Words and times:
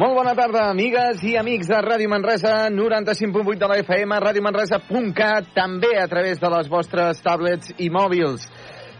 Molt 0.00 0.14
bona 0.16 0.32
tarda, 0.32 0.70
amigues 0.72 1.20
i 1.28 1.34
amics 1.36 1.68
de 1.68 1.76
Ràdio 1.84 2.08
Manresa, 2.08 2.70
95.8 2.72 3.58
de 3.60 3.68
la 3.68 3.76
FM, 3.82 4.16
radiomanresa.cat, 4.24 5.50
també 5.52 5.90
a 6.00 6.06
través 6.08 6.40
de 6.40 6.48
les 6.54 6.70
vostres 6.72 7.20
tablets 7.20 7.74
i 7.76 7.90
mòbils. 7.92 8.46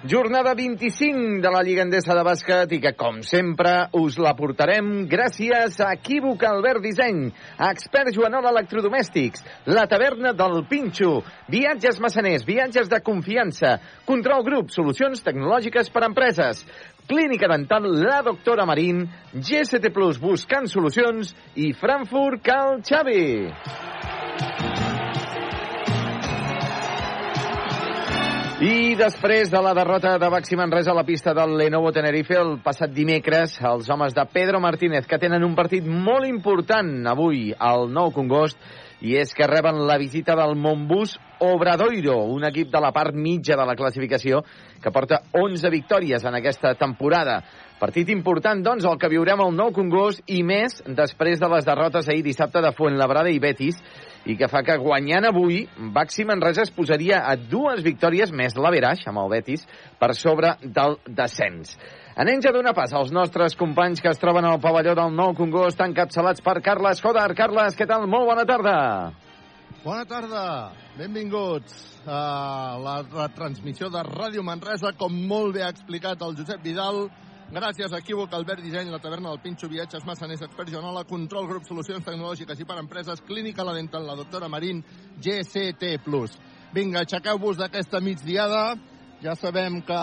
Jornada 0.04 0.54
25 0.54 1.40
de 1.40 1.50
la 1.50 1.62
Lliga 1.62 1.84
Endesa 1.84 2.16
de 2.18 2.24
Bàsquet 2.26 2.72
i 2.74 2.80
que, 2.82 2.90
com 2.98 3.20
sempre, 3.22 3.70
us 3.94 4.16
la 4.18 4.32
portarem 4.34 5.04
gràcies 5.06 5.76
a 5.78 5.92
Equívoc 5.94 6.42
Albert 6.48 6.82
Disseny, 6.82 7.28
a 7.54 7.68
Expert 7.70 8.10
Joanol 8.16 8.48
Electrodomèstics, 8.50 9.44
la 9.70 9.86
taverna 9.86 10.34
del 10.34 10.64
Pinxo, 10.66 11.20
viatges 11.46 12.02
massaners, 12.02 12.42
viatges 12.42 12.90
de 12.90 12.98
confiança, 12.98 13.76
Control 14.08 14.42
Grup, 14.42 14.74
solucions 14.74 15.22
tecnològiques 15.22 15.94
per 15.94 16.02
a 16.02 16.10
empreses, 16.10 16.66
Clínica 17.06 17.46
Dental 17.54 17.86
La 18.02 18.24
Doctora 18.26 18.66
Marín, 18.66 19.06
GST 19.38 19.94
Plus 19.94 20.18
buscant 20.18 20.66
solucions 20.66 21.30
i 21.54 21.70
Frankfurt 21.78 22.42
Cal 22.42 22.80
Xavi. 22.82 24.81
I 28.62 28.94
després 28.94 29.50
de 29.50 29.58
la 29.58 29.72
derrota 29.74 30.12
de 30.22 30.28
Baxi 30.30 30.54
Manresa 30.54 30.92
a 30.92 30.94
la 30.94 31.02
pista 31.02 31.32
del 31.34 31.56
Lenovo 31.58 31.90
Tenerife 31.90 32.36
el 32.38 32.52
passat 32.62 32.92
dimecres, 32.94 33.56
els 33.58 33.88
homes 33.90 34.14
de 34.14 34.22
Pedro 34.30 34.60
Martínez, 34.62 35.08
que 35.10 35.18
tenen 35.18 35.42
un 35.42 35.56
partit 35.58 35.82
molt 35.82 36.28
important 36.28 36.92
avui 37.10 37.48
al 37.58 37.88
Nou 37.90 38.12
Congost, 38.14 38.60
i 39.02 39.16
és 39.18 39.34
que 39.34 39.48
reben 39.50 39.80
la 39.88 39.98
visita 39.98 40.36
del 40.38 40.54
Montbus 40.54 41.16
Obradoiro, 41.42 42.20
un 42.30 42.46
equip 42.46 42.70
de 42.70 42.84
la 42.84 42.92
part 42.94 43.18
mitja 43.18 43.58
de 43.58 43.66
la 43.66 43.74
classificació 43.74 44.44
que 44.78 44.94
porta 44.94 45.24
11 45.34 45.74
victòries 45.74 46.22
en 46.22 46.38
aquesta 46.38 46.76
temporada. 46.78 47.40
Partit 47.82 48.14
important, 48.14 48.62
doncs, 48.62 48.86
el 48.86 48.94
que 48.94 49.10
viurem 49.10 49.42
al 49.42 49.50
Nou 49.58 49.74
Congost 49.74 50.22
i 50.30 50.44
més 50.46 50.78
després 50.86 51.42
de 51.42 51.50
les 51.50 51.66
derrotes 51.66 52.06
ahir 52.06 52.22
dissabte 52.22 52.62
de 52.62 52.70
Fuenlabrada 52.78 53.34
i 53.34 53.42
Betis, 53.42 53.82
i 54.26 54.36
que 54.38 54.48
fa 54.50 54.62
que 54.66 54.76
guanyant 54.78 55.26
avui, 55.26 55.64
Baxi 55.94 56.24
Manresa 56.28 56.62
es 56.62 56.70
posaria 56.74 57.22
a 57.26 57.34
dues 57.36 57.82
victòries 57.82 58.30
més 58.30 58.54
l'Averaix, 58.54 59.02
amb 59.10 59.22
el 59.24 59.32
Betis, 59.32 59.66
per 59.98 60.12
sobre 60.18 60.54
del 60.62 60.98
descens. 61.08 61.74
Anem 62.12 62.42
ja 62.44 62.52
d'una 62.52 62.74
pas 62.76 62.92
als 62.92 63.10
nostres 63.10 63.56
companys 63.56 64.02
que 64.04 64.10
es 64.12 64.20
troben 64.20 64.44
al 64.44 64.60
pavelló 64.60 64.94
del 64.94 65.14
Nou 65.16 65.32
Congost, 65.34 65.80
encapçalats 65.80 66.44
per 66.44 66.60
Carles 66.60 67.00
Joder. 67.00 67.30
Carles, 67.34 67.76
què 67.78 67.88
tal? 67.88 68.06
Molt 68.06 68.28
bona 68.28 68.44
tarda. 68.48 68.76
Bona 69.82 70.04
tarda, 70.06 70.44
benvinguts 70.94 71.74
a 72.06 72.78
la 72.78 73.00
retransmissió 73.02 73.88
de 73.90 74.04
Ràdio 74.06 74.44
Manresa, 74.46 74.92
com 74.94 75.16
molt 75.26 75.56
bé 75.56 75.64
ha 75.64 75.72
explicat 75.72 76.22
el 76.22 76.36
Josep 76.38 76.62
Vidal, 76.62 77.08
Gràcies 77.52 77.92
a 77.92 77.98
Equívoc, 78.00 78.32
Albert 78.32 78.62
Disseny, 78.64 78.88
la 78.88 78.98
taverna 78.98 79.28
del 79.28 79.40
Pinxo, 79.44 79.68
Viatges 79.68 80.06
Massaners, 80.08 80.40
Expert 80.40 80.70
Joanola, 80.72 81.02
Control 81.04 81.44
Grup, 81.50 81.66
Solucions 81.68 82.00
Tecnològiques 82.06 82.62
i 82.62 82.64
per 82.64 82.78
Empreses, 82.80 83.20
Clínica 83.28 83.66
La 83.68 83.74
Dental, 83.76 84.06
la 84.08 84.14
doctora 84.16 84.48
Marín, 84.48 84.80
GCT+. 85.20 85.90
Vinga, 86.72 87.02
aixequeu-vos 87.02 87.58
d'aquesta 87.60 88.00
migdiada. 88.00 88.78
Ja 89.20 89.34
sabem 89.36 89.82
que 89.84 90.00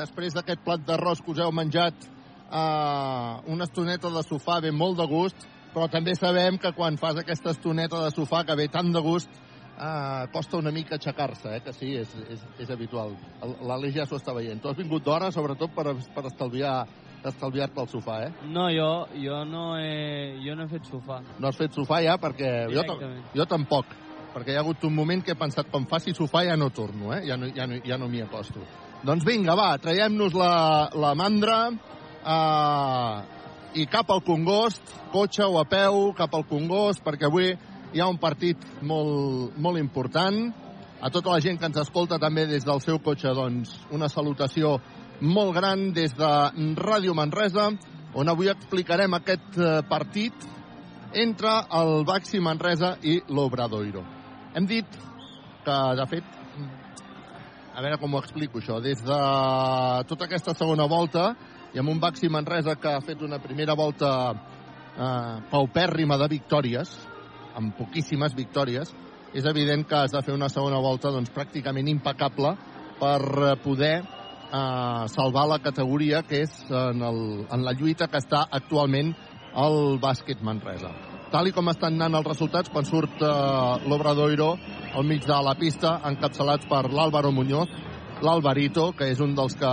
després 0.00 0.32
d'aquest 0.32 0.64
plat 0.64 0.86
d'arròs 0.88 1.20
que 1.20 1.34
us 1.34 1.42
heu 1.44 1.52
menjat 1.52 2.08
eh, 2.08 3.34
una 3.52 3.68
estoneta 3.68 4.08
de 4.08 4.24
sofà 4.24 4.56
ve 4.64 4.72
molt 4.72 4.96
de 4.96 5.06
gust, 5.12 5.44
però 5.74 5.90
també 5.92 6.16
sabem 6.16 6.56
que 6.56 6.72
quan 6.72 6.96
fas 6.96 7.20
aquesta 7.20 7.52
estoneta 7.52 8.00
de 8.06 8.16
sofà 8.16 8.46
que 8.48 8.56
ve 8.56 8.70
tant 8.72 8.88
de 8.96 9.04
gust, 9.04 9.28
uh, 9.78 10.26
costa 10.34 10.58
una 10.58 10.72
mica 10.74 10.98
aixecar-se, 10.98 11.56
eh? 11.56 11.60
que 11.64 11.72
sí, 11.72 11.94
és, 12.02 12.14
és, 12.34 12.42
és 12.64 12.70
habitual. 12.74 13.14
L'Aleix 13.62 13.96
ja 13.96 14.06
s'ho 14.08 14.18
està 14.18 14.34
veient. 14.36 14.60
Tu 14.62 14.70
has 14.70 14.78
vingut 14.78 15.06
d'hora, 15.06 15.30
sobretot, 15.34 15.72
per, 15.74 15.94
per 16.14 16.26
estalviar 16.28 16.80
estalviar-te 17.28 17.80
al 17.82 17.88
sofà, 17.90 18.18
eh? 18.28 18.32
No, 18.54 18.68
jo, 18.70 18.90
jo, 19.18 19.40
no 19.48 19.72
he, 19.78 20.38
jo 20.44 20.54
no 20.54 20.66
he 20.66 20.70
fet 20.70 20.86
sofà. 20.86 21.18
No 21.38 21.48
has 21.48 21.56
fet 21.58 21.74
sofà 21.74 21.98
ja? 22.04 22.14
Perquè 22.20 22.52
jo, 22.70 22.84
jo 23.34 23.46
tampoc. 23.50 23.90
Perquè 24.34 24.54
hi 24.54 24.58
ha 24.58 24.62
hagut 24.62 24.84
un 24.86 24.94
moment 24.94 25.24
que 25.24 25.34
he 25.34 25.38
pensat, 25.38 25.70
com 25.72 25.88
faci 25.90 26.14
sofà 26.14 26.44
ja 26.46 26.56
no 26.56 26.70
torno, 26.70 27.10
eh? 27.16 27.24
Ja 27.26 27.38
no, 27.40 27.48
ja 27.54 27.66
no, 27.66 27.80
ja 27.84 27.98
no 27.98 28.10
m'hi 28.10 28.22
acosto. 28.22 28.62
Doncs 29.02 29.26
vinga, 29.26 29.54
va, 29.58 29.72
traiem-nos 29.82 30.34
la, 30.38 30.52
la 30.98 31.12
mandra 31.18 31.58
uh, 31.70 33.18
i 33.78 33.86
cap 33.90 34.10
al 34.10 34.22
Congost, 34.26 34.82
cotxe 35.12 35.46
o 35.46 35.58
a 35.60 35.64
peu, 35.70 36.12
cap 36.18 36.34
al 36.34 36.46
Congost, 36.48 37.02
perquè 37.06 37.28
avui 37.28 37.52
hi 37.92 38.00
ha 38.00 38.08
un 38.08 38.18
partit 38.20 38.64
molt, 38.82 39.56
molt 39.56 39.80
important. 39.80 40.48
A 41.00 41.10
tota 41.14 41.30
la 41.30 41.40
gent 41.40 41.58
que 41.60 41.68
ens 41.68 41.78
escolta 41.78 42.18
també 42.18 42.46
des 42.50 42.64
del 42.66 42.80
seu 42.82 42.98
cotxe, 42.98 43.32
doncs, 43.34 43.74
una 43.94 44.08
salutació 44.10 44.78
molt 45.20 45.54
gran 45.54 45.92
des 45.94 46.14
de 46.16 46.30
Ràdio 46.78 47.14
Manresa, 47.14 47.70
on 48.14 48.28
avui 48.28 48.50
explicarem 48.50 49.14
aquest 49.14 49.58
eh, 49.58 49.80
partit 49.88 50.46
entre 51.14 51.52
el 51.78 52.04
Baxi 52.08 52.40
Manresa 52.40 52.96
i 53.02 53.18
l'Obradoiro. 53.28 54.02
Hem 54.54 54.66
dit 54.66 54.98
que, 55.64 55.76
de 55.96 56.06
fet, 56.10 56.36
a 57.74 57.84
veure 57.84 57.98
com 58.00 58.14
ho 58.14 58.22
explico 58.22 58.58
això, 58.58 58.80
des 58.82 59.02
de 59.06 59.18
tota 60.10 60.26
aquesta 60.26 60.54
segona 60.58 60.88
volta 60.90 61.30
i 61.74 61.78
amb 61.78 61.92
un 61.92 62.00
Baxi 62.02 62.28
Manresa 62.32 62.74
que 62.80 62.90
ha 62.90 63.04
fet 63.04 63.22
una 63.22 63.38
primera 63.38 63.76
volta 63.78 64.10
eh, 64.34 65.36
paupèrrima 65.50 66.18
de 66.18 66.28
victòries, 66.34 66.96
amb 67.58 67.74
poquíssimes 67.78 68.36
victòries, 68.38 68.94
és 69.34 69.44
evident 69.44 69.84
que 69.88 69.98
has 69.98 70.14
de 70.14 70.22
fer 70.24 70.34
una 70.34 70.48
segona 70.48 70.78
volta 70.80 71.12
doncs, 71.12 71.32
pràcticament 71.34 71.90
impecable 71.90 72.54
per 73.00 73.18
eh, 73.20 73.56
poder 73.62 73.96
eh, 73.98 75.04
salvar 75.12 75.48
la 75.50 75.60
categoria 75.64 76.22
que 76.22 76.42
és 76.46 76.54
en, 76.70 77.02
el, 77.04 77.20
en 77.50 77.66
la 77.66 77.74
lluita 77.76 78.08
que 78.08 78.22
està 78.22 78.46
actualment 78.48 79.12
el 79.58 79.98
bàsquet 80.00 80.42
Manresa. 80.44 80.92
Tal 81.28 81.50
i 81.50 81.52
com 81.52 81.68
estan 81.68 81.98
anant 81.98 82.22
els 82.22 82.28
resultats, 82.30 82.72
quan 82.72 82.86
surt 82.88 83.20
eh, 83.20 83.28
l'Obradoiro 83.90 84.54
al 84.96 85.04
mig 85.04 85.26
de 85.26 85.42
la 85.44 85.54
pista, 85.60 85.98
encapçalats 86.08 86.68
per 86.70 86.86
l'Àlvaro 86.88 87.32
Muñoz, 87.36 87.68
l'Alvarito, 88.24 88.90
que 88.96 89.10
és 89.12 89.20
un 89.22 89.34
dels 89.36 89.54
que 89.58 89.72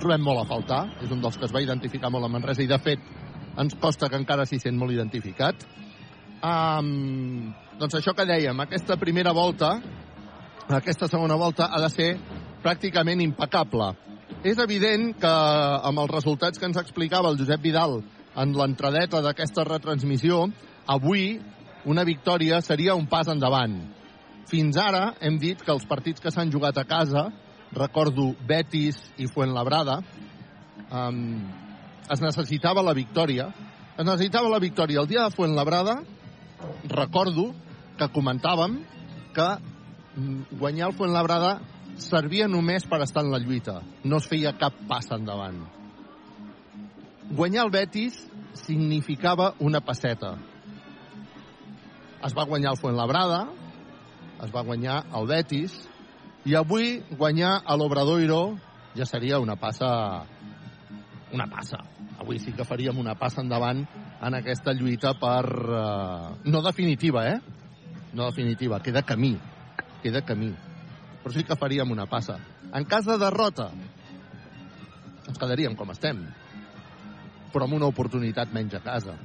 trobem 0.00 0.22
molt 0.24 0.44
a 0.44 0.46
faltar, 0.48 0.82
és 1.02 1.10
un 1.12 1.20
dels 1.24 1.36
que 1.36 1.48
es 1.48 1.54
va 1.54 1.64
identificar 1.64 2.12
molt 2.14 2.24
a 2.24 2.30
Manresa 2.32 2.62
i, 2.62 2.70
de 2.70 2.78
fet, 2.80 3.02
ens 3.58 3.74
costa 3.82 4.08
que 4.08 4.20
encara 4.20 4.46
s'hi 4.46 4.60
sent 4.62 4.78
molt 4.78 4.94
identificat. 4.94 5.66
Um, 6.38 7.50
doncs 7.80 7.96
això 7.98 8.12
que 8.14 8.26
dèiem, 8.26 8.60
aquesta 8.62 8.94
primera 8.98 9.32
volta, 9.34 9.72
aquesta 10.70 11.08
segona 11.10 11.34
volta 11.34 11.66
ha 11.66 11.80
de 11.82 11.88
ser 11.90 12.10
pràcticament 12.62 13.22
impecable. 13.24 13.90
És 14.46 14.58
evident 14.62 15.16
que 15.18 15.30
amb 15.88 15.98
els 15.98 16.12
resultats 16.12 16.58
que 16.58 16.68
ens 16.68 16.78
explicava 16.78 17.30
el 17.32 17.38
Josep 17.40 17.62
Vidal 17.64 17.98
en 18.38 18.52
l'entradeta 18.54 19.22
d'aquesta 19.24 19.64
retransmissió, 19.66 20.44
avui 20.86 21.40
una 21.90 22.04
victòria 22.06 22.60
seria 22.62 22.94
un 22.94 23.08
pas 23.10 23.26
endavant. 23.26 23.74
Fins 24.46 24.78
ara 24.78 25.16
hem 25.20 25.40
dit 25.42 25.58
que 25.58 25.72
els 25.74 25.86
partits 25.90 26.22
que 26.22 26.30
s'han 26.30 26.52
jugat 26.54 26.78
a 26.78 26.86
casa, 26.86 27.32
recordo 27.74 28.30
Betis 28.46 29.00
i 29.18 29.26
Fuenlabrada, 29.26 29.98
um, 30.88 31.18
es 32.08 32.22
necessitava 32.22 32.84
la 32.86 32.94
victòria. 32.94 33.50
Es 33.98 34.06
necessitava 34.06 34.48
la 34.48 34.62
victòria 34.62 35.02
el 35.02 35.10
dia 35.10 35.26
de 35.26 35.34
Fuenlabrada 35.34 35.98
recordo 36.88 37.52
que 37.98 38.08
comentàvem 38.14 38.78
que 39.34 39.48
mm, 40.16 40.58
guanyar 40.60 40.88
el 40.90 40.96
Fuenlabrada 40.98 41.58
servia 41.98 42.48
només 42.48 42.86
per 42.86 43.02
estar 43.02 43.24
en 43.24 43.32
la 43.32 43.40
lluita. 43.42 43.80
No 44.04 44.22
es 44.22 44.28
feia 44.30 44.54
cap 44.58 44.74
pas 44.88 45.10
endavant. 45.14 45.58
Guanyar 47.28 47.66
el 47.66 47.72
Betis 47.74 48.16
significava 48.56 49.52
una 49.60 49.82
passeta. 49.84 50.36
Es 52.24 52.34
va 52.34 52.46
guanyar 52.48 52.72
el 52.74 52.80
Fuenlabrada, 52.80 53.46
es 54.42 54.54
va 54.54 54.64
guanyar 54.66 55.02
el 55.14 55.28
Betis, 55.28 55.74
i 56.46 56.54
avui 56.56 56.98
guanyar 57.18 57.58
a 57.66 57.76
l'Obradoiro 57.76 58.42
ja 58.96 59.06
seria 59.06 59.40
una 59.42 59.58
passa... 59.60 60.26
Una 61.32 61.46
passa. 61.50 61.82
Avui 62.18 62.40
sí 62.40 62.54
que 62.56 62.64
faríem 62.64 62.98
una 62.98 63.14
passa 63.18 63.42
endavant 63.44 63.84
en 64.24 64.36
aquesta 64.38 64.72
lluita 64.72 65.14
per... 65.20 65.44
Eh, 65.44 66.50
no 66.50 66.62
definitiva, 66.64 67.26
eh? 67.28 67.38
No 68.14 68.30
definitiva, 68.30 68.80
queda 68.80 69.02
camí. 69.02 69.36
Queda 70.02 70.24
camí. 70.24 70.50
Però 71.22 71.34
sí 71.34 71.44
que 71.44 71.58
faríem 71.58 71.90
una 71.92 72.06
passa. 72.08 72.38
En 72.72 72.84
cas 72.88 73.06
de 73.08 73.18
derrota, 73.20 73.70
ens 75.28 75.38
quedaríem 75.38 75.76
com 75.76 75.92
estem. 75.92 76.24
Però 77.52 77.68
amb 77.68 77.76
una 77.78 77.88
oportunitat 77.92 78.52
menys 78.52 78.78
a 78.78 78.82
casa. 78.84 79.16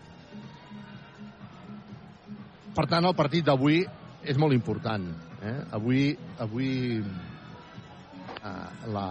Per 2.74 2.88
tant, 2.90 3.06
el 3.06 3.16
partit 3.16 3.46
d'avui 3.46 3.84
és 4.28 4.40
molt 4.40 4.56
important. 4.56 5.06
Eh? 5.44 5.58
Avui, 5.78 6.06
avui 6.42 6.72
eh, 7.00 8.70
la, 8.96 9.08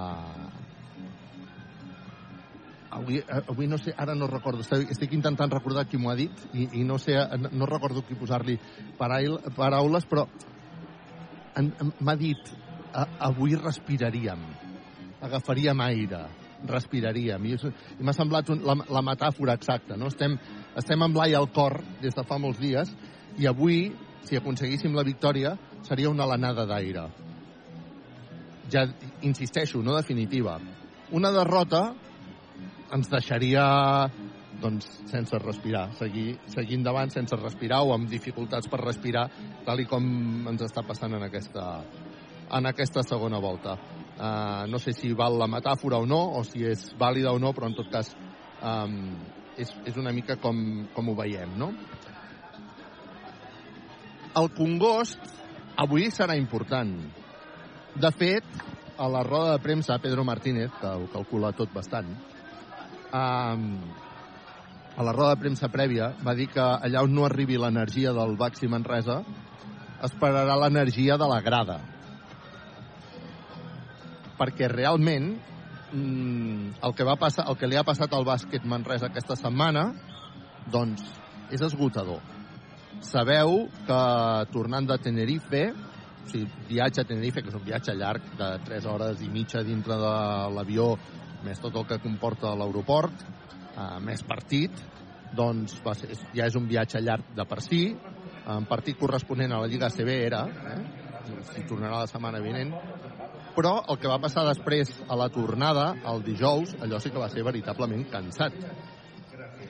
avui, 2.93 3.19
eh, 3.19 3.43
avui 3.49 3.67
no 3.67 3.79
sé, 3.79 3.95
ara 3.97 4.15
no 4.15 4.29
recordo, 4.31 4.63
estic, 4.63 4.91
estic 4.93 5.15
intentant 5.17 5.51
recordar 5.53 5.87
qui 5.89 5.99
m'ho 5.99 6.13
ha 6.13 6.17
dit 6.19 6.45
i, 6.53 6.69
i 6.81 6.85
no 6.85 6.99
sé, 7.01 7.17
no, 7.41 7.51
no 7.53 7.69
recordo 7.71 8.05
qui 8.07 8.19
posar-li 8.19 8.59
paraules, 8.99 10.07
però 10.09 10.27
m'ha 12.01 12.17
dit 12.21 12.53
avui 13.25 13.57
respiraríem, 13.57 14.45
agafaríem 15.25 15.81
aire, 15.85 16.23
respiraríem. 16.69 17.49
I, 17.49 17.57
i 17.99 18.05
m'ha 18.05 18.15
semblat 18.17 18.53
un, 18.53 18.63
la, 18.67 18.77
la 18.93 19.03
metàfora 19.05 19.57
exacta, 19.59 19.97
no? 19.97 20.13
Estem, 20.13 20.37
estem 20.79 21.05
amb 21.05 21.17
l'ai 21.17 21.35
al 21.37 21.49
cor 21.55 21.81
des 22.03 22.15
de 22.17 22.25
fa 22.29 22.39
molts 22.41 22.61
dies 22.61 22.93
i 23.41 23.49
avui, 23.49 23.87
si 24.29 24.37
aconseguíssim 24.39 24.95
la 24.95 25.07
victòria, 25.07 25.57
seria 25.89 26.13
una 26.13 26.29
alenada 26.29 26.67
d'aire. 26.69 27.09
Ja 28.73 28.87
insisteixo, 29.27 29.83
no 29.83 29.97
definitiva. 29.97 30.59
Una 31.13 31.33
derrota 31.35 31.91
ens 32.93 33.09
deixaria 33.09 33.65
doncs, 34.63 34.87
sense 35.11 35.39
respirar, 35.43 35.89
seguir, 35.99 36.37
seguir 36.53 36.79
endavant 36.79 37.11
sense 37.11 37.37
respirar 37.41 37.83
o 37.83 37.93
amb 37.95 38.11
dificultats 38.11 38.69
per 38.71 38.83
respirar, 38.83 39.27
tal 39.67 39.81
i 39.83 39.89
com 39.91 40.05
ens 40.53 40.63
està 40.69 40.85
passant 40.87 41.17
en 41.17 41.25
aquesta, 41.27 41.67
en 42.53 42.69
aquesta 42.71 43.03
segona 43.07 43.41
volta. 43.43 43.77
Uh, 44.13 44.69
no 44.71 44.79
sé 44.79 44.93
si 44.95 45.11
val 45.19 45.39
la 45.41 45.49
metàfora 45.51 45.99
o 45.99 46.07
no, 46.07 46.21
o 46.39 46.45
si 46.47 46.67
és 46.69 46.91
vàlida 47.01 47.33
o 47.33 47.41
no, 47.43 47.51
però 47.57 47.71
en 47.71 47.77
tot 47.79 47.89
cas 47.91 48.13
um, 48.61 49.17
és, 49.57 49.73
és 49.89 49.99
una 49.99 50.13
mica 50.15 50.37
com, 50.41 50.85
com 50.95 51.09
ho 51.11 51.17
veiem, 51.19 51.57
no? 51.59 51.73
El 54.39 54.53
Congost 54.57 55.33
avui 55.81 56.07
serà 56.13 56.37
important. 56.39 56.95
De 58.01 58.11
fet, 58.17 58.47
a 58.97 59.09
la 59.11 59.25
roda 59.27 59.57
de 59.57 59.65
premsa, 59.65 59.99
Pedro 60.01 60.25
Martínez, 60.25 60.71
que 60.81 60.93
ho 61.03 61.09
calcula 61.13 61.51
tot 61.57 61.73
bastant, 61.75 62.15
um, 63.13 63.67
a 64.97 65.03
la 65.03 65.13
roda 65.13 65.35
de 65.35 65.41
premsa 65.41 65.71
prèvia 65.73 66.11
va 66.25 66.35
dir 66.37 66.49
que 66.53 66.63
allà 66.63 67.05
on 67.05 67.15
no 67.15 67.25
arribi 67.25 67.59
l'energia 67.61 68.13
del 68.17 68.37
Baxi 68.41 68.69
Manresa 68.69 69.23
esperarà 70.05 70.57
l'energia 70.59 71.17
de 71.17 71.29
la 71.31 71.41
grada. 71.41 71.79
Perquè 74.41 74.69
realment 74.73 75.31
mm, 75.93 76.83
el 76.83 76.95
que 76.99 77.07
va 77.07 77.17
passar, 77.21 77.47
el 77.49 77.57
que 77.61 77.71
li 77.71 77.79
ha 77.79 77.87
passat 77.87 78.13
al 78.13 78.27
bàsquet 78.27 78.67
Manresa 78.69 79.09
aquesta 79.09 79.39
setmana 79.39 79.93
doncs 80.73 81.05
és 81.53 81.63
esgotador. 81.63 82.21
Sabeu 83.03 83.67
que 83.87 84.03
tornant 84.53 84.87
de 84.89 84.99
Tenerife 85.01 85.65
o 86.23 86.29
sigui, 86.31 86.47
viatge 86.69 87.03
a 87.03 87.07
Tenerife, 87.07 87.43
que 87.43 87.51
és 87.51 87.57
un 87.59 87.65
viatge 87.67 87.95
llarg 87.99 88.27
de 88.39 88.51
3 88.69 88.87
hores 88.87 89.23
i 89.25 89.31
mitja 89.33 89.65
dintre 89.67 89.97
de 89.99 90.13
l'avió, 90.55 90.93
més 91.45 91.61
tot 91.63 91.77
el 91.81 91.87
que 91.89 92.01
comporta 92.03 92.55
l'aeroport, 92.59 93.25
eh, 93.73 93.99
més 94.05 94.23
partit, 94.27 94.83
doncs 95.33 95.79
va 95.85 95.95
ser, 95.97 96.13
ja 96.37 96.47
és 96.47 96.57
un 96.59 96.69
viatge 96.69 97.01
llarg 97.01 97.33
de 97.37 97.47
per 97.49 97.61
si, 97.65 97.85
en 98.53 98.67
partit 98.67 98.99
corresponent 98.99 99.53
a 99.53 99.63
la 99.63 99.71
Lliga 99.71 99.91
CB 99.91 100.19
era, 100.27 100.45
eh? 100.75 100.81
si 101.53 101.65
tornarà 101.69 102.03
la 102.03 102.11
setmana 102.11 102.41
vinent, 102.43 102.73
però 103.57 103.77
el 103.93 103.99
que 104.01 104.11
va 104.11 104.21
passar 104.23 104.45
després 104.49 104.91
a 105.09 105.17
la 105.19 105.29
tornada, 105.33 105.93
el 106.13 106.23
dijous, 106.25 106.75
allò 106.81 107.01
sí 107.01 107.13
que 107.13 107.21
va 107.21 107.29
ser 107.33 107.45
veritablement 107.47 108.07
cansat. 108.11 108.57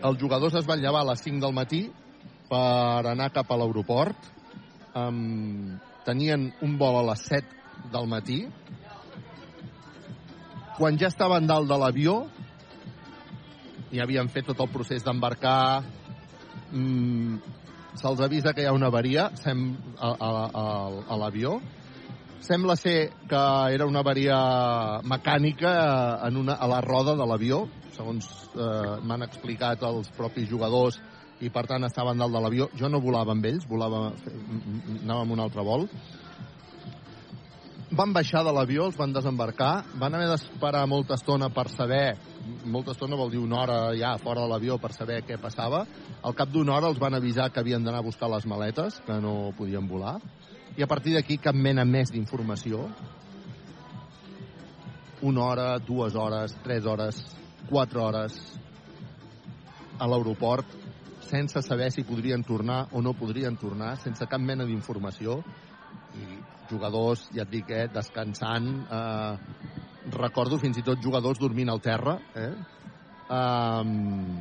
Els 0.03 0.19
jugadors 0.19 0.55
es 0.59 0.67
van 0.67 0.83
llevar 0.83 1.03
a 1.03 1.11
les 1.13 1.23
5 1.23 1.43
del 1.43 1.55
matí 1.55 1.83
per 2.51 3.09
anar 3.11 3.33
cap 3.35 3.51
a 3.51 3.59
l'aeroport. 3.59 4.31
Um, 4.99 5.79
tenien 6.07 6.51
un 6.63 6.77
vol 6.79 7.01
a 7.01 7.05
les 7.13 7.27
7 7.31 7.91
del 7.93 8.09
matí. 8.11 8.43
Quan 10.83 10.97
ja 10.99 11.07
estaven 11.13 11.45
dalt 11.47 11.69
de 11.71 11.77
l'avió, 11.79 12.13
i 13.95 14.01
havien 14.03 14.27
fet 14.35 14.49
tot 14.51 14.59
el 14.65 14.71
procés 14.73 15.05
d'embarcar, 15.07 15.85
mm, 16.75 17.37
se'ls 18.01 18.23
avisa 18.27 18.51
que 18.51 18.65
hi 18.65 18.67
ha 18.67 18.73
una 18.75 18.89
avaria 18.91 19.29
sem, 19.39 19.61
a, 19.95 20.11
a, 20.11 20.31
a, 20.63 20.65
a 21.07 21.19
l'avió. 21.21 21.53
Sembla 22.43 22.75
ser 22.75 23.13
que 23.31 23.43
era 23.77 23.87
una 23.87 24.03
avaria 24.03 24.41
mecànica 25.07 25.73
en 26.27 26.41
una, 26.43 26.59
a 26.59 26.67
la 26.67 26.81
roda 26.83 27.15
de 27.15 27.31
l'avió, 27.31 27.61
segons 27.95 28.27
eh, 28.57 28.99
m'han 29.07 29.23
explicat 29.29 29.87
els 29.87 30.11
propis 30.19 30.51
jugadors 30.51 30.99
i 31.39 31.53
per 31.55 31.63
tant 31.71 31.87
estaven 31.87 32.19
dalt 32.19 32.35
de 32.35 32.43
l'avió. 32.43 32.69
Jo 32.75 32.91
no 32.91 32.99
volava 32.99 33.39
amb 33.39 33.47
ells, 33.47 33.71
volava, 33.71 34.09
anava 34.99 35.21
amb 35.23 35.39
un 35.39 35.47
altre 35.47 35.63
vol. 35.63 35.87
Van 37.93 38.09
baixar 38.17 38.41
de 38.41 38.53
l'avió, 38.57 38.87
els 38.89 38.97
van 38.97 39.13
desembarcar, 39.13 39.83
van 40.01 40.15
haver 40.17 40.31
d'esperar 40.31 40.87
molta 40.89 41.19
estona 41.19 41.51
per 41.53 41.67
saber, 41.69 42.15
molta 42.65 42.95
estona 42.95 43.19
vol 43.21 43.29
dir 43.35 43.41
una 43.43 43.59
hora 43.61 43.75
ja 43.93 44.15
fora 44.23 44.41
de 44.41 44.49
l'avió 44.49 44.79
per 44.81 44.95
saber 44.97 45.19
què 45.29 45.37
passava. 45.37 45.83
Al 46.25 46.33
cap 46.39 46.49
d'una 46.49 46.73
hora 46.73 46.89
els 46.89 47.01
van 47.03 47.19
avisar 47.19 47.51
que 47.53 47.61
havien 47.61 47.85
d'anar 47.85 48.01
a 48.01 48.07
buscar 48.07 48.31
les 48.33 48.47
maletes, 48.49 48.97
que 49.05 49.19
no 49.21 49.53
podien 49.59 49.91
volar. 49.91 50.15
I 50.73 50.87
a 50.87 50.89
partir 50.89 51.13
d'aquí 51.19 51.37
cap 51.37 51.53
mena 51.55 51.85
més 51.85 52.15
d'informació. 52.15 52.87
Una 55.21 55.45
hora, 55.51 55.67
dues 55.77 56.17
hores, 56.17 56.57
tres 56.65 56.89
hores, 56.89 57.21
quatre 57.69 58.01
hores 58.01 58.41
a 60.01 60.09
l'aeroport 60.09 60.81
sense 61.29 61.61
saber 61.61 61.93
si 61.93 62.09
podrien 62.09 62.41
tornar 62.43 62.87
o 62.93 63.05
no 63.05 63.13
podrien 63.13 63.61
tornar, 63.61 63.99
sense 64.01 64.25
cap 64.27 64.41
mena 64.41 64.65
d'informació 64.65 65.43
i 66.17 66.41
jugadors, 66.73 67.29
ja 67.37 67.45
et 67.45 67.53
dic, 67.53 67.71
eh, 67.71 67.87
descansant 67.93 68.69
eh, 68.89 69.73
recordo 70.17 70.59
fins 70.59 70.81
i 70.81 70.87
tot 70.87 71.03
jugadors 71.03 71.39
dormint 71.39 71.71
al 71.71 71.81
terra 71.85 72.17
eh? 72.35 72.53
um, 73.31 74.41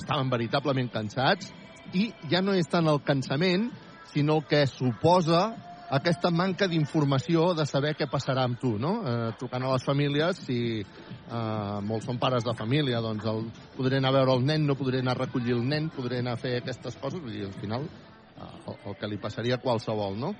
estaven 0.00 0.30
veritablement 0.32 0.90
cansats 0.92 1.52
i 1.94 2.08
ja 2.30 2.42
no 2.42 2.56
és 2.58 2.66
tant 2.70 2.88
el 2.90 3.02
cansament 3.06 3.68
sinó 4.12 4.40
el 4.40 4.48
que 4.48 4.64
suposa 4.66 5.52
aquesta 5.92 6.30
manca 6.32 6.66
d'informació 6.72 7.50
de 7.52 7.66
saber 7.68 7.92
què 7.98 8.06
passarà 8.08 8.46
amb 8.48 8.56
tu, 8.60 8.70
no? 8.80 8.92
Eh, 9.04 9.32
trucant 9.36 9.66
a 9.66 9.74
les 9.74 9.84
famílies, 9.84 10.38
si 10.46 10.56
eh, 10.80 11.80
molts 11.84 12.08
són 12.08 12.20
pares 12.22 12.46
de 12.46 12.54
família, 12.56 13.02
doncs 13.04 13.26
el, 13.28 13.42
podré 13.76 14.00
anar 14.00 14.14
a 14.14 14.16
veure 14.16 14.38
el 14.38 14.46
nen, 14.48 14.64
no 14.64 14.78
podré 14.78 15.02
anar 15.04 15.18
a 15.18 15.20
recollir 15.26 15.52
el 15.58 15.66
nen, 15.68 15.90
podré 15.92 16.22
anar 16.24 16.38
a 16.38 16.40
fer 16.40 16.54
aquestes 16.62 16.96
coses, 16.96 17.20
vull 17.20 17.36
dir, 17.36 17.44
al 17.44 17.60
final 17.60 17.84
eh, 17.84 18.48
el, 18.72 18.78
el 18.88 18.96
que 19.02 19.12
li 19.12 19.20
passaria 19.20 19.60
a 19.60 19.64
qualsevol, 19.64 20.16
no? 20.16 20.32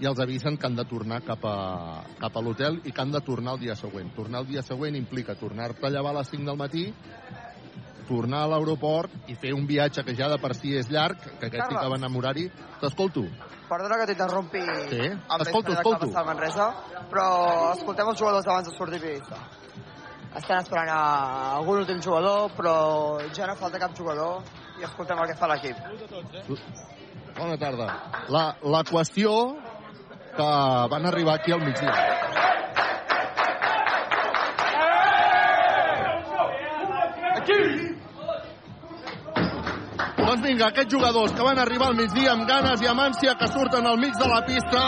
I 0.00 0.08
els 0.08 0.20
avisen 0.22 0.56
que 0.56 0.66
han 0.66 0.76
de 0.76 0.84
tornar 0.88 1.20
cap 1.26 1.44
a, 1.44 1.56
cap 2.20 2.36
a 2.36 2.42
l'hotel 2.42 2.80
i 2.84 2.92
que 2.92 3.02
han 3.02 3.12
de 3.12 3.20
tornar 3.24 3.56
el 3.56 3.60
dia 3.66 3.76
següent. 3.76 4.14
Tornar 4.16 4.42
el 4.42 4.48
dia 4.48 4.62
següent 4.64 4.96
implica 4.96 5.36
tornar-te 5.38 5.86
a 5.86 5.90
llevar 5.90 6.14
a 6.14 6.20
les 6.20 6.30
5 6.32 6.48
del 6.48 6.58
matí, 6.58 6.86
tornar 8.08 8.42
a 8.44 8.50
l'aeroport 8.52 9.30
i 9.30 9.36
fer 9.38 9.52
un 9.56 9.66
viatge 9.68 10.04
que 10.04 10.16
ja 10.18 10.28
de 10.32 10.38
per 10.42 10.54
si 10.58 10.74
és 10.78 10.90
llarg, 10.90 11.18
que 11.38 11.48
aquest 11.48 11.68
sí 11.68 11.76
que 11.76 11.88
va 11.94 11.98
enamorar-hi. 12.00 12.48
T'escolto. 12.80 13.24
Perdona 13.68 13.98
que 14.00 14.08
t'interrompi 14.10 14.62
sí. 14.90 15.08
amb 15.08 15.44
escolto, 15.46 15.72
escolto. 15.72 16.08
que 16.12 16.24
Manresa, 16.26 16.68
però 17.12 17.26
escoltem 17.72 18.10
els 18.12 18.20
jugadors 18.20 18.48
abans 18.48 18.68
de 18.68 18.76
sortir 18.76 19.00
pista. 19.00 19.38
Estan 20.32 20.62
esperant 20.64 20.88
a 20.88 21.00
algun 21.58 21.82
últim 21.82 22.00
jugador, 22.04 22.50
però 22.56 22.74
ja 23.36 23.48
no 23.48 23.56
falta 23.60 23.80
cap 23.80 23.96
jugador 23.96 24.40
i 24.80 24.84
escoltem 24.88 25.20
el 25.20 25.28
que 25.30 25.36
fa 25.38 25.48
l'equip. 25.52 25.76
Bona 27.36 27.56
tarda. 27.60 27.88
La, 28.32 28.44
la 28.74 28.82
qüestió 28.88 29.32
que 30.36 30.50
van 30.90 31.06
arribar 31.06 31.34
aquí 31.34 31.52
al 31.52 31.60
migdia. 31.60 31.92
Aquí! 37.36 37.60
Doncs 40.22 40.42
vinga, 40.46 40.68
aquests 40.68 40.94
jugadors 40.94 41.34
que 41.36 41.44
van 41.44 41.58
arribar 41.58 41.90
al 41.90 41.98
migdia 41.98 42.32
amb 42.32 42.46
ganes 42.48 42.80
i 42.82 42.88
amb 42.88 43.04
ànsia 43.04 43.34
que 43.38 43.50
surten 43.50 43.86
al 43.86 43.98
mig 44.00 44.16
de 44.16 44.28
la 44.30 44.40
pista 44.46 44.82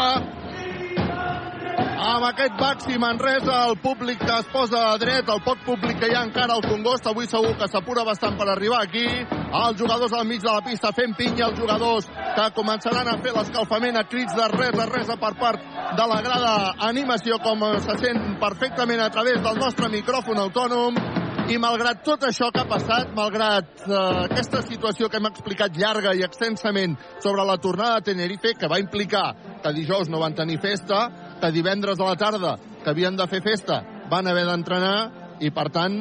amb 1.78 2.26
aquest 2.28 2.54
Baxi 2.61 2.99
Manresa, 2.99 3.57
el 3.69 3.76
públic 3.83 4.21
que 4.21 4.35
es 4.38 4.50
posa 4.52 4.81
a 4.90 4.99
dret, 5.00 5.28
el 5.28 5.40
poc 5.45 5.64
públic 5.66 5.99
que 6.00 6.11
hi 6.11 6.14
ha 6.16 6.25
encara 6.26 6.54
al 6.54 6.64
Congost, 6.66 7.09
avui 7.11 7.26
segur 7.31 7.54
que 7.59 7.69
s'apura 7.71 8.04
bastant 8.07 8.37
per 8.38 8.49
arribar 8.52 8.83
aquí, 8.85 9.04
els 9.04 9.81
jugadors 9.81 10.12
al 10.12 10.26
mig 10.28 10.43
de 10.43 10.50
la 10.50 10.62
pista 10.66 10.93
fent 10.93 11.16
pinya, 11.19 11.49
els 11.49 11.59
jugadors 11.59 12.09
que 12.37 12.47
començaran 12.59 13.11
a 13.11 13.19
fer 13.25 13.35
l'escalfament 13.35 13.99
a 13.99 14.07
crits 14.11 14.37
de 14.37 14.49
res, 14.54 14.76
de 14.76 14.87
res 14.93 15.12
per 15.26 15.35
part 15.40 15.69
de 15.99 16.09
la 16.12 16.23
grada 16.23 16.54
animació, 16.90 17.40
com 17.43 17.66
se 17.81 17.99
sent 18.02 18.38
perfectament 18.40 19.00
a 19.00 19.11
través 19.11 19.43
del 19.43 19.61
nostre 19.61 19.90
micròfon 19.93 20.43
autònom, 20.47 21.04
i 21.45 21.59
malgrat 21.61 22.00
tot 22.04 22.23
això 22.25 22.47
que 22.52 22.62
ha 22.62 22.69
passat, 22.69 23.11
malgrat 23.16 23.83
eh, 23.85 23.97
aquesta 24.25 24.62
situació 24.64 25.11
que 25.12 25.19
hem 25.21 25.28
explicat 25.28 25.76
llarga 25.76 26.14
i 26.16 26.25
extensament 26.25 26.95
sobre 27.21 27.45
la 27.45 27.59
tornada 27.61 27.99
a 28.00 28.04
Tenerife, 28.04 28.54
que 28.57 28.71
va 28.71 28.81
implicar 28.81 29.26
que 29.61 29.75
dijous 29.76 30.09
no 30.09 30.23
van 30.23 30.37
tenir 30.38 30.57
festa, 30.62 31.02
que 31.44 31.52
divendres 31.52 32.00
a 32.00 32.06
la 32.08 32.16
tarda, 32.16 32.56
que 32.82 32.88
havien 32.88 33.16
de 33.20 33.26
fer 33.28 33.42
festa, 33.44 33.82
van 34.08 34.24
haver 34.30 34.46
d'entrenar 34.48 35.36
i, 35.44 35.50
per 35.52 35.66
tant, 35.74 35.98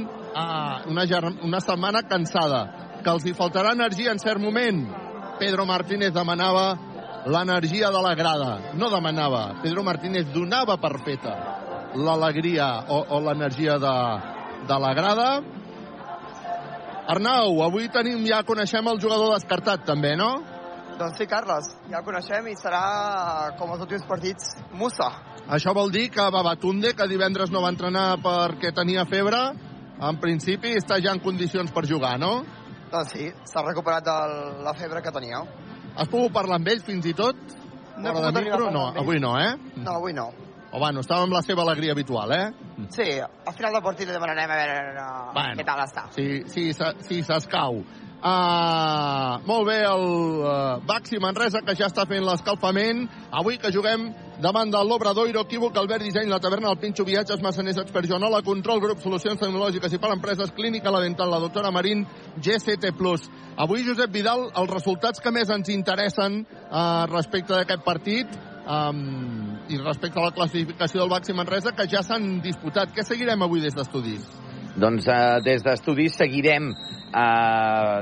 una, 0.88 1.04
una 1.44 1.60
setmana 1.60 2.06
cansada, 2.08 2.62
que 3.04 3.12
els 3.12 3.26
hi 3.28 3.34
faltarà 3.36 3.74
energia 3.76 4.14
en 4.16 4.22
cert 4.24 4.40
moment. 4.40 4.86
Pedro 5.42 5.66
Martínez 5.68 6.14
demanava 6.16 6.78
l'energia 7.28 7.92
de 7.92 8.04
la 8.06 8.14
grada. 8.16 8.54
No 8.80 8.88
demanava, 8.94 9.60
Pedro 9.66 9.84
Martínez 9.84 10.32
donava 10.32 10.78
per 10.80 10.94
feta 11.04 11.36
l'alegria 11.94 12.70
o, 12.88 13.04
o 13.04 13.20
l'energia 13.28 13.76
de, 13.84 13.98
de 14.70 14.80
la 14.80 14.94
grada. 14.96 15.28
Arnau, 17.12 17.60
avui 17.68 17.92
tenim 17.92 18.24
ja 18.32 18.46
coneixem 18.48 18.88
el 18.88 19.04
jugador 19.04 19.36
descartat 19.36 19.84
també, 19.92 20.16
no? 20.16 20.38
Doncs 20.98 21.18
sí, 21.18 21.26
Carles, 21.28 21.70
ja 21.90 22.00
el 22.00 22.06
coneixem 22.06 22.48
i 22.52 22.56
serà, 22.60 22.82
com 23.58 23.72
els 23.74 23.82
últims 23.86 24.04
partits, 24.08 24.52
Musa. 24.78 25.08
Això 25.52 25.74
vol 25.76 25.90
dir 25.92 26.06
que 26.14 26.26
Babatunde, 26.32 26.94
que 26.96 27.08
divendres 27.10 27.52
no 27.52 27.64
va 27.64 27.72
entrenar 27.74 28.20
perquè 28.24 28.72
tenia 28.76 29.04
febre, 29.10 29.40
en 30.04 30.20
principi 30.22 30.76
està 30.78 31.00
ja 31.04 31.12
en 31.16 31.20
condicions 31.24 31.74
per 31.74 31.86
jugar, 31.90 32.16
no? 32.22 32.44
Doncs 32.94 33.12
sí, 33.16 33.28
s'ha 33.50 33.64
recuperat 33.66 34.06
de 34.06 34.16
la 34.64 34.74
febre 34.78 35.02
que 35.02 35.12
tenia. 35.12 35.42
Has 35.98 36.08
pogut 36.10 36.32
parlar 36.34 36.60
amb 36.62 36.70
ell 36.72 36.82
fins 36.86 37.06
i 37.10 37.14
tot? 37.18 37.42
No 37.98 38.10
he 38.10 38.14
pogut 38.14 38.40
micro? 38.44 38.70
No, 38.74 38.88
avui 39.04 39.20
no, 39.22 39.34
eh? 39.42 39.52
No, 39.82 39.98
avui 39.98 40.14
no. 40.14 40.30
O 40.74 40.80
bueno, 40.82 41.02
estava 41.06 41.26
amb 41.28 41.34
la 41.36 41.42
seva 41.46 41.62
alegria 41.62 41.94
habitual, 41.94 42.32
eh? 42.34 42.48
Sí, 42.90 43.06
al 43.22 43.54
final 43.54 43.74
del 43.76 43.84
partit 43.86 44.08
li 44.10 44.14
demanarem 44.16 44.50
a 44.50 44.56
veure 44.58 44.78
uh, 45.02 45.34
Bueno. 45.36 45.58
què 45.60 45.66
tal 45.68 45.84
està. 45.84 46.08
Si, 46.16 46.72
s'ha- 46.74 46.96
si 47.06 47.20
s'escau. 47.26 47.84
Uh, 48.24 49.42
molt 49.44 49.66
bé 49.68 49.82
el 49.84 50.04
uh, 50.48 50.78
Baxi 50.88 51.18
Manresa, 51.20 51.60
que 51.60 51.74
ja 51.76 51.90
està 51.90 52.06
fent 52.08 52.24
l'escalfament. 52.24 53.02
Avui 53.36 53.58
que 53.60 53.72
juguem 53.76 54.06
davant 54.40 54.72
del 54.72 54.88
l'Obradoiro, 54.88 55.42
Equívoc, 55.44 55.76
Albert 55.76 56.06
Disseny, 56.08 56.30
la 56.32 56.40
taverna 56.40 56.70
del 56.70 56.80
Pinxo, 56.80 57.04
Viatges, 57.04 57.42
Massaners, 57.44 57.82
Expert 57.84 58.08
Joanola, 58.08 58.40
Control, 58.48 58.80
Grup, 58.80 59.02
Solucions 59.04 59.42
Tecnològiques 59.44 59.92
i 59.92 60.00
per 60.00 60.14
Empreses, 60.16 60.54
Clínica 60.56 60.94
La 60.96 61.04
Dental, 61.04 61.36
la 61.36 61.42
doctora 61.44 61.72
Marín, 61.76 62.06
GCT+. 62.40 62.94
Avui, 63.60 63.84
Josep 63.84 64.16
Vidal, 64.16 64.48
els 64.56 64.72
resultats 64.72 65.20
que 65.20 65.36
més 65.36 65.52
ens 65.52 65.74
interessen 65.76 66.46
uh, 66.48 67.04
respecte 67.12 67.58
d'aquest 67.58 67.84
partit 67.84 68.32
um, 68.64 69.04
i 69.68 69.84
respecte 69.84 70.24
a 70.24 70.30
la 70.30 70.36
classificació 70.40 71.04
del 71.04 71.12
Baxi 71.12 71.36
Manresa, 71.36 71.76
que 71.76 71.92
ja 71.92 72.08
s'han 72.08 72.40
disputat. 72.40 72.96
Què 72.96 73.04
seguirem 73.04 73.44
avui 73.44 73.60
des 73.68 73.76
d'estudis? 73.76 74.32
Doncs 74.76 75.08
eh, 75.08 75.40
des 75.46 75.62
d'estudis 75.66 76.16
seguirem 76.18 76.72
eh, 76.74 77.98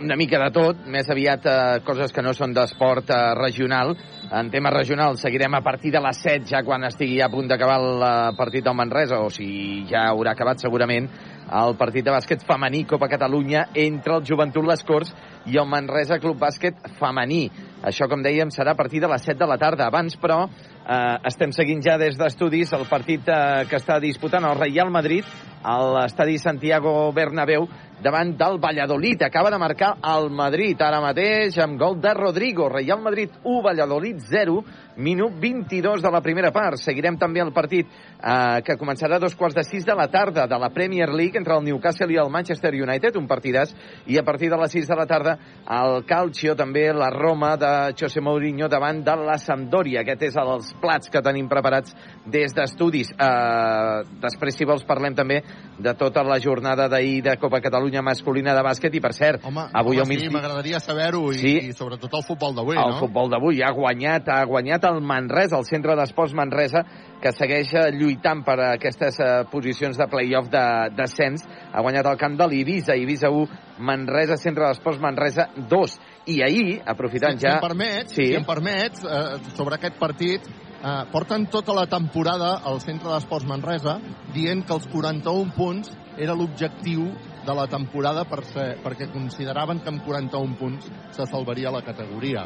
una 0.00 0.16
mica 0.16 0.38
de 0.40 0.48
tot, 0.52 0.84
més 0.88 1.08
aviat 1.12 1.46
eh, 1.46 1.56
coses 1.84 2.12
que 2.12 2.24
no 2.24 2.32
són 2.36 2.54
d'esport 2.56 3.10
eh, 3.12 3.18
regional. 3.38 3.94
En 4.36 4.50
tema 4.52 4.72
regional 4.72 5.18
seguirem 5.20 5.56
a 5.56 5.62
partir 5.64 5.92
de 5.92 6.00
les 6.04 6.20
7, 6.24 6.46
ja 6.48 6.62
quan 6.64 6.84
estigui 6.88 7.20
a 7.20 7.28
punt 7.32 7.48
d'acabar 7.50 7.78
el 7.80 8.04
eh, 8.04 8.12
partit 8.38 8.64
del 8.64 8.76
Manresa, 8.76 9.20
o 9.20 9.28
si 9.32 9.84
ja 9.90 10.06
haurà 10.10 10.34
acabat 10.36 10.62
segurament, 10.62 11.08
el 11.50 11.74
partit 11.74 12.06
de 12.06 12.12
bàsquet 12.14 12.44
femení 12.46 12.84
Copa 12.86 13.08
Catalunya 13.10 13.66
entre 13.74 14.18
el 14.18 14.26
Joventut 14.26 14.68
Les 14.68 14.84
Corts 14.86 15.10
i 15.50 15.58
el 15.58 15.66
Manresa 15.66 16.20
Club 16.22 16.38
Bàsquet 16.38 16.78
femení. 17.00 17.48
Això, 17.82 18.06
com 18.12 18.22
dèiem, 18.22 18.52
serà 18.54 18.76
a 18.76 18.78
partir 18.78 19.00
de 19.02 19.08
les 19.10 19.24
7 19.24 19.40
de 19.40 19.48
la 19.50 19.58
tarda. 19.58 19.88
Abans, 19.88 20.14
però, 20.20 20.44
eh, 20.90 21.18
estem 21.30 21.54
seguint 21.54 21.82
ja 21.84 21.96
des 22.00 22.18
d'estudis 22.18 22.74
el 22.76 22.86
partit 22.90 23.28
eh, 23.30 23.64
que 23.70 23.78
està 23.78 24.00
disputant 24.02 24.46
el 24.48 24.58
Real 24.58 24.90
Madrid 24.90 25.24
a 25.62 25.76
l'estadi 25.94 26.38
Santiago 26.40 27.12
Bernabéu 27.12 27.68
davant 28.02 28.36
del 28.36 28.58
Valladolid. 28.58 29.22
Acaba 29.22 29.50
de 29.50 29.58
marcar 29.58 29.94
el 30.16 30.30
Madrid 30.30 30.80
ara 30.82 31.00
mateix 31.00 31.58
amb 31.60 31.78
gol 31.80 32.00
de 32.00 32.14
Rodrigo. 32.14 32.68
Real 32.68 33.00
Madrid 33.02 33.30
1, 33.42 33.62
Valladolid 33.62 34.20
0, 34.30 34.64
minut 34.96 35.32
22 35.40 36.02
de 36.02 36.10
la 36.10 36.20
primera 36.20 36.50
part. 36.52 36.78
Seguirem 36.80 37.18
també 37.18 37.42
el 37.44 37.52
partit 37.52 37.88
eh, 37.88 38.60
que 38.64 38.76
començarà 38.80 39.16
a 39.16 39.22
dos 39.22 39.36
quarts 39.36 39.56
de 39.56 39.64
sis 39.64 39.84
de 39.86 39.96
la 39.96 40.08
tarda 40.08 40.46
de 40.48 40.58
la 40.60 40.70
Premier 40.70 41.08
League 41.10 41.38
entre 41.38 41.56
el 41.56 41.64
Newcastle 41.64 42.12
i 42.12 42.18
el 42.20 42.30
Manchester 42.32 42.72
United, 42.74 43.16
un 43.16 43.28
partidàs, 43.28 43.74
i 44.06 44.18
a 44.18 44.24
partir 44.24 44.50
de 44.50 44.58
les 44.60 44.72
6 44.72 44.88
de 44.88 44.98
la 44.98 45.06
tarda 45.06 45.36
el 45.80 46.04
Calcio, 46.08 46.54
també 46.56 46.88
la 46.92 47.10
Roma 47.10 47.56
de 47.60 47.72
José 47.98 48.20
Mourinho 48.20 48.68
davant 48.68 49.02
de 49.04 49.16
la 49.20 49.38
Sampdoria. 49.38 50.04
Aquest 50.04 50.26
és 50.30 50.40
els 50.40 50.72
plats 50.80 51.10
que 51.10 51.24
tenim 51.24 51.48
preparats 51.50 51.94
des 52.26 52.54
d'estudis. 52.56 53.12
Eh, 53.12 54.04
després, 54.22 54.56
si 54.56 54.68
vols, 54.68 54.86
parlem 54.88 55.16
també 55.16 55.42
de 55.80 55.94
tota 55.96 56.24
la 56.26 56.40
jornada 56.40 56.88
d'ahir 56.88 57.22
de 57.24 57.36
Copa 57.40 57.60
Catalunya 57.60 57.89
masculina 57.98 58.54
de 58.54 58.62
bàsquet 58.62 58.94
i, 58.94 59.00
per 59.02 59.10
cert, 59.12 59.42
Home, 59.44 59.64
avui 59.74 59.98
home 59.98 60.14
al 60.14 60.20
sí, 60.22 60.28
m'agradaria 60.30 60.78
saber-ho 60.78 61.32
i, 61.32 61.38
Sí. 61.42 61.54
i 61.66 61.72
sobretot 61.74 62.14
el 62.14 62.22
futbol 62.22 62.54
d'avui, 62.54 62.76
El 62.78 62.94
no? 62.94 62.98
futbol 63.02 63.28
d'avui 63.28 63.58
ha 63.66 63.72
guanyat, 63.74 64.28
ha 64.30 64.44
guanyat 64.46 64.84
el 64.84 65.00
Manresa, 65.02 65.58
el 65.58 65.66
centre 65.66 65.96
d'esports 65.98 66.32
Manresa, 66.38 66.84
que 67.20 67.32
segueix 67.34 67.74
eh, 67.74 67.90
lluitant 67.92 68.44
per 68.46 68.56
aquestes 68.70 69.18
eh, 69.18 69.42
posicions 69.50 69.98
de 69.98 70.06
play-off 70.06 70.48
de 70.48 70.64
descens. 70.96 71.42
Ha 71.74 71.82
guanyat 71.82 72.06
el 72.06 72.16
camp 72.16 72.38
de 72.38 72.46
l'Ibiza, 72.46 72.94
Ibiza 72.96 73.28
1, 73.34 73.48
Manresa, 73.80 74.36
centre 74.38 74.68
d'esports 74.70 75.00
Manresa 75.02 75.48
2. 75.56 75.98
I 76.30 76.42
ahir, 76.46 76.80
aprofitant 76.86 77.36
si, 77.40 77.46
ja... 77.46 77.58
Si 77.58 77.58
em 77.58 77.68
permets, 77.68 78.12
Sí. 78.14 78.26
si 78.30 78.34
em 78.38 78.44
permets 78.46 79.02
eh, 79.04 79.38
sobre 79.56 79.74
aquest 79.76 79.98
partit, 79.98 80.46
eh, 80.46 81.04
porten 81.12 81.46
tota 81.52 81.74
la 81.76 81.86
temporada 81.86 82.60
al 82.64 82.80
Centre 82.80 83.10
d'Esports 83.12 83.46
Manresa 83.48 83.98
dient 84.32 84.64
que 84.64 84.72
els 84.72 84.86
41 84.88 85.52
punts 85.56 85.90
era 86.16 86.34
l'objectiu 86.36 87.10
de 87.46 87.54
la 87.56 87.66
temporada 87.70 88.24
per 88.28 88.42
ser, 88.44 88.68
perquè 88.84 89.08
consideraven 89.12 89.80
que 89.80 89.92
amb 89.92 90.04
41 90.04 90.58
punts 90.60 90.90
se 91.16 91.26
salvaria 91.26 91.72
la 91.72 91.82
categoria. 91.86 92.44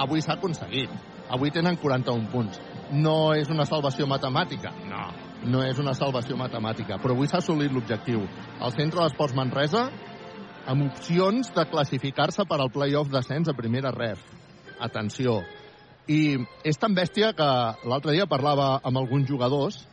Avui 0.00 0.22
s'ha 0.22 0.38
aconseguit. 0.38 0.92
Avui 1.30 1.50
tenen 1.54 1.76
41 1.78 2.30
punts. 2.30 2.60
No 2.90 3.32
és 3.38 3.50
una 3.50 3.66
salvació 3.66 4.06
matemàtica? 4.10 4.72
No. 4.90 5.08
No 5.50 5.62
és 5.64 5.78
una 5.78 5.94
salvació 5.94 6.36
matemàtica, 6.36 6.98
però 7.00 7.14
avui 7.14 7.28
s'ha 7.30 7.38
assolit 7.38 7.72
l'objectiu. 7.72 8.24
El 8.60 8.74
Centre 8.74 9.04
d'Esports 9.04 9.36
Manresa 9.38 9.86
amb 10.70 10.84
opcions 10.88 11.52
de 11.54 11.64
classificar-se 11.70 12.44
per 12.48 12.58
al 12.60 12.72
play-off 12.74 13.10
d'ascens 13.12 13.48
a 13.48 13.56
primera 13.56 13.92
ref. 13.94 14.20
Atenció. 14.80 15.40
I 16.10 16.36
és 16.66 16.78
tan 16.80 16.94
bèstia 16.96 17.32
que 17.36 17.48
l'altre 17.86 18.16
dia 18.16 18.26
parlava 18.26 18.80
amb 18.82 18.98
alguns 18.98 19.28
jugadors 19.28 19.84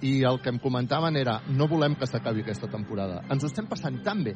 i 0.00 0.22
el 0.24 0.40
que 0.40 0.50
em 0.52 0.58
comentaven 0.62 1.16
era 1.16 1.40
no 1.48 1.66
volem 1.68 1.96
que 1.98 2.06
s'acabi 2.06 2.44
aquesta 2.44 2.70
temporada. 2.70 3.22
Ens 3.30 3.42
ho 3.42 3.50
estem 3.50 3.66
passant 3.66 3.98
tan 4.04 4.22
bé, 4.26 4.34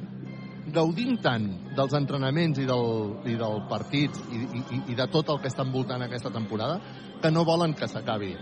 gaudint 0.74 1.18
tant 1.22 1.46
dels 1.76 1.94
entrenaments 1.98 2.58
i 2.62 2.66
del, 2.66 2.88
i 3.30 3.36
del 3.38 3.62
partit 3.70 4.18
i, 4.30 4.42
i, 4.42 4.82
i 4.92 4.98
de 4.98 5.06
tot 5.10 5.30
el 5.30 5.40
que 5.42 5.50
està 5.50 5.66
envoltant 5.66 6.02
aquesta 6.02 6.30
temporada 6.34 6.80
que 7.22 7.30
no 7.30 7.46
volen 7.46 7.74
que 7.78 7.88
s'acabi. 7.88 8.34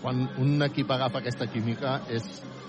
Quan 0.00 0.24
un 0.40 0.62
equip 0.64 0.90
agafa 0.90 1.20
aquesta 1.20 1.50
química 1.50 2.00
és, 2.08 2.26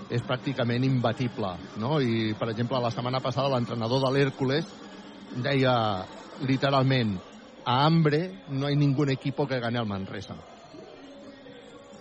és 0.10 0.24
pràcticament 0.28 0.84
imbatible. 0.84 1.54
No? 1.80 2.00
I, 2.02 2.34
per 2.38 2.50
exemple, 2.52 2.82
la 2.82 2.92
setmana 2.92 3.22
passada 3.24 3.54
l'entrenador 3.54 4.04
de 4.06 4.14
l'Hércules 4.16 4.68
deia 5.42 5.76
literalment 6.48 7.20
a 7.64 7.86
hambre 7.86 8.44
no 8.50 8.66
hay 8.68 8.76
ningún 8.76 9.12
equipo 9.12 9.48
que 9.48 9.60
gane 9.60 9.80
al 9.80 9.86
Manresa. 9.86 10.36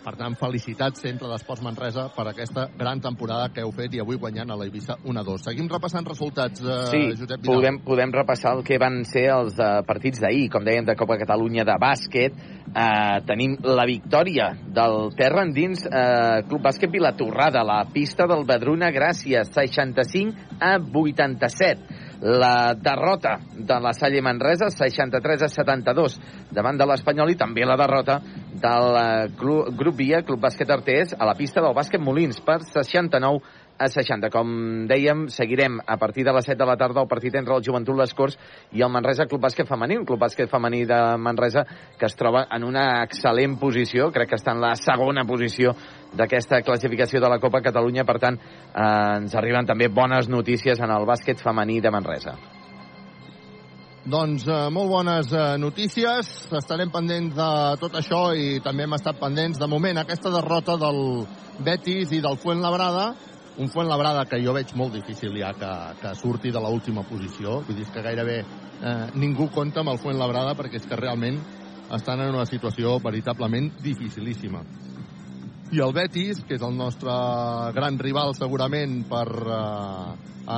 Per 0.00 0.14
tant, 0.16 0.32
felicitats 0.40 1.02
Centre 1.04 1.28
d'Esports 1.28 1.60
Manresa 1.60 2.06
per 2.14 2.24
aquesta 2.30 2.64
gran 2.78 3.02
temporada 3.04 3.50
que 3.52 3.60
heu 3.60 3.72
fet 3.76 3.92
i 3.96 4.00
avui 4.00 4.16
guanyant 4.20 4.48
a 4.48 4.56
la 4.56 4.64
Eivissa 4.64 4.96
1-2. 5.04 5.44
Seguim 5.44 5.68
repassant 5.68 6.08
resultats, 6.08 6.62
eh, 6.64 6.78
Sí, 6.88 7.02
Josep 7.18 7.42
Vidal. 7.42 7.54
podem, 7.54 7.78
podem 7.84 8.14
repassar 8.16 8.54
el 8.56 8.64
que 8.64 8.78
van 8.80 9.04
ser 9.04 9.26
els 9.34 9.58
eh, 9.60 9.68
partits 9.86 10.20
d'ahir, 10.24 10.48
com 10.48 10.64
dèiem, 10.64 10.86
de 10.88 10.96
Copa 10.96 11.18
Catalunya 11.20 11.64
de 11.68 11.76
bàsquet. 11.76 12.32
Eh, 12.70 13.20
tenim 13.28 13.58
la 13.60 13.84
victòria 13.84 14.54
del 14.66 15.10
terra 15.18 15.44
endins 15.44 15.84
eh, 15.84 16.42
Club 16.48 16.62
Bàsquet 16.64 16.90
Vilatorrada, 16.90 17.62
la 17.62 17.84
pista 17.92 18.26
del 18.26 18.46
Badruna 18.48 18.90
Gràcia, 18.94 19.44
65 19.44 20.56
a 20.60 20.78
87 20.80 21.99
la 22.20 22.74
derrota 22.74 23.38
de 23.56 23.80
la 23.80 23.92
Salle 23.92 24.20
Manresa 24.20 24.68
63 24.70 25.42
a 25.42 25.48
72 25.48 26.18
davant 26.52 26.76
de 26.76 26.86
l'Espanyol 26.86 27.32
i 27.32 27.38
també 27.40 27.64
la 27.64 27.78
derrota 27.80 28.20
del 28.60 28.98
eh, 29.00 29.30
club, 29.38 29.72
grup 29.76 29.96
Via, 29.96 30.22
Club 30.26 30.40
Bàsquet 30.42 30.70
Artés 30.70 31.14
a 31.16 31.24
la 31.24 31.34
pista 31.34 31.62
del 31.64 31.74
Bàsquet 31.76 32.02
Molins 32.02 32.40
per 32.44 32.60
69 32.66 33.40
a 33.80 33.88
60. 33.88 34.28
Com 34.28 34.50
dèiem, 34.90 35.24
seguirem 35.32 35.78
a 35.80 35.96
partir 35.96 36.26
de 36.26 36.34
les 36.36 36.44
7 36.44 36.58
de 36.60 36.68
la 36.68 36.76
tarda 36.76 37.00
el 37.00 37.08
partit 37.08 37.34
entre 37.40 37.56
el 37.56 37.64
Joventut 37.64 37.96
Les 37.96 38.12
Corts 38.14 38.36
i 38.76 38.84
el 38.84 38.92
Manresa 38.92 39.24
Club 39.30 39.40
Bàsquet 39.46 39.68
Femení, 39.68 39.96
un 39.96 40.04
club 40.04 40.20
bàsquet 40.20 40.50
femení 40.52 40.84
de 40.84 40.98
Manresa 41.16 41.64
que 41.96 42.06
es 42.06 42.16
troba 42.18 42.44
en 42.52 42.66
una 42.68 43.02
excel·lent 43.06 43.56
posició, 43.60 44.10
crec 44.12 44.34
que 44.34 44.40
està 44.40 44.52
en 44.52 44.60
la 44.60 44.74
segona 44.76 45.24
posició 45.24 45.72
d'aquesta 46.16 46.62
classificació 46.66 47.20
de 47.20 47.28
la 47.30 47.38
Copa 47.38 47.62
Catalunya, 47.62 48.04
per 48.04 48.18
tant, 48.18 48.38
eh, 48.38 49.18
ens 49.20 49.34
arriben 49.34 49.66
també 49.66 49.88
bones 49.88 50.28
notícies 50.28 50.80
en 50.80 50.90
el 50.90 51.06
bàsquet 51.06 51.40
femení 51.42 51.80
de 51.80 51.90
Manresa. 51.90 52.38
Doncs 54.10 54.46
eh, 54.48 54.68
molt 54.72 54.88
bones 54.88 55.32
eh, 55.32 55.58
notícies. 55.60 56.28
Estarem 56.56 56.90
pendents 56.90 57.34
de 57.36 57.50
tot 57.82 57.98
això 58.00 58.30
i 58.32 58.60
també 58.64 58.86
hem 58.86 58.96
estat 58.96 59.20
pendents 59.20 59.60
de 59.60 59.68
moment 59.68 60.00
aquesta 60.00 60.32
derrota 60.32 60.78
del 60.80 61.26
Betis 61.60 62.14
i 62.16 62.22
del 62.24 62.38
Fuentlabrada. 62.40 63.10
Un 63.60 63.68
Fuentlabrada 63.68 64.24
que 64.24 64.40
jo 64.40 64.54
veig 64.56 64.72
molt 64.74 64.96
difícil 64.96 65.36
ja 65.36 65.52
que, 65.52 65.72
que 66.00 66.14
surti 66.16 66.50
de 66.50 66.62
l'última 66.64 67.04
posició. 67.04 67.60
Vull 67.66 67.76
dir 67.76 67.90
que 67.92 68.02
gairebé 68.06 68.38
eh, 68.40 69.10
ningú 69.20 69.50
compta 69.52 69.84
amb 69.84 69.92
el 69.92 70.00
Fuentlabrada 70.00 70.56
perquè 70.56 70.80
és 70.80 70.88
que 70.88 70.96
realment 70.96 71.36
estan 71.92 72.22
en 72.24 72.32
una 72.32 72.46
situació 72.48 72.96
veritablement 73.04 73.68
dificilíssima. 73.84 74.64
I 75.70 75.78
el 75.78 75.92
Betis, 75.94 76.40
que 76.48 76.56
és 76.58 76.62
el 76.66 76.74
nostre 76.74 77.12
gran 77.76 77.98
rival 78.02 78.32
segurament 78.34 79.04
per 79.06 79.26
eh, 79.30 80.30
a, 80.50 80.56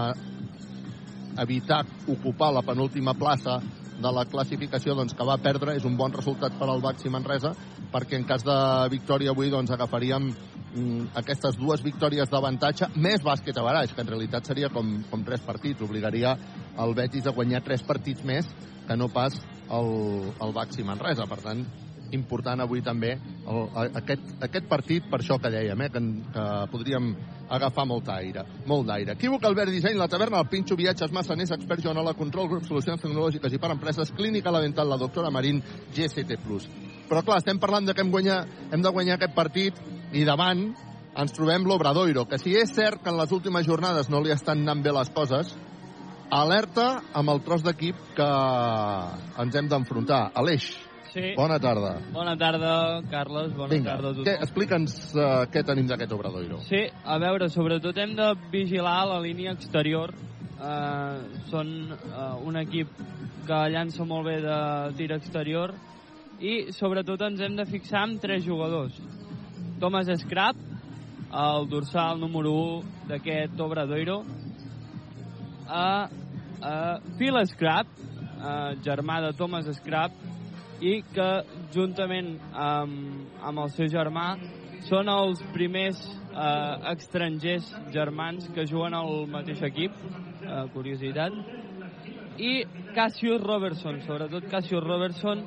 evitar 1.43 1.83
ocupar 2.09 2.49
la 2.57 2.63
penúltima 2.65 3.13
plaça 3.13 3.59
de 4.03 4.13
la 4.17 4.25
classificació 4.25 4.97
doncs, 4.97 5.13
que 5.13 5.27
va 5.29 5.37
perdre 5.37 5.77
és 5.77 5.85
un 5.85 5.99
bon 6.01 6.17
resultat 6.17 6.57
per 6.57 6.71
al 6.71 6.81
Baxi 6.81 7.13
Manresa 7.13 7.53
perquè 7.93 8.17
en 8.17 8.25
cas 8.25 8.41
de 8.47 8.57
victòria 8.95 9.37
avui 9.37 9.53
doncs, 9.53 9.75
agafaríem 9.77 10.31
mm, 10.33 11.13
aquestes 11.21 11.61
dues 11.61 11.85
victòries 11.85 12.33
d'avantatge 12.33 12.89
més 12.97 13.21
bàsquet 13.21 13.61
a 13.61 13.69
baraix, 13.69 13.93
que 13.93 14.01
en 14.01 14.13
realitat 14.15 14.49
seria 14.49 14.73
com, 14.73 14.97
com 15.13 15.29
tres 15.29 15.45
partits, 15.45 15.85
obligaria 15.85 16.39
el 16.81 16.97
Betis 16.97 17.29
a 17.29 17.37
guanyar 17.37 17.61
tres 17.69 17.85
partits 17.85 18.25
més 18.25 18.49
que 18.89 18.97
no 18.97 19.13
pas 19.13 19.37
el, 19.69 19.93
el 20.41 20.57
Baxi 20.57 20.89
Manresa. 20.89 21.29
Per 21.29 21.43
tant, 21.45 21.67
important 22.17 22.61
avui 22.63 22.83
també 22.85 23.15
el, 23.17 23.63
aquest, 24.01 24.35
aquest 24.45 24.69
partit, 24.71 25.07
per 25.11 25.21
això 25.21 25.39
que 25.41 25.51
dèiem, 25.53 25.85
eh, 25.87 25.91
que, 25.93 26.03
que 26.35 26.45
podríem 26.73 27.13
agafar 27.53 27.85
molt 27.89 28.09
aire, 28.15 28.45
molt 28.69 28.87
d'aire. 28.89 29.17
Equívoc, 29.17 29.45
Albert 29.45 29.73
Disseny, 29.75 29.99
la 29.99 30.09
taverna, 30.13 30.41
el 30.41 30.49
Pinxo, 30.53 30.77
viatges, 30.79 31.13
massaners, 31.13 31.53
expert 31.57 31.85
la 31.85 32.15
control, 32.15 32.49
grup, 32.49 32.65
solucions 32.69 33.01
tecnològiques 33.03 33.53
i 33.53 33.59
per 33.59 33.73
empreses, 33.73 34.13
clínica, 34.17 34.51
la 34.51 34.61
dental, 34.61 34.89
la 34.89 34.97
doctora 34.97 35.31
Marín, 35.31 35.63
GST+. 35.95 36.39
Però 37.09 37.23
clar, 37.23 37.39
estem 37.39 37.59
parlant 37.59 37.87
de 37.87 37.95
que 37.95 38.01
hem, 38.01 38.11
guanyar, 38.11 38.47
hem 38.73 38.83
de 38.83 38.91
guanyar 38.91 39.19
aquest 39.19 39.35
partit 39.35 39.77
i 40.13 40.25
davant 40.25 40.71
ens 41.19 41.35
trobem 41.37 41.67
l'Obradoiro, 41.69 42.25
que 42.25 42.39
si 42.41 42.55
és 42.57 42.73
cert 42.73 43.03
que 43.03 43.11
en 43.13 43.19
les 43.19 43.33
últimes 43.33 43.67
jornades 43.67 44.09
no 44.09 44.23
li 44.23 44.33
estan 44.33 44.63
anant 44.65 44.81
bé 44.85 44.95
les 44.97 45.11
coses, 45.13 45.53
alerta 46.33 47.03
amb 47.13 47.29
el 47.29 47.43
tros 47.45 47.65
d'equip 47.67 47.99
que 48.17 48.29
ens 49.45 49.59
hem 49.59 49.69
d'enfrontar. 49.69 50.31
Aleix, 50.41 50.71
Sí. 51.13 51.35
bona 51.37 51.59
tarda. 51.61 51.99
Bona 52.13 52.37
tarda, 52.41 53.03
Carles. 53.11 53.53
Bona 53.53 53.69
Vinga, 53.75 53.91
tarda 53.91 54.09
a 54.11 54.15
tothom. 54.17 54.43
explica'ns 54.47 54.95
uh, 55.13 55.45
què 55.53 55.63
tenim 55.69 55.87
d'aquest 55.91 56.13
Obradoiro. 56.17 56.61
Sí, 56.69 56.87
a 57.05 57.19
veure, 57.21 57.51
sobretot 57.53 57.99
hem 58.01 58.15
de 58.17 58.31
vigilar 58.53 59.03
la 59.11 59.19
línia 59.21 59.53
exterior. 59.53 60.15
Uh, 60.63 61.19
són 61.51 61.69
uh, 61.93 62.37
un 62.47 62.57
equip 62.61 62.89
que 63.47 63.59
llança 63.75 64.07
molt 64.07 64.29
bé 64.31 64.37
de 64.45 64.59
tir 64.97 65.11
exterior 65.11 65.75
i 66.41 66.73
sobretot 66.75 67.21
ens 67.27 67.41
hem 67.43 67.57
de 67.59 67.67
fixar 67.67 68.05
en 68.09 68.17
tres 68.23 68.45
jugadors. 68.47 68.95
Thomas 69.83 70.07
Scrap, 70.23 70.57
el 71.33 71.69
dorsal 71.69 72.21
número 72.21 72.53
1 72.81 73.09
d'aquest 73.11 73.61
Obradoiro, 73.61 74.21
uh, 75.67 76.07
uh, 76.63 76.97
Phil 77.19 77.41
Scrap, 77.51 77.87
uh, 78.39 78.75
germà 78.87 79.21
de 79.27 79.33
Thomas 79.39 79.67
Scrap, 79.77 80.15
i 80.83 80.99
que 81.15 81.29
juntament 81.75 82.35
amb, 82.53 83.31
amb 83.43 83.63
el 83.65 83.71
seu 83.77 83.87
germà 83.93 84.33
són 84.89 85.09
els 85.09 85.43
primers 85.55 86.01
eh, 86.03 86.93
estrangers 86.93 87.69
germans 87.95 88.49
que 88.55 88.67
juguen 88.67 88.97
al 88.99 89.29
mateix 89.31 89.63
equip, 89.69 89.95
eh, 90.43 90.65
curiositat, 90.75 91.37
i 92.43 92.53
Cassius 92.97 93.45
Robertson, 93.45 94.01
sobretot 94.07 94.49
Cassius 94.51 94.83
Robertson, 94.83 95.45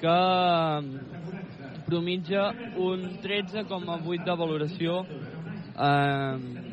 que 0.00 0.14
eh, 0.14 1.82
promitja 1.88 2.50
un 2.82 3.08
13,8 3.24 4.24
de 4.26 4.38
valoració 4.44 5.00
eh, 5.02 6.65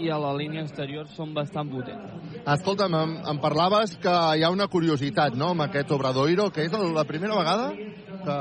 i 0.00 0.10
a 0.10 0.18
la 0.20 0.32
línia 0.36 0.64
exterior 0.64 1.08
són 1.14 1.34
bastant 1.36 1.70
potents. 1.70 2.28
Escolta'm, 2.40 2.94
em, 2.96 3.14
em 3.32 3.40
parlaves 3.42 3.96
que 4.00 4.12
hi 4.36 4.44
ha 4.44 4.50
una 4.52 4.68
curiositat, 4.72 5.36
no?, 5.38 5.52
amb 5.54 5.66
aquest 5.66 5.92
Obradoiro, 5.96 6.48
que 6.54 6.64
és 6.66 6.76
la 6.96 7.04
primera 7.08 7.36
vegada 7.36 7.70
que... 7.74 8.36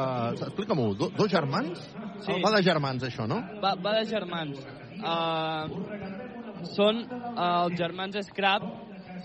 Explica-m'ho, 0.50 0.94
do, 1.00 1.10
dos 1.16 1.32
germans? 1.32 1.82
Sí. 2.26 2.36
Va 2.44 2.52
de 2.56 2.62
germans, 2.66 3.06
això, 3.08 3.28
no? 3.30 3.42
Va, 3.64 3.74
va 3.80 3.96
de 4.00 4.06
germans. 4.10 4.62
Uh, 5.00 6.66
són 6.76 7.04
uh, 7.08 7.66
els 7.66 7.78
germans 7.80 8.20
Scrap, 8.28 8.66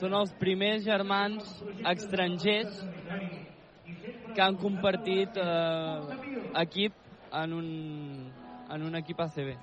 són 0.00 0.14
els 0.18 0.34
primers 0.38 0.84
germans 0.86 1.48
estrangers 1.90 2.82
que 4.34 4.42
han 4.42 4.58
compartit 4.58 5.38
uh, 5.38 6.10
equip 6.62 6.94
en 7.34 7.54
un, 7.58 7.68
en 8.70 8.86
un 8.90 9.00
equip 9.02 9.20
ACB. 9.26 9.54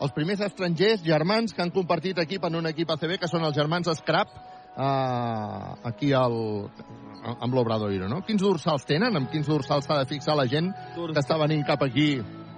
Els 0.00 0.12
primers 0.16 0.40
estrangers 0.40 1.02
germans 1.04 1.52
que 1.52 1.62
han 1.62 1.70
compartit 1.74 2.18
equip 2.22 2.44
en 2.48 2.54
un 2.56 2.66
equip 2.70 2.90
ACB, 2.90 3.18
que 3.20 3.28
són 3.28 3.44
els 3.44 3.54
germans 3.56 3.90
Scrap, 3.98 4.30
uh, 4.76 5.76
aquí 5.90 6.12
al, 6.16 6.36
amb 7.36 7.54
l'Obradoiro, 7.54 8.08
no? 8.08 8.22
Quins 8.24 8.40
dorsals 8.42 8.86
tenen? 8.88 9.16
Amb 9.16 9.30
quins 9.32 9.46
dorsals 9.50 9.84
s'ha 9.84 9.98
de 10.00 10.08
fixar 10.08 10.36
la 10.38 10.46
gent 10.48 10.70
Dors- 10.96 11.12
que 11.14 11.20
està 11.20 11.36
venint 11.40 11.66
cap 11.68 11.82
aquí? 11.84 12.14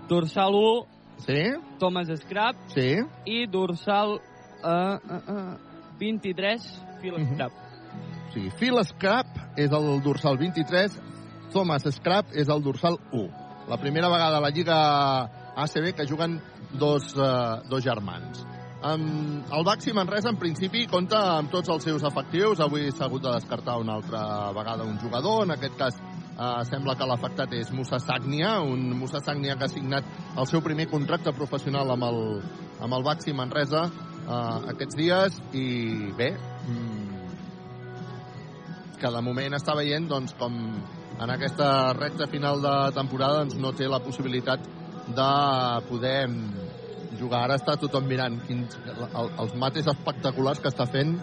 Dorsal 0.08 0.54
1, 0.54 0.86
Sí? 1.22 1.42
Thomas 1.78 2.08
Scrap, 2.22 2.56
Sí? 2.72 2.96
i 3.26 3.46
dorsal 3.46 4.16
uh, 4.16 4.96
uh, 4.98 5.20
uh, 5.28 5.58
23, 6.00 6.64
Phil 7.02 7.18
Mhm. 7.18 7.34
Scrap. 7.34 7.52
O 7.52 8.32
sigui, 8.32 8.50
Phil 8.58 8.78
Scrap 8.84 9.26
és 9.58 9.70
el 9.70 10.02
dorsal 10.02 10.38
23, 10.38 10.96
Thomas 11.52 11.82
Scrap 11.84 12.32
és 12.32 12.48
el 12.48 12.62
dorsal 12.62 12.98
1. 13.12 13.28
La 13.68 13.76
primera 13.78 14.08
vegada 14.08 14.38
a 14.38 14.40
la 14.40 14.50
Lliga 14.50 14.78
ACB 15.54 15.92
que 15.94 16.06
juguen 16.08 16.40
dos, 16.78 17.14
uh, 17.16 17.62
dos 17.68 17.82
germans. 17.84 18.46
Um, 18.82 19.44
el 19.46 19.64
Baxi 19.64 19.92
Manresa, 19.94 20.32
en 20.32 20.38
principi, 20.40 20.88
compta 20.90 21.20
amb 21.36 21.52
tots 21.52 21.70
els 21.70 21.84
seus 21.86 22.02
efectius. 22.02 22.60
Avui 22.60 22.90
s'ha 22.90 23.06
hagut 23.06 23.22
de 23.22 23.30
descartar 23.36 23.76
una 23.78 23.94
altra 24.00 24.50
vegada 24.56 24.82
un 24.82 24.98
jugador. 24.98 25.44
En 25.44 25.54
aquest 25.54 25.76
cas, 25.78 26.00
uh, 26.34 26.64
sembla 26.66 26.96
que 26.98 27.06
l'afectat 27.06 27.54
és 27.54 27.70
Musa 27.70 28.00
Sagnia, 28.02 28.56
un 28.60 28.90
Musa 28.98 29.22
Sagnia 29.22 29.54
que 29.56 29.68
ha 29.68 29.70
signat 29.70 30.04
el 30.36 30.48
seu 30.50 30.64
primer 30.66 30.88
contracte 30.90 31.30
professional 31.36 31.94
amb 31.94 32.08
el, 32.08 32.20
amb 32.82 32.98
el 32.98 33.06
Baxi 33.06 33.36
Manresa 33.38 33.86
uh, 33.86 34.58
aquests 34.74 34.98
dies. 34.98 35.38
I 35.54 35.68
bé, 36.18 36.32
mm, 36.66 37.22
que 38.98 39.14
de 39.14 39.22
moment 39.22 39.54
està 39.58 39.78
veient 39.78 40.10
doncs, 40.10 40.34
com 40.38 40.58
en 41.22 41.30
aquesta 41.30 41.92
recta 41.94 42.26
final 42.26 42.62
de 42.62 42.74
temporada 42.98 43.44
doncs, 43.44 43.58
no 43.62 43.70
té 43.78 43.86
la 43.86 44.02
possibilitat 44.02 44.66
de 45.14 45.32
poder 45.88 46.26
jugar. 47.22 47.44
Ara 47.46 47.60
està 47.60 47.78
tothom 47.80 48.08
mirant 48.10 48.40
quins, 48.48 48.76
el, 48.90 49.30
els 49.44 49.54
mates 49.58 49.88
espectaculars 49.94 50.60
que 50.62 50.70
està 50.72 50.88
fent 50.90 51.16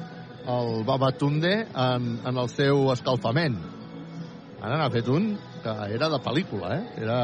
el 0.49 0.83
Babatunde 0.87 1.53
en, 1.67 2.09
en 2.25 2.41
el 2.41 2.49
seu 2.55 2.89
escalfament. 2.95 3.59
Ara 4.59 4.79
n'ha 4.79 4.89
fet 4.91 5.07
un 5.11 5.33
que 5.63 5.75
era 5.95 6.09
de 6.11 6.19
pel·lícula, 6.23 6.75
eh? 6.79 7.03
Era... 7.03 7.19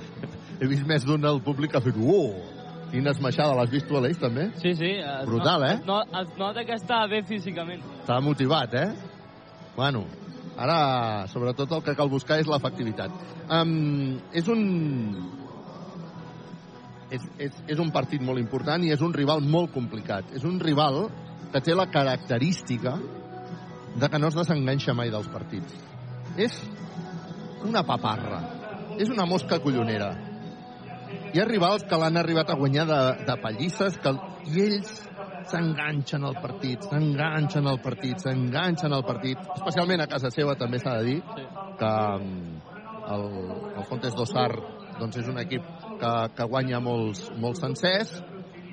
He 0.60 0.68
vist 0.70 0.86
més 0.86 1.02
d'un 1.06 1.24
al 1.26 1.42
públic 1.42 1.74
que 1.74 1.80
ha 1.80 1.84
fet... 1.84 1.98
Uh, 1.98 2.54
quina 2.94 3.10
esmaixada, 3.10 3.56
l'has 3.58 3.72
vist 3.72 3.88
tu, 3.90 3.96
Aleix, 3.98 4.18
també? 4.22 4.48
Sí, 4.62 4.74
sí. 4.78 4.92
Es 5.02 5.26
Brutal, 5.26 5.64
no, 5.64 5.70
eh? 5.70 5.78
No, 5.88 5.96
es 6.20 6.36
nota 6.38 6.62
que 6.66 6.76
està 6.78 7.00
bé 7.10 7.24
físicament. 7.26 7.82
Està 8.04 8.20
motivat, 8.22 8.76
eh? 8.78 8.88
Bueno, 9.74 10.04
ara, 10.54 10.78
sobretot, 11.32 11.72
el 11.74 11.82
que 11.86 11.96
cal 11.98 12.12
buscar 12.12 12.38
és 12.42 12.50
l'efectivitat. 12.50 13.14
Um, 13.48 14.20
és 14.36 14.50
un... 14.52 14.62
És, 17.14 17.24
és, 17.38 17.56
és 17.74 17.80
un 17.82 17.92
partit 17.94 18.22
molt 18.24 18.40
important 18.42 18.82
i 18.84 18.92
és 18.94 19.02
un 19.04 19.14
rival 19.14 19.42
molt 19.44 19.72
complicat. 19.74 20.32
És 20.36 20.44
un 20.48 20.58
rival 20.62 21.06
que 21.52 21.62
té 21.62 21.74
la 21.76 21.86
característica 21.90 22.96
de 23.94 24.10
que 24.10 24.18
no 24.18 24.30
es 24.32 24.38
desenganxa 24.38 24.94
mai 24.96 25.12
dels 25.14 25.30
partits. 25.30 25.74
És 26.36 26.58
una 27.64 27.84
paparra. 27.86 28.40
És 28.98 29.10
una 29.10 29.26
mosca 29.26 29.60
collonera. 29.62 30.12
Hi 31.34 31.40
ha 31.40 31.46
rivals 31.46 31.84
que 31.90 31.98
l'han 31.98 32.18
arribat 32.18 32.50
a 32.50 32.58
guanyar 32.58 32.86
de, 32.90 33.00
de 33.26 33.36
pallisses 33.42 33.98
que, 34.02 34.12
i 34.50 34.62
ells 34.66 34.92
s'enganxen 35.50 36.24
al 36.24 36.36
partit, 36.42 36.84
s'enganxen 36.90 37.66
al 37.68 37.80
partit, 37.84 38.22
s'enganxen 38.22 38.94
al 38.96 39.04
partit, 39.06 39.40
especialment 39.56 40.04
a 40.04 40.08
casa 40.10 40.30
seva 40.34 40.54
també 40.60 40.80
s'ha 40.80 40.96
de 41.00 41.08
dir 41.10 41.18
que 41.80 41.90
mm, 41.90 42.54
el, 43.14 43.26
el 43.74 43.88
Fontes 43.90 44.16
d'Ossar 44.16 44.50
doncs 45.00 45.20
és 45.20 45.28
un 45.30 45.40
equip 45.42 45.66
que, 46.00 46.14
que 46.36 46.48
guanya 46.50 46.80
molts, 46.82 47.28
molts 47.40 47.62
sencers. 47.64 48.14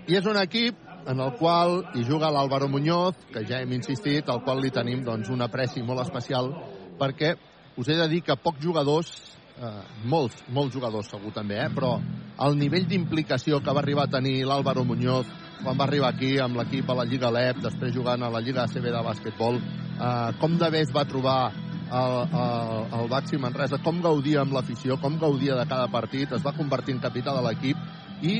I 0.10 0.17
és 0.19 0.27
un 0.27 0.39
equip 0.41 0.77
en 1.07 1.19
el 1.19 1.34
qual 1.39 1.81
hi 1.95 2.03
juga 2.05 2.31
l'Àlvaro 2.34 2.67
Muñoz, 2.69 3.17
que 3.34 3.45
ja 3.47 3.62
hem 3.62 3.73
insistit, 3.77 4.29
al 4.29 4.43
qual 4.45 4.62
li 4.62 4.71
tenim 4.73 5.03
doncs, 5.05 5.29
un 5.34 5.41
apreci 5.41 5.84
molt 5.84 6.03
especial, 6.05 6.51
perquè 6.99 7.36
us 7.77 7.89
he 7.89 7.97
de 7.97 8.07
dir 8.12 8.21
que 8.25 8.38
pocs 8.38 8.62
jugadors, 8.62 9.12
eh, 9.57 9.71
molts, 10.05 10.43
molts 10.49 10.75
jugadors 10.75 11.10
segur 11.10 11.34
també, 11.34 11.57
eh, 11.63 11.69
però 11.73 11.95
el 12.45 12.57
nivell 12.57 12.88
d'implicació 12.88 13.62
que 13.62 13.73
va 13.73 13.81
arribar 13.81 14.07
a 14.07 14.15
tenir 14.17 14.43
l'Àlvaro 14.45 14.84
Muñoz 14.86 15.27
quan 15.63 15.77
va 15.77 15.86
arribar 15.86 16.13
aquí 16.13 16.38
amb 16.41 16.57
l'equip 16.57 16.89
a 16.89 16.95
la 16.97 17.05
Lliga 17.05 17.29
LEP, 17.31 17.62
després 17.62 17.93
jugant 17.93 18.23
a 18.23 18.29
la 18.34 18.41
Lliga 18.41 18.63
ACB 18.63 18.89
de 18.89 19.03
bàsquetbol, 19.05 19.60
eh, 19.62 20.31
com 20.39 20.57
de 20.57 20.69
bé 20.69 20.81
es 20.81 20.93
va 20.93 21.05
trobar 21.05 21.51
el, 21.91 22.17
el, 22.41 22.86
el 22.99 23.10
Baxi 23.12 23.39
Manresa, 23.41 23.82
com 23.84 24.01
gaudia 24.04 24.41
amb 24.45 24.56
l'afició, 24.56 24.97
com 25.01 25.19
gaudia 25.19 25.58
de 25.60 25.67
cada 25.69 25.89
partit, 25.91 26.32
es 26.32 26.43
va 26.45 26.56
convertir 26.56 26.95
en 26.95 27.04
capità 27.04 27.36
de 27.36 27.43
l'equip 27.45 28.23
i 28.23 28.39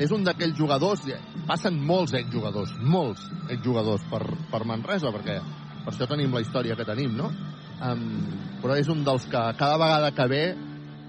és 0.00 0.12
un 0.16 0.24
d'aquells 0.24 0.56
jugadors, 0.56 1.02
passen 1.48 1.76
molts 1.84 2.14
exjugadors, 2.16 2.72
molts 2.80 3.26
exjugadors 3.52 4.04
per, 4.08 4.22
per 4.52 4.62
Manresa, 4.68 5.12
perquè 5.12 5.40
per 5.84 5.92
això 5.92 6.08
tenim 6.08 6.32
la 6.32 6.40
història 6.44 6.76
que 6.76 6.88
tenim, 6.88 7.16
no? 7.16 7.30
Um, 7.80 8.02
però 8.60 8.76
és 8.76 8.88
un 8.92 9.04
dels 9.04 9.24
que 9.28 9.42
cada 9.56 9.78
vegada 9.80 10.10
que 10.16 10.26
ve 10.28 10.42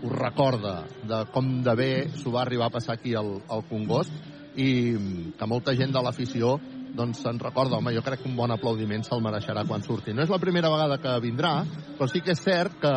us 0.01 0.12
recorda 0.15 0.86
de 1.08 1.23
com 1.34 1.58
de 1.63 1.73
bé 1.77 1.91
s'ho 2.15 2.32
va 2.34 2.45
arribar 2.45 2.69
a 2.69 2.73
passar 2.73 2.95
aquí 2.95 3.13
al, 3.15 3.36
al 3.51 3.65
Congost 3.69 4.13
i 4.56 4.69
que 5.38 5.47
molta 5.47 5.75
gent 5.77 5.91
de 5.93 6.01
l'afició 6.04 6.56
doncs 6.95 7.21
se'n 7.23 7.39
recorda, 7.39 7.77
home, 7.77 7.93
jo 7.95 8.04
crec 8.04 8.21
que 8.21 8.30
un 8.30 8.36
bon 8.36 8.51
aplaudiment 8.51 9.04
se'l 9.08 9.23
mereixerà 9.23 9.63
quan 9.67 9.84
surti. 9.86 10.13
No 10.13 10.25
és 10.25 10.32
la 10.32 10.41
primera 10.43 10.71
vegada 10.73 10.99
que 11.01 11.13
vindrà, 11.23 11.54
però 11.97 12.10
sí 12.12 12.21
que 12.21 12.36
és 12.36 12.43
cert 12.43 12.75
que 12.82 12.93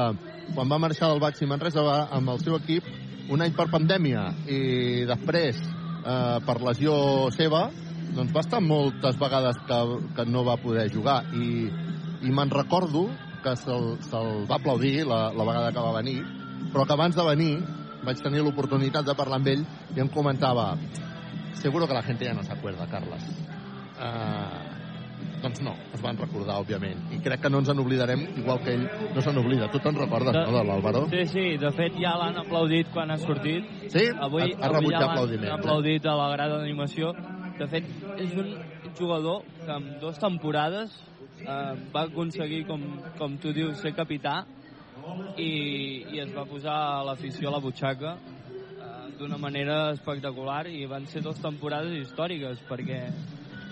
quan 0.55 0.71
va 0.71 0.81
marxar 0.83 1.11
del 1.13 1.23
Baxi 1.23 1.47
Manresa 1.47 1.85
va 1.87 1.99
amb 2.13 2.35
el 2.35 2.43
seu 2.43 2.59
equip 2.59 2.89
un 3.33 3.41
any 3.41 3.55
per 3.57 3.71
pandèmia 3.73 4.27
i 4.51 5.05
després 5.09 5.61
eh, 5.61 6.39
per 6.45 6.59
lesió 6.61 6.97
seva 7.37 7.69
doncs 8.15 8.35
va 8.35 8.43
estar 8.45 8.61
moltes 8.61 9.17
vegades 9.21 9.59
que, 9.69 9.79
que 10.17 10.27
no 10.29 10.45
va 10.47 10.59
poder 10.61 10.91
jugar 10.93 11.23
i, 11.35 11.71
i 12.23 12.35
me'n 12.35 12.53
recordo 12.53 13.07
que 13.45 13.55
se'l 13.61 13.95
se 14.05 14.21
va 14.51 14.59
aplaudir 14.59 15.07
la, 15.09 15.29
la 15.37 15.49
vegada 15.49 15.73
que 15.73 15.85
va 15.85 15.97
venir, 15.99 16.21
però 16.73 16.85
que 16.85 16.97
abans 16.97 17.17
de 17.17 17.27
venir 17.27 17.55
vaig 18.05 18.21
tenir 18.21 18.45
l'oportunitat 18.45 19.09
de 19.09 19.17
parlar 19.17 19.41
amb 19.41 19.51
ell 19.55 19.65
i 19.97 20.05
em 20.05 20.13
comentava 20.13 20.75
seguro 21.65 21.89
que 21.89 21.97
la 21.97 22.05
gente 22.05 22.25
ya 22.25 22.35
no 22.35 22.43
se 22.43 22.53
acuerda, 22.53 22.87
Carles. 22.87 23.44
Uh, 24.05 24.75
doncs 25.45 25.61
no, 25.65 25.75
es 25.93 26.03
van 26.05 26.19
recordar, 26.21 26.59
òbviament. 26.63 27.01
I 27.13 27.21
crec 27.25 27.43
que 27.45 27.51
no 27.53 27.61
ens 27.63 27.71
en 27.73 27.81
oblidarem, 27.81 28.23
igual 28.41 28.61
que 28.65 28.75
ell 28.77 28.85
no 29.15 29.25
se 29.25 29.33
n'oblida. 29.33 29.71
Tu 29.73 29.81
te'n 29.85 29.97
recordes, 29.97 30.33
de... 30.37 30.45
no, 30.45 30.57
de 30.57 30.65
l'Àlvaro? 30.69 31.05
Sí, 31.13 31.25
sí, 31.33 31.45
de 31.61 31.71
fet 31.77 31.97
ja 32.01 32.15
l'han 32.21 32.41
aplaudit 32.45 32.93
quan 32.95 33.13
ha 33.13 33.19
sortit. 33.21 33.69
Sí? 33.93 34.07
Avui, 34.27 34.47
ha, 34.47 34.61
ha 34.61 34.71
avui 34.71 34.79
rebut 34.79 34.97
ja 34.97 35.07
aplaudiments. 35.11 35.49
l'han 35.49 35.59
aplaudit 35.61 36.09
a 36.09 36.17
la 36.21 36.29
grada 36.37 36.61
d'animació. 36.61 37.13
De 37.59 37.69
fet, 37.71 37.91
és 38.19 38.37
un 38.41 38.55
jugador 38.99 39.45
que 39.65 39.73
en 39.73 39.89
dues 40.03 40.19
temporades 40.23 40.97
eh, 41.41 41.75
va 41.95 42.07
aconseguir, 42.09 42.65
com, 42.69 42.85
com 43.19 43.37
tu 43.43 43.53
dius, 43.55 43.79
ser 43.83 43.95
capità 43.95 44.43
i, 45.37 45.51
i 46.15 46.21
es 46.23 46.33
va 46.35 46.47
posar 46.49 46.75
a 46.97 47.05
l'afició 47.11 47.51
a 47.51 47.57
la 47.57 47.63
butxaca 47.63 48.17
eh, 48.17 48.91
d'una 49.19 49.39
manera 49.39 49.79
espectacular 49.93 50.65
i 50.71 50.85
van 50.91 51.07
ser 51.11 51.23
dues 51.27 51.41
temporades 51.43 51.95
històriques 52.01 52.63
perquè 52.71 53.01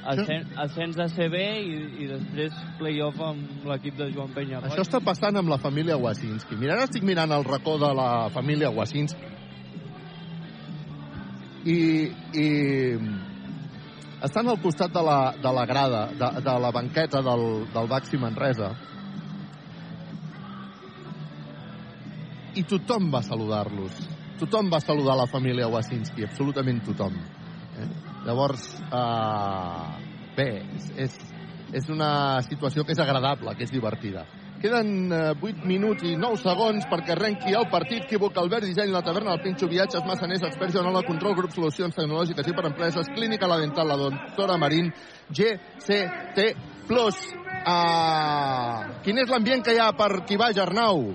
ascens, 0.04 0.54
ascens 0.58 0.98
a 0.98 1.08
CB 1.12 1.42
i, 1.62 1.76
i 2.04 2.08
després 2.10 2.56
play-off 2.78 3.20
amb 3.22 3.66
l'equip 3.70 3.98
de 4.00 4.08
Joan 4.14 4.32
Penyarroia. 4.34 4.72
Això 4.72 4.86
està 4.86 5.02
passant 5.04 5.38
amb 5.38 5.52
la 5.52 5.60
família 5.62 5.98
Wasinski. 6.00 6.58
Mira, 6.58 6.76
ara 6.76 6.88
estic 6.88 7.06
mirant 7.06 7.32
el 7.34 7.46
racó 7.46 7.78
de 7.80 7.92
la 7.96 8.10
família 8.34 8.72
Wasinski 8.74 9.30
i, 11.64 12.10
i 12.34 12.48
estan 14.22 14.48
al 14.48 14.58
costat 14.62 14.92
de 14.94 15.02
la, 15.02 15.18
de 15.42 15.52
la 15.54 15.66
grada, 15.66 16.06
de, 16.10 16.30
de 16.42 16.56
la 16.64 16.70
banqueta 16.74 17.22
del, 17.22 17.44
del 17.72 17.90
Baxi 17.90 18.18
Manresa 18.18 18.72
i 22.54 22.64
tothom 22.68 23.08
va 23.12 23.22
saludar-los. 23.24 24.02
Tothom 24.42 24.68
va 24.72 24.80
saludar 24.82 25.16
la 25.16 25.28
família 25.30 25.70
Wasinski, 25.70 26.26
absolutament 26.26 26.82
tothom. 26.84 27.14
Eh? 27.80 28.11
Llavors, 28.26 28.68
eh, 28.86 29.88
bé, 30.36 30.48
és, 30.76 30.92
és, 31.06 31.18
és 31.82 31.90
una 31.90 32.40
situació 32.46 32.84
que 32.86 32.94
és 32.94 33.02
agradable, 33.02 33.56
que 33.58 33.66
és 33.66 33.74
divertida. 33.74 34.24
Queden 34.62 35.10
eh, 35.10 35.32
8 35.34 35.64
minuts 35.66 36.06
i 36.06 36.12
9 36.14 36.38
segons 36.38 36.86
perquè 36.86 37.16
arrenqui 37.16 37.56
el 37.58 37.66
partit. 37.72 38.04
Equívoc, 38.06 38.36
Albert, 38.38 38.68
disseny, 38.68 38.92
la 38.94 39.02
taverna, 39.02 39.34
el 39.34 39.42
Pinxo, 39.42 39.66
viatges, 39.66 40.04
massaners, 40.06 40.44
experts, 40.46 40.78
de 40.78 41.02
control, 41.08 41.34
grup, 41.34 41.50
solucions 41.50 41.96
tecnològiques 41.96 42.46
i 42.46 42.54
per 42.54 42.68
empreses, 42.70 43.10
clínica, 43.16 43.50
la 43.50 43.58
dental, 43.58 43.90
la 43.90 43.98
doctora 43.98 44.58
Marín, 44.58 44.92
GCT+. 45.28 46.54
Uh, 47.62 48.98
quin 49.02 49.18
és 49.22 49.30
l'ambient 49.30 49.62
que 49.62 49.74
hi 49.74 49.78
ha 49.78 49.92
per 49.94 50.24
qui 50.26 50.38
vaja, 50.38 50.64
Arnau? 50.64 51.12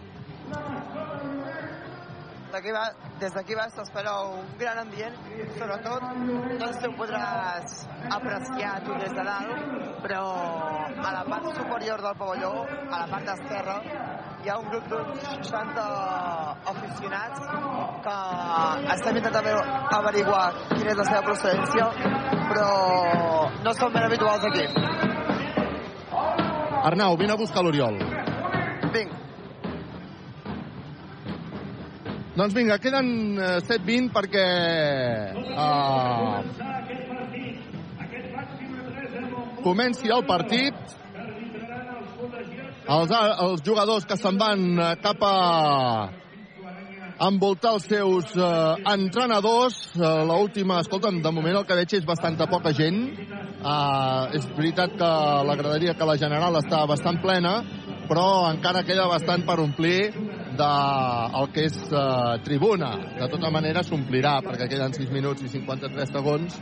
D'aquí 2.57 2.71
va, 2.73 2.87
des 3.21 3.33
d'aquí 3.35 3.53
baix 3.53 3.75
s'espera 3.77 4.11
un 4.25 4.45
gran 4.57 4.79
ambient, 4.81 5.17
sobretot 5.59 6.05
no 6.17 6.69
sé 6.71 6.79
si 6.79 6.87
ho 6.87 6.93
podràs 6.97 7.75
apreciar 8.15 8.71
tu 8.87 8.95
des 8.97 9.13
de 9.13 9.25
dalt, 9.27 9.75
però 10.01 10.21
a 10.97 11.11
la 11.17 11.21
part 11.27 11.45
superior 11.59 12.01
del 12.01 12.15
pavelló, 12.17 12.49
a 12.65 13.01
la 13.03 13.05
part 13.11 13.29
esquerra, 13.35 13.75
hi 14.41 14.49
ha 14.49 14.57
un 14.63 14.71
grup 14.71 14.89
d'uns 14.89 15.27
60 15.27 15.85
aficionats 16.73 17.45
que 18.07 18.17
estem 18.95 19.21
intentant 19.21 19.93
averiguar 19.99 20.41
quina 20.73 20.95
és 20.95 20.99
la 21.03 21.07
seva 21.11 21.21
procedència, 21.29 21.91
però 22.49 22.71
no 23.69 23.77
són 23.83 23.93
ben 23.99 24.09
habituals 24.09 24.49
aquí. 24.49 24.65
Arnau, 26.89 27.21
vine 27.21 27.37
a 27.37 27.41
buscar 27.45 27.61
l'Oriol. 27.61 28.01
Vinc. 28.97 29.26
Doncs 32.37 32.53
vinga, 32.53 32.75
queden 32.77 33.07
eh, 33.41 33.57
7-20 33.65 34.11
perquè... 34.13 34.43
Uh, 35.57 36.43
comenci 39.63 40.11
el 40.13 40.21
partit. 40.29 40.77
Els, 42.87 43.09
els 43.09 43.63
jugadors 43.65 44.05
que 44.05 44.19
se'n 44.21 44.37
van 44.37 44.61
eh, 44.77 44.91
cap 45.01 45.25
a 45.25 45.33
envoltar 47.25 47.73
els 47.79 47.89
seus 47.89 48.29
uh, 48.37 48.77
entrenadors. 48.93 49.81
Uh, 49.97 50.21
L'última, 50.29 50.77
escolta'm, 50.85 51.17
de 51.25 51.33
moment 51.33 51.57
el 51.57 51.65
que 51.65 51.79
veig 51.81 51.97
és 51.97 52.05
bastanta 52.05 52.45
poca 52.53 52.69
gent. 52.77 53.01
Uh, 53.65 54.29
és 54.37 54.45
veritat 54.53 54.93
que 54.99 55.11
l'agradaria 55.49 55.97
que 55.97 56.05
la 56.05 56.19
general 56.21 56.61
està 56.61 56.85
bastant 56.85 57.17
plena, 57.25 57.63
però 58.05 58.45
encara 58.53 58.85
queda 58.85 59.09
bastant 59.09 59.41
per 59.49 59.57
omplir 59.65 60.13
de 60.57 60.71
el 61.39 61.47
que 61.53 61.65
és 61.69 61.77
uh, 61.91 62.37
tribuna. 62.45 62.91
De 63.19 63.29
tota 63.31 63.51
manera 63.53 63.83
s'omplirà 63.85 64.37
perquè 64.45 64.67
queden 64.71 64.95
6 64.95 65.13
minuts 65.13 65.45
i 65.45 65.51
53 65.53 66.11
segons 66.13 66.57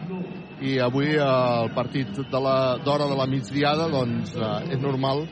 i 0.61 0.77
avui 0.83 1.15
uh, 1.15 1.63
el 1.63 1.73
partit 1.77 2.11
d'hora 2.31 2.77
de, 2.83 3.09
de 3.11 3.19
la 3.21 3.27
migdiada 3.31 3.89
doncs 3.91 4.35
uh, 4.37 4.59
és 4.69 4.81
normal 4.81 5.25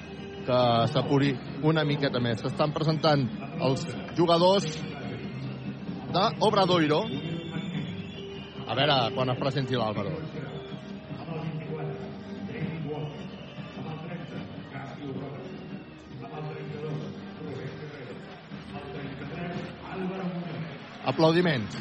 que 0.43 0.61
s'apuri 0.91 1.33
una 1.63 1.85
miqueta 1.87 2.19
més. 2.23 2.41
S'estan 2.43 2.73
presentant 2.75 3.27
els 3.63 3.85
jugadors 4.17 4.67
d'Obradoiro. 6.13 7.03
A 8.63 8.75
veure 8.79 8.97
quan 9.15 9.31
es 9.33 9.39
presenti 9.39 9.79
l'Àlvaro. 9.79 10.17
Aplaudiments. 21.05 21.75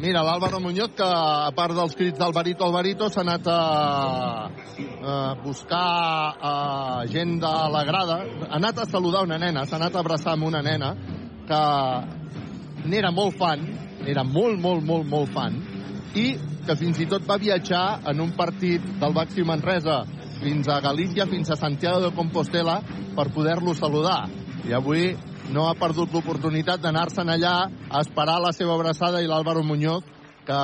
Mira, 0.00 0.22
l'Àlvaro 0.24 0.62
Muñoz, 0.64 0.94
que 0.96 1.04
a 1.04 1.50
part 1.52 1.76
dels 1.76 1.92
crits 1.92 2.16
d'Alvarito, 2.16 2.64
Alvarito, 2.64 3.10
s'ha 3.12 3.20
anat 3.20 3.48
a, 3.52 3.56
a 5.04 5.16
buscar 5.42 5.80
a 6.40 6.52
gent 7.12 7.34
de 7.42 7.50
la 7.74 7.82
grada, 7.84 8.16
ha 8.46 8.54
anat 8.56 8.80
a 8.80 8.86
saludar 8.88 9.26
una 9.26 9.36
nena, 9.36 9.66
s'ha 9.68 9.76
anat 9.76 9.98
a 9.98 10.00
abraçar 10.00 10.32
amb 10.38 10.48
una 10.48 10.62
nena 10.64 10.94
que 11.50 11.60
n'era 12.88 13.12
molt 13.12 13.36
fan, 13.36 13.66
era 14.08 14.24
molt, 14.24 14.56
molt, 14.64 14.86
molt, 14.88 15.04
molt 15.04 15.34
fan, 15.36 15.60
i 16.14 16.26
que 16.66 16.76
fins 16.76 16.98
i 17.00 17.06
tot 17.10 17.26
va 17.28 17.38
viatjar 17.38 18.00
en 18.10 18.20
un 18.20 18.32
partit 18.36 18.84
del 19.00 19.14
Baxi 19.14 19.44
Manresa 19.46 20.02
fins 20.40 20.68
a 20.68 20.80
Galícia, 20.80 21.26
fins 21.26 21.50
a 21.50 21.56
Santiago 21.56 22.00
de 22.00 22.14
Compostela, 22.16 22.80
per 23.16 23.28
poder-lo 23.34 23.74
saludar. 23.74 24.24
I 24.64 24.72
avui 24.72 25.12
no 25.52 25.66
ha 25.68 25.76
perdut 25.78 26.12
l'oportunitat 26.14 26.80
d'anar-se'n 26.80 27.28
allà 27.28 27.54
a 27.66 28.00
esperar 28.00 28.38
la 28.40 28.52
seva 28.56 28.74
abraçada 28.74 29.20
i 29.20 29.28
l'Àlvaro 29.28 29.62
Muñoz, 29.66 30.04
que 30.46 30.60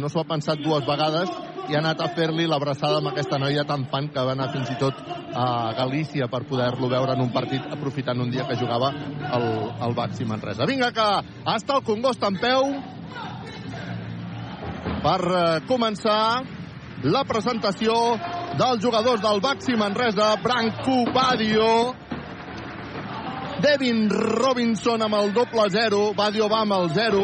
no 0.00 0.08
s'ho 0.08 0.22
ha 0.22 0.30
pensat 0.30 0.62
dues 0.62 0.86
vegades 0.86 1.30
i 1.66 1.74
ha 1.74 1.80
anat 1.82 2.00
a 2.00 2.08
fer-li 2.14 2.46
l'abraçada 2.46 3.00
amb 3.00 3.10
aquesta 3.10 3.40
noia 3.42 3.64
tan 3.66 3.88
fan 3.90 4.06
que 4.14 4.22
va 4.22 4.36
anar 4.36 4.52
fins 4.52 4.70
i 4.70 4.76
tot 4.78 5.00
a 5.34 5.72
Galícia 5.76 6.28
per 6.30 6.44
poder-lo 6.46 6.88
veure 6.88 7.16
en 7.16 7.24
un 7.24 7.32
partit 7.34 7.64
aprofitant 7.74 8.22
un 8.22 8.30
dia 8.30 8.46
que 8.46 8.58
jugava 8.60 8.92
el, 8.92 9.46
el 9.88 9.96
Baxi 9.98 10.24
Manresa. 10.24 10.68
Vinga, 10.68 10.92
que 10.94 11.08
està 11.56 11.80
el 11.80 11.84
Congost 11.88 12.22
en 12.28 12.38
peu 12.40 12.70
per 15.06 15.62
començar 15.68 16.42
la 17.06 17.22
presentació 17.28 17.94
dels 18.58 18.80
jugadors 18.82 19.20
del 19.22 19.38
Baxi 19.44 19.76
Manresa, 19.78 20.32
Branco 20.42 21.04
Badio, 21.14 21.94
Devin 23.62 24.08
Robinson 24.10 25.04
amb 25.06 25.14
el 25.20 25.30
doble 25.36 25.68
0, 25.70 26.00
Badio 26.18 26.48
va 26.50 26.64
amb 26.64 26.74
el 26.80 26.90
0, 26.96 27.22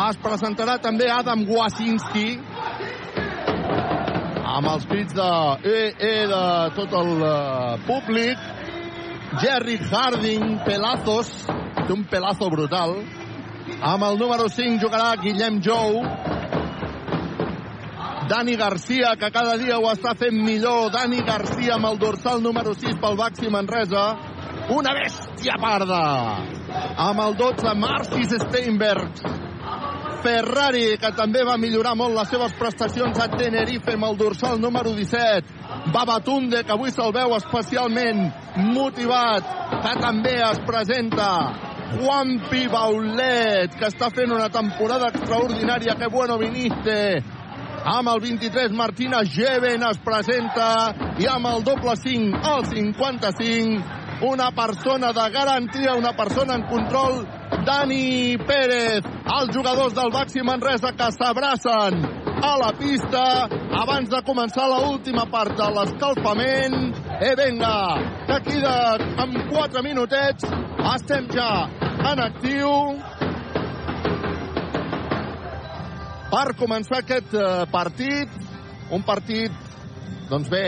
es 0.00 0.18
presentarà 0.24 0.80
també 0.82 1.06
Adam 1.14 1.46
Wasinski, 1.46 2.26
amb 4.50 4.72
els 4.74 4.90
crits 4.90 5.14
de 5.14 5.30
eh, 5.62 5.94
eh, 5.94 6.26
de 6.32 6.42
tot 6.74 6.98
el 7.04 7.12
uh, 7.22 7.78
públic, 7.86 8.50
Jerry 9.38 9.78
Harding, 9.78 10.58
pelazos, 10.66 11.30
té 11.46 11.92
un 11.94 12.02
pelazo 12.10 12.50
brutal, 12.50 12.98
amb 13.80 14.04
el 14.04 14.18
número 14.18 14.48
5 14.48 14.80
jugarà 14.82 15.14
Guillem 15.20 15.60
Jou, 15.62 16.02
Dani 18.30 18.54
Garcia, 18.54 19.16
que 19.18 19.30
cada 19.34 19.56
dia 19.58 19.78
ho 19.78 19.88
està 19.90 20.12
fent 20.14 20.36
millor. 20.38 20.92
Dani 20.94 21.18
Garcia 21.26 21.74
amb 21.74 21.88
el 21.88 21.98
dorsal 21.98 22.38
número 22.44 22.76
6 22.78 23.00
pel 23.02 23.16
Baxi 23.18 23.50
Manresa. 23.50 24.04
Una 24.70 24.92
bèstia 24.94 25.56
parda. 25.58 26.02
Amb 27.08 27.24
el 27.24 27.34
12, 27.34 27.72
Marcis 27.74 28.36
Steinberg. 28.44 29.24
Ferrari, 30.22 30.98
que 31.00 31.10
també 31.16 31.42
va 31.48 31.56
millorar 31.58 31.96
molt 31.98 32.14
les 32.14 32.30
seves 32.30 32.54
prestacions 32.60 33.18
a 33.18 33.26
Tenerife 33.32 33.96
amb 33.96 34.06
el 34.12 34.18
dorsal 34.20 34.60
número 34.62 34.92
17. 34.94 35.90
Babatunde, 35.90 36.62
que 36.62 36.76
avui 36.76 36.94
se'l 36.94 37.10
veu 37.16 37.34
especialment 37.34 38.28
motivat, 38.70 39.50
que 39.80 39.96
també 40.04 40.36
es 40.52 40.62
presenta 40.68 41.30
Juanpi 41.90 42.68
Baulet, 42.70 43.74
que 43.74 43.88
està 43.90 44.10
fent 44.14 44.30
una 44.30 44.48
temporada 44.52 45.10
extraordinària. 45.10 45.96
Que 45.98 46.08
bueno 46.12 46.38
viniste. 46.38 46.96
Amb 47.80 48.10
el 48.12 48.20
23, 48.20 48.74
Martina 48.76 49.22
Geven 49.24 49.82
es 49.88 49.98
presenta 50.04 50.92
i 51.18 51.26
amb 51.26 51.48
el 51.48 51.64
doble 51.64 51.94
5, 51.96 52.42
el 52.52 52.66
55, 52.68 54.26
una 54.28 54.50
persona 54.52 55.14
de 55.16 55.28
garantia, 55.32 55.94
una 55.96 56.12
persona 56.12 56.58
en 56.60 56.66
control, 56.68 57.22
Dani 57.70 58.36
Pérez. 58.48 59.04
Els 59.30 59.52
jugadors 59.54 59.94
del 59.94 60.10
Baxi 60.10 60.42
Manresa 60.42 60.90
que 60.98 61.06
s'abracen 61.14 62.00
a 62.42 62.52
la 62.58 62.70
pista 62.74 63.22
abans 63.78 64.10
de 64.10 64.20
començar 64.26 64.66
la 64.72 64.80
última 64.88 65.26
part 65.30 65.54
de 65.54 65.68
l'escalfament. 65.76 66.90
E 67.22 67.30
venga, 67.38 67.74
que 68.26 68.38
aquí 68.40 68.58
de, 68.64 68.76
amb 69.22 69.38
4 69.52 69.84
minutets 69.86 70.50
estem 70.96 71.30
ja 71.30 71.50
en 72.10 72.24
actiu 72.26 72.74
per 76.34 76.46
començar 76.58 77.04
aquest 77.04 77.38
eh, 77.38 77.50
partit. 77.70 78.40
Un 78.90 79.06
partit, 79.06 79.54
doncs 80.32 80.50
bé, 80.50 80.66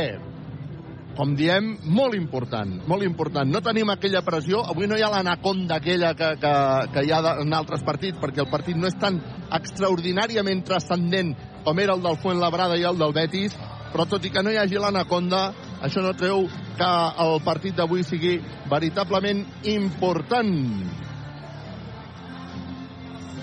com 1.16 1.34
diem, 1.36 1.74
molt 1.84 2.16
important, 2.16 2.78
molt 2.88 3.04
important. 3.04 3.50
No 3.52 3.60
tenim 3.64 3.90
aquella 3.92 4.22
pressió, 4.24 4.62
avui 4.64 4.88
no 4.88 4.96
hi 4.96 5.04
ha 5.04 5.10
l'anaconda 5.12 5.76
aquella 5.76 6.14
que, 6.16 6.32
que, 6.40 6.52
que 6.94 7.04
hi 7.04 7.12
ha 7.12 7.20
en 7.42 7.52
altres 7.56 7.84
partits, 7.84 8.20
perquè 8.22 8.44
el 8.44 8.50
partit 8.52 8.78
no 8.78 8.88
és 8.88 8.96
tan 9.00 9.20
extraordinàriament 9.52 10.64
transcendent 10.64 11.34
com 11.64 11.78
era 11.78 11.94
el 11.94 12.02
del 12.02 12.18
Fuentlabrada 12.22 12.78
i 12.80 12.86
el 12.88 12.98
del 12.98 13.14
Betis, 13.14 13.54
però 13.92 14.06
tot 14.08 14.24
i 14.24 14.32
que 14.32 14.42
no 14.42 14.52
hi 14.52 14.58
hagi 14.60 14.80
l'anaconda, 14.80 15.42
això 15.84 16.02
no 16.02 16.14
treu 16.16 16.46
que 16.78 16.90
el 17.26 17.38
partit 17.44 17.76
d'avui 17.76 18.04
sigui 18.08 18.38
veritablement 18.70 19.44
important. 19.68 20.54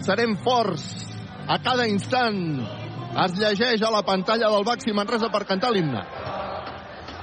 Serem 0.08 0.36
forts 0.41 0.88
a 1.45 1.60
cada 1.62 1.86
instant. 1.88 2.63
Es 3.25 3.38
llegeix 3.38 3.82
a 3.84 3.93
la 3.93 4.03
pantalla 4.05 4.49
del 4.53 4.65
Baxi 4.65 4.93
Manresa 4.93 5.29
per 5.34 5.45
cantar 5.49 5.71
l'himne. 5.73 6.01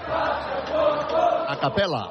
A 0.08 1.56
capella. 1.60 2.02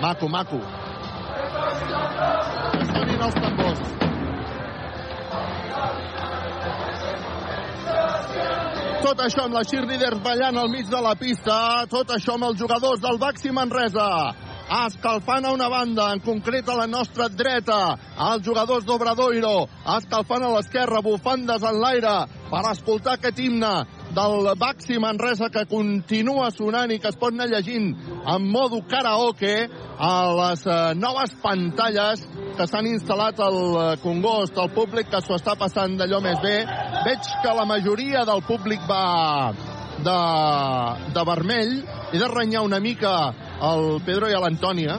Maco, 0.00 0.28
maco. 0.28 0.60
Sonin 2.90 3.20
els 3.20 3.34
tambors. 3.34 3.80
Tot 9.00 9.18
això 9.24 9.44
amb 9.48 9.56
les 9.56 9.66
cheerleaders 9.66 10.22
ballant 10.22 10.56
al 10.60 10.70
mig 10.70 10.86
de 10.86 11.00
la 11.02 11.16
pista, 11.18 11.86
tot 11.90 12.14
això 12.14 12.38
amb 12.38 12.52
els 12.52 12.60
jugadors 12.60 13.02
del 13.02 13.18
Baxi 13.18 13.50
Manresa 13.50 14.06
escalfant 14.70 15.44
a 15.44 15.52
una 15.52 15.68
banda, 15.68 16.12
en 16.14 16.20
concret 16.22 16.68
a 16.68 16.76
la 16.78 16.86
nostra 16.86 17.28
dreta, 17.28 17.98
els 18.30 18.44
jugadors 18.46 18.84
d'Obradoiro, 18.86 19.66
escalfant 19.96 20.46
a 20.46 20.52
l'esquerra, 20.54 21.02
bufandes 21.02 21.64
en 21.66 21.80
l'aire, 21.82 22.14
per 22.50 22.62
escoltar 22.70 23.16
aquest 23.16 23.38
himne 23.42 23.72
del 24.14 24.48
Baxi 24.58 24.98
Manresa 24.98 25.50
que 25.54 25.66
continua 25.70 26.50
sonant 26.50 26.90
i 26.90 26.98
que 26.98 27.10
es 27.10 27.18
pot 27.18 27.34
anar 27.34 27.46
llegint 27.50 27.92
en 28.26 28.46
modo 28.50 28.80
karaoke 28.90 29.54
a 29.98 30.14
les 30.40 30.64
eh, 30.66 30.78
noves 30.98 31.36
pantalles 31.42 32.24
que 32.58 32.66
s'han 32.66 32.88
instal·lat 32.90 33.38
al 33.46 33.58
eh, 33.60 33.84
Congost, 34.02 34.58
el 34.58 34.72
públic 34.74 35.12
que 35.12 35.22
s'ho 35.22 35.38
està 35.38 35.54
passant 35.58 35.94
d'allò 35.98 36.18
més 36.24 36.42
bé. 36.42 36.56
Veig 37.06 37.30
que 37.42 37.54
la 37.54 37.68
majoria 37.70 38.24
del 38.26 38.42
públic 38.48 38.82
va 38.90 39.52
de, 40.02 40.18
de 41.14 41.24
vermell. 41.26 41.76
He 42.10 42.18
de 42.18 42.28
renyar 42.28 42.64
una 42.66 42.80
mica 42.82 43.14
el 43.60 44.00
Pedro 44.06 44.28
i 44.30 44.36
l'Antònia 44.36 44.96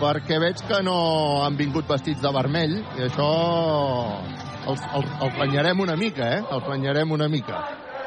perquè 0.00 0.38
veig 0.40 0.62
que 0.66 0.80
no 0.82 0.96
han 1.44 1.58
vingut 1.58 1.88
vestits 1.88 2.22
de 2.22 2.32
vermell 2.34 2.78
i 2.80 3.04
això 3.06 3.28
els, 4.70 4.80
els, 4.96 5.10
els 5.26 5.36
renyarem 5.38 5.82
una 5.84 5.96
mica, 5.96 6.26
eh? 6.36 6.40
Els 6.40 6.66
renyarem 6.68 7.12
una 7.12 7.28
mica. 7.28 7.60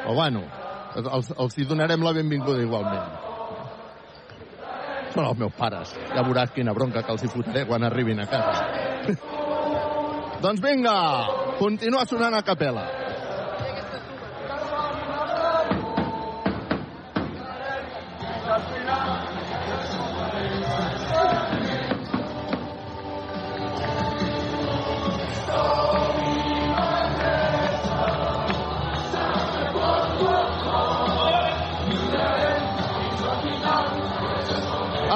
Però 0.03 0.15
bueno, 0.17 0.43
els, 0.99 1.31
els 1.37 1.57
hi 1.57 1.67
donarem 1.69 2.03
la 2.05 2.13
benvinguda 2.15 2.63
igualment. 2.63 3.21
Són 5.13 5.27
els 5.27 5.37
meus 5.37 5.53
pares. 5.57 5.93
Ja 6.13 6.25
veuràs 6.25 6.53
quina 6.55 6.73
bronca 6.73 7.03
que 7.05 7.13
els 7.13 7.23
hi 7.23 7.31
fotré 7.31 7.65
quan 7.69 7.85
arribin 7.85 8.23
a 8.23 8.27
casa. 8.29 8.65
doncs 10.43 10.61
vinga, 10.63 10.97
continua 11.61 12.05
sonant 12.09 12.37
a 12.37 12.43
capella. 12.45 13.02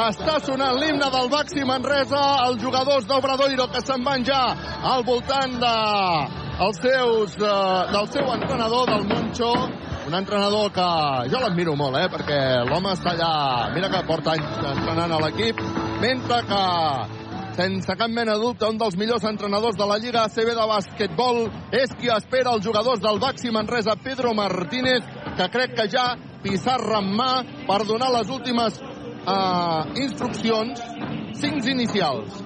Està 0.07 0.37
sonant 0.39 0.77
l'himne 0.79 1.07
del 1.11 1.25
Baxi 1.27 1.65
Manresa, 1.67 2.19
els 2.45 2.61
jugadors 2.63 3.03
d'Obradoiro 3.09 3.65
que 3.73 3.81
se'n 3.83 4.05
van 4.05 4.23
ja 4.23 4.39
al 4.93 5.03
voltant 5.03 5.57
de, 5.59 5.71
els 6.63 6.79
seus, 6.79 7.35
eh, 7.35 7.81
del 7.91 8.07
seu 8.13 8.31
entrenador, 8.31 8.87
del 8.87 9.03
Moncho, 9.09 9.51
un 10.07 10.15
entrenador 10.15 10.71
que 10.71 10.87
jo 11.33 11.43
l'admiro 11.43 11.75
molt, 11.75 11.99
eh, 11.99 12.07
perquè 12.13 12.39
l'home 12.69 12.95
està 12.95 13.17
allà, 13.17 13.33
mira 13.75 13.91
que 13.91 14.05
porta 14.07 14.37
anys 14.37 14.63
entrenant 14.71 15.11
a 15.11 15.19
l'equip, 15.25 15.59
mentre 15.99 16.39
que 16.53 16.63
sense 17.59 17.99
cap 17.99 18.07
mena 18.13 18.37
de 18.37 18.45
dubte, 18.45 18.69
un 18.69 18.79
dels 18.79 18.95
millors 18.95 19.27
entrenadors 19.27 19.75
de 19.75 19.91
la 19.91 19.99
Lliga 19.99 20.23
ACB 20.23 20.55
de 20.55 20.71
bàsquetbol 20.71 21.43
és 21.75 21.91
qui 21.99 22.07
espera 22.15 22.55
els 22.55 22.63
jugadors 22.63 23.03
del 23.03 23.19
Baxi 23.19 23.51
Manresa, 23.51 23.99
Pedro 23.99 24.31
Martínez, 24.37 25.03
que 25.35 25.51
crec 25.51 25.75
que 25.75 25.91
ja 25.91 26.13
pissarra 26.43 27.01
en 27.01 27.11
mà 27.17 27.31
per 27.67 27.83
donar 27.89 28.13
les 28.13 28.29
últimes 28.31 28.77
uh, 29.27 29.85
instruccions, 29.99 30.81
cinc 31.37 31.65
inicials. 31.67 32.43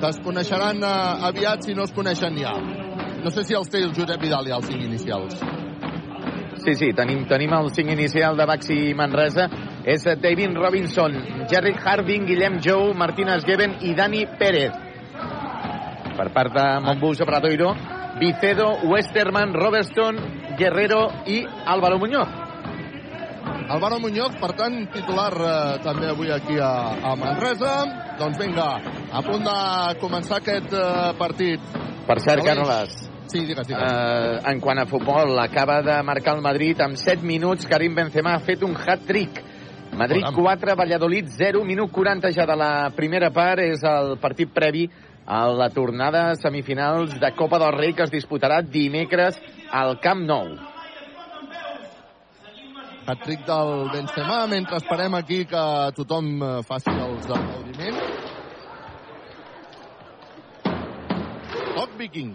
Que 0.00 0.08
es 0.08 0.20
coneixeran 0.24 0.80
uh, 0.80 1.26
aviat 1.28 1.66
si 1.66 1.74
no 1.76 1.84
es 1.84 1.92
coneixen 1.92 2.38
ja. 2.40 2.54
No 3.20 3.32
sé 3.34 3.44
si 3.44 3.56
els 3.56 3.68
té 3.68 3.82
el 3.84 3.92
Josep 3.96 4.22
Vidal 4.22 4.48
ja, 4.48 4.60
els 4.60 4.70
cinc 4.70 4.86
inicials. 4.86 5.36
Sí, 6.60 6.74
sí, 6.76 6.90
tenim, 6.96 7.24
tenim 7.28 7.52
el 7.56 7.70
cinc 7.72 7.92
inicial 7.92 8.36
de 8.36 8.46
Baxi 8.48 8.78
Manresa. 8.96 9.48
És 9.80 10.04
David 10.04 10.58
Robinson, 10.60 11.14
Jerry 11.48 11.72
Harding, 11.72 12.26
Guillem 12.28 12.58
Jou, 12.60 12.92
Martínez 12.94 13.46
Geben 13.48 13.78
i 13.80 13.94
Dani 13.96 14.26
Pérez. 14.38 14.76
Per 16.18 16.28
part 16.36 16.52
de 16.52 16.66
Montbus 16.84 17.22
Obradoiro, 17.24 17.72
Vicedo, 18.20 18.74
Westerman, 18.84 19.54
Robertson, 19.56 20.20
Guerrero 20.58 21.06
i 21.24 21.40
Álvaro 21.64 21.98
Muñoz. 21.98 22.49
Álvaro 23.70 24.00
Muñoz, 24.02 24.34
per 24.40 24.50
tant, 24.58 24.80
titular 24.90 25.30
eh, 25.38 25.78
també 25.84 26.08
avui 26.10 26.30
aquí 26.34 26.56
a, 26.58 26.70
a 27.06 27.12
Manresa. 27.14 27.74
Doncs 28.18 28.40
vinga, 28.40 28.66
a 29.14 29.20
punt 29.22 29.44
de 29.46 29.58
començar 30.02 30.40
aquest 30.40 30.74
eh, 30.74 31.12
partit. 31.20 31.68
Per 32.08 32.16
cert, 32.18 32.42
Carles, 32.42 32.96
Sí, 33.30 33.44
digues, 33.46 33.68
digues. 33.68 33.84
eh, 33.86 34.40
en 34.50 34.58
quant 34.58 34.80
a 34.82 34.88
futbol, 34.90 35.36
acaba 35.38 35.82
de 35.86 36.00
marcar 36.02 36.34
el 36.34 36.42
Madrid 36.42 36.80
amb 36.82 36.98
7 36.98 37.22
minuts. 37.22 37.68
Karim 37.70 37.94
Benzema 37.94 38.34
ha 38.34 38.40
fet 38.42 38.64
un 38.66 38.74
hat-trick. 38.74 39.38
Madrid 39.94 40.24
Caram. 40.24 40.42
4, 40.42 40.74
Valladolid 40.78 41.30
0, 41.30 41.62
minut 41.64 41.92
40 41.94 42.32
ja 42.34 42.46
de 42.46 42.56
la 42.58 42.90
primera 42.96 43.30
part. 43.30 43.62
És 43.62 43.86
el 43.86 44.16
partit 44.18 44.50
previ 44.50 44.88
a 45.26 45.44
la 45.46 45.70
tornada 45.70 46.34
semifinals 46.34 47.14
de 47.22 47.30
Copa 47.38 47.62
del 47.62 47.78
Rei 47.78 47.94
que 47.94 48.02
es 48.02 48.10
disputarà 48.10 48.62
dimecres 48.66 49.38
al 49.70 50.00
Camp 50.02 50.26
Nou. 50.26 50.56
Hat-trick 53.06 53.44
del 53.46 53.88
Benzema, 53.92 54.46
mentre 54.46 54.76
esperem 54.76 55.14
aquí 55.14 55.44
que 55.46 55.62
tothom 55.96 56.42
eh, 56.42 56.50
faci 56.68 56.92
els 56.92 57.26
aplaudiments. 57.30 58.00
Toc 61.74 61.96
viking. 61.98 62.34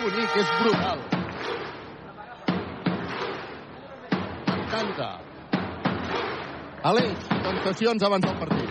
Bonic, 0.00 0.36
és 0.42 0.54
brutal. 0.62 1.02
M'encanta. 4.48 5.10
Aleix, 6.90 7.28
sensacions 7.28 8.02
abans 8.08 8.24
del 8.24 8.38
partit. 8.40 8.70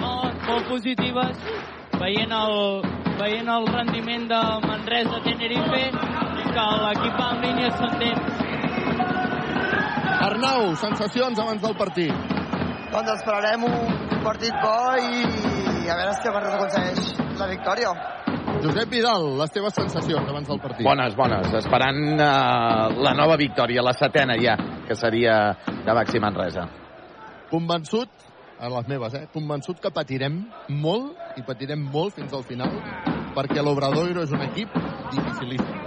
molt, 0.00 0.46
molt 0.48 0.68
positives, 0.68 1.36
veient 2.00 2.32
el, 2.32 2.82
veient 3.20 3.48
el 3.48 3.66
rendiment 3.72 4.26
de 4.30 4.40
Manresa 4.66 5.20
Tenerife, 5.24 5.82
que 6.56 6.66
l'equip 6.84 7.20
va 7.20 7.30
en 7.34 7.40
línia 7.44 7.70
ascendent. 7.72 8.20
Arnau, 10.26 10.74
sensacions 10.80 11.38
abans 11.38 11.62
del 11.62 11.76
partit. 11.78 12.34
Doncs 12.92 13.10
esperarem 13.16 13.66
un 13.68 14.20
partit 14.24 14.54
bo 14.62 14.76
i 15.00 15.88
a 15.90 15.96
veure 15.98 16.14
si 16.18 16.28
el 16.28 16.36
Manresa 16.36 16.60
aconsegueix 16.60 17.10
la 17.40 17.50
victòria. 17.52 17.96
Josep 18.62 18.88
Vidal, 18.90 19.26
les 19.38 19.52
teves 19.52 19.74
sensacions 19.76 20.30
abans 20.30 20.48
del 20.48 20.60
partit. 20.62 20.84
Bones, 20.86 21.14
bones. 21.18 21.52
Esperant 21.60 22.00
uh, 22.14 22.94
la 23.04 23.12
nova 23.18 23.36
victòria, 23.36 23.84
la 23.84 23.92
setena 23.94 24.38
ja, 24.40 24.56
que 24.86 24.96
seria 24.96 25.36
de 25.66 25.96
Baxi 26.00 26.22
Manresa. 26.22 26.64
Convençut, 27.50 28.25
a 28.58 28.68
les 28.68 28.88
meves, 28.88 29.14
eh? 29.14 29.26
Convençut 29.32 29.80
que 29.80 29.90
patirem 29.90 30.44
molt 30.68 31.16
i 31.36 31.42
patirem 31.42 31.80
molt 31.92 32.14
fins 32.14 32.32
al 32.32 32.44
final 32.44 32.70
perquè 33.36 33.62
l'Obradoiro 33.62 34.22
és 34.24 34.30
un 34.32 34.40
equip 34.46 34.72
dificilíssim. 35.12 35.82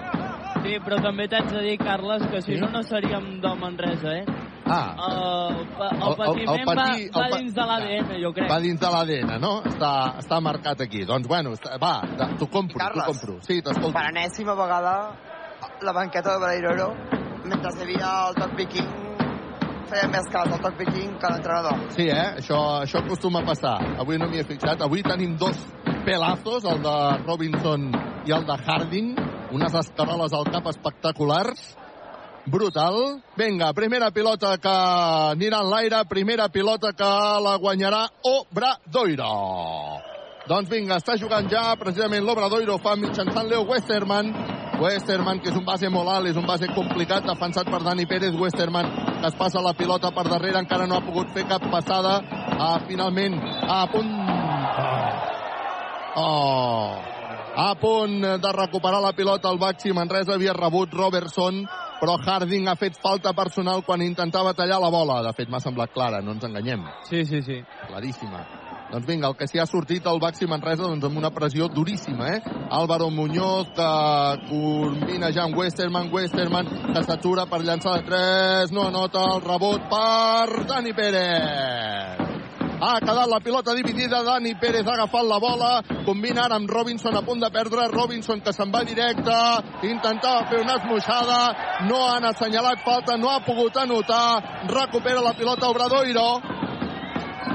Sí, 0.63 0.75
però 0.83 0.99
també 1.01 1.25
t'haig 1.31 1.47
de 1.49 1.61
dir, 1.63 1.77
Carles, 1.79 2.21
que 2.29 2.41
si 2.41 2.53
Sí? 2.55 2.59
no, 2.59 2.67
no 2.69 2.83
seríem 2.83 3.39
del 3.41 3.55
Manresa, 3.57 4.11
eh? 4.17 4.25
Ah, 4.65 4.93
El, 4.99 5.55
El- 5.55 6.01
el 6.03 6.09
el- 6.09 6.15
patiment 6.17 6.59
el 6.59 6.65
pati- 6.67 7.09
va, 7.09 7.19
va 7.19 7.25
el 7.25 7.31
pa- 7.31 7.37
dins 7.39 7.53
de 7.55 7.61
l'ADN, 7.65 8.21
jo 8.23 8.33
crec. 8.33 8.51
va 8.51 8.59
dins 8.59 8.79
de 8.79 8.85
l'ADN, 8.91 9.39
no? 9.41 9.63
Està, 9.63 10.17
està 10.19 10.39
marcat 10.41 10.81
aquí. 10.81 11.05
Doncs 11.05 11.27
bueno, 11.27 11.53
està, 11.53 11.79
va, 11.81 12.01
t'ho 12.37 12.47
compro, 12.47 12.77
t'ho 12.93 13.01
compro. 13.05 13.39
Sí, 13.41 13.61
t'escolto. 13.63 13.93
Per 13.93 14.05
enèsima 14.11 14.53
vegada, 14.53 15.15
la 15.81 15.91
banqueta 15.91 16.33
de 16.33 16.39
Brairoro, 16.39 16.93
mentre 17.45 17.71
hi 17.77 17.81
havia 17.81 18.27
el 18.29 18.35
toc 18.35 18.53
viking, 18.55 18.85
feia 19.89 20.07
més 20.11 20.29
cas 20.31 20.53
al 20.53 20.61
toc 20.63 20.77
viking 20.79 21.17
que 21.19 21.27
a 21.27 21.33
l'entrenador. 21.33 21.81
Sí, 21.95 22.05
eh? 22.07 22.27
Això, 22.41 22.59
això 22.83 23.01
acostuma 23.01 23.41
a 23.41 23.47
passar. 23.49 23.75
Avui 24.01 24.19
no 24.21 24.29
m'hi 24.29 24.41
he 24.41 24.47
fixat. 24.47 24.81
Avui 24.85 25.03
tenim 25.05 25.35
dos 25.41 25.59
pelazos, 26.05 26.65
el 26.69 26.81
de 26.85 26.95
Robinson 27.25 27.89
i 28.29 28.35
el 28.35 28.45
de 28.47 28.57
Harding. 28.65 29.13
Unes 29.55 29.77
escaroles 29.81 30.35
al 30.37 30.49
cap 30.53 30.69
espectaculars. 30.71 31.63
Brutal. 32.49 33.19
Vinga, 33.37 33.73
primera 33.77 34.09
pilota 34.11 34.55
que 34.61 34.75
anirà 35.35 35.59
en 35.61 35.69
l'aire, 35.69 36.03
primera 36.09 36.47
pilota 36.49 36.93
que 36.97 37.09
la 37.45 37.57
guanyarà 37.61 38.05
Obradoiro. 38.25 39.33
Doncs 40.49 40.69
vinga, 40.71 40.97
està 40.97 41.13
jugant 41.19 41.45
ja 41.51 41.75
precisament 41.77 42.25
l'Obradoiro, 42.25 42.79
fa 42.81 42.95
mitjançant 42.97 43.45
Leo 43.51 43.67
Westerman. 43.69 44.31
Westerman, 44.79 45.41
que 45.43 45.51
és 45.51 45.57
un 45.59 45.65
base 45.67 45.89
molt 45.91 46.07
alt, 46.07 46.29
és 46.31 46.37
un 46.39 46.45
base 46.47 46.69
complicat, 46.71 47.25
defensat 47.27 47.67
per 47.67 47.81
Dani 47.83 48.05
Pérez. 48.07 48.35
Westerman, 48.39 48.87
que 49.19 49.27
es 49.27 49.35
passa 49.35 49.61
la 49.61 49.73
pilota 49.75 50.11
per 50.15 50.23
darrere, 50.29 50.61
encara 50.61 50.87
no 50.87 50.95
ha 50.97 51.03
pogut 51.05 51.33
fer 51.35 51.43
cap 51.49 51.65
passada. 51.71 52.19
Ah, 52.55 52.79
finalment, 52.87 53.35
a 53.67 53.83
punt... 53.91 54.15
Oh. 56.15 56.97
A 57.59 57.73
punt 57.75 58.21
de 58.23 58.51
recuperar 58.55 59.01
la 59.03 59.11
pilota 59.11 59.49
el 59.51 59.59
Baxi 59.59 59.91
Manresa 59.91 60.37
havia 60.37 60.53
rebut 60.55 60.93
Robertson, 60.95 61.65
però 61.99 62.15
Harding 62.23 62.69
ha 62.71 62.77
fet 62.79 62.95
falta 63.03 63.33
personal 63.35 63.83
quan 63.83 64.01
intentava 64.05 64.53
tallar 64.55 64.79
la 64.79 64.91
bola. 64.93 65.19
De 65.25 65.33
fet, 65.35 65.49
m'ha 65.51 65.59
semblat 65.59 65.91
clara, 65.91 66.21
no 66.23 66.37
ens 66.37 66.45
enganyem 66.47 66.87
Sí, 67.09 67.25
sí, 67.25 67.41
sí. 67.43 67.59
claríssima. 67.89 68.45
Doncs 68.89 69.05
vinga, 69.05 69.29
el 69.29 69.35
que 69.37 69.45
s'hi 69.45 69.59
ha 69.61 69.67
sortit 69.69 70.07
el 70.09 70.17
Baxi 70.21 70.47
Manresa 70.49 70.87
doncs 70.87 71.05
amb 71.05 71.19
una 71.21 71.29
pressió 71.29 71.67
duríssima, 71.69 72.29
eh? 72.33 72.39
Álvaro 72.73 73.11
Muñoz 73.13 73.67
que 73.77 73.89
combina 74.49 75.29
ja 75.31 75.43
amb 75.43 75.57
Westerman, 75.57 76.09
Westerman 76.11 76.71
que 76.95 77.03
s'atura 77.05 77.45
per 77.45 77.61
llançar 77.61 77.99
de 77.99 78.07
3, 78.07 78.73
no 78.73 78.87
anota 78.87 79.27
el 79.35 79.43
rebot 79.45 79.85
per 79.91 80.65
Dani 80.71 80.93
Pérez. 80.97 82.25
Ha 82.79 82.93
quedat 83.03 83.27
la 83.29 83.39
pilota 83.45 83.75
dividida, 83.77 84.23
Dani 84.23 84.55
Pérez 84.55 84.87
ha 84.87 84.95
agafat 84.95 85.27
la 85.27 85.37
bola, 85.43 85.71
combina 86.07 86.47
ara 86.47 86.57
amb 86.57 86.71
Robinson 86.71 87.13
a 87.13 87.21
punt 87.21 87.43
de 87.43 87.51
perdre, 87.53 87.89
Robinson 87.91 88.41
que 88.41 88.53
se'n 88.55 88.71
va 88.73 88.81
directe, 88.87 89.35
intentava 89.85 90.47
fer 90.49 90.63
una 90.63 90.79
esmoixada, 90.79 91.39
no 91.91 91.99
han 92.07 92.25
assenyalat 92.31 92.81
falta, 92.87 93.19
no 93.21 93.29
ha 93.35 93.43
pogut 93.45 93.77
anotar, 93.77 94.65
recupera 94.71 95.21
la 95.21 95.35
pilota 95.37 95.69
Obradoiro, 95.69 96.29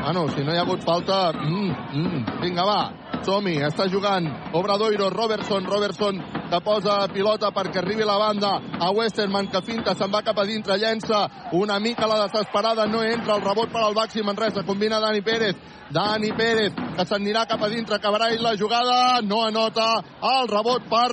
Bueno, 0.03 0.29
si 0.35 0.45
no 0.45 0.53
hi 0.53 0.59
ha 0.59 0.63
hagut 0.63 0.83
falta... 0.85 1.33
Mm, 1.33 1.71
mm. 1.95 2.41
Vinga, 2.43 2.65
va, 2.69 2.81
som-hi, 3.25 3.57
està 3.65 3.87
jugant 3.89 4.27
Obradoiro, 4.53 5.09
Robertson, 5.11 5.65
Robertson 5.65 6.21
que 6.51 6.61
posa 6.65 6.99
pilota 7.13 7.51
perquè 7.55 7.81
arribi 7.81 8.05
la 8.05 8.19
banda 8.21 8.51
a 8.79 8.91
Westerman 8.93 9.49
que 9.53 9.63
finta, 9.65 9.95
se'n 9.97 10.13
va 10.13 10.23
cap 10.27 10.39
a 10.39 10.45
dintre, 10.49 10.77
llença 10.79 11.25
una 11.57 11.79
mica 11.81 12.09
la 12.11 12.21
desesperada, 12.27 12.87
no 12.87 13.03
entra 13.03 13.39
el 13.39 13.45
rebot 13.45 13.73
per 13.73 13.83
al 13.83 13.97
Baxi 13.97 14.23
Manresa, 14.23 14.67
combina 14.69 15.01
Dani 15.01 15.23
Pérez, 15.25 15.57
Dani 15.91 16.33
Pérez 16.37 16.77
que 16.97 17.09
s'anirà 17.09 17.47
cap 17.49 17.65
a 17.65 17.73
dintre, 17.73 17.97
acabarà 17.97 18.29
la 18.39 18.55
jugada, 18.61 19.21
no 19.23 19.43
anota 19.47 19.89
el 20.35 20.49
rebot 20.53 20.89
per 20.91 21.11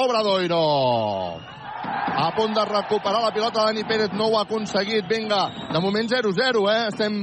Obradoiro. 0.00 0.64
A 2.20 2.32
punt 2.36 2.52
de 2.52 2.64
recuperar 2.64 3.22
la 3.22 3.32
pilota, 3.32 3.64
Dani 3.64 3.84
Pérez 3.84 4.12
no 4.12 4.26
ho 4.28 4.38
ha 4.38 4.42
aconseguit. 4.42 5.06
Vinga, 5.08 5.68
de 5.72 5.80
moment 5.80 6.08
0-0, 6.10 6.66
eh? 6.68 6.88
Estem 6.90 7.14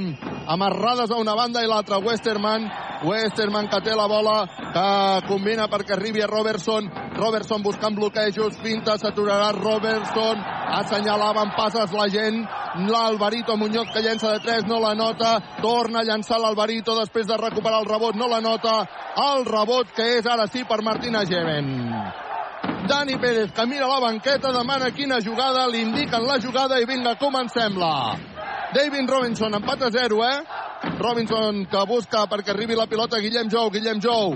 amarrades 0.48 1.10
a 1.10 1.16
una 1.20 1.34
banda 1.34 1.62
i 1.62 1.68
l'altra. 1.68 1.98
Westerman, 1.98 2.64
Westerman 3.04 3.68
que 3.68 3.80
té 3.84 3.94
la 3.94 4.06
bola, 4.08 4.38
que 4.72 5.26
combina 5.28 5.68
perquè 5.68 5.94
arribi 5.94 6.22
a 6.24 6.30
Robertson. 6.30 6.88
Robertson 7.18 7.62
buscant 7.62 7.94
bloquejos, 7.94 8.56
finta, 8.62 8.96
s'aturarà 8.98 9.52
Robertson. 9.52 10.40
Assenyalaven 10.78 11.52
passes 11.56 11.92
la 11.92 12.08
gent. 12.08 12.40
L'Alvarito 12.88 13.56
Muñoz 13.56 13.92
que 13.92 14.02
llença 14.02 14.32
de 14.32 14.40
3, 14.40 14.66
no 14.68 14.80
la 14.80 14.94
nota. 14.94 15.36
Torna 15.60 16.00
a 16.00 16.08
llançar 16.08 16.40
l'Alvarito 16.40 16.96
després 16.98 17.26
de 17.28 17.36
recuperar 17.36 17.82
el 17.82 17.88
rebot, 17.88 18.16
no 18.16 18.28
la 18.28 18.40
nota. 18.40 18.80
El 19.28 19.44
rebot 19.44 19.92
que 19.94 20.16
és 20.18 20.26
ara 20.26 20.48
sí 20.48 20.64
per 20.64 20.82
Martina 20.82 21.24
Geven. 21.28 21.92
Dani 22.88 23.18
Pérez 23.20 23.52
que 23.52 23.66
mira 23.66 23.86
la 23.86 24.00
banqueta, 24.00 24.52
demana 24.52 24.90
quina 24.96 25.20
jugada, 25.20 25.66
li 25.68 25.82
indiquen 25.84 26.24
la 26.24 26.38
jugada 26.40 26.80
i 26.80 26.86
vinga, 26.88 27.18
comencem-la. 27.20 28.37
David 28.74 29.08
Robinson, 29.08 29.54
empat 29.54 29.82
a 29.82 29.90
0, 29.90 30.24
eh? 30.24 30.44
Robinson 30.98 31.64
que 31.70 31.84
busca 31.88 32.26
perquè 32.28 32.52
arribi 32.52 32.76
la 32.76 32.86
pilota 32.86 33.20
Guillem 33.20 33.48
Jou, 33.48 33.70
Guillem 33.72 34.00
Jou. 34.00 34.34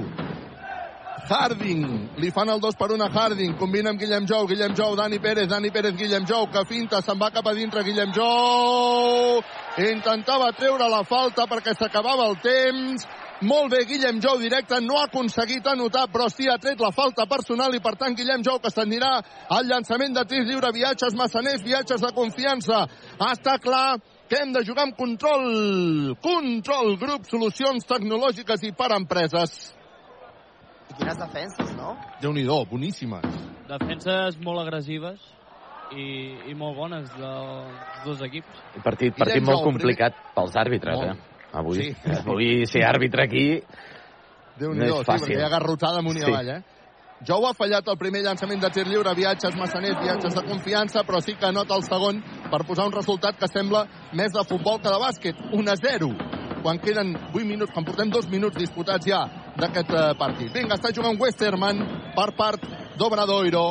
Harding, 1.29 1.85
li 2.17 2.31
fan 2.33 2.49
el 2.49 2.61
2 2.61 2.77
per 2.77 2.89
1 2.93 3.05
a 3.05 3.11
Harding, 3.13 3.53
combina 3.61 3.93
amb 3.93 4.01
Guillem 4.01 4.25
Jou, 4.27 4.47
Guillem 4.49 4.75
Jou, 4.75 4.97
Dani 4.97 5.19
Pérez, 5.21 5.49
Dani 5.49 5.71
Pérez, 5.71 5.95
Guillem 5.97 6.25
Jou, 6.27 6.49
que 6.51 6.65
finta, 6.65 7.03
se'n 7.03 7.21
va 7.21 7.31
cap 7.31 7.47
a 7.47 7.55
dintre, 7.55 7.85
Guillem 7.85 8.13
Jou, 8.17 9.43
intentava 9.85 10.51
treure 10.57 10.89
la 10.89 11.05
falta 11.05 11.47
perquè 11.47 11.77
s'acabava 11.77 12.27
el 12.33 12.41
temps, 12.43 13.07
molt 13.43 13.73
bé, 13.73 13.85
Guillem 13.85 14.21
Jou 14.23 14.39
directe, 14.39 14.81
no 14.81 14.97
ha 14.99 15.07
aconseguit 15.09 15.67
anotar, 15.67 16.09
però 16.13 16.29
sí 16.31 16.49
ha 16.49 16.59
tret 16.63 16.81
la 16.81 16.93
falta 16.95 17.27
personal 17.27 17.75
i 17.75 17.81
per 17.83 17.97
tant 18.01 18.17
Guillem 18.17 18.43
Jou 18.47 18.61
que 18.63 18.71
s'anirà 18.71 19.13
al 19.51 19.69
llançament 19.69 20.15
de 20.15 20.25
tir 20.31 20.43
lliure, 20.47 20.73
viatges 20.73 21.15
massaners, 21.19 21.63
viatges 21.63 22.01
de 22.01 22.13
confiança. 22.15 22.85
Està 23.19 23.59
clar 23.63 23.99
que 24.33 24.39
hem 24.41 24.53
de 24.55 24.63
jugar 24.65 24.87
amb 24.89 24.97
control. 24.97 26.17
Control, 26.25 26.95
grup, 26.97 27.27
solucions 27.29 27.85
tecnològiques 27.85 28.63
i 28.65 28.71
per 28.73 28.89
a 28.95 28.97
empreses. 28.97 29.53
I 30.89 30.95
quines 30.97 31.19
defenses, 31.21 31.75
no? 31.77 31.99
Déu-n'hi-do, 32.23 32.57
boníssimes. 32.71 33.27
Defenses 33.69 34.39
molt 34.41 34.63
agressives 34.65 35.21
i, 35.93 36.07
i 36.49 36.55
molt 36.57 36.79
bones 36.81 37.13
dels 37.19 38.01
dos 38.07 38.25
equips. 38.25 38.63
Un 38.81 38.85
partit, 38.87 39.13
partit 39.21 39.45
molt 39.45 39.67
complicat 39.69 40.17
pels 40.35 40.57
àrbitres, 40.57 40.97
Molt. 40.97 41.13
eh? 41.13 41.49
Avui, 41.61 41.83
Sí. 41.83 41.95
avui 42.25 42.51
ser 42.67 42.87
àrbitre 42.89 43.27
aquí... 43.29 43.47
Déu-n'hi-do, 44.57 44.85
No 44.87 45.01
és 45.01 45.05
sí, 45.05 45.11
fàcil. 45.13 45.27
perquè 45.29 45.39
hi 45.41 45.45
ha 45.45 45.49
garrotada 45.53 46.01
amunt 46.01 46.17
i 46.17 46.25
Sí. 46.25 46.31
avall, 46.33 46.49
eh? 46.49 46.63
Jou 47.23 47.45
ha 47.47 47.53
fallat 47.55 47.87
el 47.87 47.99
primer 47.99 48.25
llançament 48.25 48.61
de 48.63 48.69
tir 48.75 48.83
lliure, 48.89 49.15
viatges 49.15 49.55
massaners, 49.55 50.01
viatges 50.03 50.35
de 50.35 50.43
confiança, 50.43 51.05
però 51.07 51.21
sí 51.23 51.37
que 51.39 51.47
anota 51.47 51.77
el 51.79 51.85
segon 51.87 52.19
per 52.51 52.65
posar 52.67 52.89
un 52.89 52.97
resultat 52.97 53.39
que 53.39 53.47
sembla 53.47 53.85
més 54.13 54.35
de 54.35 54.43
futbol 54.49 54.81
que 54.83 54.91
de 54.91 54.99
bàsquet, 54.99 55.45
1 55.55 55.71
a 55.71 55.77
0 55.79 56.13
quan 56.63 56.79
queden 56.79 57.15
8 57.35 57.45
minuts, 57.45 57.73
quan 57.75 57.85
portem 57.85 58.11
2 58.11 58.29
minuts 58.31 58.59
disputats 58.59 59.07
ja 59.07 59.23
d'aquest 59.59 59.91
eh, 59.91 60.05
partit. 60.19 60.53
Vinga, 60.55 60.79
està 60.79 60.93
jugant 60.95 61.19
Westerman 61.19 61.83
per 62.17 62.29
part 62.39 62.63
d'Obradoiro. 62.99 63.65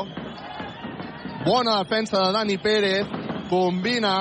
Bona 1.46 1.80
defensa 1.82 2.20
de 2.20 2.34
Dani 2.36 2.58
Pérez, 2.62 3.08
combina 3.50 4.16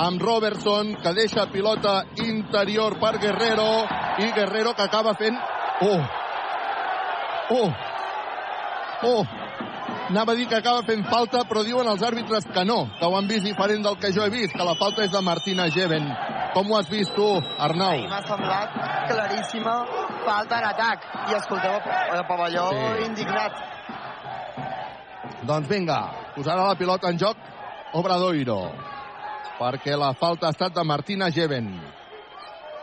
amb 0.00 0.22
Robertson, 0.22 0.96
que 1.02 1.12
deixa 1.14 1.46
pilota 1.52 2.00
interior 2.24 2.96
per 3.00 3.18
Guerrero, 3.20 3.70
i 4.18 4.32
Guerrero 4.32 4.74
que 4.74 4.88
acaba 4.88 5.14
fent... 5.14 5.38
Oh! 5.80 6.00
Oh! 7.50 7.89
Oh! 9.02 9.24
Anava 10.10 10.32
a 10.32 10.34
dir 10.34 10.48
que 10.50 10.56
acaba 10.58 10.82
fent 10.82 11.04
falta, 11.06 11.44
però 11.46 11.62
diuen 11.62 11.86
els 11.86 12.02
àrbitres 12.02 12.46
que 12.50 12.64
no, 12.66 12.80
que 12.98 13.06
ho 13.06 13.14
han 13.16 13.28
vist 13.30 13.44
diferent 13.46 13.84
del 13.86 13.96
que 14.02 14.10
jo 14.12 14.24
he 14.24 14.30
vist, 14.32 14.56
que 14.56 14.64
la 14.66 14.74
falta 14.74 15.04
és 15.04 15.12
de 15.12 15.20
Martina 15.22 15.68
Geven. 15.70 16.08
Com 16.54 16.72
ho 16.72 16.78
has 16.80 16.88
vist 16.90 17.14
tu, 17.14 17.28
Arnau? 17.62 17.92
Ahir 17.94 18.08
m'ha 18.10 18.18
semblat 18.26 18.74
claríssima 19.06 19.76
falta 20.26 20.58
en 20.58 20.66
atac. 20.72 21.06
I 21.30 21.36
escolteu 21.38 21.76
el, 21.78 22.16
el 22.16 22.24
pavelló 22.26 22.66
Sí. 22.72 22.80
sí. 22.80 23.06
indignat. 23.06 23.62
Doncs 25.46 25.70
vinga, 25.70 26.00
posarà 26.34 26.66
la 26.66 26.74
pilota 26.76 27.08
en 27.14 27.18
joc 27.22 27.36
Obradoiro, 27.94 28.60
perquè 29.60 29.96
la 29.96 30.12
falta 30.18 30.50
ha 30.50 30.54
estat 30.56 30.74
de 30.74 30.84
Martina 30.84 31.30
Geven. 31.30 31.70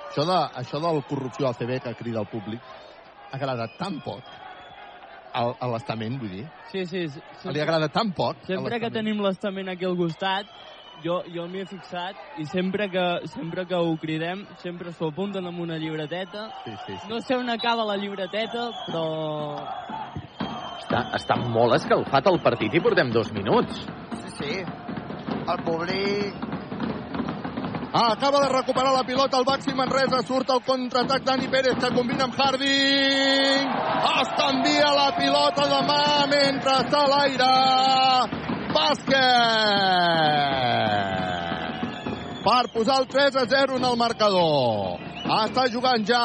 Això, 0.10 0.24
de, 0.26 0.40
això 0.64 0.80
del 0.82 1.04
corrupció 1.12 1.48
al 1.48 1.56
CB 1.60 1.82
que 1.84 1.96
crida 2.00 2.24
el 2.24 2.32
públic 2.32 2.62
ha 2.64 3.36
agradat 3.36 3.76
tan 3.78 4.00
poc 4.02 4.24
al- 5.42 5.56
a 5.60 5.68
l'estament, 5.74 6.18
vull 6.20 6.32
dir. 6.34 6.46
Sí, 6.72 6.86
sí. 6.90 7.06
Li 7.54 7.62
agrada 7.62 7.90
tan 7.94 8.12
poc. 8.18 8.42
Sempre 8.48 8.80
que 8.82 8.90
tenim 8.92 9.22
l'estament 9.24 9.70
aquí 9.70 9.86
al 9.86 9.96
costat, 10.00 10.50
jo, 11.04 11.20
jo 11.30 11.46
m'hi 11.48 11.62
he 11.62 11.66
fixat 11.70 12.18
i 12.42 12.46
sempre 12.50 12.90
que, 12.90 13.06
sempre 13.30 13.68
que 13.70 13.78
ho 13.78 13.94
cridem 14.02 14.46
sempre 14.64 14.92
s'ho 14.92 15.12
apunten 15.14 15.46
amb 15.46 15.60
una 15.62 15.78
llibreteta. 15.78 16.48
Sí, 16.66 16.74
sí, 16.86 16.98
sí. 16.98 17.08
No 17.12 17.22
sé 17.22 17.38
on 17.38 17.50
acaba 17.54 17.86
la 17.86 17.98
llibreteta, 18.02 18.72
però... 18.88 19.06
Està, 20.82 21.02
està 21.18 21.36
molt 21.38 21.76
escalfat 21.76 22.28
el 22.32 22.40
partit 22.44 22.74
i 22.74 22.80
portem 22.82 23.10
dos 23.12 23.32
minuts. 23.36 23.82
Sí, 24.24 24.30
sí. 24.40 24.54
El 25.48 25.64
públic... 25.66 26.46
Acaba 28.00 28.42
de 28.42 28.50
recuperar 28.50 28.94
la 28.94 29.04
pilota 29.04 29.40
el 29.40 29.44
Baxi 29.44 29.74
Manresa, 29.74 30.22
surt 30.22 30.52
el 30.52 30.62
contraatac. 30.62 31.24
Dani 31.24 31.48
Pérez 31.48 31.74
que 31.82 31.90
combina 31.96 32.26
amb 32.26 32.36
Harding. 32.38 33.72
Es 34.22 34.30
canvia 34.38 34.92
la 34.94 35.08
pilota 35.18 35.66
de 35.66 35.80
mà 35.88 36.28
mentre 36.30 36.76
està 36.84 37.00
a 37.02 37.08
l'aire. 37.10 37.50
Bàsquet. 38.76 39.18
Per 42.46 42.64
posar 42.76 43.00
el 43.02 43.08
3 43.10 43.36
a 43.42 43.48
0 43.50 43.82
en 43.82 43.90
el 43.90 43.98
marcador. 43.98 45.02
Està 45.42 45.66
jugant 45.74 46.06
ja 46.06 46.22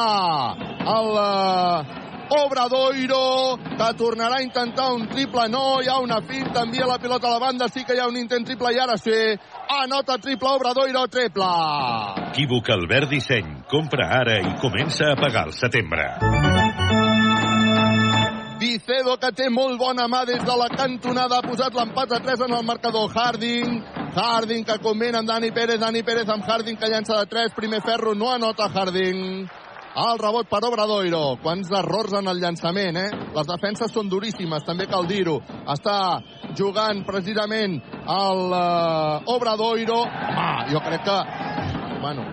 el 0.93 1.09
uh, 1.17 2.03
Obradoiro, 2.33 3.57
que 3.77 3.89
tornarà 3.99 4.37
a 4.39 4.43
intentar 4.45 4.93
un 4.93 5.07
triple, 5.09 5.47
no, 5.49 5.81
hi 5.81 5.89
ha 5.91 5.99
una 6.01 6.21
finta, 6.21 6.63
envia 6.63 6.87
la 6.87 6.97
pilota 6.97 7.27
a 7.27 7.33
la 7.35 7.39
banda, 7.39 7.67
sí 7.69 7.83
que 7.83 7.93
hi 7.93 7.99
ha 7.99 8.07
un 8.07 8.17
intent 8.17 8.45
triple 8.47 8.71
i 8.73 8.79
ara 8.79 8.95
sí, 8.97 9.17
anota 9.81 10.17
triple 10.17 10.49
Obradoiro, 10.55 11.07
triple. 11.07 11.47
Equívoc 12.29 12.69
Albert 12.69 13.09
Disseny. 13.09 13.63
Compra 13.69 14.07
ara 14.19 14.39
i 14.41 14.53
comença 14.61 15.11
a 15.11 15.15
pagar 15.19 15.47
al 15.47 15.53
setembre. 15.53 16.05
Vicedo, 18.59 19.17
que 19.19 19.31
té 19.35 19.49
molt 19.51 19.79
bona 19.79 20.07
mà 20.07 20.23
des 20.25 20.43
de 20.43 20.55
la 20.57 20.69
cantonada, 20.71 21.39
ha 21.39 21.47
posat 21.47 21.75
l'empat 21.75 22.13
a 22.15 22.21
3 22.23 22.45
en 22.47 22.55
el 22.57 22.63
marcador. 22.65 23.09
Harding, 23.11 23.81
Harding 24.15 24.63
que 24.63 24.77
combina 24.83 25.19
amb 25.19 25.27
Dani 25.27 25.51
Pérez, 25.51 25.79
Dani 25.81 26.03
Pérez 26.03 26.29
amb 26.29 26.45
Harding 26.47 26.77
que 26.77 26.89
llança 26.89 27.19
de 27.19 27.25
3, 27.33 27.53
primer 27.57 27.81
ferro, 27.81 28.13
no 28.15 28.31
anota 28.31 28.69
Harding. 28.69 29.62
El 29.93 30.17
rebot 30.17 30.47
per 30.49 30.63
Obradoiro. 30.65 31.37
Quants 31.43 31.69
errors 31.77 32.15
en 32.17 32.29
el 32.31 32.39
llançament, 32.41 32.97
eh? 32.97 33.09
Les 33.35 33.49
defenses 33.49 33.93
són 33.93 34.09
duríssimes, 34.09 34.65
també 34.65 34.87
cal 34.89 35.05
dir-ho. 35.05 35.35
Està 35.69 35.97
jugant 36.57 37.03
precisament 37.05 37.77
el 38.01 38.41
uh, 38.49 39.35
Obradoiro. 39.35 39.99
Home, 40.01 40.71
jo 40.73 40.81
crec 40.87 41.05
que... 41.05 41.19
Bueno, 42.01 42.25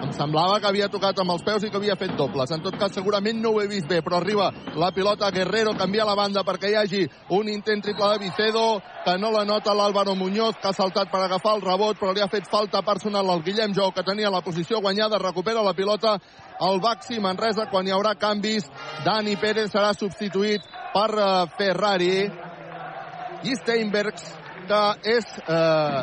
em 0.00 0.12
semblava 0.16 0.58
que 0.60 0.68
havia 0.68 0.88
tocat 0.88 1.18
amb 1.20 1.34
els 1.34 1.44
peus 1.44 1.64
i 1.64 1.70
que 1.70 1.76
havia 1.76 1.96
fet 2.00 2.14
dobles. 2.16 2.50
En 2.54 2.62
tot 2.64 2.76
cas, 2.80 2.94
segurament 2.96 3.40
no 3.40 3.52
ho 3.54 3.60
he 3.60 3.68
vist 3.68 3.88
bé, 3.88 4.00
però 4.02 4.18
arriba 4.20 4.50
la 4.80 4.90
pilota 4.96 5.30
Guerrero, 5.30 5.74
canvia 5.78 6.06
la 6.08 6.16
banda 6.16 6.44
perquè 6.46 6.70
hi 6.70 6.78
hagi 6.80 7.02
un 7.36 7.48
intent 7.52 7.84
triple 7.84 8.08
de 8.12 8.24
Vicedo, 8.24 8.64
que 9.04 9.16
no 9.18 9.30
la 9.34 9.44
nota 9.44 9.74
l'Àlvaro 9.76 10.16
Muñoz, 10.16 10.56
que 10.60 10.68
ha 10.68 10.76
saltat 10.76 11.10
per 11.12 11.22
agafar 11.24 11.56
el 11.58 11.64
rebot, 11.64 11.98
però 12.00 12.14
li 12.14 12.24
ha 12.24 12.30
fet 12.32 12.48
falta 12.50 12.82
personal 12.82 13.28
al 13.30 13.44
Guillem 13.44 13.74
Jou, 13.76 13.92
que 13.92 14.06
tenia 14.06 14.32
la 14.32 14.42
posició 14.42 14.80
guanyada, 14.80 15.18
recupera 15.18 15.62
la 15.62 15.74
pilota 15.74 16.18
el 16.60 16.80
Baxi 16.80 17.20
Manresa 17.20 17.68
quan 17.70 17.86
hi 17.86 17.94
haurà 17.94 18.14
canvis. 18.20 18.68
Dani 19.04 19.36
Pérez 19.40 19.72
serà 19.72 19.94
substituït 19.96 20.64
per 20.94 21.08
uh, 21.16 21.46
Ferrari 21.56 22.28
i 23.44 23.56
Steinbergs 23.56 24.39
que 24.70 25.10
és 25.16 25.26
eh, 25.50 26.00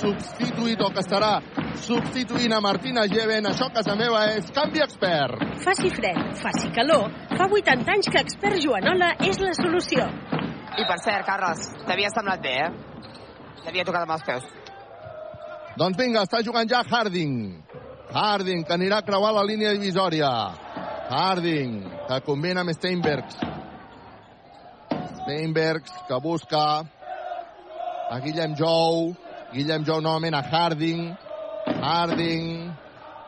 substituït 0.00 0.80
o 0.82 0.90
que 0.90 1.02
estarà 1.04 1.36
substituint 1.78 2.52
a 2.56 2.60
Martina 2.64 3.06
Geven. 3.10 3.46
Això, 3.50 3.70
casa 3.74 3.94
meva, 3.98 4.24
és 4.34 4.50
canvi 4.54 4.82
expert. 4.82 5.44
Faci 5.62 5.92
fred, 5.94 6.18
faci 6.40 6.72
calor. 6.74 7.06
Fa 7.36 7.46
80 7.46 7.94
anys 7.94 8.10
que 8.10 8.24
expert 8.24 8.58
Joanola 8.64 9.12
és 9.28 9.38
la 9.42 9.54
solució. 9.58 10.08
I 10.80 10.86
per 10.88 10.98
cert, 11.04 11.26
Carles, 11.28 11.70
t'havia 11.86 12.10
semblat 12.14 12.42
bé, 12.42 12.56
eh? 12.66 12.70
T'havia 13.64 13.86
tocat 13.86 14.06
amb 14.06 14.16
els 14.16 14.26
peus. 14.26 14.50
Doncs 15.78 15.98
vinga, 15.98 16.26
està 16.26 16.42
jugant 16.42 16.68
ja 16.70 16.82
Harding. 16.82 17.34
Harding, 18.10 18.64
que 18.66 18.74
anirà 18.74 19.00
a 19.00 19.06
creuar 19.06 19.34
la 19.36 19.46
línia 19.46 19.70
divisòria. 19.76 20.30
Harding, 21.10 21.82
que 22.08 22.22
combina 22.26 22.64
amb 22.64 22.74
Steinbergs. 22.74 23.38
Steinbergs, 25.20 25.94
que 26.08 26.18
busca 26.24 26.64
a 28.10 28.18
Guillem 28.18 28.56
Jou. 28.58 29.14
Guillem 29.54 29.84
Jou 29.86 30.00
novament 30.02 30.34
a 30.34 30.42
Harding. 30.42 31.16
Harding, 31.80 32.72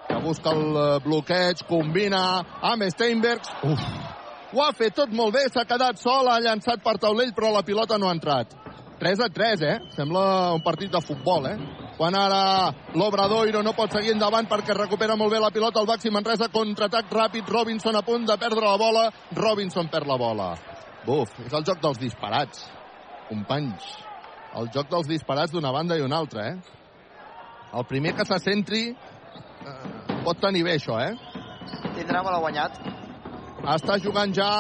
que 0.09 0.18
busca 0.24 0.51
el 0.51 0.76
eh, 0.76 0.99
bloqueig, 1.05 1.62
combina 1.68 2.43
amb 2.62 2.89
Steinbergs. 2.91 3.53
Uf, 3.68 3.85
ho 4.53 4.64
ha 4.64 4.72
fet 4.76 4.97
tot 4.99 5.14
molt 5.14 5.37
bé, 5.37 5.47
s'ha 5.49 5.64
quedat 5.68 6.01
sol, 6.03 6.28
ha 6.28 6.41
llançat 6.43 6.83
per 6.83 6.99
taulell, 7.01 7.33
però 7.37 7.53
la 7.55 7.62
pilota 7.66 7.99
no 7.99 8.11
ha 8.11 8.16
entrat. 8.16 8.59
3 9.03 9.22
a 9.24 9.28
3, 9.35 9.62
eh? 9.66 9.78
Sembla 9.97 10.53
un 10.55 10.62
partit 10.62 10.93
de 10.93 11.01
futbol, 11.03 11.49
eh? 11.51 11.57
Quan 11.97 12.14
ara 12.18 12.70
l'Obradoiro 12.95 13.62
no 13.62 13.74
pot 13.78 13.95
seguir 13.95 14.14
endavant 14.14 14.47
perquè 14.51 14.76
recupera 14.78 15.16
molt 15.18 15.35
bé 15.35 15.41
la 15.43 15.51
pilota 15.55 15.83
el 15.83 15.91
Baxi 15.91 16.11
Manresa, 16.14 16.51
contraatac 16.55 17.11
ràpid, 17.11 17.51
Robinson 17.51 17.99
a 17.99 18.05
punt 18.07 18.28
de 18.30 18.39
perdre 18.39 18.64
la 18.64 18.78
bola, 18.78 19.09
Robinson 19.39 19.91
perd 19.91 20.11
la 20.11 20.20
bola. 20.22 20.55
Buf, 21.07 21.35
és 21.45 21.53
el 21.53 21.66
joc 21.66 21.83
dels 21.83 22.01
disparats, 22.03 22.64
companys. 23.28 24.12
El 24.61 24.69
joc 24.75 24.91
dels 24.93 25.09
disparats 25.09 25.53
d'una 25.53 25.73
banda 25.73 25.97
i 25.97 26.05
una 26.05 26.19
altra, 26.21 26.51
eh? 26.53 26.81
El 27.73 27.87
primer 27.89 28.13
que 28.17 28.27
se 28.29 28.39
centri 28.45 28.83
eh, 28.93 29.77
pot 30.27 30.41
tenir 30.43 30.65
bé 30.67 30.77
això, 30.77 30.99
eh? 31.01 31.15
Tindrà 31.97 32.21
bola 32.25 32.41
guanyat. 32.43 32.77
Està 33.63 33.97
jugant 34.03 34.35
ja 34.37 34.51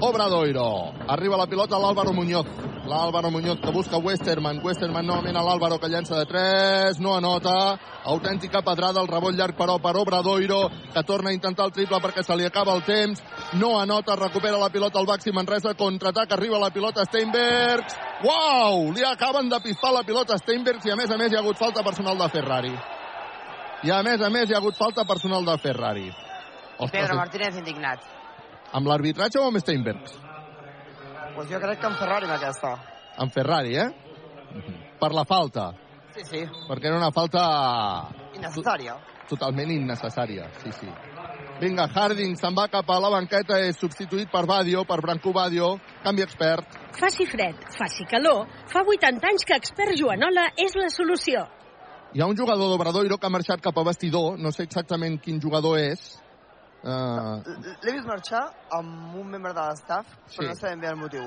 Obradoiro. 0.00 0.66
Arriba 1.12 1.36
la 1.36 1.46
pilota 1.46 1.78
l'Àlvaro 1.78 2.14
Muñoz. 2.16 2.69
L'Àlvaro 2.88 3.30
Muñoz 3.30 3.60
que 3.60 3.70
busca 3.70 3.98
Westerman. 3.98 4.60
Westerman 4.64 5.04
novament 5.06 5.36
a 5.36 5.42
l'Àlvaro 5.44 5.76
que 5.78 5.88
llença 5.88 6.16
de 6.16 6.24
3. 6.26 7.00
No 7.04 7.14
anota. 7.14 7.76
Autèntica 8.08 8.62
pedrada. 8.64 9.02
El 9.02 9.08
rebot 9.08 9.36
llarg 9.36 9.56
però 9.58 9.76
per 9.82 9.92
Obradoiro 10.00 10.62
que 10.94 11.02
torna 11.04 11.30
a 11.30 11.36
intentar 11.36 11.66
el 11.68 11.74
triple 11.76 12.00
perquè 12.00 12.24
se 12.24 12.36
li 12.36 12.46
acaba 12.48 12.72
el 12.74 12.82
temps. 12.82 13.20
No 13.60 13.74
anota. 13.78 14.16
Recupera 14.16 14.58
la 14.58 14.70
pilota 14.70 14.98
al 14.98 15.06
Baxi 15.06 15.32
Manresa. 15.32 15.74
Contraatac. 15.74 16.32
Arriba 16.32 16.58
la 16.58 16.70
pilota 16.70 17.04
Steinbergs. 17.04 17.98
Uau! 18.24 18.90
Li 18.96 19.04
acaben 19.04 19.52
de 19.52 19.60
pispar 19.60 19.92
la 19.92 20.02
pilota 20.02 20.38
Steinbergs 20.40 20.88
i 20.88 20.94
a 20.94 20.96
més 20.96 21.10
a 21.10 21.20
més 21.20 21.32
hi 21.32 21.36
ha 21.36 21.44
hagut 21.44 21.60
falta 21.60 21.84
personal 21.84 22.16
de 22.18 22.28
Ferrari. 22.32 22.72
I 23.84 23.92
a 23.92 24.02
més 24.02 24.24
a 24.24 24.32
més 24.32 24.48
hi 24.48 24.56
ha 24.56 24.58
hagut 24.58 24.76
falta 24.76 25.04
personal 25.04 25.44
de 25.44 25.58
Ferrari. 25.60 26.08
Pedro 26.88 27.16
Martínez 27.20 27.60
indignat. 27.60 28.04
Amb 28.72 28.88
l'arbitratge 28.88 29.40
o 29.40 29.46
amb 29.48 29.60
Steinbergs? 29.60 30.29
Pues 31.40 31.48
jo 31.48 31.58
crec 31.58 31.78
que 31.80 31.86
en 31.86 31.94
Ferrari 31.96 32.26
amb 32.26 32.34
aquesta. 32.34 32.70
Amb 33.16 33.32
Ferrari, 33.32 33.70
eh? 33.80 33.86
Per 35.00 35.08
la 35.16 35.22
falta. 35.24 35.70
Sí, 36.12 36.20
sí. 36.28 36.40
Perquè 36.68 36.90
era 36.90 36.98
una 36.98 37.08
falta 37.16 37.44
Innecessària. 38.36 38.98
totalment 39.30 39.72
innecessària. 39.72 40.50
Sí, 40.60 40.68
sí. 40.76 40.90
Vinga, 41.62 41.86
Harding 41.94 42.36
se'n 42.36 42.52
va 42.52 42.68
cap 42.68 42.90
a 42.92 43.00
la 43.00 43.08
banqueta, 43.08 43.56
és 43.58 43.80
substituït 43.80 44.28
per 44.30 44.44
Badio, 44.44 44.84
per 44.84 45.00
Branco 45.00 45.32
Badio, 45.32 45.78
canvi 46.04 46.26
expert. 46.28 46.76
Faci 47.00 47.24
fred, 47.24 47.56
faci 47.72 48.04
calor. 48.04 48.44
Fa 48.68 48.84
80 48.84 49.26
anys 49.32 49.46
que 49.48 49.56
expert 49.56 49.96
Joanola 49.96 50.50
és 50.58 50.76
la 50.76 50.90
solució. 50.92 51.46
Hi 52.12 52.20
ha 52.20 52.26
un 52.26 52.36
jugador 52.36 52.68
d'Obradoiro 52.68 53.16
que 53.16 53.26
ha 53.26 53.30
marxat 53.32 53.62
cap 53.64 53.78
a 53.78 53.88
vestidor, 53.88 54.36
no 54.38 54.52
sé 54.52 54.68
exactament 54.68 55.16
quin 55.24 55.40
jugador 55.40 55.78
és. 55.78 56.20
Uh, 56.82 57.42
L'he 57.84 57.92
vist 57.92 58.06
marxar 58.08 58.40
amb 58.72 59.14
un 59.20 59.26
membre 59.28 59.52
de 59.52 59.60
l'estaf, 59.68 60.06
però 60.06 60.42
Sí. 60.42 60.46
no 60.48 60.54
sabem 60.56 60.80
bé 60.80 60.88
el 60.88 60.96
motiu. 60.96 61.26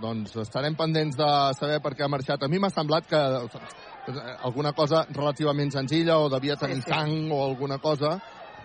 doncs 0.00 0.34
estarem 0.40 0.74
pendents 0.74 1.14
de 1.16 1.28
saber 1.58 1.80
per 1.82 1.92
què 1.94 2.04
ha 2.04 2.08
marxat. 2.08 2.42
A 2.42 2.48
mi 2.48 2.58
m'ha 2.58 2.70
semblat 2.70 3.06
que 3.06 3.16
eh, 3.20 4.36
alguna 4.42 4.72
cosa 4.72 5.04
relativament 5.10 5.70
senzilla 5.70 6.16
o 6.18 6.28
devia 6.30 6.56
tenir 6.56 6.76
Sí, 6.76 6.82
sí. 6.82 6.90
sang 6.90 7.30
o 7.30 7.44
alguna 7.44 7.78
cosa 7.78 8.18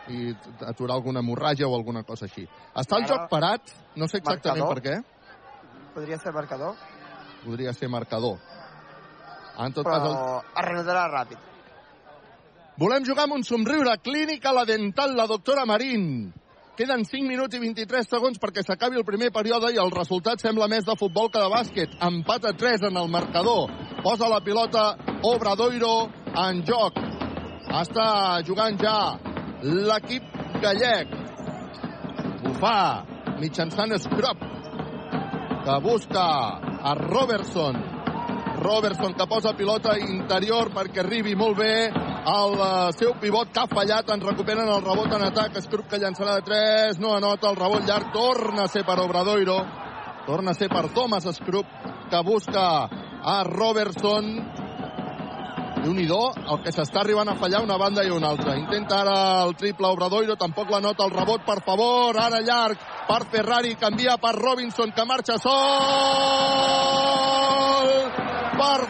i 0.08 0.32
aturar 0.66 0.96
alguna 0.96 1.20
hemorràgia 1.20 1.68
o 1.68 1.76
alguna 1.76 2.04
cosa 2.04 2.26
així. 2.26 2.48
Està 2.74 2.98
el 2.98 3.04
Ara, 3.04 3.08
joc 3.14 3.30
parat, 3.30 3.62
no 3.96 4.08
sé 4.08 4.18
exactament 4.18 4.64
marcador. 4.66 4.82
per 4.82 4.84
què, 4.84 5.04
Podria 5.94 6.18
ser 6.18 6.34
marcador, 6.34 6.76
podria 7.46 7.74
ser 7.74 7.90
marcador. 7.90 8.38
En 9.58 9.74
tot 9.74 9.86
cas, 9.86 10.02
el... 10.04 10.14
però 10.16 10.42
es 10.42 10.66
renovarà 10.66 11.06
ràpid. 11.12 11.38
Volem 12.78 13.06
jugar 13.06 13.26
amb 13.26 13.38
un 13.38 13.44
somriure. 13.44 13.98
Clínica 14.04 14.54
La 14.54 14.66
Dental, 14.66 15.16
la 15.16 15.28
doctora 15.28 15.66
Marín. 15.66 16.34
Queden 16.76 17.06
5 17.08 17.24
minuts 17.24 17.56
i 17.56 17.60
23 17.64 18.10
segons 18.10 18.40
perquè 18.42 18.60
s'acabi 18.66 19.00
el 19.00 19.08
primer 19.08 19.30
període 19.32 19.70
i 19.72 19.80
el 19.80 19.94
resultat 19.94 20.42
sembla 20.44 20.68
més 20.68 20.84
de 20.84 20.96
futbol 21.00 21.30
que 21.32 21.40
de 21.40 21.48
bàsquet. 21.48 21.96
Empat 22.04 22.50
a 22.50 22.52
3 22.52 22.90
en 22.90 23.00
el 23.00 23.08
marcador. 23.08 23.72
Posa 24.04 24.28
la 24.28 24.42
pilota 24.44 24.98
Obradoiro 25.24 26.10
en 26.36 26.60
joc. 26.68 27.00
Està 27.72 28.44
jugant 28.44 28.76
ja 28.82 28.98
l'equip 29.64 30.28
gallec. 30.62 31.16
Ho 32.46 32.54
fa 32.60 32.78
mitjançant 33.40 33.96
Scrub, 33.98 34.44
que 35.66 35.80
busca 35.88 36.26
a 36.92 36.94
Robertson. 37.00 37.80
Robertson 38.60 39.14
que 39.14 39.28
posa 39.28 39.54
pilota 39.58 39.98
interior 40.00 40.72
perquè 40.74 41.04
arribi 41.04 41.36
molt 41.36 41.58
bé 41.60 41.76
el 42.26 42.56
eh, 42.58 42.92
seu 42.98 43.14
pivot 43.22 43.52
que 43.54 43.62
ha 43.64 43.70
fallat, 43.70 44.10
en 44.10 44.24
recuperen 44.26 44.70
el 44.70 44.82
rebot 44.82 45.14
en 45.14 45.26
atac, 45.28 45.60
Scrub 45.62 45.88
que 45.90 46.02
llançarà 46.02 46.40
de 46.40 46.46
3, 46.48 47.00
no 47.04 47.14
anota 47.14 47.52
el 47.52 47.60
rebot 47.60 47.86
llarg, 47.86 48.12
torna 48.14 48.66
a 48.66 48.72
ser 48.72 48.86
per 48.88 48.98
Obradoiro, 49.04 49.60
torna 50.26 50.56
a 50.56 50.58
ser 50.58 50.70
per 50.74 50.88
Thomas 50.96 51.30
Scrub, 51.38 51.70
que 52.10 52.24
busca 52.26 52.66
a 53.26 53.44
Robertson. 53.44 54.65
Déu 55.86 55.94
nhi 55.94 56.08
el 56.10 56.60
que 56.64 56.72
s'està 56.74 57.00
arribant 57.04 57.30
a 57.30 57.36
fallar 57.38 57.62
una 57.62 57.78
banda 57.78 58.04
i 58.04 58.10
una 58.10 58.30
altra. 58.34 58.56
Intenta 58.58 59.02
ara 59.02 59.44
el 59.46 59.54
triple 59.56 59.88
Obradoiro, 59.88 60.36
tampoc 60.36 60.70
la 60.72 60.80
nota 60.82 61.06
el 61.06 61.12
rebot, 61.12 61.46
per 61.46 61.62
favor, 61.62 62.18
ara 62.18 62.42
llarg 62.42 62.78
per 63.08 63.26
Ferrari, 63.30 63.76
canvia 63.76 64.18
per 64.18 64.36
Robinson, 64.36 64.92
que 64.92 65.06
marxa 65.06 65.38
sol 65.38 65.56
per 68.56 68.82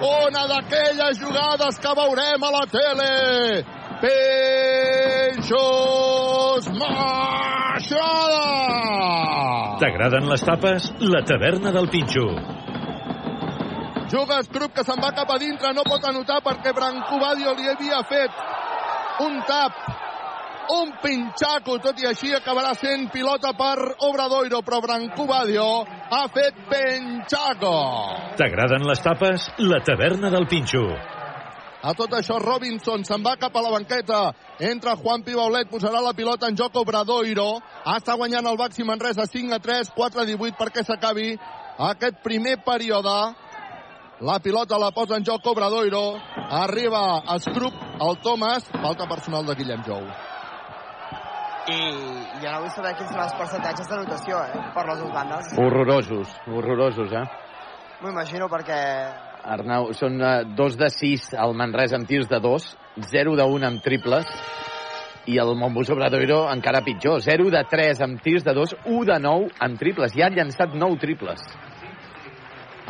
una 0.00 0.46
d'aquelles 0.48 1.18
jugades 1.18 1.78
que 1.82 1.94
veurem 1.98 2.42
a 2.42 2.50
la 2.54 2.64
tele. 2.72 3.64
Peixos 4.00 5.50
Maixada! 6.78 8.46
T'agraden 9.82 10.24
les 10.30 10.42
tapes? 10.44 10.92
La 11.00 11.22
taverna 11.24 11.70
del 11.76 11.88
Pinxo. 11.92 12.26
Juga 14.10 14.40
Scrub 14.42 14.72
que 14.74 14.82
se'n 14.82 14.98
va 14.98 15.12
cap 15.14 15.30
a 15.30 15.38
dintre, 15.38 15.70
no 15.70 15.84
pot 15.86 16.02
anotar 16.08 16.40
perquè 16.42 16.72
Brancobadio 16.74 17.52
li 17.54 17.68
havia 17.70 18.00
fet 18.08 18.40
un 19.22 19.36
tap, 19.46 19.76
un 20.74 20.90
pinxaco, 21.02 21.76
tot 21.84 22.00
i 22.02 22.08
així 22.10 22.32
acabarà 22.34 22.72
sent 22.78 23.06
pilota 23.14 23.52
per 23.58 23.76
Obradoiro, 24.08 24.62
però 24.66 24.80
Brancobadio 24.82 25.66
ha 26.10 26.24
fet 26.34 26.58
pinxaco. 26.72 27.74
T'agraden 28.40 28.86
les 28.88 29.02
tapes? 29.04 29.46
La 29.62 29.78
taverna 29.86 30.30
del 30.34 30.48
Pinxo. 30.50 30.84
A 31.80 31.94
tot 31.96 32.12
això, 32.12 32.36
Robinson 32.42 33.06
se'n 33.08 33.22
va 33.24 33.38
cap 33.40 33.54
a 33.56 33.62
la 33.64 33.70
banqueta. 33.72 34.18
Entra 34.60 34.98
Juan 35.00 35.22
Pibaulet, 35.24 35.70
posarà 35.70 36.02
la 36.04 36.12
pilota 36.18 36.50
en 36.50 36.58
joc 36.58 36.74
Obradoiro. 36.76 37.54
Està 37.94 38.18
guanyant 38.20 38.50
el 38.50 38.58
Baxi 38.60 38.84
Manresa 38.84 39.24
5 39.24 39.54
a 39.56 39.60
3, 39.64 39.94
4 39.96 40.20
a 40.20 40.26
18 40.28 40.58
perquè 40.58 40.84
s'acabi 40.84 41.30
aquest 41.80 42.20
primer 42.26 42.58
període. 42.66 43.16
La 44.20 44.38
pilota 44.38 44.76
la 44.76 44.90
posa 44.92 45.16
en 45.16 45.24
joc 45.24 45.46
Obradoiro. 45.48 46.20
Arriba 46.36 47.22
Scrup, 47.38 47.72
el 48.04 48.18
Thomas. 48.20 48.66
Falta 48.68 49.06
personal 49.08 49.46
de 49.46 49.54
Guillem 49.54 49.80
Jou. 49.86 50.02
I 51.70 51.78
ja 52.42 52.52
no 52.52 52.66
vull 52.66 52.74
saber 52.74 52.92
quins 52.98 53.08
són 53.14 53.22
els 53.22 53.38
percentatges 53.38 53.88
de 53.88 54.00
notació, 54.02 54.42
eh? 54.44 54.60
Per 54.74 54.84
les 54.90 55.00
dues 55.00 55.14
bandes. 55.14 55.48
Horrorosos, 55.64 56.36
horrorosos, 56.52 57.16
eh? 57.16 57.24
M'ho 58.02 58.12
imagino 58.12 58.50
perquè... 58.52 58.80
Arnau, 59.56 59.94
són 59.96 60.20
uh, 60.20 60.44
dos 60.56 60.76
de 60.76 60.90
sis 60.92 61.30
al 61.32 61.56
Manresa 61.56 61.96
amb 61.96 62.08
tirs 62.08 62.28
de 62.28 62.42
dos, 62.44 62.74
0 63.00 63.38
de 63.40 63.48
1 63.56 63.68
amb 63.70 63.80
triples, 63.80 64.28
i 65.32 65.40
el 65.40 65.54
Montbus 65.56 65.94
Obradoiro 65.96 66.42
encara 66.52 66.84
pitjor, 66.84 67.22
0 67.24 67.48
de 67.56 67.64
3 67.72 68.04
amb 68.04 68.20
tirs 68.20 68.44
de 68.44 68.52
dos, 68.56 68.76
1 68.84 69.04
de 69.14 69.20
9 69.24 69.52
amb 69.64 69.80
triples. 69.80 70.12
Ja 70.12 70.28
han 70.28 70.36
llançat 70.36 70.76
9 70.76 71.00
triples. 71.00 71.48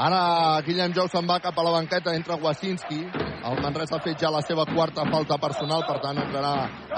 Ara 0.00 0.62
Guillem 0.64 0.94
Jou 0.96 1.10
se'n 1.12 1.26
va 1.28 1.36
cap 1.44 1.58
a 1.60 1.64
la 1.66 1.74
banqueta, 1.74 2.14
entra 2.16 2.38
Wasinski. 2.40 3.02
El 3.44 3.58
Manresa 3.60 3.98
ha 3.98 4.00
fet 4.00 4.22
ja 4.22 4.30
la 4.32 4.40
seva 4.40 4.64
quarta 4.64 5.04
falta 5.12 5.36
personal, 5.42 5.84
per 5.84 5.98
tant 6.00 6.16
entrarà 6.22 6.52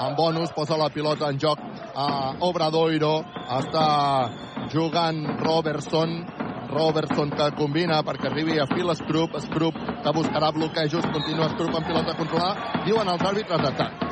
en 0.05 0.15
bonus, 0.15 0.53
posa 0.55 0.77
la 0.79 0.87
pilota 0.93 1.27
en 1.27 1.39
joc 1.39 1.59
a 1.99 2.07
Obradoiro. 2.47 3.11
Està 3.59 3.83
jugant 4.71 5.19
Robertson, 5.43 6.15
Robertson 6.71 7.35
que 7.35 7.49
combina 7.59 7.99
perquè 8.07 8.31
arribi 8.31 8.55
a 8.59 8.69
Phil 8.71 8.95
Scrup, 8.95 9.35
Scrup 9.49 9.83
que 10.05 10.15
buscarà 10.15 10.53
bloquejos, 10.55 11.11
continua 11.11 11.51
Scrup 11.57 11.75
amb 11.75 11.91
pilota 11.91 12.15
controlada, 12.15 12.83
diuen 12.87 13.11
els 13.17 13.31
àrbitres 13.33 13.67
d'atac. 13.67 14.11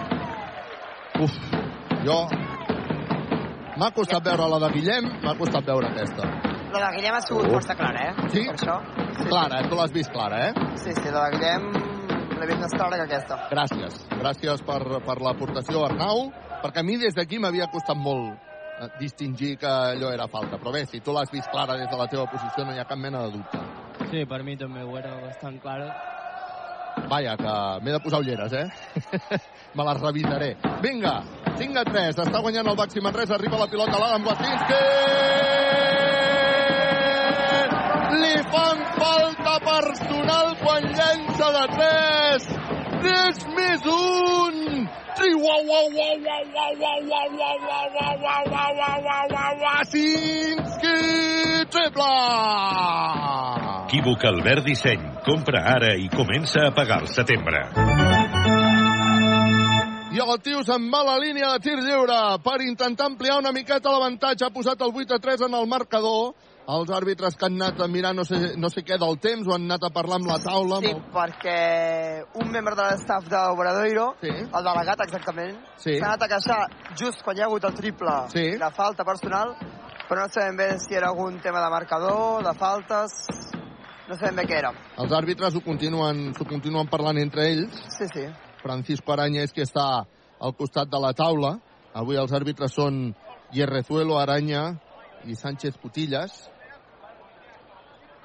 Uf, 1.23 1.43
jo... 2.03 2.23
M'ha 3.79 3.87
costat 3.95 4.27
veure 4.27 4.51
la 4.51 4.59
de 4.61 4.75
Guillem, 4.75 5.07
m'ha 5.23 5.39
costat 5.39 5.63
veure 5.65 5.87
aquesta. 5.89 6.27
La 6.71 6.89
de 6.89 6.95
Guillem 6.97 7.15
ha 7.15 7.21
sigut 7.21 7.45
Oh. 7.47 7.51
força 7.53 7.75
clara, 7.75 7.99
eh? 8.09 8.29
Sí? 8.31 8.43
Per 8.47 8.55
això. 8.55 8.75
Sí, 9.17 9.25
Clara, 9.27 9.59
eh? 9.59 9.67
tu 9.69 9.75
l'has 9.75 9.91
vist 9.91 10.11
clara, 10.11 10.37
eh? 10.49 10.53
Sí, 10.75 10.93
sí, 10.95 11.09
la 11.11 11.25
de 11.29 11.37
Guillem 11.37 11.65
l'he 12.39 12.47
vist 12.47 12.59
més 12.63 12.71
clara 12.73 12.95
que 12.97 13.03
aquesta. 13.09 13.37
Gràcies. 13.51 13.97
Gràcies 14.21 14.63
per, 14.65 14.79
per 15.05 15.17
l'aportació, 15.21 15.83
Arnau, 15.85 16.31
perquè 16.63 16.79
a 16.81 16.83
mi 16.87 16.95
des 16.97 17.13
d'aquí 17.13 17.37
m'havia 17.39 17.67
costat 17.73 17.97
molt 17.97 18.31
eh, 18.81 18.87
distingir 18.99 19.57
que 19.57 19.67
allò 19.67 20.09
era 20.13 20.27
falta. 20.31 20.57
Però 20.57 20.71
bé, 20.73 20.85
si 20.85 21.01
tu 21.01 21.11
l'has 21.13 21.29
vist 21.31 21.49
clara 21.51 21.75
des 21.77 21.89
de 21.91 21.97
la 21.99 22.07
teva 22.07 22.25
posició, 22.31 22.65
no 22.65 22.73
hi 22.73 22.79
ha 22.79 22.85
cap 22.87 22.97
mena 22.97 23.21
de 23.27 23.31
dubte. 23.37 23.59
Sí, 24.09 24.25
per 24.25 24.41
mi 24.43 24.55
també 24.57 24.81
ho 24.83 24.97
era 24.97 25.11
bastant 25.21 25.59
clara. 25.61 25.91
Vaja, 27.11 27.35
que 27.37 27.53
m'he 27.83 27.91
de 27.91 27.99
posar 28.03 28.19
ulleres, 28.19 28.51
eh? 28.53 28.67
Me 29.75 29.83
les 29.87 30.01
revisaré. 30.01 30.55
Vinga, 30.81 31.21
5 31.57 31.79
a 31.79 31.85
3, 31.85 32.17
està 32.25 32.41
guanyant 32.41 32.67
el 32.67 32.75
Baxi 32.79 32.99
Manresa, 33.03 33.35
arriba 33.35 33.57
la 33.61 33.67
pilota 33.71 33.95
a 33.95 33.99
l'Adam 34.01 34.25
Wasinski! 34.27 34.81
Li 38.11 38.35
fan 38.51 38.79
falta 38.97 39.55
personal 39.65 40.55
quan 40.63 40.87
llença 40.97 41.51
de 41.57 41.65
3. 41.77 42.47
3 43.01 43.45
més 43.55 43.85
1. 43.95 44.61
Sinski, 49.91 50.97
triple! 51.73 52.11
Equívoca 53.85 54.29
el 54.31 54.41
verd 54.45 54.63
disseny. 54.65 55.01
Compra 55.25 55.63
ara 55.75 55.95
i 55.99 56.07
comença 56.13 56.67
a 56.67 56.75
pagar 56.75 57.01
el 57.03 57.09
setembre. 57.11 57.65
I 60.11 60.19
el 60.19 60.31
Tius 60.43 60.69
en 60.71 60.87
va 60.91 61.03
la 61.07 61.17
línia 61.19 61.51
de 61.53 61.59
tir 61.63 61.77
lliure 61.79 62.19
per 62.43 62.57
intentar 62.63 63.07
ampliar 63.11 63.37
una 63.39 63.51
miqueta 63.55 63.91
l'avantatge. 63.91 64.47
Ha 64.47 64.55
posat 64.55 64.81
el 64.83 64.91
8 64.91 65.15
a 65.15 65.19
3 65.23 65.45
en 65.47 65.59
el 65.59 65.67
marcador 65.67 66.33
els 66.67 66.89
àrbitres 66.93 67.35
que 67.35 67.45
han 67.45 67.55
anat 67.61 67.81
a 67.81 67.87
mirar 67.87 68.13
no 68.15 68.23
sé, 68.23 68.55
no 68.55 68.69
sé 68.69 68.83
què 68.85 68.97
del 68.99 69.17
temps 69.19 69.47
o 69.47 69.55
han 69.55 69.63
anat 69.65 69.83
a 69.83 69.89
parlar 69.89 70.19
amb 70.21 70.27
la 70.29 70.37
taula. 70.39 70.77
Sí, 70.79 70.91
amb 70.91 71.05
el- 71.05 71.11
perquè 71.11 72.23
un 72.41 72.51
membre 72.51 72.75
de 72.75 72.83
l'estaf 72.83 73.25
d'Obradoiro, 73.27 74.15
Sí. 74.21 74.29
el 74.29 74.63
delegat 74.63 75.01
exactament, 75.01 75.57
Sí. 75.77 75.97
s'ha 75.99 76.05
anat 76.05 76.23
a 76.23 76.27
queixar 76.27 76.67
just 76.95 77.23
quan 77.23 77.35
hi 77.37 77.41
ha 77.41 77.45
hagut 77.45 77.63
el 77.65 77.73
triple 77.73 78.11
Sí. 78.29 78.57
la 78.57 78.71
falta 78.71 79.03
personal, 79.03 79.55
però 80.07 80.21
no 80.21 80.29
sabem 80.29 80.55
bé 80.55 80.79
si 80.79 80.93
era 80.93 81.07
algun 81.09 81.41
tema 81.41 81.59
de 81.61 81.69
marcador, 81.69 82.43
de 82.43 82.53
faltes, 82.53 83.27
no 84.07 84.15
sabem 84.15 84.35
bé 84.35 84.43
què 84.43 84.57
era. 84.59 84.71
Els 84.97 85.11
àrbitres 85.11 85.55
ho 85.55 85.61
continuen, 85.61 86.33
s'ho 86.35 86.45
continuen 86.45 86.87
parlant 86.87 87.17
entre 87.17 87.49
ells. 87.51 87.73
Sí, 87.97 88.05
sí. 88.13 88.25
Francisco 88.61 89.11
Araña 89.11 89.41
és 89.41 89.51
qui 89.51 89.61
està 89.61 90.05
al 90.39 90.55
costat 90.55 90.87
de 90.87 90.99
la 90.99 91.11
taula. 91.13 91.59
Avui 91.93 92.15
els 92.15 92.31
àrbitres 92.31 92.71
són 92.71 93.15
Yerrezuelo, 93.51 94.19
Araña 94.19 94.79
i 95.25 95.35
Sánchez 95.35 95.77
Putillas. 95.81 96.33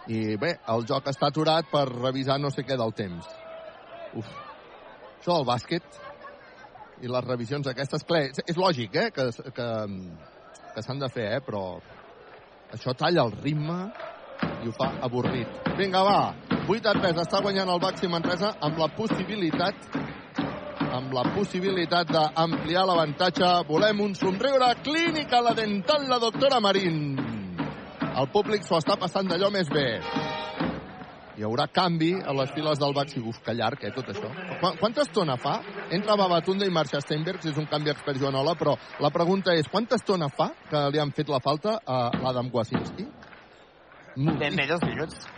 I 0.06 0.36
bé, 0.38 0.52
el 0.70 0.86
joc 0.86 1.08
està 1.10 1.30
aturat 1.32 1.66
per 1.70 1.86
revisar 1.90 2.38
no 2.38 2.50
sé 2.54 2.62
què 2.66 2.76
del 2.78 2.94
temps. 2.94 3.26
Uf. 4.14 4.28
Això 5.18 5.38
del 5.40 5.48
bàsquet 5.48 6.02
i 7.02 7.10
les 7.10 7.26
revisions 7.26 7.66
aquestes, 7.68 8.04
clar, 8.06 8.22
és, 8.30 8.40
és 8.46 8.58
lògic, 8.60 8.94
eh, 8.96 9.10
que, 9.12 9.26
que, 9.56 9.68
que 10.74 10.84
s'han 10.84 11.02
de 11.02 11.10
fer, 11.12 11.26
eh, 11.36 11.42
però 11.44 11.64
això 12.72 12.94
talla 12.96 13.26
el 13.26 13.34
ritme 13.42 13.80
i 14.62 14.70
ho 14.70 14.74
fa 14.76 14.92
avorrit. 15.04 15.60
Vinga, 15.76 16.02
va, 16.06 16.20
8 16.66 16.92
a 16.92 16.94
3, 17.00 17.20
està 17.26 17.42
guanyant 17.44 17.72
el 17.74 17.82
Baxi 17.82 18.08
Manresa 18.12 18.54
amb 18.64 18.78
la 18.80 18.88
possibilitat 18.96 19.90
amb 20.96 21.12
la 21.14 21.24
possibilitat 21.34 22.10
d'ampliar 22.12 22.86
l'avantatge. 22.88 23.48
Volem 23.68 24.00
un 24.06 24.14
somriure 24.16 24.72
clínic 24.84 25.32
a 25.32 25.42
la 25.44 25.52
dental, 25.56 26.08
la 26.08 26.18
doctora 26.22 26.60
Marín. 26.60 27.16
El 28.16 28.30
públic 28.32 28.64
s'ho 28.64 28.78
està 28.80 28.96
passant 28.96 29.28
d'allò 29.28 29.50
més 29.52 29.68
bé. 29.72 29.88
Hi 31.36 31.44
haurà 31.44 31.66
canvi 31.68 32.14
a 32.16 32.32
les 32.32 32.52
files 32.56 32.80
del 32.80 32.94
Baxi. 32.96 33.20
Uf, 33.20 33.42
que 33.44 33.52
llarg, 33.52 33.82
eh, 33.84 33.92
tot 33.92 34.08
això. 34.08 34.30
Qu 34.62 34.72
quanta 34.80 35.04
estona 35.04 35.36
fa? 35.36 35.58
Entra 35.92 36.16
Babatunda 36.16 36.64
i 36.64 36.72
marxa 36.72 37.02
Steinberg, 37.04 37.44
és 37.44 37.60
un 37.60 37.68
canvi 37.68 37.92
expert 37.92 38.16
Joanola, 38.16 38.56
però 38.56 38.78
la 39.04 39.12
pregunta 39.12 39.52
és, 39.52 39.68
quanta 39.68 40.00
estona 40.00 40.30
fa 40.32 40.48
que 40.70 40.86
li 40.90 40.98
han 41.02 41.12
fet 41.12 41.28
la 41.28 41.42
falta 41.44 41.80
a 41.84 42.08
l'Adam 42.22 42.48
Wasinski? 42.52 43.04
Ben 44.16 44.56
bé 44.56 44.66
dos 44.66 44.80
minuts. 44.80 45.35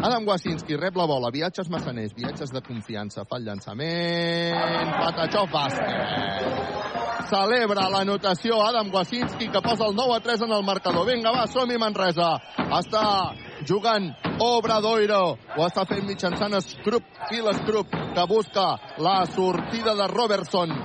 Adam 0.00 0.24
Wasinski 0.28 0.76
rep 0.78 0.94
la 0.94 1.06
bola, 1.10 1.30
viatges 1.34 1.66
massaners, 1.68 2.12
viatges 2.14 2.52
de 2.54 2.60
confiança, 2.62 3.24
fa 3.26 3.40
el 3.40 3.48
llançament, 3.48 4.92
Patachó 4.94 5.42
bàsquet. 5.50 6.76
Celebra 7.26 7.88
l'anotació 7.90 8.60
Adam 8.62 8.92
Wasinski 8.94 9.48
que 9.50 9.62
posa 9.64 9.88
el 9.88 9.96
9 9.98 10.14
a 10.14 10.20
3 10.22 10.44
en 10.46 10.54
el 10.54 10.62
marcador. 10.62 11.04
Vinga, 11.08 11.32
va, 11.34 11.48
som-hi 11.50 11.80
Manresa. 11.82 12.28
Està 12.78 13.02
jugant 13.66 14.06
Obradoiro. 14.38 15.34
Ho 15.56 15.66
està 15.66 15.82
fent 15.90 16.06
mitjançant 16.06 16.54
Scrup, 16.62 17.10
Phil 17.28 17.50
Scrup, 17.58 17.90
que 17.90 18.26
busca 18.30 18.68
la 19.02 19.24
sortida 19.34 19.96
de 19.98 20.06
Robertson. 20.14 20.76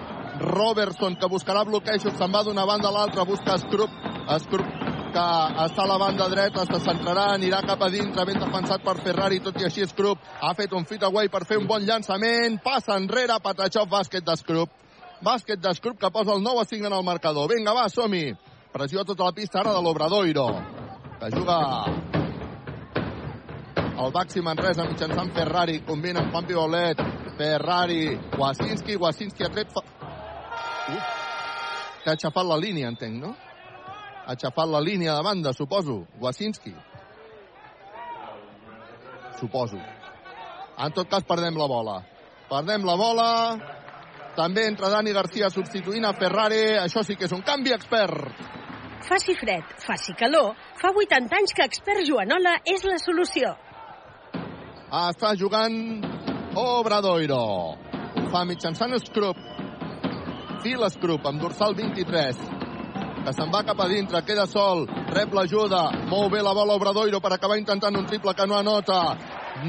Robertson, 0.42 1.20
que 1.22 1.30
buscarà 1.30 1.62
bloquejos, 1.70 2.18
se'n 2.18 2.34
va 2.34 2.42
d'una 2.44 2.66
banda 2.66 2.90
a 2.90 2.98
l'altra, 2.98 3.30
busca 3.30 3.62
Scrup. 3.62 3.94
Scrup 4.42 4.93
que 5.14 5.26
està 5.66 5.84
a 5.84 5.90
la 5.90 5.98
banda 6.02 6.28
dreta, 6.32 6.64
se 6.66 6.80
centrarà, 6.82 7.28
anirà 7.36 7.62
cap 7.66 7.82
a 7.86 7.90
dintre, 7.94 8.26
ben 8.26 8.40
defensat 8.42 8.84
per 8.86 8.96
Ferrari, 9.04 9.40
tot 9.46 9.60
i 9.62 9.68
així 9.68 9.86
Scrup 9.90 10.24
ha 10.42 10.54
fet 10.58 10.74
un 10.74 10.88
fit 10.90 11.04
away 11.06 11.30
per 11.30 11.44
fer 11.50 11.60
un 11.62 11.68
bon 11.70 11.86
llançament, 11.86 12.58
passa 12.66 12.98
enrere, 12.98 13.38
Patachov, 13.44 13.92
bàsquet 13.92 14.26
de 14.26 14.36
Scrup. 14.40 14.74
Bàsquet 15.24 15.62
de 15.62 15.72
Scrup 15.78 16.00
que 16.02 16.12
posa 16.12 16.34
el 16.34 16.44
9 16.44 16.64
a 16.64 16.66
5 16.68 16.90
en 16.90 16.98
el 16.98 17.06
marcador. 17.06 17.48
Vinga, 17.54 17.76
va, 17.78 17.86
som-hi. 17.90 18.34
Pressió 18.74 19.04
a 19.04 19.08
tota 19.08 19.30
la 19.30 19.38
pista 19.38 19.62
ara 19.62 19.76
de 19.76 19.84
l'Obradoiro, 19.86 20.48
que 21.22 21.30
juga 21.36 21.60
el 24.04 24.12
Baxi 24.12 24.42
Manresa 24.42 24.88
mitjançant 24.90 25.30
Ferrari, 25.38 25.80
combina 25.86 26.24
amb 26.24 26.34
Juan 26.34 26.50
Pibolet, 26.50 27.04
Ferrari, 27.38 28.18
Wasinski, 28.40 28.98
Wasinski 29.00 29.46
ha 29.46 29.54
tret... 29.54 29.72
Fa... 29.72 29.86
Uf, 30.90 31.12
que 32.04 32.10
ha 32.10 32.18
aixafat 32.18 32.50
la 32.50 32.58
línia, 32.60 32.90
entenc, 32.90 33.22
no? 33.22 33.36
Ha 34.24 34.38
aixafat 34.38 34.70
la 34.72 34.80
línia 34.80 35.18
de 35.18 35.24
banda, 35.24 35.52
suposo, 35.52 36.06
Wasinski. 36.22 36.72
Suposo. 39.40 39.80
En 40.80 40.94
tot 40.96 41.10
cas, 41.12 41.26
perdem 41.28 41.58
la 41.60 41.68
bola. 41.68 41.98
Perdem 42.48 42.86
la 42.88 42.96
bola. 42.96 43.28
També 44.38 44.64
entra 44.70 44.90
Dani 44.94 45.12
Garcia 45.14 45.50
substituint 45.52 46.08
a 46.08 46.14
Ferrari. 46.16 46.64
Això 46.80 47.04
sí 47.04 47.18
que 47.20 47.28
és 47.28 47.36
un 47.36 47.44
canvi 47.44 47.76
expert. 47.76 48.32
Faci 49.04 49.36
fred, 49.36 49.76
faci 49.84 50.16
calor, 50.16 50.54
fa 50.80 50.94
80 50.96 51.36
anys 51.36 51.52
que 51.52 51.66
Expert 51.68 52.06
Joanola 52.08 52.56
és 52.64 52.86
la 52.88 52.96
solució. 53.04 53.52
Està 54.88 55.34
jugant 55.36 55.76
Obradoiro. 56.56 57.44
Ho 57.76 58.28
fa 58.32 58.46
mitjançant 58.48 58.96
Scrup. 59.04 59.44
Phil 60.64 60.88
Scrup 60.96 61.28
amb 61.28 61.44
dorsal 61.44 61.76
23 61.76 62.63
que 63.24 63.32
se'n 63.32 63.52
va 63.54 63.64
cap 63.64 63.80
a 63.80 63.88
dintre, 63.88 64.22
queda 64.28 64.46
sol, 64.50 64.84
rep 65.16 65.34
l'ajuda, 65.34 65.86
molt 66.12 66.34
bé 66.34 66.42
la 66.44 66.54
bola 66.54 66.76
Obradoiro 66.76 67.22
per 67.24 67.32
acabar 67.34 67.58
intentant 67.60 67.96
un 67.96 68.06
triple 68.10 68.34
que 68.36 68.48
no 68.48 68.58
anota, 68.60 69.00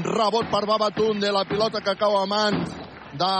rebot 0.03 0.51
per 0.51 0.65
Babatunde, 0.67 1.31
la 1.31 1.45
pilota 1.47 1.81
que 1.81 1.95
cau 1.95 2.17
a 2.19 2.25
mans 2.27 2.75
de 3.15 3.31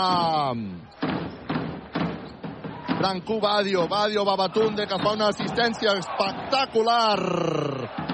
Brancú 2.95 3.41
Badio, 3.41 3.87
Badio 3.91 4.23
Babatunde 4.23 4.87
que 4.87 4.99
fa 5.03 5.11
una 5.17 5.27
assistència 5.33 5.97
espectacular 5.99 7.19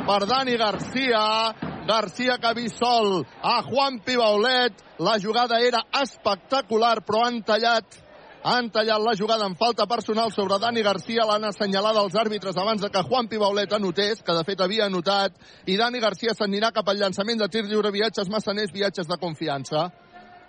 per 0.08 0.22
Dani 0.26 0.58
Garcia, 0.58 1.54
Garcia 1.86 2.40
que 2.42 2.50
ha 2.50 2.58
vist 2.58 2.82
sol 2.82 3.22
a 3.44 3.62
Juan 3.68 4.02
Pibaulet, 4.02 4.74
la 5.00 5.20
jugada 5.22 5.62
era 5.62 5.86
espectacular 6.02 6.98
però 7.06 7.28
han 7.28 7.44
tallat 7.46 8.01
han 8.44 8.72
tallat 8.72 9.02
la 9.02 9.14
jugada 9.16 9.46
en 9.46 9.56
falta 9.56 9.86
personal 9.86 10.32
sobre 10.32 10.58
Dani 10.60 10.82
Garcia, 10.82 11.26
l'han 11.30 11.46
assenyalat 11.46 11.98
els 12.02 12.16
àrbitres 12.18 12.58
abans 12.58 12.82
de 12.82 12.90
que 12.90 13.04
Juan 13.06 13.28
Pibaulet 13.30 13.74
anotés, 13.74 14.24
que 14.26 14.34
de 14.34 14.44
fet 14.44 14.62
havia 14.62 14.88
anotat, 14.90 15.38
i 15.70 15.78
Dani 15.78 16.02
Garcia 16.02 16.34
s'anirà 16.34 16.72
cap 16.74 16.90
al 16.90 16.98
llançament 16.98 17.38
de 17.38 17.48
tir 17.54 17.68
lliure, 17.68 17.92
viatges 17.92 18.30
massaners, 18.34 18.74
viatges 18.74 19.08
de 19.08 19.18
confiança. 19.22 19.92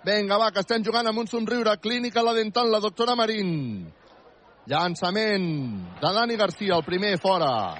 Vinga, 0.03 0.39
va, 0.41 0.49
que 0.51 0.65
estem 0.65 0.83
jugant 0.83 1.07
amb 1.07 1.21
un 1.21 1.29
somriure. 1.29 1.77
Clínica 1.77 2.23
la 2.23 2.33
dental, 2.33 2.71
la 2.71 2.81
doctora 2.81 3.15
Marín. 3.15 3.85
Llançament 4.67 5.47
de 6.01 6.13
Dani 6.17 6.35
Garcia, 6.35 6.75
el 6.75 6.83
primer 6.83 7.19
fora. 7.21 7.77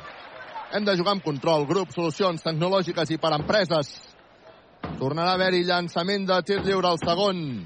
Hem 0.74 0.86
de 0.86 0.96
jugar 0.98 1.18
amb 1.18 1.26
control, 1.26 1.66
grup, 1.66 1.92
solucions 1.92 2.46
tecnològiques 2.46 3.12
i 3.12 3.18
per 3.18 3.34
empreses. 3.34 3.92
Tornarà 5.00 5.34
a 5.34 5.40
haver-hi 5.40 5.66
llançament 5.66 6.30
de 6.30 6.42
tir 6.46 6.62
lliure 6.62 6.94
al 6.94 7.02
segon 7.02 7.64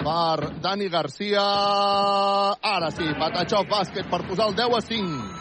per 0.00 0.60
Dani 0.60 0.88
Garcia. 0.88 1.44
Ara 2.60 2.90
sí, 2.94 3.06
Patachov 3.20 3.68
bàsquet 3.70 4.08
per 4.10 4.24
posar 4.28 4.50
el 4.50 4.56
10 4.56 4.76
a 4.76 4.80
5. 4.88 5.40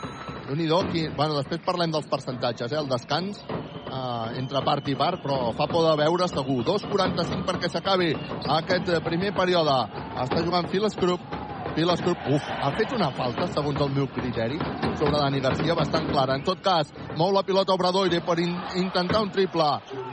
déu 0.49 0.55
nhi 0.57 0.68
qui... 0.91 1.07
bueno, 1.16 1.36
després 1.38 1.62
parlem 1.66 1.91
dels 1.91 2.07
percentatges, 2.10 2.72
eh, 2.72 2.80
el 2.80 2.89
descans 2.89 3.43
eh, 3.45 4.39
entre 4.39 4.64
part 4.66 4.88
i 4.89 4.95
part, 4.95 5.22
però 5.22 5.51
fa 5.53 5.68
por 5.68 5.86
de 5.86 5.95
veure 6.03 6.28
segur. 6.28 6.64
2.45 6.66 7.45
perquè 7.45 7.70
s'acabi 7.70 8.14
aquest 8.57 8.89
primer 9.05 9.34
període. 9.34 9.78
Està 10.26 10.43
jugant 10.43 10.68
Phil 10.70 10.89
Scrup. 10.89 11.39
Phil 11.76 11.91
Scrup, 11.97 12.17
uf, 12.34 12.47
ha 12.49 12.72
fet 12.78 12.93
una 12.95 13.09
falta, 13.15 13.47
segons 13.53 13.82
el 13.82 13.91
meu 13.93 14.07
criteri, 14.13 14.57
sobre 14.99 15.17
Dani 15.17 15.41
Garcia, 15.43 15.76
bastant 15.78 16.07
clara. 16.09 16.36
En 16.39 16.45
tot 16.47 16.61
cas, 16.65 16.89
mou 17.17 17.32
la 17.36 17.43
pilota 17.47 17.76
Obradoire 17.76 18.22
per 18.26 18.39
in 18.39 18.55
intentar 18.82 19.22
un 19.22 19.32
triple. 19.32 19.67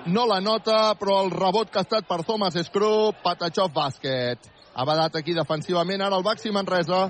No 0.07 0.27
la 0.29 0.41
nota, 0.41 0.95
però 1.01 1.23
el 1.25 1.33
rebot 1.33 1.71
que 1.71 1.81
ha 1.81 1.87
estat 1.87 2.07
per 2.09 2.23
Thomas 2.25 2.59
Scrup, 2.69 3.23
Patachov 3.25 3.73
bàsquet. 3.75 4.53
Ha 4.77 4.85
badat 4.85 5.17
aquí 5.17 5.35
defensivament, 5.35 6.03
ara 6.05 6.19
el 6.19 6.27
Baxi 6.27 6.53
Manresa. 6.53 7.07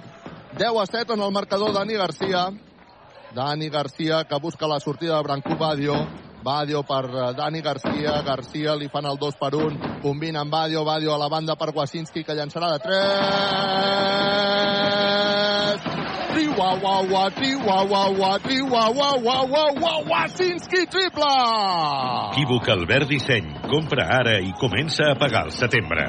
10 0.57 0.79
a 0.81 0.87
7 0.87 1.13
en 1.13 1.21
el 1.21 1.33
marcador 1.33 1.75
Dani 1.75 1.95
Garcia. 1.95 2.47
Dani 3.35 3.69
Garcia 3.69 4.25
que 4.25 4.39
busca 4.41 4.67
la 4.67 4.81
sortida 4.81 5.17
de 5.17 5.23
Brancú 5.23 5.57
Badio. 5.59 6.26
Badio 6.47 6.85
per 6.87 7.35
Dani 7.35 7.61
Garcia. 7.61 8.23
Garcia 8.23 8.77
li 8.79 8.87
fan 8.87 9.03
el 9.11 9.19
2 9.19 9.35
per 9.41 9.51
1. 9.59 9.99
Combina 10.03 10.41
amb 10.45 10.53
Badio. 10.55 10.85
Badio 10.87 11.11
a 11.15 11.19
la 11.19 11.27
banda 11.29 11.57
per 11.59 11.75
Wasinski 11.75 12.23
que 12.23 12.37
llançarà 12.39 12.71
de 12.77 12.79
3. 12.87 12.95
Triuaua, 16.37 17.25
triuaua, 17.35 18.39
triuaua, 18.47 19.11
Wasinski 20.07 20.87
triple! 20.87 21.35
Equívoc 22.31 22.69
Albert 22.79 23.09
Disseny. 23.11 23.51
Compra 23.67 24.07
ara 24.23 24.39
i 24.39 24.53
comença 24.61 25.11
a 25.11 25.19
pagar 25.19 25.43
al 25.49 25.51
setembre. 25.51 26.05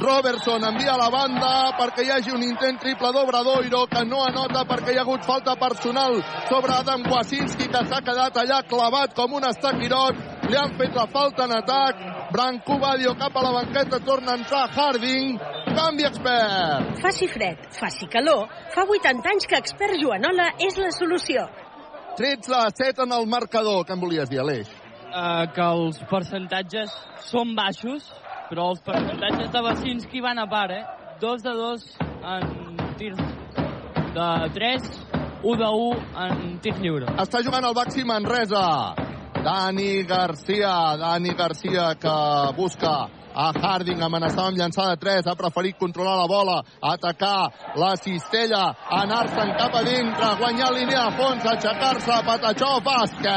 Robertson 0.00 0.64
envia 0.66 0.96
la 0.98 1.06
banda 1.08 1.70
perquè 1.78 2.02
hi 2.02 2.10
hagi 2.10 2.32
un 2.34 2.42
intent 2.42 2.80
triple 2.82 3.12
d'Obradoiro 3.14 3.84
que 3.86 4.02
no 4.08 4.24
anota 4.26 4.64
perquè 4.66 4.90
hi 4.90 4.98
ha 4.98 5.04
hagut 5.04 5.22
falta 5.22 5.54
personal 5.54 6.18
sobre 6.48 6.74
Adam 6.74 7.04
Wasinski 7.10 7.68
que 7.70 7.82
s'ha 7.86 8.00
quedat 8.02 8.40
allà 8.42 8.62
clavat 8.66 9.14
com 9.14 9.36
un 9.38 9.46
estaquirot. 9.46 10.18
Li 10.50 10.58
han 10.58 10.74
fet 10.80 10.98
la 10.98 11.06
falta 11.12 11.46
en 11.46 11.54
atac. 11.56 12.00
Branco 12.34 12.78
Badio 12.82 13.14
cap 13.14 13.36
a 13.38 13.44
la 13.46 13.52
banqueta, 13.60 14.00
torna 14.02 14.32
a 14.32 14.40
entrar 14.40 14.66
Harding. 14.74 15.38
Canvi 15.74 16.08
expert. 16.10 16.98
Faci 17.02 17.28
fred, 17.30 17.62
faci 17.78 18.10
calor, 18.10 18.48
fa 18.74 18.82
80 18.82 19.30
anys 19.30 19.46
que 19.46 19.58
Expert 19.62 19.94
Joanola 20.02 20.50
és 20.58 20.76
la 20.76 20.90
solució. 20.90 21.46
13 22.18 22.54
a 22.58 22.66
7 22.70 23.06
en 23.06 23.14
el 23.14 23.26
marcador. 23.30 23.84
Què 23.86 23.94
em 23.94 24.02
volies 24.02 24.30
dir, 24.30 24.42
Aleix? 24.42 24.70
Uh, 25.14 25.46
que 25.54 25.62
els 25.62 25.98
percentatges 26.10 26.90
són 27.30 27.54
baixos, 27.54 28.06
però 28.48 28.70
els 28.72 28.82
percentatges 28.84 29.50
de 29.52 29.62
Basinski 29.68 30.20
van 30.24 30.38
a 30.38 30.46
part, 30.50 30.72
eh? 30.72 30.84
2 31.20 31.42
de 31.42 31.54
2 31.58 31.84
en 32.34 32.76
tirs 32.98 33.18
de 34.14 34.28
3, 34.54 34.80
1 35.42 35.56
de 35.62 35.70
1 35.86 35.98
en 36.26 36.58
tirs 36.62 36.78
lliure. 36.80 37.06
Està 37.24 37.42
jugant 37.44 37.64
el 37.64 37.74
Baxi 37.76 38.04
Manresa. 38.04 38.94
Dani 39.44 40.04
Garcia, 40.08 40.96
Dani 40.96 41.34
Garcia 41.36 41.94
que 42.00 42.16
busca 42.56 42.94
a 43.34 43.50
Harding, 43.52 44.00
amenaçava 44.00 44.48
amb 44.48 44.58
llançar 44.58 44.86
de 44.92 44.96
3, 45.02 45.26
ha 45.26 45.34
preferit 45.36 45.76
controlar 45.76 46.16
la 46.20 46.28
bola, 46.30 46.62
atacar 46.80 47.50
la 47.76 47.96
cistella, 48.00 48.74
anar-se'n 49.02 49.52
cap 49.58 49.74
a 49.74 49.82
dintre, 49.84 50.36
guanyar 50.38 50.70
línia 50.72 51.02
de 51.08 51.16
fons, 51.18 51.44
aixecar-se, 51.52 52.20
Patachó, 52.30 52.72
bàsquet! 52.86 53.34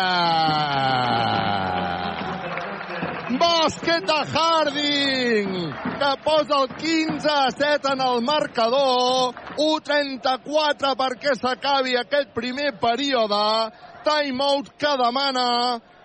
Bàsquet 3.38 4.06
de 4.08 4.18
Harding, 4.34 5.52
que 6.00 6.12
posa 6.24 6.62
el 6.62 6.70
15 6.76 7.30
a 7.30 7.52
7 7.52 7.92
en 7.94 8.02
el 8.02 8.22
marcador, 8.26 9.36
1-34 9.58 10.94
perquè 10.98 11.36
s'acabi 11.38 11.98
aquest 12.00 12.34
primer 12.34 12.72
període, 12.82 13.44
timeout 14.08 14.72
que 14.80 14.94
demana 15.04 15.48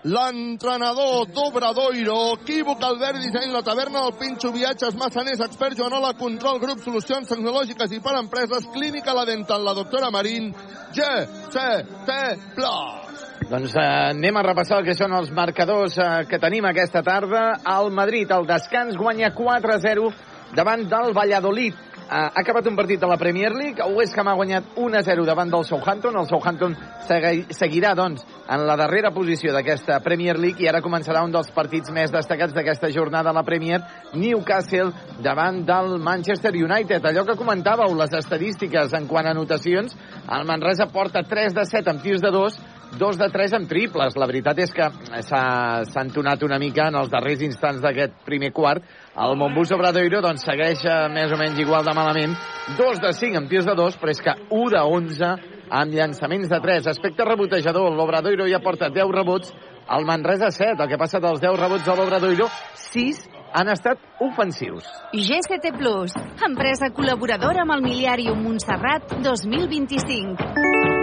l'entrenador 0.03 1.29
d'Obradoiro, 1.33 2.19
equívoc 2.39 2.83
Albert 2.83 3.21
Disseny, 3.23 3.51
la 3.53 3.63
taverna 3.63 4.03
del 4.03 4.17
Pinxo, 4.19 4.51
viatges, 4.51 4.97
massaners, 4.99 5.41
expert 5.47 5.77
Joanola, 5.79 6.13
control, 6.19 6.59
grup, 6.59 6.83
solucions 6.83 7.31
tecnològiques 7.31 7.95
i 7.95 8.01
per 8.03 8.17
empreses, 8.19 8.67
clínica 8.75 9.15
la 9.15 9.25
dental, 9.25 9.63
la 9.63 9.73
doctora 9.79 10.11
Marín, 10.11 10.51
GCT 10.93 12.19
Plus. 12.57 13.02
Doncs 13.49 13.73
eh, 13.75 13.83
anem 14.13 14.37
a 14.37 14.43
repassar 14.45 14.79
el 14.79 14.85
que 14.87 14.95
són 14.95 15.13
els 15.17 15.31
marcadors 15.35 15.97
eh, 15.99 16.11
que 16.29 16.39
tenim 16.39 16.65
aquesta 16.69 17.01
tarda. 17.03 17.49
El 17.75 17.89
Madrid, 17.91 18.31
al 18.31 18.47
descans, 18.47 18.95
guanya 18.99 19.33
4-0 19.35 20.11
davant 20.55 20.85
del 20.87 21.11
Valladolid. 21.17 21.75
Ha 22.13 22.27
acabat 22.37 22.67
un 22.69 22.75
partit 22.77 22.99
de 23.01 23.07
la 23.07 23.15
Premier 23.17 23.49
League, 23.55 23.81
West 23.95 24.17
Ham 24.19 24.27
ha 24.27 24.35
guanyat 24.37 24.75
1-0 24.77 25.23
davant 25.25 25.49
del 25.49 25.63
Southampton, 25.65 26.17
el 26.19 26.27
Southampton 26.27 26.75
seguirà, 27.07 27.93
doncs, 27.97 28.25
en 28.43 28.65
la 28.67 28.75
darrera 28.77 29.09
posició 29.15 29.53
d'aquesta 29.55 30.01
Premier 30.03 30.35
League 30.37 30.61
i 30.61 30.67
ara 30.69 30.83
començarà 30.83 31.23
un 31.25 31.31
dels 31.33 31.49
partits 31.55 31.89
més 31.95 32.11
destacats 32.13 32.53
d'aquesta 32.53 32.91
jornada 32.93 33.31
a 33.31 33.37
la 33.39 33.45
Premier, 33.47 33.79
Newcastle 34.13 34.91
davant 35.23 35.63
del 35.65 35.95
Manchester 36.03 36.53
United. 36.53 37.07
Allò 37.07 37.23
que 37.25 37.39
comentàveu, 37.39 37.95
les 37.97 38.13
estadístiques 38.19 38.93
en 38.99 39.07
quant 39.09 39.25
a 39.25 39.33
anotacions, 39.33 39.95
el 40.27 40.45
Manresa 40.45 40.91
porta 40.91 41.23
3 41.23 41.55
de 41.55 41.65
7 41.71 41.95
amb 41.95 42.03
tirs 42.03 42.21
de 42.21 42.35
2, 42.35 42.61
2 42.99 43.17
de 43.17 43.29
3 43.33 43.55
amb 43.57 43.69
triples. 43.69 44.15
La 44.19 44.27
veritat 44.29 44.59
és 44.63 44.73
que 44.73 44.89
s'ha 45.25 46.03
entonat 46.03 46.43
una 46.45 46.59
mica 46.61 46.87
en 46.89 46.97
els 46.99 47.11
darrers 47.11 47.41
instants 47.45 47.81
d'aquest 47.83 48.21
primer 48.27 48.51
quart. 48.53 48.83
El 49.13 49.35
Montbus 49.37 49.73
Obradoiro 49.75 50.21
doncs, 50.21 50.45
segueix 50.45 50.83
més 51.13 51.33
o 51.33 51.39
menys 51.39 51.59
igual 51.61 51.85
de 51.85 51.93
malament. 51.97 52.37
2 52.77 53.03
de 53.03 53.13
5 53.13 53.41
amb 53.41 53.51
tirs 53.51 53.67
de 53.69 53.75
2, 53.77 53.99
però 54.01 54.13
és 54.13 54.23
que 54.23 54.37
1 54.49 54.71
de 54.75 54.81
11 54.81 55.35
amb 55.73 55.93
llançaments 55.93 56.49
de 56.49 56.59
3. 56.61 56.89
Aspecte 56.93 57.25
rebotejador, 57.25 57.93
l'Obradoiro 57.93 58.47
ja 58.49 58.61
porta 58.63 58.91
10 58.93 59.13
rebots, 59.13 59.53
el 59.89 60.05
Manresa 60.05 60.51
7. 60.51 60.81
El 60.81 60.89
que 60.89 61.01
passa 61.01 61.21
dels 61.23 61.41
10 61.41 61.59
rebots 61.59 61.85
de 61.85 61.95
l'Obradoiro, 61.97 62.49
6 62.89 63.23
han 63.53 63.69
estat 63.69 64.01
ofensius. 64.21 64.87
GCT 65.13 65.75
Plus, 65.77 66.15
empresa 66.45 66.89
col·laboradora 66.95 67.67
amb 67.67 67.77
el 67.77 67.85
miliari 67.85 68.29
Montserrat 68.33 69.17
2025. 69.21 71.02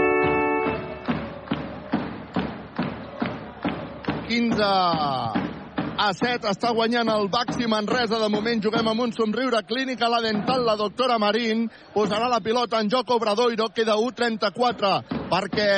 15 4.31 4.62
a 4.62 6.11
7 6.14 6.47
està 6.53 6.70
guanyant 6.70 7.09
el 7.11 7.26
Baxi 7.33 7.66
Manresa. 7.66 8.20
De 8.22 8.28
moment 8.31 8.62
juguem 8.62 8.87
amb 8.93 9.03
un 9.03 9.12
somriure 9.12 9.59
clínica 9.66 10.09
la 10.09 10.20
dental, 10.22 10.62
la 10.64 10.76
doctora 10.78 11.18
Marín. 11.18 11.66
Posarà 11.93 12.28
la 12.31 12.39
pilota 12.41 12.78
en 12.78 12.91
joc 12.93 13.11
Obradoiro. 13.11 13.66
Queda 13.74 13.99
1-34 13.99 14.93
perquè 15.33 15.70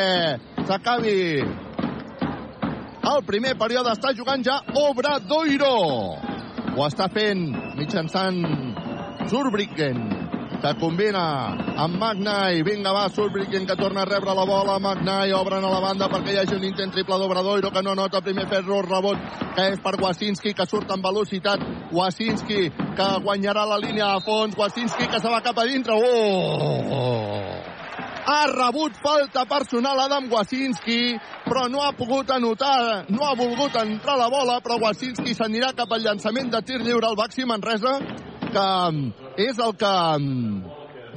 s'acabi 0.69 1.17
el 3.13 3.25
primer 3.25 3.57
període. 3.57 3.97
Està 3.97 4.13
jugant 4.13 4.45
ja 4.45 4.61
Obradoiro. 4.85 5.73
Ho 6.77 6.85
està 6.87 7.09
fent 7.13 7.49
mitjançant 7.81 8.45
Zurbriggen 9.33 10.22
que 10.63 10.73
combina 10.79 11.23
amb 11.85 11.99
Magnai. 11.99 12.63
Vinga, 12.63 12.93
va, 12.95 13.09
Surbrigen, 13.11 13.67
que 13.67 13.77
torna 13.77 14.03
a 14.03 14.07
rebre 14.07 14.35
la 14.35 14.45
bola. 14.47 14.79
Magnai 14.79 15.35
obren 15.35 15.65
a 15.65 15.73
la 15.73 15.81
banda 15.83 16.09
perquè 16.13 16.37
hi 16.37 16.39
hagi 16.43 16.55
un 16.55 16.67
intent 16.69 16.95
triple 16.95 17.19
d'Obradoiro, 17.19 17.73
que 17.75 17.83
no 17.83 17.97
nota 17.99 18.23
primer 18.23 18.47
ferro, 18.47 18.81
rebot, 18.87 19.19
que 19.57 19.67
és 19.73 19.83
per 19.83 19.97
Wasinski, 20.01 20.55
que 20.55 20.69
surt 20.71 20.95
amb 20.95 21.05
velocitat. 21.11 21.67
Wasinski, 21.93 22.71
que 22.97 23.11
guanyarà 23.27 23.67
la 23.67 23.81
línia 23.83 24.15
a 24.15 24.23
fons. 24.23 24.57
Wasinski, 24.57 25.11
que 25.11 25.21
se 25.21 25.35
va 25.35 25.43
cap 25.43 25.59
a 25.59 25.67
dintre. 25.67 25.99
Oh! 25.99 27.03
ha 28.23 28.47
rebut 28.47 28.95
falta 29.03 29.43
personal 29.51 29.99
Adam 29.99 30.29
Wasinski, 30.31 31.19
però 31.45 31.67
no 31.69 31.83
ha 31.83 31.91
pogut 31.93 32.31
anotar, 32.31 33.05
no 33.11 33.27
ha 33.27 33.35
volgut 33.35 33.75
entrar 33.83 34.15
la 34.17 34.29
bola, 34.31 34.61
però 34.63 34.79
Wasinski 34.79 35.35
s'anirà 35.35 35.73
cap 35.75 35.91
al 35.91 36.05
llançament 36.07 36.53
de 36.53 36.63
tir 36.63 36.79
lliure 36.85 37.09
al 37.09 37.19
Baxi 37.19 37.45
Manresa, 37.45 37.99
que 38.53 38.69
és 39.43 39.59
el 39.59 39.75
que 39.81 39.93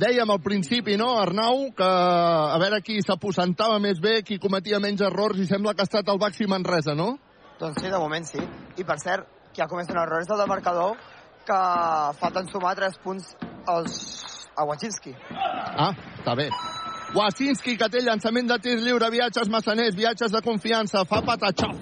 dèiem 0.01 0.31
al 0.31 0.41
principi, 0.43 0.97
no, 0.99 1.13
Arnau, 1.21 1.69
que 1.75 1.88
a 1.88 2.57
veure 2.61 2.81
qui 2.83 2.99
s'aposentava 3.03 3.79
més 3.83 4.01
bé, 4.03 4.21
qui 4.27 4.39
cometia 4.41 4.81
menys 4.83 5.03
errors, 5.07 5.39
i 5.39 5.47
sembla 5.49 5.73
que 5.73 5.86
ha 5.86 5.89
estat 5.89 6.11
el 6.11 6.19
Baxi 6.21 6.47
Manresa, 6.51 6.95
no? 6.95 7.13
Doncs 7.59 7.81
sí, 7.81 7.91
de 7.91 7.99
moment 7.99 8.27
sí. 8.27 8.41
I 8.75 8.88
per 8.88 8.97
cert, 9.03 9.27
qui 9.55 9.63
ha 9.63 9.69
comès 9.71 9.91
un 9.91 10.01
error 10.01 10.23
és 10.23 10.31
el 10.31 10.41
del 10.41 10.51
marcador, 10.51 10.97
que 11.45 11.59
falten 12.19 12.49
sumar 12.51 12.73
3 12.75 12.97
punts 13.03 13.36
als, 13.71 13.99
a 14.57 14.65
Wachinski. 14.67 15.13
Ah, 15.31 15.93
està 16.17 16.36
bé. 16.36 16.49
Wasinski, 17.15 17.77
que 17.79 17.88
té 17.91 18.01
llançament 18.03 18.49
de 18.49 18.57
tir 18.59 18.75
lliure, 18.81 19.07
viatges 19.13 19.47
massaners, 19.51 19.95
viatges 19.95 20.33
de 20.33 20.41
confiança, 20.43 21.05
fa 21.07 21.21
patachov. 21.23 21.77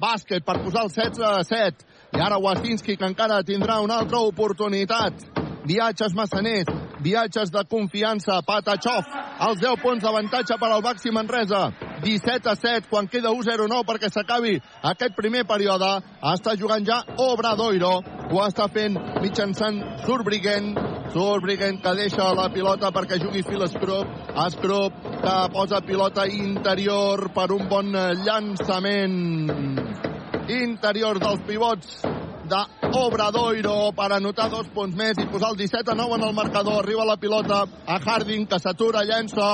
Bàsquet 0.00 0.44
per 0.44 0.58
posar 0.60 0.84
el 0.84 0.90
16 0.92 1.22
a 1.24 1.44
7. 1.46 1.86
I 2.14 2.20
ara 2.22 2.38
Wasinski, 2.38 2.94
que 2.96 3.08
encara 3.08 3.42
tindrà 3.42 3.80
una 3.82 3.96
altra 3.98 4.20
oportunitat. 4.22 5.24
Viatges 5.66 6.12
massaners, 6.14 6.68
viatges 7.02 7.50
de 7.50 7.64
confiança, 7.66 8.36
Patachov, 8.46 9.08
els 9.48 9.58
10 9.58 9.80
punts 9.82 10.04
d'avantatge 10.04 10.58
per 10.60 10.70
al 10.70 10.84
Baxi 10.84 11.10
Manresa. 11.10 11.72
17 12.04 12.50
a 12.52 12.54
7, 12.54 12.86
quan 12.90 13.08
queda 13.08 13.32
1-0-9 13.34 13.82
perquè 13.88 14.12
s'acabi 14.12 14.60
aquest 14.92 15.16
primer 15.16 15.42
període. 15.48 15.90
Està 16.34 16.54
jugant 16.60 16.86
ja 16.86 17.00
Obradoiro, 17.18 17.96
ho 18.30 18.42
està 18.46 18.68
fent 18.70 18.94
mitjançant 19.24 19.82
Surbriguen, 20.04 20.74
Surbriguen 21.16 21.82
que 21.82 21.96
deixa 21.98 22.30
la 22.36 22.46
pilota 22.54 22.92
perquè 22.94 23.18
jugui 23.18 23.42
Phil 23.42 23.66
Scrub. 23.72 24.06
Scrub 24.54 24.92
que 25.18 25.36
posa 25.56 25.82
pilota 25.82 26.28
interior 26.30 27.30
per 27.34 27.50
un 27.56 27.66
bon 27.72 27.94
llançament 28.22 30.12
interior 30.48 31.18
dels 31.18 31.40
pivots 31.46 32.02
d'Obradoiro 32.44 33.92
per 33.96 34.10
anotar 34.12 34.50
dos 34.52 34.68
punts 34.74 34.96
més 34.96 35.16
i 35.20 35.26
posar 35.30 35.54
el 35.54 35.58
17 35.60 35.92
a 35.92 35.96
9 35.96 36.18
en 36.18 36.26
el 36.28 36.34
marcador. 36.36 36.82
Arriba 36.82 37.06
la 37.08 37.16
pilota 37.16 37.64
a 37.64 37.98
Harding, 37.98 38.46
que 38.46 38.58
s'atura, 38.60 39.04
llença... 39.04 39.48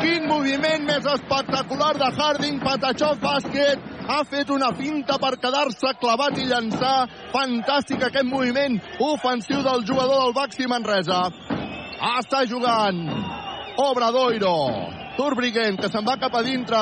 Quin 0.00 0.24
moviment 0.28 0.86
més 0.88 1.04
espectacular 1.12 1.92
de 2.00 2.08
Harding, 2.16 2.60
Patachov 2.64 3.18
bàsquet, 3.20 3.82
ha 4.08 4.22
fet 4.24 4.48
una 4.50 4.70
finta 4.76 5.18
per 5.20 5.34
quedar-se 5.42 5.92
clavat 6.00 6.38
i 6.40 6.48
llançar. 6.48 7.08
Fantàstic 7.34 8.08
aquest 8.08 8.28
moviment 8.28 8.80
ofensiu 9.10 9.60
del 9.66 9.84
jugador 9.88 10.24
del 10.24 10.36
Baxi 10.36 10.68
Manresa. 10.68 11.26
Està 12.16 12.46
jugant 12.48 13.04
Obradoiro. 13.80 14.99
Turbriguen, 15.20 15.76
que 15.76 15.90
se'n 15.92 16.06
va 16.06 16.16
cap 16.16 16.32
a 16.38 16.40
dintre. 16.40 16.78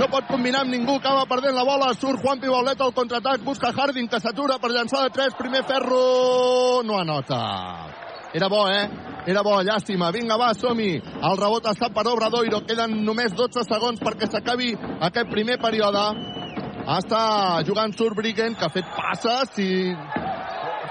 No 0.00 0.06
pot 0.08 0.24
combinar 0.30 0.62
amb 0.64 0.72
ningú, 0.72 0.96
acaba 0.96 1.26
perdent 1.28 1.52
la 1.58 1.64
bola. 1.68 1.90
Surt 1.92 2.22
Juan 2.22 2.40
Pibolet 2.40 2.80
al 2.80 2.94
contraatac, 2.96 3.42
busca 3.44 3.68
Harding, 3.68 4.08
que 4.08 4.20
s'atura 4.20 4.56
per 4.62 4.70
llançar 4.72 5.02
de 5.04 5.10
3. 5.12 5.34
Primer 5.36 5.60
ferro, 5.68 6.80
no 6.88 6.96
anota. 6.96 7.42
Era 8.32 8.48
bo, 8.48 8.62
eh? 8.72 8.86
Era 9.28 9.42
bo, 9.44 9.58
llàstima. 9.60 10.08
Vinga, 10.14 10.38
va, 10.40 10.54
som-hi. 10.56 10.94
El 10.96 11.36
rebot 11.36 11.68
està 11.68 11.90
per 11.92 12.06
Obradoiro. 12.08 12.62
Queden 12.64 13.02
només 13.04 13.36
12 13.36 13.66
segons 13.68 14.00
perquè 14.00 14.30
s'acabi 14.30 14.72
aquest 15.10 15.28
primer 15.34 15.58
període. 15.60 16.06
Està 16.96 17.60
jugant 17.68 17.92
Surbriggen, 17.92 18.56
que 18.56 18.70
ha 18.70 18.72
fet 18.72 18.88
passes 18.96 19.52
si, 19.58 19.68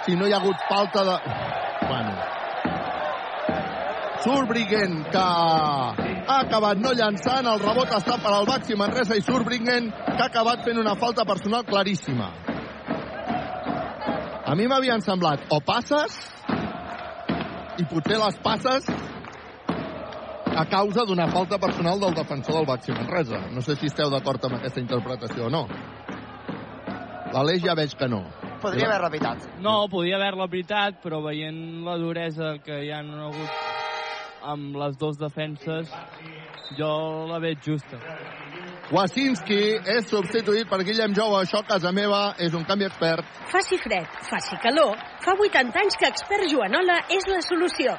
si 0.05 0.19
no 0.19 0.29
hi 0.29 0.37
ha 0.37 0.43
hagut 0.43 0.69
falta 0.69 1.07
de... 1.09 1.17
Bueno, 1.81 2.13
Surbriggen, 4.21 5.03
que 5.09 5.17
ha 5.17 6.37
acabat 6.37 6.77
no 6.77 6.91
llançant, 6.93 7.47
el 7.49 7.61
rebot 7.63 7.89
està 7.97 8.19
per 8.21 8.33
al 8.35 8.45
Baxi 8.45 8.77
Manresa 8.77 9.17
i 9.17 9.23
Surbriggen, 9.25 9.89
que 9.89 10.19
ha 10.19 10.27
acabat 10.29 10.61
fent 10.67 10.77
una 10.77 10.93
falta 10.95 11.25
personal 11.25 11.65
claríssima. 11.65 12.29
A 14.45 14.53
mi 14.57 14.67
m'havien 14.69 15.01
semblat 15.01 15.47
o 15.49 15.57
passes, 15.65 16.19
i 17.81 17.87
potser 17.89 18.19
les 18.21 18.37
passes 18.45 18.85
a 20.51 20.65
causa 20.69 21.05
d'una 21.07 21.27
falta 21.31 21.57
personal 21.57 21.99
del 21.99 22.13
defensor 22.13 22.59
del 22.59 22.69
Baxi 22.69 22.93
Manresa. 22.93 23.41
No 23.49 23.65
sé 23.65 23.77
si 23.79 23.89
esteu 23.89 24.11
d'acord 24.13 24.45
amb 24.45 24.59
aquesta 24.59 24.83
interpretació 24.83 25.47
o 25.47 25.49
no. 25.49 25.65
L'Aleix 27.31 27.63
ja 27.63 27.73
veig 27.79 27.95
que 27.97 28.11
no. 28.11 28.25
Podria 28.61 28.85
haver 28.91 29.01
repitat. 29.01 29.45
No, 29.63 29.87
podia 29.89 30.19
haver-la 30.19 30.45
veritat, 30.51 30.99
però 31.01 31.23
veient 31.25 31.81
la 31.87 31.97
duresa 31.97 32.57
que 32.61 32.83
hi 32.85 32.91
ha 32.91 32.99
hagut 33.01 33.71
amb 34.43 34.75
les 34.75 34.97
dues 34.97 35.17
defenses, 35.17 35.89
jo 36.77 36.91
la 37.29 37.39
veig 37.39 37.59
justa. 37.65 37.97
Wasinski 38.91 39.59
és 39.87 40.07
substituït 40.09 40.67
per 40.69 40.81
Guillem 40.83 41.13
Jou. 41.15 41.31
Això, 41.39 41.61
a 41.61 41.67
casa 41.67 41.91
meva, 41.95 42.33
és 42.39 42.53
un 42.53 42.65
canvi 42.67 42.85
expert. 42.89 43.25
Faci 43.51 43.77
fred, 43.79 44.07
faci 44.29 44.57
calor, 44.63 44.97
fa 45.23 45.35
80 45.37 45.79
anys 45.79 45.95
que 45.99 46.09
expert 46.09 46.49
Joanola 46.51 46.97
és 47.09 47.27
la 47.31 47.39
solució. 47.45 47.95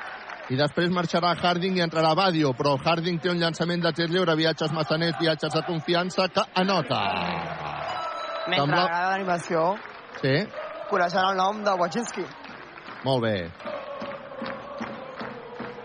I 0.51 0.57
després 0.59 0.91
marxarà 0.91 1.33
Harding 1.39 1.79
i 1.79 1.85
entrarà 1.85 2.15
Badio, 2.19 2.51
però 2.59 2.75
Harding 2.85 3.21
té 3.23 3.31
un 3.31 3.39
llançament 3.41 3.81
de 3.83 3.93
tir 3.97 4.09
lliure, 4.11 4.35
viatges 4.37 4.73
massaners, 4.75 5.15
viatges 5.21 5.55
de 5.55 5.63
confiança, 5.65 6.29
que 6.29 6.43
anota. 6.61 6.99
Mentre 8.49 8.67
Sembla- 8.67 8.85
agrada 8.85 9.11
l'animació, 9.13 9.77
Sí, 10.21 10.35
coneixent 10.91 11.25
el 11.31 11.37
nom 11.37 11.63
de 11.65 11.71
Wachinski. 11.79 12.25
molt 13.05 13.23
bé. 13.23 13.51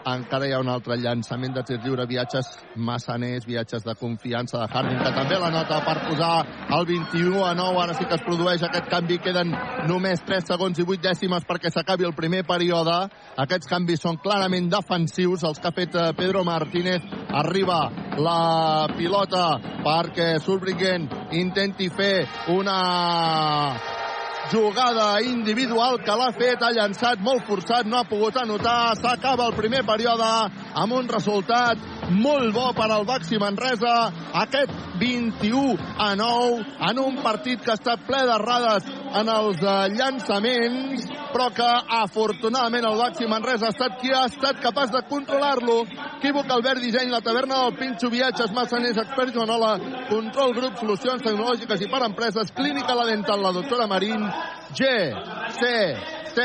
Encara 0.08 0.48
hi 0.48 0.54
ha 0.56 0.60
un 0.64 0.70
altre 0.72 0.96
llançament 1.02 1.52
de 1.56 1.64
tir 1.68 1.78
lliure, 1.84 2.06
viatges 2.08 2.48
massaners, 2.90 3.44
viatges 3.48 3.84
de 3.84 3.96
confiança 4.00 4.62
de 4.62 4.68
Harding, 4.72 5.02
que 5.04 5.12
també 5.18 5.40
la 5.42 5.50
nota 5.52 5.82
per 5.84 5.98
posar 6.06 6.30
el 6.78 6.88
21 6.88 7.44
a 7.44 7.52
9. 7.58 7.82
Ara 7.84 7.98
sí 7.98 8.08
que 8.08 8.16
es 8.16 8.24
produeix 8.24 8.64
aquest 8.64 8.88
canvi. 8.94 9.18
Queden 9.26 9.52
només 9.90 10.24
3 10.30 10.48
segons 10.48 10.80
i 10.80 10.86
8 10.88 11.04
dècimes 11.10 11.48
perquè 11.50 11.74
s'acabi 11.74 12.08
el 12.08 12.16
primer 12.16 12.46
període. 12.48 12.96
Aquests 13.44 13.68
canvis 13.68 14.06
són 14.06 14.22
clarament 14.24 14.72
defensius, 14.72 15.44
els 15.44 15.60
que 15.60 15.68
ha 15.68 15.76
fet 15.76 16.00
eh, 16.00 16.08
Pedro 16.16 16.46
Martínez. 16.48 17.04
Arriba 17.44 17.82
la 18.24 18.88
pilota 18.96 19.46
perquè 19.84 20.38
Surbriggen 20.40 21.12
intenti 21.36 21.92
fer 21.92 22.24
una 22.56 22.80
jugada 24.52 25.22
individual 25.22 26.00
que 26.04 26.16
l'ha 26.16 26.32
fet, 26.36 26.62
ha 26.64 26.72
llançat 26.72 27.20
molt 27.24 27.46
forçat, 27.48 27.88
no 27.88 28.00
ha 28.00 28.08
pogut 28.08 28.38
anotar, 28.38 28.96
s'acaba 29.00 29.48
el 29.50 29.56
primer 29.58 29.84
període 29.88 30.28
amb 30.74 30.94
un 30.94 31.08
resultat 31.10 31.82
molt 32.12 32.54
bo 32.56 32.70
per 32.78 32.90
al 32.92 33.06
Baxi 33.06 33.40
Manresa, 33.42 33.96
aquest 34.44 34.72
21 35.00 35.76
a 36.00 36.14
9 36.16 36.64
en 36.90 37.00
un 37.04 37.20
partit 37.24 37.62
que 37.64 37.74
ha 37.74 37.80
estat 37.80 38.06
ple 38.08 38.24
d'errades 38.30 38.88
en 39.16 39.30
els 39.32 39.62
eh, 39.64 39.76
llançaments, 39.96 41.08
però 41.32 41.48
que 41.56 41.68
afortunadament 42.00 42.88
el 42.90 43.00
Baxi 43.00 43.30
Manresa 43.30 43.70
ha 43.70 43.76
estat 43.76 43.98
qui 44.02 44.14
ha 44.14 44.26
estat 44.28 44.60
capaç 44.64 44.92
de 44.96 45.04
controlar-lo. 45.10 45.80
Equívoc 46.18 46.52
Albert 46.52 46.84
Disseny, 46.84 47.12
la 47.14 47.22
taverna 47.22 47.64
del 47.64 47.78
Pinxo, 47.80 48.10
viatges, 48.14 48.54
massaners, 48.56 49.00
experts 49.04 49.36
Joanola, 49.36 49.76
control 50.10 50.56
grup, 50.58 50.78
solucions 50.82 51.24
tecnològiques 51.24 51.84
i 51.86 51.92
per 51.92 52.04
empreses, 52.08 52.54
clínica 52.58 52.98
la 52.98 53.08
dental, 53.10 53.44
la 53.44 53.54
doctora 53.56 53.88
Marín, 53.88 54.26
G, 54.78 54.94
C, 55.60 55.74
C, 56.38 56.44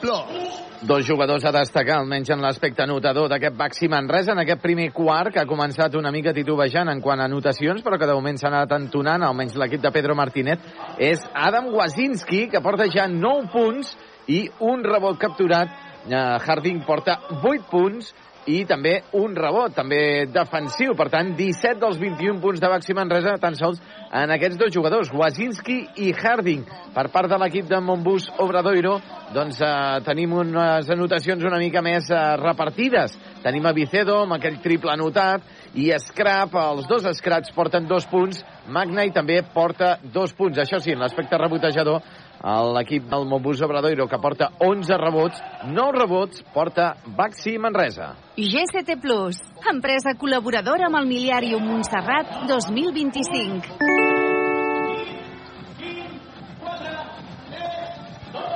Plus. 0.00 0.62
Dos 0.82 1.04
jugadors 1.04 1.44
a 1.44 1.50
destacar, 1.50 1.96
almenys 1.98 2.28
en 2.30 2.42
l'aspecte 2.44 2.84
notador 2.86 3.26
d'aquest 3.32 3.56
Baxi 3.58 3.88
Manresa 3.90 4.30
en 4.30 4.38
aquest 4.44 4.60
primer 4.62 4.92
quart, 4.94 5.32
que 5.34 5.40
ha 5.42 5.48
començat 5.50 5.96
una 5.98 6.12
mica 6.14 6.30
titubejant 6.36 6.92
en 6.92 7.00
quant 7.02 7.18
a 7.18 7.26
anotacions, 7.26 7.82
però 7.82 7.98
que 7.98 8.06
de 8.06 8.14
moment 8.14 8.38
s'ha 8.38 8.52
anat 8.52 8.76
entonant, 8.76 9.24
almenys 9.26 9.56
l'equip 9.58 9.82
de 9.82 9.90
Pedro 9.90 10.14
Martínez, 10.14 10.62
és 11.02 11.24
Adam 11.34 11.72
Wazinski, 11.74 12.44
que 12.52 12.62
porta 12.62 12.86
ja 12.94 13.08
9 13.10 13.50
punts 13.50 13.96
i 14.30 14.44
un 14.62 14.86
rebot 14.86 15.18
capturat. 15.18 15.74
Eh, 16.04 16.14
Harding 16.14 16.84
porta 16.86 17.18
8 17.40 17.66
punts 17.72 18.14
i 18.50 18.64
també 18.68 18.98
un 19.16 19.34
rebot, 19.36 19.72
també 19.74 20.26
defensiu. 20.30 20.94
Per 20.98 21.08
tant, 21.12 21.32
17 21.38 21.80
dels 21.80 21.98
21 22.00 22.40
punts 22.42 22.60
de 22.60 22.70
Baxi 22.70 22.96
Manresa 22.96 23.36
tan 23.40 23.56
sols 23.58 23.80
en 24.14 24.32
aquests 24.34 24.58
dos 24.60 24.72
jugadors, 24.74 25.12
Wazinski 25.14 25.78
i 26.04 26.12
Harding. 26.12 26.64
Per 26.94 27.06
part 27.14 27.30
de 27.30 27.38
l'equip 27.40 27.68
de 27.70 27.80
Montbus 27.82 28.28
Obradoiro, 28.44 28.98
doncs 29.34 29.60
eh, 29.64 29.74
tenim 30.06 30.36
unes 30.38 30.90
anotacions 30.92 31.44
una 31.44 31.60
mica 31.62 31.82
més 31.82 32.10
eh, 32.10 32.22
repartides. 32.40 33.16
Tenim 33.44 33.66
a 33.66 33.74
Vicedo 33.76 34.20
amb 34.22 34.36
aquell 34.36 34.60
triple 34.64 34.92
anotat 34.92 35.48
i 35.74 35.90
Scrap, 35.98 36.54
els 36.54 36.86
dos 36.90 37.08
Scraps 37.18 37.52
porten 37.54 37.88
dos 37.90 38.06
punts, 38.10 38.44
Magnai 38.70 39.10
també 39.12 39.40
porta 39.54 39.96
dos 40.14 40.32
punts. 40.36 40.60
Això 40.62 40.78
sí, 40.80 40.94
en 40.94 41.02
l'aspecte 41.02 41.38
rebotejador, 41.40 42.00
l'equip 42.44 43.08
del 43.08 43.24
Montbus 43.24 43.62
Obradoiro, 43.64 44.06
que 44.06 44.18
porta 44.20 44.50
11 44.60 44.98
rebots, 45.00 45.40
9 45.64 45.98
rebots, 45.98 46.42
porta 46.52 46.94
Baxi 47.16 47.56
Manresa. 47.58 48.14
GCT 48.36 49.00
Plus, 49.00 49.40
empresa 49.70 50.12
col·laboradora 50.20 50.90
amb 50.90 51.00
el 51.00 51.08
Miliàrium 51.08 51.64
Montserrat 51.64 52.44
2025. 52.50 54.12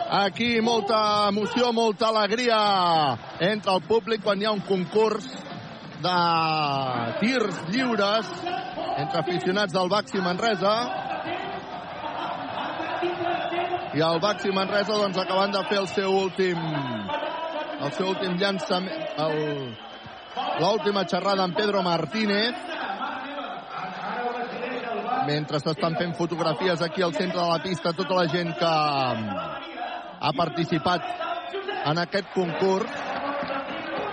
Aquí 0.08 0.60
molta 0.64 1.28
emoció, 1.28 1.72
molta 1.72 2.08
alegria 2.08 2.58
entre 3.44 3.74
el 3.74 3.82
públic 3.88 4.22
quan 4.24 4.40
hi 4.40 4.48
ha 4.48 4.54
un 4.56 4.64
concurs 4.64 5.28
de 6.00 6.20
tirs 7.20 7.58
lliures 7.72 8.30
entre 8.96 9.20
aficionats 9.20 9.72
del 9.72 9.88
Baxi 9.92 10.20
Manresa 10.24 10.74
i 13.96 14.04
el 14.04 14.20
Baxi 14.20 14.52
Manresa 14.52 14.96
doncs 15.00 15.18
acabant 15.18 15.52
de 15.54 15.64
fer 15.70 15.78
el 15.80 15.88
seu 15.88 16.12
últim 16.12 16.58
el 17.78 17.92
seu 17.96 18.08
últim 18.10 18.36
llançament 18.40 19.04
l'última 20.60 21.04
xerrada 21.04 21.44
amb 21.44 21.56
Pedro 21.56 21.82
Martínez. 21.82 22.54
Mentre 25.28 25.60
s'estan 25.60 25.96
fent 25.98 26.14
fotografies 26.16 26.82
aquí 26.82 27.02
al 27.02 27.14
centre 27.14 27.40
de 27.40 27.48
la 27.48 27.58
pista 27.62 27.92
tota 27.92 28.14
la 28.14 28.26
gent 28.32 28.54
que 28.58 28.72
ha 30.20 30.32
participat 30.36 31.04
en 31.84 31.98
aquest 32.04 32.32
concurs 32.34 33.07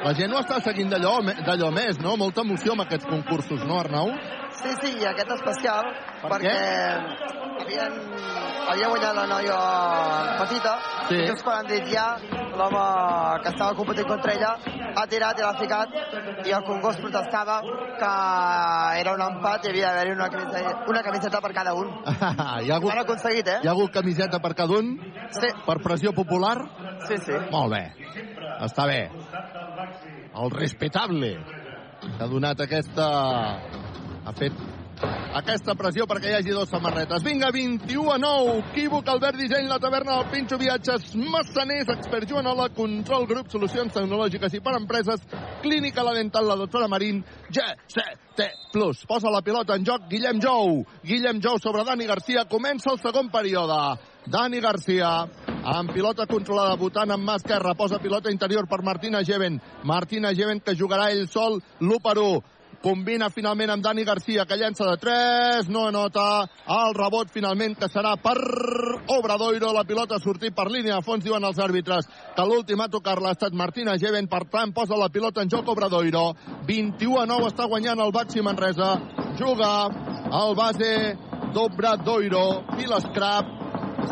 la 0.06 0.14
gent 0.14 0.34
ho 0.36 0.42
està 0.44 0.60
seguint 0.62 0.92
d'allò 0.94 1.72
més, 1.74 1.98
no? 1.98 2.14
Molta 2.22 2.44
emoció 2.46 2.76
amb 2.76 2.84
aquests 2.86 3.08
concursos, 3.10 3.64
no, 3.66 3.80
Arnau? 3.82 4.12
Sí, 4.60 4.74
sí, 4.82 4.92
i 5.02 5.08
aquest 5.10 5.32
especial, 5.34 5.88
per 6.22 6.30
perquè 6.36 6.54
havien, 7.64 7.96
havia 8.70 8.90
guanyat 8.92 9.18
la 9.18 9.26
noia 9.32 9.58
petita, 10.44 10.76
sí. 11.10 11.18
i 11.18 11.26
just 11.32 11.42
quan 11.48 11.64
han 11.64 11.72
dit 11.72 11.90
ja, 11.90 12.06
l'home 12.56 12.86
que 13.42 13.52
estava 13.52 13.74
competint 13.80 14.08
contra 14.12 14.36
ella 14.36 14.54
ha 14.96 15.08
tirat 15.12 15.42
i 15.42 15.46
l'ha 15.46 15.58
ficat, 15.60 15.98
i 16.46 16.54
el 16.54 16.64
concurs 16.70 17.02
protestava 17.02 17.60
que 18.00 18.14
era 19.02 19.18
un 19.18 19.26
empat 19.26 19.66
i 19.66 19.74
havia 19.74 19.90
d'haver-hi 19.90 20.16
una, 20.16 20.30
camiseta, 20.38 20.78
una 20.94 21.04
camiseta 21.10 21.42
per 21.42 21.54
cada 21.58 21.76
un. 21.82 21.92
hi 22.62 22.72
ha 22.72 22.78
hagut, 22.78 22.94
han 22.94 23.04
aconseguit, 23.04 23.54
eh? 23.58 23.60
Hi 23.64 23.72
ha 23.72 23.76
hagut 23.76 23.98
camiseta 23.98 24.40
per 24.44 24.54
cada 24.54 24.80
un? 24.80 24.96
Sí. 25.42 25.52
Per 25.66 25.80
pressió 25.84 26.14
popular? 26.14 26.58
Sí, 27.10 27.20
sí. 27.26 27.46
Molt 27.50 27.74
bé. 27.74 27.86
Està 28.66 28.86
bé. 28.88 29.02
El 30.44 30.52
respetable. 30.56 31.36
Que 32.06 32.24
ha 32.24 32.30
donat 32.32 32.64
aquesta... 32.66 33.10
ha 34.26 34.34
fet 34.34 34.64
aquesta 35.36 35.76
pressió 35.76 36.06
perquè 36.08 36.32
hi 36.32 36.38
hagi 36.38 36.54
dues 36.56 36.70
samarretes. 36.72 37.24
Vinga, 37.26 37.52
21 37.52 38.14
a 38.14 38.18
9. 38.22 38.56
Equívoc, 38.72 39.10
Albert 39.12 39.40
Disseny, 39.42 39.68
la 39.68 39.80
taverna 39.84 40.18
del 40.18 40.30
Pinxo 40.32 40.58
Viatges, 40.62 41.12
Massaners, 41.16 41.92
Expert 41.98 42.30
Joanola, 42.30 42.70
Control 42.76 43.28
Grup, 43.28 43.52
Solucions 43.52 43.94
Tecnològiques 43.94 44.56
i 44.56 44.64
per 44.64 44.78
Empreses, 44.80 45.28
Clínica 45.62 46.06
La 46.08 46.16
Dental, 46.16 46.48
la 46.48 46.58
doctora 46.60 46.88
Marín, 46.88 47.24
GCT 47.50 48.50
Plus. 48.72 49.06
Posa 49.08 49.32
la 49.32 49.44
pilota 49.44 49.76
en 49.76 49.86
joc 49.88 50.08
Guillem 50.10 50.40
Jou. 50.44 50.82
Guillem 51.04 51.44
Jou 51.44 51.60
sobre 51.60 51.84
Dani 51.84 52.08
Garcia. 52.08 52.48
Comença 52.50 52.92
el 52.94 53.00
segon 53.04 53.30
període. 53.32 53.80
Dani 54.26 54.60
Garcia 54.60 55.12
amb 55.66 55.92
pilota 55.94 56.26
controlada, 56.30 56.78
votant 56.78 57.12
amb 57.14 57.26
mà 57.26 57.36
esquerra, 57.38 57.76
posa 57.78 58.00
pilota 58.02 58.32
interior 58.34 58.66
per 58.70 58.82
Martina 58.82 59.22
Geven. 59.26 59.60
Martina 59.84 60.34
Geven 60.34 60.62
que 60.66 60.76
jugarà 60.78 61.12
ell 61.14 61.28
sol 61.30 61.60
l'1 61.80 62.02
per 62.02 62.18
1 62.22 62.55
combina 62.86 63.32
finalment 63.34 63.72
amb 63.74 63.84
Dani 63.84 64.04
Garcia, 64.06 64.44
que 64.46 64.58
llença 64.60 64.86
de 64.86 64.98
3, 65.02 65.70
no 65.74 65.88
anota, 65.90 66.46
el 66.70 66.94
rebot 66.94 67.32
finalment 67.34 67.74
que 67.80 67.90
serà 67.90 68.12
per 68.22 68.36
Obradoiro, 69.16 69.72
la 69.74 69.86
pilota 69.90 70.20
ha 70.20 70.22
sortit 70.22 70.54
per 70.54 70.68
línia 70.70 71.00
de 71.00 71.06
fons, 71.06 71.24
diuen 71.26 71.44
els 71.50 71.58
àrbitres, 71.66 72.06
que 72.36 72.46
l'últim 72.46 72.84
a 72.86 72.90
tocar-la 72.94 73.32
ha 73.32 73.38
estat 73.38 73.58
Martina 73.58 73.98
Geven, 73.98 74.30
per 74.30 74.44
tant 74.54 74.74
posa 74.76 75.00
la 75.02 75.10
pilota 75.10 75.42
en 75.42 75.50
joc 75.50 75.72
Obradoiro, 75.74 76.28
21 76.70 77.24
a 77.24 77.26
9 77.34 77.50
està 77.50 77.66
guanyant 77.72 78.06
el 78.06 78.14
Baxi 78.14 78.46
Manresa, 78.46 78.92
juga 79.40 79.72
el 80.44 80.54
base 80.54 80.92
d'Obradoiro, 81.58 82.46
Pila 82.76 83.02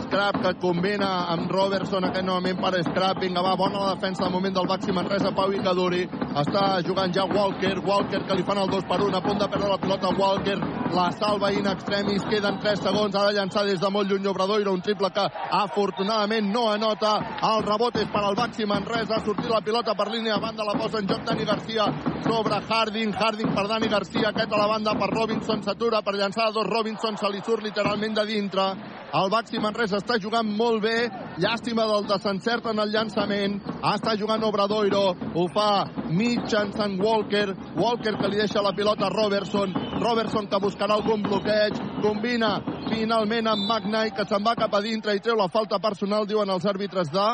Scrap, 0.01 0.39
que 0.43 0.53
combina 0.61 1.09
amb 1.33 1.51
Robertson, 1.51 2.05
aquest 2.07 2.25
novament 2.25 2.59
per 2.61 2.81
Scrap. 2.83 3.19
Vinga, 3.23 3.41
va, 3.45 3.55
bona 3.59 3.81
la 3.85 3.93
defensa 3.95 4.25
de 4.25 4.31
moment 4.33 4.55
del 4.55 4.67
Baxi 4.67 4.91
Manresa, 4.95 5.31
Pau 5.35 5.51
i 5.53 5.61
Caduri. 5.63 6.03
Està 6.43 6.63
jugant 6.85 7.13
ja 7.13 7.25
Walker, 7.29 7.75
Walker 7.85 8.23
que 8.27 8.37
li 8.37 8.45
fan 8.47 8.61
el 8.61 8.71
2 8.71 8.87
per 8.89 8.99
1, 9.01 9.17
a 9.17 9.21
punt 9.21 9.41
de 9.41 9.49
perdre 9.51 9.69
la 9.69 9.79
pilota 9.81 10.13
Walker, 10.17 10.57
la 10.93 11.09
salva 11.11 11.51
in 11.53 11.67
extremis, 11.69 12.25
queden 12.29 12.59
3 12.63 12.81
segons, 12.87 13.15
ha 13.15 13.25
de 13.27 13.35
llançar 13.37 13.65
des 13.67 13.81
de 13.81 13.89
molt 13.89 14.09
lluny 14.09 14.27
Obradoiro, 14.31 14.73
un 14.73 14.81
triple 14.81 15.11
que 15.13 15.27
afortunadament 15.59 16.49
no 16.53 16.67
anota. 16.71 17.13
El 17.51 17.63
rebot 17.67 17.97
és 18.01 18.09
per 18.13 18.23
al 18.23 18.37
Baxi 18.39 18.65
Manresa, 18.69 19.17
ha 19.17 19.25
sortit 19.25 19.51
la 19.51 19.61
pilota 19.61 19.93
per 19.99 20.09
línia 20.09 20.37
de 20.37 20.41
banda, 20.41 20.65
la 20.65 20.77
posa 20.79 21.01
en 21.01 21.09
joc 21.09 21.23
Dani 21.27 21.45
Garcia 21.45 21.89
sobre 22.23 22.61
Harding, 22.69 23.13
Harding 23.13 23.53
per 23.53 23.67
Dani 23.67 23.89
Garcia, 23.91 24.29
aquest 24.29 24.53
a 24.53 24.63
la 24.63 24.67
banda 24.67 24.95
per 24.97 25.09
Robinson, 25.11 25.61
s'atura 25.61 26.01
per 26.01 26.15
llançar 26.15 26.51
dos, 26.53 26.67
Robinson 26.67 27.17
se 27.17 27.29
li 27.29 27.41
surt 27.45 27.63
literalment 27.63 28.15
de 28.15 28.25
dintre. 28.25 28.69
El 29.13 29.29
Baxi 29.29 29.59
Manresa 29.59 29.82
està 29.91 30.19
jugant 30.21 30.47
molt 30.47 30.81
bé. 30.83 31.09
Llàstima 31.41 31.85
del 31.89 32.07
desencert 32.07 32.65
en 32.71 32.79
el 32.79 32.91
llançament. 32.93 33.59
Està 33.81 34.15
jugant 34.19 34.43
Obradoiro. 34.47 35.03
Ho 35.35 35.47
fa 35.53 35.85
mitjançant 36.09 36.99
Walker. 37.01 37.49
Walker 37.75 38.15
que 38.19 38.29
li 38.29 38.39
deixa 38.39 38.63
la 38.63 38.73
pilota 38.77 39.07
a 39.07 39.13
Robertson. 39.13 39.73
Robertson 39.99 40.47
que 40.47 40.61
buscarà 40.63 40.95
algun 40.95 41.23
bloqueig. 41.25 41.79
Combina 42.03 42.55
finalment 42.89 43.49
amb 43.51 43.67
Magnay 43.67 44.13
que 44.15 44.27
se'n 44.29 44.45
va 44.45 44.55
cap 44.55 44.73
a 44.73 44.81
dintre 44.81 45.15
i 45.15 45.23
treu 45.23 45.35
la 45.39 45.49
falta 45.51 45.79
personal, 45.79 46.27
diuen 46.29 46.49
els 46.49 46.65
àrbitres 46.69 47.11
de... 47.11 47.27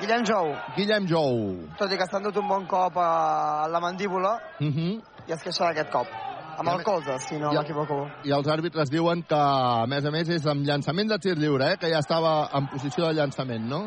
Guillem 0.00 0.24
Jou. 0.24 0.54
Guillem 0.78 1.06
Jou. 1.10 1.36
Tot 1.76 1.92
i 1.92 1.98
que 2.00 2.06
s'ha 2.08 2.22
endut 2.22 2.38
un 2.40 2.48
bon 2.48 2.64
cop 2.70 2.96
a 2.96 3.68
la 3.68 3.80
mandíbula 3.84 4.32
uh 4.56 4.66
-huh. 4.66 5.00
i 5.28 5.32
es 5.32 5.42
queixa 5.42 5.66
d'aquest 5.66 5.92
cop. 5.92 6.29
Amb 6.58 6.68
el 6.72 6.82
colze, 6.84 7.18
si 7.24 7.38
no 7.40 7.52
m'equivoco. 7.54 8.02
I 8.26 8.34
els 8.36 8.48
àrbitres 8.50 8.90
diuen 8.92 9.22
que, 9.28 9.38
a 9.38 9.86
més 9.88 10.04
a 10.04 10.12
més, 10.14 10.28
és 10.28 10.46
amb 10.50 10.66
llançament 10.66 11.08
de 11.08 11.18
tir 11.22 11.36
lliure, 11.38 11.72
eh? 11.72 11.78
que 11.80 11.90
ja 11.92 12.02
estava 12.04 12.50
en 12.56 12.68
posició 12.72 13.06
de 13.06 13.20
llançament, 13.20 13.68
no? 13.70 13.86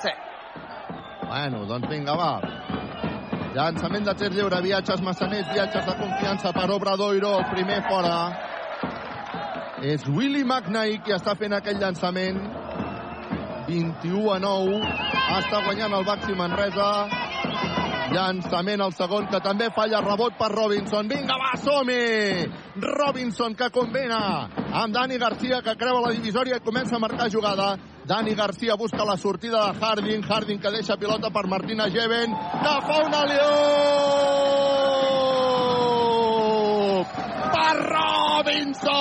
Sí. 0.00 0.12
Bueno, 1.26 1.64
doncs 1.66 1.88
vinga, 1.90 2.14
va. 2.14 2.32
Llançament 3.56 4.04
de 4.04 4.14
tir 4.20 4.30
lliure, 4.34 4.60
viatges 4.62 5.00
massaners, 5.02 5.48
viatges 5.52 5.86
de 5.86 5.96
confiança 5.98 6.52
per 6.52 6.68
Obradoiro, 6.74 7.32
el 7.40 7.48
primer 7.54 7.80
fora. 7.88 8.16
És 9.86 10.06
Willy 10.08 10.44
McKnight 10.44 11.04
qui 11.04 11.14
està 11.16 11.34
fent 11.36 11.56
aquell 11.56 11.80
llançament. 11.80 12.38
21 13.66 14.30
a 14.32 14.38
9. 14.42 14.80
Està 15.40 15.62
guanyant 15.64 15.96
el 15.98 16.04
Baxi 16.06 16.36
Manresa. 16.38 16.90
Llançament 18.12 18.80
al 18.80 18.92
segon, 18.94 19.26
que 19.30 19.40
també 19.42 19.70
falla 19.74 20.00
rebot 20.04 20.36
per 20.38 20.50
Robinson. 20.52 21.08
Vinga, 21.08 21.36
va, 21.40 21.56
som 21.58 21.88
-hi! 21.88 22.46
Robinson, 22.76 23.54
que 23.54 23.70
combina 23.70 24.48
amb 24.72 24.94
Dani 24.94 25.18
Garcia, 25.18 25.62
que 25.62 25.76
creua 25.76 26.00
la 26.00 26.12
divisòria 26.12 26.56
i 26.56 26.60
comença 26.60 26.96
a 26.96 26.98
marcar 26.98 27.30
jugada. 27.30 27.76
Dani 28.04 28.34
Garcia 28.34 28.76
busca 28.76 29.04
la 29.04 29.16
sortida 29.16 29.72
de 29.72 29.78
Harding. 29.80 30.22
Harding 30.22 30.60
que 30.60 30.70
deixa 30.70 30.96
pilota 30.96 31.30
per 31.30 31.46
Martina 31.48 31.90
Geven, 31.90 32.30
que 32.62 32.80
fa 32.86 32.98
un 33.06 33.14
alió 33.14 34.56
per 37.04 37.76
Robinson, 37.90 38.92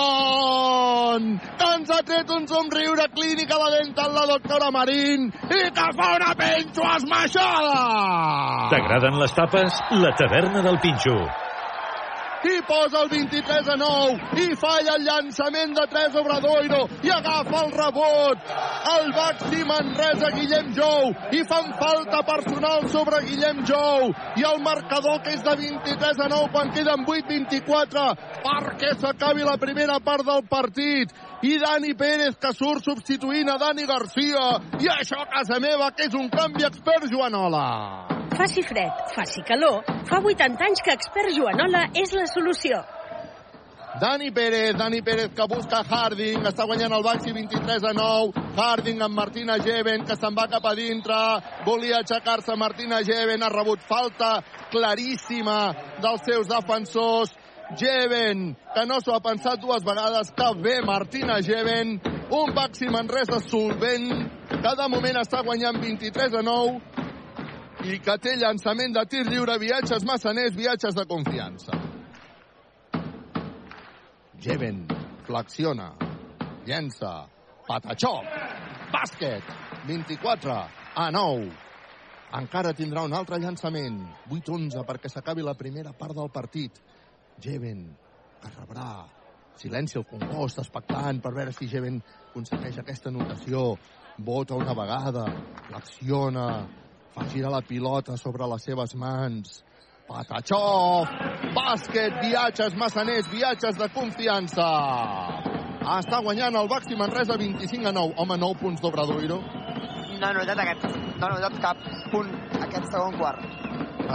que 1.59 1.67
ens 1.77 1.89
ha 1.91 2.01
tret 2.07 2.29
un 2.35 2.47
somriure 2.49 3.05
clínica 3.15 3.55
la 3.61 3.69
dental 3.77 4.11
la 4.17 4.25
doctora 4.33 4.69
Marín 4.75 5.21
i 5.29 5.71
que 5.79 5.87
fa 5.99 6.07
una 6.17 6.31
penxo 6.39 6.83
esmaixada! 6.97 7.81
T'agraden 8.73 9.15
les 9.21 9.33
tapes? 9.39 9.71
La 10.03 10.11
taverna 10.19 10.59
del 10.65 10.79
Pinxo. 10.83 11.17
I 12.45 12.61
posa 12.67 13.01
el 13.03 13.09
23 13.09 13.69
a 13.73 13.75
9 13.81 14.41
i 14.43 14.55
falla 14.59 14.95
el 14.97 15.05
llançament 15.07 15.73
de 15.77 15.85
3 15.91 16.17
Obradoiro 16.21 16.81
i 17.03 17.11
agafa 17.13 17.63
el 17.65 17.71
rebot. 17.73 18.51
El 18.95 19.11
Baxi 19.15 19.63
Manresa 19.65 20.31
Guillem 20.35 20.73
Jou 20.77 21.13
i 21.31 21.43
fan 21.49 21.71
falta 21.79 22.21
personal 22.27 22.87
sobre 22.93 23.21
Guillem 23.25 23.63
Jou. 23.65 24.11
I 24.37 24.47
el 24.51 24.61
marcador 24.63 25.21
que 25.23 25.33
és 25.35 25.43
de 25.45 25.55
23 25.63 26.21
a 26.25 26.29
9 26.35 26.51
quan 26.53 26.73
queden 26.75 27.05
8-24 27.05 28.07
perquè 28.45 28.93
s'acabi 28.99 29.47
la 29.47 29.57
primera 29.61 29.99
part 29.99 30.25
del 30.27 30.45
partit 30.49 31.13
i 31.43 31.57
Dani 31.59 31.93
Pérez 31.99 32.37
que 32.39 32.51
surt 32.55 32.83
substituint 32.85 33.49
a 33.51 33.57
Dani 33.61 33.85
Garcia. 33.85 34.45
I 34.79 34.91
això 34.95 35.21
a 35.23 35.29
casa 35.37 35.59
meva 35.59 35.91
que 35.91 36.07
és 36.07 36.15
un 36.15 36.29
canvi 36.29 36.65
expert 36.67 37.09
Joanola. 37.11 37.65
Faci 38.35 38.63
fred, 38.67 38.91
faci 39.15 39.43
calor, 39.47 39.83
fa 40.09 40.19
80 40.19 40.65
anys 40.67 40.83
que 40.83 40.91
Expert 40.91 41.31
Joanola 41.31 41.85
és 41.95 42.11
la 42.11 42.25
solució. 42.27 42.81
Dani 43.99 44.29
Pérez, 44.31 44.75
Dani 44.75 45.01
Pérez 45.01 45.31
que 45.31 45.45
busca 45.47 45.79
Harding, 45.87 46.43
està 46.43 46.65
guanyant 46.67 46.91
el 46.97 47.03
Baxi 47.05 47.31
23 47.31 47.85
a 47.87 47.93
9, 47.95 48.41
Harding 48.57 48.99
amb 49.05 49.15
Martina 49.15 49.55
Geven 49.63 50.03
que 50.03 50.17
se'n 50.19 50.35
va 50.35 50.49
cap 50.51 50.67
a 50.67 50.73
dintre, 50.75 51.19
volia 51.63 52.01
aixecar-se 52.01 52.57
Martina 52.59 52.99
Geven, 53.07 53.45
ha 53.45 53.51
rebut 53.53 53.85
falta 53.87 54.41
claríssima 54.73 55.71
dels 56.03 56.27
seus 56.27 56.51
defensors, 56.51 57.31
Geven, 57.73 58.51
que 58.73 58.85
no 58.85 58.99
s'ho 59.01 59.15
ha 59.15 59.21
pensat 59.25 59.59
dues 59.59 59.83
vegades, 59.83 60.29
que 60.37 60.49
bé 60.61 60.75
Martina 60.85 61.39
Geven, 61.41 61.97
un 62.29 62.53
Baxi 62.53 62.87
Manresa 62.93 63.39
solvent, 63.41 64.29
que 64.49 64.75
de 64.77 64.87
moment 64.91 65.17
està 65.17 65.41
guanyant 65.43 65.81
23 65.81 66.37
a 66.37 66.43
9, 66.45 66.79
i 67.89 67.99
que 68.05 68.17
té 68.21 68.35
llançament 68.37 68.93
de 68.93 69.03
tir 69.09 69.25
lliure, 69.27 69.57
viatges 69.61 70.05
massaners, 70.05 70.55
viatges 70.55 70.95
de 70.97 71.05
confiança. 71.09 71.81
Jeven 74.45 74.85
flexiona, 75.25 75.91
llença, 76.65 77.25
patachó, 77.67 78.19
bàsquet, 78.93 79.53
24 79.89 80.53
a 80.95 81.11
9. 81.11 81.49
Encara 82.35 82.73
tindrà 82.77 83.05
un 83.05 83.13
altre 83.13 83.39
llançament, 83.41 84.01
8-11 84.29 84.85
perquè 84.85 85.09
s'acabi 85.09 85.45
la 85.45 85.55
primera 85.57 85.93
part 85.97 86.13
del 86.17 86.29
partit. 86.33 86.77
Jeven, 87.41 87.85
que 88.41 88.51
rebrà. 88.55 89.05
Silenci 89.55 89.97
el 89.97 90.05
congost, 90.09 90.59
expectant 90.59 91.21
per 91.23 91.31
veure 91.35 91.53
si 91.55 91.67
Jeven 91.71 92.01
aconsegueix 92.29 92.79
aquesta 92.81 93.09
anotació. 93.11 93.77
Vota 94.17 94.55
una 94.59 94.75
vegada, 94.75 95.23
flexiona, 95.69 96.47
fa 97.15 97.27
girar 97.31 97.51
la 97.53 97.61
pilota 97.63 98.17
sobre 98.19 98.47
les 98.51 98.67
seves 98.67 98.95
mans. 98.99 99.61
Patachó, 100.05 101.05
bàsquet, 101.55 102.19
viatges 102.21 102.75
massaners, 102.77 103.29
viatges 103.31 103.79
de 103.79 103.87
confiança. 103.95 104.67
Està 105.95 106.19
guanyant 106.21 106.55
el 106.59 106.69
Baxi 106.69 106.97
Manresa 106.99 107.37
25 107.39 107.89
a 107.89 107.93
9. 107.95 108.13
Home, 108.21 108.37
9 108.41 108.59
punts 108.61 108.83
d'Obradoiro. 108.83 109.39
No 110.19 110.29
he 110.29 110.35
notat, 110.37 110.61
aquest, 110.63 110.85
no 111.19 111.27
he 111.27 111.33
notat 111.33 111.57
cap 111.63 111.81
punt 112.11 112.31
aquest 112.67 112.91
segon 112.91 113.17
quart. 113.19 113.43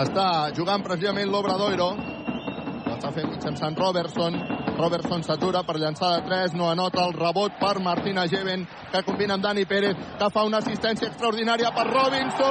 Està 0.05 0.27
jugant 0.57 0.85
precisament 0.87 1.31
l'Obradoiro. 1.33 1.91
L'està 3.01 3.17
fent 3.17 3.31
mitjançant 3.33 3.79
Robertson. 3.81 4.35
Robertson 4.77 5.23
s'atura 5.25 5.63
per 5.65 5.79
llançar 5.81 6.11
de 6.19 6.21
3, 6.27 6.53
no 6.53 6.67
anota 6.69 7.01
el 7.09 7.15
rebot 7.17 7.55
per 7.57 7.81
Martina 7.81 8.27
Geven, 8.29 8.67
que 8.93 9.01
combina 9.07 9.39
amb 9.39 9.45
Dani 9.47 9.65
Pérez, 9.65 9.97
que 10.21 10.29
fa 10.35 10.43
una 10.45 10.61
assistència 10.61 11.09
extraordinària 11.09 11.71
per 11.73 11.87
Robinson! 11.89 12.45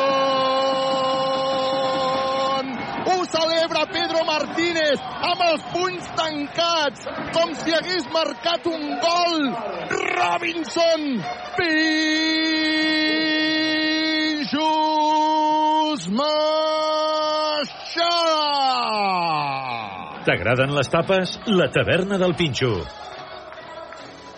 Ho 3.13 3.17
celebra 3.29 3.85
Pedro 3.93 4.25
Martínez 4.25 4.97
amb 5.29 5.39
els 5.51 5.61
punys 5.75 6.09
tancats, 6.17 7.05
com 7.37 7.53
si 7.61 7.69
hagués 7.77 8.09
marcat 8.15 8.65
un 8.73 8.97
gol. 9.05 9.53
Robinson! 10.17 11.01
Pijos 11.61 12.09
Maixada! 16.09 16.58
T'agraden 20.29 20.75
les 20.77 20.85
tapes? 20.93 21.31
La 21.49 21.71
taverna 21.73 22.19
del 22.21 22.35
Pinxo. 22.37 22.83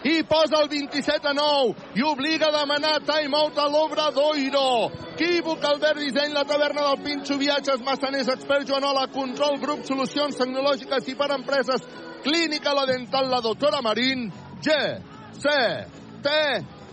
i 0.07 0.23
posa 0.23 0.61
el 0.63 0.69
27 0.71 1.27
a 1.27 1.33
9 1.35 1.97
i 1.99 2.05
obliga 2.07 2.47
a 2.47 2.53
demanar 2.55 3.01
timeout 3.05 3.59
a 3.59 3.67
l'Obradoiro. 3.67 4.87
Equívoc, 5.11 5.67
Albert 5.67 5.99
Disseny, 5.99 6.31
la 6.33 6.45
taverna 6.47 6.87
del 6.87 7.03
Pinxo, 7.03 7.37
viatges, 7.37 7.83
massaners, 7.83 8.31
expert 8.31 8.65
Joanola, 8.65 9.09
control, 9.11 9.59
grup, 9.59 9.83
solucions 9.85 10.39
tecnològiques 10.39 11.11
i 11.11 11.17
per 11.19 11.29
empreses, 11.35 11.83
clínica, 12.23 12.73
la 12.73 12.87
dental, 12.87 13.27
la 13.29 13.43
doctora 13.43 13.83
Marín, 13.83 14.29
G, 14.63 14.79
C, 15.43 15.57
T, 16.23 16.39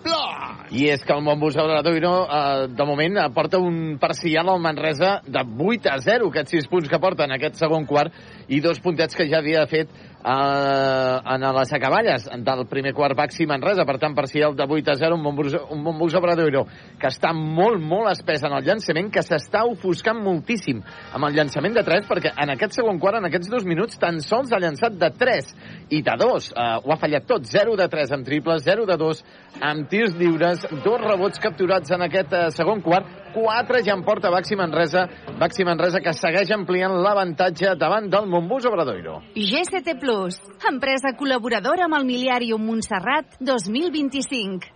Plus. 0.09 0.49
I 0.79 0.89
és 0.93 1.05
que 1.05 1.15
el 1.15 1.23
Montbus 1.25 1.57
Obradoiro, 1.57 2.13
eh, 2.25 2.67
de 2.69 2.85
moment, 2.85 3.17
porta 3.35 3.59
un 3.59 3.97
parcial 4.01 4.49
al 4.49 4.61
Manresa 4.61 5.21
de 5.27 5.41
8 5.41 5.89
a 5.93 5.99
0, 6.05 6.29
aquests 6.29 6.57
6 6.59 6.69
punts 6.69 6.89
que 6.89 7.01
porta 7.01 7.25
en 7.25 7.33
aquest 7.37 7.57
segon 7.61 7.87
quart, 7.89 8.13
i 8.49 8.61
dos 8.65 8.81
puntets 8.85 9.17
que 9.17 9.29
ja 9.31 9.41
havia 9.41 9.67
fet 9.69 9.89
eh, 10.25 11.35
en 11.35 11.47
les 11.59 11.73
acaballes 11.73 12.29
del 12.45 12.65
primer 12.69 12.93
quart 12.95 13.17
Baxi 13.17 13.47
Manresa, 13.47 13.85
per 13.87 13.99
tant, 13.99 14.15
parcial 14.15 14.57
de 14.57 14.67
8 14.67 14.93
a 14.93 14.97
0, 14.99 15.17
un 15.17 15.23
Montbus, 15.23 15.57
un 15.71 15.83
Montbus 15.83 16.17
Obradoiro 16.19 16.65
que 16.99 17.11
està 17.11 17.33
molt, 17.35 17.81
molt 17.83 18.11
espès 18.13 18.45
en 18.47 18.57
el 18.57 18.67
llançament, 18.67 19.11
que 19.15 19.23
s'està 19.25 19.65
ofuscant 19.69 20.21
moltíssim 20.23 20.83
amb 21.15 21.29
el 21.29 21.39
llançament 21.39 21.77
de 21.77 21.85
3, 21.87 22.09
perquè 22.09 22.35
en 22.35 22.55
aquest 22.55 22.79
segon 22.81 22.99
quart, 23.03 23.21
en 23.21 23.29
aquests 23.29 23.51
dos 23.53 23.67
minuts, 23.69 23.99
tan 24.01 24.21
sols 24.25 24.53
ha 24.53 24.63
llançat 24.63 24.99
de 24.99 25.11
3 25.19 25.53
i 25.95 26.03
de 26.03 26.17
2. 26.21 26.51
Eh, 26.53 26.69
ho 26.85 26.95
ha 26.95 27.01
fallat 27.01 27.29
tot, 27.29 27.47
0 27.49 27.77
de 27.79 27.89
3 27.89 28.17
en 28.19 28.27
triples, 28.27 28.65
0 28.67 28.87
de 28.89 28.99
2 28.99 29.25
amb 29.69 29.89
tirs 29.91 30.15
lliures, 30.19 30.67
dos 30.85 31.01
rebots 31.03 31.41
capturats 31.43 31.95
en 31.95 32.05
aquest 32.09 32.35
eh, 32.35 32.49
segon 32.55 32.83
quart, 32.85 33.07
4 33.35 33.83
ja 33.87 33.95
en 33.97 34.05
porta 34.07 34.31
Baxi 34.31 34.57
Manresa, 34.57 35.07
Baxi 35.39 35.65
Manresa 35.65 36.01
que 36.05 36.13
segueix 36.17 36.51
ampliant 36.55 36.95
l'avantatge 37.05 37.75
davant 37.81 38.09
del 38.11 38.27
Montbus 38.31 38.67
Obradoiro. 38.71 39.21
GCT 39.35 39.97
Plus, 40.01 40.39
empresa 40.71 41.15
col·laboradora 41.19 41.87
amb 41.87 41.99
el 41.99 42.07
Miliàrium 42.09 42.65
Montserrat 42.67 43.39
2025. 43.41 44.75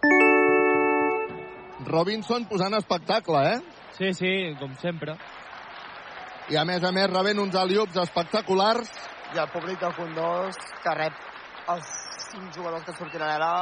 Robinson 1.92 2.46
posant 2.48 2.74
espectacle, 2.78 3.40
eh? 3.54 3.58
Sí, 3.98 4.12
sí, 4.16 4.32
com 4.60 4.74
sempre. 4.80 5.16
I 6.50 6.56
a 6.58 6.64
més 6.66 6.82
a 6.84 6.92
més 6.94 7.10
rebent 7.10 7.38
uns 7.42 7.54
aliups 7.58 7.98
espectaculars. 8.02 8.88
I 9.32 9.40
el 9.40 9.50
públic 9.52 9.80
del 9.80 9.94
Condós 9.96 10.58
que 10.82 10.94
rep 10.98 11.14
els 11.72 11.92
cinc 12.30 12.52
jugadors 12.56 12.84
que 12.86 12.94
sortiran 12.96 13.30
ara 13.36 13.52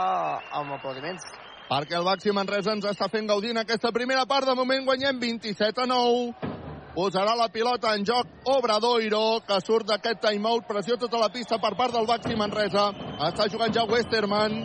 amb 0.61 0.77
aplaudiments. 0.79 1.27
Perquè 1.71 1.95
el 1.95 2.07
Baxi 2.07 2.33
Manresa 2.35 2.75
ens 2.75 2.89
està 2.91 3.07
fent 3.09 3.29
gaudir 3.31 3.53
en 3.55 3.63
aquesta 3.63 3.93
primera 3.95 4.25
part. 4.27 4.49
De 4.49 4.57
moment 4.59 4.87
guanyem 4.89 5.21
27 5.23 5.85
a 5.85 5.87
9. 5.87 6.49
Posarà 6.91 7.37
la 7.39 7.47
pilota 7.55 7.93
en 7.95 8.03
joc 8.05 8.51
Obradoiro, 8.51 9.41
que 9.47 9.61
surt 9.63 9.87
d'aquest 9.87 10.19
timeout. 10.25 10.67
Pressió 10.67 10.99
tota 10.99 11.21
la 11.23 11.31
pista 11.31 11.61
per 11.63 11.77
part 11.79 11.95
del 11.95 12.09
Baxi 12.11 12.35
Manresa. 12.35 12.91
Està 13.31 13.47
jugant 13.53 13.73
ja 13.75 13.87
Westerman. 13.87 14.59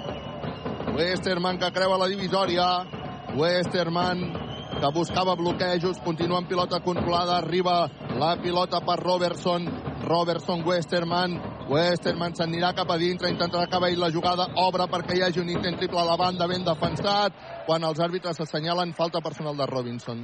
Westerman 0.98 1.62
que 1.62 1.72
creua 1.76 2.02
la 2.02 2.10
divisòria. 2.10 2.66
Westerman 3.38 4.26
que 4.80 4.92
buscava 4.92 5.36
bloquejos, 5.36 6.02
continua 6.04 6.42
amb 6.42 6.50
pilota 6.50 6.82
controlada, 6.84 7.38
arriba 7.38 7.86
la 8.20 8.36
pilota 8.42 8.82
per 8.84 8.98
Robertson, 9.00 9.70
Robertson, 10.06 10.62
Westerman, 10.66 11.36
Westerman 11.70 12.36
s'anirà 12.38 12.72
cap 12.78 12.92
a 12.94 12.98
dintre, 13.02 13.32
intentarà 13.34 13.66
acabar 13.66 13.90
la 13.98 14.12
jugada, 14.14 14.46
obre 14.62 14.86
perquè 14.92 15.18
hi 15.18 15.24
hagi 15.26 15.42
un 15.42 15.50
intent 15.50 15.80
triple 15.82 16.00
a 16.00 16.06
la 16.06 16.18
banda, 16.18 16.48
ben 16.48 16.64
defensat, 16.64 17.34
quan 17.66 17.84
els 17.84 18.00
àrbitres 18.00 18.40
assenyalen 18.46 18.94
falta 18.94 19.22
personal 19.26 19.58
de 19.58 19.66
Robinson. 19.66 20.22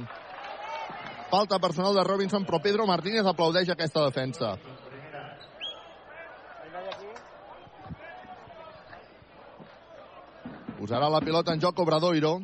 Falta 1.32 1.58
personal 1.58 1.96
de 1.96 2.04
Robinson, 2.04 2.46
però 2.46 2.60
Pedro 2.62 2.86
Martínez 2.86 3.26
aplaudeix 3.26 3.72
aquesta 3.72 4.04
defensa. 4.06 4.54
Posarà 10.78 11.08
la 11.10 11.20
pilota 11.22 11.54
en 11.54 11.60
joc 11.62 11.78
Obradoiro. 11.78 12.40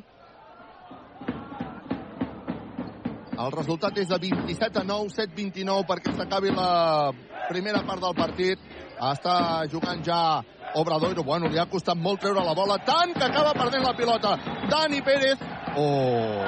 El 3.38 3.52
resultat 3.54 3.98
és 4.02 4.08
de 4.10 4.18
27 4.18 4.80
a 4.80 4.84
9, 4.86 5.12
7-29 5.14 5.86
perquè 5.86 6.14
s'acabi 6.16 6.50
la 6.50 7.12
primera 7.46 7.84
part 7.86 8.02
del 8.02 8.16
partit. 8.18 8.64
Està 8.98 9.34
jugant 9.70 10.02
ja 10.02 10.42
Obradoiro. 10.74 11.22
Bueno, 11.22 11.46
li 11.46 11.60
ha 11.62 11.68
costat 11.70 11.96
molt 11.96 12.20
treure 12.24 12.42
la 12.44 12.56
bola, 12.58 12.80
tant 12.82 13.14
que 13.14 13.28
acaba 13.28 13.54
perdent 13.54 13.86
la 13.86 13.94
pilota. 13.94 14.34
Dani 14.68 15.00
Pérez. 15.06 15.44
Oh! 15.78 16.42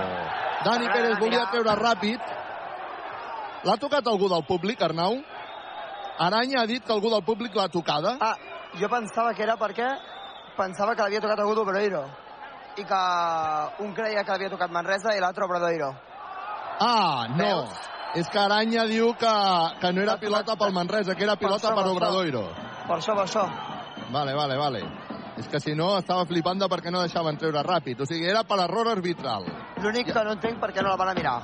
Dani 0.66 0.90
Pérez 0.90 1.16
volia 1.22 1.46
treure 1.52 1.78
ràpid. 1.78 2.26
L'ha 3.64 3.78
tocat 3.78 4.06
algú 4.10 4.28
del 4.32 4.44
públic, 4.48 4.82
Arnau? 4.82 5.20
Aranya 6.20 6.64
ha 6.64 6.66
dit 6.66 6.84
que 6.84 6.92
algú 6.92 7.08
del 7.12 7.22
públic 7.24 7.54
l'ha 7.54 7.70
tocada. 7.72 8.16
Ah, 8.20 8.34
jo 8.80 8.90
pensava 8.90 9.32
que 9.32 9.46
era 9.46 9.56
perquè 9.60 9.88
pensava 10.58 10.96
que 10.96 11.06
l'havia 11.06 11.22
tocat 11.22 11.38
algú 11.38 11.54
d'Obradoiro 11.54 12.04
i 12.76 12.84
que 12.84 13.00
un 13.84 13.94
creia 13.94 14.24
que 14.24 14.32
l'havia 14.34 14.50
tocat 14.50 14.72
Manresa 14.74 15.14
i 15.14 15.20
l'altre 15.22 15.46
Obradoiro. 15.46 15.94
Ah, 16.80 17.28
no. 17.28 17.44
Veus? 17.44 17.88
És 18.16 18.28
que 18.32 18.40
Aranya 18.40 18.86
diu 18.90 19.12
que, 19.14 19.34
que 19.80 19.92
no 19.92 20.02
era 20.02 20.16
pilota 20.18 20.56
pel 20.58 20.72
Manresa, 20.74 21.14
que 21.14 21.22
era 21.26 21.36
pilota 21.38 21.70
per 21.74 21.84
per. 21.84 21.92
Obradoiro. 21.92 22.42
Per 22.88 22.96
això, 22.96 23.14
per 23.14 23.26
això. 23.28 23.44
Vale, 24.10 24.34
vale, 24.34 24.56
vale. 24.58 24.80
És 25.38 25.46
que 25.48 25.60
si 25.60 25.76
no 25.76 25.92
estava 25.98 26.24
flipant 26.26 26.58
de 26.58 26.66
perquè 26.68 26.90
no 26.90 27.04
deixaven 27.04 27.38
treure 27.38 27.62
ràpid. 27.62 28.02
O 28.02 28.08
sigui, 28.08 28.26
era 28.28 28.42
per 28.44 28.58
error 28.64 28.90
arbitral. 28.90 29.46
L'únic 29.84 30.10
que 30.10 30.24
no 30.24 30.34
entenc 30.34 30.58
per 30.60 30.72
què 30.74 30.82
no 30.82 30.90
la 30.90 30.98
van 31.00 31.12
a 31.12 31.14
mirar. 31.14 31.38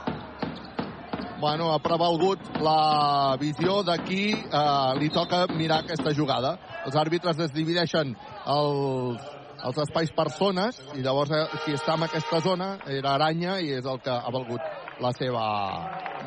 Bueno, 1.39 1.69
ha 1.73 1.79
prevalgut 1.85 2.41
la 2.65 3.37
visió 3.39 3.83
de 3.85 3.97
qui 4.09 4.23
eh, 4.33 4.93
li 4.99 5.11
toca 5.13 5.45
mirar 5.53 5.83
aquesta 5.85 6.15
jugada. 6.17 6.57
Els 6.89 6.97
àrbitres 6.97 7.39
es 7.45 7.53
divideixen 7.53 8.17
els, 8.57 9.21
els 9.63 9.81
espais 9.85 10.11
per 10.17 10.31
zones 10.33 10.81
i 10.97 11.05
llavors 11.05 11.37
eh, 11.37 11.45
qui 11.65 11.77
està 11.77 11.95
en 12.01 12.09
aquesta 12.09 12.41
zona 12.41 12.73
era 12.89 13.15
Aranya 13.15 13.61
i 13.61 13.75
és 13.77 13.85
el 13.85 14.01
que 14.01 14.17
ha 14.17 14.33
valgut 14.33 14.86
la 15.03 15.13
seva 15.17 15.47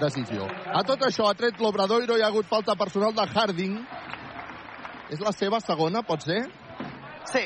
decisió. 0.02 0.48
A 0.74 0.84
tot 0.88 1.02
això 1.08 1.30
ha 1.30 1.38
tret 1.38 1.60
l'Obradoiro 1.62 2.18
i 2.18 2.24
ha 2.24 2.30
hagut 2.30 2.50
falta 2.50 2.76
personal 2.80 3.16
de 3.16 3.26
Harding. 3.26 3.80
És 5.10 5.22
la 5.26 5.34
seva 5.34 5.60
segona, 5.64 6.04
pot 6.06 6.22
ser? 6.22 6.44
Sí, 7.30 7.42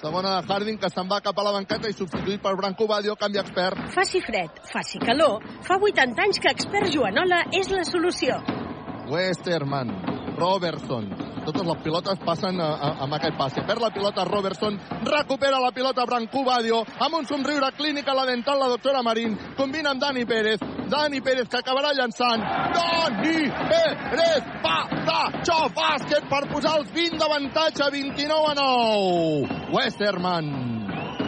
Segona 0.00 0.30
de 0.40 0.48
Harding, 0.48 0.78
que 0.80 0.88
se'n 0.88 1.08
va 1.10 1.18
cap 1.20 1.36
a 1.36 1.42
la 1.44 1.50
banqueta 1.52 1.88
i 1.90 1.92
substituït 1.92 2.40
per 2.40 2.54
Branco 2.56 2.86
Badio, 2.88 3.18
canvi 3.20 3.40
expert. 3.42 3.82
Faci 3.92 4.22
fred, 4.24 4.62
faci 4.72 5.00
calor, 5.02 5.44
fa 5.66 5.76
80 5.76 6.24
anys 6.24 6.40
que 6.40 6.54
expert 6.56 6.88
Joanola 6.94 7.42
és 7.58 7.68
la 7.68 7.84
solució. 7.84 8.38
Westerman, 9.12 9.92
Robertson. 10.40 11.04
Totes 11.44 11.66
les 11.66 11.80
pilotes 11.84 12.20
passen 12.24 12.60
a, 12.60 12.68
a, 12.72 12.90
amb 13.04 13.16
aquest 13.16 13.36
passe. 13.36 13.64
Perd 13.68 13.84
la 13.84 13.90
pilota 13.92 14.24
Robertson, 14.28 14.78
recupera 15.04 15.60
la 15.60 15.72
pilota 15.76 16.06
Branco 16.08 16.44
Badio, 16.46 16.80
amb 17.06 17.20
un 17.20 17.28
somriure 17.28 17.70
clínic 17.76 18.08
a 18.08 18.16
la 18.16 18.26
dental 18.28 18.60
la 18.60 18.70
doctora 18.72 19.02
Marín, 19.04 19.36
combina 19.56 19.92
amb 19.92 20.00
Dani 20.00 20.24
Pérez, 20.24 20.60
Dani 20.90 21.20
Pérez 21.20 21.48
que 21.48 21.60
acabarà 21.60 21.92
llançant. 21.96 22.44
Dani 22.76 23.36
Pérez 23.70 24.50
passa 24.64 25.20
Xo 25.44 25.60
bàsquet 25.76 26.26
per 26.28 26.42
posar 26.52 26.76
els 26.80 26.90
20 26.96 27.20
d'avantatge, 27.20 27.90
29 27.92 28.50
a 28.50 28.54
9. 28.58 29.60
Westerman, 29.76 30.50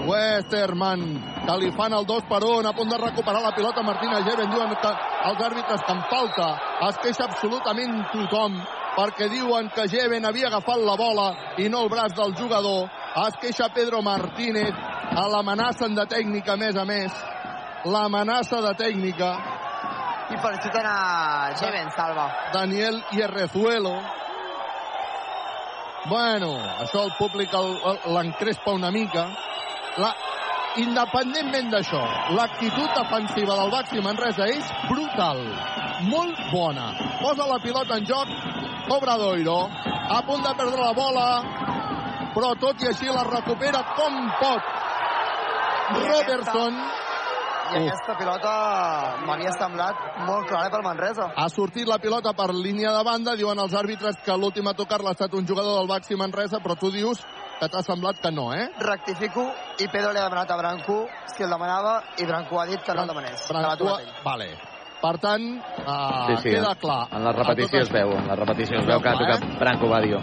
Westerman, 0.09 1.03
que 1.47 1.57
li 1.61 1.71
fan 1.77 1.95
el 1.97 2.07
2 2.07 2.29
per 2.29 2.41
1, 2.45 2.69
a 2.69 2.75
punt 2.77 2.91
de 2.91 2.99
recuperar 2.99 3.43
la 3.43 3.55
pilota 3.55 3.83
Martina 3.83 4.23
Geven, 4.27 4.51
diuen 4.51 4.75
que 4.83 4.93
els 5.31 5.43
àrbitres 5.49 5.85
que 5.87 5.97
en 5.97 6.03
falta, 6.11 6.49
es 6.89 7.01
queixa 7.05 7.29
absolutament 7.29 8.03
tothom, 8.13 8.59
perquè 8.97 9.31
diuen 9.33 9.71
que 9.75 9.89
Geven 9.89 10.27
havia 10.29 10.51
agafat 10.51 10.83
la 10.85 10.97
bola 10.99 11.29
i 11.59 11.69
no 11.69 11.85
el 11.85 11.93
braç 11.93 12.17
del 12.19 12.35
jugador, 12.39 12.91
es 13.27 13.41
queixa 13.41 13.71
Pedro 13.75 14.03
Martínez, 14.03 14.75
a 15.13 15.27
l'amenacen 15.29 15.95
de 15.95 16.07
tècnica, 16.09 16.55
a 16.55 16.61
més 16.61 16.77
a 16.77 16.87
més, 16.89 17.25
l'amenaça 17.85 18.63
de 18.65 18.75
tècnica, 18.79 19.35
i 20.33 20.37
feliciten 20.41 20.87
a 20.87 21.53
Jeven, 21.61 21.91
Salva. 21.97 22.27
Daniel 22.53 23.03
Hierrezuelo. 23.13 23.93
Bueno, 26.09 26.55
això 26.83 27.05
el 27.05 27.13
públic 27.19 27.53
l'encrespa 27.53 28.73
una 28.73 28.91
mica. 28.91 29.27
La, 30.01 30.09
independentment 30.81 31.69
d'això, 31.73 32.01
l'actitud 32.33 32.95
defensiva 32.97 33.57
del 33.59 33.73
Baxi 33.75 34.01
Manresa 34.01 34.47
és 34.49 34.71
brutal. 34.89 35.43
Molt 36.09 36.39
bona. 36.53 36.87
Posa 37.21 37.45
la 37.51 37.59
pilota 37.61 37.99
en 38.01 38.07
joc 38.09 38.31
Obradoiro. 38.97 39.59
A 40.13 40.23
punt 40.25 40.41
de 40.45 40.55
perdre 40.57 40.81
la 40.81 40.95
bola, 40.97 41.27
però 42.33 42.55
tot 42.61 42.81
i 42.81 42.89
així 42.89 43.13
la 43.13 43.27
recupera 43.29 43.85
com 43.99 44.17
pot. 44.41 44.73
Robertson 45.93 46.77
I 47.73 47.83
aquesta 47.83 48.15
pilota 48.17 48.53
m'havia 49.27 49.53
semblat 49.59 50.01
molt 50.25 50.49
clara 50.49 50.73
pel 50.73 50.85
Manresa. 50.85 51.29
Ha 51.37 51.49
sortit 51.53 51.89
la 51.89 52.01
pilota 52.01 52.33
per 52.37 52.49
línia 52.55 52.93
de 52.97 53.05
banda, 53.05 53.37
diuen 53.37 53.61
els 53.61 53.77
àrbitres 53.77 54.19
que 54.25 54.37
l'últim 54.37 54.69
a 54.69 54.77
tocar-la 54.77 55.13
ha 55.13 55.17
estat 55.17 55.37
un 55.37 55.47
jugador 55.49 55.79
del 55.79 55.89
Baxi 55.89 56.17
Manresa, 56.17 56.61
però 56.65 56.77
tu 56.81 56.91
dius 56.93 57.21
que 57.63 57.69
t'ha 57.71 57.83
semblat 57.87 58.19
que 58.19 58.33
no, 58.35 58.49
eh? 58.51 58.67
Rectifico 58.83 59.45
i 59.79 59.87
Pedro 59.87 60.11
li 60.11 60.19
ha 60.19 60.27
demanat 60.27 60.51
a 60.51 60.59
Branco 60.59 61.05
si 61.31 61.45
el 61.47 61.53
demanava 61.55 62.01
i 62.19 62.27
Branco 62.27 62.59
ha 62.59 62.67
dit 62.67 62.83
que 62.83 62.95
no 62.99 63.05
el 63.05 63.13
demanés. 63.13 63.45
Branco, 63.49 63.99
ell. 64.01 64.09
vale. 64.25 64.49
Per 65.03 65.13
tant, 65.19 65.45
uh, 65.83 66.27
Sí, 66.27 66.37
sí, 66.43 66.51
queda 66.57 66.75
clar. 66.79 67.07
En 67.15 67.25
la 67.25 67.33
repetició 67.35 67.79
A 67.79 67.83
es 67.83 67.91
veu, 67.91 68.15
en 68.19 68.27
la 68.27 68.37
repetició 68.39 68.81
es 68.81 68.87
veu 68.87 69.03
que 69.03 69.11
ha 69.11 69.19
tocat 69.19 69.47
Branco 69.61 69.91
Badio. 69.91 70.19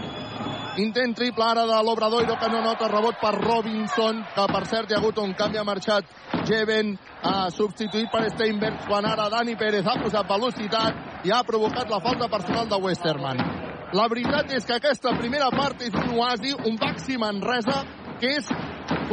Intent 0.80 1.16
triple 1.16 1.44
ara 1.44 1.66
de 1.68 1.80
l'Obradoiro 1.84 2.36
que 2.40 2.50
no 2.52 2.62
nota 2.64 2.88
rebot 2.92 3.20
per 3.20 3.34
Robinson, 3.36 4.22
que 4.36 4.46
per 4.52 4.64
cert 4.68 4.92
hi 4.92 4.96
ha 4.96 5.00
hagut 5.00 5.20
un 5.20 5.34
canvi, 5.36 5.60
ha 5.60 5.68
marxat 5.68 6.12
Jeven, 6.48 6.94
ha 7.24 7.50
substituït 7.52 8.12
per 8.12 8.26
Steinberg, 8.36 8.84
quan 8.88 9.08
ara 9.08 9.28
Dani 9.32 9.56
Pérez 9.60 9.88
ha 9.88 9.98
posat 10.04 10.28
velocitat 10.28 11.26
i 11.28 11.36
ha 11.36 11.44
provocat 11.44 11.92
la 11.92 12.04
falta 12.04 12.32
personal 12.32 12.68
de 12.72 12.84
Westerman. 12.84 13.59
La 13.90 14.06
veritat 14.06 14.52
és 14.54 14.68
que 14.70 14.76
aquesta 14.76 15.16
primera 15.18 15.48
part 15.50 15.80
és 15.82 15.96
un 15.98 16.12
oasi, 16.20 16.52
un 16.70 16.76
Baxi 16.78 17.16
Manresa, 17.18 17.80
que 18.22 18.36
és 18.38 18.50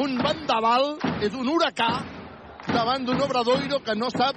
un 0.02 0.18
vendaval, 0.20 0.98
és 1.24 1.32
un 1.32 1.48
huracà 1.48 1.88
davant 2.66 3.06
d'un 3.06 3.22
Obradoiro 3.24 3.78
que 3.86 3.94
no 3.96 4.10
sap 4.12 4.36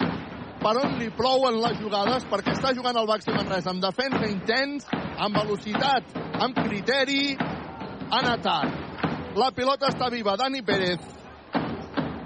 per 0.63 0.73
on 0.79 0.95
li 1.01 1.09
plouen 1.17 1.59
les 1.59 1.75
jugades 1.81 2.23
perquè 2.31 2.53
està 2.55 2.71
jugant 2.77 2.95
el 3.01 3.09
Baxi 3.09 3.35
Manresa 3.35 3.73
amb 3.73 3.83
defensa 3.83 4.31
intens, 4.31 4.87
amb 5.19 5.35
velocitat, 5.41 6.15
amb 6.39 6.63
criteri, 6.63 7.35
en 7.35 8.31
atac. 8.31 9.35
La 9.35 9.51
pilota 9.51 9.91
està 9.91 10.07
viva, 10.07 10.37
Dani 10.39 10.63
Pérez. 10.63 11.03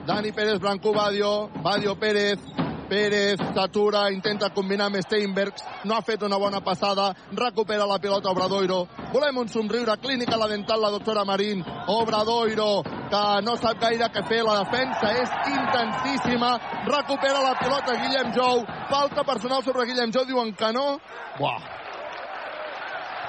Dani 0.06 0.32
Pérez, 0.36 0.62
Branco 0.62 0.94
Badio, 0.94 1.50
Badio 1.66 1.98
Pérez, 1.98 2.53
Pérez 2.90 3.40
s'atura, 3.56 4.12
intenta 4.12 4.50
combinar 4.54 4.88
amb 4.90 5.02
Steinbergs, 5.02 5.64
no 5.86 5.96
ha 5.96 6.02
fet 6.02 6.24
una 6.24 6.38
bona 6.38 6.62
passada, 6.62 7.10
recupera 7.32 7.86
la 7.90 8.00
pilota 8.00 8.32
Obradoiro. 8.32 8.88
Volem 9.14 9.38
un 9.44 9.50
somriure 9.50 9.98
clínic 10.02 10.34
a 10.34 10.38
la 10.38 10.48
dental 10.48 10.82
la 10.82 10.92
doctora 10.92 11.26
Marín. 11.26 11.64
Obradoiro, 11.88 12.84
que 12.84 13.24
no 13.46 13.56
sap 13.58 13.80
gaire 13.82 14.10
què 14.14 14.26
fer, 14.30 14.42
la 14.44 14.60
defensa 14.64 15.14
és 15.22 15.38
intensíssima, 15.54 16.56
recupera 16.88 17.44
la 17.44 17.56
pilota 17.62 18.00
Guillem 18.02 18.34
Jou, 18.36 18.66
falta 18.90 19.24
personal 19.24 19.64
sobre 19.64 19.88
Guillem 19.90 20.12
Jou, 20.12 20.26
diuen 20.26 20.54
que 20.58 20.74
no. 20.74 21.00
Buah, 21.40 21.62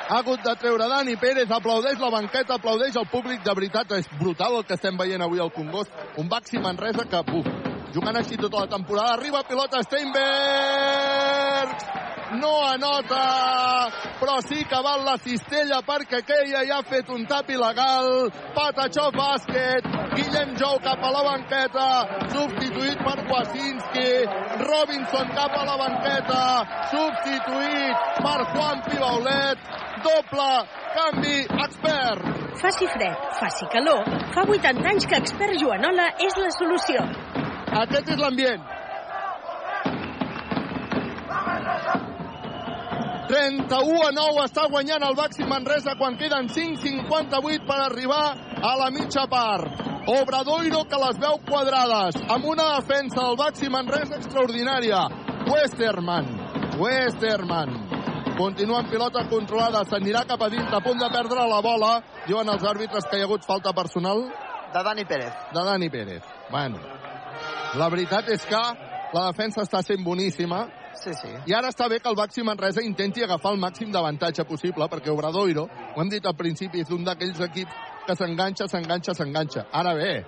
ha 0.09 0.19
hagut 0.19 0.43
de 0.45 0.53
treure 0.61 0.89
Dani 0.89 1.17
Pérez, 1.17 1.51
aplaudeix 1.51 2.01
la 2.01 2.11
banqueta, 2.13 2.59
aplaudeix 2.59 2.97
el 3.01 3.07
públic, 3.09 3.41
de 3.45 3.55
veritat 3.57 3.95
és 3.97 4.11
brutal 4.21 4.59
el 4.59 4.67
que 4.69 4.77
estem 4.77 4.99
veient 5.01 5.25
avui 5.25 5.41
al 5.41 5.53
Congost, 5.55 5.95
un 6.21 6.29
Baxi 6.29 6.61
Manresa 6.61 7.07
que, 7.09 7.23
buf, 7.31 7.49
jugant 7.95 8.17
així 8.19 8.37
tota 8.37 8.65
la 8.65 8.71
temporada, 8.71 9.15
arriba 9.15 9.45
pilota 9.47 9.79
Steinberg, 9.87 11.75
no 12.41 12.55
anota, 12.67 13.91
però 14.19 14.41
sí 14.43 14.65
que 14.67 14.81
val 14.83 15.05
la 15.07 15.15
cistella 15.23 15.79
perquè 15.87 16.19
aquella 16.23 16.65
ja 16.67 16.81
ha 16.81 16.87
fet 16.89 17.11
un 17.15 17.23
tap 17.31 17.51
il·legal, 17.55 18.09
Patachó 18.57 19.11
bàsquet, 19.15 19.87
Guillem 20.17 20.57
Jou 20.59 20.81
cap 20.83 21.05
a 21.07 21.13
la 21.15 21.23
banqueta, 21.29 21.87
substituït 22.35 22.99
per 23.07 23.17
Wasinski, 23.31 24.09
Robinson 24.65 25.31
cap 25.39 25.55
a 25.55 25.65
la 25.71 25.79
banqueta, 25.85 26.43
substituït 26.91 28.19
per 28.27 28.41
Juan 28.57 28.83
Pibaulet, 28.89 29.71
doble 30.03 30.51
canvi 30.99 31.39
expert. 31.69 32.27
Faci 32.59 32.91
fred, 32.91 33.31
faci 33.39 33.71
calor, 33.71 34.03
fa 34.35 34.47
80 34.59 34.93
anys 34.95 35.07
que 35.07 35.23
expert 35.23 35.59
Joanola 35.63 36.11
és 36.27 36.43
la 36.43 36.51
solució. 36.59 37.07
Aquest 37.75 38.09
és 38.15 38.21
l'ambient. 38.23 38.63
31 43.27 44.03
a 44.05 44.11
9 44.15 44.43
està 44.45 44.67
guanyant 44.71 45.03
el 45.03 45.17
Baxi 45.19 45.47
Manresa 45.49 45.97
quan 45.99 46.19
queden 46.21 46.47
5.58 46.53 47.65
per 47.67 47.79
arribar 47.87 48.27
a 48.63 48.75
la 48.79 48.91
mitja 48.95 49.25
part. 49.27 49.81
Obradoiro 50.05 50.85
que 50.85 51.01
les 51.01 51.19
veu 51.19 51.39
quadrades, 51.49 52.19
amb 52.29 52.45
una 52.53 52.67
defensa 52.77 53.23
del 53.25 53.39
Baxi 53.41 53.71
Manresa 53.73 54.21
extraordinària. 54.21 55.01
Westerman, 55.49 56.29
Westerman, 56.79 57.73
continua 58.37 58.85
en 58.85 58.91
pilota 58.93 59.25
controlada, 59.33 59.83
s'anirà 59.89 60.27
cap 60.29 60.45
a 60.45 60.51
dins, 60.53 60.71
a 60.71 60.83
punt 60.85 61.01
de 61.01 61.09
perdre 61.11 61.49
la 61.49 61.63
bola. 61.65 61.95
Diuen 62.29 62.49
els 62.53 62.63
àrbitres 62.63 63.09
que 63.09 63.19
hi 63.19 63.25
ha 63.25 63.31
hagut 63.31 63.49
falta 63.49 63.73
personal 63.73 64.29
De 64.75 64.83
Dani 64.83 65.05
Pérez. 65.05 65.33
de 65.53 65.65
Dani 65.65 65.89
Pérez. 65.89 66.23
Bueno, 66.51 66.79
la 67.79 67.89
veritat 67.91 68.29
és 68.31 68.45
que 68.47 68.61
la 69.15 69.27
defensa 69.31 69.63
està 69.63 69.83
sent 69.83 70.03
boníssima 70.05 70.65
Sí, 70.95 71.11
sí. 71.19 71.29
i 71.51 71.53
ara 71.53 71.69
està 71.73 71.89
bé 71.91 71.99
que 72.01 72.09
el 72.09 72.15
Baxi 72.17 72.43
Manresa 72.47 72.81
intenti 72.83 73.23
agafar 73.23 73.53
el 73.53 73.59
màxim 73.61 73.91
d'avantatge 73.93 74.45
possible 74.47 74.87
perquè 74.89 75.11
Obradoiro, 75.11 75.65
ho 75.67 76.01
hem 76.01 76.09
dit 76.09 76.25
al 76.27 76.37
principi, 76.39 76.81
és 76.81 76.91
un 76.95 77.03
d'aquells 77.05 77.41
equips 77.49 77.73
que 78.07 78.15
s'enganxa, 78.15 78.69
s'enganxa, 78.71 79.15
s'enganxa. 79.15 79.67
Ara 79.73 79.95
bé, 79.95 80.25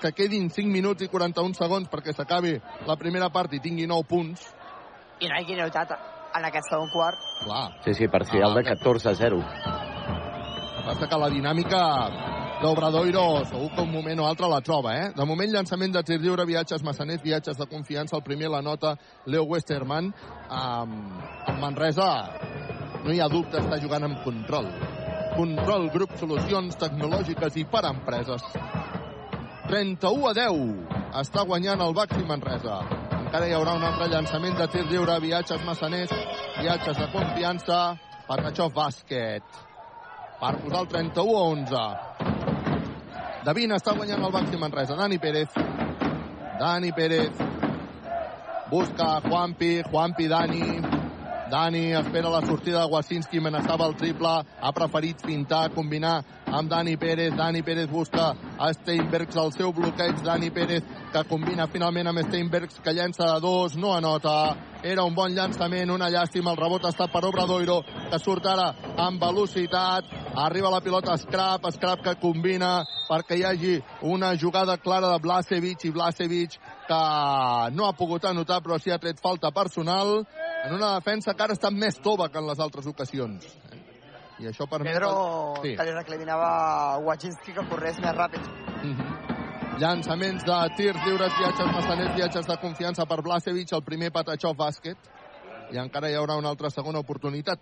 que 0.00 0.12
quedin 0.12 0.48
5 0.48 0.70
minuts 0.70 1.02
i 1.02 1.08
41 1.08 1.54
segons 1.58 1.88
perquè 1.90 2.14
s'acabi 2.14 2.54
la 2.86 2.96
primera 2.96 3.30
part 3.34 3.52
i 3.54 3.60
tingui 3.60 3.86
9 3.86 4.06
punts, 4.08 4.46
I 5.18 5.26
no 5.28 5.34
hi 5.34 5.42
hagi 5.44 5.56
notat 5.56 5.90
en 6.36 6.44
aquest 6.44 6.70
segon 6.70 6.88
quart. 6.92 7.18
clar, 7.44 7.70
Sí, 7.84 7.94
sí, 7.94 8.06
parcial 8.08 8.54
de 8.54 8.62
14 8.62 9.08
a 9.10 9.14
0. 9.14 9.42
Passa 10.86 11.08
que 11.08 11.18
la 11.18 11.28
dinàmica 11.28 11.80
d'Obradoiro 12.62 13.44
segur 13.44 13.68
que 13.74 13.82
un 13.82 13.90
moment 13.92 14.20
o 14.20 14.26
altre 14.26 14.48
la 14.48 14.62
troba, 14.64 14.94
eh? 14.96 15.08
De 15.16 15.24
moment, 15.28 15.50
llançament 15.52 15.92
de 15.92 16.02
tir 16.06 16.16
lliure, 16.22 16.46
viatges 16.48 16.82
massaners, 16.84 17.22
viatges 17.22 17.58
de 17.58 17.66
confiança. 17.68 18.16
El 18.16 18.24
primer 18.24 18.48
la 18.48 18.62
nota 18.62 18.94
Leo 19.26 19.44
Westerman. 19.44 20.12
Um, 20.48 20.94
en 21.48 21.60
Manresa 21.60 22.08
no 23.04 23.12
hi 23.12 23.20
ha 23.20 23.28
dubte, 23.28 23.60
està 23.60 23.80
jugant 23.82 24.08
amb 24.08 24.22
control. 24.24 24.70
Control, 25.36 25.90
grup, 25.92 26.16
solucions 26.16 26.78
tecnològiques 26.80 27.60
i 27.60 27.66
per 27.68 27.84
empreses. 27.90 28.48
31 29.68 30.30
a 30.30 30.34
10 30.40 31.20
està 31.20 31.44
guanyant 31.44 31.84
el 31.84 31.94
Baxi 31.94 32.24
Manresa. 32.24 32.80
Encara 33.20 33.50
hi 33.50 33.54
haurà 33.58 33.76
un 33.76 33.84
altre 33.84 34.08
llançament 34.08 34.56
de 34.56 34.70
tir 34.72 34.86
lliure, 34.88 35.20
viatges 35.20 35.64
massaners, 35.66 36.12
viatges 36.60 37.00
de 37.02 37.12
confiança, 37.12 37.80
Patachov 38.26 38.72
Bàsquet 38.74 39.64
per 40.40 40.56
posar 40.60 40.82
el 40.84 40.88
31 40.88 41.36
a 41.36 41.44
11. 41.56 42.45
20 43.54 43.76
està 43.76 43.92
guanyant 43.94 44.24
el 44.26 44.32
Baxi 44.34 44.58
Manresa. 44.58 44.96
Dani 44.98 45.18
Pérez. 45.22 45.48
Dani 46.58 46.92
Pérez. 46.92 47.44
busca 48.70 49.20
Juanpi, 49.22 49.82
Juanpi 49.90 50.26
Dani, 50.26 50.95
Dani 51.50 51.92
espera 51.94 52.28
la 52.28 52.40
sortida 52.44 52.80
de 52.80 52.90
Wasinski, 52.90 53.38
amenaçava 53.38 53.86
el 53.86 53.94
triple, 53.94 54.32
ha 54.60 54.72
preferit 54.74 55.20
fintar, 55.22 55.70
combinar 55.70 56.16
amb 56.46 56.68
Dani 56.68 56.96
Pérez. 56.96 57.36
Dani 57.38 57.62
Pérez 57.62 57.86
busca 57.86 58.32
a 58.58 58.72
Steinbergs 58.74 59.36
el 59.36 59.52
seu 59.54 59.72
bloqueig. 59.72 60.18
Dani 60.26 60.50
Pérez 60.50 60.82
que 61.12 61.22
combina 61.30 61.68
finalment 61.70 62.10
amb 62.10 62.24
Steinbergs 62.26 62.80
que 62.82 62.94
llença 62.96 63.28
de 63.30 63.40
dos, 63.40 63.76
no 63.76 63.94
anota. 63.94 64.56
Era 64.82 65.04
un 65.06 65.14
bon 65.14 65.30
llançament, 65.34 65.90
una 65.90 66.10
llàstima. 66.10 66.50
El 66.50 66.58
rebot 66.58 66.84
està 66.90 67.06
per 67.12 67.22
Obradoiro, 67.28 67.78
que 68.10 68.18
surt 68.18 68.46
ara 68.50 68.72
amb 69.06 69.22
velocitat. 69.22 70.10
Arriba 70.36 70.70
la 70.74 70.82
pilota 70.82 71.14
Scrap, 71.16 71.70
Scrap 71.78 72.02
que 72.02 72.18
combina 72.20 72.80
perquè 73.06 73.38
hi 73.38 73.44
hagi 73.46 73.76
una 74.02 74.34
jugada 74.36 74.76
clara 74.82 75.12
de 75.14 75.22
Blasevic 75.22 75.86
i 75.86 75.94
Blasevic 75.94 76.58
que 76.86 76.98
no 77.74 77.86
ha 77.86 77.94
pogut 77.98 78.26
anotar 78.26 78.60
però 78.62 78.78
sí 78.82 78.90
ha 78.90 78.98
tret 78.98 79.22
falta 79.22 79.50
personal 79.54 80.26
en 80.66 80.74
una 80.74 80.94
defensa 80.96 81.34
que 81.34 81.44
ara 81.44 81.54
està 81.54 81.70
més 81.70 81.98
tova 82.02 82.28
que 82.28 82.40
en 82.40 82.48
les 82.48 82.60
altres 82.62 82.86
ocasions. 82.90 83.46
I 84.42 84.50
això 84.50 84.66
permet... 84.68 84.92
Pedro 84.92 85.10
sí. 85.62 85.76
que 85.78 85.86
li 85.86 85.94
recriminava 85.94 86.48
a 86.48 86.98
Wajinski 87.06 87.54
que 87.56 87.64
corres 87.70 88.00
més 88.02 88.16
ràpid. 88.16 88.42
Mm 88.82 88.94
-hmm. 88.96 89.16
Llançaments 89.80 90.44
de 90.44 90.58
tirs 90.76 91.04
lliures, 91.04 91.32
viatges 91.38 91.72
massaners, 91.72 92.14
viatges 92.16 92.46
de 92.46 92.56
confiança 92.56 93.06
per 93.06 93.22
Blasevic, 93.22 93.72
el 93.72 93.84
primer 93.84 94.10
Patachov 94.10 94.56
bàsquet. 94.56 94.96
I 95.70 95.78
encara 95.78 96.10
hi 96.10 96.14
haurà 96.14 96.36
una 96.36 96.48
altra 96.48 96.70
segona 96.70 96.98
oportunitat. 96.98 97.58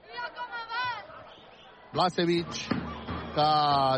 Blasevic, 1.92 2.46
que 3.34 3.48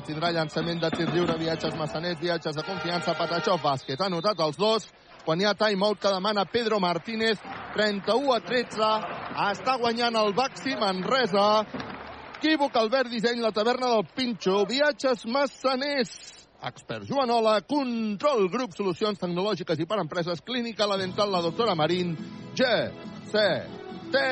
tindrà 0.07 0.31
llançament 0.33 0.81
de 0.81 0.91
tir 0.91 1.09
lliure, 1.11 1.37
viatges 1.39 1.74
massaners, 1.77 2.20
viatges 2.20 2.57
de 2.57 2.62
confiança, 2.62 3.15
Patachov 3.15 3.61
bàsquet. 3.62 4.01
Ha 4.01 4.09
notat 4.09 4.41
els 4.41 4.57
dos, 4.57 4.89
quan 5.27 5.40
hi 5.43 5.47
ha 5.48 5.57
timeout 5.59 5.98
que 5.98 6.11
demana 6.15 6.47
Pedro 6.47 6.78
Martínez 6.78 7.40
31 7.74 8.32
a 8.32 8.40
13 8.47 8.90
està 9.51 9.74
guanyant 9.82 10.15
el 10.23 10.32
Baxi 10.39 10.77
Manresa 10.78 11.47
Equívoc, 12.36 12.77
Albert 12.77 13.11
Disseny, 13.11 13.40
la 13.40 13.51
taverna 13.51 13.89
del 13.90 14.05
Pinxo, 14.15 14.61
viatges 14.69 15.24
massaners, 15.27 16.12
expert 16.69 17.09
Joanola, 17.09 17.57
control, 17.66 18.47
grup, 18.53 18.77
solucions 18.77 19.19
tecnològiques 19.19 19.81
i 19.81 19.89
per 19.89 19.98
empreses, 20.03 20.44
clínica, 20.44 20.86
la 20.86 21.01
dental, 21.01 21.32
la 21.32 21.40
doctora 21.43 21.74
Marín, 21.74 22.12
G, 22.55 22.70
C, 23.32 23.48
T, 24.12 24.23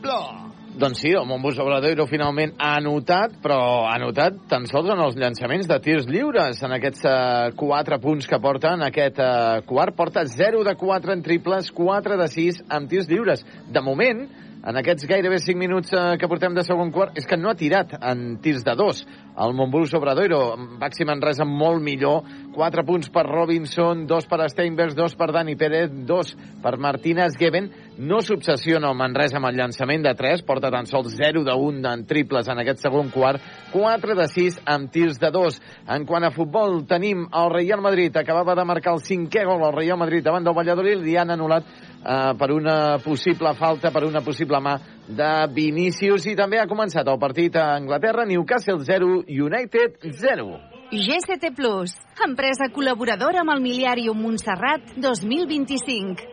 Bla. 0.00 0.53
Doncs 0.74 0.98
sí, 1.04 1.12
el 1.14 1.22
Montbus 1.30 1.60
Obradoiro 1.62 2.02
finalment 2.10 2.56
ha 2.58 2.72
anotat, 2.80 3.36
però 3.44 3.84
ha 3.86 3.92
anotat 3.94 4.40
tan 4.50 4.64
sols 4.66 4.88
en 4.90 4.98
els 5.04 5.14
llançaments 5.14 5.68
de 5.70 5.76
tirs 5.84 6.08
lliures, 6.10 6.58
en 6.66 6.74
aquests 6.74 7.04
uh, 7.06 7.52
4 7.60 7.98
punts 8.02 8.26
que 8.26 8.40
porta 8.42 8.72
en 8.74 8.82
aquest 8.82 9.20
uh, 9.22 9.60
quart. 9.68 9.94
Porta 9.94 10.24
0 10.26 10.64
de 10.66 10.74
4 10.80 11.14
en 11.14 11.22
triples, 11.22 11.70
4 11.70 12.18
de 12.18 12.26
6 12.32 12.58
en 12.74 12.88
tirs 12.90 13.06
lliures. 13.06 13.46
De 13.70 13.84
moment, 13.86 14.24
en 14.64 14.78
aquests 14.80 15.04
gairebé 15.04 15.38
5 15.42 15.60
minuts 15.60 15.92
eh, 15.92 16.16
que 16.16 16.28
portem 16.30 16.54
de 16.56 16.62
segon 16.64 16.88
quart 16.92 17.18
és 17.20 17.26
que 17.28 17.36
no 17.36 17.50
ha 17.50 17.58
tirat 17.58 17.98
en 18.00 18.38
tirs 18.40 18.64
de 18.64 18.72
dos. 18.78 19.02
El 19.34 19.52
Montbus 19.52 19.92
Obradoiro, 19.98 20.54
Baxi 20.80 21.04
Manresa 21.04 21.44
molt 21.44 21.82
millor, 21.82 22.22
4 22.54 22.84
punts 22.86 23.10
per 23.12 23.26
Robinson, 23.26 24.06
2 24.08 24.28
per 24.30 24.38
Steinbergs, 24.48 24.94
2 24.96 25.16
per 25.20 25.28
Dani 25.34 25.56
Pérez, 25.58 25.90
2 26.06 26.32
per 26.62 26.76
Martínez 26.78 27.36
Geben. 27.36 27.68
No 27.98 28.22
s'obsessiona 28.24 28.88
el 28.88 28.96
Manresa 28.96 29.40
amb 29.40 29.50
el 29.50 29.58
llançament 29.58 30.06
de 30.06 30.14
3, 30.16 30.46
porta 30.46 30.70
tan 30.72 30.88
sols 30.88 31.12
0 31.18 31.44
de 31.44 31.52
1 31.52 31.84
en 31.90 32.06
triples 32.08 32.48
en 32.48 32.62
aquest 32.62 32.86
segon 32.86 33.10
quart, 33.12 33.42
4 33.74 34.16
de 34.16 34.28
6 34.30 34.60
amb 34.70 34.92
tirs 34.94 35.20
de 35.20 35.32
2. 35.34 35.60
En 35.98 36.06
quant 36.08 36.24
a 36.24 36.32
futbol, 36.32 36.84
tenim 36.88 37.26
el 37.26 37.52
Real 37.52 37.82
Madrid, 37.84 38.16
acabava 38.16 38.56
de 38.56 38.64
marcar 38.64 38.96
el 38.96 39.04
cinquè 39.04 39.44
gol 39.44 39.66
al 39.66 39.76
Real 39.76 40.00
Madrid 40.00 40.24
davant 40.24 40.46
del 40.46 40.56
Valladolid, 40.56 41.02
li 41.04 41.18
han 41.20 41.34
anul·lat 41.34 41.68
eh, 42.04 42.34
per 42.38 42.50
una 42.52 42.98
possible 43.02 43.54
falta, 43.54 43.90
per 43.90 44.04
una 44.04 44.20
possible 44.20 44.60
mà 44.60 44.76
de 45.08 45.32
Vinícius 45.52 46.28
i 46.30 46.36
també 46.36 46.60
ha 46.60 46.68
començat 46.68 47.08
el 47.08 47.18
partit 47.20 47.56
a 47.56 47.74
Anglaterra, 47.78 48.24
Newcastle 48.28 48.84
0, 48.84 49.24
United 49.28 49.98
0. 50.20 50.60
GCT 50.94 51.50
Plus, 51.56 51.96
empresa 52.24 52.68
col·laboradora 52.72 53.42
amb 53.42 53.56
el 53.56 53.64
Miliàrium 53.64 54.20
Montserrat 54.20 54.94
2025. 55.00 56.30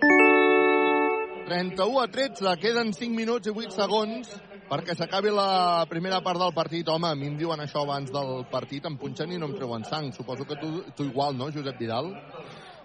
31 1.51 1.99
a 1.99 2.07
13, 2.07 2.55
queden 2.61 2.93
5 2.95 3.15
minuts 3.15 3.49
i 3.49 3.51
8 3.51 3.75
segons 3.75 4.29
perquè 4.71 4.95
s'acabi 4.95 5.33
la 5.35 5.83
primera 5.91 6.21
part 6.23 6.39
del 6.39 6.53
partit. 6.55 6.87
Home, 6.87 7.09
a 7.09 7.15
mi 7.19 7.27
em 7.27 7.35
diuen 7.35 7.59
això 7.59 7.83
abans 7.83 8.11
del 8.13 8.45
partit, 8.51 8.85
em 8.87 8.95
punxen 8.95 9.33
i 9.33 9.39
no 9.39 9.49
em 9.49 9.57
treuen 9.57 9.83
sang. 9.83 10.13
Suposo 10.15 10.47
que 10.47 10.55
tu, 10.61 10.69
tu 10.95 11.09
igual, 11.09 11.35
no, 11.35 11.49
Josep 11.51 11.75
Vidal? 11.81 12.13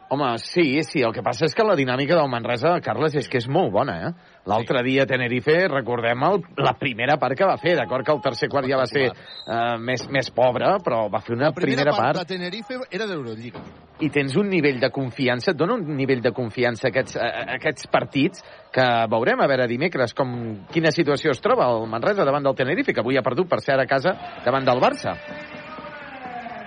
Home, 0.08 0.38
sí, 0.38 0.84
sí, 0.84 1.00
el 1.02 1.10
que 1.10 1.22
passa 1.26 1.48
és 1.48 1.54
que 1.56 1.64
la 1.66 1.74
dinàmica 1.74 2.14
del 2.14 2.28
Manresa, 2.30 2.76
Carles, 2.78 3.16
és 3.18 3.26
que 3.26 3.40
és 3.40 3.48
molt 3.50 3.72
bona, 3.74 3.96
eh? 4.06 4.36
L'altre 4.46 4.84
dia 4.86 5.02
a 5.02 5.08
Tenerife, 5.10 5.56
recordem 5.72 6.22
el, 6.28 6.38
la 6.62 6.76
primera 6.78 7.16
part 7.18 7.34
que 7.34 7.48
va 7.48 7.56
fer, 7.58 7.72
d'acord 7.74 8.06
que 8.06 8.14
el 8.14 8.22
tercer 8.22 8.46
quart 8.52 8.70
ja 8.70 8.78
va 8.78 8.84
ser 8.86 9.08
uh, 9.10 9.74
més, 9.82 10.04
més 10.14 10.30
pobre, 10.30 10.76
però 10.86 11.08
va 11.10 11.22
fer 11.26 11.34
una 11.34 11.50
la 11.50 11.56
primera, 11.56 11.82
primera 11.90 11.96
part... 11.98 12.20
de 12.22 12.36
Tenerife 12.36 12.78
era 12.86 13.10
d'Eurolliga. 13.10 13.64
I 13.98 14.12
tens 14.14 14.38
un 14.38 14.46
nivell 14.52 14.78
de 14.78 14.92
confiança, 14.94 15.50
et 15.50 15.58
dona 15.58 15.74
un 15.74 15.98
nivell 15.98 16.22
de 16.22 16.30
confiança 16.36 16.92
aquests, 16.92 17.18
uh, 17.18 17.42
aquests 17.58 17.90
partits 17.90 18.46
que 18.70 18.86
veurem 19.10 19.42
a 19.42 19.50
veure 19.50 19.66
dimecres 19.74 20.14
com, 20.14 20.38
quina 20.70 20.94
situació 20.94 21.34
es 21.34 21.42
troba 21.42 21.66
el 21.74 21.90
Manresa 21.90 22.28
davant 22.28 22.46
del 22.46 22.54
Tenerife, 22.54 22.94
que 22.94 23.02
avui 23.02 23.18
ha 23.18 23.26
perdut 23.26 23.50
per 23.50 23.58
ser 23.64 23.74
a 23.74 23.90
casa 23.90 24.14
davant 24.46 24.70
del 24.70 24.78
Barça. 24.78 25.18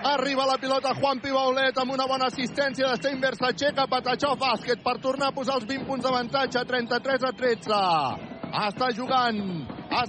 Arriba 0.02 0.46
la 0.46 0.56
pilota 0.56 0.94
Juan 0.96 1.18
Pibaulet 1.20 1.76
amb 1.76 1.92
una 1.92 2.06
bona 2.08 2.30
assistència 2.30 2.88
de 2.88 2.96
Steinberg. 2.96 3.36
S'aixeca 3.36 3.84
Patachó 3.84 4.30
bàsquet 4.40 4.80
per 4.80 4.94
tornar 4.96 5.28
a 5.28 5.34
posar 5.36 5.58
els 5.60 5.66
20 5.68 5.84
punts 5.84 6.06
d'avantatge. 6.06 6.62
33 6.70 7.26
a 7.28 7.32
13. 7.36 7.80
Està 8.64 8.88
jugant 8.96 9.42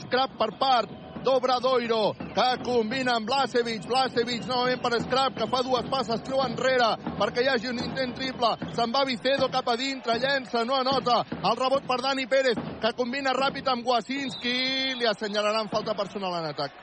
Scrap 0.05 0.38
per 0.39 0.47
part 0.61 0.93
d'Obradoiro, 1.26 2.13
que 2.31 2.45
combina 2.63 3.18
amb 3.19 3.27
Blasevic. 3.27 3.84
Blasevic 3.89 4.47
novament 4.47 4.80
per 4.81 5.01
Scrap, 5.01 5.35
que 5.35 5.47
fa 5.51 5.59
dues 5.68 5.89
passes, 5.91 6.23
treu 6.23 6.39
enrere 6.45 6.88
perquè 7.19 7.43
hi 7.43 7.49
hagi 7.51 7.68
un 7.73 7.81
intent 7.84 8.15
triple. 8.15 8.53
Se'n 8.77 8.95
va 8.95 9.03
Vicedo 9.09 9.49
cap 9.51 9.68
a 9.68 9.76
dintre, 9.76 10.15
llença, 10.23 10.63
no 10.63 10.77
anota. 10.80 11.19
El 11.35 11.59
rebot 11.59 11.84
per 11.89 11.99
Dani 11.99 12.30
Pérez, 12.31 12.63
que 12.80 12.93
combina 12.95 13.35
ràpid 13.35 13.68
amb 13.68 13.91
Wasinski. 13.91 14.55
Li 15.01 15.11
assenyalaran 15.11 15.68
falta 15.68 15.97
personal 15.99 16.39
en 16.39 16.49
atac 16.53 16.80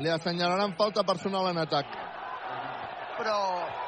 li 0.00 0.08
assenyalaran 0.08 0.74
falta 0.76 1.04
personal 1.04 1.50
en 1.50 1.58
atac. 1.60 1.86
Però 3.18 3.36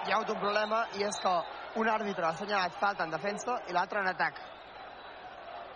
hi 0.05 0.13
ha 0.13 0.17
hagut 0.17 0.35
un 0.35 0.41
problema 0.41 0.85
i 0.99 1.07
és 1.09 1.21
que 1.25 1.35
un 1.81 1.89
àrbitre 1.89 2.27
ha 2.29 2.33
assenyalat 2.37 2.77
falta 2.81 3.07
en 3.07 3.15
defensa 3.15 3.57
i 3.69 3.73
l'altre 3.73 4.03
en 4.05 4.11
atac. 4.13 4.41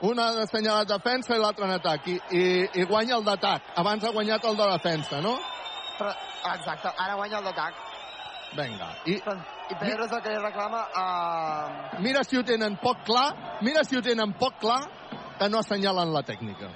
Un 0.05 0.21
ha 0.21 0.29
assenyalat 0.43 0.89
defensa 0.93 1.37
i 1.37 1.41
l'altre 1.41 1.65
en 1.65 1.73
atac. 1.79 2.09
I, 2.13 2.19
i, 2.37 2.45
I 2.83 2.85
guanya 2.85 3.17
el 3.17 3.25
d'atac. 3.25 3.73
Abans 3.81 4.05
ha 4.05 4.13
guanyat 4.13 4.45
el 4.45 4.59
de 4.61 4.71
defensa, 4.75 5.23
no? 5.25 5.39
Però, 5.97 6.13
exacte, 6.53 6.93
ara 6.93 7.17
guanya 7.17 7.39
el 7.41 7.49
d'atac. 7.49 7.81
Vinga. 8.57 8.91
I, 9.07 9.17
I 9.17 9.79
Pedro 9.81 10.05
és 10.05 10.13
el 10.13 10.23
que 10.23 10.37
li 10.37 10.43
reclama 10.43 10.85
a... 10.95 11.07
Mira 12.05 12.23
si 12.29 12.37
ho 12.37 12.45
tenen 12.45 12.77
poc 12.83 13.03
clar, 13.09 13.31
mira 13.65 13.85
si 13.89 13.97
ho 13.97 14.05
tenen 14.05 14.37
poc 14.37 14.61
clar, 14.61 14.83
que 15.41 15.49
no 15.49 15.65
assenyalen 15.65 16.13
la 16.13 16.23
tècnica. 16.29 16.71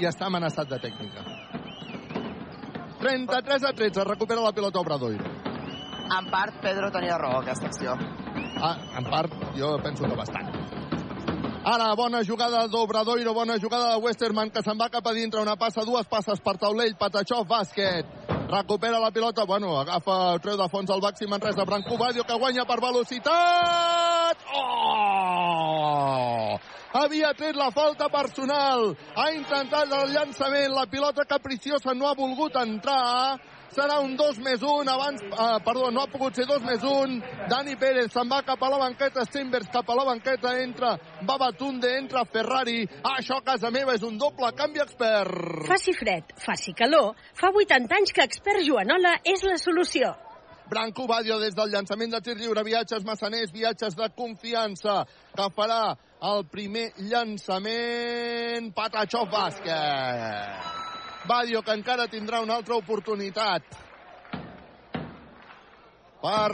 I 0.00 0.08
està 0.08 0.32
amenaçat 0.32 0.68
de 0.72 0.80
tècnica. 0.80 1.49
33 3.00 3.64
a 3.64 3.72
13, 3.72 4.04
recupera 4.04 4.40
la 4.40 4.52
pilota 4.52 4.80
Obradoiro. 4.80 5.24
En 6.10 6.30
part, 6.30 6.54
Pedro 6.60 6.90
tenia 6.90 7.16
raó, 7.18 7.40
aquesta 7.40 7.66
acció. 7.66 7.94
Ah, 8.60 8.76
en 8.98 9.04
part, 9.08 9.32
jo 9.56 9.78
penso 9.82 10.04
que 10.04 10.16
bastant. 10.16 10.50
Ara, 11.64 11.94
bona 11.94 12.24
jugada 12.24 12.66
d'Obradoiro, 12.68 13.34
bona 13.34 13.58
jugada 13.60 13.92
de 13.92 14.00
Westerman, 14.00 14.50
que 14.50 14.62
se'n 14.64 14.78
va 14.80 14.88
cap 14.90 15.06
a 15.06 15.12
dintre, 15.12 15.40
una 15.40 15.56
passa, 15.60 15.84
dues 15.84 16.08
passes 16.08 16.40
per 16.40 16.56
taulell, 16.58 16.96
Patachov, 16.96 17.46
bàsquet. 17.46 18.06
Recupera 18.50 18.98
la 18.98 19.12
pilota, 19.12 19.44
bueno, 19.44 19.76
agafa, 19.78 20.38
treu 20.42 20.56
de 20.56 20.68
fons 20.72 20.90
el 20.90 21.04
Baxi 21.04 21.28
Manresa, 21.28 21.68
Branco 21.68 21.98
Badio, 22.00 22.24
que 22.24 22.34
guanya 22.34 22.64
per 22.64 22.80
velocitat! 22.80 24.48
Oh! 24.56 26.58
Havia 26.92 27.32
tret 27.34 27.56
la 27.56 27.70
falta 27.70 28.08
personal, 28.10 28.90
ha 29.16 29.30
intentat 29.34 29.92
el 30.00 30.12
llançament, 30.14 30.74
la 30.74 30.86
pilota 30.90 31.24
capriciosa 31.28 31.94
no 31.94 32.08
ha 32.08 32.14
volgut 32.18 32.56
entrar, 32.58 33.38
serà 33.70 34.00
un 34.02 34.16
2 34.18 34.38
més 34.42 34.62
1, 34.62 34.90
abans, 34.90 35.22
eh, 35.22 35.58
perdó, 35.64 35.90
no 35.94 36.02
ha 36.02 36.10
pogut 36.10 36.34
ser 36.34 36.46
2 36.48 36.64
més 36.66 36.82
1, 36.82 37.20
Dani 37.50 37.76
Pérez 37.78 38.10
se'n 38.12 38.30
va 38.30 38.42
cap 38.46 38.62
a 38.62 38.70
la 38.72 38.80
banqueta, 38.82 39.24
Steinbergs 39.28 39.70
cap 39.72 39.90
a 39.90 39.98
la 39.98 40.06
banqueta, 40.08 40.56
entra 40.62 40.96
Babatunde, 41.26 41.92
entra 41.98 42.24
Ferrari, 42.24 42.82
això 43.14 43.38
a 43.38 43.46
casa 43.46 43.70
meva 43.70 43.94
és 43.94 44.02
un 44.02 44.18
doble 44.18 44.50
canvi 44.58 44.82
expert. 44.82 45.66
Faci 45.70 45.94
fred, 45.94 46.34
faci 46.42 46.74
calor, 46.74 47.14
fa 47.38 47.52
80 47.54 48.00
anys 48.00 48.12
que 48.16 48.26
expert 48.26 48.66
Joanola 48.66 49.20
és 49.24 49.46
la 49.46 49.58
solució. 49.58 50.16
Branco 50.70 51.06
Badio 51.10 51.40
des 51.40 51.54
del 51.54 51.72
llançament 51.72 52.12
de 52.14 52.20
tir 52.22 52.36
lliure, 52.38 52.62
viatges 52.62 53.02
massaners, 53.02 53.50
viatges 53.50 53.96
de 53.98 54.06
confiança, 54.14 55.02
que 55.34 55.48
farà 55.56 55.96
el 56.20 56.44
primer 56.52 56.90
llançament, 57.10 58.72
Patachov 58.76 59.30
bàsquet. 59.32 60.68
Badio, 61.28 61.62
que 61.62 61.76
encara 61.76 62.08
tindrà 62.12 62.40
una 62.44 62.58
altra 62.60 62.76
oportunitat. 62.76 63.62
Per 66.20 66.52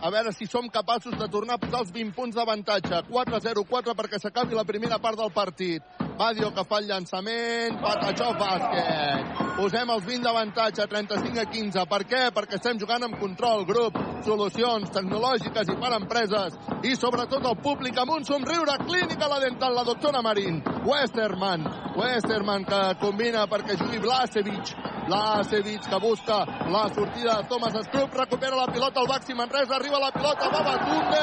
a 0.00 0.10
veure 0.10 0.32
si 0.32 0.46
som 0.46 0.68
capaços 0.70 1.16
de 1.18 1.28
tornar 1.28 1.58
a 1.58 1.62
posar 1.62 1.82
els 1.82 1.90
20 1.92 2.14
punts 2.14 2.36
d'avantatge. 2.36 3.02
4-0-4 3.10 3.96
perquè 3.98 4.20
s'acabi 4.22 4.54
la 4.54 4.64
primera 4.64 5.00
part 5.02 5.18
del 5.18 5.32
partit. 5.34 5.82
Badio 6.20 6.50
que 6.52 6.64
fa 6.68 6.78
el 6.78 6.86
llançament, 6.86 7.78
Patachó 7.80 8.30
bàsquet. 8.36 9.38
Posem 9.56 9.90
els 9.92 10.04
20 10.04 10.24
d'avantatge, 10.24 10.86
35 10.86 11.40
a 11.40 11.46
15. 11.48 11.86
Per 11.90 12.00
què? 12.08 12.22
Perquè 12.36 12.58
estem 12.58 12.78
jugant 12.80 13.06
amb 13.06 13.18
control, 13.20 13.64
grup, 13.68 13.96
solucions 14.24 14.92
tecnològiques 14.94 15.72
i 15.72 15.76
per 15.80 15.94
empreses 15.96 16.58
i 16.84 16.94
sobretot 16.96 17.44
el 17.48 17.58
públic 17.64 17.98
amb 17.98 18.14
un 18.18 18.24
somriure 18.28 18.76
clínica 18.84 19.28
la 19.28 19.40
dental, 19.42 19.74
la 19.74 19.84
doctora 19.88 20.22
Marín. 20.22 20.62
Westerman, 20.86 21.66
Westerman 21.96 22.68
que 22.68 22.80
combina 23.00 23.46
perquè 23.50 23.76
jugui 23.80 24.00
Blasevic, 24.00 24.74
Blasevic 25.10 25.82
que 25.90 25.98
busca 25.98 26.46
la 26.70 26.88
sortida 26.94 27.38
de 27.38 27.48
Thomas 27.48 27.72
Skrupp, 27.84 28.14
recupera 28.14 28.54
la 28.54 28.66
pilota 28.66 29.00
al 29.00 29.08
Baxi 29.08 29.34
Manresa, 29.34 29.74
arriba 29.74 29.98
la 29.98 30.12
pilota, 30.12 30.48
va 30.54 30.62
Batunde! 30.62 31.18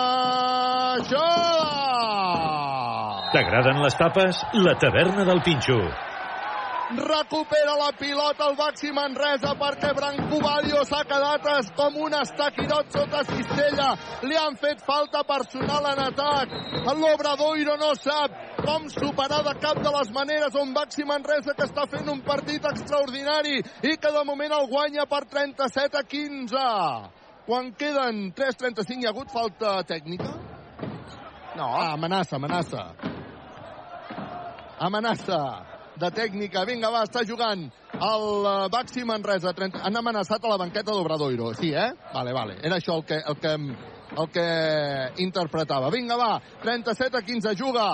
T'agraden 3.33 3.83
les 3.83 3.95
tapes? 3.99 4.45
La 4.53 4.75
taverna 4.79 5.25
del 5.27 5.41
Pinxo. 5.43 5.81
Recupera 6.95 7.75
la 7.75 7.91
pilota 7.91 8.47
el 8.47 8.55
Baxi 8.55 8.91
Manresa 8.91 9.53
perquè 9.59 9.91
Branco 9.95 10.39
Badio 10.39 10.83
s'ha 10.87 11.03
quedat 11.03 11.73
com 11.75 11.97
un 12.05 12.13
estaquirot 12.15 12.91
sota 12.91 13.23
cistella. 13.27 13.89
Li 14.23 14.37
han 14.37 14.55
fet 14.55 14.81
falta 14.85 15.23
personal 15.27 15.91
en 15.91 15.99
atac. 16.05 16.49
L'Obradoiro 16.87 17.75
no 17.77 17.93
sap 17.95 18.31
com 18.63 18.87
superar 18.89 19.43
de 19.43 19.55
cap 19.59 19.81
de 19.83 19.91
les 19.97 20.11
maneres 20.11 20.55
un 20.55 20.73
Baxi 20.73 21.03
Manresa 21.03 21.53
que 21.53 21.67
està 21.67 21.87
fent 21.91 22.07
un 22.09 22.21
partit 22.21 22.63
extraordinari 22.65 23.59
i 23.83 23.97
que 23.97 24.11
de 24.11 24.23
moment 24.23 24.53
el 24.53 24.67
guanya 24.71 25.05
per 25.05 25.25
37 25.25 25.97
a 25.97 26.03
15. 26.03 26.67
Quan 27.47 27.71
queden 27.79 28.33
3.35 28.35 29.01
hi 29.01 29.07
ha 29.07 29.11
hagut 29.11 29.31
falta 29.31 29.79
tècnica? 29.87 30.33
No. 31.55 31.71
Ah, 31.73 31.93
amenaça, 31.93 32.35
amenaça. 32.35 32.91
Amenaça 34.79 35.76
de 35.99 36.11
tècnica. 36.13 36.65
Vinga, 36.69 36.91
va, 36.93 37.03
està 37.07 37.23
jugant 37.27 37.67
el 37.97 38.27
eh, 38.49 38.55
Baxi 38.73 39.05
Manresa. 39.07 39.53
30... 39.57 39.83
Han 39.87 40.01
amenaçat 40.01 40.43
a 40.43 40.53
la 40.53 40.59
banqueta 40.61 40.91
d'Obradoiro. 40.91 41.53
Sí, 41.57 41.73
eh? 41.73 41.91
Vale, 42.13 42.35
vale. 42.35 42.59
Era 42.63 42.81
això 42.81 42.99
el 42.99 43.07
que, 43.07 43.21
el 43.21 43.39
que, 43.41 43.55
el 44.17 44.29
que 44.33 44.49
interpretava. 45.23 45.91
Vinga, 45.93 46.19
va, 46.19 46.35
37 46.63 47.17
a 47.17 47.25
15, 47.25 47.57
juga. 47.59 47.89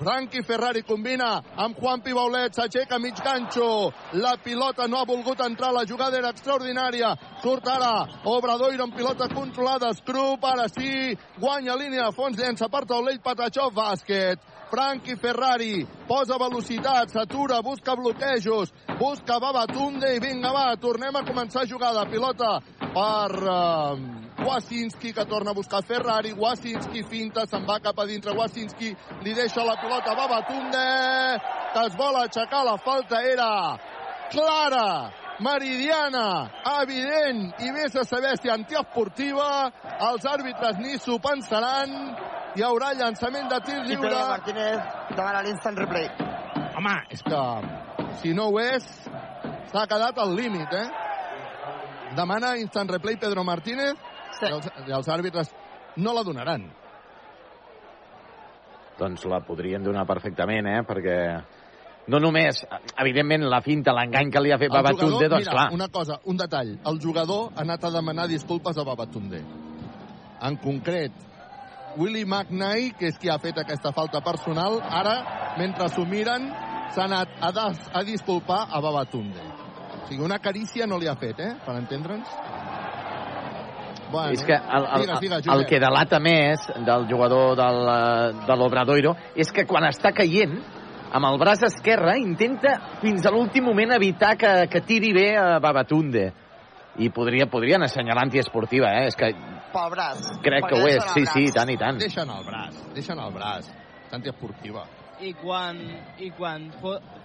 Franqui 0.00 0.40
Ferrari 0.40 0.80
combina 0.80 1.42
amb 1.60 1.76
Juan 1.76 2.00
Pibaulet, 2.00 2.54
s'aixeca 2.56 2.98
mig 2.98 3.18
ganxo. 3.20 3.90
La 4.16 4.32
pilota 4.40 4.86
no 4.88 4.96
ha 4.96 5.04
volgut 5.04 5.42
entrar, 5.44 5.74
la 5.76 5.84
jugada 5.84 6.16
era 6.16 6.30
extraordinària. 6.32 7.10
Surt 7.42 7.68
ara 7.68 8.06
Obradoiro 8.24 8.86
amb 8.86 8.96
pilota 8.96 9.28
controlada. 9.28 9.92
Skrup, 9.98 10.44
ara 10.48 10.70
sí, 10.72 11.12
guanya 11.36 11.76
línia 11.76 12.06
de 12.08 12.16
fons, 12.16 12.40
llença 12.40 12.70
per 12.72 12.86
taulell, 12.88 13.20
Patachov, 13.20 13.74
bàsquet. 13.76 14.40
Franqui 14.70 15.16
Ferrari 15.18 15.86
posa 16.06 16.38
velocitat, 16.38 17.10
s'atura, 17.10 17.60
busca 17.62 17.96
bloquejos, 17.98 18.70
busca 19.00 19.40
Babatunde 19.42 20.14
i 20.14 20.20
vinga, 20.22 20.52
va, 20.54 20.76
tornem 20.78 21.16
a 21.16 21.24
començar 21.26 21.66
jugada. 21.66 22.06
Pilota 22.10 22.60
per 22.78 23.34
uh, 23.42 23.98
Wasinski, 24.46 25.12
que 25.12 25.24
torna 25.26 25.50
a 25.50 25.58
buscar 25.58 25.82
Ferrari. 25.82 26.32
Wasinski 26.38 27.02
finta, 27.02 27.46
se'n 27.50 27.66
va 27.66 27.80
cap 27.82 27.98
a 27.98 28.06
dintre. 28.06 28.34
Wasinski 28.38 28.94
li 29.24 29.34
deixa 29.34 29.66
la 29.66 29.74
pilota 29.82 30.14
a 30.14 30.18
Babatunde, 30.22 30.86
que 31.74 31.86
es 31.86 31.96
vol 31.98 32.22
aixecar. 32.22 32.62
La 32.64 32.78
falta 32.78 33.24
era 33.26 33.50
clara, 34.30 35.10
meridiana, 35.44 36.24
evident 36.82 37.42
i 37.64 37.72
més 37.74 37.96
a 37.96 38.04
saber 38.08 38.36
si 38.40 38.50
antiesportiva. 38.52 39.70
Els 40.10 40.26
àrbitres 40.28 40.78
ni 40.80 40.98
s'ho 40.98 41.18
pensaran. 41.22 41.94
Hi 42.56 42.64
haurà 42.66 42.92
llançament 42.98 43.48
de 43.50 43.60
tir 43.66 43.78
I 43.78 43.86
lliure. 43.88 44.08
Pedro 44.08 44.26
Martínez 44.32 45.14
demana 45.16 45.42
l'instant 45.46 45.78
replay. 45.78 46.08
Home, 46.76 46.96
és 47.14 47.22
que 47.22 47.42
si 48.22 48.34
no 48.34 48.48
ho 48.50 48.58
és, 48.62 48.86
s'ha 49.70 49.86
quedat 49.90 50.18
al 50.18 50.34
límit, 50.34 50.74
eh? 50.74 50.88
Demana 52.16 52.56
instant 52.58 52.90
replay 52.90 53.16
Pedro 53.20 53.44
Martínez 53.46 53.94
Sí. 54.38 54.46
i, 54.46 54.52
els, 54.54 54.66
i 54.86 54.92
els 54.94 55.08
àrbitres 55.10 55.50
no 55.98 56.14
la 56.14 56.22
donaran. 56.26 56.64
Doncs 58.98 59.24
la 59.30 59.40
podrien 59.46 59.82
donar 59.82 60.04
perfectament, 60.06 60.66
eh? 60.70 60.82
Perquè 60.86 61.16
no 62.10 62.18
només, 62.22 62.64
evidentment, 62.98 63.44
la 63.52 63.60
finta, 63.62 63.94
l'engany 63.94 64.30
que 64.34 64.42
li 64.42 64.52
ha 64.52 64.58
fet 64.58 64.72
Babatunde, 64.72 65.28
doncs 65.30 65.46
mira, 65.46 65.54
clar. 65.54 65.66
una 65.76 65.88
cosa, 65.94 66.18
un 66.26 66.38
detall. 66.40 66.72
El 66.90 66.98
jugador 67.02 67.50
ha 67.54 67.62
anat 67.62 67.84
a 67.86 67.90
demanar 67.94 68.26
disculpes 68.30 68.78
a 68.78 68.84
Babatunde. 68.86 69.42
En 70.42 70.56
concret, 70.62 71.12
Willy 71.96 72.24
McKnight, 72.24 72.96
que 72.98 73.10
és 73.10 73.18
qui 73.20 73.30
ha 73.30 73.38
fet 73.42 73.58
aquesta 73.62 73.92
falta 73.94 74.22
personal, 74.24 74.80
ara, 74.82 75.16
mentre 75.58 75.88
s'ho 75.92 76.06
miren, 76.08 76.48
s'ha 76.94 77.06
anat 77.06 77.36
a, 77.40 77.52
des, 77.54 77.86
a 77.94 78.02
disculpar 78.06 78.64
a 78.70 78.80
Babatunde. 78.82 79.46
O 80.00 80.06
sigui, 80.08 80.24
una 80.24 80.40
carícia 80.42 80.86
no 80.90 80.98
li 80.98 81.10
ha 81.10 81.16
fet, 81.20 81.38
eh? 81.38 81.52
Per 81.66 81.76
entendre'ns. 81.78 82.34
Bueno, 84.10 84.34
és 84.34 84.42
que 84.42 84.56
el, 84.56 84.86
el, 84.90 85.04
digues, 85.06 85.20
digues, 85.22 85.48
el 85.54 85.64
que 85.70 85.78
delata 85.78 86.18
més 86.18 86.64
del 86.86 87.06
jugador 87.06 87.54
del, 87.54 87.76
eh, 87.92 88.46
de 88.48 88.56
l'Obradoiro 88.58 89.12
és 89.38 89.52
que 89.54 89.62
quan 89.70 89.86
està 89.86 90.10
caient, 90.10 90.56
amb 91.12 91.26
el 91.26 91.38
braç 91.40 91.62
esquerre, 91.66 92.18
intenta 92.22 92.76
fins 93.00 93.26
a 93.26 93.32
l'últim 93.34 93.64
moment 93.66 93.92
evitar 93.96 94.36
que, 94.38 94.52
que 94.70 94.80
tiri 94.86 95.12
bé 95.16 95.28
a 95.38 95.58
Babatunde. 95.62 96.30
I 97.00 97.08
podria, 97.14 97.46
podrien 97.46 97.82
assenyalar 97.86 98.24
antiesportiva, 98.26 98.90
eh? 99.00 99.06
És 99.08 99.16
que 99.16 99.30
Pel 99.72 99.90
braç. 99.92 100.24
crec 100.42 100.66
que 100.68 100.78
ho 100.80 100.88
és, 100.90 101.04
sí, 101.14 101.24
sí, 101.26 101.44
tant 101.54 101.70
i 101.70 101.76
tant. 101.78 101.98
Deixen 102.02 102.28
el 102.28 102.44
braç, 102.44 102.80
deixen 102.94 103.18
el 103.22 103.30
braç. 103.32 103.68
Antiesportiva. 104.12 104.82
I 105.20 105.34
quan, 105.38 105.78
i 106.18 106.30
quan 106.34 106.70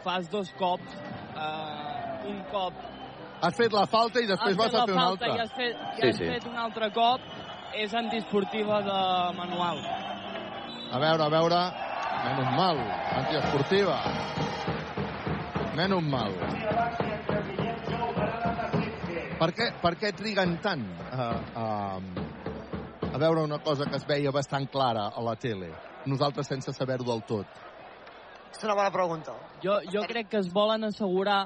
fas 0.03 0.29
dos 0.29 0.51
cops, 0.59 0.93
eh, 1.35 2.27
un 2.29 2.43
cop 2.51 2.73
Has 3.41 3.55
fet 3.57 3.73
la 3.75 3.85
falta 3.85 4.21
i 4.21 4.25
després 4.29 4.53
has 4.53 4.57
vas 4.57 4.71
fet 4.71 4.75
a 4.75 4.79
la 4.79 4.85
fer 4.85 4.93
una 4.95 5.03
falta 5.05 5.25
altra. 5.25 5.35
i 5.35 5.39
has 5.43 5.51
fet, 5.53 5.75
i 5.75 6.01
Sí, 6.01 6.07
has 6.07 6.17
sí. 6.17 6.27
fet 6.29 6.45
un 6.47 6.57
altre 6.57 6.87
cop, 6.95 7.21
és 7.75 7.93
antiesportiva 7.93 8.81
de 8.81 8.99
manual. 9.37 9.81
A 10.91 10.99
veure, 10.99 11.23
a 11.25 11.29
veure... 11.29 11.59
Menys 12.25 12.51
mal, 12.57 12.79
antiesportiva. 13.21 13.97
Menys 15.77 16.07
mal. 16.09 16.31
Per 19.35 19.49
què, 19.53 19.67
per 19.83 19.91
què 19.99 20.09
triguen 20.15 20.55
tant 20.63 20.85
a, 21.11 21.27
a, 21.61 21.65
a 23.11 23.19
veure 23.21 23.43
una 23.45 23.59
cosa 23.61 23.85
que 23.85 23.99
es 23.99 24.07
veia 24.09 24.33
bastant 24.33 24.65
clara 24.71 25.09
a 25.13 25.21
la 25.21 25.35
tele? 25.37 25.69
Nosaltres 26.09 26.49
sense 26.49 26.73
saber-ho 26.73 27.05
del 27.05 27.21
tot. 27.29 27.61
És 28.55 28.63
una 28.63 28.77
bona 28.79 28.89
pregunta. 28.95 29.35
Jo, 29.61 29.77
jo 29.91 30.01
crec 30.09 30.31
que 30.31 30.41
es 30.41 30.49
volen 30.53 30.87
assegurar 30.87 31.43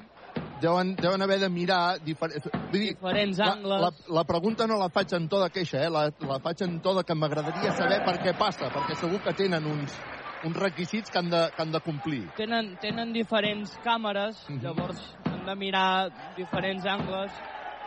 Deuen, 0.60 0.94
deuen 1.00 1.22
haver 1.24 1.40
de 1.40 1.48
mirar... 1.50 2.00
Difer... 2.04 2.28
Vull 2.52 2.82
dir, 2.82 2.92
diferents 2.92 3.38
la, 3.40 3.52
angles. 3.54 3.82
la, 3.82 3.92
la 4.20 4.24
pregunta 4.28 4.68
no 4.68 4.78
la 4.80 4.90
faig 4.92 5.14
en 5.16 5.28
to 5.32 5.40
de 5.40 5.48
queixa, 5.56 5.86
eh? 5.86 5.92
la, 5.92 6.10
la 6.28 6.40
faig 6.44 6.66
en 6.68 6.80
to 6.84 6.94
de 6.98 7.04
que 7.08 7.16
m'agradaria 7.16 7.72
saber 7.78 8.02
per 8.04 8.18
què 8.24 8.34
passa, 8.38 8.68
perquè 8.74 8.98
segur 9.00 9.22
que 9.24 9.34
tenen 9.40 9.70
uns, 9.72 9.96
uns 10.44 10.56
requisits 10.58 11.10
que 11.12 11.20
han 11.20 11.30
de, 11.30 11.50
que 11.56 11.62
han 11.62 11.72
de 11.72 11.82
complir. 11.82 12.22
Tenen, 12.38 12.76
tenen 12.82 13.14
diferents 13.14 13.78
càmeres, 13.84 14.46
Mhm. 14.50 14.62
llavors 14.64 15.00
han 15.26 15.46
de 15.46 15.56
mirar 15.56 16.10
diferents 16.38 16.86
angles 16.86 17.32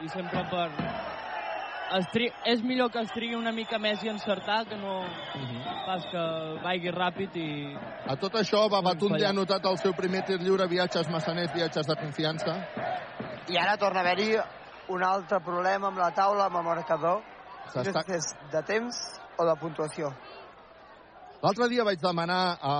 i 0.03 0.09
sempre 0.09 0.45
per... 0.51 0.69
Es 1.93 2.07
tri... 2.09 2.31
És 2.49 2.63
millor 2.63 2.91
que 2.91 3.01
es 3.01 3.11
trigui 3.13 3.35
una 3.37 3.53
mica 3.53 3.79
més 3.79 4.03
i 4.03 4.09
encertar 4.09 4.65
que 4.67 4.77
no 4.77 5.03
pas 5.87 6.05
que 6.09 6.23
vagi 6.65 6.91
ràpid 6.91 7.37
i... 7.37 7.49
A 8.09 8.17
tot 8.17 8.39
això, 8.41 8.69
Babatunde 8.71 9.27
ha 9.27 9.33
notat 9.33 9.67
el 9.69 9.77
seu 9.79 9.93
primer 9.93 10.23
tir 10.25 10.39
lliure, 10.41 10.67
viatges 10.69 11.11
massaners, 11.13 11.53
viatges 11.53 11.87
de 11.87 11.97
confiança. 12.01 12.57
I 13.49 13.59
ara 13.61 13.77
torna 13.77 14.01
a 14.01 14.07
haver-hi 14.07 14.39
un 14.89 15.05
altre 15.05 15.41
problema 15.45 15.89
amb 15.89 15.99
la 15.99 16.11
taula, 16.17 16.47
amb 16.47 16.63
el 16.63 16.65
marcador. 16.65 17.23
No 17.75 17.85
sé 17.85 17.93
si 17.93 18.13
és 18.17 18.31
de 18.53 18.63
temps 18.69 18.97
o 19.37 19.45
de 19.45 19.55
puntuació. 19.61 20.13
L'altre 21.43 21.67
dia 21.67 21.83
vaig 21.83 21.99
demanar 21.99 22.55
a 22.63 22.73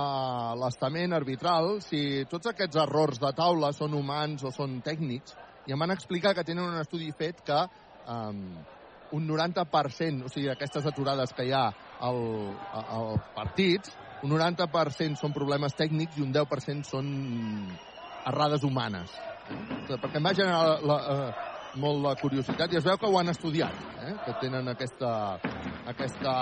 l'estament 0.55 1.11
arbitral 1.17 1.81
si 1.83 2.23
tots 2.31 2.47
aquests 2.47 2.77
errors 2.79 3.19
de 3.19 3.31
taula 3.35 3.73
són 3.75 3.97
humans 3.97 4.45
o 4.47 4.51
són 4.55 4.77
tècnics, 4.85 5.33
i 5.67 5.73
em 5.75 5.83
van 5.83 5.91
explicar 5.91 6.31
que 6.37 6.45
tenen 6.47 6.69
un 6.69 6.79
estudi 6.79 7.09
fet 7.11 7.41
que 7.43 7.57
um, 8.07 8.39
un 9.19 9.27
90%, 9.27 10.23
o 10.23 10.31
sigui, 10.31 10.47
aquestes 10.53 10.87
aturades 10.87 11.35
que 11.35 11.43
hi 11.49 11.51
ha 11.51 11.65
al, 12.07 12.21
a- 12.71 12.85
als 13.01 13.27
partits, 13.35 13.97
un 14.23 14.31
90% 14.31 15.19
són 15.19 15.35
problemes 15.35 15.75
tècnics 15.75 16.15
i 16.15 16.23
un 16.23 16.31
10% 16.31 16.87
són 16.87 17.11
errades 18.31 18.63
humanes. 18.63 19.11
Perquè 19.91 20.21
em 20.21 20.29
va 20.29 20.35
generar 20.39 20.63
la, 20.63 20.77
la, 20.87 20.97
eh, 21.11 21.67
molt 21.83 21.99
la 22.05 22.15
curiositat 22.15 22.71
i 22.71 22.79
es 22.79 22.87
veu 22.87 22.95
que 22.95 23.11
ho 23.11 23.19
han 23.19 23.27
estudiat, 23.35 23.75
eh? 24.07 24.15
que 24.23 24.39
tenen 24.39 24.71
aquesta, 24.71 25.11
aquesta 25.83 26.37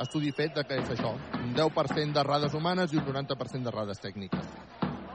estudi 0.00 0.32
fet 0.32 0.54
de 0.56 0.64
que 0.64 0.80
és 0.80 0.90
això, 0.94 1.12
un 1.44 1.54
10% 1.56 2.16
d'errades 2.16 2.54
humanes 2.56 2.92
i 2.92 3.00
un 3.00 3.06
90% 3.06 3.68
d'errades 3.68 4.00
tècniques. 4.02 4.50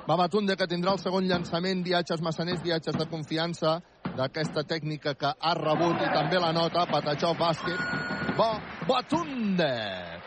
Babatunde 0.06 0.56
que 0.56 0.70
tindrà 0.70 0.94
el 0.94 1.02
segon 1.02 1.26
llançament, 1.26 1.82
viatges 1.84 2.22
massaners, 2.22 2.62
viatges 2.62 2.98
de 2.98 3.07
confiança 3.10 3.80
d'aquesta 4.16 4.64
tècnica 4.64 5.16
que 5.18 5.32
ha 5.34 5.53
rebut 5.57 6.02
i 6.06 6.12
també 6.14 6.40
la 6.40 6.53
nota, 6.53 6.86
Patachó 6.91 7.34
bàsquet. 7.40 7.82
Babatunde 8.38 9.72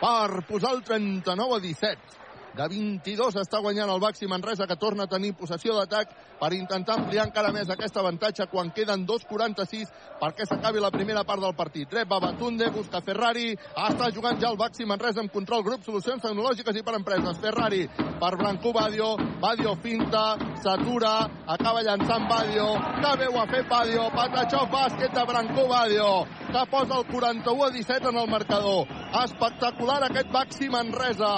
per 0.01 0.43
posar 0.49 0.75
el 0.75 0.83
39 0.83 1.59
a 1.59 1.61
17 1.63 2.28
de 2.59 2.67
22 2.67 3.37
està 3.39 3.61
guanyant 3.63 3.91
el 3.93 4.01
Baxi 4.03 4.27
Manresa 4.27 4.67
que 4.67 4.77
torna 4.77 5.05
a 5.07 5.11
tenir 5.11 5.31
possessió 5.39 5.77
d'atac 5.77 6.11
per 6.41 6.51
intentar 6.57 6.97
ampliar 6.99 7.29
encara 7.29 7.53
més 7.55 7.71
aquest 7.71 7.97
avantatge 8.01 8.49
quan 8.51 8.73
queden 8.75 9.05
2.46 9.07 9.93
perquè 10.19 10.47
s'acabi 10.47 10.83
la 10.83 10.91
primera 10.91 11.23
part 11.25 11.43
del 11.45 11.55
partit. 11.55 11.93
Rep 11.95 12.09
Babatunde, 12.11 12.71
busca 12.75 13.01
Ferrari, 13.05 13.53
està 13.55 14.11
jugant 14.15 14.41
ja 14.43 14.51
el 14.51 14.59
Baxi 14.59 14.87
Manresa 14.91 15.23
amb 15.23 15.31
control 15.31 15.63
grup, 15.63 15.85
solucions 15.87 16.23
tecnològiques 16.25 16.75
i 16.75 16.83
per 16.83 16.97
empreses. 16.99 17.39
Ferrari 17.39 17.85
per 18.19 18.33
Brancú 18.41 18.73
Badio, 18.75 19.15
Badio 19.39 19.77
finta, 19.85 20.25
s'atura, 20.59 21.15
acaba 21.47 21.85
llançant 21.87 22.27
Badio, 22.27 22.73
que 22.99 23.29
ho 23.29 23.39
ha 23.39 23.47
fet 23.55 23.71
Badio, 23.71 24.09
Patachó 24.15 24.65
bàsquet 24.73 25.15
de 25.15 25.25
Brancú 25.31 25.69
Badio, 25.71 26.11
que 26.49 26.67
posa 26.71 26.99
el 26.99 27.07
41 27.07 27.65
a 27.65 27.71
17 27.71 28.09
en 28.09 28.17
el 28.17 28.29
marcador. 28.29 28.87
Espectacular 29.25 30.03
aquest 30.05 30.31
Baxi 30.33 30.69
Manresa. 30.73 31.33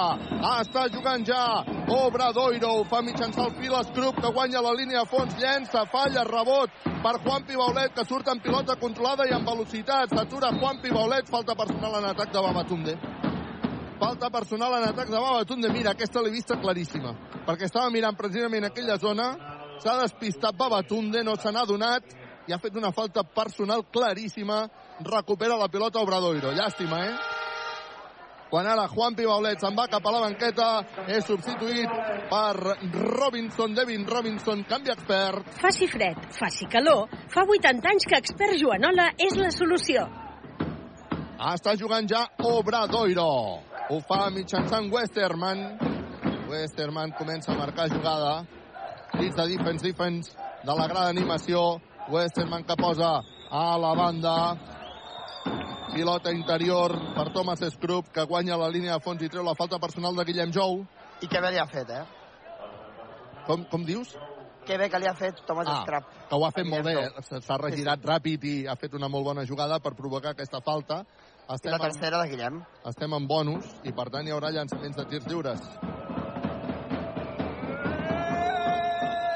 Està 0.61 0.87
jugant 0.93 1.25
ja 1.27 1.63
Obradoiro, 1.91 2.71
ho 2.79 2.85
fa 2.87 3.01
mitjançant 3.03 3.49
el 3.49 3.55
fil 3.59 3.75
Escrup, 3.75 4.21
que 4.23 4.31
guanya 4.31 4.61
la 4.63 4.73
línia 4.73 5.01
a 5.01 5.09
fons, 5.09 5.35
llença, 5.39 5.83
falla, 5.91 6.23
rebot 6.23 6.71
per 7.03 7.17
Juan 7.25 7.43
Pibaulet, 7.47 7.93
que 7.95 8.05
surt 8.07 8.29
en 8.31 8.39
pilota 8.39 8.77
controlada 8.79 9.27
i 9.27 9.35
amb 9.35 9.47
velocitat. 9.47 10.15
S'atura 10.15 10.53
Juan 10.59 10.79
Pibaulet, 10.81 11.27
falta 11.29 11.55
personal 11.55 11.99
en 11.99 12.09
atac 12.13 12.31
de 12.31 12.45
Babatunde. 12.47 12.97
Falta 13.99 14.31
personal 14.31 14.79
en 14.79 14.89
atac 14.89 15.11
de 15.11 15.19
Babatunde. 15.19 15.73
Mira, 15.75 15.91
aquesta 15.91 16.23
l'he 16.23 16.31
vista 16.31 16.55
claríssima, 16.61 17.13
perquè 17.45 17.67
estava 17.67 17.91
mirant 17.91 18.17
precisament 18.17 18.69
aquella 18.69 18.97
zona, 18.97 19.33
s'ha 19.83 19.99
despistat 19.99 20.55
Babatunde, 20.57 21.25
no 21.27 21.35
se 21.35 21.51
n'ha 21.51 21.67
donat, 21.67 22.15
i 22.47 22.53
ha 22.53 22.59
fet 22.61 22.75
una 22.79 22.91
falta 22.91 23.23
personal 23.23 23.83
claríssima, 23.91 24.63
recupera 25.05 25.57
la 25.57 25.69
pilota 25.69 25.99
Obradoiro. 25.99 26.51
Llàstima, 26.55 27.05
eh? 27.05 27.15
quan 28.51 28.67
ara 28.67 28.83
Juan 28.91 29.15
Pibaulet 29.15 29.61
se'n 29.63 29.77
va 29.79 29.87
cap 29.87 30.03
a 30.05 30.11
la 30.11 30.25
banqueta, 30.25 30.67
és 31.07 31.23
substituït 31.23 31.87
per 32.29 32.75
Robinson, 32.91 33.71
Devin 33.77 34.03
Robinson, 34.05 34.65
canvi 34.67 34.91
expert. 34.91 35.53
Faci 35.61 35.87
fred, 35.87 36.19
faci 36.35 36.67
calor, 36.71 37.07
fa 37.31 37.45
80 37.47 37.93
anys 37.93 38.07
que 38.11 38.19
expert 38.19 38.59
Joanola 38.59 39.07
és 39.15 39.39
la 39.39 39.53
solució. 39.55 40.03
Està 41.53 41.77
jugant 41.79 42.05
ja 42.11 42.25
Obradoiro. 42.45 43.29
Ho 43.91 44.01
fa 44.07 44.27
mitjançant 44.35 44.91
Westerman. 44.91 45.63
Westerman 46.51 47.15
comença 47.17 47.53
a 47.53 47.57
marcar 47.57 47.87
jugada. 47.89 48.43
Dins 49.15 49.35
de 49.35 49.47
defense, 49.55 49.87
defense 49.87 50.35
de 50.61 50.75
la 50.75 50.91
gran 50.91 51.07
animació. 51.15 51.79
Westerman 52.11 52.67
que 52.67 52.75
posa 52.77 53.15
a 53.49 53.65
la 53.79 53.95
banda 53.95 54.35
pilota 55.93 56.31
interior 56.31 56.95
per 57.15 57.31
Thomas 57.33 57.59
Scrub, 57.59 58.07
que 58.11 58.23
guanya 58.23 58.57
la 58.57 58.69
línia 58.69 58.95
de 58.95 59.03
fons 59.03 59.21
i 59.21 59.29
treu 59.29 59.43
la 59.43 59.55
falta 59.55 59.79
personal 59.79 60.15
de 60.15 60.25
Guillem 60.25 60.51
Jou. 60.55 60.85
I 61.21 61.27
que 61.27 61.41
bé 61.41 61.51
li 61.51 61.59
ha 61.59 61.67
fet, 61.69 61.89
eh? 61.89 62.03
Com, 63.47 63.65
com 63.69 63.83
dius? 63.85 64.15
Que 64.65 64.77
bé 64.77 64.89
que 64.89 64.99
li 65.01 65.09
ha 65.09 65.13
fet 65.17 65.41
Thomas 65.47 65.67
ah, 65.67 65.81
Scrub. 65.81 66.07
Que 66.29 66.37
ho 66.37 66.45
ha 66.45 66.51
fet 66.55 66.67
molt 66.69 66.85
bé, 66.85 66.95
s'ha 67.27 67.57
regirat 67.59 67.99
sí, 67.99 68.05
sí. 68.05 68.11
ràpid 68.11 68.47
i 68.47 68.55
ha 68.69 68.77
fet 68.79 68.95
una 68.97 69.09
molt 69.09 69.25
bona 69.25 69.45
jugada 69.45 69.81
per 69.83 69.93
provocar 69.97 70.35
aquesta 70.35 70.61
falta. 70.61 71.01
Estem 71.51 71.73
I 71.73 71.75
la 71.75 71.81
tercera 71.89 72.21
en, 72.21 72.23
de 72.23 72.35
Guillem. 72.35 72.61
Estem 72.87 73.17
en 73.17 73.27
bonus 73.27 73.67
i 73.83 73.91
per 73.91 74.07
tant 74.13 74.27
hi 74.27 74.31
haurà 74.31 74.53
llançaments 74.53 74.95
de 75.01 75.07
tirs 75.11 75.27
lliures. 75.27 75.65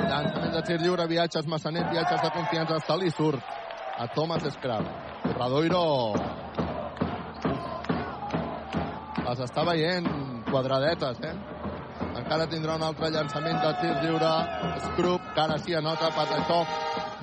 Llançament 0.06 0.54
de 0.56 0.64
tir 0.70 0.80
lliure, 0.80 1.10
viatges 1.12 1.50
Massanet, 1.52 1.90
viatges 1.92 2.22
de 2.24 2.34
confiança, 2.38 2.80
està 2.80 2.96
li 3.02 3.12
surt 3.12 3.65
a 3.98 4.08
Thomas 4.08 4.44
Scrub. 4.44 4.86
Radoiro 5.38 6.14
les 9.26 9.40
està 9.42 9.64
veient 9.66 10.08
quadradetes, 10.52 11.22
eh? 11.26 11.36
Encara 12.16 12.46
tindrà 12.48 12.76
un 12.78 12.84
altre 12.86 13.10
llançament 13.12 13.58
de 13.64 13.72
tir 13.82 13.94
lliure. 14.04 14.32
Scrub, 14.86 15.24
que 15.34 15.42
ara 15.42 15.58
sí 15.60 15.76
anota 15.76 16.12
Patachov. 16.16 16.70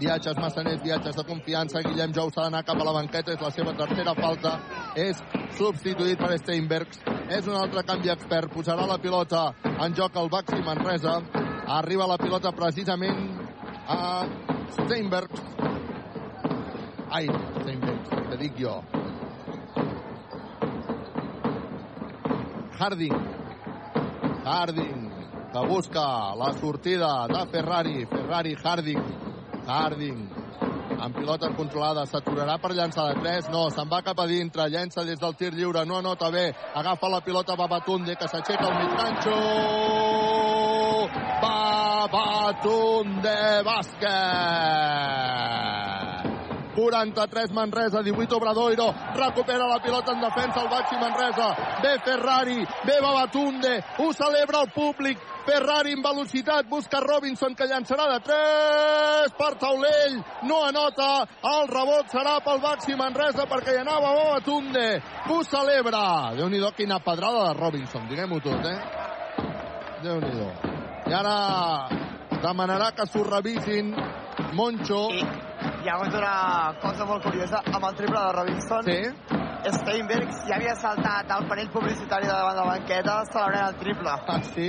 Viatges 0.00 0.36
massaners, 0.42 0.82
viatges 0.82 1.16
de 1.16 1.24
confiança. 1.28 1.82
Guillem 1.86 2.12
Jou 2.16 2.32
s'ha 2.32 2.48
d'anar 2.48 2.64
cap 2.66 2.80
a 2.80 2.86
la 2.88 2.94
banqueta. 2.98 3.32
És 3.32 3.40
la 3.40 3.50
seva 3.54 3.72
tercera 3.78 4.14
falta. 4.18 4.56
És 4.96 5.22
substituït 5.56 6.20
per 6.20 6.36
Steinbergs. 6.42 7.00
És 7.30 7.46
un 7.46 7.56
altre 7.56 7.84
canvi 7.88 8.12
expert. 8.12 8.52
Posarà 8.52 8.86
la 8.88 8.98
pilota 8.98 9.48
en 9.72 9.96
joc 9.96 10.18
el 10.20 10.32
Baxi 10.32 10.60
Manresa. 10.66 11.20
Arriba 11.80 12.10
la 12.10 12.18
pilota 12.20 12.52
precisament 12.52 13.28
a 13.88 14.02
Steinbergs. 14.76 15.71
Ai, 17.12 17.26
que 17.28 18.36
dic 18.40 18.56
jo. 18.56 18.82
Harding. 22.78 23.18
Harding, 24.44 25.10
que 25.52 25.66
busca 25.68 26.34
la 26.34 26.52
sortida 26.54 27.26
de 27.28 27.46
Ferrari. 27.52 28.06
Ferrari, 28.06 28.54
Harding. 28.64 29.02
Harding, 29.66 30.30
amb 30.98 31.14
pilota 31.14 31.52
controlada, 31.54 32.06
s'aturarà 32.06 32.56
per 32.58 32.72
llançar 32.74 33.04
de 33.12 33.20
3, 33.20 33.48
no, 33.52 33.68
se'n 33.70 33.88
va 33.92 34.00
cap 34.02 34.18
a 34.18 34.26
dintre, 34.26 34.66
llença 34.72 35.04
des 35.06 35.20
del 35.20 35.36
tir 35.38 35.52
lliure, 35.54 35.84
no 35.86 35.98
anota 36.00 36.30
bé, 36.34 36.48
agafa 36.74 37.08
la 37.12 37.20
pilota 37.20 37.56
Babatunde, 37.60 38.16
que 38.16 38.28
s'aixeca 38.28 38.66
el 38.66 38.74
mig 38.80 38.92
ganxo! 38.98 39.38
Babatunde 41.44 43.38
bàsquet! 43.68 45.42
43 46.74 47.52
Manresa, 47.52 48.02
18 48.02 48.36
Obradoiro, 48.36 48.94
recupera 49.14 49.66
la 49.66 49.80
pilota 49.80 50.12
en 50.12 50.20
defensa 50.20 50.62
el 50.62 50.68
Baxi 50.68 50.96
Manresa, 50.96 51.80
ve 51.82 51.98
Ferrari, 52.00 52.66
ve 52.84 53.00
Babatunde, 53.00 53.84
ho 53.98 54.12
celebra 54.12 54.62
el 54.62 54.70
públic, 54.72 55.18
Ferrari 55.44 55.92
en 55.92 56.02
velocitat, 56.02 56.68
busca 56.68 57.00
Robinson 57.00 57.54
que 57.54 57.66
llançarà 57.66 58.06
de 58.12 58.20
3 58.20 59.34
per 59.38 59.54
Taulell, 59.58 60.18
no 60.48 60.62
anota, 60.64 61.26
el 61.52 61.68
rebot 61.68 62.12
serà 62.12 62.38
pel 62.44 62.62
Baxi 62.62 62.96
Manresa 62.96 63.46
perquè 63.50 63.76
hi 63.76 63.82
anava 63.82 64.14
Babatunde, 64.14 64.86
ho 65.28 65.42
celebra. 65.44 66.32
Déu-n'hi-do 66.38 66.72
quina 66.76 67.00
pedrada 67.02 67.48
de 67.50 67.58
Robinson, 67.60 68.06
diguem-ho 68.08 68.40
tot, 68.40 68.70
eh? 68.70 68.78
Déu-n'hi-do. 70.02 70.50
I 71.10 71.14
ara 71.14 71.36
demanarà 72.42 72.92
que 72.96 73.06
s'ho 73.06 73.24
revisin. 73.26 73.94
Moncho. 74.52 75.08
Hi 75.82 75.88
ha 75.90 75.94
hagut 75.98 76.14
una 76.14 76.74
cosa 76.78 77.04
molt 77.08 77.24
curiosa 77.26 77.58
amb 77.58 77.84
el 77.88 77.94
triple 77.98 78.20
de 78.20 78.34
Robinson. 78.36 78.84
Sí. 78.86 79.72
Steinbergs 79.76 80.44
ja 80.46 80.54
havia 80.54 80.76
saltat 80.78 81.32
el 81.34 81.48
panell 81.50 81.70
publicitari 81.74 82.28
de 82.28 82.36
davant 82.36 82.54
de 82.54 82.60
la 82.60 82.68
banqueta 82.68 83.16
celebrant 83.32 83.66
el 83.66 83.80
triple. 83.80 84.12
Ah, 84.30 84.38
sí? 84.52 84.68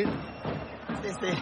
Sí, 1.04 1.14
sí. 1.20 1.36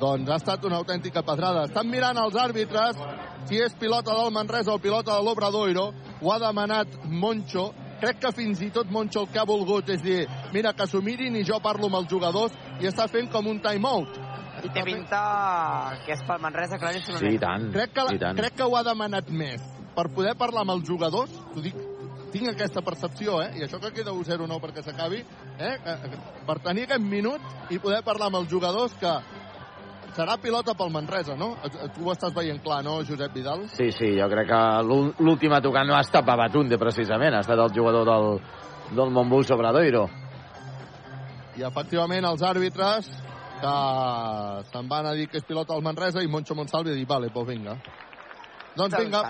Doncs 0.00 0.32
ha 0.32 0.40
estat 0.40 0.64
una 0.64 0.80
autèntica 0.80 1.20
pedrada. 1.20 1.66
Estan 1.68 1.92
mirant 1.92 2.22
els 2.24 2.40
àrbitres 2.46 3.04
si 3.44 3.60
és 3.60 3.76
pilota 3.76 4.16
del 4.16 4.32
Manresa 4.32 4.72
o 4.72 4.80
pilota 4.80 5.18
de 5.18 5.28
l'Obradoiro. 5.28 5.90
Ho 6.22 6.32
ha 6.32 6.40
demanat 6.40 6.96
Moncho. 7.04 7.74
Crec 8.00 8.24
que 8.24 8.32
fins 8.40 8.64
i 8.64 8.72
tot 8.72 8.88
Moncho 8.88 9.26
el 9.26 9.32
que 9.34 9.42
ha 9.42 9.44
volgut 9.44 9.92
és 9.92 10.00
dir 10.00 10.22
mira, 10.56 10.72
que 10.72 10.88
s'ho 10.88 11.04
mirin 11.04 11.36
i 11.36 11.44
jo 11.44 11.60
parlo 11.60 11.92
amb 11.92 12.00
els 12.00 12.08
jugadors 12.08 12.56
i 12.80 12.88
està 12.88 13.04
fent 13.12 13.28
com 13.28 13.52
un 13.52 13.60
time-out 13.60 14.23
i 14.64 14.72
té 14.72 14.84
pinta 14.86 15.22
que 16.04 16.14
és 16.16 16.22
pel 16.26 16.42
Manresa 16.42 16.78
claríssimament. 16.80 17.24
Sí, 17.24 17.36
i 17.36 17.42
tant. 17.42 17.70
Crec 17.74 17.94
que, 17.96 18.06
i 18.16 18.20
tant. 18.22 18.38
crec 18.40 18.56
que 18.58 18.68
ho 18.68 18.76
ha 18.78 18.84
demanat 18.86 19.28
més 19.30 19.64
per 19.94 20.08
poder 20.14 20.34
parlar 20.38 20.64
amb 20.64 20.74
els 20.74 20.88
jugadors, 20.88 21.32
t'ho 21.54 21.62
dic, 21.62 21.76
tinc 22.34 22.50
aquesta 22.50 22.82
percepció, 22.82 23.38
eh? 23.44 23.52
I 23.60 23.66
això 23.66 23.78
que 23.82 23.92
queda 23.94 24.14
1-0-9 24.14 24.58
perquè 24.62 24.82
s'acabi, 24.82 25.20
eh? 25.62 25.74
Per 26.48 26.58
tenir 26.64 26.88
aquest 26.88 27.04
minut 27.04 27.70
i 27.70 27.78
poder 27.78 28.02
parlar 28.06 28.32
amb 28.32 28.40
els 28.40 28.50
jugadors 28.50 28.96
que 28.98 29.12
serà 30.14 30.36
pilota 30.42 30.74
pel 30.78 30.90
Manresa, 30.94 31.36
no? 31.38 31.52
Tu 31.94 32.02
ho 32.02 32.12
estàs 32.12 32.34
veient 32.34 32.60
clar, 32.62 32.82
no, 32.86 33.00
Josep 33.06 33.34
Vidal? 33.34 33.68
Sí, 33.74 33.90
sí, 33.94 34.12
jo 34.18 34.28
crec 34.32 34.50
que 34.50 34.62
l'última 35.22 35.62
tocant 35.62 35.90
no 35.90 35.96
ha 35.98 36.02
estat 36.06 36.26
Babatunde, 36.26 36.78
precisament, 36.78 37.34
ha 37.38 37.44
estat 37.46 37.62
el 37.62 37.74
jugador 37.74 38.08
del, 38.10 38.28
del 38.94 39.14
Montbus 39.14 39.54
Obradoiro. 39.54 40.08
I 41.54 41.62
efectivament 41.62 42.26
els 42.26 42.42
àrbitres 42.42 43.12
que 43.60 44.70
se'n 44.72 44.88
van 44.88 45.06
a 45.06 45.14
dir 45.14 45.28
que 45.28 45.38
és 45.38 45.46
pilota 45.46 45.74
al 45.74 45.82
Manresa 45.82 46.22
i 46.22 46.28
Moncho 46.28 46.54
Monsalvi 46.54 46.92
ha 46.92 46.98
dit, 46.98 47.08
vale, 47.08 47.30
pues 47.32 47.46
vinga. 47.46 47.78
Doncs 48.76 48.96
vinga. 48.98 49.22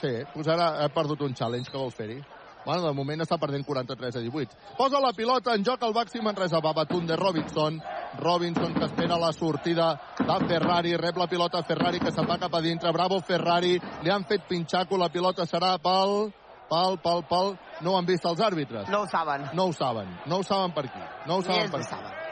Sí, 0.00 0.12
pues 0.34 0.48
ara 0.48 0.84
he 0.84 0.88
perdut 0.92 1.22
un 1.24 1.34
challenge, 1.34 1.70
que 1.70 1.78
vols 1.78 1.94
fer-hi? 1.96 2.20
Bueno, 2.64 2.86
de 2.86 2.94
moment 2.96 3.20
està 3.20 3.36
perdent 3.40 3.64
43 3.66 4.16
a 4.16 4.22
18. 4.24 4.56
Posa 4.78 5.00
la 5.00 5.12
pilota 5.12 5.52
en 5.54 5.64
joc 5.66 5.82
el 5.84 5.92
Baxi 5.92 6.22
Manresa. 6.24 6.62
Babatun 6.64 7.06
de 7.06 7.16
Robinson. 7.16 7.76
Robinson 8.20 8.72
que 8.74 8.86
espera 8.86 9.18
la 9.20 9.32
sortida 9.32 9.90
de 10.18 10.38
Ferrari. 10.48 10.96
Rep 10.96 11.20
la 11.20 11.28
pilota 11.28 11.62
Ferrari 11.62 12.00
que 12.00 12.12
se'n 12.12 12.28
va 12.30 12.38
cap 12.40 12.54
a 12.54 12.62
dintre. 12.64 12.92
Bravo 12.92 13.20
Ferrari. 13.20 13.76
Li 14.02 14.10
han 14.10 14.24
fet 14.24 14.48
pinxaco. 14.48 14.96
La 14.96 15.12
pilota 15.12 15.44
serà 15.44 15.76
pel... 15.76 16.32
Pel, 16.64 16.96
pel, 17.04 17.20
pel... 17.28 17.54
No 17.84 17.92
ho 17.92 17.98
han 18.00 18.08
vist 18.08 18.24
els 18.24 18.40
àrbitres. 18.40 18.88
No 18.88 19.04
ho 19.04 19.06
saben. 19.12 19.50
No 19.52 19.68
ho 19.68 19.76
saben. 19.76 20.08
No 20.24 20.40
ho 20.40 20.42
saben 20.48 20.72
per 20.72 20.88
aquí. 20.88 21.08
No 21.28 21.36
ho 21.36 21.42
saben 21.44 21.68
per 21.70 21.84
aquí. 21.84 21.90
Saben 21.92 22.23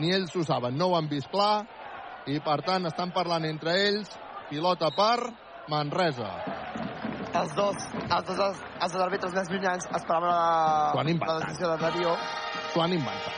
ni 0.00 0.12
ells 0.16 0.34
ho 0.36 0.42
saben, 0.44 0.76
no 0.78 0.90
ho 0.90 0.96
han 0.98 1.08
vist 1.08 1.28
clar, 1.30 1.66
i 2.26 2.40
per 2.44 2.60
tant 2.66 2.86
estan 2.88 3.12
parlant 3.12 3.44
entre 3.48 3.74
ells 3.88 4.10
pilota 4.50 4.90
per 4.96 5.18
Manresa. 5.70 6.30
Els 7.30 7.52
dos, 7.54 7.76
els 8.02 8.26
dos, 8.26 8.38
els, 8.42 8.58
els 8.82 8.92
dos 8.92 9.02
àrbitres 9.04 9.32
més 9.36 9.50
llunyans 9.52 9.86
esperaven 9.86 10.32
la, 10.34 11.04
la 11.30 11.38
decisió 11.44 11.68
de 11.70 11.76
Darío. 11.84 12.16
s'ho 12.72 12.82
han 12.82 12.92
inventat. 12.96 13.36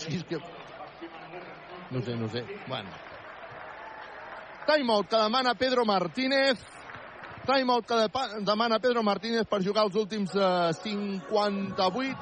Sí, 0.00 0.16
és 0.16 0.24
que 0.24 0.38
no 1.90 2.00
sé, 2.00 2.14
no 2.16 2.28
sé. 2.28 2.44
Bueno. 2.68 2.90
Timeout 4.66 5.08
que 5.10 5.16
demana 5.16 5.54
Pedro 5.54 5.84
Martínez. 5.84 6.58
Timeout 7.46 7.86
que 7.86 7.94
de- 7.96 8.44
demana 8.46 8.78
Pedro 8.78 9.02
Martínez 9.02 9.44
per 9.50 9.62
jugar 9.64 9.84
els 9.88 9.96
últims 9.96 10.30
eh, 10.36 10.72
58 10.82 12.16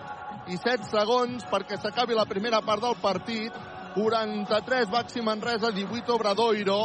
i 0.49 0.57
7 0.57 0.89
segons 0.89 1.45
perquè 1.51 1.77
s'acabi 1.81 2.17
la 2.17 2.27
primera 2.29 2.63
part 2.65 2.83
del 2.85 2.97
partit 3.03 3.55
43 3.95 4.91
Baxi 4.93 5.21
Manresa 5.25 5.71
18 5.75 6.15
Obradoiro 6.15 6.81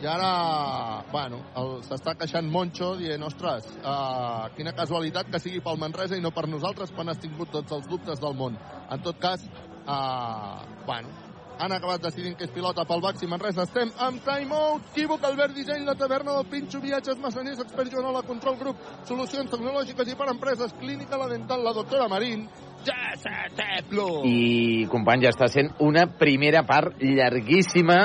i 0.00 0.06
ara, 0.08 1.04
bueno, 1.12 1.42
s'està 1.84 2.14
queixant 2.16 2.46
Moncho 2.48 2.94
dient, 2.96 3.20
ostres, 3.26 3.66
uh, 3.84 4.46
quina 4.56 4.72
casualitat 4.72 5.28
que 5.28 5.40
sigui 5.42 5.60
pel 5.60 5.76
Manresa 5.82 6.16
i 6.16 6.24
no 6.24 6.30
per 6.32 6.46
nosaltres 6.48 6.94
quan 6.96 7.12
has 7.12 7.20
tingut 7.20 7.52
tots 7.52 7.76
els 7.76 7.84
dubtes 7.90 8.22
del 8.22 8.38
món. 8.38 8.56
En 8.88 9.04
tot 9.04 9.20
cas, 9.20 9.44
uh, 9.84 10.64
bueno, 10.86 11.12
han 11.60 11.72
acabat 11.76 12.00
decidint 12.02 12.36
que 12.38 12.46
és 12.48 12.52
pilota 12.54 12.86
pel 12.88 13.02
Baxi 13.04 13.28
Manresa. 13.28 13.66
Estem 13.68 13.92
amb 14.00 14.22
timeout. 14.24 14.88
Equívoc, 14.94 15.24
Albert 15.28 15.54
Disseny, 15.56 15.84
la 15.84 15.96
taverna 15.98 16.38
del 16.38 16.48
Pinxo, 16.50 16.80
viatges, 16.80 17.20
massaners, 17.20 17.60
expert 17.64 17.92
Joanola, 17.92 18.24
control 18.26 18.56
grup, 18.60 18.80
solucions 19.08 19.52
tecnològiques 19.52 20.08
i 20.08 20.16
per 20.16 20.30
empreses, 20.32 20.74
clínica, 20.80 21.20
la 21.20 21.28
dental, 21.30 21.64
la 21.66 21.76
doctora 21.76 22.08
Marín. 22.08 22.48
I, 24.24 24.88
company, 24.88 25.26
ja 25.26 25.34
està 25.34 25.50
sent 25.52 25.74
una 25.84 26.06
primera 26.20 26.64
part 26.68 26.96
llarguíssima. 27.04 28.00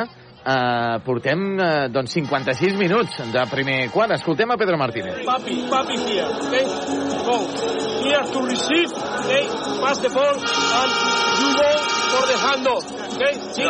Uh, 0.45 1.01
portem 1.01 1.57
uh, 1.57 1.87
doncs 1.89 2.13
56 2.13 2.75
minuts 2.77 3.17
de 3.33 3.45
primer 3.49 3.89
quart. 3.89 4.11
Escoltem 4.13 4.51
a 4.53 4.57
Pedro 4.61 4.77
Martínez. 4.77 5.25
Papi, 5.25 5.65
papi 5.65 5.97
here, 6.05 6.27
okay? 6.37 6.61
Go. 7.25 7.49
Here 8.05 8.21
to 8.29 8.39
receive, 8.45 8.93
okay? 8.93 9.49
Pass 9.81 9.97
the 10.05 10.13
ball 10.13 10.37
and 10.37 10.91
you 11.41 11.49
go 11.57 11.71
for 12.13 12.23
the 12.29 12.37
handoff, 12.37 12.85
okay? 13.17 13.33
See? 13.57 13.65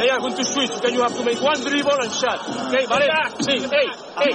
They 0.00 0.08
are 0.08 0.20
going 0.20 0.36
to 0.40 0.44
switch, 0.44 0.70
okay? 0.80 0.94
You 0.94 1.02
have 1.02 1.14
to 1.14 1.22
make 1.22 1.42
one 1.42 1.60
dribble 1.60 2.00
and 2.00 2.12
shot, 2.16 2.40
okay? 2.72 2.86
Vale? 2.88 3.12
Sí, 3.44 3.60
hey, 3.60 3.92
hey. 4.24 4.32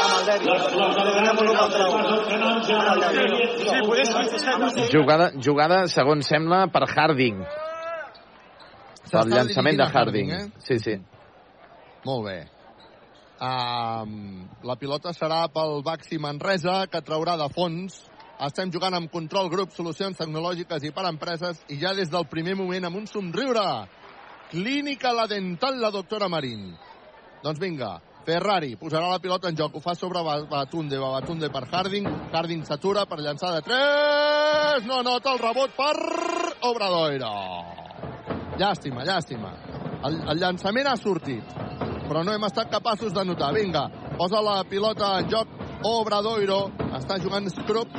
Amb 0.00 0.18
el 0.18 0.26
Dèbil 0.26 0.58
o 0.58 0.74
amb 1.22 1.38
el 1.38 1.54
4? 1.54 1.86
Amb 2.74 2.90
el 2.90 3.02
Dèbil. 3.06 3.30
Sí, 3.62 3.78
puedes 3.86 4.10
Jugada, 4.90 5.30
jugada 5.38 5.86
segons 5.86 6.26
sembla, 6.26 6.66
per 6.66 6.88
Harding. 6.90 7.44
S'està 9.10 9.24
El 9.26 9.32
llançament 9.34 9.76
de 9.76 9.82
a 9.82 9.90
Harding. 9.90 10.30
eh? 10.30 10.44
Sí, 10.62 10.78
sí. 10.78 10.96
Molt 12.06 12.24
bé. 12.28 12.38
Um, 13.40 14.44
la 14.62 14.76
pilota 14.76 15.14
serà 15.16 15.46
pel 15.52 15.82
Baxi 15.82 16.18
Manresa, 16.20 16.86
que 16.92 17.00
traurà 17.02 17.36
de 17.40 17.48
fons. 17.54 17.96
Estem 18.40 18.70
jugant 18.72 18.94
amb 18.96 19.10
control 19.12 19.50
grup, 19.52 19.72
solucions 19.76 20.16
tecnològiques 20.16 20.84
i 20.84 20.92
per 20.96 21.06
empreses, 21.08 21.58
i 21.68 21.78
ja 21.80 21.92
des 21.96 22.08
del 22.12 22.24
primer 22.28 22.54
moment 22.56 22.84
amb 22.88 22.96
un 22.96 23.06
somriure. 23.06 23.64
Clínica 24.50 25.12
La 25.12 25.26
Dental, 25.26 25.80
la 25.80 25.90
doctora 25.90 26.28
Marín. 26.28 26.70
Doncs 27.42 27.60
vinga, 27.60 27.98
Ferrari 28.24 28.76
posarà 28.76 29.08
la 29.10 29.18
pilota 29.18 29.48
en 29.48 29.56
joc, 29.56 29.76
ho 29.76 29.80
fa 29.80 29.94
sobre 29.94 30.22
Ba- 30.22 30.44
Batunde, 30.48 30.98
Batunde 30.98 31.50
per 31.50 31.64
Harding, 31.70 32.06
Harding 32.32 32.64
s'atura 32.64 33.06
per 33.06 33.20
llançar 33.20 33.54
de 33.56 33.62
3, 33.62 34.86
no 34.86 35.02
nota 35.02 35.32
el 35.32 35.38
rebot 35.38 35.70
per 35.76 35.96
Obradoiro. 36.68 37.89
Llàstima, 38.60 39.04
llàstima. 39.08 39.50
El, 40.04 40.20
el 40.32 40.40
llançament 40.40 40.88
ha 40.90 40.96
sortit, 41.00 41.54
però 42.08 42.24
no 42.24 42.34
hem 42.34 42.44
estat 42.44 42.68
capaços 42.72 43.14
de 43.16 43.24
notar. 43.24 43.54
Vinga, 43.56 43.86
posa 44.18 44.42
la 44.44 44.58
pilota 44.68 45.14
en 45.20 45.30
joc 45.32 45.54
Obradoiro, 45.88 46.66
està 46.98 47.16
jugant 47.22 47.48
Scrup, 47.48 47.94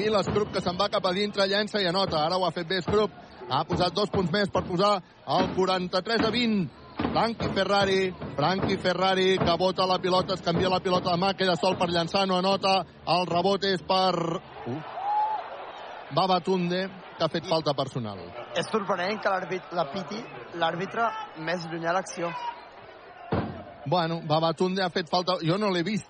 i 0.00 0.08
l'Scrup 0.10 0.50
que 0.54 0.62
se'n 0.64 0.78
va 0.78 0.88
cap 0.90 1.06
a 1.06 1.12
dintre, 1.14 1.46
llença 1.46 1.82
i 1.82 1.86
anota. 1.86 2.24
Ara 2.24 2.38
ho 2.40 2.46
ha 2.46 2.54
fet 2.56 2.66
bé 2.70 2.80
Scrup, 2.82 3.14
ha 3.50 3.62
posat 3.68 3.94
dos 3.94 4.10
punts 4.10 4.32
més 4.34 4.50
per 4.50 4.64
posar 4.66 4.96
el 5.38 5.50
43 5.54 6.26
a 6.26 6.30
20. 6.34 6.68
Frankie 7.00 7.50
Ferrari, 7.56 8.00
Frankie 8.36 8.78
Ferrari, 8.78 9.28
que 9.38 9.54
bota 9.58 9.86
la 9.88 9.98
pilota, 10.02 10.34
es 10.34 10.42
canvia 10.44 10.68
la 10.72 10.82
pilota 10.82 11.14
de 11.14 11.20
mà, 11.22 11.32
queda 11.38 11.54
sol 11.58 11.78
per 11.78 11.88
llançar, 11.90 12.26
no 12.26 12.38
anota. 12.38 12.80
El 13.14 13.30
rebot 13.30 13.64
és 13.70 13.82
per... 13.86 14.40
Uh. 14.66 14.80
Babatunde, 16.10 16.88
que 17.20 17.26
ha 17.26 17.32
fet 17.32 17.48
falta 17.48 17.74
personal. 17.76 18.20
És 18.56 18.68
sorprenent 18.72 19.20
que 19.20 19.28
l'àrbit- 19.28 19.74
la 19.76 19.84
piti 19.92 20.22
l'àrbitre 20.56 21.10
més 21.44 21.66
llunyà 21.68 21.92
a 21.92 21.98
l'acció. 21.98 22.30
Bueno, 23.90 24.20
Babatunde 24.28 24.82
ha 24.84 24.90
fet 24.92 25.08
falta... 25.10 25.36
Jo 25.44 25.56
no 25.58 25.70
l'he 25.72 25.82
vist. 25.82 26.08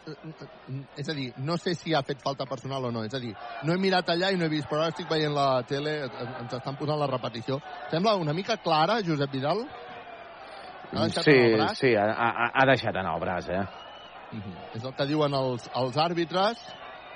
És 0.99 1.09
a 1.09 1.15
dir, 1.17 1.31
no 1.47 1.57
sé 1.59 1.75
si 1.79 1.95
ha 1.95 2.03
fet 2.07 2.23
falta 2.23 2.47
personal 2.47 2.85
o 2.89 2.91
no. 2.95 3.05
És 3.07 3.15
a 3.15 3.21
dir, 3.23 3.31
no 3.65 3.75
he 3.75 3.79
mirat 3.81 4.11
allà 4.11 4.33
i 4.35 4.39
no 4.39 4.47
he 4.47 4.53
vist, 4.53 4.69
però 4.71 4.85
ara 4.85 4.95
estic 4.95 5.09
veient 5.11 5.35
la 5.35 5.63
tele, 5.67 5.97
ens 6.07 6.57
estan 6.59 6.79
posant 6.79 6.99
la 7.01 7.09
repetició. 7.11 7.61
Sembla 7.91 8.17
una 8.21 8.35
mica 8.37 8.59
clara, 8.63 8.99
Josep 9.07 9.33
Vidal? 9.33 9.63
Ha 10.91 11.07
Sí, 11.23 11.37
sí, 11.79 11.95
ha, 11.95 12.09
ha, 12.11 12.51
ha 12.51 12.67
deixat 12.67 12.97
en 12.99 13.07
el 13.07 13.21
braç, 13.23 13.49
eh? 13.55 13.63
Mhm. 14.33 14.55
És 14.75 14.85
el 14.85 14.95
que 14.95 15.07
diuen 15.07 15.35
els, 15.35 15.67
els 15.79 15.97
àrbitres 15.99 16.59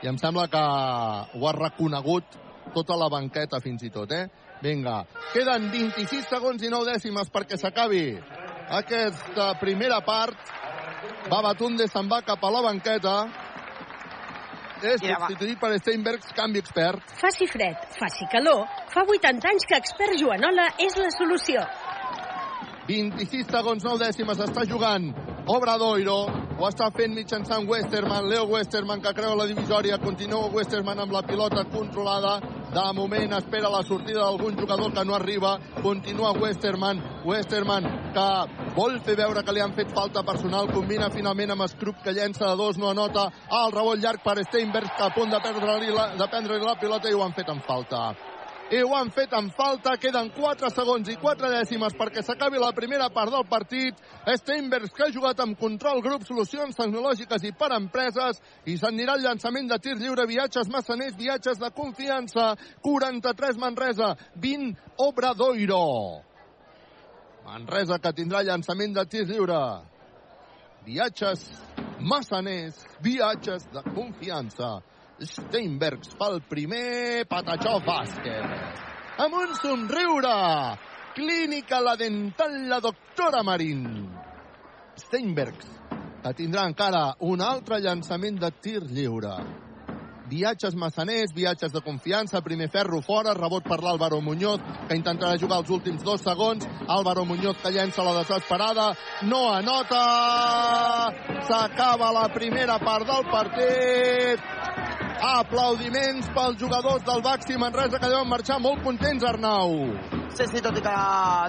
i 0.02 0.08
em 0.10 0.18
sembla 0.18 0.46
que 0.50 0.62
ho 0.62 1.48
ha 1.48 1.54
reconegut 1.58 2.38
tota 2.72 2.96
la 2.96 3.08
banqueta 3.12 3.60
fins 3.60 3.82
i 3.84 3.90
tot, 3.92 4.10
eh? 4.12 4.26
Vinga, 4.64 5.02
queden 5.34 5.68
26 5.72 6.28
segons 6.30 6.62
i 6.64 6.70
9 6.72 6.94
dècimes 6.94 7.28
perquè 7.32 7.58
s'acabi 7.60 8.14
aquesta 8.72 9.54
primera 9.60 10.00
part. 10.04 10.38
Babatunde 11.28 11.86
se'n 11.88 12.08
va 12.08 12.22
cap 12.24 12.42
a 12.44 12.50
la 12.52 12.62
banqueta. 12.64 13.14
És 14.84 15.00
Mira, 15.00 15.16
va. 15.18 15.28
substituït 15.28 15.60
per 15.60 15.70
Steinbergs, 15.78 16.32
canvi 16.36 16.60
expert. 16.60 17.04
Faci 17.20 17.46
fred, 17.48 17.76
faci 17.96 18.26
calor, 18.32 18.66
fa 18.92 19.04
80 19.08 19.48
anys 19.48 19.64
que 19.68 19.78
expert 19.80 20.18
Joanola 20.20 20.66
és 20.78 20.96
la 21.00 21.08
solució. 21.14 21.62
26 22.88 23.48
segons, 23.48 23.84
9 23.84 24.02
dècimes, 24.02 24.42
està 24.44 24.66
jugant 24.68 25.08
Obradoiro, 25.44 26.22
ho 26.56 26.64
està 26.70 26.86
fent 26.96 27.12
mitjançant 27.12 27.66
Westerman, 27.68 28.30
Leo 28.30 28.46
Westerman 28.48 29.02
que 29.04 29.10
creu 29.12 29.34
la 29.36 29.44
divisòria, 29.44 29.98
continua 30.00 30.48
Westerman 30.48 31.02
amb 31.04 31.12
la 31.12 31.20
pilota 31.20 31.66
controlada, 31.68 32.38
de 32.72 32.84
moment 32.96 33.36
espera 33.36 33.68
la 33.68 33.82
sortida 33.84 34.22
d'algun 34.22 34.56
jugador 34.56 34.94
que 34.96 35.04
no 35.04 35.14
arriba, 35.14 35.58
continua 35.82 36.32
Westerman, 36.40 37.02
Westerman 37.28 37.92
que 38.16 38.28
vol 38.74 38.96
fer 39.04 39.18
veure 39.20 39.44
que 39.44 39.52
li 39.52 39.60
han 39.60 39.76
fet 39.76 39.92
falta 39.92 40.24
personal, 40.24 40.72
combina 40.72 41.12
finalment 41.12 41.52
amb 41.52 41.68
Scrup 41.68 42.00
que 42.00 42.16
llença 42.16 42.48
de 42.48 42.56
dos, 42.56 42.80
no 42.80 42.88
anota, 42.94 43.28
el 43.64 43.74
rebot 43.76 44.00
llarg 44.00 44.24
per 44.24 44.40
Steinberg 44.48 44.96
que 44.96 45.10
a 45.10 45.12
punt 45.12 45.28
de 45.28 45.44
perdre-li 45.44 45.92
la, 45.92 46.14
de 46.16 46.30
prendre 46.32 46.62
la 46.64 46.78
pilota 46.80 47.12
i 47.12 47.12
ho 47.12 47.20
han 47.22 47.36
fet 47.36 47.52
en 47.52 47.60
falta 47.68 48.14
i 48.70 48.80
ho 48.82 48.94
han 48.96 49.10
fet 49.12 49.32
en 49.36 49.50
falta. 49.52 49.96
Queden 50.00 50.30
4 50.34 50.70
segons 50.72 51.08
i 51.12 51.16
4 51.20 51.50
dècimes 51.52 51.96
perquè 51.98 52.22
s'acabi 52.24 52.60
la 52.60 52.72
primera 52.76 53.10
part 53.12 53.32
del 53.32 53.44
partit. 53.50 53.98
Steinbergs, 54.24 54.92
que 54.94 55.06
ha 55.06 55.12
jugat 55.12 55.40
amb 55.44 55.58
control 55.60 56.00
grup, 56.04 56.24
solucions 56.24 56.76
tecnològiques 56.78 57.44
i 57.44 57.52
per 57.52 57.72
empreses, 57.76 58.40
i 58.66 58.78
s'anirà 58.80 59.18
el 59.18 59.26
llançament 59.26 59.68
de 59.68 59.78
tir 59.78 59.96
lliure, 60.00 60.26
viatges 60.30 60.70
massaners, 60.72 61.16
viatges 61.18 61.60
de 61.60 61.70
confiança, 61.76 62.54
43 62.82 63.60
Manresa, 63.60 64.14
20 64.40 64.74
Obradoiro. 65.04 65.84
Manresa 67.44 68.00
que 68.00 68.14
tindrà 68.16 68.40
llançament 68.42 68.96
de 68.96 69.04
tir 69.04 69.26
lliure. 69.28 69.60
Viatges 70.84 71.44
massaners, 72.00 72.80
viatges 73.04 73.68
de 73.72 73.84
confiança. 73.92 74.78
Steinbergs 75.22 76.16
fa 76.18 76.32
el 76.32 76.40
primer 76.50 77.22
patatxó 77.30 77.78
bàsquet. 77.86 78.80
Amb 79.22 79.36
un 79.38 79.54
somriure. 79.60 80.34
Clínica 81.14 81.78
La 81.80 81.94
Dental, 81.94 82.56
la 82.68 82.80
doctora 82.82 83.44
Marín. 83.46 83.84
Steinbergs, 84.98 85.68
tindrà 86.34 86.64
encara 86.66 87.12
un 87.22 87.40
altre 87.40 87.78
llançament 87.78 88.40
de 88.42 88.50
tir 88.58 88.80
lliure. 88.90 89.36
Viatges 90.26 90.74
massaners, 90.74 91.34
viatges 91.36 91.70
de 91.70 91.82
confiança, 91.84 92.40
primer 92.42 92.70
ferro 92.72 93.00
fora, 93.04 93.36
rebot 93.36 93.62
per 93.68 93.78
l'Àlvaro 93.84 94.18
Muñoz, 94.24 94.58
que 94.88 94.96
intentarà 94.98 95.38
jugar 95.38 95.60
els 95.62 95.70
últims 95.70 96.02
dos 96.02 96.24
segons. 96.24 96.66
Àlvaro 96.88 97.26
Muñoz 97.28 97.60
que 97.62 97.70
llença 97.70 98.02
la 98.02 98.16
desesperada, 98.18 98.90
no 99.30 99.44
anota! 99.52 100.02
S'acaba 101.44 102.10
la 102.10 102.26
primera 102.34 102.80
part 102.82 103.06
del 103.06 103.30
partit. 103.30 105.03
Aplaudiments 105.22 106.28
pels 106.34 106.58
jugadors 106.58 107.04
del 107.06 107.22
Baxi 107.22 107.56
Manresa 107.56 107.98
que 107.98 108.08
deuen 108.10 108.28
marxar 108.28 108.58
molt 108.60 108.82
contents, 108.82 109.24
Arnau. 109.24 109.74
Sí, 110.34 110.46
sí, 110.50 110.60
tot 110.60 110.76
i 110.76 110.82
que 110.82 110.94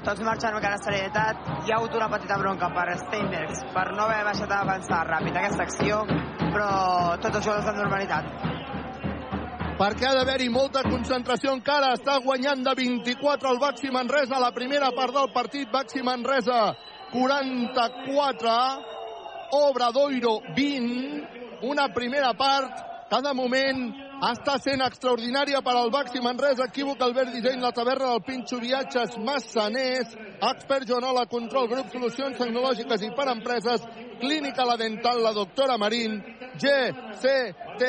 tots 0.05 0.21
marxen 0.21 0.53
amb 0.53 0.61
cara 0.61 0.77
serietat, 0.83 1.49
hi 1.65 1.73
ha 1.73 1.79
hagut 1.79 1.95
una 1.97 2.09
petita 2.11 2.37
bronca 2.37 2.69
per 2.75 2.85
Steinbergs 3.01 3.63
per 3.73 3.87
no 3.97 4.05
haver 4.05 4.23
baixat 4.27 4.51
a 4.53 4.61
avançar 4.61 5.01
ràpid 5.09 5.39
aquesta 5.41 5.65
acció, 5.65 6.03
però 6.53 6.69
tots 7.17 7.39
els 7.39 7.45
jugadors 7.45 7.71
amb 7.71 7.81
normalitat. 7.81 8.23
perquè 9.75 10.07
ha 10.07 10.13
d'haver-hi 10.15 10.47
molta 10.49 10.83
concentració 10.83 11.51
encara. 11.51 11.93
Està 11.97 12.19
guanyant 12.23 12.63
de 12.63 12.73
24 12.77 13.49
el 13.51 13.59
Baxi 13.59 13.91
Manresa 13.91 14.37
a 14.37 14.39
la 14.39 14.51
primera 14.55 14.91
part 14.95 15.13
del 15.13 15.33
partit. 15.33 15.69
Baxi 15.71 16.01
Manresa 16.01 16.75
44, 17.11 18.55
Obradoiro 19.51 20.39
20. 20.55 21.27
Una 21.63 21.89
primera 21.89 22.33
part 22.33 22.94
de 23.21 23.31
moment 23.37 23.81
està 24.25 24.55
sent 24.63 24.81
extraordinària 24.81 25.61
per 25.65 25.75
al 25.77 25.91
Baxi 25.93 26.21
Manresa. 26.23 26.65
Equívoc 26.69 27.01
Albert 27.05 27.33
Disseny, 27.35 27.61
la 27.61 27.71
taverna 27.75 28.13
del 28.13 28.23
Pinxo 28.25 28.59
Viatges 28.61 29.17
Massaners, 29.21 30.15
Expert 30.39 30.87
Joanola, 30.89 31.27
Control 31.29 31.69
Grup, 31.69 31.91
Solucions 31.93 32.37
Tecnològiques 32.39 33.05
i 33.05 33.11
per 33.15 33.29
Empreses, 33.33 33.85
Clínica 34.21 34.65
La 34.65 34.77
Dental, 34.79 35.21
la 35.23 35.33
doctora 35.35 35.77
Marín, 35.77 36.17
GCT+. 36.57 37.83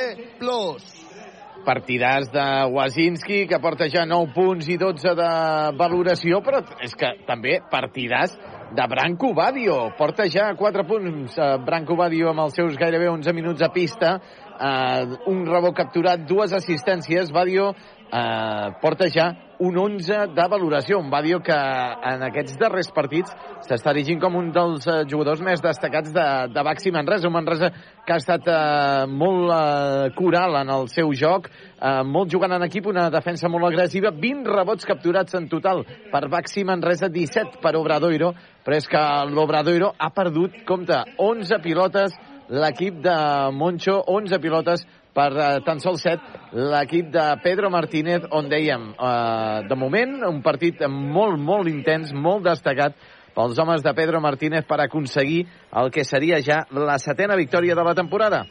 Partidàs 1.67 2.29
de 2.31 2.47
Wazinski, 2.71 3.47
que 3.51 3.59
porta 3.59 3.89
ja 3.91 4.05
9 4.07 4.35
punts 4.35 4.69
i 4.71 4.77
12 4.79 5.17
de 5.19 5.31
valoració, 5.79 6.39
però 6.45 6.61
és 6.85 6.95
que 6.95 7.11
també 7.27 7.59
partidàs 7.73 8.37
de 8.75 8.87
Branco 8.87 9.33
Badio. 9.35 9.91
Porta 9.99 10.27
ja 10.31 10.53
4 10.55 10.85
punts 10.87 11.39
eh, 11.39 11.57
Branco 11.65 11.97
Badio 11.97 12.31
amb 12.31 12.47
els 12.47 12.57
seus 12.59 12.77
gairebé 12.79 13.09
11 13.11 13.35
minuts 13.35 13.63
a 13.63 13.71
pista. 13.75 14.17
Eh, 14.57 15.17
un 15.29 15.45
rebot 15.47 15.75
capturat, 15.77 16.23
dues 16.29 16.53
assistències. 16.57 17.33
Badio 17.33 17.73
eh, 17.73 18.71
porta 18.81 19.09
ja 19.13 19.33
un 19.59 19.77
11 19.79 20.35
de 20.37 20.47
valoració. 20.49 20.99
Un 21.01 21.11
Badio 21.11 21.41
que 21.45 21.57
en 21.57 22.25
aquests 22.27 22.57
darrers 22.61 22.91
partits 22.95 23.33
s'està 23.67 23.93
erigint 23.93 24.21
com 24.21 24.37
un 24.37 24.51
dels 24.55 24.87
eh, 24.89 25.03
jugadors 25.09 25.43
més 25.45 25.63
destacats 25.65 26.13
de, 26.13 26.27
de 26.53 26.65
Baxi 26.65 26.93
Manresa. 26.93 27.29
Un 27.29 27.37
Manresa 27.37 27.71
que 28.07 28.15
ha 28.15 28.21
estat 28.21 28.49
eh, 28.49 29.07
molt 29.11 29.53
eh, 29.53 30.11
coral 30.17 30.61
en 30.63 30.73
el 30.77 30.89
seu 30.93 31.13
joc, 31.17 31.49
eh, 31.77 32.03
molt 32.05 32.33
jugant 32.33 32.57
en 32.57 32.67
equip, 32.69 32.89
una 32.93 33.09
defensa 33.13 33.51
molt 33.53 33.71
agressiva, 33.71 34.13
20 34.13 34.53
rebots 34.57 34.89
capturats 34.89 35.37
en 35.39 35.49
total 35.53 35.85
per 36.13 36.27
Baxi 36.33 36.65
Manresa, 36.65 37.11
17 37.13 37.61
per 37.63 37.77
Obradoiro, 37.77 38.33
però 38.65 38.77
és 38.77 38.89
que 38.91 39.03
l'Obradoiro 39.31 39.93
ha 39.99 40.11
perdut, 40.15 40.63
compte, 40.69 41.03
11 41.23 41.61
pilotes 41.65 42.17
l'equip 42.49 43.01
de 43.03 43.17
Moncho, 43.53 43.99
11 44.07 44.39
pilotes 44.43 44.87
per 45.17 45.31
eh, 45.33 45.49
tan 45.67 45.81
sols 45.81 46.05
7 46.07 46.57
l'equip 46.73 47.11
de 47.15 47.25
Pedro 47.43 47.71
Martínez, 47.73 48.27
on 48.31 48.51
dèiem, 48.53 48.91
eh, 48.93 49.63
de 49.69 49.79
moment, 49.79 50.19
un 50.29 50.43
partit 50.45 50.85
molt, 50.91 51.41
molt 51.41 51.71
intens, 51.73 52.13
molt 52.13 52.45
destacat 52.47 52.97
pels 53.37 53.59
homes 53.61 53.83
de 53.85 53.93
Pedro 53.97 54.21
Martínez 54.25 54.65
per 54.65 54.81
aconseguir 54.81 55.45
el 55.77 55.91
que 55.93 56.05
seria 56.05 56.41
ja 56.41 56.63
la 56.73 56.99
setena 56.99 57.37
victòria 57.37 57.75
de 57.77 57.85
la 57.85 57.95
temporada. 57.95 58.47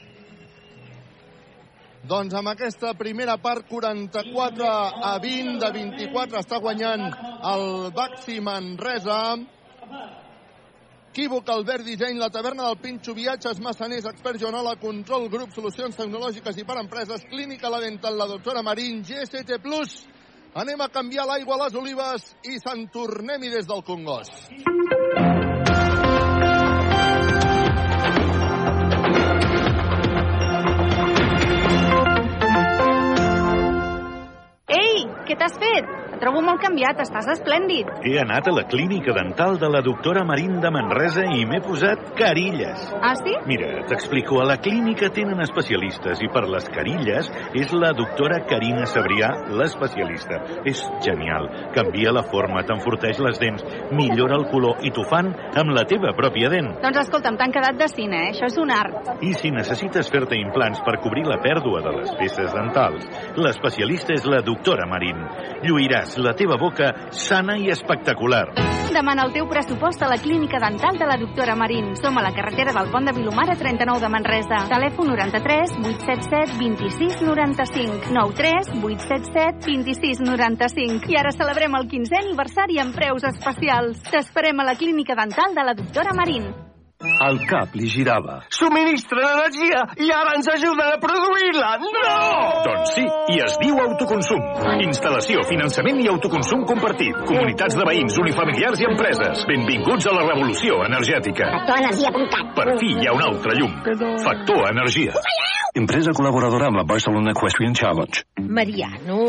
Doncs 2.05 2.35
amb 2.37 2.51
aquesta 2.51 2.91
primera 2.93 3.39
part, 3.41 3.65
44 3.65 4.67
a 5.09 5.15
20 5.23 5.57
de 5.63 5.71
24, 5.73 6.37
està 6.43 6.59
guanyant 6.61 7.07
el 7.49 7.65
Baxi 7.95 8.37
Manresa. 8.45 9.21
Equívoc, 11.15 11.47
Albert 11.47 11.85
Disseny, 11.85 12.17
la 12.19 12.27
taverna 12.29 12.65
del 12.67 12.75
Pinxo, 12.75 13.13
viatges, 13.15 13.61
massaners, 13.63 14.03
expert 14.03 14.35
Joanola, 14.35 14.73
control, 14.75 15.29
grup, 15.31 15.53
solucions 15.55 15.95
tecnològiques 15.95 16.57
i 16.59 16.65
per 16.67 16.75
empreses, 16.81 17.23
clínica 17.31 17.71
La 17.71 17.79
Dental, 17.79 18.17
la 18.19 18.27
doctora 18.27 18.59
Marín, 18.59 18.99
GST+. 18.99 19.47
Anem 20.59 20.83
a 20.83 20.89
canviar 20.91 21.23
l'aigua 21.29 21.55
a 21.55 21.61
les 21.63 21.79
olives 21.79 22.27
i 22.51 22.59
se'n 22.59 22.89
tornem-hi 22.91 23.47
des 23.47 23.63
del 23.63 23.79
Congost. 23.87 24.51
Ei, 34.67 35.07
què 35.23 35.39
t'has 35.39 35.55
fet? 35.63 36.04
Et 36.15 36.21
trobo 36.23 36.39
molt 36.39 36.61
canviat, 36.63 36.95
estàs 37.03 37.25
esplèndid. 37.33 37.89
He 38.07 38.13
anat 38.21 38.45
a 38.47 38.53
la 38.55 38.61
clínica 38.71 39.11
dental 39.11 39.57
de 39.59 39.67
la 39.67 39.81
doctora 39.83 40.21
Marín 40.23 40.61
de 40.63 40.69
Manresa 40.71 41.25
i 41.27 41.41
m'he 41.43 41.57
posat 41.59 42.13
carilles. 42.15 42.85
Ah, 43.03 43.11
sí? 43.19 43.33
Mira, 43.49 43.81
t'explico. 43.89 44.39
A 44.39 44.45
la 44.47 44.55
clínica 44.63 45.09
tenen 45.11 45.43
especialistes 45.43 46.21
i 46.23 46.29
per 46.31 46.45
les 46.47 46.69
carilles 46.71 47.27
és 47.59 47.73
la 47.75 47.89
doctora 47.97 48.37
Carina 48.47 48.85
Sabrià 48.87 49.27
l'especialista. 49.59 50.39
És 50.63 50.85
genial. 51.03 51.49
Canvia 51.75 52.13
la 52.15 52.23
forma, 52.31 52.63
t'enforteix 52.63 53.19
les 53.19 53.41
dents, 53.43 53.67
millora 53.91 54.39
el 54.39 54.47
color 54.53 54.79
i 54.87 54.93
t'ho 54.95 55.03
fan 55.11 55.33
amb 55.35 55.75
la 55.75 55.83
teva 55.89 56.15
pròpia 56.15 56.53
dent. 56.53 56.71
Doncs 56.79 57.01
escolta'm, 57.03 57.35
t'han 57.35 57.51
quedat 57.57 57.75
de 57.81 57.91
cine, 57.91 58.23
eh? 58.29 58.31
Això 58.31 58.47
és 58.47 58.55
un 58.61 58.71
art. 58.71 59.11
I 59.19 59.33
si 59.35 59.51
necessites 59.51 60.13
fer-te 60.15 60.39
implants 60.39 60.79
per 60.87 60.95
cobrir 61.03 61.27
la 61.27 61.41
pèrdua 61.43 61.83
de 61.83 61.97
les 61.99 62.15
peces 62.23 62.55
dentals, 62.55 63.03
l'especialista 63.35 64.15
és 64.15 64.23
la 64.31 64.39
doctora 64.47 64.87
Marín. 64.87 65.19
Lluiràs 65.67 66.04
la 66.17 66.33
teva 66.37 66.57
boca 66.59 67.09
sana 67.11 67.57
i 67.57 67.69
espectacular. 67.73 68.45
Demana 68.95 69.25
el 69.25 69.33
teu 69.35 69.47
pressupost 69.49 70.03
a 70.05 70.07
la 70.07 70.17
clínica 70.21 70.59
dental 70.61 70.97
de 70.97 71.07
la 71.09 71.17
doctora 71.19 71.55
Marín. 71.55 71.95
Som 71.99 72.17
a 72.17 72.23
la 72.23 72.31
carretera 72.31 72.71
del 72.71 72.91
Pont 72.91 73.09
de 73.09 73.13
Vilomara 73.17 73.55
39 73.59 73.99
de 73.99 74.09
Manresa. 74.13 74.61
Telèfon 74.71 75.09
93 75.11 75.73
877 75.81 76.59
26 76.59 77.17
95 77.25 78.13
93 78.13 78.71
877 78.83 79.65
26 79.65 80.21
95. 80.29 81.11
I 81.11 81.19
ara 81.19 81.33
celebrem 81.35 81.75
el 81.75 81.89
15è 81.91 82.21
aniversari 82.21 82.79
amb 82.79 82.95
preus 82.95 83.27
especials. 83.27 83.99
T'esperem 84.11 84.63
a 84.63 84.69
la 84.71 84.77
clínica 84.79 85.17
dental 85.17 85.57
de 85.57 85.67
la 85.67 85.75
doctora 85.75 86.15
Marín. 86.15 86.74
El 87.03 87.41
cap 87.49 87.73
li 87.75 87.89
girava. 87.91 88.37
Subministren 88.55 89.25
energia 89.27 89.81
i 89.99 90.07
ara 90.15 90.35
ens 90.37 90.47
ajuden 90.53 90.93
a 90.93 90.99
produir-la! 91.03 91.73
No! 91.83 92.13
Doncs 92.67 92.93
sí, 92.95 93.03
i 93.35 93.41
es 93.43 93.57
diu 93.59 93.81
autoconsum. 93.83 94.41
Instal·lació, 94.85 95.43
finançament 95.49 95.99
i 96.05 96.07
autoconsum 96.13 96.63
compartit. 96.69 97.19
Comunitats 97.27 97.75
de 97.75 97.87
veïns, 97.91 98.19
unifamiliars 98.23 98.83
i 98.83 98.89
empreses. 98.89 99.45
Benvinguts 99.51 100.07
a 100.07 100.15
la 100.15 100.25
revolució 100.31 100.79
energètica. 100.87 101.51
Factorenergia.cat 101.59 102.55
Per 102.55 102.69
fi 102.79 102.95
hi 102.95 103.09
ha 103.09 103.19
un 103.19 103.27
altre 103.27 103.59
llum. 103.59 103.79
Factor 104.23 104.69
Energia. 104.71 105.25
Empresa 105.75 106.13
col·laboradora 106.15 106.69
amb 106.69 106.77
la 106.79 106.85
Barcelona 106.87 107.33
Equestrian 107.35 107.73
Challenge. 107.75 108.21
Mariano, 108.47 109.25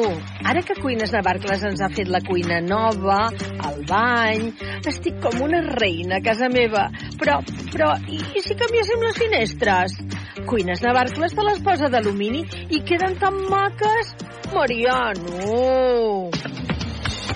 ara 0.47 0.61
que 0.63 0.77
Cuines 0.79 1.11
Navarcles 1.11 1.65
ens 1.67 1.83
ha 1.83 1.89
fet 1.91 2.07
la 2.07 2.21
cuina 2.23 2.61
nova, 2.63 3.25
el 3.67 3.83
bany... 3.89 4.45
Estic 4.87 5.19
com 5.25 5.43
una 5.43 5.59
reina 5.67 6.21
a 6.21 6.23
casa 6.23 6.47
meva. 6.47 6.85
Però, 7.19 7.41
però, 7.73 7.91
i, 8.07 8.21
i 8.39 8.45
si 8.47 8.55
canviéssim 8.63 9.03
les 9.03 9.19
finestres? 9.19 9.99
Cuines 10.47 10.87
Navarcles 10.87 11.35
te 11.35 11.51
les 11.51 11.59
posa 11.67 11.91
d'alumini 11.91 12.47
i 12.71 12.85
queden 12.87 13.19
tan 13.19 13.43
maques. 13.51 14.15
Mariano! 14.55 16.31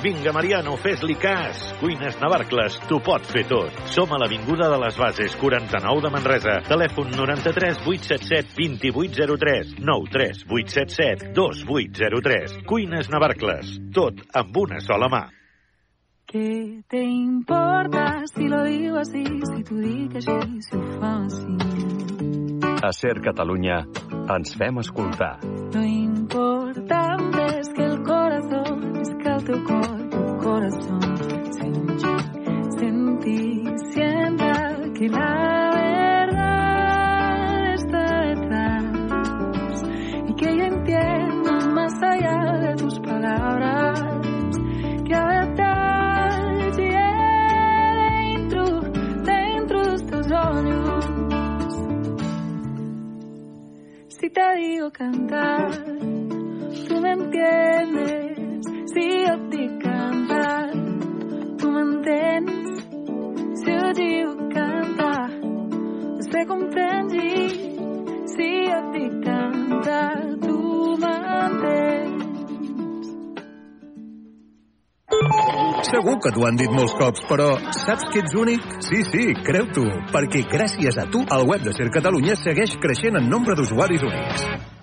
Vinga, 0.00 0.32
Mariano, 0.32 0.76
fes-li 0.80 1.14
cas. 1.20 1.60
Cuines 1.80 2.16
Navarcles, 2.22 2.78
t'ho 2.88 3.00
pot 3.04 3.26
fer 3.28 3.42
tot. 3.50 3.74
Som 3.92 4.14
a 4.14 4.20
l'Avinguda 4.22 4.70
de 4.72 4.78
les 4.80 4.96
Bases, 4.96 5.34
49 5.36 6.00
de 6.06 6.12
Manresa. 6.14 6.54
Telèfon 6.68 7.12
93 7.12 7.82
877 7.84 8.56
2803 8.86 9.74
93 9.78 10.46
877 10.48 11.34
2803. 11.36 12.56
Cuines 12.70 13.12
Navarcles, 13.12 13.76
tot 13.92 14.24
amb 14.32 14.56
una 14.64 14.80
sola 14.80 15.10
mà. 15.12 15.26
¿Qué 16.30 16.82
te 16.88 17.02
importa 17.02 18.22
si 18.32 18.46
lo 18.48 18.62
digo 18.62 18.98
así, 18.98 19.24
si 19.24 19.64
t'ho 19.64 19.80
dic 19.82 20.14
així, 20.14 20.60
si 20.62 20.76
ho 20.78 20.82
fa 21.00 21.16
així? 21.26 22.80
A 22.86 22.92
Ser 22.94 23.16
Catalunya 23.20 23.82
ens 24.36 24.54
fem 24.56 24.78
escoltar. 24.78 25.40
Lo 25.74 25.82
importante 25.82 27.58
es 27.58 27.68
que 27.74 27.82
el 27.84 28.02
corazón, 28.04 28.89
tu 29.50 29.64
corazón, 30.38 31.02
senti, 31.50 32.06
senti, 32.78 33.64
sienta 33.90 34.78
que 34.94 35.08
la 35.08 35.70
verdad 35.74 37.74
está 37.74 38.20
detrás 38.28 39.82
y 40.28 40.34
que 40.34 40.56
yo 40.56 40.64
entiendo 40.64 41.50
más 41.74 42.00
allá 42.00 42.58
de 42.60 42.76
tus 42.76 43.00
palabras 43.00 44.00
que 45.04 45.14
a 45.14 45.28
detalle 45.40 46.96
dentro, 48.22 48.80
dentro 49.24 49.82
de 49.84 49.94
estos 49.96 50.30
ojos 50.30 51.10
si 54.06 54.30
te 54.30 54.56
digo 54.58 54.92
cantar, 54.92 55.72
tú 56.88 57.00
me 57.00 57.10
entiendes. 57.12 58.39
Si 58.90 59.06
yo 59.06 59.34
te 59.50 59.56
dic 59.56 59.74
cantar, 59.84 60.72
tu 61.58 61.68
m'entens. 61.70 62.80
Si 63.60 63.70
jo 63.70 63.90
digo 63.94 64.32
cantar, 64.50 65.30
você 66.18 66.40
comprendi. 66.48 67.34
Si 68.32 68.48
jo 68.66 68.80
te 68.90 68.98
dic 68.98 69.14
cantar, 69.22 70.16
tu 70.42 70.56
m'entens. 71.04 72.24
Segur 75.92 76.16
que 76.18 76.34
t'ho 76.34 76.48
han 76.48 76.58
dit 76.58 76.74
molts 76.74 76.98
cops, 76.98 77.22
però 77.30 77.48
saps 77.84 78.10
que 78.10 78.24
ets 78.24 78.34
únic? 78.34 78.66
Sí, 78.88 79.04
sí, 79.12 79.30
creu-t'ho, 79.46 79.86
perquè 80.10 80.42
gràcies 80.50 80.98
a 80.98 81.06
tu 81.14 81.22
el 81.38 81.46
web 81.46 81.62
de 81.62 81.78
Ser 81.78 81.92
Catalunya 81.94 82.34
segueix 82.42 82.74
creixent 82.82 83.22
en 83.22 83.30
nombre 83.30 83.54
d'usuaris 83.54 84.02
únics. 84.10 84.79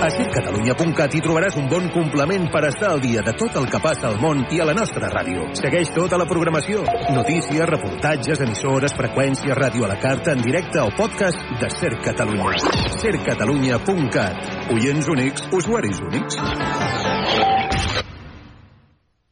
A 0.00 0.08
circcatalunya.cat 0.08 1.12
hi 1.12 1.20
trobaràs 1.20 1.58
un 1.60 1.66
bon 1.68 1.90
complement 1.92 2.46
per 2.52 2.62
estar 2.70 2.94
al 2.94 3.02
dia 3.04 3.20
de 3.26 3.34
tot 3.36 3.58
el 3.60 3.66
que 3.68 3.80
passa 3.84 4.08
al 4.08 4.16
món 4.22 4.46
i 4.48 4.62
a 4.62 4.66
la 4.68 4.72
nostra 4.78 5.10
ràdio. 5.12 5.50
Segueix 5.60 5.92
tota 5.92 6.16
la 6.16 6.24
programació. 6.30 6.86
Notícies, 7.12 7.68
reportatges, 7.68 8.40
emissores, 8.46 8.96
freqüències, 8.96 9.52
ràdio 9.60 9.84
a 9.84 9.92
la 9.92 10.00
carta, 10.00 10.32
en 10.32 10.40
directe 10.46 10.80
o 10.80 10.88
podcast 10.96 11.44
de 11.60 11.68
Ser 11.76 11.92
Catalunya. 12.00 12.56
Cercatalunya.cat. 13.04 14.70
Oients 14.72 15.12
únics, 15.12 15.50
usuaris 15.60 16.00
únics. 16.08 16.40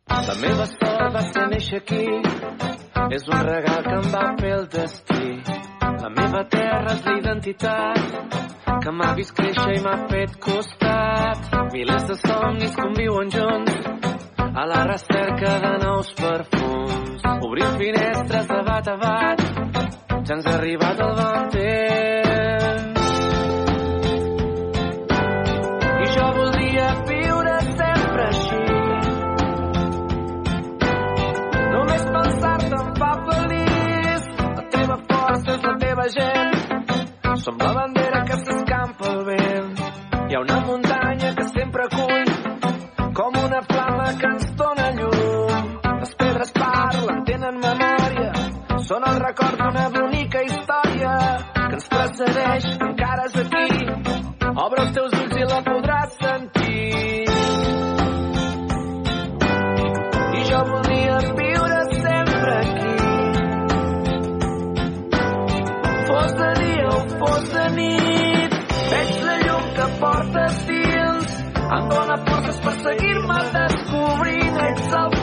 La 0.09 0.35
meva 0.41 0.65
sort 0.71 1.15
va 1.15 1.23
ser 1.29 1.45
néixer 1.53 1.81
aquí, 1.83 2.05
és 3.17 3.27
un 3.29 3.43
regal 3.49 3.83
que 3.87 3.97
em 3.97 4.07
va 4.15 4.25
fer 4.41 4.53
el 4.57 4.67
destí. 4.73 5.33
La 6.03 6.11
meva 6.15 6.43
terra 6.55 6.95
és 6.95 7.05
la 7.07 7.17
identitat, 7.19 8.39
que 8.85 8.95
m'ha 8.95 9.11
vist 9.19 9.35
créixer 9.37 9.77
i 9.77 9.83
m'ha 9.85 9.97
fet 10.13 10.39
costat. 10.49 11.51
Milers 11.75 12.09
de 12.13 12.17
somnis 12.23 12.79
conviuen 12.79 13.35
junts, 13.37 13.77
a 14.39 14.67
la 14.73 14.85
recerca 14.93 15.59
de 15.67 15.75
nous 15.85 16.15
perfums. 16.23 17.29
Obrim 17.49 17.77
finestres 17.85 18.49
de 18.55 18.63
bat 18.71 18.89
a 18.89 18.97
bat, 19.05 19.45
ja 20.25 20.39
ens 20.39 20.49
ha 20.49 20.57
arribat 20.57 21.07
el 21.09 21.15
bon 21.21 21.53
temps. 21.53 21.88
Gent. 36.17 36.57
Som 37.45 37.57
la 37.59 37.73
bandera 37.73 38.25
que 38.25 38.37
s'escampa 38.45 39.11
al 39.13 39.25
vent. 39.25 39.81
Hi 40.29 40.35
ha 40.35 40.41
una 40.41 40.61
muntanya 40.67 41.35
que 41.35 41.49
sempre 41.49 41.85
acull 41.85 42.33
com 43.19 43.39
una 43.45 43.61
flama 43.63 44.09
que 44.21 44.27
ens 44.33 44.49
dóna 44.57 44.89
llum. 44.99 45.79
Les 46.01 46.15
pedres 46.15 46.53
parlen, 46.53 47.25
tenen 47.31 47.61
memòria. 47.63 48.33
Són 48.89 49.07
el 49.11 49.21
record 49.25 49.59
d'una 49.63 49.89
bonica 49.97 50.43
història 50.47 51.15
que 51.55 51.75
ens 51.81 51.89
precedeix, 51.95 52.73
encara 52.91 53.29
és 53.31 53.39
aquí. 53.45 53.69
Obre 54.67 54.85
els 54.87 54.97
teus 55.01 55.21
ulls 55.23 55.39
i 55.39 55.49
la 55.53 55.63
podràs 55.71 56.19
sentir. 56.23 57.18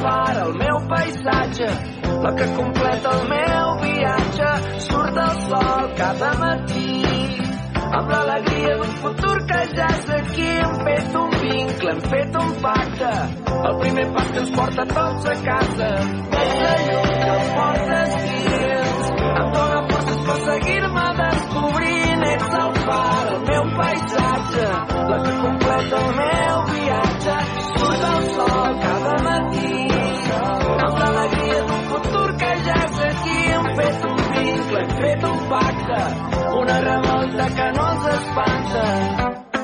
Ets 0.05 0.37
el 0.39 0.53
meu 0.53 0.77
paisatge, 0.89 1.67
la 2.23 2.31
que 2.37 2.45
completa 2.55 3.09
el 3.17 3.23
meu 3.29 3.69
viatge. 3.81 4.49
Surt 4.85 5.17
el 5.17 5.39
sol 5.47 5.87
cada 5.97 6.31
matí, 6.41 6.91
amb 7.89 8.11
l'alegria 8.13 8.75
d'un 8.81 8.93
futur 9.01 9.37
que 9.49 9.61
ja 9.73 9.87
és 9.95 10.09
aquí. 10.19 10.49
Hem 10.65 10.75
fet 10.87 11.17
un 11.21 11.33
vincle, 11.41 11.95
hem 11.95 12.03
fet 12.11 12.37
un 12.43 12.51
pacte, 12.65 13.13
el 13.55 13.79
primer 13.81 14.05
pas 14.17 14.29
que 14.35 14.43
ens 14.43 14.51
porta 14.59 14.85
tots 14.93 15.29
a 15.33 15.35
casa. 15.49 15.89
Veig 16.35 16.53
la 16.65 16.75
llum 16.85 17.09
que 17.23 17.39
portes 17.55 18.15
dins, 18.27 19.09
em 19.25 19.53
dóna 19.57 19.81
forces 19.89 20.21
per 20.27 20.37
seguir-me 20.49 21.07
descobrint. 21.21 22.27
Ets 22.35 22.59
el 22.61 22.77
far, 22.85 23.25
el 23.33 23.41
meu 23.49 23.65
paisatge, 23.81 24.69
la 25.09 25.17
que 25.25 25.35
completa 25.41 26.03
el 26.03 26.15
meu 26.21 26.63
viatge. 26.75 27.39
Surt 27.71 28.07
el 28.11 28.29
sol 28.37 28.79
cada 28.85 29.17
matí, 29.29 29.74
hem 34.77 34.95
fet 35.01 35.27
un 35.31 35.43
pacte, 35.49 35.99
una 36.61 36.79
revolta 36.87 37.49
que 37.57 37.71
no 37.77 37.91
ens 37.95 38.07
espanta. 38.19 39.54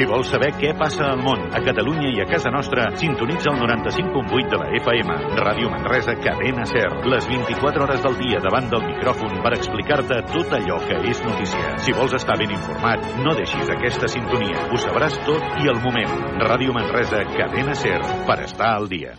Si 0.00 0.06
vols 0.08 0.30
saber 0.32 0.54
què 0.56 0.70
passa 0.80 1.10
al 1.12 1.18
món, 1.20 1.42
a 1.52 1.60
Catalunya 1.60 2.08
i 2.08 2.22
a 2.22 2.24
casa 2.30 2.48
nostra, 2.54 2.86
sintonitza 2.96 3.50
el 3.50 3.58
95.8 3.60 4.48
de 4.48 4.60
la 4.62 4.70
FM. 4.78 5.16
Ràdio 5.42 5.68
Manresa, 5.74 6.14
cadena 6.24 6.64
SER. 6.64 6.88
Les 7.12 7.28
24 7.28 7.84
hores 7.84 8.00
del 8.06 8.16
dia 8.22 8.40
davant 8.40 8.72
del 8.72 8.86
micròfon 8.86 9.42
per 9.44 9.52
explicar-te 9.58 10.22
tot 10.32 10.56
allò 10.56 10.80
que 10.88 11.02
és 11.12 11.20
notícia. 11.28 11.76
Si 11.84 11.92
vols 11.92 12.16
estar 12.16 12.40
ben 12.40 12.56
informat, 12.56 13.04
no 13.20 13.36
deixis 13.36 13.76
aquesta 13.76 14.08
sintonia. 14.08 14.70
Ho 14.70 14.80
sabràs 14.80 15.20
tot 15.28 15.60
i 15.60 15.68
al 15.68 15.84
moment. 15.84 16.16
Ràdio 16.48 16.72
Manresa, 16.80 17.26
cadena 17.36 17.76
SER, 17.76 18.00
per 18.24 18.40
estar 18.48 18.78
al 18.78 18.88
dia. 18.88 19.18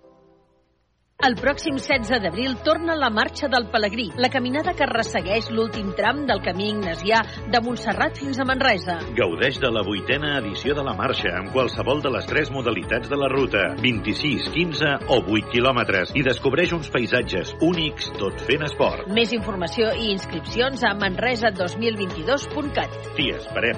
El 1.21 1.35
pròxim 1.37 1.75
16 1.77 2.17
d'abril 2.23 2.55
torna 2.65 2.95
la 2.97 3.11
Marxa 3.13 3.45
del 3.47 3.67
Pelegrí, 3.69 4.07
la 4.17 4.31
caminada 4.33 4.73
que 4.73 4.87
ressegueix 4.89 5.51
l'últim 5.53 5.91
tram 5.93 6.23
del 6.25 6.41
camí 6.41 6.71
ignasià 6.71 7.19
de 7.53 7.61
Montserrat 7.61 8.17
fins 8.17 8.39
a 8.41 8.47
Manresa. 8.49 8.95
Gaudeix 9.19 9.59
de 9.61 9.69
la 9.69 9.83
vuitena 9.85 10.33
edició 10.39 10.73
de 10.73 10.81
la 10.87 10.95
marxa 10.97 11.35
amb 11.37 11.53
qualsevol 11.53 12.01
de 12.01 12.09
les 12.17 12.25
tres 12.25 12.49
modalitats 12.49 13.05
de 13.11 13.21
la 13.21 13.29
ruta, 13.29 13.67
26, 13.85 14.49
15 14.57 14.97
o 15.13 15.21
8 15.37 15.53
quilòmetres, 15.53 16.17
i 16.17 16.25
descobreix 16.25 16.73
uns 16.73 16.89
paisatges 16.89 17.53
únics 17.61 18.09
tot 18.17 18.41
fent 18.49 18.65
esport. 18.65 19.05
Més 19.13 19.37
informació 19.37 19.93
i 19.93 20.09
inscripcions 20.17 20.81
a 20.81 20.97
manresa2022.cat. 21.05 23.01
T'hi 23.13 23.29
esperem. 23.37 23.77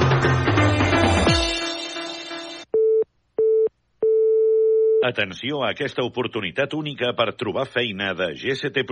Atenció 5.01 5.63
a 5.63 5.71
aquesta 5.73 6.03
oportunitat 6.05 6.75
única 6.77 7.07
per 7.17 7.31
trobar 7.33 7.63
feina 7.65 8.11
de 8.13 8.27
GCT+. 8.37 8.83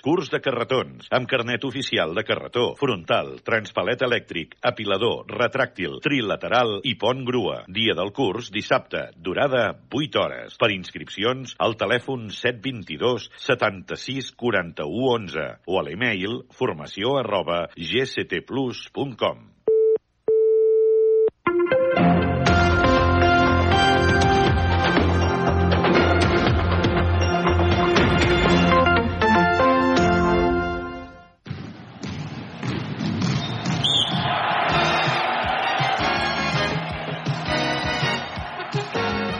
Curs 0.00 0.30
de 0.32 0.38
carretons, 0.40 1.10
amb 1.12 1.28
carnet 1.28 1.66
oficial 1.68 2.14
de 2.16 2.24
carretó, 2.24 2.70
frontal, 2.80 3.34
transpalet 3.44 4.00
elèctric, 4.06 4.54
apilador, 4.70 5.26
retràctil, 5.28 5.98
trilateral 6.00 6.78
i 6.88 6.94
pont 6.96 7.20
grua. 7.28 7.58
Dia 7.68 7.92
del 7.98 8.14
curs, 8.16 8.48
dissabte. 8.54 9.10
Durada, 9.20 9.66
8 9.92 10.22
hores. 10.22 10.56
Per 10.56 10.70
inscripcions, 10.72 11.52
al 11.60 11.76
telèfon 11.76 12.30
722 12.32 13.28
76 13.36 14.32
41 14.40 15.04
11 15.18 15.46
o 15.68 15.76
a 15.76 15.84
l'email 15.84 16.40
formació 16.56 17.18
arroba 17.20 17.66
gctplus.com. 17.76 19.47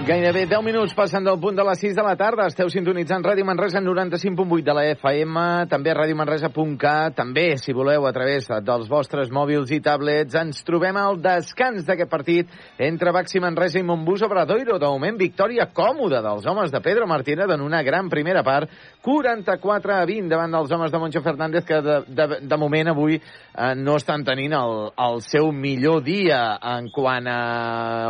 Gairebé 0.09 0.47
10 0.49 0.63
minuts 0.65 0.95
passant 0.97 1.21
del 1.21 1.37
punt 1.37 1.59
de 1.59 1.65
les 1.69 1.83
6 1.85 1.93
de 1.93 2.01
la 2.01 2.15
tarda. 2.17 2.47
Esteu 2.49 2.71
sintonitzant 2.73 3.21
Ràdio 3.21 3.45
Manresa 3.45 3.83
95.8 3.85 4.65
de 4.65 4.75
la 4.79 4.85
FM, 4.95 5.43
també 5.69 5.93
radiomanresa.cat, 5.93 7.13
també, 7.19 7.59
si 7.61 7.75
voleu, 7.77 8.07
a 8.09 8.13
través 8.17 8.49
dels 8.65 8.89
vostres 8.89 9.29
mòbils 9.29 9.69
i 9.77 9.83
tablets. 9.85 10.33
Ens 10.41 10.63
trobem 10.65 10.97
al 10.97 11.21
descans 11.21 11.85
d'aquest 11.85 12.09
partit 12.09 12.55
entre 12.87 13.13
Baxi 13.13 13.43
Manresa 13.45 13.83
i 13.83 13.85
Montbus 13.85 14.25
Obradoiro. 14.25 14.79
De 14.81 14.89
moment, 14.89 15.19
victòria 15.21 15.69
còmoda 15.77 16.23
dels 16.25 16.49
homes 16.49 16.73
de 16.73 16.81
Pedro 16.81 17.05
Martínez 17.05 17.53
en 17.53 17.67
una 17.67 17.83
gran 17.85 18.09
primera 18.09 18.41
part, 18.47 18.73
44 19.05 19.95
a 19.99 20.09
20 20.09 20.33
davant 20.33 20.57
dels 20.57 20.73
homes 20.73 20.95
de 20.95 21.03
Moncho 21.05 21.21
Fernández, 21.21 21.69
que 21.69 21.83
de, 21.85 21.99
de, 22.09 22.41
de 22.49 22.61
moment 22.65 22.95
avui 22.95 23.21
eh, 23.21 23.75
no 23.77 24.01
estan 24.01 24.25
tenint 24.25 24.57
el, 24.57 24.89
el 25.11 25.21
seu 25.29 25.53
millor 25.53 26.01
dia 26.09 26.57
en 26.79 26.89
quant 26.97 27.29
a 27.29 27.39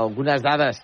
algunes 0.06 0.46
dades 0.46 0.78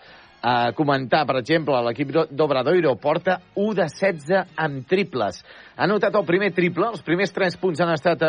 a 0.44 0.72
comentar, 0.76 1.22
per 1.24 1.38
exemple, 1.40 1.78
l'equip 1.86 2.10
d'Obradoiro 2.28 2.90
porta 3.00 3.38
1 3.56 3.76
de 3.78 3.86
16 3.88 4.58
amb 4.60 4.84
triples. 4.90 5.38
Ha 5.80 5.88
notat 5.88 6.18
el 6.20 6.26
primer 6.28 6.50
triple, 6.52 6.90
els 6.92 7.00
primers 7.06 7.32
3 7.32 7.56
punts 7.62 7.80
han 7.80 7.94
estat 7.94 8.20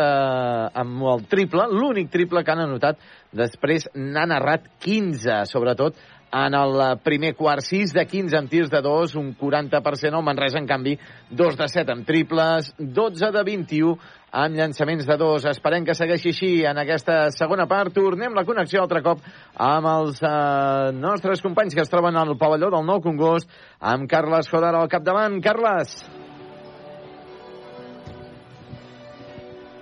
amb 0.80 1.04
el 1.12 1.26
triple, 1.28 1.66
l'únic 1.68 2.08
triple 2.14 2.40
que 2.42 2.54
han 2.54 2.64
anotat, 2.64 3.02
després 3.36 3.90
n'han 3.92 4.32
narrat 4.32 4.64
15, 4.80 5.42
sobretot 5.50 6.00
en 6.32 6.54
el 6.54 6.98
primer 7.04 7.34
quart, 7.36 7.62
6 7.62 7.92
de 7.94 8.06
15 8.06 8.36
amb 8.36 8.50
tirs 8.50 8.70
de 8.70 8.80
2, 8.82 9.14
un 9.16 9.32
40%, 9.38 10.18
el 10.18 10.24
Manresa, 10.24 10.58
en 10.58 10.66
canvi, 10.66 10.96
2 11.30 11.56
de 11.56 11.68
7 11.68 11.92
amb 11.92 12.06
triples, 12.06 12.72
12 12.78 13.30
de 13.32 13.44
21 13.46 13.96
amb 14.36 14.58
llançaments 14.58 15.06
de 15.06 15.16
dos. 15.16 15.46
Esperem 15.48 15.86
que 15.86 15.94
segueixi 15.96 16.34
així 16.34 16.50
en 16.68 16.78
aquesta 16.82 17.30
segona 17.32 17.66
part. 17.70 17.94
Tornem 17.94 18.34
la 18.36 18.44
connexió 18.44 18.82
altre 18.82 19.00
cop 19.06 19.22
amb 19.54 19.88
els 19.94 20.20
eh, 20.20 20.92
nostres 20.98 21.40
companys 21.44 21.74
que 21.74 21.84
es 21.86 21.92
troben 21.92 22.18
al 22.18 22.36
pavelló 22.36 22.70
del 22.74 22.84
Nou 22.84 23.00
Congost, 23.04 23.48
amb 23.80 24.10
Carles 24.10 24.50
Fodar 24.52 24.74
al 24.74 24.92
capdavant. 24.92 25.40
Carles. 25.44 25.96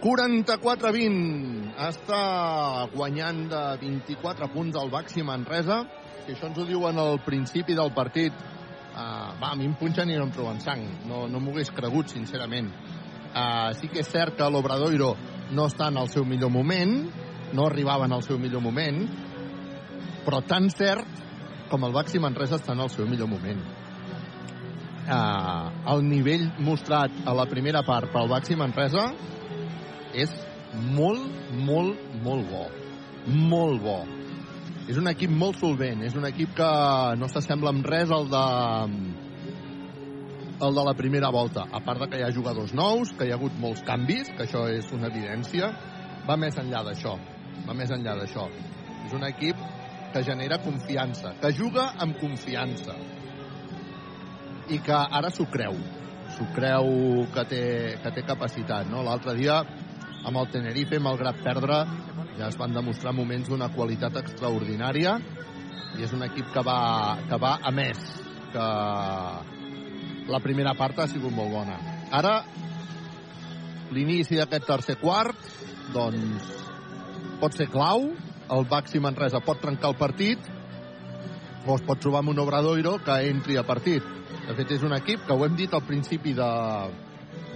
44-20. 0.04 1.72
Està 1.88 2.22
guanyant 2.92 3.46
de 3.48 3.62
24 3.80 4.50
punts 4.52 4.76
el 4.76 4.90
Baxi 4.92 5.24
Manresa. 5.24 5.82
Si 6.24 6.32
això 6.32 6.48
ens 6.48 6.56
ho 6.56 6.64
diuen 6.64 6.96
al 6.96 7.18
principi 7.20 7.74
del 7.76 7.90
partit, 7.92 8.32
uh, 8.32 9.34
va, 9.36 9.50
a 9.50 9.56
mi 9.60 9.66
em 9.68 9.74
punxen 9.76 10.08
i 10.08 10.16
no 10.16 10.24
em 10.24 10.32
troben 10.32 10.60
sang. 10.64 10.84
No, 11.08 11.26
no 11.28 11.40
m'ho 11.40 11.52
hagués 11.52 11.72
cregut, 11.76 12.08
sincerament. 12.14 12.70
Uh, 13.34 13.74
sí 13.76 13.90
que 13.92 14.00
és 14.00 14.08
cert 14.08 14.38
que 14.38 14.48
l'Obradoiro 14.48 15.12
no 15.52 15.68
està 15.68 15.90
en 15.92 16.00
el 16.00 16.08
seu 16.08 16.24
millor 16.24 16.52
moment, 16.54 16.94
no 17.52 17.68
arribava 17.68 18.08
en 18.08 18.16
el 18.16 18.24
seu 18.24 18.40
millor 18.40 18.64
moment, 18.64 19.04
però 20.24 20.40
tan 20.48 20.70
cert 20.72 21.04
com 21.68 21.84
el 21.84 21.92
Baxi 21.92 22.22
Manresa 22.22 22.56
està 22.56 22.72
en 22.72 22.80
el 22.86 22.92
seu 22.94 23.04
millor 23.10 23.28
moment. 23.28 23.60
Uh, 25.04 25.68
el 25.92 26.06
nivell 26.08 26.48
mostrat 26.64 27.12
a 27.28 27.36
la 27.36 27.44
primera 27.50 27.84
part 27.84 28.08
pel 28.14 28.32
Baxi 28.32 28.56
Manresa 28.56 29.10
és 30.16 30.32
molt, 30.96 31.28
molt, 31.68 32.00
molt 32.24 32.48
bo. 32.48 32.68
Molt 33.28 33.82
bo. 33.84 33.98
És 34.84 34.98
un 35.00 35.08
equip 35.08 35.32
molt 35.32 35.56
solvent, 35.62 36.02
és 36.04 36.16
un 36.18 36.26
equip 36.28 36.52
que 36.58 36.70
no 37.16 37.28
s'assembla 37.32 37.72
en 37.72 37.80
res 37.86 38.10
al 38.12 38.26
de, 38.28 38.42
el 40.66 40.74
de 40.76 40.84
la 40.84 40.94
primera 40.98 41.30
volta. 41.32 41.64
A 41.72 41.80
part 41.80 42.02
de 42.04 42.08
que 42.10 42.20
hi 42.20 42.26
ha 42.26 42.32
jugadors 42.34 42.74
nous, 42.76 43.14
que 43.16 43.24
hi 43.24 43.32
ha 43.32 43.38
hagut 43.38 43.56
molts 43.60 43.84
canvis, 43.86 44.28
que 44.36 44.44
això 44.44 44.66
és 44.68 44.90
una 44.92 45.08
evidència, 45.08 45.70
va 46.28 46.36
més 46.40 46.58
enllà 46.60 46.84
d'això. 46.84 47.16
Va 47.64 47.76
més 47.76 47.92
enllà 47.96 48.16
d'això. 48.20 48.44
És 49.06 49.16
un 49.16 49.24
equip 49.24 49.60
que 50.12 50.22
genera 50.22 50.60
confiança, 50.62 51.34
que 51.40 51.50
juga 51.56 51.88
amb 52.04 52.20
confiança 52.20 52.94
i 54.68 54.78
que 54.84 55.00
ara 55.20 55.32
s'ho 55.32 55.48
creu. 55.52 55.76
S'ho 56.34 56.46
creu 56.54 56.86
que 57.34 57.44
té, 57.50 57.64
que 58.02 58.12
té 58.14 58.24
capacitat. 58.26 58.88
No? 58.90 59.02
L'altre 59.06 59.34
dia, 59.38 59.58
amb 60.24 60.40
el 60.40 60.50
Tenerife, 60.52 61.00
malgrat 61.02 61.40
perdre, 61.44 61.82
ja 62.38 62.48
es 62.48 62.58
van 62.58 62.74
demostrar 62.74 63.12
moments 63.14 63.48
d'una 63.50 63.70
qualitat 63.74 64.16
extraordinària 64.22 65.18
i 65.98 66.04
és 66.04 66.14
un 66.16 66.24
equip 66.26 66.50
que 66.54 66.62
va, 66.66 66.78
que 67.28 67.38
va 67.40 67.58
a 67.62 67.70
més, 67.74 68.00
que 68.54 68.66
la 70.32 70.40
primera 70.42 70.74
part 70.78 70.98
ha 70.98 71.08
sigut 71.10 71.34
molt 71.34 71.52
bona. 71.52 71.76
Ara, 72.14 72.34
l'inici 73.94 74.38
d'aquest 74.40 74.66
tercer 74.66 74.98
quart, 75.02 75.38
doncs, 75.94 76.50
pot 77.40 77.54
ser 77.54 77.68
clau, 77.70 78.08
el 78.54 78.66
Baxi 78.70 79.00
Manresa 79.00 79.42
pot 79.44 79.60
trencar 79.62 79.92
el 79.92 79.98
partit, 80.00 80.50
o 81.64 81.76
es 81.78 81.84
pot 81.86 82.00
trobar 82.00 82.24
amb 82.24 82.34
un 82.34 82.42
Obradoiro 82.42 82.98
que 83.04 83.20
entri 83.30 83.56
a 83.56 83.64
partit. 83.64 84.04
De 84.44 84.54
fet, 84.56 84.74
és 84.76 84.82
un 84.84 84.92
equip 84.96 85.22
que 85.24 85.32
ho 85.32 85.44
hem 85.46 85.54
dit 85.56 85.72
al 85.72 85.84
principi 85.86 86.34
de, 86.36 86.50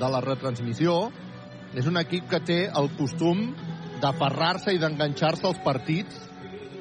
de 0.01 0.09
la 0.09 0.23
retransmissió, 0.25 0.95
és 1.77 1.87
un 1.87 1.99
equip 2.01 2.29
que 2.31 2.41
té 2.41 2.59
el 2.69 2.89
costum 2.97 3.51
d'aferrar-se 4.03 4.73
i 4.73 4.81
d'enganxar-se 4.81 5.47
als 5.49 5.61
partits 5.65 6.29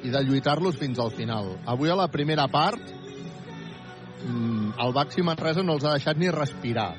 i 0.06 0.12
de 0.14 0.22
lluitar-los 0.24 0.78
fins 0.78 0.98
al 1.02 1.10
final. 1.12 1.56
Avui 1.66 1.90
a 1.90 1.98
la 1.98 2.08
primera 2.08 2.46
part 2.48 2.80
mm, 4.22 4.78
el 4.78 4.94
Baxi 4.94 5.24
Manresa 5.26 5.64
no 5.66 5.76
els 5.76 5.84
ha 5.84 5.96
deixat 5.98 6.18
ni 6.20 6.30
respirar. 6.30 6.92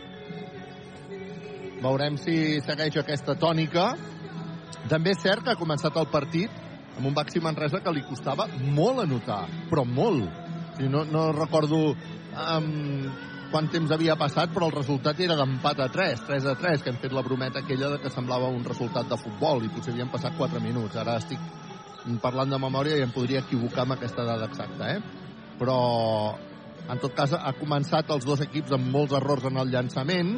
Veurem 1.80 2.18
si 2.20 2.60
segueix 2.66 2.98
aquesta 3.00 3.38
tònica. 3.40 3.94
També 4.92 5.14
és 5.16 5.22
cert 5.24 5.46
que 5.46 5.54
ha 5.54 5.60
començat 5.60 5.96
el 6.00 6.10
partit 6.12 6.52
amb 6.98 7.08
un 7.08 7.16
Baxi 7.16 7.40
Manresa 7.40 7.80
que 7.80 7.94
li 7.96 8.04
costava 8.04 8.50
molt 8.76 9.06
anotar, 9.06 9.46
però 9.72 9.86
molt. 9.88 10.28
Sigui, 10.76 10.90
no, 10.92 11.06
no 11.08 11.30
recordo 11.32 11.94
um, 11.94 13.08
quant 13.52 13.70
temps 13.72 13.92
havia 13.92 14.16
passat, 14.20 14.52
però 14.54 14.68
el 14.70 14.76
resultat 14.76 15.20
era 15.24 15.36
d'empat 15.40 15.80
a 15.84 15.88
3, 15.94 16.26
3 16.28 16.46
a 16.52 16.56
3, 16.60 16.84
que 16.84 16.94
hem 16.94 17.00
fet 17.02 17.14
la 17.16 17.24
brometa 17.26 17.64
aquella 17.64 17.90
de 17.96 18.00
que 18.04 18.12
semblava 18.14 18.52
un 18.54 18.64
resultat 18.66 19.10
de 19.10 19.18
futbol 19.18 19.64
i 19.66 19.72
potser 19.74 19.94
havien 19.94 20.12
passat 20.12 20.38
4 20.38 20.62
minuts. 20.64 20.98
Ara 20.98 21.18
estic 21.22 21.42
parlant 22.24 22.50
de 22.54 22.60
memòria 22.62 22.98
i 22.98 23.04
em 23.06 23.12
podria 23.14 23.44
equivocar 23.44 23.84
amb 23.84 23.98
aquesta 23.98 24.26
dada 24.28 24.48
exacta, 24.50 24.94
eh? 24.94 25.02
Però, 25.60 25.80
en 26.88 27.02
tot 27.02 27.16
cas, 27.18 27.34
ha 27.36 27.54
començat 27.60 28.10
els 28.16 28.26
dos 28.26 28.42
equips 28.46 28.74
amb 28.78 28.90
molts 28.94 29.18
errors 29.18 29.50
en 29.50 29.60
el 29.60 29.74
llançament, 29.74 30.38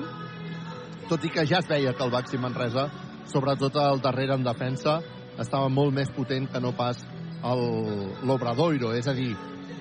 tot 1.12 1.24
i 1.28 1.32
que 1.32 1.46
ja 1.46 1.60
es 1.60 1.70
veia 1.70 1.94
que 1.94 2.04
el 2.04 2.14
Baxi 2.14 2.40
Manresa, 2.42 2.88
sobretot 3.30 3.78
al 3.78 4.02
darrere 4.02 4.40
en 4.40 4.48
defensa, 4.48 5.00
estava 5.40 5.70
molt 5.70 5.94
més 5.96 6.10
potent 6.16 6.48
que 6.52 6.60
no 6.64 6.74
pas 6.78 7.04
l'Obradoiro, 7.44 8.94
és 8.96 9.08
a 9.08 9.16
dir, 9.18 9.32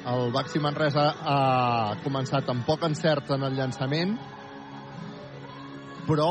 el 0.09 0.33
Baxi 0.33 0.61
Manresa 0.63 1.07
ha 1.21 1.97
començat 2.05 2.49
amb 2.49 2.65
poc 2.67 2.85
encert 2.89 3.33
en 3.37 3.45
el 3.49 3.57
llançament, 3.59 4.15
però 6.09 6.31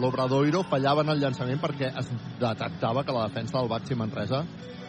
l'Obradoiro 0.00 0.64
fallava 0.70 1.04
en 1.04 1.12
el 1.12 1.20
llançament 1.22 1.60
perquè 1.62 1.92
es 2.00 2.08
detectava 2.40 3.04
que 3.04 3.14
la 3.14 3.28
defensa 3.28 3.60
del 3.60 3.70
Baxi 3.70 3.98
Manresa 3.98 4.44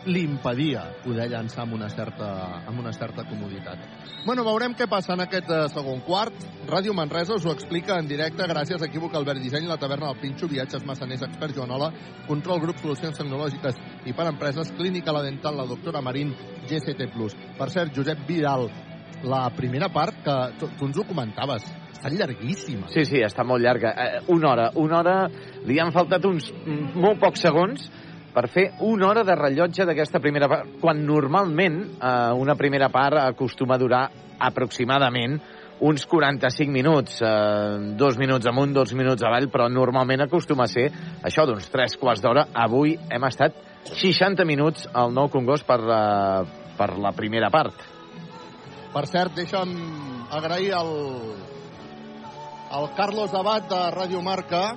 li 0.06 0.22
impedia 0.22 0.84
poder 1.04 1.28
llançar 1.32 1.64
amb 1.64 1.76
una 1.80 1.90
certa, 1.90 2.28
amb 2.68 2.80
una 2.80 2.94
certa 2.94 3.26
comoditat. 3.26 3.82
Bueno, 4.26 4.44
veurem 4.46 4.76
què 4.78 4.88
passa 4.90 5.14
en 5.14 5.24
aquest 5.26 5.50
eh, 5.50 5.64
segon 5.74 6.02
quart. 6.06 6.46
Ràdio 6.70 6.94
Manresa 6.98 7.36
us 7.38 7.46
ho 7.46 7.54
explica 7.54 7.98
en 8.02 8.08
directe 8.10 8.46
gràcies 8.50 8.82
a 8.82 8.90
Equívoc 8.90 9.18
Albert 9.18 9.42
Disseny, 9.42 9.68
la 9.70 9.80
taverna 9.82 10.12
del 10.12 10.22
Pinxo, 10.22 10.50
viatges 10.50 10.86
massaners, 10.86 11.26
expert 11.26 11.58
Joanola, 11.58 11.92
control 12.28 12.62
grup 12.62 12.82
solucions 12.82 13.18
tecnològiques 13.18 13.82
i 14.06 14.14
per 14.14 14.30
empreses, 14.30 14.74
clínica 14.78 15.14
la 15.14 15.26
dental, 15.26 15.58
la 15.58 15.68
doctora 15.70 16.02
Marín, 16.06 16.34
GCT+. 16.70 17.10
Per 17.58 17.70
cert, 17.72 17.94
Josep 17.96 18.26
Vidal, 18.28 18.70
la 19.24 19.50
primera 19.56 19.90
part, 19.90 20.22
que 20.24 20.38
tu, 20.60 20.70
tu 20.78 20.90
ens 20.90 21.00
ho 21.00 21.06
comentaves, 21.08 21.68
està 21.96 22.12
llarguíssima. 22.14 22.90
Sí, 22.94 23.06
sí, 23.08 23.22
està 23.26 23.46
molt 23.48 23.64
llarga. 23.64 23.94
Eh, 23.96 24.24
una 24.34 24.52
hora, 24.52 24.70
una 24.76 25.00
hora, 25.00 25.16
li 25.66 25.80
han 25.82 25.94
faltat 25.96 26.26
uns 26.30 26.52
molt 26.96 27.22
pocs 27.24 27.46
segons 27.48 27.90
per 28.36 28.48
fer 28.52 28.66
una 28.84 29.08
hora 29.10 29.24
de 29.24 29.36
rellotge 29.40 29.86
d'aquesta 29.88 30.20
primera 30.20 30.50
part, 30.52 30.78
quan 30.82 31.06
normalment 31.08 31.82
eh, 31.96 32.32
una 32.36 32.58
primera 32.60 32.90
part 32.94 33.22
acostuma 33.24 33.78
a 33.78 33.82
durar 33.82 34.06
aproximadament 34.40 35.40
uns 35.86 36.06
45 36.08 36.72
minuts, 36.72 37.22
eh, 37.22 37.96
dos 38.00 38.18
minuts 38.18 38.48
amunt, 38.48 38.74
dos 38.76 38.94
minuts 38.94 39.24
avall, 39.24 39.50
però 39.52 39.70
normalment 39.72 40.28
acostuma 40.28 40.68
a 40.68 40.72
ser 40.72 40.90
això 41.24 41.48
d'uns 41.48 41.72
tres 41.72 41.98
quarts 42.00 42.24
d'hora. 42.24 42.48
Avui 42.54 42.96
hem 43.10 43.28
estat 43.28 43.58
60 43.94 44.46
minuts 44.46 44.88
al 44.94 45.14
Nou 45.14 45.30
Congost 45.30 45.66
per, 45.68 45.80
eh, 45.80 46.46
per 46.78 46.98
la 46.98 47.12
primera 47.14 47.52
part. 47.54 47.76
Per 48.96 49.06
cert, 49.12 49.36
deixa'm 49.36 49.76
agrair 50.32 50.74
al, 50.74 50.92
al 52.72 52.94
Carlos 52.96 53.34
Abad 53.34 53.70
de 53.70 53.80
Radio 53.92 54.22
Marca, 54.22 54.76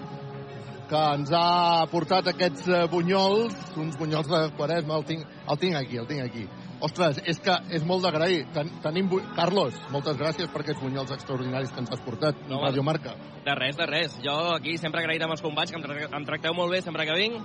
que 0.88 1.02
ens 1.14 1.30
ha 1.36 1.86
portat 1.92 2.32
aquests 2.32 2.68
eh, 2.68 2.86
bunyols, 2.90 3.54
uns 3.76 3.98
bunyols 4.00 4.28
de 4.28 4.40
Quaresma, 4.56 4.96
el 4.96 5.04
tinc, 5.04 5.28
el 5.46 5.60
tinc 5.60 5.76
aquí, 5.76 6.00
el 6.00 6.08
tinc 6.08 6.24
aquí. 6.24 6.48
Ostres, 6.80 7.18
és 7.26 7.40
que 7.42 7.54
és 7.74 7.84
molt 7.84 8.04
d'agrair. 8.06 8.44
Ten, 8.54 8.70
tenim... 8.84 9.08
Bu... 9.10 9.18
Carlos, 9.36 9.74
moltes 9.90 10.18
gràcies 10.20 10.50
per 10.52 10.62
aquests 10.62 10.82
bunyols 10.82 11.10
extraordinaris 11.14 11.72
que 11.74 11.82
ens 11.82 11.90
has 11.94 12.02
portat 12.04 12.38
no, 12.48 12.60
Radio 12.62 12.84
Marca. 12.86 13.16
De 13.44 13.54
res, 13.58 13.76
de 13.78 13.86
res. 13.90 14.14
Jo 14.24 14.36
aquí 14.54 14.76
sempre 14.78 15.02
agraït 15.02 15.24
amb 15.26 15.34
els 15.34 15.42
companys, 15.42 15.74
que 15.74 15.80
em, 15.80 16.04
em 16.20 16.28
tracteu 16.28 16.54
molt 16.54 16.74
bé 16.74 16.80
sempre 16.84 17.06
que 17.08 17.18
vinc, 17.18 17.42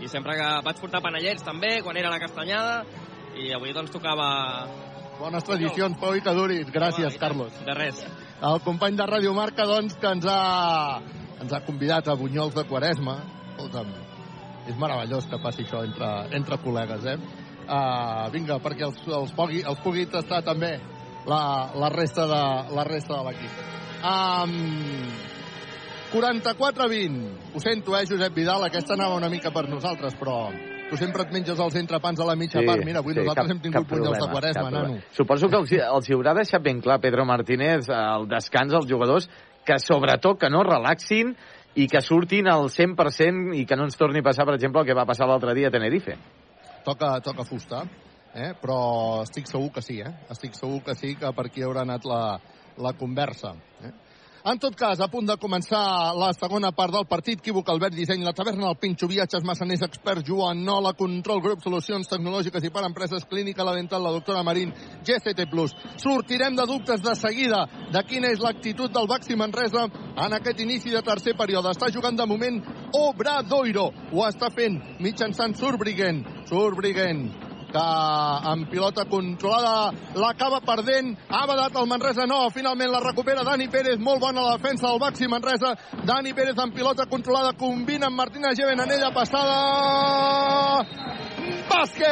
i 0.00 0.08
sempre 0.08 0.38
que 0.38 0.48
vaig 0.64 0.80
portar 0.80 1.02
panellets 1.04 1.44
també, 1.44 1.80
quan 1.84 1.98
era 2.00 2.10
la 2.12 2.22
castanyada, 2.22 2.80
i 3.36 3.52
avui 3.56 3.74
doncs 3.76 3.92
tocava 3.92 4.30
Bones 5.22 5.44
tradicions, 5.46 5.98
Pau, 6.00 6.16
i 6.16 6.22
que 6.24 6.32
duris. 6.34 6.70
Gràcies, 6.74 7.14
Carlos. 7.20 7.54
De 7.62 7.74
res. 7.76 8.00
El 8.42 8.58
company 8.64 8.96
de 8.98 9.04
Ràdio 9.06 9.34
Marca, 9.36 9.66
doncs, 9.68 9.94
que 10.00 10.10
ens 10.16 10.24
ha, 10.26 10.98
ens 11.38 11.52
ha 11.52 11.60
convidat 11.66 12.08
a 12.10 12.16
Bunyols 12.18 12.56
de 12.56 12.64
Quaresma. 12.66 13.20
Escolta'm, 13.52 13.92
és 14.66 14.78
meravellós 14.80 15.28
que 15.30 15.38
passi 15.42 15.62
això 15.66 15.84
entre, 15.86 16.08
entre 16.38 16.58
col·legues, 16.64 17.06
eh? 17.12 17.18
Uh, 17.62 18.26
vinga, 18.34 18.58
perquè 18.64 18.88
els, 18.88 18.98
els, 19.06 19.34
pugui, 19.38 19.62
els 19.62 19.82
pugui 19.84 20.08
tastar 20.10 20.42
també 20.48 20.72
la, 21.30 21.42
la 21.78 21.92
resta 21.94 22.26
de 22.26 22.42
la 22.74 22.86
resta 22.88 23.20
de 23.20 23.28
l'equip. 23.28 23.60
Um, 24.02 24.56
44-20. 26.12 27.54
Ho 27.54 27.60
sento, 27.60 27.96
eh, 27.98 28.04
Josep 28.06 28.34
Vidal, 28.34 28.64
aquesta 28.64 28.94
anava 28.94 29.14
una 29.16 29.28
mica 29.30 29.50
per 29.50 29.68
nosaltres, 29.68 30.14
però 30.18 30.50
tu 30.90 30.96
sempre 31.00 31.22
et 31.24 31.32
menges 31.32 31.58
els 31.58 31.74
entrepans 31.80 32.20
a 32.20 32.26
la 32.28 32.36
mitja 32.36 32.60
Sí, 32.60 32.66
part. 32.66 32.84
Mira, 32.84 33.00
avui 33.00 33.14
sí, 33.14 33.20
nosaltres 33.20 33.46
cap- 33.46 33.54
hem 33.54 33.62
tingut 33.62 33.80
cap 33.80 33.88
punyols 33.88 34.18
de 34.20 34.28
quaresma, 34.30 34.70
nano. 34.70 34.98
Suposo 35.16 35.48
que 35.48 35.56
els, 35.56 35.72
els 35.72 36.08
hi 36.10 36.14
haurà 36.14 36.34
deixat 36.36 36.62
ben 36.62 36.82
clar 36.84 37.00
Pedro 37.00 37.24
Martínez 37.24 37.88
al 37.88 38.28
descans 38.28 38.74
als 38.74 38.86
jugadors 38.86 39.28
que 39.64 39.78
sobretot 39.78 40.38
que 40.38 40.50
no 40.50 40.62
relaxin 40.62 41.34
i 41.74 41.86
que 41.88 42.02
surtin 42.02 42.48
al 42.48 42.68
100% 42.68 43.54
i 43.56 43.64
que 43.64 43.76
no 43.76 43.84
ens 43.84 43.96
torni 43.96 44.18
a 44.20 44.22
passar, 44.22 44.44
per 44.44 44.54
exemple, 44.58 44.82
el 44.82 44.86
que 44.86 44.94
va 44.94 45.06
passar 45.06 45.26
l'altre 45.26 45.54
dia 45.54 45.68
a 45.68 45.70
Tenerife. 45.70 46.18
toca, 46.84 47.20
toca 47.20 47.44
fusta, 47.44 47.84
eh? 48.34 48.52
però 48.60 49.22
estic 49.22 49.46
segur 49.46 49.70
que 49.72 49.80
sí, 49.80 50.00
eh? 50.00 50.12
estic 50.28 50.52
segur 50.54 50.82
que 50.82 50.94
sí, 50.94 51.14
que 51.14 51.32
per 51.32 51.46
aquí 51.46 51.62
haurà 51.62 51.82
anat 51.86 52.04
la, 52.04 52.38
la 52.76 52.92
conversa. 52.98 53.54
Eh? 53.80 53.92
En 54.44 54.58
tot 54.58 54.74
cas, 54.74 54.98
a 54.98 55.06
punt 55.06 55.22
de 55.22 55.36
començar 55.38 55.80
la 56.18 56.32
segona 56.34 56.72
part 56.74 56.90
del 56.90 57.04
partit, 57.06 57.38
Quívoc, 57.38 57.68
Albert, 57.70 57.94
Disseny, 57.94 58.24
la 58.26 58.32
taverna, 58.34 58.72
el 58.72 58.78
Pinxo, 58.80 59.06
Viatges, 59.06 59.44
Massaners, 59.46 59.84
Expert, 59.86 60.24
Joan, 60.26 60.64
Nola, 60.66 60.96
Control 60.98 61.38
Grup, 61.44 61.60
Solucions 61.62 62.10
Tecnològiques 62.10 62.66
i 62.66 62.72
per 62.74 62.82
Empreses, 62.88 63.22
Clínica, 63.30 63.62
La 63.62 63.76
Dental, 63.76 64.02
la 64.02 64.10
doctora 64.10 64.42
Marín, 64.42 64.74
GCT+. 65.06 65.46
Sortirem 66.02 66.58
de 66.58 66.66
dubtes 66.66 67.04
de 67.06 67.14
seguida 67.14 67.62
de 67.94 68.02
quina 68.08 68.34
és 68.34 68.42
l'actitud 68.42 68.90
del 68.90 69.06
Baxi 69.06 69.38
Manresa 69.38 69.86
en 69.86 70.34
aquest 70.34 70.58
inici 70.66 70.90
de 70.90 71.04
tercer 71.06 71.36
període. 71.38 71.70
Està 71.70 71.92
jugant 71.94 72.18
de 72.18 72.26
moment 72.26 72.58
Obradoiro. 72.98 73.92
Ho 74.10 74.26
està 74.26 74.50
fent 74.50 74.80
mitjançant 74.98 75.54
Surbriguen. 75.54 76.24
Surbriguen 76.50 77.28
que 77.72 77.82
amb 78.52 78.68
pilota 78.70 79.04
controlada 79.08 79.92
l'acaba 80.20 80.60
perdent, 80.60 81.16
ha 81.28 81.46
badat 81.48 81.76
el 81.80 81.86
Manresa. 81.88 82.26
No, 82.28 82.50
finalment 82.50 82.90
la 82.92 83.00
recupera 83.00 83.44
Dani 83.44 83.68
Pérez. 83.72 83.98
Molt 83.98 84.20
bona 84.20 84.42
la 84.44 84.56
defensa 84.56 84.88
del 84.88 85.00
Baxi 85.00 85.28
Manresa. 85.28 85.74
Dani 86.04 86.32
Pérez 86.36 86.58
amb 86.58 86.74
pilota 86.74 87.06
controlada. 87.06 87.52
Combina 87.58 88.06
amb 88.06 88.16
Martina 88.16 88.54
Geven 88.54 88.80
en 88.80 88.90
ella 88.90 89.10
passada. 89.14 89.56
Bàsquet! 91.72 92.10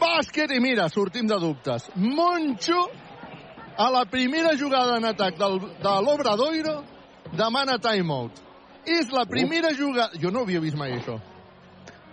Bàsquet! 0.00 0.50
I 0.54 0.60
mira, 0.60 0.88
sortim 0.88 1.26
de 1.26 1.38
dubtes. 1.40 1.90
Moncho 1.96 2.86
a 3.76 3.90
la 3.90 4.04
primera 4.04 4.56
jugada 4.56 4.96
en 4.98 5.04
atac 5.10 5.36
del, 5.38 5.58
de 5.82 5.96
l'Obradoiro 6.04 6.84
demana 7.32 7.78
timeout. 7.78 8.32
És 8.86 9.10
la 9.12 9.26
primera 9.28 9.74
jugada 9.76 10.10
jo 10.20 10.30
no 10.30 10.40
havia 10.46 10.60
vist 10.60 10.76
mai 10.78 10.92
això 10.96 11.18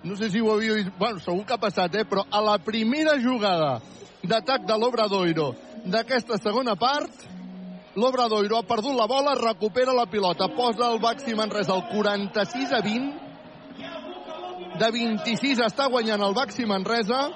no 0.03 0.15
sé 0.15 0.29
si 0.29 0.39
ho 0.39 0.51
havia 0.53 0.73
vist, 0.73 0.91
bueno, 0.97 1.19
segur 1.19 1.45
que 1.45 1.53
ha 1.53 1.61
passat, 1.61 1.95
eh? 1.95 2.05
però 2.05 2.25
a 2.29 2.41
la 2.41 2.57
primera 2.59 3.17
jugada 3.21 3.79
d'atac 4.23 4.65
de 4.67 4.77
l'Obradoiro 4.77 5.53
d'aquesta 5.85 6.37
segona 6.41 6.75
part, 6.75 7.11
l'Obradoiro 7.95 8.57
ha 8.57 8.67
perdut 8.67 8.95
la 8.95 9.07
bola, 9.07 9.35
recupera 9.35 9.93
la 9.93 10.05
pilota, 10.05 10.49
posa 10.55 10.91
el 10.91 10.99
Baxi 10.99 11.33
Manresa 11.35 11.73
al 11.73 11.87
46 11.89 12.73
a 12.73 12.81
20, 12.85 13.27
de 14.77 14.91
26 14.93 15.63
està 15.65 15.87
guanyant 15.89 16.21
el 16.21 16.35
Baxi 16.37 16.65
Manresa, 16.69 17.27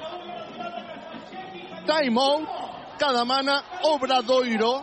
timeout 1.88 2.46
que 3.02 3.14
demana 3.18 3.62
Obradoiro, 3.90 4.74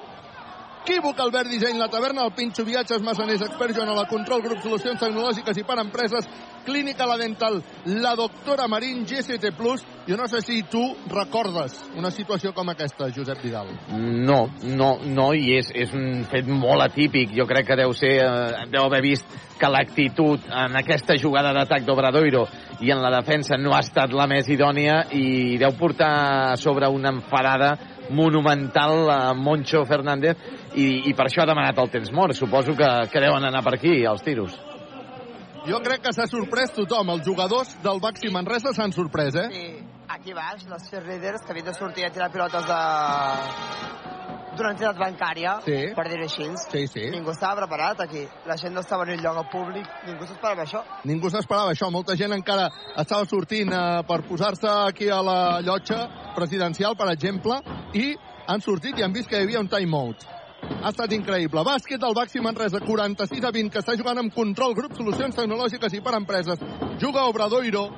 Equívoc, 0.88 1.18
Albert 1.20 1.50
Disseny, 1.50 1.76
La 1.76 1.90
Taverna, 1.92 2.24
el 2.24 2.32
Pinxo, 2.32 2.64
Viatges, 2.64 3.02
Massaners, 3.02 3.42
Expert, 3.44 3.76
Joan, 3.76 3.90
la 3.94 4.06
Control, 4.08 4.40
Grup, 4.40 4.62
Solucions 4.64 5.00
Tecnològiques 5.02 5.60
i 5.60 5.64
per 5.68 5.76
Empreses, 5.82 6.24
Clínica 6.64 7.06
La 7.06 7.16
Dental, 7.16 7.62
la 7.84 8.14
doctora 8.14 8.68
Marín, 8.68 9.04
GCT+. 9.06 9.52
Jo 10.08 10.16
no 10.16 10.26
sé 10.26 10.40
si 10.40 10.62
tu 10.62 10.82
recordes 11.08 11.74
una 11.96 12.10
situació 12.10 12.54
com 12.56 12.70
aquesta, 12.72 13.10
Josep 13.14 13.42
Vidal. 13.42 13.68
No, 13.92 14.48
no, 14.64 14.94
no, 15.04 15.26
i 15.34 15.58
és, 15.58 15.68
és 15.74 15.92
un 15.92 16.24
fet 16.30 16.48
molt 16.48 16.84
atípic. 16.86 17.34
Jo 17.36 17.44
crec 17.48 17.68
que 17.68 17.76
deu 17.76 17.92
ser, 17.96 18.14
eh, 18.24 18.64
deu 18.72 18.86
haver 18.86 19.02
vist 19.04 19.36
que 19.58 19.68
l'actitud 19.68 20.46
en 20.48 20.78
aquesta 20.80 21.18
jugada 21.20 21.52
d'atac 21.52 21.84
d'Obradoiro 21.84 22.46
i 22.80 22.92
en 22.94 23.02
la 23.02 23.10
defensa 23.18 23.58
no 23.58 23.74
ha 23.74 23.82
estat 23.84 24.14
la 24.16 24.28
més 24.30 24.48
idònia 24.48 25.02
i 25.12 25.58
deu 25.60 25.74
portar 25.76 26.56
sobre 26.56 26.88
una 26.88 27.12
enfadada 27.16 27.74
monumental 28.10 29.10
a 29.10 29.34
Moncho 29.34 29.84
Fernández 29.84 30.36
i, 30.74 31.10
i 31.10 31.14
per 31.14 31.28
això 31.28 31.44
ha 31.44 31.50
demanat 31.50 31.78
el 31.78 31.92
temps 31.92 32.12
mort. 32.12 32.36
Suposo 32.38 32.76
que, 32.78 32.90
que 33.12 33.24
deuen 33.24 33.44
anar 33.44 33.64
per 33.66 33.76
aquí, 33.76 34.00
els 34.08 34.24
tiros. 34.24 34.56
Jo 35.66 35.80
crec 35.84 36.02
que 36.04 36.12
s'ha 36.14 36.26
sorprès 36.30 36.72
tothom. 36.76 37.10
Els 37.16 37.24
jugadors 37.26 37.74
del 37.82 38.00
Baxi 38.00 38.30
Manresa 38.32 38.72
s'han 38.76 38.92
sorprès, 38.92 39.34
eh? 39.34 39.48
Sí, 39.52 39.66
aquí 40.08 40.32
baix, 40.36 40.64
les 40.70 40.88
cheerleaders 40.90 41.42
que 41.44 41.52
havien 41.52 41.66
de 41.66 41.74
sortir 41.74 42.04
a 42.06 42.10
tirar 42.14 42.30
pilotes 42.32 42.64
de 42.66 42.78
d'una 44.58 44.72
entitat 44.74 44.96
bancària, 44.98 45.60
Sí. 45.62 45.92
per 45.94 46.08
dir-ho 46.08 46.24
així. 46.24 46.46
Sí, 46.70 46.86
sí. 46.88 47.10
Ningú 47.10 47.30
estava 47.30 47.60
preparat 47.60 48.00
aquí. 48.00 48.26
La 48.44 48.56
gent 48.56 48.74
no 48.74 48.80
estava 48.80 49.04
en 49.04 49.10
el 49.10 49.20
lloc 49.22 49.36
al 49.36 49.48
públic, 49.52 49.86
ningú 50.06 50.26
s'esperava 50.26 50.64
això. 50.64 50.82
Ningú 51.04 51.30
s'esperava 51.30 51.70
això. 51.70 51.90
Molta 51.92 52.16
gent 52.16 52.32
encara 52.32 52.68
estava 52.96 53.24
sortint 53.24 53.70
eh, 53.72 54.02
per 54.08 54.22
posar-se 54.26 54.66
aquí 54.88 55.08
a 55.10 55.22
la 55.22 55.60
llotja 55.60 56.08
presidencial, 56.34 56.96
per 56.96 57.08
exemple, 57.12 57.60
i 57.94 58.16
han 58.48 58.60
sortit 58.60 58.98
i 58.98 59.02
han 59.04 59.12
vist 59.12 59.28
que 59.28 59.36
hi 59.38 59.44
havia 59.44 59.60
un 59.60 59.68
timeout. 59.68 60.26
Ha 60.62 60.90
estat 60.90 61.12
increïble. 61.14 61.62
Bàsquet 61.66 62.00
del 62.02 62.14
Baxi 62.16 62.42
Manresa, 62.42 62.80
46 62.84 63.44
a 63.44 63.52
20, 63.54 63.70
que 63.74 63.82
està 63.82 63.94
jugant 63.98 64.18
amb 64.18 64.34
control, 64.34 64.74
grup, 64.78 64.96
solucions 64.98 65.36
tecnològiques 65.36 65.94
i 65.94 66.02
per 66.02 66.14
empreses. 66.18 66.62
Juga 67.02 67.26
Obradoiro, 67.30 67.88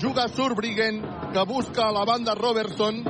juga 0.00 0.28
Surbriggen, 0.28 1.02
que 1.32 1.44
busca 1.48 1.90
la 1.92 2.04
banda 2.08 2.34
Robertson, 2.34 3.02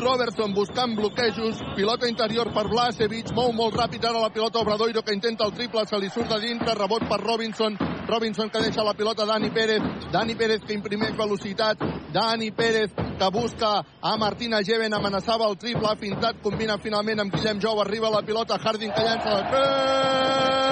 Robertson 0.00 0.54
buscant 0.54 0.96
bloquejos, 0.96 1.58
pilota 1.76 2.08
interior 2.08 2.52
per 2.54 2.68
Blasevic, 2.68 3.32
mou 3.36 3.52
molt 3.52 3.74
ràpid 3.78 4.04
ara 4.04 4.20
la 4.22 4.30
pilota 4.34 4.60
Obradoiro 4.60 5.02
que 5.02 5.14
intenta 5.14 5.44
el 5.46 5.52
triple, 5.54 5.86
se 5.86 5.98
li 5.98 6.10
surt 6.10 6.28
de 6.32 6.40
dintre, 6.42 6.74
rebot 6.78 7.04
per 7.08 7.20
Robinson, 7.22 7.76
Robinson 8.08 8.50
que 8.50 8.62
deixa 8.62 8.84
la 8.84 8.94
pilota 8.94 9.26
Dani 9.26 9.50
Pérez, 9.50 9.82
Dani 10.12 10.34
Pérez 10.34 10.60
que 10.66 10.74
imprimeix 10.74 11.16
velocitat, 11.16 11.78
Dani 12.12 12.50
Pérez 12.50 12.90
que 12.94 13.30
busca 13.30 13.84
a 14.00 14.16
Martina 14.16 14.62
Geven, 14.62 14.94
amenaçava 14.94 15.48
el 15.48 15.56
triple, 15.56 15.88
ha 15.88 15.96
fintat, 15.96 16.42
combina 16.42 16.78
finalment 16.78 17.20
amb 17.20 17.32
Guillem 17.34 17.60
Jou, 17.60 17.80
arriba 17.80 18.10
la 18.10 18.22
pilota, 18.22 18.58
Harding 18.58 18.92
que 18.92 19.02
llança 19.02 19.30
de 19.36 19.42
3! 19.50 20.64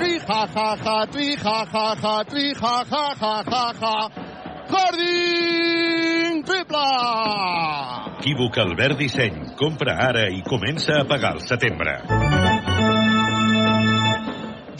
Tri 0.00 0.18
ha 0.26 0.46
ha 0.54 0.68
ha, 0.84 1.06
tri 1.06 1.36
ha 1.36 1.64
ha 1.72 1.94
ha, 2.02 2.24
tri 2.24 2.52
ha 2.60 2.84
ha 2.90 3.14
ha 3.20 3.42
ha 3.52 3.64
ha. 3.80 3.96
Harding, 4.70 5.99
triple! 6.42 6.80
Equívoc 8.20 8.58
Albert 8.58 8.98
Disseny. 8.98 9.54
Compra 9.56 9.94
ara 10.08 10.28
i 10.28 10.42
comença 10.46 11.00
a 11.00 11.06
pagar 11.08 11.34
al 11.36 11.40
setembre. 11.46 11.98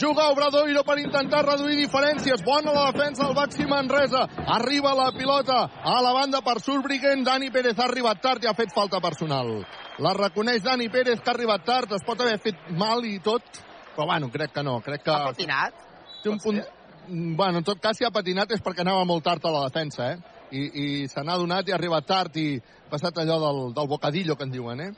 Juga 0.01 0.31
Obradoiro 0.33 0.81
per 0.83 0.97
intentar 0.97 1.43
reduir 1.45 1.77
diferències. 1.77 2.41
Bona 2.41 2.73
la 2.73 2.87
defensa 2.89 3.27
del 3.27 3.35
Baxi 3.37 3.67
Manresa. 3.69 4.23
Arriba 4.57 4.95
la 4.97 5.11
pilota 5.13 5.59
a 5.83 6.01
la 6.01 6.13
banda 6.13 6.41
per 6.41 6.59
Surbriguen. 6.59 7.23
Dani 7.23 7.51
Pérez 7.51 7.77
ha 7.77 7.85
arribat 7.85 8.21
tard 8.21 8.43
i 8.43 8.49
ha 8.49 8.55
fet 8.57 8.73
falta 8.73 8.99
personal. 8.99 9.61
La 10.01 10.13
reconeix 10.17 10.63
Dani 10.65 10.89
Pérez 10.89 11.21
que 11.21 11.29
ha 11.29 11.35
arribat 11.35 11.65
tard. 11.65 11.93
Es 11.93 12.05
pot 12.05 12.19
haver 12.21 12.39
fet 12.41 12.69
mal 12.73 13.05
i 13.05 13.19
tot, 13.19 13.61
però 13.95 14.09
bueno, 14.09 14.31
crec 14.33 14.53
que 14.53 14.63
no. 14.65 14.79
Crec 14.81 15.05
que... 15.05 15.13
Ha 15.13 15.33
patinat? 15.35 15.89
Té 16.23 16.29
un 16.33 16.41
punt... 16.41 16.61
Mm, 17.07 17.35
Bueno, 17.35 17.57
en 17.57 17.63
tot 17.63 17.79
cas, 17.81 17.97
si 17.97 18.05
ha 18.05 18.11
patinat 18.13 18.51
és 18.53 18.61
perquè 18.61 18.85
anava 18.85 19.01
molt 19.09 19.23
tard 19.25 19.45
a 19.45 19.51
la 19.51 19.63
defensa, 19.67 20.11
eh? 20.13 20.40
I, 20.51 20.61
i 20.61 20.85
se 21.07 21.23
n'ha 21.23 21.37
donat 21.39 21.67
i 21.67 21.73
ha 21.73 21.77
arribat 21.79 22.07
tard 22.07 22.35
i 22.37 22.59
passat 22.91 23.21
allò 23.21 23.37
del, 23.39 23.61
del 23.77 23.87
bocadillo 23.87 24.35
que 24.35 24.47
en 24.47 24.51
diuen, 24.51 24.81
eh? 24.83 24.91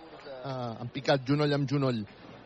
Uh, 0.44 0.74
han 0.82 0.90
picat 0.94 1.24
genoll 1.28 1.54
amb 1.56 1.70
genoll. 1.70 2.02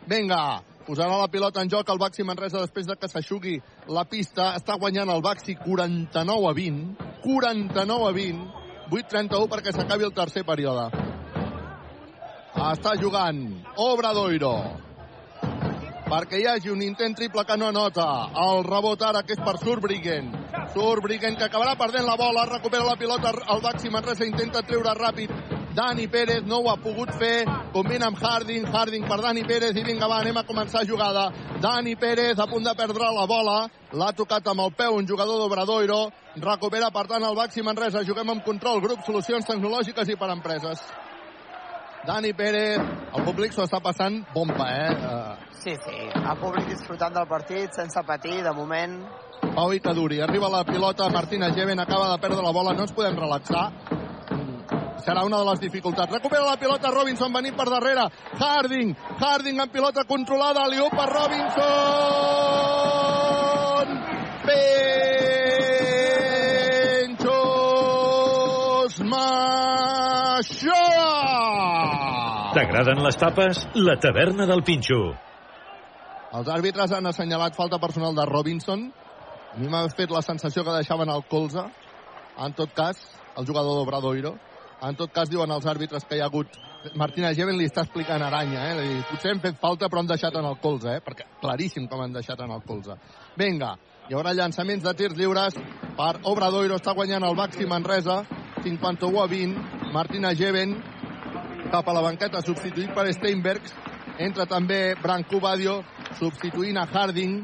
Vinga, 0.07 0.61
posarà 0.87 1.17
la 1.19 1.31
pilota 1.31 1.63
en 1.63 1.71
joc 1.71 1.89
el 1.91 1.99
Baxi 1.99 2.23
Manresa 2.27 2.61
després 2.63 2.87
de 2.87 2.95
que 2.99 3.09
s'aixugui 3.11 3.57
la 3.91 4.05
pista. 4.07 4.53
Està 4.59 4.77
guanyant 4.79 5.11
el 5.11 5.23
Baxi 5.25 5.57
49 5.59 6.47
a 6.51 6.53
20. 6.55 7.09
49 7.25 8.07
a 8.07 8.15
20. 8.15 8.65
8-31 8.87 9.51
perquè 9.51 9.73
s'acabi 9.75 10.07
el 10.07 10.15
tercer 10.15 10.45
període. 10.47 10.87
Està 12.57 12.95
jugant 12.99 13.41
Obradoiro 13.83 14.53
perquè 16.07 16.39
hi 16.41 16.47
hagi 16.47 16.71
un 16.71 16.81
intent 16.81 17.15
triple 17.15 17.43
que 17.45 17.57
no 17.57 17.67
anota. 17.67 18.07
El 18.47 18.63
rebot 18.67 19.03
ara 19.03 19.23
que 19.23 19.35
és 19.35 19.43
per 19.43 19.57
Surbriggen. 19.59 20.31
Surbriggen 20.73 21.37
que 21.37 21.47
acabarà 21.47 21.75
perdent 21.77 22.07
la 22.07 22.17
bola, 22.19 22.47
recupera 22.49 22.87
la 22.87 22.97
pilota, 22.97 23.35
el 23.53 23.61
Baxi 23.61 23.91
Manresa 23.93 24.25
intenta 24.25 24.63
treure 24.65 24.95
ràpid 24.97 25.31
Dani 25.77 26.07
Pérez 26.07 26.41
no 26.41 26.57
ho 26.57 26.69
ha 26.71 26.77
pogut 26.81 27.11
fer, 27.19 27.45
combina 27.69 28.07
amb 28.07 28.17
Harding, 28.17 28.65
Harding 28.65 29.03
per 29.05 29.19
Dani 29.21 29.43
Pérez 29.45 29.77
i 29.77 29.83
vinga 29.85 30.07
va, 30.09 30.23
anem 30.23 30.39
a 30.41 30.43
començar 30.47 30.81
jugada. 30.89 31.27
Dani 31.61 31.93
Pérez 31.95 32.39
a 32.41 32.47
punt 32.49 32.65
de 32.65 32.73
perdre 32.73 33.11
la 33.13 33.27
bola, 33.29 33.59
l'ha 33.93 34.11
tocat 34.17 34.49
amb 34.49 34.65
el 34.65 34.73
peu 34.73 34.97
un 34.97 35.05
jugador 35.05 35.37
d'Obradoiro, 35.37 35.99
recupera 36.41 36.89
per 36.89 37.05
tant 37.11 37.29
el 37.29 37.37
Baxi 37.37 37.61
Manresa, 37.61 38.01
juguem 38.09 38.33
amb 38.33 38.45
control, 38.47 38.81
grup 38.81 39.05
Solucions 39.05 39.45
Tecnològiques 39.45 40.09
i 40.09 40.17
per 40.17 40.33
Empreses. 40.33 40.81
Dani 42.07 42.31
Pérez, 42.31 42.79
el 42.79 43.23
públic 43.27 43.51
s'ho 43.51 43.65
està 43.67 43.81
passant 43.83 44.21
bomba, 44.31 44.65
eh? 44.71 44.91
Uh, 44.95 45.47
Sí, 45.67 45.73
sí, 45.83 45.95
el 46.15 46.37
públic 46.39 46.69
disfrutant 46.69 47.11
del 47.11 47.25
partit, 47.27 47.73
sense 47.75 47.99
patir, 48.07 48.43
de 48.45 48.51
moment. 48.55 48.93
Pau 49.41 49.73
i 49.75 49.81
Caduri, 49.83 50.21
arriba 50.23 50.47
la 50.53 50.63
pilota, 50.63 51.09
Martina 51.11 51.49
Geven 51.51 51.79
acaba 51.83 52.07
de 52.13 52.17
perdre 52.23 52.41
la 52.45 52.51
bola, 52.55 52.71
no 52.73 52.85
ens 52.85 52.93
podem 52.95 53.17
relaxar. 53.19 53.65
Serà 55.03 55.25
una 55.27 55.37
de 55.41 55.45
les 55.49 55.59
dificultats. 55.59 56.13
Recupera 56.13 56.45
la 56.45 56.55
pilota 56.61 56.91
Robinson 56.93 57.33
venint 57.33 57.55
per 57.57 57.67
darrere. 57.69 58.07
Harding, 58.39 58.95
Harding 59.19 59.59
amb 59.59 59.71
pilota 59.73 60.03
controlada, 60.07 60.67
liu 60.71 60.87
per 60.95 61.09
Robinson. 61.11 61.67
Penchos 67.17 68.95
Maixoa. 69.03 70.96
T'agraden 72.57 73.03
les 73.05 73.17
tapes? 73.21 73.59
La 73.85 73.93
taverna 74.01 74.47
del 74.49 74.63
Pinxo. 74.65 74.95
Els 76.39 76.47
àrbitres 76.49 76.89
han 76.95 77.05
assenyalat 77.05 77.53
falta 77.53 77.77
personal 77.77 78.15
de 78.17 78.23
Robinson. 78.25 78.87
A 79.53 79.59
mi 79.61 79.69
m'ha 79.69 79.83
fet 79.93 80.09
la 80.09 80.23
sensació 80.25 80.63
que 80.65 80.73
deixaven 80.73 81.11
el 81.13 81.21
colze. 81.29 81.61
En 82.41 82.55
tot 82.57 82.73
cas, 82.73 83.03
el 83.37 83.45
jugador 83.45 83.77
d'Obradoiro. 83.77 84.33
En 84.89 84.97
tot 84.97 85.13
cas, 85.13 85.29
diuen 85.29 85.53
els 85.53 85.69
àrbitres 85.69 86.09
que 86.09 86.17
hi 86.17 86.23
ha 86.25 86.31
hagut... 86.31 86.57
Martina 86.97 87.29
Geven 87.37 87.61
li 87.61 87.69
està 87.69 87.85
explicant 87.85 88.25
Aranya, 88.25 88.65
eh? 88.71 88.81
Dir, 88.81 89.05
potser 89.11 89.35
hem 89.35 89.45
fet 89.45 89.61
falta, 89.61 89.85
però 89.85 90.01
han 90.01 90.09
deixat 90.09 90.41
en 90.41 90.49
el 90.49 90.57
colze, 90.63 90.97
eh? 90.97 91.05
Perquè 91.05 91.29
claríssim 91.43 91.85
com 91.91 92.01
han 92.01 92.17
deixat 92.17 92.41
en 92.41 92.57
el 92.57 92.65
colze. 92.65 92.97
Vinga, 93.37 93.75
hi 94.09 94.17
haurà 94.17 94.33
llançaments 94.33 94.81
de 94.81 94.97
tirs 94.97 95.17
lliures 95.19 95.61
per 95.99 96.13
Obradoiro. 96.25 96.81
Està 96.81 96.97
guanyant 96.97 97.29
el 97.29 97.37
Baxi 97.37 97.69
Manresa, 97.69 98.23
51 98.65 99.21
a 99.21 99.29
20. 99.29 99.91
Martina 99.93 100.33
Geven 100.33 100.73
cap 101.71 101.87
a 101.87 101.93
la 101.95 102.03
banqueta, 102.05 102.41
substituït 102.45 102.93
per 102.95 103.07
Steinbergs. 103.13 103.73
Entra 104.23 104.47
també 104.49 104.95
Branco 105.01 105.39
Badio, 105.43 105.81
substituint 106.17 106.77
a 106.79 106.87
Harding. 106.89 107.41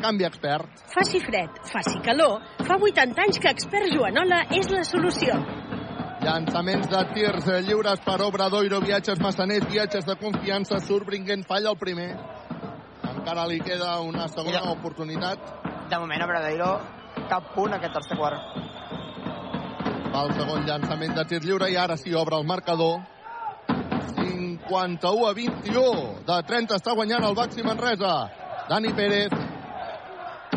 Canvi 0.00 0.24
expert. 0.24 0.84
Faci 0.94 1.20
fred, 1.20 1.58
faci 1.68 1.98
calor, 2.04 2.38
fa 2.64 2.78
80 2.80 3.20
anys 3.26 3.40
que 3.42 3.50
Expert 3.52 3.90
Joanola 3.92 4.46
és 4.56 4.70
la 4.72 4.80
solució. 4.88 5.36
Llançaments 6.20 6.88
de 6.88 7.02
tirs 7.14 7.46
eh, 7.48 7.60
lliures 7.64 8.00
per 8.04 8.18
Obradoiro, 8.24 8.80
viatges 8.84 9.20
massaners, 9.20 9.68
viatges 9.68 10.08
de 10.08 10.16
confiança, 10.20 10.80
Surbringen 10.84 11.44
falla 11.48 11.72
el 11.72 11.78
primer. 11.80 12.10
Encara 13.10 13.46
li 13.48 13.60
queda 13.60 13.98
una 14.04 14.28
segona 14.28 14.60
Mira. 14.60 14.72
oportunitat. 14.72 15.52
De 15.90 16.00
moment, 16.00 16.24
Obradoiro, 16.24 16.74
cap 17.28 17.52
punt 17.54 17.76
aquest 17.76 17.96
tercer 17.96 18.16
quart. 18.20 18.69
Va 20.10 20.24
el 20.26 20.32
segon 20.34 20.66
llançament 20.66 21.14
de 21.16 21.24
tir 21.30 21.40
lliure 21.44 21.68
i 21.70 21.76
ara 21.78 21.96
sí 21.96 22.14
obre 22.14 22.38
el 22.40 22.46
marcador. 22.46 23.00
51 24.70 25.28
a 25.28 25.34
21. 25.34 25.84
De 26.26 26.38
30 26.50 26.78
està 26.78 26.94
guanyant 26.98 27.26
el 27.26 27.36
Baxi 27.38 27.62
Manresa. 27.66 28.14
Dani 28.70 28.92
Pérez. 28.94 29.34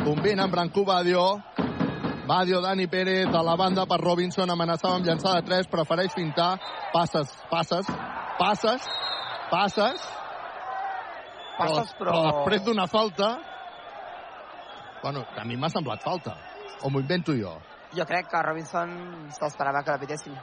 Combina 0.04 0.48
amb 0.48 0.54
Brancú 0.54 0.86
Badio. 0.86 1.28
Badio, 2.28 2.62
Dani 2.64 2.88
Pérez, 2.88 3.28
a 3.36 3.44
la 3.44 3.56
banda 3.60 3.86
per 3.86 4.00
Robinson, 4.00 4.50
amenaçava 4.50 4.96
amb 4.96 5.06
llançar 5.06 5.36
de 5.36 5.48
3, 5.50 5.68
prefereix 5.68 6.14
fintar, 6.16 6.54
passes, 6.94 7.34
passes, 7.52 7.90
passes, 8.40 8.86
passes, 9.52 10.06
Passes, 11.58 11.92
però... 12.00 12.14
però 12.14 12.22
després 12.30 12.64
d'una 12.66 12.88
falta, 12.90 13.28
bueno, 15.04 15.22
a 15.38 15.44
mi 15.46 15.58
m'ha 15.60 15.70
semblat 15.70 16.02
falta, 16.02 16.34
o 16.82 16.90
m'ho 16.90 17.04
invento 17.04 17.36
jo. 17.38 17.54
Jo 17.94 18.06
crec 18.10 18.30
que 18.32 18.42
Robinson 18.42 18.94
s'esperava 19.36 19.84
que 19.84 19.94
la 19.94 20.02
pitessin. 20.02 20.38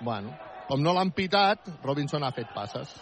Bueno, 0.00 0.32
com 0.68 0.80
no 0.82 0.94
l'han 0.96 1.12
pitat, 1.16 1.68
Robinson 1.84 2.24
ha 2.24 2.32
fet 2.36 2.48
passes. 2.54 2.94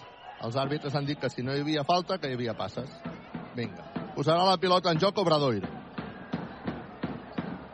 Els 0.44 0.58
àrbitres 0.60 0.94
han 0.94 1.06
dit 1.06 1.20
que 1.20 1.30
si 1.30 1.42
no 1.42 1.54
hi 1.54 1.62
havia 1.62 1.84
falta, 1.86 2.18
que 2.18 2.28
hi 2.28 2.36
havia 2.36 2.56
passes. 2.58 2.90
Vinga. 3.54 3.86
Posarà 4.14 4.44
la 4.46 4.58
pilota 4.58 4.92
en 4.92 5.00
joc 5.02 5.18
Obradoiro. 5.22 5.70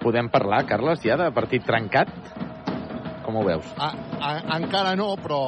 Podem 0.00 0.30
parlar, 0.32 0.62
Carles, 0.68 1.02
ja 1.04 1.16
de 1.20 1.28
partit 1.36 1.64
trencat? 1.66 2.12
Com 3.24 3.36
ho 3.36 3.44
veus? 3.44 3.66
A, 3.76 3.90
a, 4.20 4.30
encara 4.56 4.94
no, 4.96 5.12
però... 5.20 5.42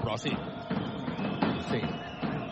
Però 0.00 0.16
sí. 0.18 0.34
Sí. 1.68 1.82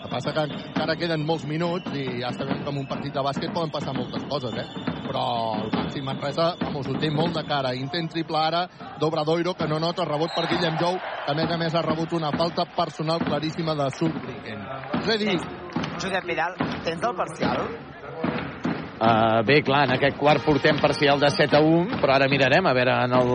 Que 0.07 0.13
passa 0.13 0.31
que 0.31 0.43
encara 0.47 0.95
queden 0.95 1.25
molts 1.27 1.43
minuts 1.51 1.91
i 1.99 2.21
ja 2.21 2.29
sabem 2.31 2.61
que 2.63 2.71
en 2.71 2.77
un 2.79 2.85
partit 2.87 3.11
de 3.11 3.23
bàsquet 3.27 3.51
poden 3.51 3.73
passar 3.75 3.91
moltes 3.97 4.23
coses, 4.31 4.53
eh? 4.55 4.85
Però 5.03 5.23
el 5.59 5.73
Baxi 5.73 6.03
Manresa, 6.07 6.53
vamos, 6.61 6.87
ho 6.87 6.95
té 7.03 7.11
molt 7.11 7.35
de 7.35 7.43
cara. 7.49 7.73
Intent 7.75 8.07
triple 8.13 8.39
ara 8.39 8.61
d'Obradoiro, 9.01 9.57
que 9.59 9.67
no 9.67 9.81
nota 9.83 10.05
rebot 10.07 10.31
per 10.37 10.45
Guillem 10.47 10.77
Jou, 10.79 10.95
que 11.01 11.33
a 11.33 11.35
més 11.35 11.51
a 11.51 11.59
més 11.59 11.75
ha 11.75 11.83
rebut 11.83 12.15
una 12.15 12.31
falta 12.39 12.69
personal 12.77 13.19
claríssima 13.25 13.75
de 13.75 13.89
Surbrigen. 13.97 14.63
És 15.01 15.11
a 15.11 15.17
dir, 15.25 15.35
Josep 15.99 16.29
Vidal, 16.31 16.55
tens 16.87 17.03
el 17.03 17.17
parcial? 17.19 17.65
Uh, 19.01 19.43
bé, 19.49 19.59
clar, 19.67 19.89
en 19.89 19.97
aquest 19.97 20.21
quart 20.21 20.47
portem 20.47 20.79
parcial 20.79 21.19
de 21.19 21.33
7 21.35 21.59
a 21.59 21.65
1, 21.67 21.99
però 21.99 22.15
ara 22.15 22.31
mirarem 22.31 22.71
a 22.71 22.77
veure 22.79 22.95
en 23.09 23.19
el, 23.25 23.35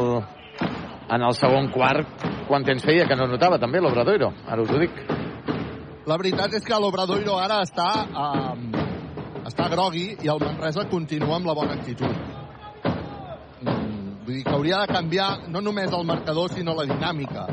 en 1.17 1.27
el 1.27 1.35
segon 1.35 1.67
quart 1.75 2.23
quant 2.47 2.63
temps 2.63 2.87
feia, 2.87 3.09
que 3.11 3.19
no 3.19 3.27
notava 3.27 3.59
també 3.59 3.83
l'Obradoiro. 3.83 4.31
Ara 4.47 4.63
us 4.63 4.71
ho 4.71 4.79
dic. 4.79 5.03
La 6.11 6.17
veritat 6.19 6.51
és 6.57 6.65
que 6.67 6.75
l'Obradoiro 6.75 7.37
ara 7.39 7.61
està, 7.63 7.85
um, 8.19 8.63
està 9.47 9.69
grogui 9.71 10.09
i 10.19 10.31
el 10.33 10.41
Manresa 10.43 10.83
continua 10.91 11.37
amb 11.37 11.47
la 11.47 11.55
bona 11.55 11.77
actitud. 11.77 12.17
Mm, 13.61 14.17
vull 14.25 14.35
dir 14.35 14.43
que 14.43 14.51
hauria 14.57 14.81
de 14.81 14.91
canviar 14.91 15.29
no 15.53 15.61
només 15.63 15.95
el 15.95 16.03
marcador, 16.09 16.51
sinó 16.51 16.75
la 16.75 16.83
dinàmica. 16.89 17.47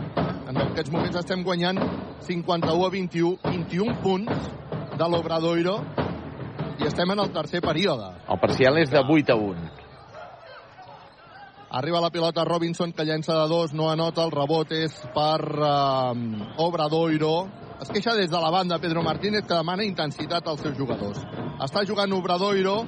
En 0.51 0.59
aquests 0.65 0.91
moments 0.91 1.23
estem 1.23 1.47
guanyant 1.47 1.79
51 2.27 2.89
a 2.89 2.91
21, 2.99 3.37
21 3.47 3.99
punts 4.03 4.51
de 4.99 5.13
l'Obradoiro 5.15 5.79
i 6.83 6.91
estem 6.91 7.15
en 7.15 7.29
el 7.29 7.31
tercer 7.39 7.63
període. 7.63 8.11
El 8.27 8.43
parcial 8.43 8.83
és 8.83 8.91
de 8.91 9.07
8 9.07 9.37
a 9.37 9.43
1. 9.53 9.78
Arriba 11.71 12.01
la 12.01 12.09
pilota 12.09 12.45
Robinson, 12.45 12.95
que 12.97 13.05
llença 13.05 13.35
de 13.43 13.49
dos, 13.49 13.75
no 13.77 13.91
anota, 13.93 14.25
el 14.25 14.31
rebot 14.33 14.71
és 14.73 14.95
per 15.13 15.43
eh, 15.45 16.63
Obradoiro. 16.65 17.35
Es 17.83 17.91
queixa 17.93 18.15
des 18.17 18.31
de 18.33 18.41
la 18.41 18.49
banda 18.51 18.79
Pedro 18.81 19.03
Martínez, 19.05 19.45
que 19.45 19.53
demana 19.53 19.85
intensitat 19.85 20.49
als 20.49 20.65
seus 20.65 20.79
jugadors. 20.79 21.21
Està 21.61 21.85
jugant 21.85 22.15
Obradoiro, 22.17 22.79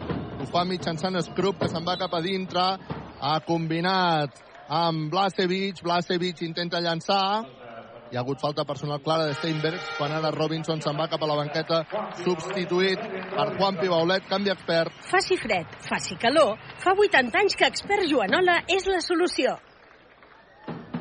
ho 0.41 0.49
fa 0.49 0.65
mitjançant 0.65 1.21
Scrub, 1.27 1.61
que 1.61 1.69
se'n 1.69 1.85
va 1.85 1.99
cap 2.01 2.17
a 2.17 2.23
dintre, 2.25 2.65
ha 3.21 3.37
combinat 3.45 4.41
amb 4.73 5.11
Blasevic, 5.13 5.83
Blasevic 5.85 6.41
intenta 6.47 6.81
llançar, 6.81 7.45
hi 8.11 8.17
ha 8.17 8.21
hagut 8.21 8.41
falta 8.43 8.65
personal 8.65 9.01
clara 9.01 9.27
de 9.27 9.35
Steinberg, 9.35 9.79
quan 9.97 10.13
ara 10.13 10.33
Robinson 10.35 10.81
se'n 10.83 10.97
va 10.99 11.07
cap 11.09 11.23
a 11.23 11.29
la 11.31 11.37
banqueta, 11.39 11.85
substituït 12.25 13.05
per 13.37 13.47
Juan 13.55 13.79
Pibaulet, 13.79 14.27
canvi 14.29 14.51
expert, 14.51 14.97
Faci 15.11 15.39
fred, 15.39 15.77
faci 15.87 16.19
calor, 16.19 16.57
fa 16.83 16.95
80 16.99 17.39
anys 17.39 17.55
que 17.57 17.69
Expert 17.71 18.09
Joanola 18.11 18.65
és 18.67 18.89
la 18.91 18.99
solució. 19.05 19.55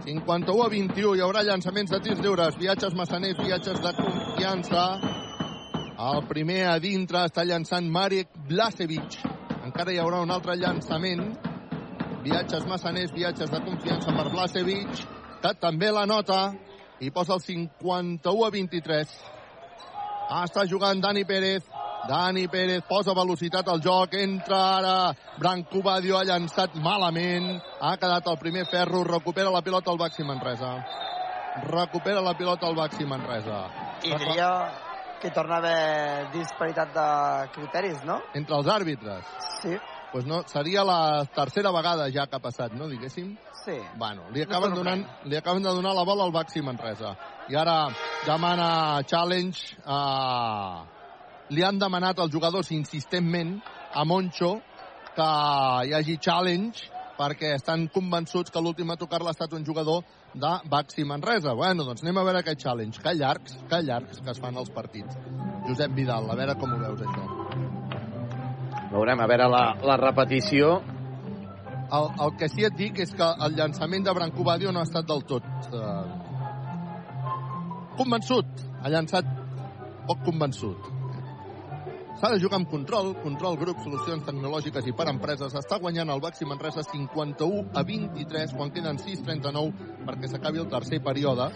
51 0.06 0.64
a 0.64 0.70
21, 0.70 1.16
hi 1.16 1.26
haurà 1.26 1.44
llançaments 1.46 1.92
de 1.92 2.00
tirs 2.06 2.22
lliures, 2.22 2.58
viatges 2.62 2.94
massaners, 2.94 3.42
viatges 3.42 3.82
de 3.82 3.96
confiança. 3.98 4.86
El 6.14 6.24
primer 6.30 6.62
a 6.70 6.78
dintre 6.80 7.26
està 7.28 7.44
llançant 7.44 7.90
Marek 7.90 8.32
Blasevic. 8.48 9.20
Encara 9.66 9.92
hi 9.94 10.00
haurà 10.00 10.22
un 10.24 10.32
altre 10.32 10.56
llançament. 10.56 11.26
Viatges 12.24 12.66
massaners, 12.70 13.12
viatges 13.14 13.52
de 13.52 13.60
confiança 13.66 14.16
per 14.16 14.30
Blasevic, 14.32 15.06
que 15.44 15.54
també 15.60 15.92
la 15.92 16.06
nota 16.10 16.40
i 17.00 17.12
posa 17.12 17.34
el 17.34 17.42
51 17.42 18.46
a 18.46 18.50
23. 18.50 19.14
Ah, 20.30 20.44
està 20.46 20.66
jugant 20.70 21.02
Dani 21.02 21.26
Pérez. 21.26 21.64
Dani 22.10 22.46
Pérez 22.48 22.84
posa 22.88 23.14
velocitat 23.18 23.68
al 23.68 23.82
joc, 23.84 24.14
entra 24.16 24.60
ara 24.78 24.94
Branco 25.40 25.82
Badio, 25.84 26.18
ha 26.18 26.24
llançat 26.24 26.76
malament, 26.80 27.58
ha 27.82 27.96
quedat 28.00 28.28
el 28.32 28.38
primer 28.40 28.66
ferro, 28.72 29.04
recupera 29.04 29.52
la 29.52 29.62
pilota 29.62 29.92
al 29.92 30.00
Baxi 30.00 30.24
Manresa. 30.24 30.76
Recupera 31.66 32.22
la 32.22 32.36
pilota 32.38 32.68
al 32.68 32.78
Baxi 32.78 33.06
Manresa. 33.06 33.66
I 34.04 34.16
diria 34.16 34.50
que 35.20 35.32
torna 35.36 35.56
a 35.56 35.60
haver 35.60 36.32
disparitat 36.32 36.94
de 36.96 37.08
criteris, 37.58 38.04
no? 38.08 38.22
Entre 38.34 38.56
els 38.56 38.68
àrbitres. 38.72 39.26
Sí. 39.62 39.76
Pues 40.12 40.26
no, 40.26 40.42
seria 40.48 40.84
la 40.84 41.26
tercera 41.36 41.72
vegada 41.72 42.10
ja 42.10 42.26
que 42.28 42.38
ha 42.38 42.42
passat, 42.42 42.74
no, 42.74 42.88
diguéssim? 42.90 43.36
Sí. 43.64 43.78
Bueno, 43.98 44.30
li 44.34 44.42
acaben, 44.42 44.74
donant, 44.74 45.04
li 45.30 45.38
acaben 45.38 45.62
de 45.64 45.70
donar 45.70 45.94
la 45.94 46.04
bola 46.04 46.26
al 46.26 46.34
Baxi 46.34 46.64
Manresa. 46.66 47.16
I 47.50 47.56
ara 47.56 47.90
demana 48.26 49.02
challenge 49.06 49.78
a... 49.86 50.86
Li 51.50 51.64
han 51.66 51.80
demanat 51.82 52.20
als 52.20 52.34
jugadors 52.34 52.72
insistentment 52.72 53.56
a 53.94 54.06
Moncho 54.06 54.60
que 55.16 55.30
hi 55.90 55.94
hagi 55.98 56.18
challenge 56.22 56.90
perquè 57.20 57.56
estan 57.58 57.88
convençuts 57.94 58.54
que 58.54 58.62
l'últim 58.64 58.94
a 58.94 58.98
tocar-la 58.98 59.34
ha 59.34 59.36
estat 59.36 59.54
un 59.58 59.66
jugador 59.66 60.06
de 60.34 60.54
Baxi 60.72 61.04
Manresa. 61.04 61.54
Bueno, 61.54 61.84
doncs 61.84 62.06
anem 62.06 62.22
a 62.22 62.24
veure 62.30 62.42
aquest 62.44 62.64
challenge. 62.64 63.02
Que 63.04 63.14
llargs, 63.18 63.60
que 63.70 63.84
llargs 63.84 64.24
que 64.24 64.32
es 64.32 64.42
fan 64.42 64.58
els 64.58 64.72
partits. 64.72 65.20
Josep 65.68 65.94
Vidal, 65.98 66.32
a 66.32 66.40
veure 66.40 66.58
com 66.62 66.74
ho 66.74 66.82
veus, 66.88 67.06
això. 67.06 67.39
Veurem, 68.90 69.22
a 69.22 69.28
veure 69.30 69.50
la, 69.50 69.64
la 69.86 69.98
repetició. 70.02 70.80
El, 71.90 72.08
el 72.26 72.36
que 72.38 72.50
sí 72.50 72.66
et 72.66 72.78
dic 72.78 73.02
és 73.02 73.12
que 73.18 73.28
el 73.46 73.58
llançament 73.58 74.06
de 74.06 74.14
Branco 74.14 74.46
Badio 74.46 74.74
no 74.74 74.82
ha 74.82 74.88
estat 74.88 75.08
del 75.10 75.24
tot 75.30 75.46
eh, 75.74 76.06
convençut. 77.98 78.64
Ha 78.82 78.94
llançat 78.94 79.30
poc 80.10 80.26
convençut. 80.26 80.96
S'ha 82.20 82.34
de 82.34 82.40
jugar 82.42 82.58
amb 82.60 82.68
control, 82.68 83.14
control 83.24 83.56
grup, 83.62 83.78
solucions 83.80 84.26
tecnològiques 84.28 84.90
i 84.92 84.94
per 84.98 85.06
empreses. 85.08 85.54
Està 85.56 85.78
guanyant 85.80 86.10
el 86.12 86.20
Baxi 86.20 86.48
Manresa 86.50 86.84
51 86.84 87.62
a 87.80 87.84
23 87.88 88.58
quan 88.58 88.74
queden 88.76 89.00
6-39 89.00 90.04
perquè 90.10 90.28
s'acabi 90.34 90.60
el 90.60 90.68
tercer 90.74 91.00
període. 91.06 91.48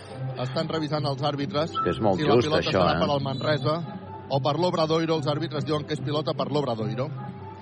Estan 0.45 0.71
revisant 0.71 1.09
els 1.09 1.25
àrbitres 1.33 1.75
és 1.83 1.99
molt 1.99 2.21
si 2.21 2.29
la 2.29 2.37
just, 2.37 2.47
pilota 2.47 2.63
això, 2.63 2.77
serà 2.79 2.95
eh? 2.95 3.01
per 3.03 3.09
al 3.11 3.25
Manresa 3.25 3.75
o 4.33 4.41
per 4.41 4.55
l'Obradoiro. 4.57 5.19
Els 5.21 5.29
àrbitres 5.29 5.65
diuen 5.67 5.85
que 5.87 5.93
és 5.97 6.01
pilota 6.03 6.33
per 6.37 6.49
l'Obradoiro. 6.51 7.07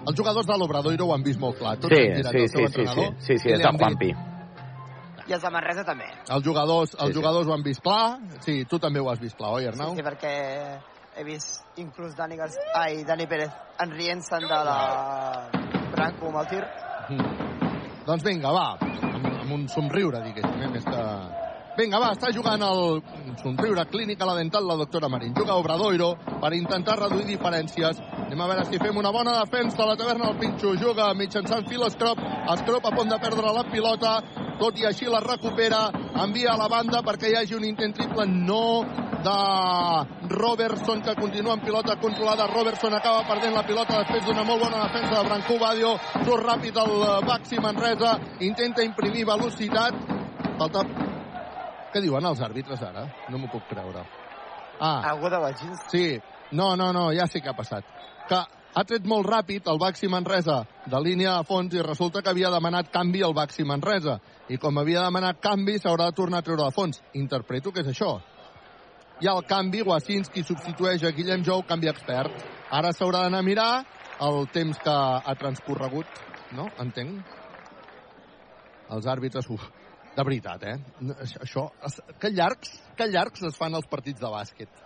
Els 0.02 0.18
jugadors 0.18 0.48
de 0.48 0.57
l'Obradoiro 0.57 1.07
ho 1.10 1.14
han 1.14 1.23
vist 1.23 1.39
molt 1.39 1.60
clar. 1.60 1.76
Tots 1.81 1.93
Sí, 1.93 2.02
han 2.07 2.23
sí, 2.23 2.43
el 2.43 2.49
seu 2.49 2.68
sí, 2.68 2.73
sí, 2.73 2.85
sí, 2.88 3.07
sí, 3.19 3.38
sí, 3.38 3.49
és 3.52 3.60
de 3.60 3.68
dit, 3.68 3.81
Juanpi. 3.81 4.11
I 5.27 5.35
els 5.38 5.43
de 5.43 5.52
Manresa 5.53 5.84
també. 5.85 6.07
Els 6.27 6.43
jugadors, 6.45 6.95
els 6.95 7.11
Sí, 7.11 7.14
sí. 7.14 7.19
jugadors 7.19 7.48
ho 7.48 7.53
han 7.53 7.64
vist 7.64 7.84
clar. 7.85 8.18
Sí, 8.41 8.64
tu 8.65 8.80
també 8.80 8.99
ho 8.99 9.10
has 9.11 9.19
vist 9.19 9.38
clar, 9.38 9.52
oi, 9.60 9.68
Arnau? 9.69 9.93
Sí, 9.95 10.02
perquè 10.02 10.34
he 11.18 11.23
vist 11.27 11.77
inclús 11.77 12.15
Dani, 12.15 12.38
Gar 12.39 12.49
ai, 12.80 13.03
Dani 13.03 13.27
Pérez 13.27 13.52
enrient-se'n 13.84 14.48
de 14.48 14.60
la 14.65 14.80
Branco 15.91 16.31
amb 16.31 16.41
el 16.41 16.48
tir. 16.48 16.64
Mm. 17.11 18.02
Doncs 18.07 18.23
vinga, 18.26 18.52
va, 18.56 18.68
amb, 18.81 19.26
amb 19.27 19.52
un 19.53 19.68
somriure, 19.69 20.23
diguéssim, 20.26 20.61
eh, 20.64 20.72
més 20.73 20.88
que... 20.88 21.06
Vinga, 21.77 21.99
va, 22.03 22.11
està 22.15 22.31
jugant 22.35 22.61
el 22.65 23.02
somriure 23.38 23.86
clínica 23.88 24.26
la 24.26 24.36
dental 24.36 24.68
la 24.68 24.76
doctora 24.76 25.10
Marín. 25.10 25.34
Juga 25.36 25.56
Obradoiro 25.56 26.16
per 26.41 26.53
intentar 26.53 26.98
reduir 26.99 27.26
diferències. 27.26 27.99
Anem 28.26 28.41
a 28.41 28.48
veure 28.48 28.66
si 28.66 28.80
fem 28.80 28.98
una 28.98 29.12
bona 29.12 29.38
defensa. 29.40 29.86
La 29.86 29.95
taverna 29.95 30.32
del 30.32 30.40
Pinxo 30.40 30.76
juga 30.76 31.14
mitjançant 31.14 31.68
fil 31.70 31.84
Escrop. 31.88 32.20
Escrop 32.53 32.86
a 32.86 32.95
punt 32.95 33.10
de 33.10 33.20
perdre 33.20 33.53
la 33.53 33.64
pilota. 33.70 34.18
Tot 34.60 34.78
i 34.80 34.86
així 34.86 35.08
la 35.10 35.22
recupera. 35.24 35.88
Envia 36.24 36.53
a 36.53 36.58
la 36.58 36.68
banda 36.70 37.02
perquè 37.06 37.32
hi 37.32 37.38
hagi 37.40 37.56
un 37.58 37.66
intent 37.66 37.95
triple. 37.98 38.26
No 38.26 38.84
de 39.22 40.30
Robertson, 40.34 41.02
que 41.02 41.16
continua 41.16 41.53
amb 41.53 41.64
pilota 41.64 41.95
controlada. 42.02 42.48
Robertson 42.48 42.94
acaba 42.94 43.24
perdent 43.28 43.53
la 43.53 43.66
pilota 43.68 43.99
després 44.02 44.26
d'una 44.26 44.44
molt 44.44 44.66
bona 44.66 44.88
defensa 44.88 45.20
de 45.20 45.30
Brancó 45.30 45.60
Badio. 45.62 45.95
Surt 46.26 46.45
ràpid 46.48 46.82
el 46.82 46.98
Baxi 47.28 47.62
Manresa. 47.62 48.18
Intenta 48.40 48.84
imprimir 48.84 49.26
velocitat. 49.30 50.06
Falta... 50.58 51.11
Què 51.92 52.02
diuen 52.04 52.26
els 52.26 52.40
àrbitres 52.40 52.82
ara? 52.88 53.06
No 53.30 53.40
m'ho 53.40 53.50
puc 53.52 53.68
creure. 53.70 54.06
Ah, 54.80 55.12
Algú 55.12 55.30
de 55.30 55.38
Wagins? 55.44 55.84
Sí, 55.92 56.06
no, 56.52 56.76
no, 56.76 56.92
no, 56.96 57.12
ja 57.14 57.28
sé 57.28 57.42
què 57.44 57.52
ha 57.52 57.58
passat. 57.58 57.86
Que 58.30 58.40
ha 58.72 58.84
tret 58.88 59.06
molt 59.08 59.28
ràpid 59.28 59.68
el 59.68 59.80
Baxi 59.80 60.08
Manresa 60.08 60.62
de 60.88 61.02
línia 61.04 61.36
de 61.38 61.48
fons 61.48 61.74
i 61.76 61.84
resulta 61.84 62.22
que 62.24 62.32
havia 62.32 62.52
demanat 62.54 62.90
canvi 62.94 63.24
al 63.28 63.36
Baxi 63.36 63.66
Manresa. 63.68 64.18
I 64.50 64.58
com 64.58 64.80
havia 64.80 65.04
demanat 65.04 65.42
canvi, 65.44 65.76
s'haurà 65.80 66.08
de 66.10 66.16
tornar 66.16 66.40
a 66.40 66.48
treure 66.48 66.64
de 66.64 66.76
fons. 66.76 67.02
Interpreto 67.20 67.74
que 67.76 67.84
és 67.84 67.92
això. 67.92 68.16
I 69.22 69.28
al 69.30 69.44
canvi, 69.46 69.84
Wasinski 69.86 70.42
substitueix 70.48 71.04
a 71.04 71.12
Guillem 71.14 71.44
Jou, 71.46 71.62
canvi 71.68 71.92
expert. 71.92 72.32
Ara 72.72 72.94
s'haurà 72.96 73.26
d'anar 73.26 73.44
a 73.44 73.46
mirar 73.46 73.72
el 74.24 74.48
temps 74.56 74.80
que 74.80 74.96
ha 74.96 75.36
transcorregut, 75.38 76.24
no? 76.58 76.70
Entenc. 76.80 77.38
Els 78.92 79.06
àrbitres, 79.08 79.46
uf, 79.52 79.68
de 80.16 80.24
veritat, 80.28 80.64
eh? 80.68 80.78
Això, 81.42 81.68
que 82.20 82.32
llargs, 82.34 82.74
que 82.98 83.08
llargs 83.08 83.44
es 83.48 83.58
fan 83.58 83.76
els 83.78 83.88
partits 83.92 84.20
de 84.20 84.32
bàsquet. 84.32 84.82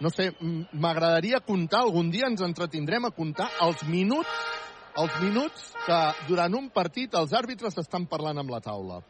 No 0.00 0.12
sé, 0.12 0.28
m'agradaria 0.76 1.40
comptar, 1.44 1.82
algun 1.84 2.10
dia 2.12 2.28
ens 2.28 2.42
entretindrem 2.44 3.08
a 3.08 3.12
comptar 3.16 3.48
els 3.64 3.84
minuts, 3.88 4.32
els 5.00 5.20
minuts 5.22 5.70
que 5.86 6.00
durant 6.28 6.56
un 6.58 6.68
partit 6.72 7.14
els 7.16 7.32
àrbitres 7.36 7.76
estan 7.80 8.08
parlant 8.08 8.42
amb 8.42 8.52
la 8.52 8.60
taula. 8.64 9.00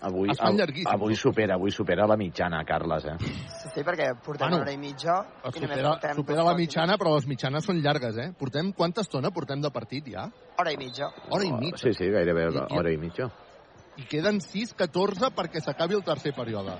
Avui, 0.00 0.30
Es 0.32 0.38
fan 0.40 0.56
llarguíssims, 0.56 0.88
avui 0.94 1.14
supera, 1.14 1.54
avui 1.58 1.70
supera 1.70 2.06
la 2.08 2.16
mitjana, 2.16 2.62
Carles, 2.64 3.04
eh? 3.04 3.16
Sí, 3.20 3.68
sí, 3.74 3.82
perquè 3.84 4.14
portem 4.24 4.46
Bueno, 4.48 4.56
una 4.56 4.64
hora 4.64 4.72
i 4.72 4.78
mitja 4.80 5.18
i 5.20 5.60
només 5.60 5.60
Supera, 5.60 5.90
portem 5.90 6.14
supera 6.16 6.38
dos 6.40 6.48
la 6.48 6.54
mitjana, 6.56 6.96
però 6.96 7.12
les 7.18 7.26
mitjanes 7.28 7.64
són 7.68 7.82
llargues, 7.84 8.16
eh? 8.16 8.30
Portem, 8.38 8.72
quanta 8.72 9.04
estona 9.04 9.30
portem 9.30 9.60
de 9.60 9.70
partit 9.70 10.08
ja? 10.08 10.24
Hora 10.56 10.72
i 10.72 10.78
mitja. 10.80 11.10
Hora 11.28 11.44
i 11.44 11.52
mitja. 11.52 11.82
Sí, 11.84 11.92
sí, 11.92 12.08
gairebé 12.08 12.48
I- 12.48 12.64
hora 12.78 12.90
i 12.90 12.96
mitja. 12.96 13.28
I 14.00 14.06
queden 14.08 14.40
6-14 14.40 15.28
perquè 15.36 15.60
s'acabi 15.60 15.94
el 15.98 16.02
tercer 16.02 16.32
període. 16.32 16.72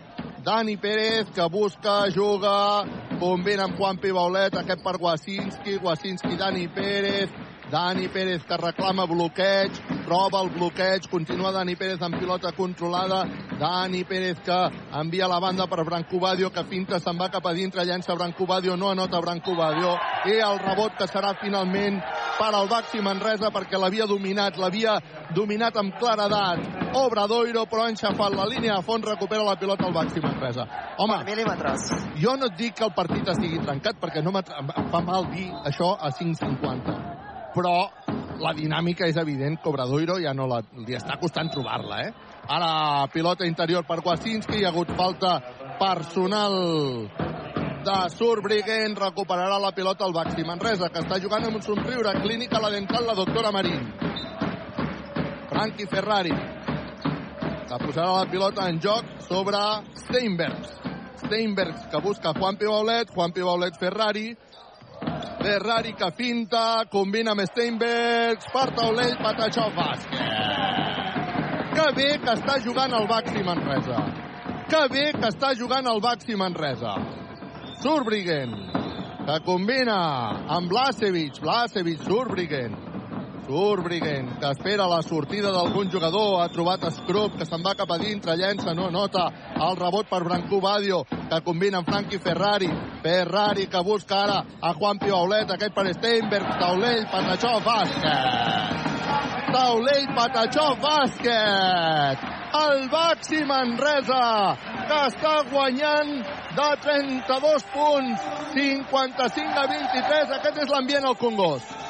Dani 0.42 0.78
Pérez, 0.78 1.28
que 1.34 1.44
busca, 1.52 2.06
juga, 2.08 2.86
combina 3.20 3.64
amb 3.64 3.76
Juan 3.76 3.98
Pibaulet, 4.00 4.54
aquest 4.56 4.82
per 4.82 4.96
Wasinski, 4.96 5.76
Wasinski, 5.82 6.36
Dani 6.40 6.68
Pérez, 6.68 7.28
Dani 7.70 8.08
Pérez 8.08 8.42
que 8.42 8.56
reclama 8.56 9.04
bloqueig, 9.06 9.70
troba 10.04 10.40
el 10.42 10.50
bloqueig, 10.50 11.06
continua 11.10 11.52
Dani 11.54 11.76
Pérez 11.78 12.02
amb 12.02 12.18
pilota 12.18 12.50
controlada, 12.52 13.20
Dani 13.60 14.02
Pérez 14.04 14.40
que 14.42 14.58
envia 14.98 15.28
la 15.30 15.38
banda 15.38 15.68
per 15.70 15.84
Brancobadio, 15.84 16.50
que 16.50 16.64
finta, 16.64 16.98
se'n 16.98 17.20
va 17.20 17.30
cap 17.30 17.46
a 17.46 17.52
dintre, 17.54 17.84
llença 17.86 18.16
Brancobadio, 18.18 18.74
no 18.76 18.90
anota 18.90 19.20
Brancobadio, 19.22 19.94
i 20.26 20.40
el 20.42 20.58
rebot 20.58 20.98
que 20.98 21.06
serà 21.06 21.30
finalment 21.38 22.02
per 22.40 22.50
al 22.50 22.66
Baxi 22.66 23.04
Manresa 23.04 23.52
perquè 23.54 23.78
l'havia 23.78 24.10
dominat, 24.10 24.58
l'havia 24.58 24.98
dominat 25.36 25.78
amb 25.78 25.94
claredat. 25.94 26.66
Obradoiro, 26.98 27.68
però 27.70 27.86
ha 27.86 27.94
enxafat 27.94 28.34
la 28.34 28.48
línia 28.50 28.80
de 28.80 28.82
fons, 28.82 29.06
recupera 29.06 29.46
la 29.46 29.54
pilota 29.60 29.86
al 29.86 29.94
Baxi 29.94 30.18
Manresa. 30.24 30.66
Home, 30.98 31.22
mil·límetres. 31.30 31.90
jo 32.18 32.36
no 32.36 32.50
et 32.50 32.58
dic 32.58 32.74
que 32.74 32.84
el 32.84 32.96
partit 32.96 33.28
estigui 33.28 33.62
trencat 33.62 34.00
perquè 34.00 34.24
no 34.24 34.34
em 34.34 34.90
fa 34.90 35.00
mal 35.00 35.30
dir 35.30 35.52
això 35.64 35.94
a 35.94 36.10
5.50 36.10 37.29
però 37.54 37.74
la 38.40 38.52
dinàmica 38.56 39.08
és 39.10 39.18
evident 39.20 39.58
que 39.60 39.68
Obradoiro 39.68 40.18
ja 40.22 40.32
no 40.36 40.46
la, 40.48 40.60
li 40.86 40.96
està 40.96 41.18
costant 41.20 41.50
trobar-la, 41.52 42.00
eh? 42.06 42.12
Ara 42.50 43.06
pilota 43.12 43.46
interior 43.46 43.84
per 43.86 44.00
Wasinski, 44.04 44.58
hi 44.58 44.64
ha 44.64 44.72
hagut 44.72 44.90
falta 44.98 45.36
personal 45.78 46.56
de 47.84 47.98
Surbriguen, 48.12 48.96
recuperarà 48.96 49.58
la 49.60 49.72
pilota 49.72 50.06
el 50.06 50.12
Baxi 50.16 50.44
Manresa, 50.44 50.90
que 50.92 51.04
està 51.04 51.20
jugant 51.22 51.46
amb 51.46 51.60
un 51.60 51.64
somriure 51.64 52.12
clínica 52.20 52.60
la 52.60 52.72
dental 52.72 53.06
la 53.06 53.16
doctora 53.16 53.52
Marín. 53.54 53.86
Frankie 55.50 55.88
Ferrari, 55.90 56.34
que 57.70 57.78
posarà 57.84 58.10
la 58.18 58.28
pilota 58.30 58.68
en 58.68 58.80
joc 58.82 59.16
sobre 59.28 59.60
Steinbergs. 60.04 60.76
Steinbergs 61.24 61.88
que 61.92 62.00
busca 62.04 62.32
Juan 62.36 62.56
Pibaulet, 62.56 63.10
Juan 63.14 63.32
Pibaulet 63.32 63.76
Ferrari, 63.78 64.28
Ferrari 65.40 65.94
que 65.96 66.10
finta, 66.16 66.84
combina 66.92 67.32
amb 67.32 67.44
Steinbergs, 67.48 68.50
per 68.52 68.66
taulell, 68.76 69.16
Patachó, 69.22 69.70
bàsquet. 69.76 70.20
Que 71.74 71.86
bé 71.96 72.08
que 72.20 72.34
està 72.34 72.58
jugant 72.64 72.92
el 72.98 73.06
Baxi 73.08 73.42
Manresa. 73.46 74.02
Que 74.70 74.82
bé 74.92 75.06
que 75.16 75.28
està 75.30 75.54
jugant 75.58 75.86
el 75.88 76.00
Baxi 76.04 76.36
Manresa. 76.36 76.94
Surbriggen, 77.80 78.52
que 79.24 79.40
combina 79.46 79.98
amb 80.56 80.68
Blasevic, 80.68 81.40
Blasevic, 81.40 82.04
Surbriggen. 82.04 82.89
Surbriggen, 83.50 84.38
que 84.38 84.46
espera 84.46 84.86
la 84.86 85.02
sortida 85.02 85.50
d'algun 85.50 85.88
jugador, 85.90 86.36
ha 86.38 86.48
trobat 86.54 86.84
Scrub, 86.94 87.34
que 87.34 87.46
se'n 87.48 87.64
va 87.66 87.72
cap 87.74 87.90
a 87.90 87.96
dintre, 87.98 88.36
llença, 88.38 88.76
no 88.78 88.86
nota, 88.94 89.24
el 89.66 89.74
rebot 89.74 90.06
per 90.06 90.20
Brancú 90.22 90.60
Badio, 90.62 91.00
que 91.10 91.40
combina 91.42 91.80
amb 91.80 91.90
Frankie 91.90 92.20
Ferrari, 92.22 92.68
Ferrari 93.02 93.66
que 93.66 93.82
busca 93.82 94.20
ara 94.22 94.38
a 94.62 94.70
Juan 94.78 95.02
Pibaulet, 95.02 95.50
aquest 95.50 95.74
per 95.74 95.86
Steinberg, 95.96 96.46
Taulell, 96.62 97.02
Patachó, 97.10 97.56
bàsquet! 97.66 98.86
Taulell, 99.50 100.08
Patachó, 100.14 100.68
bàsquet! 100.86 102.24
El 102.60 102.86
Baxi 102.94 103.42
Manresa, 103.50 104.30
que 104.86 105.02
està 105.10 105.36
guanyant 105.50 106.16
de 106.54 106.72
32 106.86 107.70
punts, 107.74 108.32
55 108.54 109.62
a 109.66 109.70
23, 109.76 110.36
aquest 110.38 110.66
és 110.68 110.76
l'ambient 110.76 111.10
al 111.10 111.18
Congost. 111.18 111.89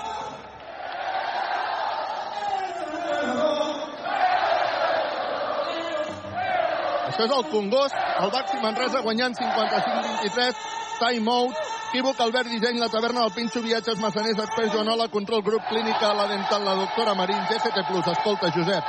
Això 7.11 7.25
és 7.27 7.33
el 7.35 7.47
Congost, 7.51 7.97
el 8.23 8.31
Baxi 8.31 8.61
Manresa 8.63 9.01
guanyant 9.03 9.35
55-23, 9.37 10.61
time 11.01 11.33
out, 11.33 11.59
equívoc, 11.91 12.21
Albert 12.23 12.49
Disseny, 12.53 12.79
la 12.79 12.89
taverna 12.93 13.25
del 13.27 13.35
Pinxo, 13.35 13.61
viatges, 13.65 13.99
massaners, 14.01 14.39
experts, 14.39 14.73
Joanola, 14.73 15.09
control, 15.11 15.43
grup, 15.43 15.67
clínica, 15.69 16.15
la 16.15 16.29
dental, 16.31 16.65
la 16.65 16.77
doctora 16.79 17.15
Marín, 17.19 17.43
GCT+, 17.51 17.85
escolta, 18.15 18.53
Josep. 18.55 18.85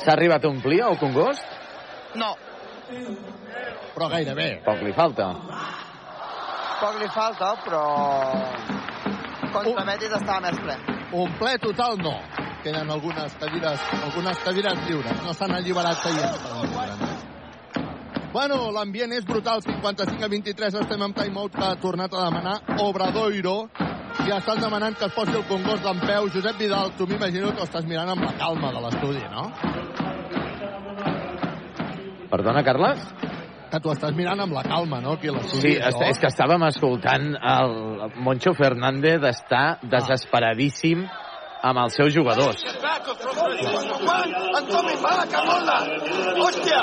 S'ha 0.00 0.12
arribat 0.16 0.44
a 0.44 0.48
omplir 0.48 0.80
el 0.82 0.98
Congost? 0.98 1.58
No, 2.18 2.34
Però 3.94 4.08
gairebé. 4.10 4.50
Poc 4.64 4.82
li 4.82 4.92
falta. 4.96 5.30
Poc 6.80 6.96
li 6.96 7.08
falta, 7.12 7.50
però 7.60 7.80
contra 9.52 9.84
Betis 9.84 10.14
estava 10.16 10.40
més 10.46 10.60
ple. 10.62 10.76
Un 11.20 11.34
ple 11.36 11.56
total 11.60 11.98
no. 12.00 12.14
Queden 12.64 12.92
algunes 12.92 13.34
cadires, 13.40 13.82
algunes 13.98 14.40
cadires 14.44 14.80
lliures. 14.86 15.20
No 15.26 15.34
s'han 15.36 15.56
alliberat 15.58 16.00
seients. 16.04 17.20
Bueno, 18.32 18.70
l'ambient 18.72 19.12
és 19.12 19.26
brutal. 19.26 19.60
55 19.64 20.24
a 20.24 20.30
23 20.32 20.78
estem 20.84 21.02
en 21.02 21.14
timeout 21.16 21.56
que 21.56 21.64
ha 21.66 21.76
tornat 21.82 22.14
a 22.14 22.28
demanar 22.28 22.56
Obradoiro. 22.84 23.56
Ja 24.20 24.38
estan 24.38 24.60
demanant 24.62 24.96
que 24.96 25.08
es 25.08 25.16
posi 25.16 25.34
el 25.36 25.44
congost 25.50 25.82
d'en 25.84 26.00
peu. 26.04 26.30
Josep 26.32 26.58
Vidal, 26.60 26.94
tu 26.96 27.08
m'imagino 27.10 27.52
que 27.52 27.60
ho 27.64 27.68
estàs 27.68 27.88
mirant 27.90 28.14
amb 28.14 28.24
la 28.24 28.32
calma 28.38 28.72
de 28.72 28.84
l'estudi, 28.86 29.24
no? 29.34 29.50
Perdona, 32.30 32.62
Carles? 32.62 33.04
Que 33.70 33.78
tu 33.78 33.92
estàs 33.92 34.14
mirant 34.18 34.40
amb 34.42 34.54
la 34.56 34.64
calma, 34.66 34.98
no? 35.02 35.14
Aquí. 35.14 35.30
Sí, 35.52 35.76
això. 35.78 36.02
és, 36.08 36.18
que 36.18 36.26
estàvem 36.26 36.64
escoltant 36.66 37.28
el 37.38 37.74
Moncho 38.18 38.50
Fernández 38.58 39.20
d'estar 39.22 39.78
desesperadíssim 39.92 41.04
amb 41.62 41.82
els 41.84 41.94
seus 41.94 42.10
jugadors. 42.14 42.64
Antomi, 44.60 44.96
mala 45.04 45.26
camola! 45.30 45.76
Hòstia! 46.40 46.82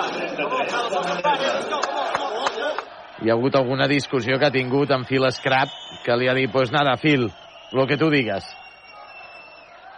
Hi 3.18 3.30
ha 3.30 3.36
hagut 3.36 3.58
alguna 3.58 3.90
discussió 3.92 4.38
que 4.40 4.48
ha 4.48 4.54
tingut 4.54 4.94
amb 4.94 5.10
Phil 5.10 5.28
Scrap 5.34 5.74
que 6.06 6.16
li 6.16 6.30
ha 6.30 6.38
dit, 6.38 6.52
pues 6.54 6.72
nada, 6.72 6.96
Phil, 7.02 7.28
lo 7.74 7.88
que 7.88 7.98
tu 7.98 8.10
digues. 8.14 8.48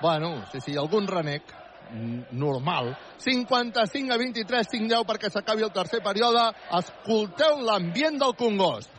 Bueno, 0.01 0.45
sí, 0.51 0.61
sí, 0.63 0.77
algun 0.79 1.07
renec 1.07 1.58
normal. 2.31 2.95
55 3.17 4.13
a 4.13 4.17
23, 4.17 4.67
5-10 4.73 5.05
perquè 5.07 5.31
s'acabi 5.31 5.65
el 5.65 5.73
tercer 5.75 6.01
període. 6.05 6.49
Escolteu 6.79 7.59
l'ambient 7.65 8.19
del 8.21 8.35
Congost. 8.39 8.95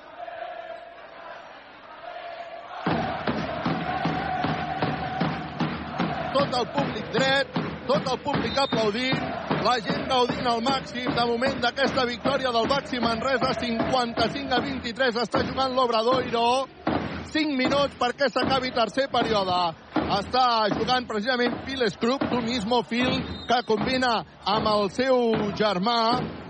Tot 6.31 6.55
el 6.57 6.67
públic 6.73 7.09
dret, 7.13 7.57
tot 7.87 8.07
el 8.07 8.19
públic 8.25 8.59
aplaudint, 8.63 9.23
la 9.65 9.75
gent 9.85 10.07
gaudint 10.09 10.47
al 10.47 10.63
màxim 10.65 11.11
de 11.17 11.25
moment 11.27 11.59
d'aquesta 11.61 12.05
victòria 12.09 12.53
del 12.55 12.69
Baxi 12.71 13.01
Manresa, 13.03 13.51
55 13.61 14.55
a 14.57 14.61
23, 14.65 15.19
està 15.25 15.43
jugant 15.49 15.75
l'Obradoiro. 15.75 16.47
5 17.31 17.55
minuts 17.55 17.95
perquè 17.99 18.27
s'acabi 18.31 18.73
tercer 18.75 19.07
període. 19.13 19.59
Està 20.11 20.67
jugant 20.75 21.07
precisament 21.07 21.61
Phil 21.67 21.85
Scrub, 21.93 22.25
tu 22.31 22.41
mismo 22.43 22.83
Phil, 22.91 23.21
que 23.47 23.61
combina 23.69 24.17
amb 24.51 24.67
el 24.73 24.91
seu 24.97 25.35
germà, 25.59 26.01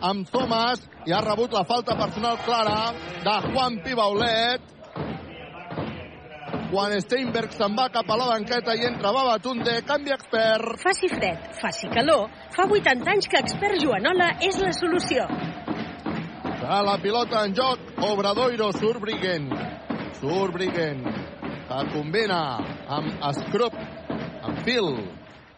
amb 0.00 0.28
Thomas, 0.32 0.80
i 1.04 1.12
ha 1.12 1.20
rebut 1.24 1.52
la 1.52 1.66
falta 1.68 1.96
personal 1.98 2.38
clara 2.46 2.92
de 3.24 3.36
Juan 3.50 3.80
Pibaulet. 3.84 4.64
Quan 6.70 6.94
Steinberg 7.02 7.52
se'n 7.52 7.74
va 7.76 7.88
cap 7.92 8.08
a 8.08 8.16
la 8.16 8.30
banqueta 8.30 8.76
i 8.78 8.86
entra 8.86 9.10
Babatunde, 9.12 9.80
canvi 9.86 10.14
expert. 10.14 10.78
Faci 10.80 11.10
fred, 11.10 11.50
faci 11.60 11.90
calor. 11.92 12.30
Fa 12.54 12.64
80 12.64 13.10
anys 13.10 13.28
que 13.28 13.42
expert 13.42 13.82
Joanola 13.82 14.32
és 14.48 14.60
la 14.62 14.72
solució. 14.76 15.26
Serà 16.60 16.80
la 16.86 16.96
pilota 17.02 17.44
en 17.44 17.58
joc. 17.58 17.94
Obradoiro, 18.06 18.70
Surbriguen. 18.78 19.50
Surbriguen, 20.20 21.00
que 21.64 21.78
combina 21.94 22.40
amb 22.92 23.22
Scrup, 23.38 23.74
amb 24.44 24.58
Phil. 24.66 24.90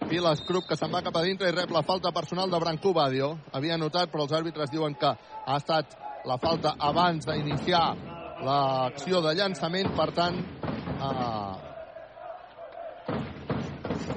Phil 0.07 0.29
Scrup, 0.39 0.69
que 0.69 0.77
se'n 0.79 0.93
va 0.93 1.03
cap 1.03 1.17
a 1.19 1.23
dintre 1.27 1.49
i 1.51 1.55
rep 1.57 1.73
la 1.75 1.83
falta 1.83 2.13
personal 2.15 2.51
de 2.51 2.61
Branco 2.63 2.93
Badio. 2.95 3.33
Havia 3.53 3.79
notat, 3.81 4.13
però 4.13 4.23
els 4.29 4.37
àrbitres 4.39 4.71
diuen 4.71 4.95
que 4.95 5.11
ha 5.11 5.57
estat 5.59 5.97
la 6.31 6.39
falta 6.39 6.77
abans 6.79 7.27
d'iniciar 7.27 7.83
l'acció 8.47 9.21
de 9.27 9.35
llançament, 9.35 9.91
per 9.99 10.11
tant, 10.15 10.39
eh, 10.95 11.55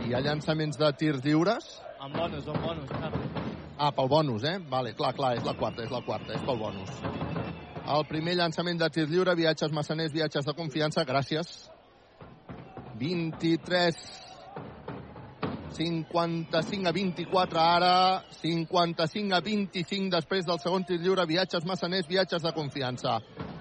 hi 0.05 0.13
ha 0.13 0.21
llançaments 0.29 0.77
de 0.77 0.93
tirs 1.01 1.25
lliures. 1.25 1.81
Amb 1.97 2.21
bonus, 2.21 2.47
amb 2.53 2.61
bonus. 2.61 2.89
Ah, 3.77 3.91
pel 3.91 4.07
bonus, 4.13 4.45
eh? 4.45 4.59
Vale, 4.69 4.93
clar, 4.93 5.15
clar, 5.17 5.35
és 5.39 5.43
la 5.43 5.57
quarta, 5.57 5.81
és 5.83 5.91
la 5.91 6.05
quarta, 6.05 6.37
és 6.37 6.45
pel 6.45 6.61
bonus. 6.61 6.91
El 7.85 8.07
primer 8.09 8.33
llançament 8.33 8.79
de 8.81 8.87
tir 8.89 9.03
lliure, 9.05 9.35
viatges 9.37 9.73
massaners, 9.73 10.13
viatges 10.13 10.45
de 10.47 10.53
confiança, 10.57 11.03
gràcies. 11.05 11.51
23 12.97 13.99
55 15.75 16.87
a 16.87 16.93
24 16.95 17.59
ara, 17.59 18.23
55 18.39 19.35
a 19.35 19.41
25 19.43 20.09
després 20.15 20.47
del 20.47 20.61
segon 20.63 20.87
tir 20.87 20.97
lliure, 21.03 21.27
viatges 21.29 21.67
massaners, 21.67 22.07
viatges 22.09 22.41
de 22.41 22.53
confiança. 22.55 23.19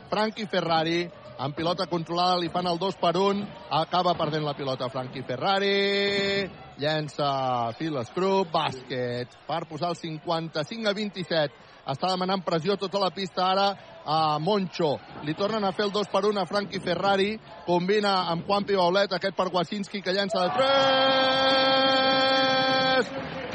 Frankie 0.08 0.48
Ferrari, 0.48 1.02
amb 1.36 1.56
pilota 1.58 1.88
controlada, 1.90 2.38
li 2.40 2.48
fan 2.54 2.70
el 2.70 2.78
2 2.78 2.96
per 3.02 3.16
1, 3.18 3.44
acaba 3.82 4.14
perdent 4.16 4.46
la 4.46 4.54
pilota 4.56 4.88
Frankie 4.88 5.26
Ferrari, 5.26 6.46
llença 6.80 7.74
Phil 7.76 7.98
Scrub, 8.06 8.48
bàsquet, 8.54 9.36
per 9.44 9.64
posar 9.68 9.92
el 9.92 9.98
55 10.00 10.88
a 10.88 10.94
27. 10.96 11.60
Està 11.84 12.08
demanant 12.08 12.40
pressió 12.46 12.78
tota 12.80 13.02
la 13.02 13.10
pista 13.12 13.50
ara 13.50 13.66
a 14.04 14.38
Moncho. 14.38 14.98
Li 15.24 15.34
tornen 15.34 15.64
a 15.64 15.72
fer 15.72 15.84
el 15.86 15.92
2 15.92 16.08
per 16.12 16.24
1 16.28 16.40
a 16.40 16.46
Frankie 16.46 16.80
Ferrari, 16.80 17.38
combina 17.66 18.28
amb 18.30 18.46
Juan 18.46 18.64
Pibaulet, 18.64 19.12
aquest 19.12 19.36
per 19.36 19.48
Wasinski 19.52 20.02
que 20.02 20.12
llença 20.12 20.40
de 20.44 20.50
3! 20.58 21.64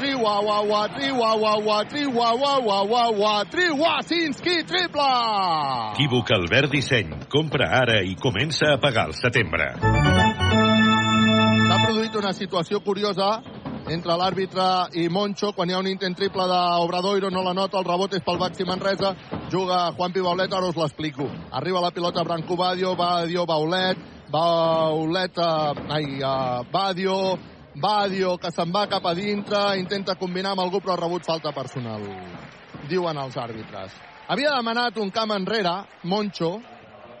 Triuawawa, 0.00 0.88
triuawawa, 0.96 1.84
triuawawa, 1.84 3.44
triuasinski, 3.52 4.64
triple! 4.64 5.12
Equívoc 5.92 6.30
Albert 6.32 6.70
Disseny. 6.72 7.14
Compra 7.28 7.68
ara 7.82 8.00
i 8.02 8.16
comença 8.16 8.72
a 8.72 8.78
pagar 8.80 9.06
el 9.10 9.14
setembre. 9.18 9.74
S'ha 11.70 11.78
produït 11.84 12.16
una 12.16 12.32
situació 12.32 12.80
curiosa 12.80 13.42
entre 13.90 14.14
l'àrbitre 14.16 14.64
i 15.02 15.08
Moncho 15.10 15.50
quan 15.56 15.70
hi 15.70 15.74
ha 15.74 15.80
un 15.82 15.88
intent 15.90 16.14
triple 16.16 16.46
d'Obradoiro 16.46 17.30
no 17.30 17.42
la 17.42 17.54
nota, 17.56 17.80
el 17.80 17.88
rebot 17.88 18.14
és 18.14 18.22
pel 18.22 18.38
Baxi 18.38 18.66
Manresa 18.66 19.14
juga 19.50 19.88
Juan 19.96 20.14
Pibaulet, 20.14 20.52
ara 20.52 20.70
us 20.70 20.78
l'explico. 20.78 21.26
Arriba 21.50 21.82
la 21.82 21.90
pilota 21.90 22.24
Branco 22.24 22.56
Badio 22.56 22.94
Badio 22.96 23.46
Baulet 23.46 23.98
Baulet 24.30 25.38
uh, 25.38 25.74
ai, 25.90 26.20
uh, 26.22 26.62
Badio 26.70 27.16
Badio 27.74 28.36
que 28.38 28.52
se'n 28.54 28.70
va 28.70 28.86
cap 28.90 29.06
a 29.06 29.14
dintre 29.14 29.58
intenta 29.78 30.14
combinar 30.14 30.54
amb 30.54 30.62
algú 30.62 30.80
però 30.80 30.94
ha 30.94 31.00
rebut 31.02 31.26
falta 31.26 31.52
personal 31.52 32.06
diuen 32.90 33.18
els 33.18 33.36
àrbitres. 33.36 33.92
Havia 34.30 34.54
demanat 34.54 34.98
un 35.02 35.10
camp 35.10 35.34
enrere 35.34 35.74
Moncho 36.04 36.60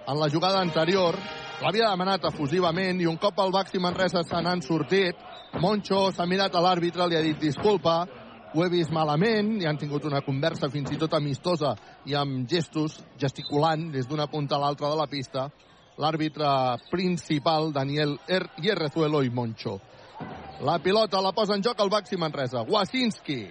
en 0.06 0.18
la 0.18 0.30
jugada 0.30 0.62
anterior 0.62 1.18
l'havia 1.60 1.90
demanat 1.90 2.24
efusivament 2.30 3.02
i 3.02 3.06
un 3.10 3.18
cop 3.18 3.38
el 3.42 3.52
Baxi 3.54 3.82
Manresa 3.82 4.22
se 4.22 4.38
n'han 4.42 4.62
sortit 4.62 5.18
Moncho 5.58 6.10
s'ha 6.14 6.26
mirat 6.30 6.54
a 6.54 6.60
l'àrbitre, 6.62 7.08
li 7.08 7.16
ha 7.18 7.22
dit 7.24 7.38
disculpa, 7.42 8.04
ho 8.54 8.62
he 8.64 8.68
vist 8.70 8.92
malament, 8.94 9.56
i 9.62 9.66
han 9.66 9.78
tingut 9.78 10.06
una 10.06 10.22
conversa 10.22 10.70
fins 10.70 10.92
i 10.94 10.98
tot 10.98 11.14
amistosa 11.18 11.74
i 12.06 12.14
amb 12.14 12.46
gestos, 12.48 13.00
gesticulant 13.18 13.90
des 13.90 14.06
d'una 14.06 14.28
punta 14.30 14.56
a 14.56 14.62
l'altra 14.62 14.90
de 14.90 14.98
la 14.98 15.08
pista, 15.10 15.48
l'àrbitre 15.98 16.48
principal, 16.90 17.72
Daniel 17.74 18.16
er 18.28 18.46
Hierrezuelo 18.62 19.24
i 19.26 19.30
Moncho. 19.30 19.80
La 20.62 20.78
pilota 20.78 21.20
la 21.20 21.32
posa 21.32 21.56
en 21.56 21.62
joc 21.64 21.80
el 21.80 21.90
Baxi 21.90 22.16
Manresa. 22.16 22.62
Wasinski. 22.68 23.46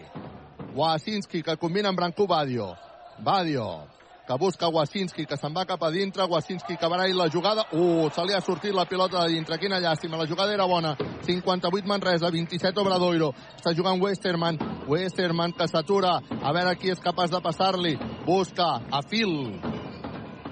Wasinski 0.75 1.41
que 1.43 1.57
combina 1.57 1.89
amb 1.89 1.97
Branco 1.97 2.27
Badio. 2.27 2.75
Badio 3.19 3.98
que 4.29 4.37
busca 4.37 4.67
Wasinski, 4.69 5.25
que 5.25 5.37
se'n 5.41 5.55
va 5.57 5.63
cap 5.65 5.81
a 5.81 5.89
dintre, 5.89 6.27
Wasinski 6.29 6.75
que 6.77 6.87
barall 6.87 7.15
la 7.17 7.25
jugada, 7.33 7.63
uh, 7.73 8.11
se 8.13 8.25
li 8.27 8.35
ha 8.37 8.41
sortit 8.45 8.75
la 8.77 8.85
pilota 8.85 9.23
de 9.23 9.33
dintre, 9.33 9.57
quina 9.57 9.79
llàstima, 9.81 10.19
la 10.21 10.27
jugada 10.29 10.53
era 10.53 10.67
bona, 10.69 10.91
58 11.25 11.89
Manresa, 11.89 12.29
27 12.29 12.77
Obradoiro, 12.77 13.31
està 13.57 13.73
jugant 13.73 13.97
Westerman, 13.97 14.59
Westerman 14.85 15.57
que 15.57 15.65
s'atura, 15.71 16.19
a 16.29 16.53
veure 16.53 16.75
qui 16.77 16.93
és 16.93 17.01
capaç 17.01 17.33
de 17.33 17.41
passar-li, 17.41 17.95
busca 18.27 18.69
a 18.93 19.01
Phil, 19.01 19.33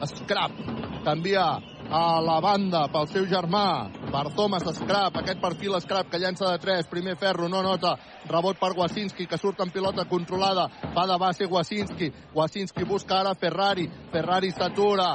Scrap, 0.10 0.58
canvia 1.06 1.46
a 1.90 2.20
la 2.20 2.40
banda 2.44 2.84
pel 2.92 3.08
seu 3.08 3.26
germà, 3.30 3.88
per 4.12 4.26
Thomas 4.36 4.66
Scrap, 4.76 5.20
aquest 5.22 5.40
perfil 5.40 5.78
Scrap 5.80 6.10
que 6.12 6.20
llença 6.20 6.52
de 6.52 6.60
3, 6.60 6.90
primer 6.92 7.16
ferro, 7.18 7.48
no 7.48 7.62
nota, 7.64 7.96
rebot 8.28 8.60
per 8.60 8.74
Wasinski, 8.76 9.28
que 9.28 9.40
surt 9.40 9.62
en 9.64 9.72
pilota 9.72 10.06
controlada, 10.06 10.68
va 10.96 11.08
de 11.08 11.18
base 11.18 11.48
Wasinski, 11.48 12.12
Wasinski 12.36 12.84
busca 12.84 13.22
ara 13.22 13.36
Ferrari, 13.36 13.88
Ferrari 14.12 14.52
s'atura, 14.52 15.14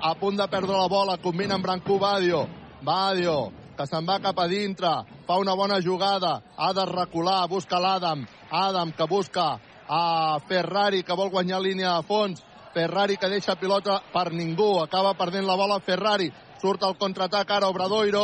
a 0.00 0.14
punt 0.14 0.38
de 0.38 0.46
perdre 0.48 0.76
la 0.78 0.88
bola, 0.88 1.18
combina 1.18 1.58
amb 1.58 1.66
Branco 1.66 1.98
Badio, 1.98 2.46
Badio, 2.82 3.38
que 3.76 3.86
se'n 3.86 4.06
va 4.06 4.20
cap 4.22 4.38
a 4.38 4.46
dintre, 4.50 4.92
fa 5.26 5.38
una 5.38 5.54
bona 5.58 5.80
jugada, 5.82 6.38
ha 6.56 6.72
de 6.74 6.86
recular, 6.86 7.48
busca 7.50 7.80
l'Adam, 7.82 8.24
Adam 8.50 8.92
que 8.92 9.06
busca 9.06 9.58
a 9.88 10.38
Ferrari, 10.46 11.02
que 11.02 11.16
vol 11.16 11.30
guanyar 11.30 11.60
línia 11.62 11.96
de 11.96 12.06
fons, 12.06 12.42
Ferrari 12.74 13.16
que 13.16 13.28
deixa 13.28 13.56
pilota 13.56 14.00
per 14.12 14.32
ningú. 14.32 14.78
Acaba 14.82 15.14
perdent 15.18 15.46
la 15.46 15.56
bola 15.56 15.80
Ferrari. 15.80 16.30
Surt 16.58 16.82
el 16.82 16.96
contraatac 16.98 17.50
ara 17.54 17.68
Obradoiro. 17.70 18.22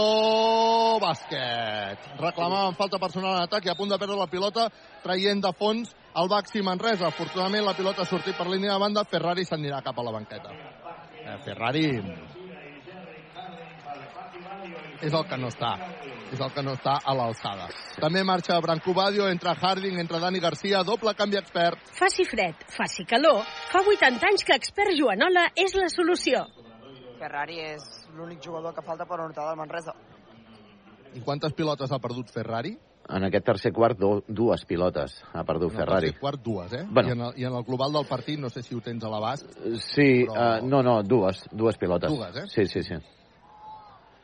Bàsquet. 1.03 2.09
Reclamaven 2.21 2.75
falta 2.79 2.99
personal 2.99 3.37
en 3.37 3.47
atac 3.47 3.67
i 3.67 3.73
a 3.73 3.77
punt 3.79 3.93
de 3.93 3.99
perdre 3.99 4.19
la 4.19 4.31
pilota 4.31 4.69
traient 5.05 5.43
de 5.43 5.53
fons 5.59 5.95
el 6.17 6.29
Baxi 6.29 6.63
Manresa. 6.63 7.09
Afortunadament 7.09 7.65
la 7.67 7.77
pilota 7.79 8.03
ha 8.03 8.11
sortit 8.11 8.37
per 8.37 8.49
línia 8.51 8.75
de 8.75 8.81
banda. 8.81 9.05
Ferrari 9.05 9.47
s'anirà 9.47 9.83
cap 9.83 9.99
a 9.99 10.07
la 10.07 10.17
banqueta. 10.19 10.55
Eh, 11.25 11.39
Ferrari 11.45 11.87
és 15.05 15.13
el 15.13 15.25
que 15.29 15.37
no 15.37 15.51
està 15.53 15.77
és 16.35 16.41
el 16.45 16.53
que 16.55 16.63
no 16.67 16.75
està 16.77 16.99
a 17.01 17.15
l'alçada. 17.17 17.69
També 18.03 18.23
marxa 18.27 18.59
Branco 18.61 18.93
Badio, 18.97 19.29
entra 19.31 19.55
Harding, 19.55 19.99
entra 20.03 20.21
Dani 20.23 20.41
Garcia, 20.43 20.83
doble 20.85 21.15
canvi 21.15 21.39
expert. 21.41 21.79
Faci 21.99 22.27
fred, 22.29 22.55
faci 22.75 23.07
calor, 23.09 23.43
fa 23.73 23.81
80 23.81 24.27
anys 24.31 24.45
que 24.45 24.57
expert 24.59 24.93
Joanola 24.99 25.49
és 25.57 25.75
la 25.79 25.89
solució. 25.93 26.45
Ferrari 27.19 27.61
és 27.63 27.85
l'únic 28.17 28.43
jugador 28.45 28.75
que 28.75 28.83
falta 28.85 29.07
per 29.07 29.21
anotar 29.21 29.47
del 29.49 29.57
Manresa. 29.63 29.95
I 31.15 31.23
quantes 31.23 31.55
pilotes 31.55 31.93
ha 31.95 31.99
perdut 32.03 32.31
Ferrari? 32.35 32.75
En 33.15 33.23
aquest 33.27 33.45
tercer 33.45 33.71
quart, 33.77 33.99
do, 34.01 34.23
dues 34.27 34.63
pilotes 34.65 35.19
ha 35.37 35.43
perdut 35.45 35.71
En 35.71 35.77
el 35.77 35.83
Ferrari. 35.83 36.07
tercer 36.09 36.21
quart, 36.21 36.41
dues, 36.43 36.73
eh? 36.73 36.85
Bueno. 36.89 37.09
I, 37.09 37.13
en 37.13 37.21
el, 37.21 37.33
I 37.37 37.45
en 37.45 37.55
el 37.59 37.65
global 37.65 37.93
del 37.93 38.07
partit, 38.09 38.39
no 38.41 38.49
sé 38.51 38.63
si 38.65 38.75
ho 38.75 38.81
tens 38.81 39.05
a 39.05 39.11
l'abast, 39.13 39.45
Sí, 39.95 40.25
Però- 40.25 40.63
uh, 40.63 40.67
no, 40.67 40.83
no, 40.83 41.03
dues, 41.03 41.45
dues 41.53 41.77
pilotes. 41.79 42.11
Dues, 42.11 42.37
eh? 42.37 42.47
Sí, 42.49 42.67
sí, 42.67 42.83
sí. 42.83 42.97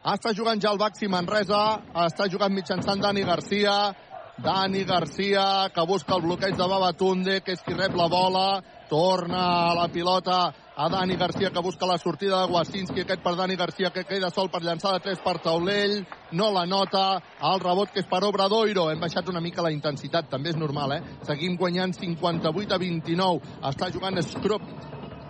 Està 0.01 0.31
jugant 0.32 0.56
ja 0.56 0.70
el 0.72 0.78
Baxi 0.81 1.10
Manresa, 1.12 1.59
està 2.06 2.24
jugant 2.32 2.55
mitjançant 2.56 3.02
Dani 3.02 3.20
Garcia, 3.20 3.93
Dani 4.40 4.86
Garcia, 4.89 5.68
que 5.74 5.85
busca 5.85 6.14
el 6.16 6.22
bloqueig 6.24 6.56
de 6.56 6.68
Babatunde, 6.72 7.35
que 7.44 7.52
és 7.52 7.60
qui 7.60 7.77
rep 7.77 7.93
la 7.93 8.06
bola, 8.09 8.62
torna 8.89 9.74
la 9.77 9.90
pilota 9.93 10.39
a 10.74 10.89
Dani 10.89 11.18
Garcia, 11.20 11.51
que 11.52 11.60
busca 11.60 11.85
la 11.85 11.98
sortida 11.98 12.40
de 12.40 12.48
Wasinski, 12.48 13.02
aquest 13.02 13.20
per 13.20 13.35
Dani 13.36 13.60
Garcia, 13.60 13.93
que 13.93 14.06
queda 14.09 14.32
sol 14.32 14.48
per 14.48 14.62
llançar 14.64 14.94
de 14.97 15.05
3 15.05 15.20
per 15.20 15.36
taulell, 15.44 15.98
no 16.32 16.48
la 16.48 16.64
nota, 16.64 17.20
el 17.52 17.60
rebot 17.60 17.93
que 17.93 18.01
és 18.01 18.09
per 18.09 18.24
Obradoiro, 18.24 18.89
hem 18.89 19.05
baixat 19.05 19.28
una 19.28 19.44
mica 19.44 19.60
la 19.60 19.74
intensitat, 19.77 20.32
també 20.32 20.55
és 20.55 20.56
normal, 20.56 20.97
eh? 20.97 21.02
Seguim 21.28 21.60
guanyant 21.60 21.93
58 21.93 22.72
a 22.72 22.81
29, 22.81 23.59
està 23.68 23.93
jugant 23.93 24.16
Scrup, 24.24 24.64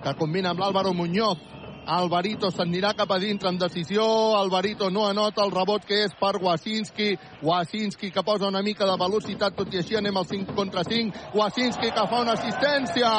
que 0.05 0.15
combina 0.15 0.55
amb 0.55 0.63
l'Àlvaro 0.63 0.95
Muñoz, 0.95 1.43
Alvarito 1.91 2.53
s'anirà 2.55 2.93
cap 2.95 3.11
a 3.11 3.17
dintre 3.19 3.49
amb 3.51 3.59
decisió, 3.59 4.05
Alvarito 4.39 4.91
no 4.95 5.09
anota 5.09 5.43
el 5.43 5.51
rebot 5.51 5.83
que 5.89 5.97
és 6.05 6.13
per 6.21 6.37
Wasinski, 6.39 7.17
Wasinski 7.43 8.13
que 8.15 8.23
posa 8.23 8.47
una 8.47 8.63
mica 8.63 8.87
de 8.87 8.95
velocitat, 9.01 9.57
tot 9.59 9.75
i 9.75 9.81
així 9.81 9.99
anem 9.99 10.21
al 10.21 10.29
5 10.29 10.55
contra 10.55 10.85
5, 10.87 11.35
Wasinski 11.35 11.91
que 11.91 12.05
fa 12.13 12.21
una 12.23 12.37
assistència 12.39 13.11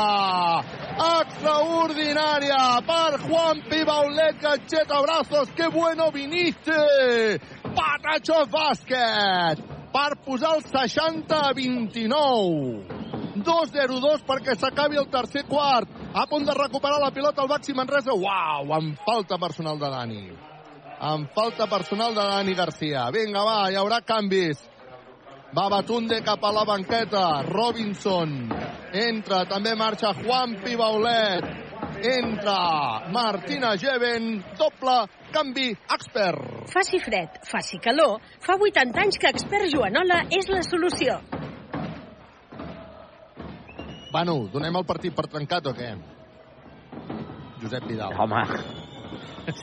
extraordinària 1.10 2.61
per 2.88 3.19
Juan 3.26 3.60
Pibaulet, 3.68 4.39
Gacheta 4.39 5.02
Brazos, 5.03 5.52
que 5.52 5.68
bueno 5.68 6.07
viniste! 6.15 6.80
Patachos 7.76 8.48
Bàsquet 8.56 9.68
per 9.91 10.15
posar 10.23 10.56
el 10.56 10.64
60 10.72 11.43
a 11.43 11.52
29. 11.60 13.20
2-0-2 13.35 14.25
perquè 14.27 14.55
s'acabi 14.57 14.99
el 14.99 15.09
tercer 15.11 15.45
quart. 15.47 15.89
A 16.13 16.25
punt 16.27 16.45
de 16.45 16.55
recuperar 16.55 16.99
la 16.99 17.11
pilota 17.15 17.43
el 17.43 17.49
Baxi 17.51 17.73
Manresa. 17.73 18.13
Uau, 18.13 18.73
amb 18.75 18.99
falta 19.05 19.37
personal 19.39 19.79
de 19.79 19.89
Dani. 19.89 20.25
Amb 20.99 21.31
falta 21.33 21.67
personal 21.67 22.13
de 22.13 22.27
Dani 22.33 22.53
Garcia. 22.53 23.07
Vinga, 23.13 23.45
va, 23.47 23.57
hi 23.71 23.79
haurà 23.79 24.01
canvis. 24.05 24.59
Va 25.55 25.67
Batunde 25.71 26.21
cap 26.23 26.43
a 26.43 26.51
la 26.55 26.63
banqueta. 26.67 27.25
Robinson. 27.47 28.35
Entra, 28.93 29.45
també 29.49 29.75
marxa 29.75 30.13
Juan 30.21 30.59
Pibaulet. 30.63 31.47
Entra 32.01 33.09
Martina 33.11 33.75
Geven. 33.77 34.37
Doble 34.59 34.99
canvi 35.31 35.69
expert. 35.95 36.67
Faci 36.71 36.99
fred, 36.99 37.39
faci 37.47 37.79
calor, 37.83 38.19
fa 38.43 38.57
80 38.59 39.05
anys 39.05 39.19
que 39.21 39.31
expert 39.31 39.71
Joanola 39.71 40.25
és 40.29 40.49
la 40.51 40.61
solució. 40.67 41.19
Bueno, 44.11 44.47
donem 44.51 44.75
el 44.75 44.85
partit 44.85 45.13
per 45.15 45.27
trencat 45.31 45.67
o 45.67 45.73
què? 45.73 45.93
Josep 47.61 47.85
Vidal. 47.88 48.13
Home, 48.19 48.41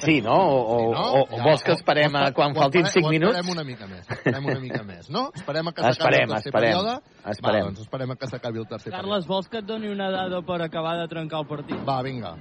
sí, 0.00 0.20
no? 0.22 0.34
O, 0.38 0.78
Sí, 0.78 0.86
no? 0.92 1.02
o, 1.02 1.22
o 1.22 1.36
Ja, 1.36 1.42
vols 1.44 1.62
que 1.64 1.72
o- 1.72 1.74
esperem 1.74 2.14
o 2.14 2.18
a 2.18 2.32
quan 2.32 2.52
o 2.52 2.60
faltin 2.60 2.86
espere- 2.86 3.02
5 3.02 3.08
o 3.08 3.10
minuts? 3.10 3.34
Esperem 3.36 3.52
una 3.56 3.64
mica 3.64 3.86
més, 3.86 4.08
esperem 4.10 4.46
una 4.46 4.60
mica 4.60 4.82
més, 4.84 5.10
no? 5.10 5.30
Esperem 5.34 5.68
a 5.68 5.72
que 5.72 5.82
s'acabi 5.82 6.16
el 6.22 6.28
tercer 6.28 6.48
esperem, 6.48 6.70
període. 6.70 6.94
esperem. 7.26 7.60
Va, 7.60 7.66
doncs 7.66 7.80
esperem 7.80 8.10
a 8.10 8.16
que 8.16 8.26
s'acabi 8.26 8.58
el 8.58 8.66
tercer 8.68 8.92
Carles, 8.92 9.26
vols 9.26 9.48
que 9.48 9.58
et 9.58 9.64
doni 9.66 9.88
una 9.88 10.10
dada 10.10 10.40
per 10.42 10.62
acabar 10.62 10.96
de 11.00 11.08
trencar 11.08 11.40
el 11.40 11.46
partit? 11.46 11.76
període. 11.76 11.86
Va, 11.86 12.02
vinga. 12.02 12.36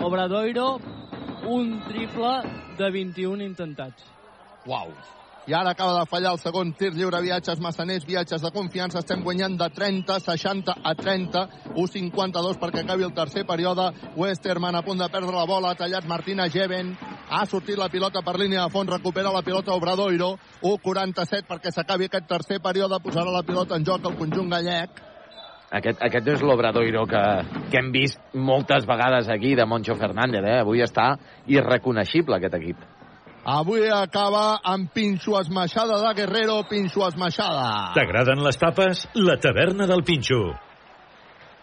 Obradoiro, 0.00 0.78
un 1.46 1.82
triple 1.88 2.42
de 2.78 2.90
21 2.90 3.42
intentats. 3.42 4.04
Uau. 4.66 4.88
I 5.46 5.54
ara 5.54 5.70
acaba 5.70 6.00
de 6.00 6.06
fallar 6.10 6.32
el 6.34 6.40
segon 6.42 6.72
tir 6.74 6.88
lliure, 6.90 7.20
viatges 7.22 7.60
massaners, 7.62 8.02
viatges 8.04 8.42
de 8.42 8.50
confiança. 8.50 8.98
Estem 8.98 9.20
guanyant 9.22 9.54
de 9.60 9.68
30, 9.70 10.16
60 10.24 10.74
a 10.82 10.94
30, 10.98 11.42
1-52 11.70 12.58
perquè 12.58 12.82
acabi 12.82 13.06
el 13.06 13.14
tercer 13.14 13.44
període. 13.46 13.92
Westerman 14.16 14.74
a 14.74 14.82
punt 14.82 14.98
de 14.98 15.08
perdre 15.12 15.36
la 15.36 15.46
bola, 15.46 15.70
ha 15.70 15.78
tallat 15.78 16.08
Martina 16.10 16.48
Geven. 16.50 16.96
Ha 17.30 17.44
sortit 17.46 17.78
la 17.78 17.86
pilota 17.88 18.24
per 18.26 18.34
línia 18.42 18.64
de 18.64 18.74
fons, 18.74 18.90
recupera 18.90 19.30
la 19.30 19.44
pilota 19.46 19.74
Obradoiro. 19.78 20.32
1-47 20.66 21.46
perquè 21.46 21.70
s'acabi 21.70 22.10
aquest 22.10 22.26
tercer 22.26 22.58
període, 22.58 22.98
posarà 23.04 23.30
la 23.30 23.46
pilota 23.46 23.78
en 23.78 23.86
joc 23.86 24.10
el 24.10 24.18
conjunt 24.18 24.50
gallec. 24.50 24.98
Aquest, 25.78 26.02
aquest 26.02 26.34
és 26.34 26.42
l'Obradoiro 26.42 27.06
que, 27.06 27.24
que 27.70 27.78
hem 27.78 27.94
vist 27.94 28.18
moltes 28.34 28.86
vegades 28.86 29.30
aquí 29.30 29.54
de 29.54 29.66
Moncho 29.66 29.94
Fernández, 29.94 30.42
eh? 30.42 30.60
Avui 30.66 30.82
està 30.82 31.12
irreconeixible 31.46 32.38
aquest 32.38 32.58
equip. 32.58 32.95
Avui 33.46 33.84
acaba 33.94 34.58
amb 34.66 34.88
pinxo 34.90 35.36
esmaixada 35.38 36.00
de 36.02 36.10
Guerrero, 36.18 36.56
pinxo 36.66 37.06
esmaixada. 37.06 37.94
T'agraden 37.94 38.42
les 38.42 38.58
tapes? 38.58 39.06
La 39.14 39.38
taverna 39.38 39.86
del 39.86 40.02
Pinxo. 40.02 40.65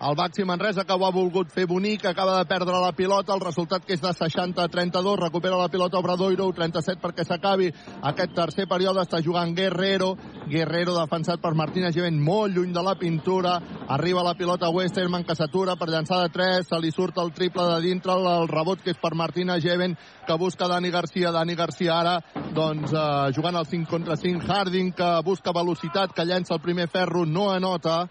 El 0.03 0.17
Baxi 0.19 0.43
Manresa 0.43 0.83
que 0.83 0.95
ho 0.99 1.05
ha 1.07 1.13
volgut 1.15 1.51
fer 1.55 1.63
bonic, 1.63 2.01
acaba 2.09 2.33
de 2.35 2.47
perdre 2.49 2.75
la 2.81 2.91
pilota, 2.91 3.31
el 3.37 3.39
resultat 3.39 3.85
que 3.87 3.95
és 3.95 4.01
de 4.03 4.09
60 4.11 4.59
a 4.59 4.67
32, 4.67 5.15
recupera 5.21 5.55
la 5.55 5.69
pilota 5.71 6.01
Obradoiro, 6.01 6.49
37 6.51 6.99
perquè 6.99 7.23
s'acabi. 7.23 7.69
Aquest 8.09 8.33
tercer 8.35 8.65
període, 8.67 8.99
està 8.99 9.21
jugant 9.23 9.53
Guerrero, 9.55 10.09
Guerrero 10.51 10.97
defensat 10.97 11.39
per 11.39 11.53
Martina 11.55 11.91
Givent, 11.95 12.19
molt 12.19 12.51
lluny 12.51 12.73
de 12.75 12.83
la 12.83 12.97
pintura, 12.99 13.53
arriba 13.95 14.25
la 14.27 14.33
pilota 14.35 14.73
Westerman 14.75 15.23
que 15.23 15.37
s'atura 15.39 15.77
per 15.79 15.87
llançar 15.87 16.19
de 16.25 16.33
3, 16.35 16.67
se 16.67 16.81
li 16.83 16.91
surt 16.91 17.23
el 17.23 17.31
triple 17.31 17.69
de 17.71 17.79
dintre, 17.87 18.11
el, 18.11 18.49
rebot 18.51 18.83
que 18.83 18.91
és 18.91 18.99
per 18.99 19.13
Martina 19.15 19.55
Givent, 19.63 19.95
que 20.27 20.39
busca 20.41 20.67
Dani 20.67 20.91
Garcia, 20.91 21.31
Dani 21.31 21.55
Garcia 21.55 21.95
ara, 22.01 22.17
doncs 22.51 22.91
eh, 22.91 23.31
jugant 23.39 23.55
al 23.55 23.71
5 23.71 23.87
contra 23.87 24.19
5, 24.19 24.43
Harding 24.51 24.91
que 24.99 25.15
busca 25.23 25.55
velocitat, 25.55 26.11
que 26.11 26.27
llença 26.27 26.57
el 26.57 26.63
primer 26.67 26.89
ferro, 26.91 27.23
no 27.23 27.53
anota, 27.55 28.01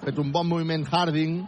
ha 0.00 0.06
fet 0.08 0.18
un 0.18 0.30
bon 0.32 0.48
moviment 0.48 0.86
Harding, 0.88 1.42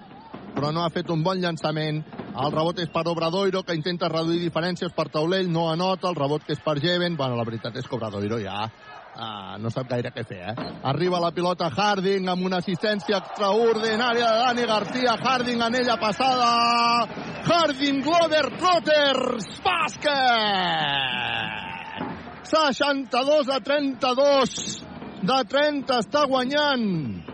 però 0.53 0.71
no 0.77 0.83
ha 0.85 0.91
fet 0.93 1.09
un 1.11 1.23
bon 1.25 1.41
llançament. 1.41 2.03
El 2.33 2.53
rebot 2.53 2.79
és 2.85 2.91
per 2.93 3.07
Obradoiro, 3.09 3.63
que 3.65 3.77
intenta 3.77 4.11
reduir 4.13 4.41
diferències 4.43 4.93
per 4.93 5.09
taulell, 5.13 5.49
no 5.49 5.71
anota, 5.71 6.11
el 6.11 6.19
rebot 6.19 6.45
que 6.45 6.53
és 6.53 6.61
per 6.61 6.79
Jeven. 6.81 7.17
Bueno, 7.17 7.37
la 7.37 7.47
veritat 7.49 7.77
és 7.81 7.89
que 7.89 7.97
Obradoiro 7.97 8.39
ja 8.43 8.67
uh, 8.69 9.57
no 9.61 9.73
sap 9.73 9.89
gaire 9.89 10.13
què 10.13 10.25
fer, 10.29 10.43
eh? 10.53 10.69
Arriba 10.93 11.21
la 11.25 11.33
pilota 11.33 11.71
Harding 11.73 12.29
amb 12.29 12.45
una 12.45 12.61
assistència 12.61 13.23
extraordinària 13.23 14.29
de 14.29 14.45
Dani 14.45 14.69
Garcia. 14.69 15.17
Harding 15.17 15.65
en 15.65 15.81
ella 15.81 15.97
passada. 16.01 16.53
Harding, 17.49 18.05
Glover, 18.05 18.47
Trotters, 18.61 19.49
bàsquet! 19.65 20.13
62 22.53 23.49
a 23.49 23.61
32. 23.65 24.81
De 25.23 25.45
30 25.49 26.03
està 26.03 26.27
guanyant 26.29 27.32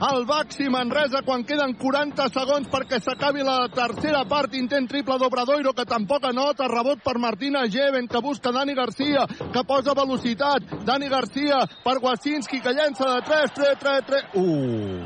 el 0.00 0.24
Baxi 0.24 0.68
Manresa 0.72 1.20
quan 1.26 1.42
queden 1.44 1.74
40 1.76 2.28
segons 2.32 2.68
perquè 2.72 3.00
s'acabi 3.02 3.44
la 3.44 3.68
tercera 3.72 4.22
part. 4.28 4.54
Intent 4.56 4.88
triple 4.88 5.18
d'Obradoiro 5.20 5.74
que 5.76 5.84
tampoc 5.84 6.24
anota. 6.24 6.68
Rebot 6.72 7.02
per 7.04 7.18
Martina 7.20 7.66
Geven 7.68 8.08
que 8.08 8.22
busca 8.24 8.52
Dani 8.52 8.74
Garcia 8.74 9.26
que 9.28 9.64
posa 9.68 9.94
velocitat. 9.94 10.72
Dani 10.88 11.08
Garcia 11.08 11.60
per 11.84 11.98
Wasinski 12.00 12.62
que 12.64 12.72
llença 12.72 13.10
de 13.12 13.20
3, 13.28 13.52
3, 13.58 13.76
3, 13.82 14.06
3. 14.06 14.24
Uh! 14.40 15.04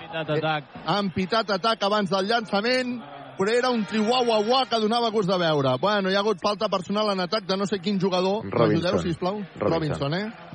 Pitat 0.00 0.34
atac. 0.34 0.74
Han 0.86 1.12
pitat 1.14 1.54
atac 1.54 1.86
abans 1.86 2.10
del 2.10 2.26
llançament 2.26 2.98
però 3.38 3.54
era 3.54 3.70
un 3.70 3.84
triuauauà 3.86 4.64
que 4.66 4.80
donava 4.82 5.12
gust 5.14 5.30
de 5.30 5.38
veure. 5.38 5.76
Bueno, 5.78 6.10
hi 6.10 6.18
ha 6.18 6.24
hagut 6.24 6.42
falta 6.42 6.66
personal 6.68 7.12
en 7.14 7.22
atac 7.22 7.46
de 7.46 7.56
no 7.56 7.70
sé 7.70 7.78
quin 7.78 8.00
jugador. 8.02 8.42
Robinson. 8.50 8.82
M'ajudeu, 8.82 9.02
sisplau? 9.04 9.42
Robinson. 9.62 9.70
Robinson, 9.70 10.14
eh? 10.18 10.47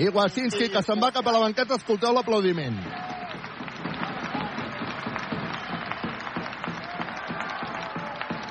I 0.00 0.08
Wasinski, 0.08 0.70
que 0.72 0.80
se'n 0.80 1.00
va 1.02 1.10
cap 1.12 1.26
a 1.28 1.32
la 1.34 1.42
banqueta, 1.42 1.76
escolteu 1.76 2.14
l'aplaudiment. 2.16 2.78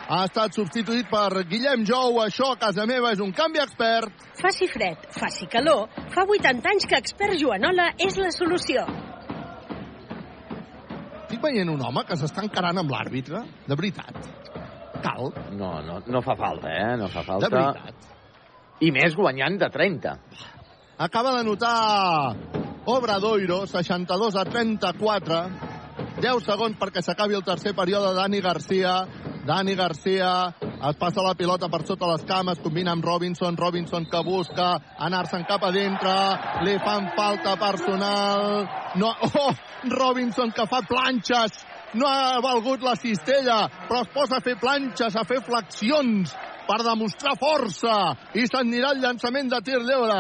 Ha 0.10 0.20
estat 0.26 0.54
substituït 0.58 1.10
per 1.10 1.44
Guillem 1.50 1.86
Jou. 1.86 2.20
Això, 2.22 2.52
a 2.54 2.60
casa 2.62 2.86
meva, 2.90 3.14
és 3.14 3.22
un 3.22 3.34
canvi 3.34 3.62
expert. 3.62 4.14
Faci 4.40 4.70
fred, 4.70 5.10
faci 5.14 5.50
calor, 5.50 5.88
fa 6.14 6.26
80 6.26 6.70
anys 6.72 6.88
que 6.90 6.98
expert 6.98 7.38
Joanola 7.42 7.92
és 7.98 8.18
la 8.22 8.32
solució. 8.34 8.86
estic 11.30 11.42
veient 11.46 11.70
un 11.70 11.82
home 11.86 12.04
que 12.06 12.18
s'està 12.18 12.42
encarant 12.44 12.78
amb 12.82 12.92
l'àrbitre, 12.92 13.44
de 13.68 13.76
veritat. 13.76 14.16
Cal. 15.04 15.30
No, 15.56 15.74
no, 15.86 16.00
no 16.06 16.22
fa 16.22 16.36
falta, 16.36 16.70
eh? 16.70 16.96
No 16.98 17.08
fa 17.08 17.24
falta. 17.24 17.48
De 17.48 17.56
veritat. 17.56 18.08
I 18.82 18.90
més 18.96 19.16
guanyant 19.16 19.60
de 19.60 19.70
30. 19.70 20.16
Acaba 21.00 21.38
de 21.38 21.46
notar 21.46 22.36
Obradoiro, 22.84 23.66
62 23.66 24.36
a 24.36 24.44
34. 24.44 25.38
10 26.20 26.44
segons 26.44 26.76
perquè 26.76 27.00
s'acabi 27.00 27.38
el 27.38 27.46
tercer 27.48 27.72
període. 27.72 28.12
Dani 28.18 28.42
Garcia. 28.44 28.98
Dani 29.48 29.78
Garcia 29.80 30.32
es 30.60 30.98
passa 31.00 31.24
la 31.24 31.38
pilota 31.40 31.70
per 31.72 31.86
sota 31.88 32.10
les 32.12 32.26
cames, 32.28 32.60
combina 32.60 32.92
amb 32.92 33.08
Robinson, 33.08 33.56
Robinson 33.56 34.10
que 34.12 34.24
busca 34.28 34.74
anar-se'n 35.08 35.48
cap 35.48 35.64
a 35.64 35.72
dintre, 35.72 36.18
li 36.68 36.76
fan 36.84 37.08
falta 37.16 37.56
personal, 37.56 38.68
no, 39.00 39.14
oh, 39.40 39.56
Robinson 39.96 40.52
que 40.52 40.68
fa 40.68 40.84
planxes, 40.84 41.64
no 41.96 42.12
ha 42.12 42.44
valgut 42.44 42.84
la 42.84 42.98
cistella, 43.00 43.64
però 43.88 44.04
es 44.04 44.14
posa 44.14 44.38
a 44.38 44.46
fer 44.46 44.60
planxes, 44.60 45.16
a 45.16 45.24
fer 45.24 45.40
flexions 45.48 46.36
per 46.70 46.84
demostrar 46.86 47.34
força 47.42 47.96
i 48.38 48.46
s'anirà 48.46 48.94
el 48.94 49.02
llançament 49.02 49.50
de 49.50 49.60
tir 49.66 49.80
lliure. 49.82 50.20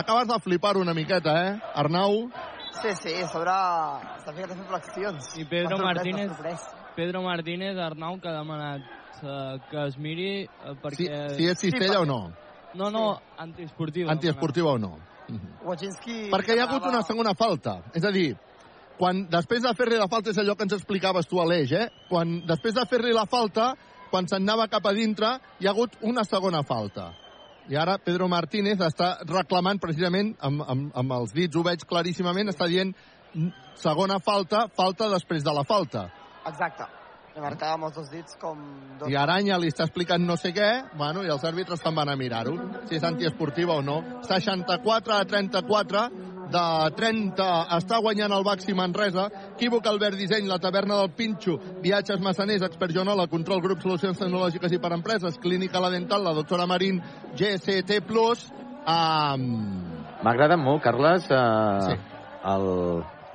Acabes 0.00 0.30
de 0.30 0.38
flipar 0.40 0.78
una 0.80 0.94
miqueta, 0.96 1.34
eh, 1.44 1.58
Arnau? 1.82 2.22
Sí, 2.80 2.94
sí, 2.96 3.14
sobre 3.28 3.52
s'ha 3.52 4.32
ficat 4.32 4.54
a 4.54 4.56
fer 4.56 4.68
flexions. 4.70 5.32
I 5.36 5.44
Pedro 5.44 5.76
sorprès, 5.76 6.06
Martínez. 6.06 6.64
Pedro 6.96 7.22
Martínez, 7.26 7.76
Arnau, 7.76 8.16
que 8.20 8.30
ha 8.30 8.38
demanat 8.38 8.86
eh, 9.20 9.58
que 9.70 9.86
es 9.86 9.98
miri 9.98 10.30
eh, 10.44 10.76
perquè... 10.80 11.10
Si, 11.36 11.42
si 11.42 11.50
és 11.52 11.64
cistella 11.68 12.00
o 12.00 12.08
no. 12.08 12.20
No, 12.74 12.88
no, 12.94 13.04
antiesportiva. 13.38 14.12
Antiesportiva 14.14 14.76
o 14.76 14.78
no. 14.78 14.94
Wojcinski... 15.66 16.30
Perquè 16.32 16.56
hi 16.56 16.62
ha 16.62 16.68
hagut 16.68 16.86
una 16.88 17.02
segona 17.06 17.34
falta. 17.38 17.80
És 17.94 18.06
a 18.06 18.12
dir, 18.14 18.32
quan 18.98 19.26
després 19.30 19.62
de 19.66 19.74
fer-li 19.76 19.98
la 20.00 20.08
falta, 20.10 20.32
és 20.32 20.40
allò 20.40 20.56
que 20.56 20.66
ens 20.66 20.78
explicaves 20.78 21.28
tu, 21.28 21.42
Aleix, 21.42 21.74
eh? 21.76 21.86
Quan, 22.08 22.40
després 22.48 22.74
de 22.78 22.86
fer-li 22.88 23.12
la 23.16 23.26
falta, 23.30 23.74
quan 24.10 24.28
se'n 24.28 24.42
anava 24.42 24.68
cap 24.68 24.86
a 24.86 24.92
dintre, 24.92 25.38
hi 25.60 25.66
ha 25.66 25.70
hagut 25.70 25.96
una 26.02 26.24
segona 26.24 26.62
falta. 26.62 27.12
I 27.70 27.76
ara 27.76 27.98
Pedro 28.02 28.26
Martínez 28.28 28.80
està 28.82 29.18
reclamant 29.28 29.78
precisament, 29.78 30.34
amb, 30.40 30.62
amb, 30.66 30.92
amb 30.94 31.12
els 31.12 31.32
dits 31.32 31.56
ho 31.56 31.62
veig 31.62 31.84
claríssimament, 31.86 32.48
està 32.50 32.66
dient 32.66 32.94
"N- 33.34 33.52
segona 33.74 34.18
falta, 34.18 34.66
falta 34.74 35.08
després 35.08 35.44
de 35.44 35.52
la 35.52 35.62
falta. 35.64 36.10
Exacte. 36.46 36.99
I 37.40 37.42
marcava 37.42 37.78
amb 37.78 37.86
els 37.88 37.94
dos 37.96 38.08
dits 38.12 38.36
com... 38.40 38.58
Dos... 39.00 39.08
I 39.08 39.16
Aranya 39.16 39.56
li 39.60 39.70
està 39.72 39.86
explicant 39.86 40.20
no 40.28 40.36
sé 40.36 40.52
què, 40.52 40.68
bueno, 41.00 41.22
i 41.24 41.30
els 41.32 41.44
àrbitres 41.48 41.80
se'n 41.80 41.96
van 41.96 42.10
a 42.12 42.16
mirar-ho, 42.20 42.52
si 42.84 42.98
és 42.98 43.06
antiesportiva 43.08 43.78
o 43.80 43.84
no. 43.84 44.02
64 44.28 45.14
a 45.16 45.22
34, 45.30 46.02
de 46.50 46.64
30 46.98 47.46
està 47.78 48.00
guanyant 48.04 48.34
el 48.36 48.44
Baxi 48.44 48.74
Manresa, 48.76 49.28
Equívoc 49.54 49.88
Albert 49.88 50.18
Disseny, 50.20 50.50
la 50.50 50.58
taverna 50.60 50.98
del 51.00 51.14
Pinxo, 51.16 51.56
Viatges 51.80 52.20
Massaners, 52.20 52.66
Expert 52.68 52.92
Jonola, 52.96 53.28
Control 53.32 53.62
Grup 53.64 53.80
Solucions 53.86 54.20
Tecnològiques 54.20 54.76
i 54.76 54.80
per 54.82 54.92
Empreses, 54.98 55.38
Clínica 55.40 55.80
La 55.80 55.92
Dental, 55.94 56.26
la 56.26 56.34
doctora 56.36 56.68
Marín, 56.68 57.00
GST+, 57.38 58.02
um, 58.84 59.46
M'ha 60.20 60.34
agradat 60.34 60.60
molt, 60.60 60.82
Carles, 60.84 61.30
eh, 61.32 61.86
sí. 61.86 61.96
el, 62.52 62.66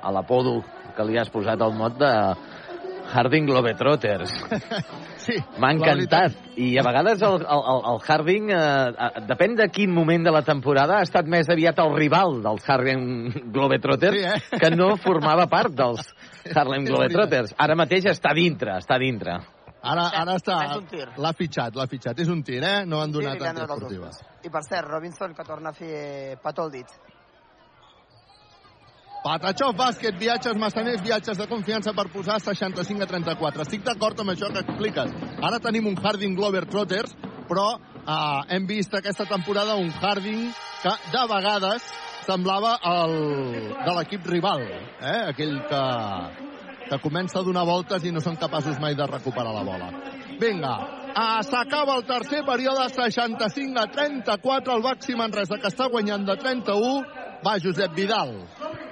a 0.06 0.14
l'apodo 0.14 0.60
que 0.94 1.04
li 1.08 1.18
has 1.18 1.32
posat 1.32 1.60
al 1.60 1.74
mot 1.74 1.98
de 1.98 2.12
Harding 3.12 3.46
Globetrotters. 3.46 4.32
sí, 5.24 5.36
M'ha 5.62 5.70
encantat. 5.76 6.34
I 6.60 6.72
a 6.80 6.84
vegades 6.86 7.22
el, 7.26 7.40
el, 7.44 7.62
el, 7.92 7.98
Harding, 8.06 8.50
eh, 8.50 8.60
eh, 9.06 9.24
depèn 9.28 9.56
de 9.58 9.68
quin 9.72 9.92
moment 9.94 10.24
de 10.26 10.32
la 10.34 10.42
temporada, 10.46 10.98
ha 11.00 11.06
estat 11.06 11.28
més 11.30 11.48
aviat 11.52 11.78
el 11.84 11.94
rival 11.96 12.40
dels 12.44 12.64
Harding 12.66 13.50
Globetrotters, 13.54 14.16
Sí, 14.16 14.24
eh? 14.24 14.60
que 14.60 14.70
no 14.74 14.94
formava 15.00 15.46
part 15.52 15.74
dels 15.76 16.08
Harlem 16.54 16.86
Globetrotters. 16.88 17.54
Ara 17.58 17.76
mateix 17.78 18.06
està 18.12 18.32
dintre, 18.36 18.78
està 18.82 18.98
dintre. 19.02 19.38
Ara, 19.86 20.08
ara 20.18 20.34
està... 20.40 20.56
L'ha 21.22 21.30
fitxat, 21.36 21.76
l'ha 21.78 21.86
fitxat. 21.86 22.18
És 22.24 22.30
un 22.32 22.40
tir, 22.42 22.58
eh? 22.64 22.80
No 22.88 22.98
han 23.04 23.12
Sí, 23.12 23.20
donat 23.20 23.42
antiesportiva. 23.52 24.08
dos 24.08 24.18
punts. 24.18 24.46
I 24.46 24.50
per 24.50 24.62
cert, 24.66 24.88
Robinson 24.90 25.34
que 25.36 25.44
torna 25.46 25.70
a 25.70 25.76
fer 25.76 26.38
petó 26.42 26.64
al 26.66 26.72
dit. 26.74 26.90
Patachó 29.26 29.72
Bàsquet, 29.74 30.14
viatges 30.20 30.54
massaners, 30.54 31.00
viatges 31.02 31.38
de 31.40 31.48
confiança 31.50 31.90
per 31.92 32.04
posar 32.12 32.36
65 32.38 33.02
a 33.02 33.08
34. 33.10 33.64
Estic 33.64 33.82
d'acord 33.82 34.20
amb 34.22 34.30
això 34.30 34.52
que 34.54 34.62
expliques. 34.62 35.10
Ara 35.42 35.58
tenim 35.64 35.88
un 35.90 35.96
Harding 35.98 36.36
Globetrotters, 36.38 37.16
però 37.48 37.64
eh, 37.74 38.54
hem 38.54 38.68
vist 38.70 38.94
aquesta 38.94 39.26
temporada 39.26 39.74
un 39.82 39.90
Harding 39.90 40.44
que 40.82 40.92
de 41.10 41.24
vegades 41.32 41.88
semblava 42.28 42.76
el 42.92 43.16
de 43.72 43.96
l'equip 43.98 44.30
rival, 44.30 44.62
eh? 44.62 45.18
aquell 45.32 45.58
que, 45.72 45.82
que 46.86 47.00
comença 47.02 47.40
a 47.40 47.44
donar 47.46 47.66
voltes 47.66 48.06
i 48.06 48.14
no 48.14 48.22
són 48.22 48.38
capaços 48.38 48.78
mai 48.78 48.94
de 48.94 49.10
recuperar 49.10 49.50
la 49.58 49.66
bola. 49.66 49.90
Vinga, 50.38 50.74
ah, 51.18 51.42
s'acaba 51.42 51.98
el 51.98 52.06
tercer 52.06 52.44
període, 52.46 52.86
65 52.94 53.82
a 53.82 53.90
34, 53.90 54.78
el 54.78 54.86
Baxi 54.86 55.18
Manresa, 55.18 55.58
que 55.58 55.74
està 55.74 55.90
guanyant 55.90 56.30
de 56.30 56.38
31. 56.46 56.98
Va, 57.46 57.58
Josep 57.62 57.92
Vidal, 57.94 58.32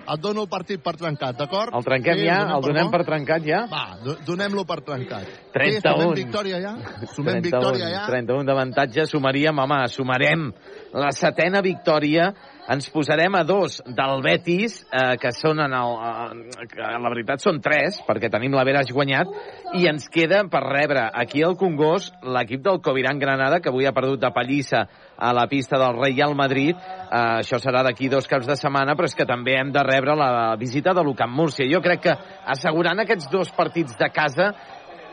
et 0.09 0.21
dono 0.21 0.43
el 0.45 0.49
partit 0.53 0.83
per 0.85 0.95
trencat, 1.01 1.37
d'acord? 1.39 1.75
El 1.75 1.85
trenquem 1.85 2.19
Sí, 2.19 2.27
ja? 2.27 2.39
donem 2.45 2.57
El 2.57 2.63
donem 2.69 2.87
bo? 2.87 2.91
per 2.97 3.05
trencat 3.09 3.43
ja? 3.47 3.61
Va, 3.71 3.85
do- 4.05 4.17
donem-lo 4.27 4.65
per 4.69 4.81
trencat. 4.85 5.29
31. 5.53 5.75
Sí, 5.75 5.81
sumem 5.81 6.15
victòria 6.19 6.61
ja? 6.61 6.73
Sumem 7.15 7.41
31, 7.41 7.49
victòria 7.51 7.89
ja? 7.93 8.07
31 8.07 8.45
d'avantatge, 8.49 9.07
sumaríem, 9.07 9.59
home, 9.59 9.81
sumarem 9.89 10.51
la 10.95 11.11
setena 11.11 11.61
victòria, 11.65 12.33
ens 12.71 12.87
posarem 12.89 13.35
a 13.37 13.43
dos 13.45 13.83
del 13.85 14.23
Betis, 14.25 14.79
eh, 14.89 15.17
que 15.21 15.33
són 15.37 15.59
en 15.61 15.73
el... 15.77 15.97
Eh, 16.01 16.67
que 16.71 16.81
la 16.81 17.11
veritat 17.13 17.43
són 17.43 17.59
tres, 17.61 17.99
perquè 18.07 18.31
tenim 18.33 18.55
la 18.57 18.65
Veras 18.65 18.89
guanyat, 18.95 19.29
i 19.77 19.89
ens 19.91 20.07
queda 20.09 20.45
per 20.49 20.63
rebre 20.65 21.03
aquí 21.13 21.43
al 21.45 21.57
Congost 21.61 22.15
l'equip 22.25 22.63
del 22.65 22.81
Coviran 22.81 23.19
Granada, 23.19 23.61
que 23.61 23.69
avui 23.69 23.85
ha 23.87 23.93
perdut 23.93 24.21
de 24.23 24.31
pallissa 24.33 24.87
a 25.19 25.33
la 25.33 25.47
pista 25.47 25.79
del 25.79 25.99
Real 26.01 26.35
Madrid. 26.35 26.77
Eh, 26.77 27.41
això 27.41 27.59
serà 27.63 27.83
d'aquí 27.87 28.09
dos 28.09 28.29
caps 28.31 28.47
de 28.47 28.57
setmana, 28.57 28.95
però 28.95 29.11
és 29.11 29.17
que 29.17 29.29
també 29.29 29.59
hem 29.59 29.73
de 29.73 29.83
rebre 29.87 30.17
la 30.19 30.55
visita 30.61 30.95
de 30.95 31.03
l'Ucamp 31.03 31.35
Múrcia. 31.35 31.69
Jo 31.71 31.83
crec 31.85 32.07
que 32.09 32.17
assegurant 32.47 33.01
aquests 33.01 33.31
dos 33.33 33.53
partits 33.55 33.99
de 33.99 34.11
casa 34.15 34.53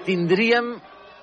tindríem 0.05 0.75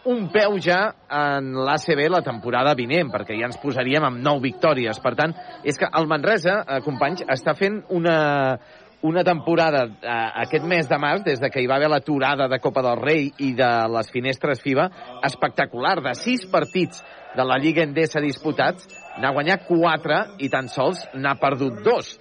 un 0.09 0.29
peu 0.33 0.57
ja 0.63 0.95
en 1.11 1.53
l'ACB 1.67 2.07
la 2.09 2.23
temporada 2.25 2.75
vinent, 2.79 3.11
perquè 3.13 3.37
ja 3.37 3.49
ens 3.51 3.61
posaríem 3.61 4.07
amb 4.07 4.23
nou 4.25 4.41
victòries. 4.41 5.01
Per 5.05 5.15
tant, 5.19 5.35
és 5.65 5.77
que 5.79 5.89
el 5.93 6.09
Manresa, 6.09 6.63
eh, 6.63 6.81
companys, 6.85 7.25
està 7.29 7.55
fent 7.59 7.83
una, 7.91 8.59
una 9.03 9.25
temporada 9.25 9.85
eh, 9.85 10.17
aquest 10.45 10.65
mes 10.65 10.89
de 10.89 10.99
març, 10.99 11.25
des 11.27 11.43
de 11.43 11.51
que 11.51 11.61
hi 11.61 11.69
va 11.69 11.77
haver 11.77 11.91
l'aturada 11.93 12.49
de 12.49 12.59
Copa 12.63 12.83
del 12.87 13.03
Rei 13.03 13.29
i 13.39 13.53
de 13.59 13.71
les 13.95 14.11
finestres 14.15 14.63
FIBA, 14.65 14.89
espectacular. 15.29 15.99
De 16.03 16.15
sis 16.15 16.47
partits 16.51 17.05
de 17.37 17.45
la 17.45 17.59
Lliga 17.61 17.85
Endesa 17.85 18.21
disputats, 18.25 18.87
n'ha 19.21 19.33
guanyat 19.35 19.67
quatre 19.69 20.23
i 20.39 20.49
tan 20.53 20.69
sols 20.73 21.05
n'ha 21.15 21.35
perdut 21.41 21.83
dos. 21.85 22.17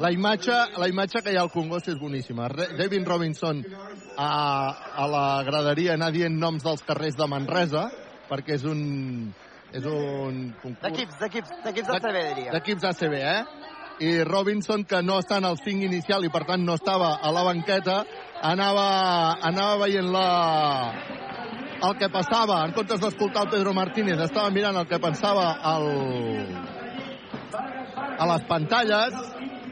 La 0.00 0.10
imatge, 0.12 0.54
la 0.80 0.88
imatge 0.88 1.20
que 1.20 1.32
hi 1.32 1.36
ha 1.36 1.42
al 1.44 1.50
Congost 1.52 1.90
és 1.92 1.98
boníssima. 2.00 2.48
Re- 2.48 2.70
David 2.78 3.08
Robinson 3.08 3.60
a, 4.16 4.30
a 4.96 5.06
la 5.12 5.24
graderia 5.44 5.92
anar 5.98 6.08
dient 6.14 6.38
noms 6.40 6.64
dels 6.64 6.84
carrers 6.88 7.18
de 7.18 7.28
Manresa, 7.28 7.90
perquè 8.30 8.56
és 8.56 8.64
un, 8.64 8.80
és 9.76 9.84
un 9.84 10.38
concurs... 10.62 10.86
D'equips, 10.86 11.18
d'equips, 11.20 11.52
d'equips 11.66 11.90
del 11.92 12.00
CB, 12.06 12.22
diria. 12.30 12.54
D'equips 12.56 12.88
ACB, 12.92 13.18
eh? 13.20 13.42
I 14.00 14.10
Robinson, 14.24 14.86
que 14.88 15.02
no 15.04 15.18
està 15.20 15.36
en 15.42 15.50
el 15.50 15.58
5 15.60 15.84
inicial 15.84 16.24
i 16.24 16.32
per 16.32 16.46
tant 16.48 16.64
no 16.64 16.78
estava 16.80 17.18
a 17.20 17.32
la 17.36 17.44
banqueta, 17.44 17.98
anava, 18.40 18.86
anava 19.44 19.82
veient 19.84 20.08
la, 20.14 20.28
el 21.80 21.96
que 21.98 22.08
passava, 22.12 22.60
en 22.66 22.74
comptes 22.76 23.00
d'escoltar 23.00 23.46
el 23.46 23.52
Pedro 23.54 23.72
Martínez, 23.76 24.20
estava 24.20 24.50
mirant 24.52 24.76
el 24.80 24.88
que 24.88 25.00
pensava 25.00 25.46
el, 25.72 25.86
a 28.20 28.28
les 28.34 28.46
pantalles 28.48 29.16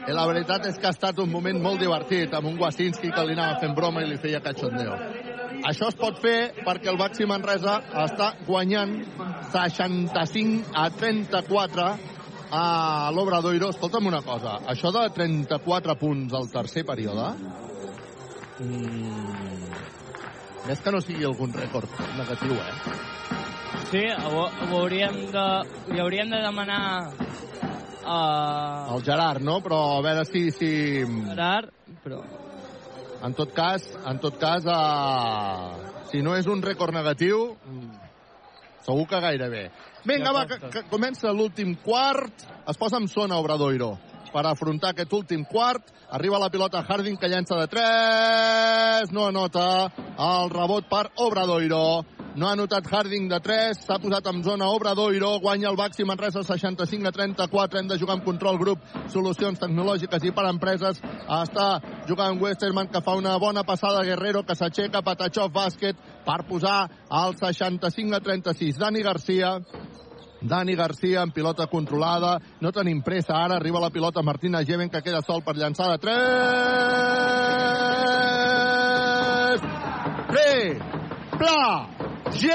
i 0.09 0.15
la 0.15 0.25
veritat 0.25 0.65
és 0.69 0.77
que 0.79 0.89
ha 0.89 0.95
estat 0.95 1.19
un 1.21 1.29
moment 1.29 1.59
molt 1.61 1.81
divertit 1.83 2.33
amb 2.33 2.49
un 2.49 2.57
Wasinski 2.59 3.11
que 3.13 3.25
li 3.27 3.35
anava 3.37 3.59
fent 3.61 3.75
broma 3.77 4.01
i 4.01 4.09
li 4.09 4.17
feia 4.21 4.41
cachondeo. 4.41 4.95
Això 5.69 5.89
es 5.91 5.97
pot 5.99 6.21
fer 6.23 6.63
perquè 6.63 6.89
el 6.89 6.97
Baxi 6.97 7.27
Manresa 7.29 7.79
està 8.05 8.31
guanyant 8.47 8.95
65 9.51 10.71
a 10.73 10.87
34 10.95 11.89
a 12.49 12.63
l'Obradoiro. 13.13 13.69
Escolta'm 13.75 14.07
una 14.09 14.23
cosa, 14.25 14.57
això 14.71 14.93
de 14.95 15.03
34 15.13 15.97
punts 15.99 16.33
al 16.33 16.49
tercer 16.53 16.85
període, 16.87 17.27
mm, 18.63 19.48
més 20.69 20.81
que 20.85 20.91
no 20.93 20.99
sigui 21.01 21.25
algun 21.25 21.53
rècord 21.55 21.89
negatiu, 22.17 22.53
eh? 22.53 22.73
Sí, 23.89 24.03
ho, 24.05 24.43
ho 24.45 24.81
hauríem 24.83 25.15
de, 25.33 25.45
li 25.89 26.01
hauríem 26.03 26.29
de 26.29 26.41
demanar 26.43 26.81
a 28.05 28.19
El 28.93 29.01
Gerard, 29.05 29.41
no? 29.45 29.59
Però 29.65 29.79
a 29.95 30.03
veure 30.05 30.27
si... 30.29 30.49
si... 30.53 30.69
Gerard, 31.31 31.73
però... 32.03 32.21
En 33.25 33.33
tot 33.35 33.49
cas, 33.51 33.83
en 34.07 34.21
tot 34.23 34.37
cas, 34.39 34.63
uh, 34.69 36.05
si 36.07 36.21
no 36.23 36.37
és 36.39 36.47
un 36.47 36.61
rècord 36.63 36.95
negatiu, 36.95 37.49
segur 38.85 39.07
que 39.09 39.19
gairebé. 39.25 39.65
Vinga, 40.07 40.31
va, 40.31 40.45
que, 40.47 40.61
que 40.71 40.85
comença 40.87 41.33
l'últim 41.35 41.73
quart. 41.83 42.45
Es 42.69 42.79
posa 42.79 43.01
amb 43.01 43.11
zona, 43.11 43.41
Obradoiro. 43.41 43.97
Per 44.33 44.45
afrontar 44.47 44.93
aquest 44.93 45.13
últim 45.13 45.43
quart. 45.45 45.91
Arriba 46.11 46.39
la 46.39 46.49
pilota 46.49 46.83
Harding, 46.87 47.17
que 47.17 47.29
llença 47.29 47.57
de 47.59 47.67
3. 47.67 49.11
No 49.11 49.27
anota. 49.27 49.89
El 50.17 50.49
rebot 50.49 50.89
per 50.89 51.07
Obradoiro. 51.17 52.05
No 52.35 52.47
ha 52.47 52.51
anotat 52.53 52.85
Harding 52.87 53.25
de 53.27 53.39
3, 53.41 53.79
s'ha 53.83 53.97
posat 53.99 54.27
en 54.29 54.43
zona 54.45 54.67
Obradoiro, 54.71 55.31
guanya 55.41 55.67
el 55.71 55.75
Baxi 55.75 56.05
Manresa 56.05 56.43
65 56.45 57.09
a 57.09 57.11
34, 57.11 57.79
hem 57.79 57.89
de 57.89 57.97
jugar 57.97 58.15
amb 58.15 58.23
control 58.23 58.59
grup, 58.61 58.85
solucions 59.11 59.59
tecnològiques 59.59 60.23
i 60.23 60.31
per 60.37 60.45
empreses. 60.47 61.01
Està 61.25 61.67
jugant 62.07 62.39
Westerman, 62.39 62.91
que 62.93 63.01
fa 63.03 63.17
una 63.17 63.35
bona 63.41 63.65
passada, 63.67 64.05
Guerrero, 64.05 64.45
que 64.45 64.55
s'aixeca, 64.55 65.01
Patachov, 65.01 65.51
bàsquet, 65.51 65.97
per 66.25 66.43
posar 66.47 66.77
el 67.23 67.35
65 67.41 68.15
a 68.15 68.21
36. 68.29 68.77
Dani 68.77 69.03
Garcia, 69.03 69.57
Dani 70.41 70.75
Garcia 70.75 71.21
en 71.21 71.31
pilota 71.31 71.67
controlada. 71.67 72.39
No 72.61 72.71
tenim 72.71 73.01
pressa 73.01 73.33
ara. 73.35 73.55
Arriba 73.55 73.79
la 73.79 73.89
pilota 73.89 74.21
Martina 74.23 74.63
Geven 74.63 74.89
que 74.89 75.01
queda 75.01 75.21
sol 75.21 75.43
per 75.43 75.55
llançar 75.55 75.91
de 75.91 75.97
3. 75.97 76.09
Tre. 80.29 80.79
Pla. 81.37 81.87
G. 82.31 82.49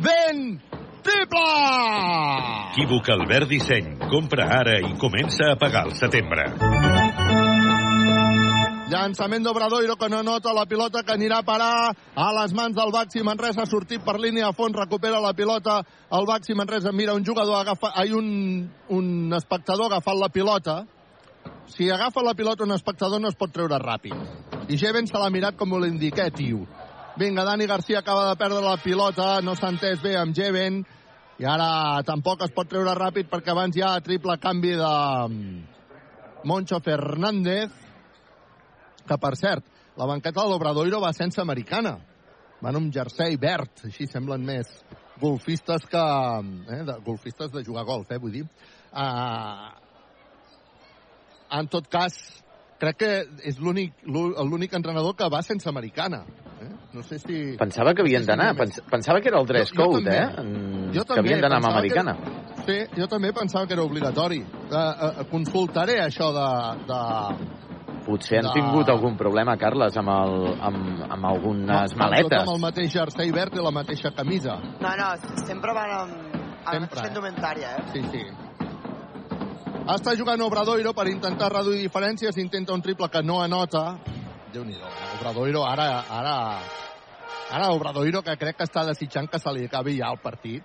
Ben. 0.00 0.60
Triple! 1.00 1.40
Equívoc 2.70 3.08
Albert 3.08 3.48
Disseny. 3.48 3.96
Compra 4.10 4.44
ara 4.60 4.76
i 4.84 4.92
comença 5.00 5.52
a 5.52 5.56
pagar 5.56 5.86
el 5.88 5.94
setembre. 5.96 6.44
Llançament 8.90 9.44
d'Obradoiro 9.46 9.94
que 9.94 10.08
no 10.10 10.18
nota 10.26 10.50
la 10.50 10.64
pilota 10.66 11.04
que 11.06 11.12
anirà 11.14 11.36
a 11.40 11.46
parar 11.46 11.92
a 12.18 12.28
les 12.40 12.50
mans 12.58 12.74
del 12.74 12.90
Baxi 12.90 13.20
Manresa, 13.22 13.62
sortit 13.70 14.02
per 14.02 14.16
línia 14.18 14.48
a 14.48 14.54
fons, 14.56 14.74
recupera 14.74 15.20
la 15.22 15.30
pilota, 15.36 15.76
el 16.10 16.24
Baxi 16.26 16.56
Manresa 16.58 16.90
mira 16.90 17.14
un 17.14 17.22
jugador, 17.22 17.60
agafa, 17.60 17.92
hi 18.02 18.10
un, 18.18 18.64
un 18.90 19.36
espectador 19.36 19.86
agafant 19.86 20.18
la 20.18 20.28
pilota, 20.34 20.74
si 21.70 21.86
agafa 21.86 22.24
la 22.26 22.34
pilota 22.34 22.66
un 22.66 22.74
espectador 22.74 23.22
no 23.22 23.30
es 23.30 23.38
pot 23.38 23.52
treure 23.54 23.78
ràpid. 23.78 24.16
I 24.66 24.78
Jeven 24.80 25.06
se 25.06 25.20
l'ha 25.22 25.30
mirat 25.30 25.54
com 25.60 25.76
l'indiqué, 25.78 26.26
tio. 26.34 26.64
Vinga, 27.20 27.44
Dani 27.46 27.68
Garcia 27.70 28.00
acaba 28.00 28.24
de 28.26 28.40
perdre 28.40 28.64
la 28.64 28.74
pilota, 28.82 29.36
no 29.38 29.54
s'ha 29.54 29.70
entès 29.70 30.02
bé 30.02 30.16
amb 30.18 30.34
Jeven, 30.34 30.80
i 31.38 31.46
ara 31.46 32.02
tampoc 32.08 32.42
es 32.42 32.50
pot 32.56 32.66
treure 32.66 32.96
ràpid 32.98 33.30
perquè 33.30 33.54
abans 33.54 33.78
hi 33.78 33.86
ha 33.86 33.92
triple 34.02 34.34
canvi 34.42 34.74
de 34.80 34.90
Moncho 36.42 36.82
Fernández, 36.82 37.70
que 39.10 39.18
per 39.18 39.34
cert, 39.38 39.66
la 39.98 40.06
banqueta 40.06 40.44
de 40.44 40.52
l'Obradoiro 40.54 41.00
va 41.02 41.10
sense 41.16 41.42
americana. 41.42 41.96
Van 42.62 42.76
amb 42.76 42.92
jersei 42.94 43.36
verd, 43.40 43.82
així 43.88 44.06
semblen 44.06 44.44
més 44.46 44.68
golfistes 45.20 45.86
que... 45.90 46.02
Eh, 46.70 46.82
de, 46.88 46.96
golfistes 47.04 47.50
de 47.52 47.64
jugar 47.66 47.84
golf, 47.88 48.10
eh, 48.12 48.18
vull 48.20 48.32
dir. 48.38 48.44
Uh, 48.90 49.70
en 51.58 51.66
tot 51.72 51.88
cas, 51.90 52.14
crec 52.80 52.96
que 53.00 53.10
és 53.48 53.58
l'únic 53.60 54.76
entrenador 54.76 55.16
que 55.18 55.28
va 55.32 55.42
sense 55.42 55.68
americana. 55.68 56.22
Eh? 56.60 56.68
No 56.94 57.02
sé 57.06 57.18
si... 57.22 57.40
Pensava 57.60 57.94
que 57.96 58.04
havien 58.04 58.24
d'anar, 58.28 58.52
pens 58.58 58.78
pensava 58.90 59.20
que 59.24 59.30
era 59.32 59.40
el 59.40 59.48
dress 59.48 59.72
Jo- 59.72 59.80
jo 59.82 59.88
code, 59.90 60.04
també. 60.04 60.18
eh? 60.18 60.44
En- 60.44 60.92
Jo 60.94 61.04
que 61.04 61.14
també 61.14 61.20
havien 61.30 61.40
d'anar 61.44 61.58
amb 61.60 61.66
pensava 61.66 61.82
que- 61.82 61.98
americana. 61.98 62.36
Sí, 62.66 62.78
jo 63.00 63.06
també 63.08 63.32
pensava 63.32 63.66
que 63.66 63.72
era 63.74 63.82
obligatori. 63.88 64.40
Uh, 64.42 64.76
uh, 64.76 65.24
consultaré 65.30 65.98
això 66.04 66.28
de, 66.36 66.48
de, 66.90 67.00
Potser 68.04 68.38
han 68.38 68.46
No. 68.46 68.52
tingut 68.54 68.88
algun 68.88 69.16
problema, 69.16 69.56
Carles, 69.56 69.96
amb, 69.96 70.08
el, 70.08 70.56
amb, 70.60 71.02
amb 71.12 71.24
algunes 71.26 71.90
Tots 71.92 71.96
maletes. 72.00 72.40
amb 72.40 72.54
el 72.54 72.60
mateix 72.60 72.92
jersei 72.92 73.30
verd 73.30 73.54
i 73.56 73.62
la 73.62 73.70
mateixa 73.70 74.10
camisa. 74.16 74.56
No, 74.80 74.92
no, 74.96 75.10
sempre 75.46 75.72
van 75.74 75.90
amb, 75.90 76.12
amb 76.64 76.72
Sempre, 76.80 77.00
eh? 77.00 77.06
indumentària, 77.08 77.74
eh? 77.76 77.84
Sí, 77.92 78.02
sí. 78.10 78.24
Està 79.90 80.14
jugant 80.16 80.40
Obradoiro 80.44 80.92
per 80.94 81.08
intentar 81.08 81.50
reduir 81.52 81.80
diferències, 81.82 82.36
intenta 82.38 82.72
un 82.72 82.82
triple 82.82 83.08
que 83.10 83.22
no 83.22 83.40
anota. 83.42 83.98
Déu-n'hi-do? 84.52 84.86
Obradoiro 85.18 85.64
ara, 85.66 86.04
ara, 86.10 86.36
ara 87.50 87.70
Obradoiro 87.72 88.22
que 88.22 88.36
crec 88.36 88.56
que 88.58 88.64
està 88.64 88.84
desitjant 88.86 89.28
que 89.30 89.38
se 89.38 89.52
li 89.52 89.64
acabi 89.66 89.96
ja 89.98 90.10
el 90.10 90.18
partit 90.22 90.64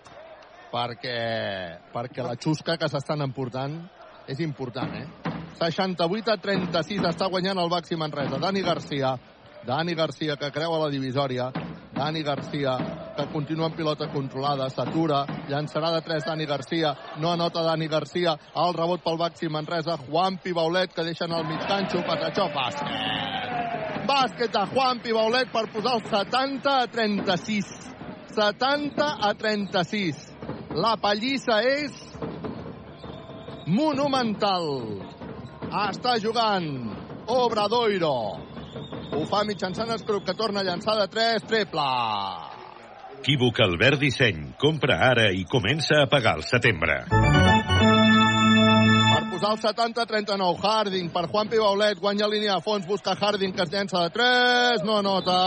perquè, 0.71 1.79
perquè 1.93 2.23
la 2.25 2.35
xusca 2.35 2.77
que 2.77 2.89
s'estan 2.89 3.21
emportant 3.21 3.77
és 4.27 4.39
important, 4.39 4.91
eh? 4.95 5.07
68 5.59 6.33
a 6.33 6.37
36 6.41 7.07
està 7.07 7.29
guanyant 7.31 7.59
el 7.61 7.71
Baxi 7.71 7.95
Manresa. 7.95 8.39
Dani 8.41 8.61
Garcia, 8.61 9.15
Dani 9.65 9.95
Garcia 9.95 10.35
que 10.35 10.51
creua 10.51 10.81
la 10.83 10.89
divisòria, 10.91 11.49
Dani 11.95 12.23
Garcia 12.23 12.75
que 13.15 13.25
continua 13.31 13.69
amb 13.69 13.77
pilota 13.77 14.09
controlada, 14.11 14.67
s'atura, 14.69 15.23
llançarà 15.49 15.93
de 15.95 16.01
3 16.03 16.27
Dani 16.27 16.45
Garcia, 16.45 16.91
no 17.23 17.31
anota 17.31 17.63
Dani 17.63 17.87
Garcia, 17.87 18.35
el 18.65 18.75
rebot 18.75 19.03
pel 19.03 19.17
Baxi 19.21 19.49
Manresa, 19.49 19.97
Juan 20.09 20.37
Pibaulet 20.43 20.93
que 20.93 21.07
deixen 21.07 21.31
al 21.31 21.47
mig 21.47 21.63
canxo, 21.69 22.03
Patachó, 22.05 22.49
bàsquet. 22.53 23.23
Bàsquet 24.05 24.51
de 24.53 24.65
Juan 24.73 24.99
Pibaulet 25.01 25.49
per 25.53 25.65
posar 25.73 25.95
el 25.97 26.03
70 26.11 26.75
a 26.83 26.87
36. 26.91 27.71
70 28.35 29.07
a 29.23 29.33
36. 29.33 30.27
La 30.75 30.97
pallissa 30.99 31.61
és 31.63 32.04
monumental. 33.65 34.67
Està 35.89 36.17
jugant 36.21 36.67
Obradoiro. 37.27 38.15
Ho 39.15 39.23
fa 39.29 39.43
mitjançant 39.47 39.91
Escrup, 39.95 40.25
que 40.25 40.35
torna 40.37 40.61
a 40.61 40.67
llançar 40.67 40.97
de 40.99 41.07
3, 41.11 41.45
triple. 41.49 41.87
Equívoc 43.19 43.59
Albert 43.63 43.99
Disseny. 44.01 44.53
Compra 44.61 44.99
ara 45.07 45.31
i 45.33 45.45
comença 45.49 46.03
a 46.03 46.09
pagar 46.11 46.35
el 46.37 46.43
setembre. 46.45 47.05
Per 49.09 49.23
posar 49.31 49.53
el 49.55 49.61
70-39, 49.63 50.59
Harding 50.61 51.09
per 51.13 51.25
Juan 51.31 51.49
Pibaulet, 51.49 51.97
guanya 51.99 52.27
línia 52.29 52.59
a 52.59 52.61
fons, 52.61 52.85
busca 52.85 53.15
Harding 53.17 53.55
que 53.55 53.63
es 53.65 53.71
llença 53.73 54.03
de 54.03 54.11
3, 54.13 54.85
no 54.85 54.99
anota. 54.99 55.39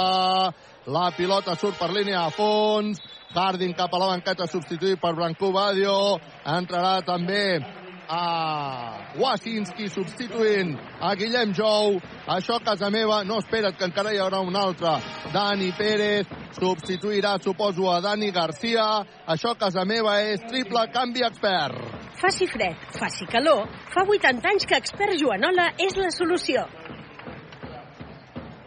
La 0.88 1.10
pilota 1.12 1.54
surt 1.54 1.78
per 1.78 1.92
línia 1.92 2.24
a 2.24 2.32
fons, 2.34 2.98
Harding 3.34 3.76
cap 3.76 3.92
a 3.92 4.00
la 4.00 4.08
banqueta 4.14 4.48
substituït 4.48 4.98
per 4.98 5.12
Branco 5.14 5.52
Badio, 5.52 6.16
entrarà 6.48 7.02
també 7.04 7.60
a 8.08 9.12
Wasinski 9.20 9.88
substituint 9.92 10.74
a 11.00 11.14
Guillem 11.14 11.52
Jou. 11.54 11.98
Això 12.28 12.56
a 12.56 12.64
casa 12.64 12.90
meva, 12.90 13.22
no 13.24 13.38
espera't 13.42 13.76
que 13.76 13.88
encara 13.88 14.12
hi 14.14 14.20
haurà 14.22 14.40
un 14.44 14.56
altre. 14.56 14.96
Dani 15.34 15.70
Pérez 15.76 16.26
substituirà, 16.58 17.36
suposo, 17.44 17.90
a 17.92 18.00
Dani 18.00 18.30
Garcia. 18.32 18.88
Això 19.28 19.52
a 19.52 19.60
casa 19.60 19.84
meva 19.84 20.18
és 20.24 20.42
triple 20.48 20.86
canvi 20.94 21.24
expert. 21.28 21.78
Faci 22.18 22.48
fred, 22.50 22.74
faci 22.98 23.28
calor, 23.30 23.68
fa 23.92 24.02
80 24.02 24.48
anys 24.50 24.66
que 24.66 24.80
Expert 24.80 25.14
Joanola 25.20 25.70
és 25.78 25.94
la 26.00 26.10
solució. 26.10 26.64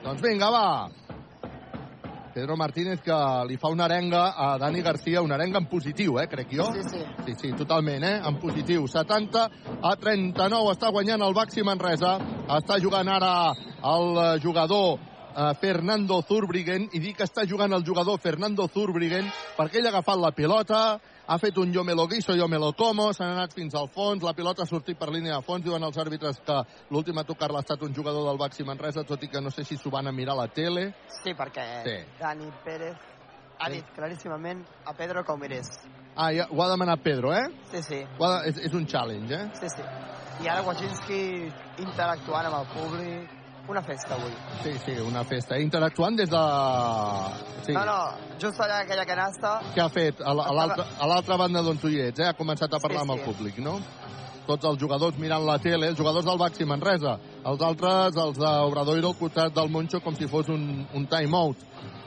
Doncs 0.06 0.22
vinga, 0.24 0.48
va. 0.54 1.01
Pedro 2.34 2.56
Martínez 2.58 3.02
que 3.04 3.18
li 3.48 3.58
fa 3.60 3.70
una 3.74 3.86
arenga 3.86 4.32
a 4.38 4.58
Dani 4.58 4.82
Garcia, 4.82 5.22
una 5.22 5.36
arenga 5.36 5.60
en 5.60 5.68
positiu, 5.68 6.18
eh, 6.20 6.28
crec 6.32 6.56
jo. 6.56 6.72
Sí, 6.74 6.84
sí. 6.90 7.04
Sí, 7.26 7.36
sí, 7.42 7.54
totalment, 7.54 8.04
eh, 8.04 8.22
en 8.24 8.40
positiu. 8.40 8.88
70 8.88 9.46
a 9.82 9.96
39 10.00 10.72
està 10.72 10.92
guanyant 10.92 11.22
el 11.22 11.36
Baxi 11.36 11.64
Manresa. 11.64 12.18
Està 12.48 12.80
jugant 12.82 13.08
ara 13.08 13.52
el 13.52 14.42
jugador 14.42 15.00
eh, 15.36 15.54
Fernando 15.60 16.22
Zurbriggen 16.28 16.90
i 16.94 17.00
dic 17.00 17.18
que 17.20 17.28
està 17.28 17.46
jugant 17.48 17.74
el 17.74 17.86
jugador 17.88 18.20
Fernando 18.20 18.68
Zurbriggen 18.72 19.30
perquè 19.58 19.80
ell 19.80 19.90
ha 19.90 19.96
agafat 19.96 20.20
la 20.20 20.32
pilota, 20.36 20.82
ha 21.28 21.38
fet 21.40 21.58
un 21.58 21.74
jo 21.74 21.84
me 21.84 21.96
lo 21.96 22.08
guiso, 22.08 22.34
jo 22.38 22.48
me 22.48 22.60
lo 22.60 22.74
como, 22.74 23.12
s'han 23.14 23.32
anat 23.36 23.54
fins 23.54 23.76
al 23.76 23.90
fons, 23.90 24.24
la 24.24 24.34
pilota 24.34 24.64
ha 24.64 24.70
sortit 24.70 24.98
per 25.00 25.10
línia 25.10 25.38
de 25.38 25.46
fons, 25.46 25.64
diuen 25.64 25.84
els 25.84 25.98
àrbitres 25.98 26.42
que 26.46 26.58
l'últim 26.90 27.18
a 27.18 27.24
tocar-la 27.24 27.62
ha 27.62 27.66
estat 27.66 27.82
un 27.84 27.96
jugador 27.96 28.28
del 28.28 28.40
Baxi 28.42 28.64
Manresa, 28.68 29.04
tot 29.08 29.24
i 29.24 29.30
que 29.32 29.42
no 29.42 29.52
sé 29.52 29.64
si 29.64 29.78
s'ho 29.78 29.90
van 29.94 30.08
a 30.08 30.12
mirar 30.12 30.36
a 30.36 30.44
la 30.44 30.48
tele. 30.48 30.92
Sí, 31.24 31.34
perquè 31.34 31.68
Sí. 31.86 31.98
Dani 32.20 32.52
Pérez 32.66 32.98
ha 33.60 33.70
dit 33.70 33.86
claríssimament 33.96 34.64
a 34.86 34.94
Pedro 34.94 35.24
que 35.24 35.32
ho 35.32 35.38
mirés. 35.38 35.68
Ah, 36.16 36.32
ja, 36.34 36.48
ho 36.50 36.64
ha 36.64 36.70
demanat 36.70 37.02
Pedro, 37.04 37.34
eh? 37.34 37.48
Sí, 37.72 37.84
sí. 37.84 38.02
Ha 38.20 38.32
és, 38.46 38.58
és 38.58 38.74
un 38.74 38.88
challenge, 38.88 39.34
eh? 39.34 39.50
Sí, 39.60 39.70
sí. 39.76 39.84
I 40.42 40.48
ara 40.50 40.64
Wajinski 40.66 41.22
interactuant 41.78 42.50
amb 42.50 42.58
el 42.62 42.68
públic. 42.74 43.41
Una 43.70 43.82
festa 43.82 44.16
avui. 44.16 44.32
Sí, 44.64 44.72
sí, 44.86 44.92
una 45.00 45.24
festa. 45.24 45.58
Interactuant 45.60 46.16
des 46.18 46.30
de... 46.30 46.40
Sí. 47.64 47.74
No, 47.74 47.84
no, 47.86 47.98
just 48.42 48.60
allà 48.60 48.82
aquella 48.84 49.06
canasta... 49.06 49.60
Què 49.76 49.84
ha 49.84 49.90
fet? 49.94 50.20
A 50.26 50.34
la- 50.36 50.48
a 50.50 50.56
l'altra 50.58 50.86
a 51.00 51.08
l'altra 51.08 51.38
banda 51.40 51.62
d'on 51.64 51.78
tu 51.80 51.88
hi 51.88 52.02
ets, 52.08 52.20
eh? 52.20 52.28
Ha 52.28 52.34
començat 52.36 52.74
a 52.74 52.80
parlar 52.82 53.04
Sí, 53.06 53.08
amb 53.08 53.14
el 53.16 53.22
sí. 53.22 53.26
públic, 53.30 53.60
no? 53.64 53.78
Tots 54.48 54.66
els 54.66 54.82
jugadors 54.82 55.16
mirant 55.22 55.46
la 55.46 55.60
tele, 55.62 55.88
els 55.94 55.98
jugadors 56.00 56.26
del 56.26 56.40
Baxi 56.42 56.66
Manresa. 56.66 57.16
Els 57.46 57.62
altres, 57.64 58.18
els 58.18 58.38
d'Obradoiro 58.42 59.14
al 59.14 59.18
costat 59.22 59.54
del 59.56 59.70
Moncho, 59.70 60.02
com 60.02 60.18
si 60.18 60.28
fos 60.28 60.50
un, 60.50 60.66
un 60.98 61.06
time-out. 61.08 61.62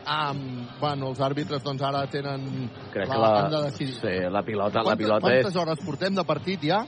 Um, 0.05 0.67
bueno, 0.83 1.15
els 1.15 1.21
àrbitres 1.25 1.63
doncs 1.65 1.81
ara 1.87 2.03
tenen... 2.13 2.69
Crec 2.93 3.09
la, 3.09 3.15
que 3.15 3.21
la, 3.23 3.33
han 3.47 3.51
de 3.55 3.63
decidir. 3.71 3.95
sí, 4.03 4.17
la 4.29 4.43
pilota, 4.45 4.83
la 4.83 4.91
Quantes, 4.91 5.05
pilota 5.07 5.21
quantes 5.31 5.55
és... 5.55 5.57
hores 5.63 5.81
portem 5.87 6.15
de 6.19 6.25
partit 6.29 6.67
ja? 6.69 6.83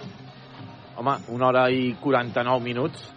Home, 0.98 1.14
una 1.32 1.46
hora 1.48 1.68
i 1.70 1.94
49 2.02 2.60
minuts. 2.66 3.12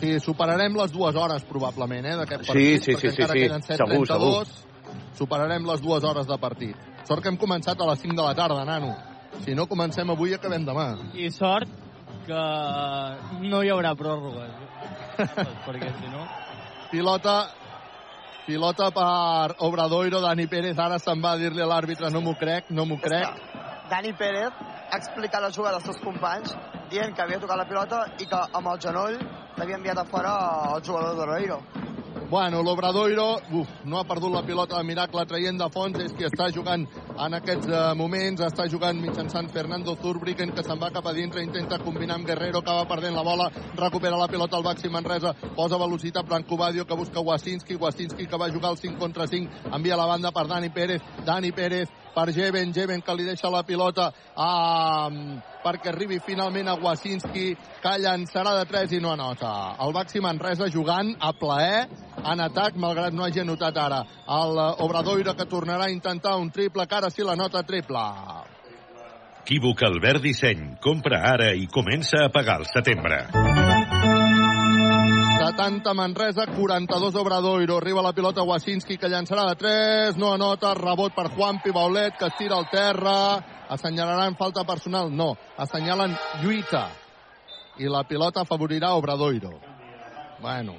Sí, 0.00 0.14
superarem 0.24 0.76
les 0.78 0.92
dues 0.94 1.16
hores 1.16 1.44
probablement, 1.44 2.06
eh, 2.08 2.16
d'aquest 2.16 2.46
Sí, 2.46 2.52
partit, 2.52 2.82
sí, 2.82 2.94
perquè 2.94 3.00
sí, 3.00 3.16
sí, 3.16 3.22
encara 3.22 3.34
sí. 3.34 3.44
queden 3.44 3.62
7, 3.62 3.76
Segur, 3.76 4.06
32. 4.08 4.66
Superarem 5.20 5.66
les 5.68 5.82
dues 5.84 6.04
hores 6.08 6.26
de 6.26 6.38
partit. 6.40 6.76
Sort 7.04 7.22
que 7.22 7.28
hem 7.28 7.36
començat 7.36 7.80
a 7.80 7.88
les 7.90 8.00
5 8.00 8.16
de 8.16 8.24
la 8.24 8.34
tarda, 8.34 8.64
nano. 8.64 8.94
Si 9.44 9.54
no 9.54 9.66
comencem 9.68 10.08
avui, 10.10 10.32
acabem 10.34 10.64
demà. 10.64 10.88
I 11.14 11.30
sort 11.30 11.68
que 12.26 12.42
no 13.44 13.62
hi 13.62 13.70
haurà 13.70 13.94
pròrrogues. 13.94 14.50
perquè 15.66 15.92
si 15.98 16.08
no... 16.08 16.24
Pilota 16.90 17.36
pilota 18.46 18.90
per 18.90 19.54
Obradoiro, 19.62 20.20
Dani 20.20 20.46
Pérez 20.50 20.78
ara 20.78 20.98
se'n 20.98 21.20
va 21.22 21.36
a 21.36 21.38
dir-li 21.38 21.62
a 21.62 21.68
l'àrbitre 21.70 22.10
no 22.10 22.22
m'ho 22.24 22.34
crec, 22.40 22.70
no 22.74 22.86
m'ho 22.88 22.96
crec. 22.98 23.28
Dani 23.90 24.12
Pérez 24.18 24.50
ha 24.90 24.96
explicat 24.98 25.42
la 25.44 25.52
jugada 25.54 25.78
als 25.78 25.86
seus 25.86 26.00
companys 26.02 26.56
dient 26.90 27.14
que 27.14 27.22
havia 27.22 27.38
tocat 27.38 27.60
la 27.60 27.68
pilota 27.68 28.00
i 28.18 28.26
que 28.26 28.40
amb 28.58 28.72
el 28.72 28.80
genoll 28.82 29.20
l'havia 29.60 29.76
enviat 29.76 29.98
a 29.98 30.04
fora 30.08 30.32
el 30.74 30.82
jugador 30.82 31.16
d'Oreiro. 31.16 31.60
Bueno, 32.30 32.62
l'Obradoiro 32.62 33.40
no 33.84 33.98
ha 33.98 34.04
perdut 34.06 34.32
la 34.32 34.42
pilota 34.42 34.78
de 34.78 34.86
miracle 34.86 35.24
traient 35.26 35.58
de 35.58 35.66
fons, 35.74 35.98
és 35.98 36.14
qui 36.14 36.26
està 36.26 36.48
jugant 36.54 36.86
en 37.26 37.36
aquests 37.38 37.68
uh, 37.68 37.92
moments, 37.98 38.42
està 38.46 38.66
jugant 38.70 38.98
mitjançant 39.02 39.50
Fernando 39.52 39.96
Zurbriggen, 40.00 40.54
que 40.54 40.64
se'n 40.66 40.80
va 40.80 40.90
cap 40.94 41.06
a 41.06 41.14
dintre, 41.14 41.42
intenta 41.44 41.80
combinar 41.82 42.16
amb 42.18 42.26
Guerrero, 42.26 42.62
que 42.62 42.76
va 42.80 42.88
perdent 42.90 43.18
la 43.18 43.26
bola, 43.26 43.50
recupera 43.76 44.18
la 44.18 44.30
pilota 44.30 44.56
al 44.56 44.66
Baxi 44.66 44.90
Manresa, 44.90 45.34
posa 45.56 45.78
velocitat 45.78 46.26
Branco 46.26 46.56
Badio, 46.56 46.86
que 46.86 46.98
busca 46.98 47.20
Wasinski, 47.20 47.76
Wasinski 47.76 48.26
que 48.26 48.38
va 48.38 48.50
jugar 48.50 48.72
el 48.72 48.78
5 48.78 48.98
contra 48.98 49.26
5, 49.26 49.74
envia 49.74 49.98
la 49.98 50.06
banda 50.06 50.32
per 50.32 50.46
Dani 50.48 50.70
Pérez, 50.70 51.02
Dani 51.26 51.52
Pérez 51.52 51.90
per 52.14 52.30
Jeven, 52.34 52.72
Jeven 52.74 53.02
que 53.02 53.14
li 53.16 53.26
deixa 53.28 53.50
la 53.52 53.62
pilota 53.66 54.10
a, 54.34 55.08
perquè 55.64 55.92
arribi 55.92 56.20
finalment 56.24 56.68
a 56.68 56.76
Wasinski, 56.80 57.48
que 57.82 57.96
llançarà 58.02 58.56
de 58.58 58.68
3 58.70 58.96
i 58.98 59.02
no 59.02 59.12
anota. 59.14 59.52
El 59.84 59.94
Baxi 59.96 60.22
Manresa 60.24 60.70
jugant 60.72 61.14
a 61.20 61.32
plaer 61.32 61.88
en 62.20 62.44
atac, 62.46 62.76
malgrat 62.76 63.16
no 63.16 63.24
hagi 63.26 63.44
anotat 63.44 63.76
ara. 63.80 64.04
El 64.40 64.62
Obradoiro 64.86 65.34
que 65.36 65.48
tornarà 65.48 65.88
a 65.88 65.94
intentar 65.94 66.36
un 66.36 66.50
triple, 66.50 66.86
que 66.86 67.00
ara 67.00 67.10
sí 67.10 67.26
la 67.26 67.36
nota 67.36 67.62
triple. 67.62 68.06
Equívoc 69.50 69.82
Albert 69.82 70.22
Disseny. 70.22 70.76
Compra 70.84 71.24
ara 71.32 71.48
i 71.58 71.66
comença 71.66 72.22
a 72.22 72.30
pagar 72.30 72.60
al 72.60 72.68
setembre. 72.70 73.49
70 75.50 75.94
Manresa, 75.94 76.46
42 76.46 77.14
Obradoiro. 77.16 77.78
Arriba 77.78 78.02
la 78.02 78.12
pilota 78.12 78.42
Wasinski, 78.42 78.96
que 78.96 79.08
llançarà 79.10 79.48
de 79.48 79.56
3. 79.58 80.16
No 80.16 80.30
anota, 80.32 80.74
rebot 80.78 81.10
per 81.16 81.26
Juanpi 81.34 81.72
Baulet, 81.74 82.14
que 82.14 82.28
es 82.28 82.36
tira 82.38 82.54
al 82.54 82.68
terra. 82.70 83.40
Assenyalaran 83.68 84.36
falta 84.38 84.62
personal? 84.64 85.10
No. 85.10 85.34
Assenyalen 85.58 86.14
lluita. 86.44 86.84
I 87.82 87.90
la 87.90 88.04
pilota 88.06 88.44
afavorirà 88.46 88.94
Obradoiro. 88.94 89.50
Bueno, 90.38 90.76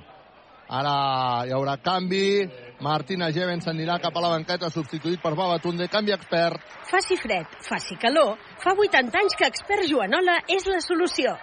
ara 0.70 0.96
hi 1.44 1.52
haurà 1.52 1.76
canvi. 1.84 2.48
Martina 2.80 3.28
Jeven 3.36 3.60
s'anirà 3.60 4.00
cap 4.00 4.16
a 4.16 4.24
la 4.24 4.34
banqueta, 4.38 4.72
substituït 4.72 5.20
per 5.22 5.36
Babatunde. 5.36 5.92
Canvi 5.92 6.16
expert. 6.16 6.64
Faci 6.88 7.20
fred, 7.20 7.60
faci 7.68 8.00
calor. 8.00 8.38
Fa 8.64 8.72
80 8.72 9.20
anys 9.20 9.36
que 9.36 9.52
expert 9.52 9.84
Joanola 9.92 10.40
és 10.48 10.64
la 10.72 10.80
solució. 10.80 11.36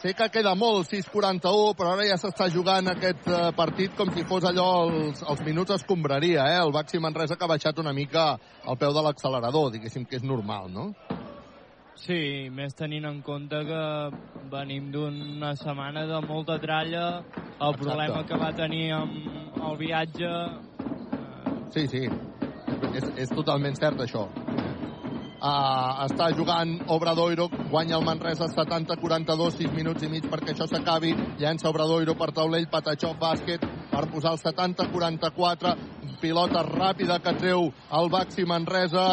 Sé 0.00 0.14
que 0.16 0.30
queda 0.32 0.54
molt, 0.56 0.88
6'41, 0.88 1.74
però 1.76 1.90
ara 1.92 2.06
ja 2.08 2.16
s'està 2.16 2.46
jugant 2.48 2.86
aquest 2.88 3.26
eh, 3.28 3.50
partit 3.52 3.92
com 3.98 4.08
si 4.14 4.22
fos 4.24 4.46
allò, 4.48 4.68
els, 4.86 5.20
els 5.28 5.42
minuts 5.44 5.74
escombraria, 5.76 6.46
eh? 6.54 6.56
El 6.62 6.72
Baxi 6.72 6.96
Manresa 7.04 7.36
que 7.36 7.44
ha 7.44 7.50
baixat 7.50 7.82
una 7.82 7.92
mica 7.92 8.30
al 8.64 8.78
peu 8.80 8.94
de 8.96 9.02
l'accelerador, 9.04 9.68
diguéssim 9.74 10.06
que 10.08 10.16
és 10.16 10.24
normal, 10.24 10.72
no? 10.72 10.86
Sí, 12.00 12.48
més 12.48 12.72
tenint 12.78 13.04
en 13.10 13.20
compte 13.20 13.60
que 13.68 13.84
venim 14.48 14.88
d'una 14.94 15.52
setmana 15.60 16.06
de 16.08 16.24
molta 16.24 16.56
tralla, 16.64 17.06
el 17.20 17.74
Exacte. 17.74 17.84
problema 17.84 18.24
que 18.24 18.40
va 18.40 18.52
tenir 18.56 18.86
amb 18.96 19.64
el 19.68 19.80
viatge... 19.84 20.30
Sí, 21.76 21.84
sí, 21.92 22.06
és, 22.88 23.12
és 23.20 23.36
totalment 23.36 23.76
cert 23.76 24.00
això. 24.00 24.30
Uh, 25.40 26.04
està 26.04 26.26
jugant 26.36 26.74
Obradoiro, 26.92 27.46
guanya 27.70 27.96
el 27.96 28.04
Manresa 28.04 28.44
70-42, 28.52 29.54
6 29.56 29.70
minuts 29.72 30.04
i 30.04 30.10
mig 30.12 30.26
perquè 30.28 30.52
això 30.52 30.66
s'acabi, 30.68 31.14
llença 31.40 31.70
Obradoiro 31.70 32.12
per 32.12 32.28
taulell, 32.36 32.66
Patachó, 32.68 33.14
bàsquet, 33.16 33.64
per 33.90 34.06
posar 34.10 34.32
el 34.36 34.40
70-44, 34.40 35.74
pilota 36.20 36.62
ràpida 36.66 37.18
que 37.24 37.32
treu 37.40 37.68
el 37.96 38.10
Baxi 38.12 38.44
Manresa, 38.46 39.04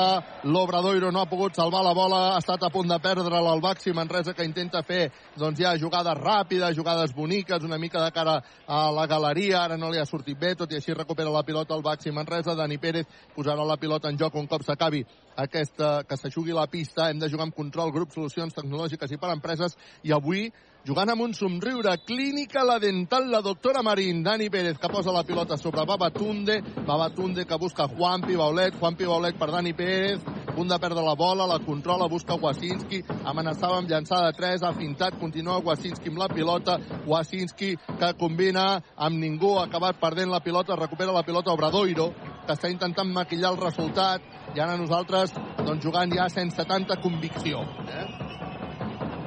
l'Obradoiro 0.43 1.11
no 1.11 1.21
ha 1.21 1.29
pogut 1.29 1.55
salvar 1.55 1.83
la 1.85 1.93
bola, 1.95 2.21
ha 2.35 2.41
estat 2.41 2.63
a 2.67 2.71
punt 2.73 2.89
de 2.91 2.99
perdre-la 3.03 3.53
el 3.55 3.63
Baxi 3.63 3.93
Manresa 3.95 4.35
que 4.37 4.45
intenta 4.45 4.83
fer 4.83 5.07
doncs 5.39 5.61
ja 5.63 5.75
jugades 5.79 6.19
ràpides, 6.19 6.75
jugades 6.75 7.15
boniques, 7.15 7.63
una 7.63 7.79
mica 7.79 8.03
de 8.03 8.11
cara 8.11 8.41
a 8.67 8.81
la 8.91 9.07
galeria, 9.07 9.63
ara 9.63 9.77
no 9.77 9.91
li 9.91 10.01
ha 10.01 10.05
sortit 10.05 10.37
bé, 10.39 10.53
tot 10.55 10.71
i 10.71 10.81
així 10.81 10.93
recupera 10.93 11.33
la 11.33 11.45
pilota 11.47 11.75
el 11.75 11.85
Baxi 11.85 12.11
Manresa, 12.11 12.55
Dani 12.55 12.77
Pérez 12.77 13.07
posarà 13.35 13.65
la 13.65 13.79
pilota 13.79 14.11
en 14.11 14.19
joc 14.19 14.35
un 14.35 14.47
cop 14.47 14.67
s'acabi 14.67 15.05
aquesta, 15.37 16.01
que 16.09 16.17
s'aixugui 16.17 16.55
la 16.55 16.67
pista, 16.67 17.09
hem 17.09 17.19
de 17.21 17.29
jugar 17.29 17.47
amb 17.47 17.55
control, 17.55 17.93
grup, 17.93 18.11
solucions 18.13 18.55
tecnològiques 18.57 19.13
i 19.13 19.19
per 19.21 19.31
empreses, 19.31 19.77
i 20.03 20.13
avui 20.15 20.49
jugant 20.87 21.09
amb 21.11 21.25
un 21.25 21.33
somriure, 21.35 21.91
clínica 22.07 22.61
la 22.63 22.77
dental, 22.79 23.25
la 23.29 23.41
doctora 23.43 23.81
Marín, 23.83 24.21
Dani 24.23 24.49
Pérez, 24.49 24.77
que 24.79 24.87
posa 24.87 25.11
la 25.11 25.23
pilota 25.27 25.57
sobre 25.57 25.83
Babatunde, 25.83 26.61
Babatunde 26.87 27.45
que 27.45 27.57
busca 27.59 27.89
Juanpi 27.89 28.37
Baulet, 28.39 28.77
Juanpi 28.79 29.03
Baulet 29.05 29.35
per 29.35 29.49
Dani 29.51 29.73
Pérez, 29.73 30.21
punt 30.55 30.71
de 30.71 30.77
perdre 30.79 31.03
la 31.03 31.15
bola, 31.15 31.45
la 31.45 31.59
controla, 31.59 32.07
busca 32.07 32.37
Wasinski, 32.39 33.01
amenaçava 33.25 33.81
amb 33.81 33.91
llançada 33.91 34.31
de 34.31 34.37
3, 34.37 34.63
ha 34.63 34.71
fintat, 34.79 35.19
continua 35.19 35.59
Wasinski 35.59 36.07
amb 36.07 36.23
la 36.23 36.29
pilota, 36.31 36.77
Wasinski 37.05 37.73
que 37.75 38.13
combina 38.15 38.79
amb 38.95 39.19
ningú, 39.19 39.57
ha 39.57 39.67
acabat 39.67 39.99
perdent 39.99 40.31
la 40.31 40.39
pilota, 40.39 40.79
recupera 40.79 41.11
la 41.11 41.25
pilota 41.27 41.51
Obradoiro, 41.51 42.13
que 42.47 42.55
està 42.55 42.71
intentant 42.71 43.11
maquillar 43.11 43.51
el 43.51 43.59
resultat, 43.59 44.23
i 44.55 44.63
ara 44.63 44.79
nosaltres 44.79 45.35
doncs, 45.65 45.83
jugant 45.83 46.15
ja 46.15 46.29
sense 46.31 46.63
tanta 46.63 46.95
convicció. 47.03 47.65
Eh? 47.91 48.56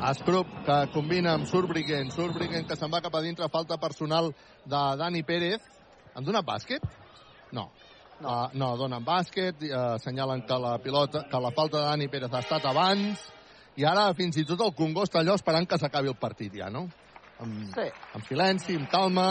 Escrup 0.00 0.48
que 0.64 0.76
combina 0.94 1.34
amb 1.36 1.44
Surbriggen, 1.44 2.08
Surbriggen 2.14 2.64
que 2.64 2.76
se'n 2.78 2.88
va 2.92 3.02
cap 3.04 3.14
a 3.18 3.20
dintre, 3.20 3.48
falta 3.52 3.76
personal 3.76 4.30
de 4.64 4.80
Dani 4.96 5.20
Pérez. 5.28 5.60
Han 6.16 6.24
donat 6.24 6.46
bàsquet? 6.46 6.86
No. 7.52 7.68
No, 8.20 8.28
uh, 8.28 8.46
no 8.56 8.70
donen 8.80 9.04
bàsquet, 9.04 9.60
uh, 9.68 9.98
assenyalen 9.98 10.42
que 10.48 10.56
la 10.60 10.78
pilota, 10.80 11.26
que 11.28 11.40
la 11.40 11.52
falta 11.56 11.78
de 11.78 11.84
Dani 11.84 12.08
Pérez 12.08 12.32
ha 12.32 12.40
estat 12.40 12.64
abans, 12.68 13.26
i 13.76 13.84
ara 13.84 14.08
fins 14.16 14.40
i 14.40 14.46
tot 14.48 14.60
el 14.64 14.72
Congo 14.76 15.04
està 15.04 15.20
allò 15.20 15.36
esperant 15.36 15.68
que 15.68 15.78
s'acabi 15.80 16.12
el 16.12 16.18
partit 16.20 16.56
ja, 16.56 16.70
no? 16.72 16.86
Amb, 17.40 17.60
sí. 17.74 17.86
amb 18.16 18.26
silenci, 18.28 18.76
amb 18.80 18.88
calma. 18.92 19.28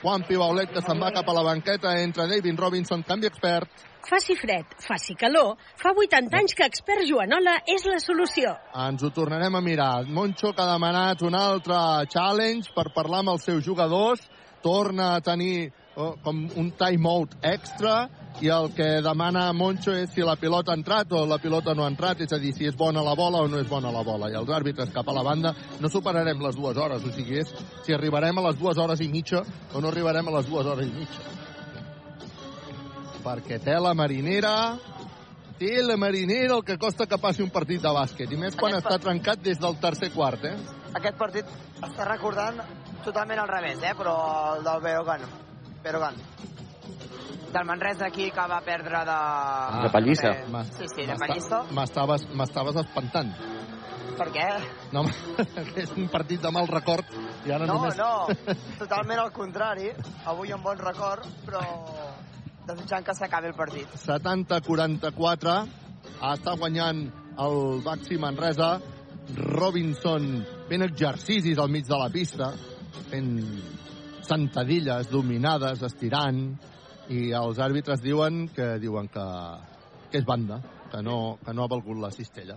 Juan 0.00 0.26
Pibaulet 0.28 0.70
que 0.70 0.82
se'n 0.82 1.02
va 1.02 1.10
cap 1.14 1.26
a 1.26 1.34
la 1.34 1.42
banqueta, 1.46 1.96
entra 2.02 2.26
David 2.30 2.58
Robinson, 2.62 3.02
canvi 3.06 3.30
expert. 3.30 3.86
Faci 4.06 4.36
fred, 4.38 4.64
faci 4.78 5.16
calor. 5.18 5.56
Fa 5.74 5.90
80 5.90 6.38
anys 6.38 6.54
que 6.54 6.62
expert 6.62 7.02
Joanola 7.08 7.56
és 7.66 7.82
la 7.90 7.98
solució. 7.98 8.52
Ens 8.78 9.02
ho 9.02 9.10
tornarem 9.10 9.56
a 9.58 9.60
mirar. 9.60 10.06
Moncho 10.06 10.52
que 10.54 10.62
ha 10.62 10.68
demanat 10.70 11.24
un 11.26 11.34
altre 11.34 11.78
challenge 12.12 12.70
per 12.76 12.92
parlar 12.94 13.24
amb 13.24 13.32
els 13.34 13.48
seus 13.48 13.64
jugadors. 13.66 14.22
Torna 14.62 15.16
a 15.16 15.24
tenir 15.26 15.72
oh, 15.96 16.14
com 16.22 16.44
un 16.54 16.70
timeout 16.78 17.34
extra 17.42 17.96
i 18.42 18.50
el 18.52 18.70
que 18.76 18.86
demana 19.02 19.48
Moncho 19.56 19.94
és 19.96 20.12
si 20.14 20.22
la 20.22 20.36
pilota 20.38 20.70
ha 20.70 20.78
entrat 20.78 21.10
o 21.10 21.24
la 21.26 21.40
pilota 21.42 21.74
no 21.74 21.82
ha 21.82 21.90
entrat, 21.90 22.22
és 22.22 22.32
a 22.32 22.38
dir, 22.38 22.52
si 22.54 22.68
és 22.70 22.78
bona 22.78 23.02
la 23.02 23.16
bola 23.18 23.42
o 23.42 23.48
no 23.50 23.58
és 23.58 23.66
bona 23.66 23.90
la 23.90 24.04
bola. 24.06 24.30
I 24.30 24.38
els 24.38 24.52
àrbitres 24.54 24.92
cap 24.94 25.08
a 25.08 25.16
la 25.18 25.24
banda 25.26 25.54
no 25.80 25.90
superarem 25.90 26.46
les 26.46 26.54
dues 26.54 26.78
hores, 26.78 27.02
o 27.02 27.10
sigui, 27.10 27.42
és 27.42 27.50
si 27.82 27.96
arribarem 27.96 28.38
a 28.38 28.46
les 28.50 28.62
dues 28.62 28.78
hores 28.78 29.02
i 29.02 29.10
mitja 29.10 29.42
o 29.72 29.82
no 29.82 29.90
arribarem 29.90 30.30
a 30.30 30.38
les 30.38 30.46
dues 30.46 30.66
hores 30.66 30.86
i 30.86 30.94
mitja. 30.94 31.45
Perquè 33.26 33.58
té 33.58 33.74
la 33.82 33.90
marinera, 33.98 34.54
té 35.58 35.80
la 35.82 35.96
marinera 35.98 36.54
el 36.54 36.64
que 36.64 36.76
costa 36.78 37.08
que 37.10 37.18
passi 37.18 37.42
un 37.42 37.50
partit 37.50 37.82
de 37.82 37.90
bàsquet, 37.90 38.30
i 38.30 38.38
més 38.38 38.54
quan 38.58 38.76
està 38.78 39.00
trencat 39.02 39.42
des 39.42 39.58
del 39.58 39.80
tercer 39.82 40.12
quart, 40.14 40.44
eh? 40.46 40.54
Aquest 40.94 41.18
partit 41.18 41.50
està 41.82 42.06
recordant 42.06 42.60
totalment 43.06 43.42
al 43.42 43.50
revés, 43.50 43.82
eh? 43.82 43.94
però 43.98 44.14
el 44.54 44.62
del 44.66 44.84
Berogan. 44.84 45.26
Berogan. 45.82 46.22
Del 47.50 47.66
Manresa 47.66 48.06
aquí 48.06 48.30
que 48.30 48.46
va 48.50 48.60
perdre 48.62 49.02
de... 49.08 49.18
De 49.82 49.90
pallissa. 49.90 50.32
Eh, 50.32 50.64
sí, 50.78 50.88
sí, 50.94 51.06
de 51.10 51.18
pallissa. 51.18 51.62
M'estaves 51.74 52.80
espantant. 52.82 53.34
Per 54.16 54.26
què? 54.32 54.46
No, 54.96 55.02
és 55.82 55.92
un 55.98 56.06
partit 56.12 56.40
de 56.40 56.52
mal 56.54 56.70
record 56.70 57.10
i 57.46 57.52
ara 57.52 57.66
No, 57.68 57.80
només... 57.80 57.98
no, 57.98 58.54
totalment 58.82 59.20
al 59.22 59.32
contrari. 59.34 59.90
Avui 60.32 60.54
un 60.56 60.62
bon 60.64 60.78
record, 60.80 61.26
però 61.44 61.64
desitjant 62.66 63.06
que 63.06 63.14
s'acabi 63.14 63.50
el 63.52 63.56
partit. 63.58 63.96
70-44 64.02 65.56
està 66.32 66.54
guanyant 66.58 67.06
el 67.42 67.82
Baxi 67.84 68.18
Manresa 68.20 68.76
Robinson 69.36 70.28
fent 70.68 70.84
exercicis 70.86 71.58
al 71.58 71.72
mig 71.72 71.86
de 71.88 71.98
la 71.98 72.08
pista 72.12 72.52
fent 73.10 73.34
sentadilles 74.26 75.10
dominades, 75.10 75.82
estirant 75.86 76.40
i 77.14 77.30
els 77.38 77.60
àrbitres 77.62 78.02
diuen 78.02 78.46
que 78.54 78.76
diuen 78.82 79.10
que, 79.12 79.26
que 80.10 80.18
és 80.18 80.26
banda 80.26 80.58
que 80.90 81.02
no, 81.02 81.36
que 81.44 81.54
no 81.54 81.64
ha 81.64 81.70
valgut 81.70 82.00
la 82.02 82.10
cistella 82.14 82.56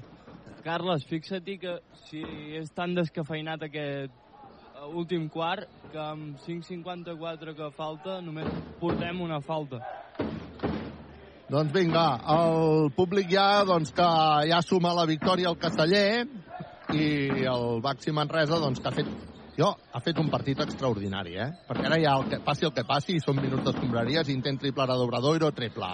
Carles, 0.63 1.05
fixa-t'hi 1.07 1.57
que 1.61 1.77
si 2.07 2.23
és 2.59 2.71
tan 2.75 2.95
descafeinat 2.97 3.63
aquest 3.69 4.28
últim 4.97 5.27
quart 5.29 5.69
que 5.91 5.99
amb 6.01 6.37
5.54 6.45 7.55
que 7.57 7.71
falta 7.77 8.19
només 8.21 8.49
portem 8.81 9.21
una 9.25 9.39
falta. 9.41 9.81
Doncs 11.49 11.73
vinga, 11.73 12.05
el 12.29 12.91
públic 12.93 13.31
ja, 13.33 13.63
doncs, 13.65 13.89
que 13.95 14.09
ja 14.51 14.61
suma 14.61 14.93
la 14.93 15.07
victòria 15.09 15.49
al 15.49 15.57
Casteller. 15.57 16.27
i 16.89 17.45
el 17.45 17.81
Baxi 17.85 18.11
Manresa, 18.11 18.57
doncs, 18.57 18.79
que 18.81 18.89
ha 18.89 18.93
fet 18.93 19.09
jo, 19.59 19.67
ha 19.93 19.99
fet 19.99 20.17
un 20.21 20.29
partit 20.31 20.61
extraordinari, 20.63 21.35
eh? 21.37 21.49
Perquè 21.67 21.89
ara 21.89 21.97
ja, 22.01 22.15
el 22.15 22.29
que, 22.31 22.39
passi 22.45 22.65
el 22.65 22.73
que 22.73 22.85
passi, 22.87 23.19
són 23.19 23.41
minuts 23.41 23.65
d'escombraries, 23.67 24.31
intent 24.31 24.57
triple 24.61 24.85
ara 24.85 24.95
d'Obradoiro, 24.97 25.51
triple. 25.51 25.89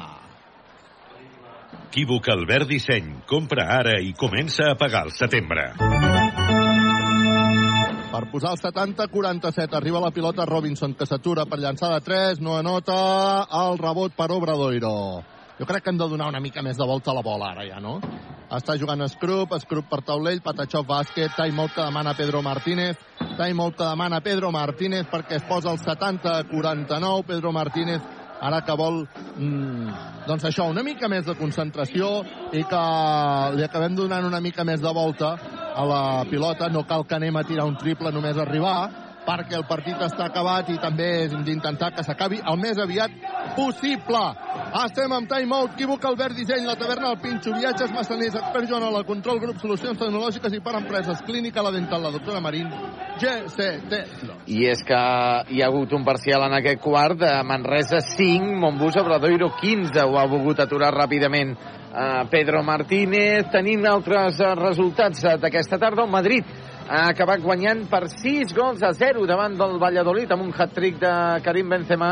Equívoc 1.88 2.30
Albert 2.30 2.68
Disseny. 2.68 3.10
Compra 3.26 3.70
ara 3.80 3.98
i 4.04 4.14
comença 4.20 4.70
a 4.72 4.78
pagar 4.78 5.06
el 5.08 5.16
setembre. 5.16 5.72
Per 8.16 8.30
posar 8.32 8.54
el 8.54 8.60
70-47, 8.62 9.76
arriba 9.76 10.00
la 10.00 10.10
pilota 10.16 10.46
Robinson, 10.48 10.94
que 10.96 11.04
s'atura 11.04 11.44
per 11.52 11.58
llançar 11.60 11.90
de 11.92 11.98
3, 12.00 12.40
no 12.40 12.54
anota 12.56 12.96
el 13.60 13.76
rebot 13.82 14.14
per 14.16 14.30
Obradoiro. 14.32 14.92
Jo 15.60 15.68
crec 15.68 15.84
que 15.84 15.92
hem 15.92 16.00
de 16.00 16.08
donar 16.08 16.30
una 16.32 16.40
mica 16.40 16.64
més 16.64 16.80
de 16.80 16.88
volta 16.88 17.12
a 17.12 17.16
la 17.18 17.24
bola 17.26 17.50
ara 17.52 17.66
ja, 17.68 17.82
no? 17.84 17.98
Està 18.56 18.78
jugant 18.80 19.04
Scrub, 19.12 19.52
Scrub 19.60 19.90
per 19.92 20.00
taulell, 20.08 20.40
Patachov 20.46 20.88
bàsquet, 20.88 21.36
timeout 21.36 21.76
que 21.76 21.84
demana 21.84 22.16
Pedro 22.16 22.40
Martínez, 22.46 23.04
timeout 23.36 23.76
que 23.76 23.84
demana 23.84 24.22
Pedro 24.24 24.54
Martínez 24.56 25.12
perquè 25.12 25.42
es 25.42 25.50
posa 25.50 25.74
el 25.76 25.84
70-49, 25.84 27.26
Pedro 27.28 27.52
Martínez 27.52 28.00
ara 28.40 28.62
que 28.64 28.80
vol 28.80 29.02
mm, 29.04 30.24
doncs 30.28 30.48
això, 30.48 30.70
una 30.72 30.84
mica 30.88 31.12
més 31.12 31.28
de 31.28 31.36
concentració 31.36 32.22
i 32.56 32.64
que 32.64 32.86
li 33.60 33.68
acabem 33.68 33.96
donant 34.00 34.28
una 34.28 34.40
mica 34.40 34.64
més 34.64 34.80
de 34.80 34.96
volta 34.96 35.36
a 35.76 35.86
la 35.86 36.04
pilota, 36.30 36.70
no 36.70 36.86
cal 36.88 37.06
que 37.06 37.18
anem 37.18 37.36
a 37.36 37.44
tirar 37.44 37.68
un 37.68 37.76
triple 37.78 38.14
només 38.16 38.40
arribar 38.40 39.06
perquè 39.26 39.58
el 39.58 39.66
partit 39.68 40.02
està 40.06 40.28
acabat 40.30 40.70
i 40.70 40.78
també 40.82 41.08
hem 41.26 41.44
d'intentar 41.46 41.92
que 41.96 42.04
s'acabi 42.06 42.40
el 42.46 42.60
més 42.62 42.78
aviat 42.82 43.14
possible. 43.58 44.22
Estem 44.84 45.14
amb 45.16 45.30
timeout, 45.30 45.74
equívoc 45.74 46.06
Albert 46.06 46.38
Disseny, 46.38 46.66
la 46.68 46.78
taverna 46.80 47.12
del 47.12 47.22
Pinxo, 47.24 47.54
viatges 47.58 47.94
massaners, 47.96 48.38
expert 48.40 48.70
Joan 48.70 48.86
la 48.94 49.04
control, 49.08 49.40
grup, 49.42 49.60
solucions 49.62 49.98
tecnològiques 50.00 50.54
i 50.54 50.62
per 50.64 50.76
empreses, 50.78 51.24
clínica, 51.26 51.64
la 51.66 51.74
dental, 51.74 52.04
la 52.06 52.14
doctora 52.14 52.44
Marín, 52.44 52.70
GCT. 53.22 54.02
I 54.52 54.68
és 54.70 54.84
que 54.86 55.00
hi 55.56 55.64
ha 55.64 55.72
hagut 55.72 55.96
un 55.98 56.06
parcial 56.06 56.46
en 56.46 56.60
aquest 56.60 56.84
quart 56.84 57.18
de 57.24 57.32
Manresa 57.48 58.04
5, 58.06 58.54
Montbus 58.62 59.00
Obradoiro 59.02 59.50
15. 59.62 60.06
Ho 60.06 60.20
ha 60.20 60.28
volgut 60.30 60.62
aturar 60.62 60.94
ràpidament 60.94 61.56
Pedro 62.30 62.64
Martínez. 62.64 63.50
Tenim 63.54 63.86
altres 63.88 64.40
uh, 64.44 64.54
resultats 64.60 65.24
uh, 65.24 65.36
d'aquesta 65.40 65.80
tarda. 65.82 66.04
El 66.04 66.12
Madrid 66.12 66.44
ha 66.86 67.08
acabat 67.10 67.42
guanyant 67.42 67.86
per 67.90 68.06
6 68.12 68.54
gols 68.56 68.84
a 68.86 68.92
0 68.94 69.26
davant 69.30 69.56
del 69.58 69.80
Valladolid 69.82 70.32
amb 70.32 70.46
un 70.46 70.54
hat-trick 70.54 71.00
de 71.02 71.14
Karim 71.42 71.72
Benzema 71.74 72.12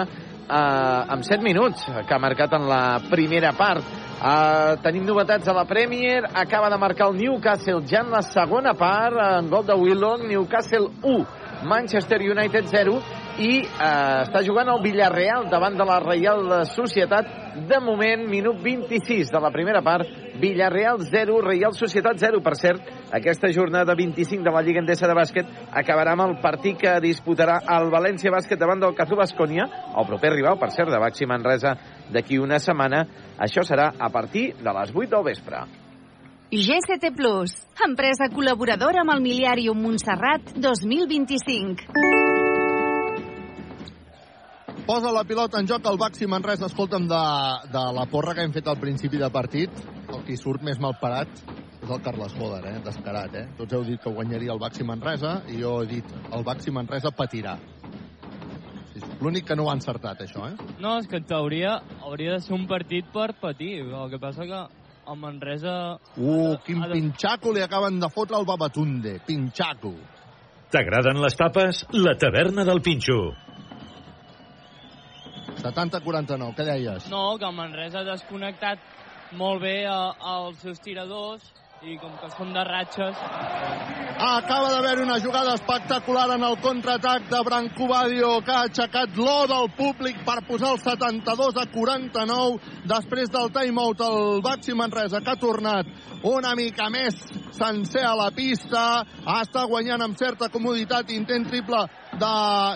eh, 0.49 1.13
amb 1.13 1.23
7 1.23 1.43
minuts 1.45 1.85
que 2.07 2.15
ha 2.15 2.19
marcat 2.19 2.53
en 2.57 2.65
la 2.67 2.99
primera 3.09 3.53
part. 3.57 3.85
Uh, 4.23 4.79
tenim 4.81 5.03
novetats 5.05 5.49
a 5.51 5.53
la 5.53 5.65
Premier. 5.67 6.23
Acaba 6.33 6.69
de 6.71 6.77
marcar 6.79 7.09
el 7.11 7.17
Newcastle 7.17 7.83
ja 7.85 8.01
en 8.01 8.11
la 8.11 8.21
segona 8.23 8.73
part, 8.73 9.17
en 9.19 9.49
gol 9.51 9.65
de 9.67 9.75
Willock. 9.75 10.23
Newcastle 10.29 10.89
1, 11.01 11.25
Manchester 11.67 12.21
United 12.21 12.65
0 12.71 13.01
i 13.41 13.63
eh, 13.63 14.23
està 14.23 14.43
jugant 14.45 14.69
el 14.69 14.81
Villarreal 14.83 15.47
davant 15.51 15.77
de 15.77 15.87
la 15.87 15.99
Reial 16.03 16.65
Societat. 16.69 17.41
De 17.69 17.77
moment, 17.81 18.23
minut 18.29 18.57
26 18.63 19.29
de 19.29 19.39
la 19.41 19.51
primera 19.53 19.83
part 19.85 20.09
Villarreal 20.41 21.03
0, 21.05 21.39
Reial 21.45 21.75
Societat 21.77 22.17
0 22.17 22.41
per 22.43 22.55
cert, 22.57 22.87
aquesta 23.13 23.51
jornada 23.53 23.93
25 23.95 24.43
de 24.43 24.53
la 24.53 24.63
Lliga 24.65 24.81
Endesa 24.81 25.07
de 25.09 25.17
Bàsquet 25.17 25.51
acabarà 25.69 26.15
amb 26.17 26.25
el 26.25 26.35
partit 26.41 26.79
que 26.81 26.95
disputarà 27.03 27.59
el 27.77 27.91
València 27.93 28.33
Bàsquet 28.33 28.59
davant 28.59 28.81
del 28.81 28.97
Cazú 28.97 29.19
Bascònia 29.19 29.69
el 29.93 30.09
proper 30.09 30.33
rival, 30.33 30.57
per 30.57 30.71
cert, 30.73 30.89
de 30.89 31.01
Baxi 31.01 31.29
Manresa 31.29 31.75
d'aquí 32.13 32.41
una 32.41 32.59
setmana, 32.59 33.05
això 33.37 33.63
serà 33.65 33.91
a 33.97 34.09
partir 34.09 34.51
de 34.57 34.77
les 34.81 34.93
8 34.93 35.09
del 35.13 35.25
vespre. 35.29 35.63
GCT 36.53 37.15
Plus, 37.17 37.55
empresa 37.85 38.29
col·laboradora 38.33 39.01
amb 39.01 39.15
el 39.15 39.23
Miliàrium 39.25 39.79
Montserrat 39.81 40.53
2025. 40.57 42.32
Posa 44.83 45.13
la 45.15 45.23
pilota 45.23 45.61
en 45.61 45.67
joc 45.67 45.85
el 45.87 45.97
Baxi 45.97 46.27
Manresa. 46.27 46.67
Escolta'm, 46.67 47.05
de, 47.07 47.19
de 47.71 47.83
la 47.95 48.03
porra 48.11 48.33
que 48.35 48.43
hem 48.43 48.51
fet 48.51 48.67
al 48.67 48.81
principi 48.81 49.19
de 49.21 49.29
partit, 49.31 49.77
el 50.11 50.25
qui 50.27 50.35
surt 50.35 50.65
més 50.67 50.79
mal 50.83 50.97
parat 50.99 51.29
és 51.83 51.91
el 51.91 52.01
Carles 52.03 52.33
Boder, 52.35 52.59
eh? 52.67 52.81
descarat. 52.83 53.37
Eh? 53.39 53.45
Tots 53.59 53.77
heu 53.77 53.85
dit 53.87 54.01
que 54.03 54.11
guanyaria 54.11 54.51
el 54.51 54.59
Baxi 54.59 54.83
Manresa 54.83 55.37
i 55.47 55.61
jo 55.61 55.77
he 55.81 55.87
dit 55.87 56.11
el 56.35 56.43
Baxi 56.43 56.73
Manresa 56.75 57.13
patirà. 57.15 57.55
L'únic 59.23 59.47
que 59.47 59.55
no 59.55 59.69
ho 59.69 59.71
ha 59.71 59.77
encertat, 59.77 60.19
això, 60.25 60.49
eh? 60.51 60.73
No, 60.83 60.97
és 60.99 61.07
que 61.07 61.21
en 61.21 61.29
teoria 61.31 61.77
hauria 62.03 62.35
de 62.35 62.43
ser 62.43 62.55
un 62.57 62.67
partit 62.67 63.07
per 63.13 63.29
patir. 63.39 63.77
El 63.85 64.11
que 64.11 64.19
passa 64.19 64.43
que 64.49 64.59
el 65.13 65.19
Manresa... 65.19 65.77
Uh, 66.17 66.57
quin 66.67 66.83
pinxaco 66.91 67.55
li 67.55 67.63
acaben 67.63 68.03
de 68.03 68.11
fotre 68.11 68.35
al 68.35 68.47
Babatunde. 68.51 69.21
Pinxaco. 69.27 69.95
T'agraden 70.75 71.23
les 71.23 71.39
tapes? 71.39 71.85
La 71.95 72.17
taverna 72.19 72.67
del 72.67 72.83
Pinxo. 72.83 73.21
70-49, 75.63 76.53
què 76.57 76.67
deies? 76.67 77.09
No, 77.11 77.37
que 77.39 77.47
el 77.47 77.55
Manresa 77.55 78.01
ha 78.01 78.07
desconnectat 78.07 78.81
molt 79.39 79.63
bé 79.63 79.77
als 79.87 80.59
seus 80.61 80.81
tiradors 80.83 81.45
i 81.83 81.97
com 81.99 82.13
que 82.15 82.29
són 82.31 82.53
de 82.55 82.61
ratxes... 82.63 83.17
Acaba 84.23 84.69
d'haver 84.71 85.01
una 85.03 85.17
jugada 85.19 85.55
espectacular 85.57 86.29
en 86.35 86.43
el 86.47 86.55
contraatac 86.63 87.25
de 87.27 87.39
Branco 87.43 87.87
Badio, 87.89 88.29
que 88.45 88.53
ha 88.53 88.61
aixecat 88.69 89.17
l'O 89.19 89.47
del 89.49 89.67
públic 89.75 90.21
per 90.23 90.37
posar 90.47 90.69
el 90.75 90.79
72 90.79 91.57
a 91.59 91.65
49 91.73 92.85
després 92.87 93.33
del 93.33 93.51
timeout. 93.51 94.03
El 94.05 94.39
Baxi 94.45 94.77
Manresa, 94.79 95.19
que 95.19 95.33
ha 95.33 95.41
tornat 95.41 95.89
una 96.29 96.53
mica 96.55 96.87
més 96.93 97.17
sencer 97.57 98.05
a 98.07 98.13
la 98.15 98.29
pista, 98.31 99.03
està 99.41 99.65
guanyant 99.67 100.05
amb 100.05 100.15
certa 100.21 100.47
comoditat, 100.53 101.11
intent 101.11 101.49
triple 101.49 101.83
de... 102.13 102.31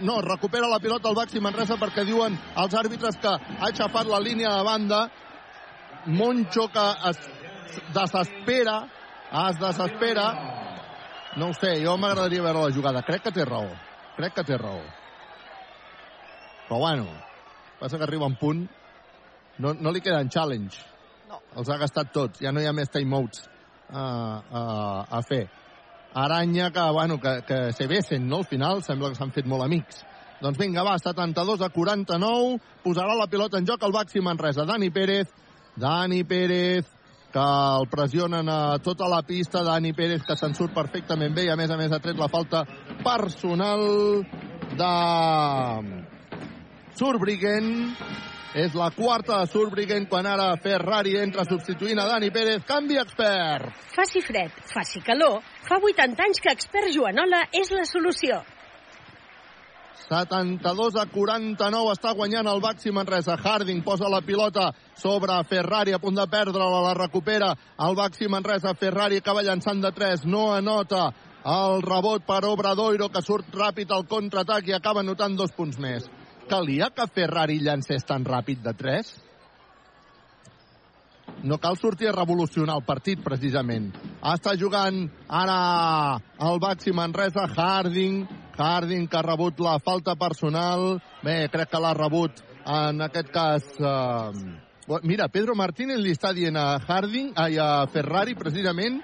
No, 0.09 0.19
recupera 0.25 0.67
la 0.67 0.81
pilota 0.83 1.13
el 1.13 1.19
Baxi 1.21 1.39
Manresa 1.39 1.79
perquè 1.79 2.03
diuen 2.03 2.35
els 2.57 2.75
àrbitres 2.75 3.21
que 3.23 3.31
ha 3.31 3.71
aixafat 3.71 4.11
la 4.11 4.19
línia 4.19 4.51
de 4.57 4.67
banda, 4.67 5.01
Moncho 6.07 6.67
que 6.71 6.91
es 7.07 7.25
desespera 7.93 8.81
es 9.31 9.59
desespera. 9.59 10.27
No 11.37 11.49
ho 11.51 11.53
sé, 11.53 11.77
jo 11.83 11.97
m'agradaria 11.99 12.41
veure 12.41 12.63
la 12.65 12.73
jugada. 12.73 13.03
Crec 13.05 13.27
que 13.27 13.33
té 13.35 13.45
raó. 13.45 13.69
Crec 14.17 14.33
que 14.33 14.43
té 14.47 14.57
raó. 14.57 14.81
Però 16.67 16.79
bueno, 16.79 17.05
passa 17.79 17.97
que 17.97 18.03
arriba 18.03 18.25
un 18.25 18.35
punt... 18.35 18.67
No, 19.57 19.73
no 19.73 19.91
li 19.91 20.01
queden 20.05 20.29
challenge. 20.29 20.83
No. 21.29 21.39
Els 21.57 21.69
ha 21.69 21.77
gastat 21.81 22.11
tots. 22.13 22.41
Ja 22.43 22.51
no 22.53 22.61
hi 22.61 22.67
ha 22.69 22.73
més 22.77 22.91
timeouts 22.93 23.47
a, 23.89 24.01
a, 24.01 24.61
a 25.17 25.21
fer. 25.25 25.47
Aranya 26.13 26.69
que, 26.71 26.83
bueno, 26.93 27.17
que, 27.19 27.41
que 27.47 27.57
se 27.73 27.87
besen, 27.87 28.27
no? 28.29 28.43
Al 28.43 28.45
final 28.45 28.83
sembla 28.85 29.09
que 29.09 29.17
s'han 29.17 29.33
fet 29.33 29.49
molt 29.49 29.65
amics. 29.65 30.03
Doncs 30.41 30.59
vinga, 30.61 30.83
va, 30.85 30.93
72 31.01 31.63
a 31.65 31.71
49. 31.73 32.59
Posarà 32.83 33.17
la 33.17 33.25
pilota 33.31 33.57
en 33.57 33.65
joc 33.65 33.81
el 33.83 33.95
Baxi 33.95 34.21
Manresa. 34.21 34.65
Dani 34.69 34.91
Pérez. 34.93 35.33
Dani 35.77 36.23
Pérez 36.23 36.96
que 37.31 37.43
el 37.43 37.87
pressionen 37.91 38.49
a 38.49 38.77
tota 38.83 39.07
la 39.09 39.21
pista. 39.23 39.63
Dani 39.63 39.93
Pérez, 39.93 40.23
que 40.27 40.37
se'n 40.39 40.55
surt 40.55 40.73
perfectament 40.75 41.35
bé 41.35 41.47
i, 41.47 41.51
a 41.51 41.57
més 41.59 41.71
a 41.71 41.77
més, 41.79 41.91
ha 41.91 42.01
tret 42.03 42.17
la 42.19 42.29
falta 42.31 42.63
personal 43.03 43.83
de 44.77 44.93
Surbriguen. 46.97 47.71
És 48.57 48.73
la 48.73 48.89
quarta 48.95 49.41
de 49.43 49.51
Surbriguen 49.51 50.07
quan 50.09 50.25
ara 50.25 50.47
Ferrari 50.63 51.17
entra 51.21 51.45
substituint 51.45 51.99
a 52.01 52.07
Dani 52.09 52.31
Pérez. 52.33 52.63
Canvi 52.65 52.97
expert. 52.97 53.75
Faci 53.93 54.23
fred, 54.25 54.53
faci 54.71 55.03
calor. 55.05 55.43
Fa 55.67 55.77
80 55.83 56.25
anys 56.25 56.41
que 56.41 56.55
expert 56.55 56.89
Joanola 56.95 57.43
és 57.53 57.69
la 57.75 57.85
solució. 57.85 58.41
72 60.07 60.95
a 60.95 61.05
49 61.11 61.91
està 61.91 62.13
guanyant 62.15 62.47
el 62.47 62.61
Baxi 62.63 62.93
Manresa. 62.95 63.35
Harding 63.35 63.81
posa 63.83 64.07
la 64.07 64.21
pilota 64.23 64.69
sobre 64.95 65.35
Ferrari 65.49 65.91
a 65.91 65.99
punt 65.99 66.15
de 66.15 66.25
perdre-la, 66.31 66.81
la 66.85 66.93
recupera 66.95 67.51
el 67.83 67.95
Baxi 67.95 68.29
Manresa. 68.31 68.73
Ferrari 68.79 69.19
acaba 69.19 69.43
llançant 69.43 69.83
de 69.83 69.91
3, 69.91 70.23
no 70.25 70.53
anota 70.55 71.09
el 71.47 71.81
rebot 71.83 72.23
per 72.27 72.45
Obradoiro 72.47 73.11
que 73.11 73.23
surt 73.23 73.51
ràpid 73.55 73.91
al 73.91 74.07
contraatac 74.07 74.67
i 74.67 74.75
acaba 74.75 75.03
notant 75.03 75.35
dos 75.35 75.51
punts 75.51 75.79
més. 75.79 76.07
Calia 76.47 76.89
que 76.95 77.07
Ferrari 77.11 77.59
llancés 77.59 78.07
tan 78.07 78.23
ràpid 78.23 78.63
de 78.63 78.73
3? 78.79 79.26
No 81.43 81.59
cal 81.61 81.77
sortir 81.77 82.09
a 82.09 82.15
revolucionar 82.15 82.75
el 82.79 82.85
partit, 82.85 83.21
precisament. 83.23 83.91
Està 84.25 84.55
jugant 84.57 85.03
ara 85.29 85.57
el 86.41 86.59
Baxi 86.59 86.93
Manresa, 86.95 87.45
Harding, 87.45 88.23
Harding 88.57 89.05
que 89.07 89.19
ha 89.19 89.25
rebut 89.25 89.59
la 89.61 89.77
falta 89.79 90.15
personal. 90.17 90.97
Bé, 91.23 91.45
crec 91.53 91.69
que 91.71 91.81
l'ha 91.83 91.93
rebut 91.97 92.41
en 92.65 93.03
aquest 93.05 93.33
cas... 93.33 93.67
Eh... 93.79 94.55
Mira, 95.03 95.27
Pedro 95.27 95.51
Martínez 95.59 95.99
li 95.99 96.13
està 96.15 96.31
dient 96.31 96.55
a 96.55 96.77
Harding, 96.79 97.33
ai, 97.35 97.57
a 97.59 97.83
Ferrari, 97.91 98.37
precisament, 98.39 99.01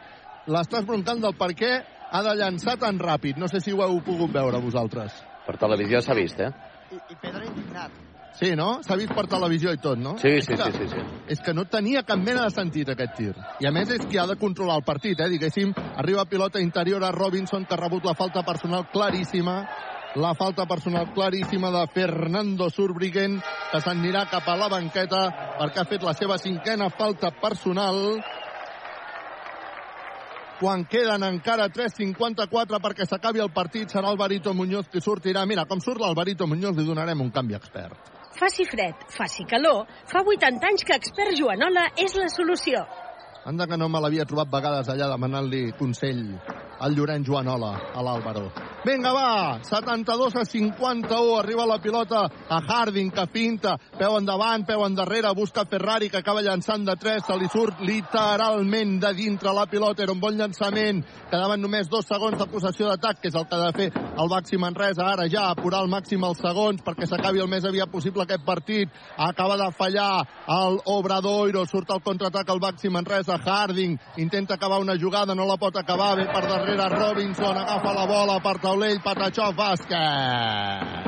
l'estàs 0.48 0.88
broncant 0.88 1.20
del 1.20 1.36
per 1.36 1.52
què 1.60 1.74
ha 1.84 2.22
de 2.24 2.38
llançar 2.40 2.78
tan 2.80 3.02
ràpid. 3.04 3.36
No 3.42 3.52
sé 3.52 3.60
si 3.60 3.76
ho 3.76 3.84
heu 3.84 4.00
pogut 4.06 4.32
veure 4.32 4.64
vosaltres. 4.64 5.20
Per 5.44 5.60
televisió 5.60 6.00
s'ha 6.00 6.16
vist, 6.16 6.40
eh? 6.40 6.50
I, 6.94 7.04
i 7.04 7.20
Pedro 7.20 7.44
indignat. 7.50 8.13
Sí, 8.44 8.56
no? 8.60 8.82
S'ha 8.84 8.98
vist 9.00 9.14
per 9.16 9.24
televisió 9.32 9.72
i 9.72 9.78
tot, 9.80 9.98
no? 9.98 10.18
Sí, 10.20 10.42
sí, 10.42 10.56
que- 10.58 10.72
sí, 10.72 10.72
sí, 10.82 10.88
sí. 10.90 11.04
És 11.32 11.40
que 11.40 11.54
no 11.54 11.64
tenia 11.64 12.04
cap 12.04 12.20
mena 12.20 12.44
de 12.44 12.52
sentit 12.52 12.90
aquest 12.90 13.16
tir. 13.16 13.34
I 13.62 13.68
a 13.68 13.72
més 13.72 13.90
és 13.90 14.06
qui 14.06 14.18
ha 14.18 14.28
de 14.28 14.36
controlar 14.36 14.76
el 14.76 14.84
partit, 14.84 15.18
eh? 15.20 15.30
Diguéssim, 15.30 15.72
arriba 15.96 16.26
pilota 16.26 16.60
interior 16.60 17.04
a 17.06 17.12
Robinson, 17.12 17.64
que 17.64 17.74
ha 17.74 17.78
rebut 17.78 18.04
la 18.04 18.16
falta 18.16 18.44
personal 18.44 18.90
claríssima. 18.92 19.66
La 20.16 20.36
falta 20.36 20.66
personal 20.68 21.12
claríssima 21.14 21.72
de 21.72 21.88
Fernando 21.88 22.70
Surbriguen, 22.70 23.42
que 23.72 23.80
s'anirà 23.82 24.28
cap 24.30 24.48
a 24.48 24.58
la 24.58 24.68
banqueta 24.68 25.56
perquè 25.58 25.80
ha 25.80 25.86
fet 25.86 26.04
la 26.04 26.14
seva 26.14 26.38
cinquena 26.38 26.90
falta 26.90 27.32
personal 27.32 28.22
quan 30.60 30.86
queden 30.86 31.24
encara 31.24 31.68
3.54 31.68 32.80
perquè 32.80 33.06
s'acabi 33.06 33.40
el 33.40 33.52
partit, 33.52 33.90
serà 33.90 34.08
Alvarito 34.08 34.54
Muñoz 34.54 34.88
qui 34.88 35.02
sortirà. 35.02 35.46
Mira, 35.46 35.66
com 35.66 35.82
surt 35.82 36.00
l'Alvarito 36.00 36.48
Muñoz, 36.48 36.78
li 36.78 36.86
donarem 36.86 37.20
un 37.20 37.32
canvi 37.32 37.56
expert. 37.56 37.98
Faci 38.34 38.66
fred, 38.66 39.06
faci 39.14 39.46
calor, 39.46 39.86
fa 40.10 40.24
80 40.26 40.70
anys 40.72 40.86
que 40.88 40.98
expert 40.98 41.38
Joanola 41.38 41.86
és 42.02 42.16
la 42.18 42.30
solució. 42.34 42.82
Anda 43.46 43.68
que 43.68 43.78
no 43.78 43.90
me 43.92 44.00
l'havia 44.00 44.24
trobat 44.24 44.52
vegades 44.54 44.88
allà 44.88 45.10
demanant-li 45.12 45.66
consell 45.76 46.22
al 46.84 46.96
Llorenç 46.96 47.28
Joanola, 47.28 47.74
a 47.96 48.04
l'Àlvaro. 48.04 48.48
Vinga, 48.84 49.14
va! 49.16 49.60
72 49.64 50.36
a 50.36 50.44
51, 50.44 51.38
arriba 51.40 51.66
la 51.66 51.78
pilota 51.80 52.26
a 52.28 52.58
Harding, 52.60 53.12
que 53.16 53.24
pinta, 53.32 53.78
peu 53.98 54.18
endavant, 54.18 54.66
peu 54.68 54.84
endarrere, 54.84 55.32
busca 55.36 55.64
Ferrari, 55.64 56.10
que 56.10 56.20
acaba 56.20 56.42
llançant 56.44 56.84
de 56.84 56.96
3, 57.00 57.24
se 57.24 57.38
li 57.40 57.48
surt 57.48 57.80
literalment 57.88 58.98
de 59.00 59.14
dintre 59.16 59.54
la 59.56 59.66
pilota, 59.72 60.04
era 60.04 60.12
un 60.12 60.20
bon 60.20 60.36
llançament, 60.36 61.00
quedaven 61.32 61.64
només 61.64 61.88
dos 61.88 62.08
segons 62.10 62.36
de 62.40 62.50
possessió 62.52 62.90
d'atac, 62.92 63.22
que 63.22 63.32
és 63.32 63.40
el 63.40 63.48
que 63.48 63.56
ha 63.56 63.70
de 63.70 63.78
fer 63.78 63.88
el 64.20 64.32
Baxi 64.34 64.60
Manresa, 64.60 65.08
ara 65.14 65.30
ja 65.32 65.46
apurar 65.54 65.80
al 65.80 65.92
màxim 65.92 66.28
els 66.28 66.44
segons 66.44 66.84
perquè 66.84 67.08
s'acabi 67.08 67.40
el 67.40 67.48
més 67.48 67.64
aviat 67.64 67.92
possible 67.92 68.28
aquest 68.28 68.44
partit, 68.44 68.92
acaba 69.16 69.56
de 69.64 69.70
fallar 69.80 70.26
el 70.60 70.82
Obradoiro, 70.92 71.64
surt 71.72 71.96
al 71.96 72.04
contraatac 72.04 72.52
el 72.52 72.60
Baxi 72.60 72.92
Manresa, 72.92 73.33
Harding 73.38 74.00
intenta 74.18 74.56
acabar 74.56 74.80
una 74.80 74.98
jugada, 75.00 75.36
no 75.36 75.46
la 75.46 75.58
pot 75.58 75.78
acabar, 75.78 76.18
ve 76.18 76.26
per 76.26 76.48
darrere 76.48 76.90
Robinson, 76.90 77.58
agafa 77.58 77.94
la 77.94 78.06
bola 78.06 78.40
per 78.40 78.60
taulell, 78.60 79.02
Patachó, 79.04 79.54
bàsquet 79.54 81.04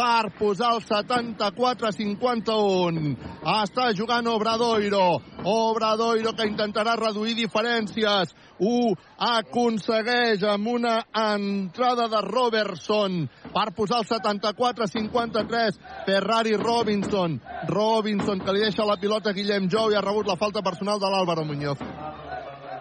per 0.00 0.32
posar 0.38 0.70
el 0.76 0.82
74-51. 0.86 3.16
Està 3.42 3.90
jugant 3.96 4.26
Obradoiro. 4.32 5.20
Obradoiro 5.44 6.32
que 6.36 6.46
intentarà 6.48 6.96
reduir 6.96 7.34
diferències. 7.38 8.34
Ho 8.60 8.92
aconsegueix 9.16 10.42
amb 10.44 10.68
una 10.68 10.98
entrada 11.16 12.08
de 12.12 12.20
Robertson 12.26 13.22
per 13.54 13.70
posar 13.76 14.02
el 14.02 14.08
74-53. 14.10 15.78
Ferrari 16.06 16.56
Robinson. 16.60 17.38
Robinson 17.68 18.40
que 18.44 18.52
li 18.52 18.66
deixa 18.66 18.84
la 18.84 18.98
pilota 19.00 19.32
Guillem 19.32 19.70
Jou 19.72 19.92
i 19.92 19.96
ha 19.96 20.04
rebut 20.04 20.28
la 20.28 20.36
falta 20.36 20.62
personal 20.62 21.00
de 21.00 21.08
l'Àlvaro 21.08 21.46
Muñoz. 21.48 21.80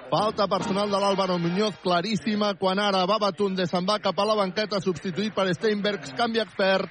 Falta 0.09 0.47
personal 0.49 0.89
de 0.89 0.99
l'Àlvaro 0.99 1.37
Muñoz, 1.37 1.77
claríssima, 1.83 2.55
quan 2.57 2.79
ara 2.81 3.05
Babatunde 3.05 3.67
se'n 3.69 3.85
va 3.85 3.99
cap 4.01 4.17
a 4.17 4.25
la 4.25 4.35
banqueta, 4.39 4.81
substituït 4.81 5.35
per 5.35 5.45
Steinbergs, 5.53 6.15
canvi 6.17 6.41
expert. 6.41 6.89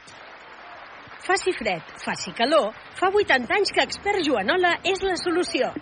Faci 1.27 1.53
fred, 1.53 1.83
faci 2.05 2.33
calor, 2.33 2.71
fa 2.97 3.11
80 3.11 3.57
anys 3.59 3.75
que 3.75 3.83
expert 3.85 4.23
Joanola 4.25 4.79
és 4.87 5.03
la 5.03 5.19
solució. 5.19 5.75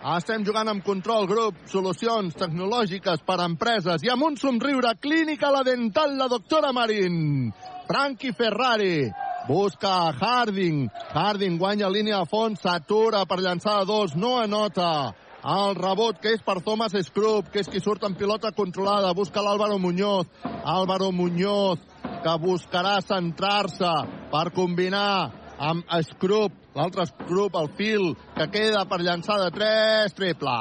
Estem 0.00 0.46
jugant 0.48 0.64
amb 0.64 0.80
control 0.80 1.26
grup, 1.28 1.58
solucions 1.68 2.32
tecnològiques 2.40 3.20
per 3.26 3.34
a 3.36 3.44
empreses 3.44 4.00
i 4.00 4.08
amb 4.08 4.24
un 4.30 4.36
somriure 4.40 4.94
clínica 4.96 5.50
la 5.52 5.60
dental 5.60 6.14
la 6.16 6.28
doctora 6.32 6.70
Marín. 6.72 7.50
Frankie 7.84 8.32
Ferrari 8.32 9.10
busca 9.46 10.08
Harding. 10.16 10.88
Harding 11.12 11.58
guanya 11.60 11.90
línia 11.92 12.22
de 12.22 12.30
fons, 12.30 12.62
s'atura 12.62 13.26
per 13.28 13.42
llançar 13.44 13.82
a 13.82 13.84
dos, 13.84 14.14
no 14.16 14.38
anota. 14.40 15.12
El 15.44 15.76
rebot 15.76 16.16
que 16.20 16.32
és 16.32 16.40
per 16.40 16.62
Thomas 16.64 16.96
Scrub, 17.04 17.52
que 17.52 17.60
és 17.60 17.68
qui 17.68 17.80
surt 17.84 18.04
en 18.08 18.16
pilota 18.16 18.54
controlada, 18.56 19.12
busca 19.12 19.44
l'Àlvaro 19.44 19.76
Muñoz. 19.76 20.32
Álvaro 20.64 21.12
Muñoz, 21.12 21.76
que 22.24 22.38
buscarà 22.40 23.02
centrar-se 23.04 23.92
per 24.32 24.48
combinar 24.56 25.28
amb 25.60 25.84
Scrub, 26.08 26.56
l'altre 26.74 27.04
Scrub, 27.10 27.56
el 27.60 27.68
fil, 27.76 28.14
que 28.38 28.48
queda 28.52 28.86
per 28.88 29.02
llançar 29.04 29.36
de 29.42 29.50
3, 29.54 30.16
triple. 30.16 30.56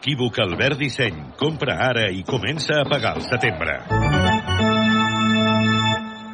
Equívoc 0.00 0.38
Albert 0.38 0.78
Disseny. 0.78 1.16
Compra 1.38 1.78
ara 1.88 2.10
i 2.14 2.20
comença 2.26 2.82
a 2.82 2.86
pagar 2.86 3.16
al 3.16 3.24
setembre. 3.26 3.80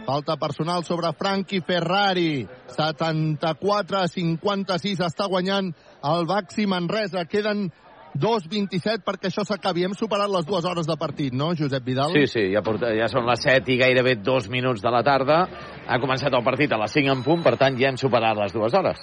Falta 0.04 0.36
personal 0.36 0.84
sobre 0.84 1.12
Frankie 1.16 1.62
Ferrari. 1.64 2.42
74 2.74 4.02
a 4.02 4.08
56 4.12 5.00
està 5.06 5.28
guanyant 5.30 5.70
el 6.04 6.28
Baxi 6.28 6.66
Manresa. 6.68 7.24
Queden 7.24 7.70
2.27 8.18 9.06
perquè 9.06 9.30
això 9.30 9.44
s'acabi. 9.46 9.86
Hem 9.86 9.96
superat 9.96 10.30
les 10.32 10.46
dues 10.48 10.66
hores 10.68 10.88
de 10.88 10.96
partit, 11.00 11.32
no, 11.32 11.52
Josep 11.58 11.84
Vidal? 11.86 12.12
Sí, 12.16 12.26
sí, 12.28 12.44
ja, 12.52 12.62
porta, 12.64 12.92
ja 12.96 13.08
són 13.12 13.26
les 13.28 13.42
7 13.46 13.72
i 13.72 13.80
gairebé 13.80 14.18
dos 14.20 14.50
minuts 14.52 14.84
de 14.84 14.92
la 14.92 15.02
tarda. 15.06 15.42
Ha 15.88 16.00
començat 16.02 16.34
el 16.34 16.44
partit 16.44 16.72
a 16.72 16.80
les 16.82 17.00
5 17.00 17.16
en 17.16 17.26
punt, 17.26 17.42
per 17.44 17.56
tant 17.60 17.78
ja 17.80 17.92
hem 17.92 18.00
superat 18.00 18.38
les 18.38 18.54
dues 18.56 18.76
hores. 18.76 19.00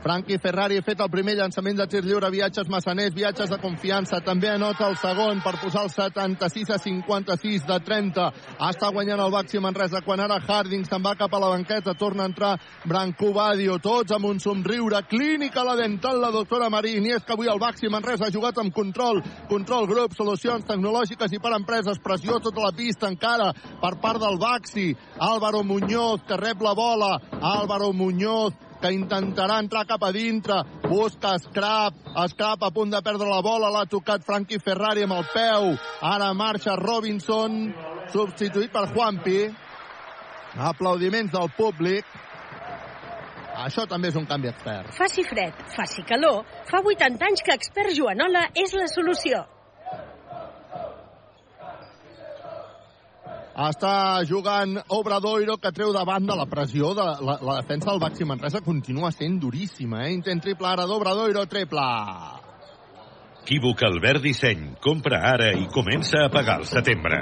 Frankie 0.00 0.38
Ferrari 0.38 0.78
ha 0.80 0.82
fet 0.82 1.00
el 1.04 1.10
primer 1.12 1.34
llançament 1.36 1.76
de 1.76 1.84
tir 1.90 2.00
lliure, 2.06 2.30
viatges 2.32 2.68
massaners, 2.72 3.12
viatges 3.12 3.50
de 3.52 3.58
confiança. 3.60 4.22
També 4.24 4.48
anota 4.48 4.86
el 4.88 4.96
segon 4.96 5.42
per 5.44 5.58
posar 5.60 5.82
el 5.84 5.90
76 5.92 6.70
a 6.72 6.78
56 6.80 7.66
de 7.68 7.76
30. 7.84 8.28
Està 8.70 8.88
guanyant 8.94 9.20
el 9.20 9.34
Baxi 9.34 9.60
Manresa 9.60 10.00
quan 10.06 10.22
ara 10.24 10.38
Harding 10.40 10.86
se'n 10.88 11.04
va 11.04 11.12
cap 11.20 11.34
a 11.36 11.40
la 11.42 11.50
banqueta. 11.52 11.92
Torna 12.00 12.24
a 12.24 12.30
entrar 12.32 12.54
Branco 12.88 13.34
Badio. 13.36 13.76
Tots 13.76 14.16
amb 14.16 14.30
un 14.30 14.40
somriure. 14.40 15.02
Clínica 15.10 15.66
la 15.68 15.76
dental, 15.76 16.22
la 16.24 16.32
doctora 16.32 16.70
Marín. 16.72 17.04
I 17.04 17.18
és 17.18 17.26
que 17.26 17.36
avui 17.36 17.52
el 17.52 17.60
Baxi 17.60 17.92
Manresa 17.92 18.30
ha 18.30 18.32
jugat 18.32 18.56
amb 18.58 18.72
control. 18.72 19.20
Control 19.52 19.86
grup, 19.90 20.16
solucions 20.16 20.64
tecnològiques 20.64 21.36
i 21.36 21.42
per 21.44 21.52
empreses. 21.58 22.00
Pressió 22.00 22.40
tota 22.40 22.64
la 22.64 22.72
pista 22.72 23.12
encara 23.12 23.52
per 23.52 23.92
part 24.00 24.24
del 24.24 24.40
Baxi. 24.40 24.88
Álvaro 25.20 25.60
Muñoz 25.62 26.24
que 26.24 26.40
rep 26.40 26.64
la 26.64 26.72
bola. 26.72 27.12
Álvaro 27.42 27.92
Muñoz 27.92 28.69
que 28.80 28.92
intentarà 28.94 29.60
entrar 29.62 29.84
cap 29.88 30.02
a 30.06 30.12
dintre, 30.14 30.62
busca 30.86 31.36
Scrap, 31.38 31.98
Scrap 32.32 32.64
a 32.64 32.70
punt 32.74 32.92
de 32.94 33.02
perdre 33.04 33.28
la 33.28 33.42
bola, 33.44 33.70
l'ha 33.72 33.84
tocat 33.90 34.24
Frankie 34.26 34.60
Ferrari 34.62 35.04
amb 35.06 35.18
el 35.18 35.28
peu, 35.34 35.70
ara 36.00 36.32
marxa 36.34 36.76
Robinson, 36.80 37.60
substituït 38.14 38.72
per 38.72 38.88
Juanpi, 38.94 39.38
aplaudiments 40.70 41.32
del 41.36 41.52
públic, 41.56 42.18
això 43.60 43.84
també 43.86 44.08
és 44.08 44.16
un 44.16 44.26
canvi 44.26 44.48
expert. 44.50 44.92
Faci 44.96 45.24
fred, 45.28 45.64
faci 45.76 46.04
calor, 46.08 46.44
fa 46.70 46.80
80 46.80 47.26
anys 47.28 47.44
que 47.44 47.56
expert 47.56 47.92
Joanola 47.96 48.48
és 48.56 48.72
la 48.78 48.88
solució. 48.88 49.44
Està 53.60 54.24
jugant 54.24 54.78
Obradoiro, 54.96 55.58
que 55.60 55.72
treu 55.76 55.90
de 55.92 56.04
banda 56.08 56.36
la 56.38 56.46
pressió 56.48 56.94
de 56.96 57.04
la, 57.04 57.36
la 57.44 57.56
defensa 57.60 57.90
del 57.90 58.00
Baxi 58.00 58.24
Manresa 58.24 58.62
continua 58.64 59.10
sent 59.12 59.36
duríssima, 59.42 60.06
eh? 60.06 60.14
Intent 60.16 60.40
triple 60.40 60.70
ara 60.70 60.86
d'Obradoiro, 60.88 61.44
triple. 61.50 61.84
Equívoc 63.42 63.84
Albert 63.84 64.24
Disseny. 64.24 64.70
Compra 64.80 65.20
ara 65.34 65.52
i 65.58 65.68
comença 65.74 66.24
a 66.24 66.32
pagar 66.32 66.60
al 66.60 66.68
setembre. 66.70 67.20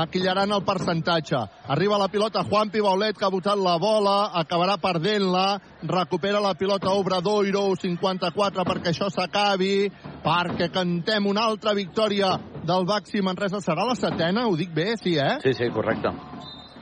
Maquillaran 0.00 0.52
el 0.56 0.64
percentatge. 0.64 1.40
Arriba 1.68 1.98
la 1.98 2.08
pilota 2.08 2.44
Juanpi 2.44 2.80
Baulet, 2.80 3.18
que 3.18 3.26
ha 3.26 3.32
botat 3.32 3.60
la 3.60 3.76
bola, 3.78 4.30
acabarà 4.40 4.78
perdent-la, 4.80 5.60
recupera 5.82 6.40
la 6.40 6.54
pilota 6.54 6.94
Obradoiro, 6.96 7.66
54 7.80 8.66
perquè 8.68 8.94
això 8.94 9.10
s'acabi, 9.12 9.90
perquè 10.24 10.70
cantem 10.72 11.28
una 11.30 11.44
altra 11.50 11.74
victòria 11.76 12.36
del 12.64 12.88
Baxi 12.88 13.22
Manresa. 13.24 13.60
Serà 13.64 13.86
la 13.86 13.98
setena, 13.98 14.48
ho 14.48 14.56
dic 14.56 14.72
bé, 14.74 14.94
sí, 15.00 15.16
eh? 15.18 15.36
Sí, 15.44 15.54
sí, 15.54 15.70
correcte. 15.74 16.14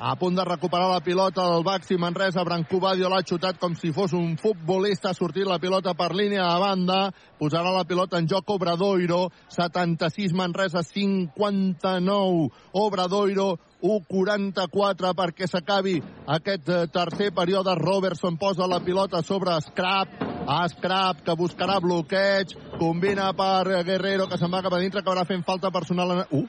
A 0.00 0.14
punt 0.14 0.36
de 0.36 0.44
recuperar 0.44 0.92
la 0.92 1.00
pilota 1.00 1.42
del 1.50 1.64
Baxi 1.64 1.96
Manresa, 1.98 2.44
Branco 2.46 2.78
Badio 2.78 3.08
l'ha 3.10 3.24
xutat 3.26 3.56
com 3.58 3.72
si 3.74 3.90
fos 3.90 4.12
un 4.14 4.36
futbolista, 4.38 5.10
ha 5.10 5.16
sortit 5.16 5.42
la 5.42 5.58
pilota 5.58 5.90
per 5.98 6.12
línia 6.14 6.44
de 6.46 6.60
banda, 6.62 6.98
posarà 7.40 7.72
la 7.74 7.82
pilota 7.82 8.20
en 8.22 8.28
joc 8.30 8.52
Obradoiro, 8.54 9.32
76 9.50 10.36
Manresa, 10.38 10.84
59 10.86 12.46
Obradoiro, 12.78 13.48
1'44 13.82 15.12
perquè 15.18 15.50
s'acabi 15.50 15.96
aquest 16.36 16.70
eh, 16.70 16.86
tercer 16.94 17.32
període. 17.34 17.74
Robertson 17.74 18.38
posa 18.38 18.70
la 18.70 18.78
pilota 18.78 19.24
sobre 19.26 19.58
Scrap, 19.66 20.14
a 20.46 20.62
Scrap 20.70 21.26
que 21.26 21.34
buscarà 21.34 21.80
bloqueig, 21.82 22.54
combina 22.78 23.32
per 23.34 23.82
Guerrero 23.82 24.30
que 24.30 24.38
se'n 24.38 24.54
va 24.54 24.62
cap 24.62 24.78
a 24.78 24.82
dintre, 24.86 25.02
acabarà 25.02 25.26
fent 25.26 25.42
falta 25.42 25.74
personal. 25.74 26.20
En... 26.20 26.24
Uh! 26.30 26.46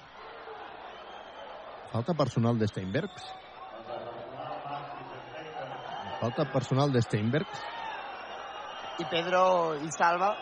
Falta 1.89 2.13
personal 2.13 2.59
de 2.59 2.67
Steinbergs. 2.69 3.39
Falta 6.19 6.45
personal 6.51 6.91
de 6.91 7.01
Steinbergs. 7.01 7.65
I 8.99 9.06
Pedro 9.07 9.41
i 9.80 9.91
Salva 9.95 10.33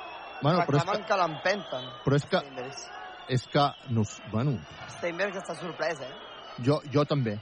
Bueno, 0.41 0.61
però 0.65 0.77
és 0.77 0.85
reclamen 0.85 1.05
que, 1.07 1.17
l'empenten. 1.17 1.85
Però 2.05 2.17
és 2.17 2.25
que... 2.29 2.41
Steinbergs. 2.41 2.83
És 3.37 3.45
que... 3.53 3.63
No, 3.93 4.03
bueno, 4.31 4.53
Steinbergs 4.97 5.39
està 5.41 5.55
sorprès, 5.57 6.01
eh? 6.05 6.11
Jo, 6.65 6.77
jo 6.93 7.05
també. 7.09 7.37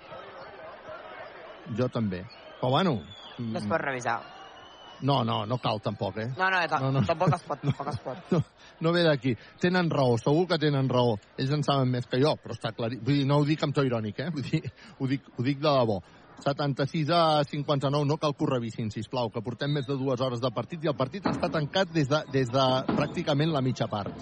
Jo 1.76 1.90
també. 1.92 2.24
Però 2.62 2.72
bueno... 2.78 2.98
No 3.40 3.60
es 3.60 3.68
pot 3.68 3.82
revisar. 3.84 4.22
No, 5.04 5.18
no, 5.28 5.42
no 5.46 5.58
cal 5.60 5.82
tampoc, 5.84 6.22
eh? 6.24 6.30
No, 6.38 6.48
no, 6.50 6.62
no, 6.64 6.80
No, 6.86 6.92
no. 6.96 7.02
tampoc 7.06 7.34
es 7.36 7.44
pot, 7.44 7.60
tampoc 7.68 7.90
es 7.92 8.00
pot. 8.00 8.32
No, 8.32 8.40
no 8.80 8.94
ve 8.96 9.04
d'aquí. 9.04 9.36
Tenen 9.60 9.92
raó, 9.92 10.16
segur 10.22 10.48
que 10.48 10.60
tenen 10.62 10.88
raó. 10.90 11.18
Ells 11.36 11.52
en 11.52 11.66
saben 11.68 11.92
més 11.92 12.08
que 12.08 12.22
jo, 12.24 12.32
però 12.40 12.56
està 12.56 12.72
clar. 12.76 12.94
Vull 12.96 13.20
dir, 13.20 13.26
no 13.28 13.42
ho 13.42 13.48
dic 13.48 13.64
amb 13.68 13.76
to 13.76 13.84
irònic, 13.84 14.24
eh? 14.24 14.30
Vull 14.36 14.48
dir, 14.48 14.62
ho 15.00 15.10
dic, 15.12 15.28
ho 15.36 15.44
dic 15.44 15.60
de 15.60 15.68
debò. 15.82 16.00
76 16.44 17.10
a 17.10 17.44
59, 17.44 18.06
no 18.06 18.18
cal 18.18 18.36
que 18.36 18.44
ho 18.44 18.50
revisin, 18.50 18.92
sisplau, 18.92 19.32
que 19.32 19.42
portem 19.42 19.72
més 19.72 19.88
de 19.88 19.96
dues 19.98 20.22
hores 20.22 20.42
de 20.44 20.52
partit 20.54 20.84
i 20.84 20.92
el 20.92 20.98
partit 20.98 21.26
està 21.32 21.50
tancat 21.50 21.94
des 21.96 22.10
de, 22.12 22.22
des 22.34 22.52
de 22.52 22.66
pràcticament 22.92 23.54
la 23.54 23.64
mitja 23.66 23.88
part. 23.88 24.14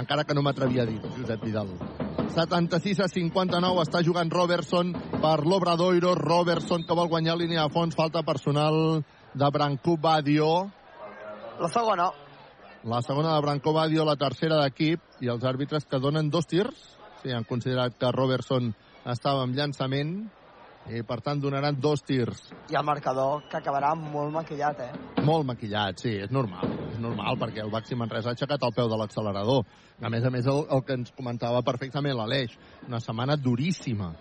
Encara 0.00 0.24
que 0.24 0.34
no 0.36 0.42
m'atrevia 0.44 0.84
a 0.84 0.88
dir, 0.88 1.00
Josep 1.16 1.42
Vidal. 1.44 1.72
76 2.30 3.00
a 3.02 3.08
59 3.10 3.82
està 3.82 4.04
jugant 4.06 4.30
Robertson 4.30 4.92
per 5.20 5.40
l'Obradoiro. 5.44 6.14
Robertson 6.14 6.84
que 6.86 6.96
vol 6.96 7.10
guanyar 7.10 7.36
línia 7.36 7.64
de 7.66 7.74
fons, 7.74 7.96
falta 7.98 8.22
personal 8.22 9.02
de 9.34 9.50
Branco 9.50 9.96
Badio. 10.00 10.70
La 11.60 11.68
segona. 11.68 12.10
La 12.84 13.02
segona 13.02 13.34
de 13.34 13.40
Branco 13.44 13.74
Badio, 13.76 14.06
la 14.08 14.16
tercera 14.16 14.62
d'equip, 14.62 15.02
i 15.20 15.28
els 15.28 15.44
àrbitres 15.44 15.84
que 15.84 16.00
donen 16.00 16.30
dos 16.30 16.46
tirs. 16.48 16.78
Sí, 17.20 17.34
han 17.34 17.44
considerat 17.44 17.98
que 18.00 18.12
Robertson 18.14 18.70
estava 19.04 19.42
amb 19.44 19.58
llançament 19.58 20.30
i, 20.90 21.02
per 21.06 21.20
tant, 21.24 21.40
donaran 21.42 21.78
dos 21.80 22.02
tirs. 22.06 22.42
I 22.70 22.78
el 22.78 22.86
marcador, 22.86 23.44
que 23.50 23.58
acabarà 23.60 23.92
molt 23.98 24.32
maquillat, 24.34 24.80
eh? 24.84 25.22
Molt 25.26 25.46
maquillat, 25.48 26.00
sí, 26.02 26.16
és 26.24 26.32
normal. 26.34 26.74
És 26.90 26.98
normal, 27.02 27.38
perquè 27.40 27.62
el 27.64 27.70
Baxi 27.72 27.98
Manresa 27.98 28.32
ha 28.32 28.36
aixecat 28.36 28.64
el 28.66 28.74
peu 28.76 28.90
de 28.90 28.98
l'accelerador. 28.98 29.64
A 30.00 30.10
més 30.12 30.24
a 30.24 30.32
més, 30.34 30.48
el, 30.50 30.64
el 30.74 30.82
que 30.86 30.98
ens 30.98 31.12
comentava 31.16 31.62
perfectament 31.66 32.16
l'Aleix, 32.18 32.56
una 32.88 33.00
setmana 33.04 33.38
duríssima, 33.38 34.12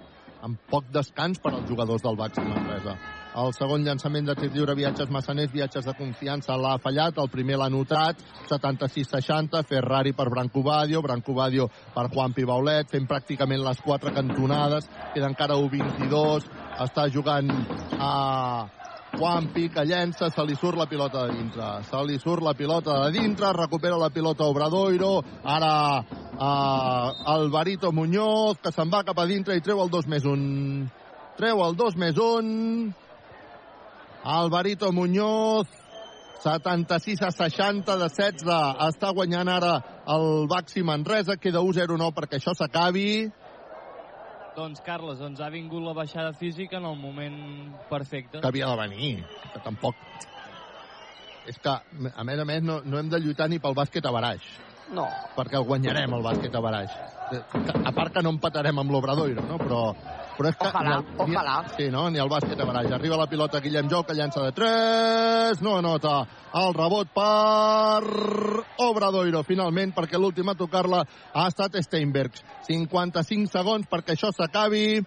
amb 0.45 0.69
poc 0.71 0.91
descans 0.93 1.41
per 1.41 1.55
als 1.55 1.67
jugadors 1.69 2.05
del 2.05 2.19
Baxi 2.19 2.45
Manresa. 2.45 2.95
El 3.39 3.53
segon 3.55 3.85
llançament 3.85 4.25
de 4.27 4.33
tir 4.35 4.49
lliure, 4.51 4.73
viatges 4.75 5.11
massaners, 5.13 5.51
viatges 5.53 5.85
de 5.87 5.93
confiança, 5.95 6.57
l'ha 6.59 6.73
fallat, 6.83 7.19
el 7.21 7.29
primer 7.31 7.59
l'ha 7.61 7.69
notat, 7.71 8.19
76-60, 8.49 9.61
Ferrari 9.69 10.11
per 10.17 10.27
Branco 10.33 10.63
Badio, 10.65 11.01
Branco 11.05 11.35
Badio 11.37 11.69
per 11.95 12.09
Juan 12.11 12.35
Pibaulet, 12.35 12.89
fent 12.91 13.07
pràcticament 13.07 13.63
les 13.63 13.79
quatre 13.85 14.11
cantonades, 14.15 14.89
queda 15.13 15.31
encara 15.31 15.55
1-22, 15.55 16.49
està 16.83 17.07
jugant 17.13 17.53
a 17.95 18.11
Juanpi, 19.15 19.69
que 19.73 19.87
llença, 19.87 20.29
se 20.29 20.45
li 20.45 20.55
surt 20.59 20.77
la 20.77 20.87
pilota 20.91 21.25
de 21.25 21.39
dintre. 21.39 21.71
Se 21.87 22.03
li 22.05 22.19
surt 22.19 22.43
la 22.45 22.53
pilota 22.53 22.99
de 23.05 23.19
dintre, 23.19 23.53
recupera 23.55 23.97
la 23.97 24.11
pilota 24.13 24.47
Obradoiro, 24.51 25.17
ara 25.43 25.73
uh, 25.99 27.33
Alvarito 27.33 27.91
Muñoz, 27.91 28.59
que 28.63 28.75
se'n 28.75 28.91
va 28.91 29.05
cap 29.07 29.19
a 29.19 29.27
dintre 29.29 29.57
i 29.57 29.63
treu 29.65 29.81
el 29.83 29.91
2 29.91 30.11
més 30.11 30.27
1. 30.27 30.89
Treu 31.39 31.63
el 31.65 31.79
2 31.79 31.95
més 32.03 32.19
1. 32.19 33.07
Alvarito 34.23 34.91
Muñoz, 34.91 35.67
76 36.43 37.21
a 37.21 37.31
60 37.31 37.97
de 37.97 38.07
16. 38.09 38.43
Està 38.87 39.11
guanyant 39.15 39.49
ara 39.51 39.73
el 40.07 40.47
Baxi 40.51 40.83
Manresa. 40.83 41.37
Queda 41.37 41.63
1-0-9 41.63 42.13
perquè 42.15 42.39
això 42.39 42.55
s'acabi. 42.55 43.29
Doncs, 44.55 44.81
Carles, 44.83 45.19
doncs 45.19 45.39
ha 45.39 45.49
vingut 45.53 45.83
la 45.85 45.93
baixada 45.95 46.33
física 46.33 46.77
en 46.77 46.85
el 46.85 46.97
moment 46.99 47.75
perfecte. 47.89 48.41
que 48.41 48.47
havia 48.47 48.67
de 48.67 48.75
venir, 48.75 49.13
que 49.53 49.59
tampoc... 49.63 49.95
És 51.47 51.57
que, 51.57 51.71
a 51.71 52.23
més 52.27 52.39
a 52.39 52.45
més, 52.45 52.61
no, 52.61 52.81
no 52.83 52.99
hem 52.99 53.07
de 53.09 53.19
lluitar 53.23 53.47
ni 53.49 53.57
pel 53.59 53.73
bàsquet 53.77 54.05
a 54.05 54.11
baraix. 54.11 54.43
No. 54.93 55.05
Perquè 55.37 55.57
el 55.57 55.65
guanyarem, 55.65 56.13
el 56.13 56.25
bàsquet 56.25 56.55
a 56.55 56.61
baraix. 56.61 56.97
A 57.85 57.93
part 57.95 58.13
que 58.13 58.21
no 58.25 58.33
empatarem 58.35 58.81
amb 58.81 58.91
l'Obradoiro, 58.91 59.45
no? 59.47 59.57
Però, 59.61 59.79
però 60.39 60.53
és 60.53 60.55
que... 60.55 60.69
Ojalà, 60.69 60.95
ni 60.95 60.95
el, 60.95 61.21
ojalà. 61.25 61.55
Ni, 61.65 61.75
sí, 61.75 61.89
no? 61.91 62.05
Ni 62.13 62.21
el 62.23 62.31
bàsquet 62.31 62.61
a 62.63 62.67
baraix. 62.69 62.93
Arriba 62.95 63.19
la 63.19 63.27
pilota 63.27 63.59
Guillem 63.59 63.89
Jou, 63.91 64.05
que 64.07 64.15
llança 64.15 64.45
de 64.45 64.53
3, 64.55 65.63
no 65.65 65.75
anota. 65.81 66.15
El 66.59 66.73
rebot 66.77 67.11
per 67.11 68.63
Obradoiro, 68.87 69.43
finalment, 69.43 69.91
perquè 69.97 70.17
l'últim 70.17 70.47
a 70.47 70.55
tocar-la 70.59 71.03
ha 71.03 71.47
estat 71.51 71.75
Steinbergs. 71.83 72.45
55 72.69 73.51
segons 73.51 73.89
perquè 73.91 74.15
això 74.15 74.31
s'acabi. 74.31 75.01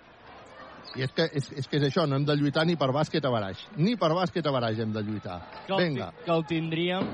I 0.92 1.06
és 1.06 1.12
que, 1.16 1.24
és, 1.24 1.46
és 1.56 1.68
que 1.70 1.78
és 1.80 1.86
això, 1.88 2.04
no 2.04 2.18
hem 2.18 2.26
de 2.28 2.36
lluitar 2.36 2.66
ni 2.68 2.76
per 2.76 2.90
bàsquet 2.92 3.24
a 3.24 3.32
baraix. 3.32 3.64
Ni 3.80 3.96
per 3.96 4.12
bàsquet 4.12 4.44
a 4.44 4.52
baraix 4.52 4.82
hem 4.84 4.92
de 4.92 5.00
lluitar. 5.06 5.38
Que 5.64 5.72
el, 5.72 5.80
Vinga. 5.86 6.10
que 6.26 6.34
el 6.34 6.44
tindríem 6.50 7.08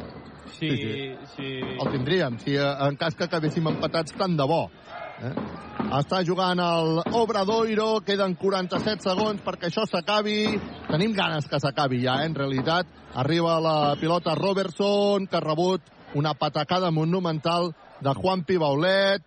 si... 0.56 0.70
Sí, 0.70 0.76
sí. 0.76 1.16
si... 1.36 1.52
El 1.62 1.92
tindríem, 1.92 2.38
si 2.42 2.56
eh, 2.56 2.72
en 2.88 2.98
cas 2.98 3.14
que 3.14 3.28
acabéssim 3.28 3.70
empatats 3.70 4.16
tant 4.18 4.34
de 4.34 4.46
bo. 4.48 4.64
Eh? 5.18 5.32
Està 5.98 6.20
jugant 6.26 6.60
el 6.62 7.00
Obradoiro, 7.16 7.88
queden 8.06 8.36
47 8.38 9.02
segons 9.08 9.42
perquè 9.42 9.70
això 9.70 9.86
s'acabi. 9.88 10.58
Tenim 10.88 11.14
ganes 11.16 11.48
que 11.50 11.60
s'acabi 11.62 12.02
ja, 12.04 12.20
eh? 12.22 12.28
en 12.28 12.36
realitat. 12.38 12.90
Arriba 13.18 13.56
la 13.62 13.78
pilota 14.00 14.36
Robertson, 14.38 15.26
que 15.26 15.38
ha 15.38 15.44
rebut 15.44 15.82
una 16.18 16.34
patacada 16.34 16.90
monumental 16.90 17.72
de 18.00 18.14
Juan 18.14 18.44
Pibaulet. 18.44 19.22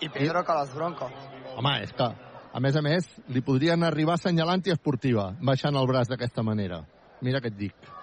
I 0.00 0.08
Pedro 0.14 0.44
Calas 0.44 0.74
Bronco. 0.74 1.10
Home, 1.58 1.74
és 1.82 1.92
que, 1.92 2.08
a 2.52 2.60
més 2.62 2.76
a 2.78 2.82
més, 2.82 3.06
li 3.34 3.42
podrien 3.44 3.82
arribar 3.86 4.16
assenyalant 4.18 4.62
i 4.66 4.74
esportiva, 4.74 5.32
baixant 5.42 5.78
el 5.78 5.86
braç 5.90 6.10
d'aquesta 6.10 6.42
manera. 6.46 6.82
Mira 7.22 7.42
què 7.42 7.50
et 7.50 7.58
dic. 7.58 7.94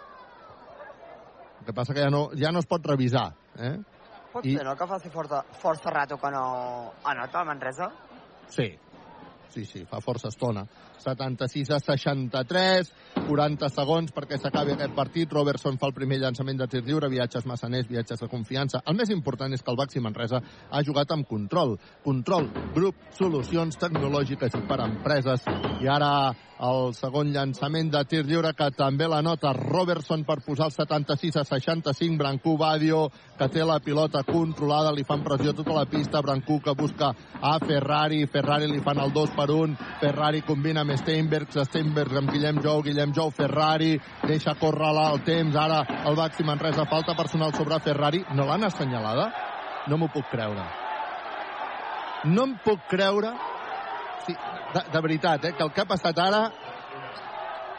El 1.60 1.68
que 1.68 1.76
passa 1.76 1.96
que 1.96 2.04
ja 2.04 2.12
no, 2.12 2.28
ja 2.36 2.52
no 2.52 2.60
es 2.64 2.68
pot 2.70 2.84
revisar. 2.88 3.30
Eh? 3.56 3.78
Pot 4.36 4.44
I- 4.44 4.56
ser, 4.58 4.66
no?, 4.68 4.76
que 4.76 4.88
faci 4.92 5.10
força, 5.14 5.42
força 5.62 5.92
rato 5.96 6.18
que 6.20 6.32
no 6.36 6.46
anota 7.12 7.42
el 7.44 7.48
Manresa? 7.48 7.88
Sí, 8.52 8.68
sí, 9.54 9.64
sí, 9.70 9.86
fa 9.92 10.02
força 10.04 10.28
estona. 10.34 10.66
76 11.04 11.72
a 11.76 11.80
63, 11.80 12.92
40 13.28 13.70
segons 13.74 14.14
perquè 14.16 14.40
s'acabi 14.40 14.76
aquest 14.76 14.96
partit. 14.96 15.32
Robertson 15.34 15.80
fa 15.82 15.90
el 15.90 15.96
primer 15.98 16.22
llançament 16.22 16.62
de 16.62 16.70
tir 16.72 16.84
lliure, 16.86 17.10
viatges 17.12 17.46
massaners, 17.46 17.90
viatges 17.90 18.22
de 18.22 18.32
confiança. 18.32 18.84
El 18.86 18.98
més 19.00 19.12
important 19.14 19.54
és 19.54 19.64
que 19.64 19.72
el 19.74 19.80
Baxi 19.80 20.04
Manresa 20.04 20.42
ha 20.70 20.84
jugat 20.84 21.12
amb 21.12 21.28
control. 21.28 21.78
Control, 22.04 22.50
grup, 22.76 23.08
solucions 23.18 23.78
tecnològiques 23.82 24.56
per 24.68 24.80
a 24.80 24.90
empreses. 24.90 25.46
I 25.82 25.90
ara 25.92 26.12
el 26.56 26.94
segon 26.96 27.34
llançament 27.36 27.90
de 27.92 28.02
tir 28.08 28.22
lliure 28.24 28.54
que 28.56 28.70
també 28.78 29.10
la 29.12 29.22
nota 29.26 29.52
Robertson 29.54 30.24
per 30.24 30.38
posar 30.46 30.70
el 30.70 30.72
76 30.72 31.36
a 31.42 31.44
65. 31.44 32.16
Brancú 32.22 32.56
Badio, 32.58 33.10
que 33.38 33.50
té 33.52 33.66
la 33.66 33.82
pilota 33.84 34.24
controlada, 34.24 34.94
li 34.96 35.04
fan 35.04 35.24
pressió 35.26 35.52
tota 35.54 35.76
la 35.76 35.86
pista. 35.86 36.22
Brancú 36.24 36.62
que 36.64 36.76
busca 36.78 37.12
a 37.42 37.58
Ferrari. 37.60 38.24
Ferrari 38.32 38.72
li 38.72 38.80
fan 38.80 39.04
el 39.04 39.12
2 39.12 39.36
per 39.36 39.50
1. 39.52 39.76
Ferrari 40.00 40.42
combina 40.48 40.85
amb 40.86 41.02
Steinbergs. 41.02 41.58
Steinbergs 41.70 42.22
amb 42.22 42.32
Guillem 42.32 42.62
Jou. 42.62 42.84
Guillem 42.86 43.14
Jou, 43.14 43.32
Ferrari. 43.34 43.96
Deixa 44.28 44.56
córrer 44.62 44.94
el 45.02 45.22
temps. 45.26 45.56
Ara 45.56 45.82
el 46.06 46.16
Baxi 46.16 46.44
Manresa. 46.44 46.86
Falta 46.86 47.16
personal 47.16 47.54
sobre 47.54 47.80
Ferrari. 47.80 48.24
No 48.34 48.46
l'han 48.46 48.64
assenyalada? 48.70 49.32
No 49.88 49.98
m'ho 49.98 50.10
puc 50.14 50.30
creure. 50.32 50.66
No 52.26 52.46
em 52.50 52.56
puc 52.64 52.88
creure 52.90 53.34
sí, 54.26 54.34
de, 54.74 54.82
de 54.92 55.02
veritat, 55.02 55.46
eh, 55.46 55.54
que 55.54 55.64
el 55.64 55.72
que 55.72 55.84
ha 55.84 55.90
passat 55.90 56.18
ara 56.20 56.46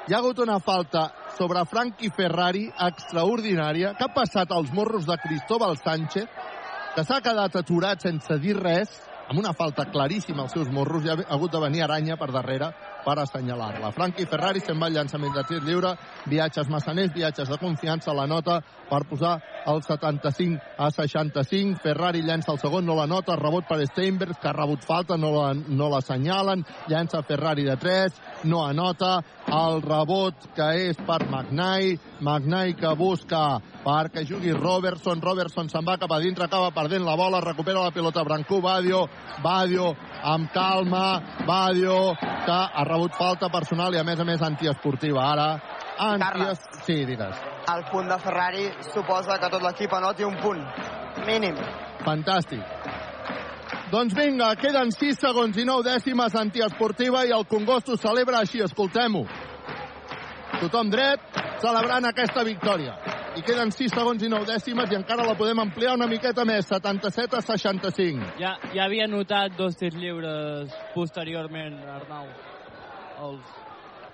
hi 0.07 0.15
ha 0.15 0.21
hagut 0.21 0.39
una 0.39 0.61
falta 0.63 1.09
sobre 1.37 1.65
Frankie 1.67 2.13
Ferrari 2.15 2.69
extraordinària 2.87 3.97
que 3.99 4.07
ha 4.07 4.15
passat 4.15 4.53
als 4.55 4.71
morros 4.73 5.07
de 5.09 5.17
Cristóbal 5.19 5.75
Sánchez 5.83 6.31
que 6.95 7.05
s'ha 7.05 7.19
quedat 7.25 7.59
aturat 7.59 8.07
sense 8.07 8.39
dir 8.39 8.55
res 8.61 8.93
amb 9.27 9.41
una 9.43 9.53
falta 9.59 9.89
claríssima 9.91 10.45
als 10.45 10.55
seus 10.55 10.71
morros 10.71 11.05
i 11.05 11.11
ha 11.11 11.19
hagut 11.35 11.51
de 11.51 11.61
venir 11.67 11.83
Aranya 11.83 12.17
per 12.17 12.31
darrere 12.31 12.71
per 13.07 13.21
assenyalar-la. 13.23 13.93
Frankie 13.95 14.27
Ferrari 14.27 14.61
se'n 14.61 14.81
va 14.83 14.89
al 14.91 14.97
llançament 14.99 15.35
de 15.37 15.45
tir 15.47 15.61
lliure, 15.63 15.93
viatges 16.27 16.67
massaners, 16.73 17.15
viatges 17.15 17.49
de 17.49 17.59
confiança, 17.63 18.15
la 18.15 18.27
nota 18.27 18.59
per 18.91 19.05
posar 19.07 19.37
el 19.67 19.81
75 19.83 20.61
a 20.79 20.91
65. 20.91 21.79
Ferrari 21.83 22.23
llença 22.27 22.53
el 22.53 22.59
segon, 22.63 22.85
no 22.87 22.95
la 22.99 23.07
nota, 23.07 23.37
rebot 23.39 23.67
per 23.69 23.81
Steinbergs, 23.87 24.39
que 24.43 24.51
ha 24.51 24.55
rebut 24.55 24.83
falta, 24.87 25.17
no 25.17 25.31
la- 25.35 25.55
no 25.55 25.89
l'assenyalen, 25.91 26.65
no 26.67 26.91
llença 26.91 27.23
Ferrari 27.27 27.65
de 27.65 27.77
3, 27.77 28.13
no 28.45 28.65
anota, 28.67 29.21
el 29.47 29.81
rebot 29.83 30.35
que 30.55 30.69
és 30.91 30.97
per 31.07 31.23
Magnai, 31.31 31.97
Magnai 32.21 32.75
que 32.75 32.95
busca 32.99 33.61
perquè 33.87 34.25
jugui 34.27 34.51
Robertson, 34.53 35.21
Robertson 35.23 35.69
se'n 35.71 35.85
va 35.87 35.97
cap 35.99 36.11
a 36.11 36.19
dintre, 36.19 36.45
acaba 36.45 36.73
perdent 36.75 37.05
la 37.07 37.15
bola, 37.15 37.41
recupera 37.41 37.83
la 37.85 37.93
pilota 37.95 38.25
Brancú, 38.25 38.61
Badio, 38.61 39.05
Badio 39.43 39.93
amb 40.25 40.51
calma, 40.53 41.21
Badio 41.47 42.15
que 42.47 42.53
ha 42.53 42.85
rebut 42.97 43.17
falta 43.17 43.49
personal 43.53 43.95
i 43.95 44.01
a 44.01 44.05
més 44.05 44.21
a 44.21 44.25
més 44.25 44.43
antiesportiva 44.43 45.23
ara. 45.23 45.49
Anties... 45.99 46.61
Sí, 46.87 47.05
digues. 47.09 47.41
El 47.73 47.85
punt 47.91 48.09
de 48.09 48.19
Ferrari 48.23 48.69
suposa 48.93 49.39
que 49.43 49.51
tot 49.53 49.63
l'equip 49.63 49.93
anoti 49.97 50.25
un 50.25 50.37
punt. 50.41 50.63
Mínim. 51.27 51.59
Fantàstic. 52.05 52.63
Doncs 53.91 54.15
vinga, 54.17 54.51
queden 54.59 54.91
6 54.91 55.21
segons 55.23 55.59
i 55.59 55.67
9 55.67 55.87
dècimes 55.87 56.35
antiesportiva 56.39 57.25
i 57.27 57.35
el 57.35 57.47
Congost 57.51 57.93
ho 57.93 57.99
celebra 58.01 58.41
així, 58.43 58.63
escoltem-ho. 58.65 59.23
Tothom 60.57 60.91
dret, 60.91 61.23
celebrant 61.63 62.09
aquesta 62.11 62.43
victòria. 62.47 62.97
i 63.37 63.43
queden 63.45 63.69
6 63.69 63.93
segons 63.93 64.23
i 64.25 64.31
9 64.33 64.49
dècimes 64.49 64.93
i 64.93 64.97
encara 64.97 65.27
la 65.27 65.35
podem 65.37 65.59
ampliar 65.61 65.93
una 65.99 66.07
miqueta 66.09 66.47
més, 66.49 66.65
77 66.73 67.37
a 67.37 67.43
65. 67.45 68.33
Ja, 68.41 68.57
ja 68.73 68.87
havia 68.87 69.07
notat 69.07 69.59
dos 69.59 69.77
tirs 69.77 69.99
lliures 70.01 70.73
posteriorment, 70.95 71.77
Arnau. 71.99 72.31
Els, 73.23 73.55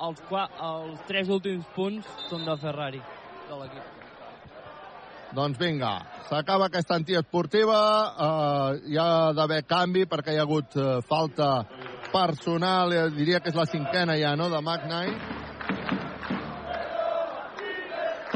els, 0.06 0.22
qua, 0.28 0.46
els 0.62 1.02
tres 1.08 1.30
últims 1.32 1.66
punts 1.74 2.06
són 2.28 2.46
de 2.46 2.56
Ferrari, 2.60 3.02
de 3.48 3.58
l'equip. 3.58 3.98
Doncs 5.32 5.56
vinga, 5.58 5.94
s'acaba 6.28 6.66
aquesta 6.68 6.98
antiesportiva, 7.00 7.78
eh, 8.26 8.80
hi 8.92 8.98
ha 9.00 9.32
d'haver 9.32 9.62
canvi 9.64 10.04
perquè 10.06 10.34
hi 10.34 10.40
ha 10.40 10.44
hagut 10.44 10.76
eh, 10.76 10.98
falta 11.08 11.64
personal, 12.12 12.92
eh, 12.92 13.06
diria 13.16 13.40
que 13.40 13.48
és 13.48 13.56
la 13.56 13.64
cinquena 13.66 14.18
ja, 14.20 14.34
no?, 14.36 14.50
de 14.52 14.60
Magnai. 14.60 15.14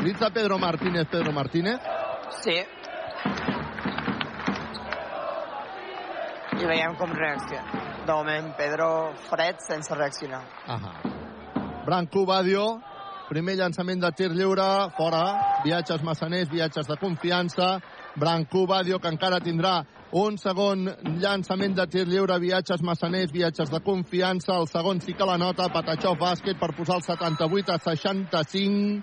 Utilitza 0.07 0.31
Pedro 0.31 0.59
Martínez, 0.59 1.09
Pedro 1.11 1.33
Martínez. 1.33 1.81
Sí. 2.45 2.57
I 6.57 6.71
veiem 6.71 6.95
com 6.97 7.11
reacciona. 7.11 7.86
De 8.07 8.13
moment, 8.13 8.53
Pedro 8.55 9.15
fred 9.27 9.57
sense 9.67 9.95
reaccionar. 9.95 10.45
Ahà. 10.71 10.93
Branco 11.87 12.25
Badio, 12.27 12.79
primer 13.27 13.57
llançament 13.59 13.99
de 13.99 14.11
tir 14.15 14.29
lliure, 14.31 14.67
fora, 14.95 15.25
viatges 15.65 16.05
massaners, 16.07 16.47
viatges 16.53 16.87
de 16.87 16.97
confiança, 17.01 17.81
Branco 18.15 18.63
Badio, 18.67 19.01
que 19.03 19.11
encara 19.11 19.41
tindrà 19.43 19.81
un 20.15 20.39
segon 20.39 20.87
llançament 21.19 21.75
de 21.75 21.89
tir 21.91 22.07
lliure, 22.07 22.39
viatges 22.39 22.83
massaners, 22.87 23.33
viatges 23.35 23.75
de 23.75 23.83
confiança, 23.83 24.55
el 24.55 24.71
segon 24.71 25.03
sí 25.03 25.15
que 25.19 25.27
la 25.27 25.39
nota, 25.43 25.67
Patachó 25.75 26.15
bàsquet 26.15 26.63
per 26.63 26.71
posar 26.79 27.01
el 27.01 27.07
78 27.09 27.75
a 27.75 27.81
65, 27.91 29.03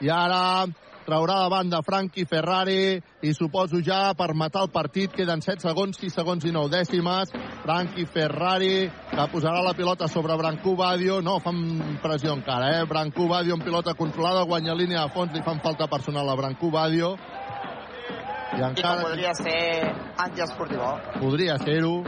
i 0.00 0.08
ara 0.08 0.64
traurà 1.10 1.40
de 1.42 1.50
banda 1.50 1.80
Frankie 1.82 2.24
Ferrari 2.24 3.00
i 3.26 3.32
suposo 3.34 3.80
ja 3.82 4.12
per 4.14 4.30
matar 4.38 4.62
el 4.66 4.70
partit 4.70 5.10
queden 5.16 5.42
7 5.42 5.64
segons, 5.64 5.98
6 5.98 6.14
segons 6.20 6.46
i 6.46 6.52
9 6.54 6.70
dècimes 6.70 7.34
Frankie 7.64 8.06
Ferrari 8.06 8.86
que 9.10 9.26
posarà 9.32 9.64
la 9.66 9.74
pilota 9.74 10.06
sobre 10.08 10.38
Brancú 10.38 10.76
Badio 10.78 11.18
no 11.20 11.40
fan 11.42 11.98
pressió 12.02 12.36
encara, 12.36 12.70
eh? 12.78 12.86
Brancú 12.86 13.26
Badio 13.28 13.58
en 13.58 13.66
pilota 13.66 13.96
controlada, 13.98 14.46
guanya 14.46 14.76
línia 14.78 15.02
de 15.02 15.14
fons 15.16 15.34
li 15.34 15.42
fan 15.42 15.60
falta 15.64 15.90
personal 15.90 16.30
a 16.30 16.38
Brancú 16.38 16.70
Badio 16.70 17.16
i 18.50 18.60
I 18.60 18.66
encara 18.66 19.02
podria 19.02 19.34
ser 19.34 19.94
antiesportiu. 20.18 20.82
podria 21.18 21.58
ser-ho 21.58 22.04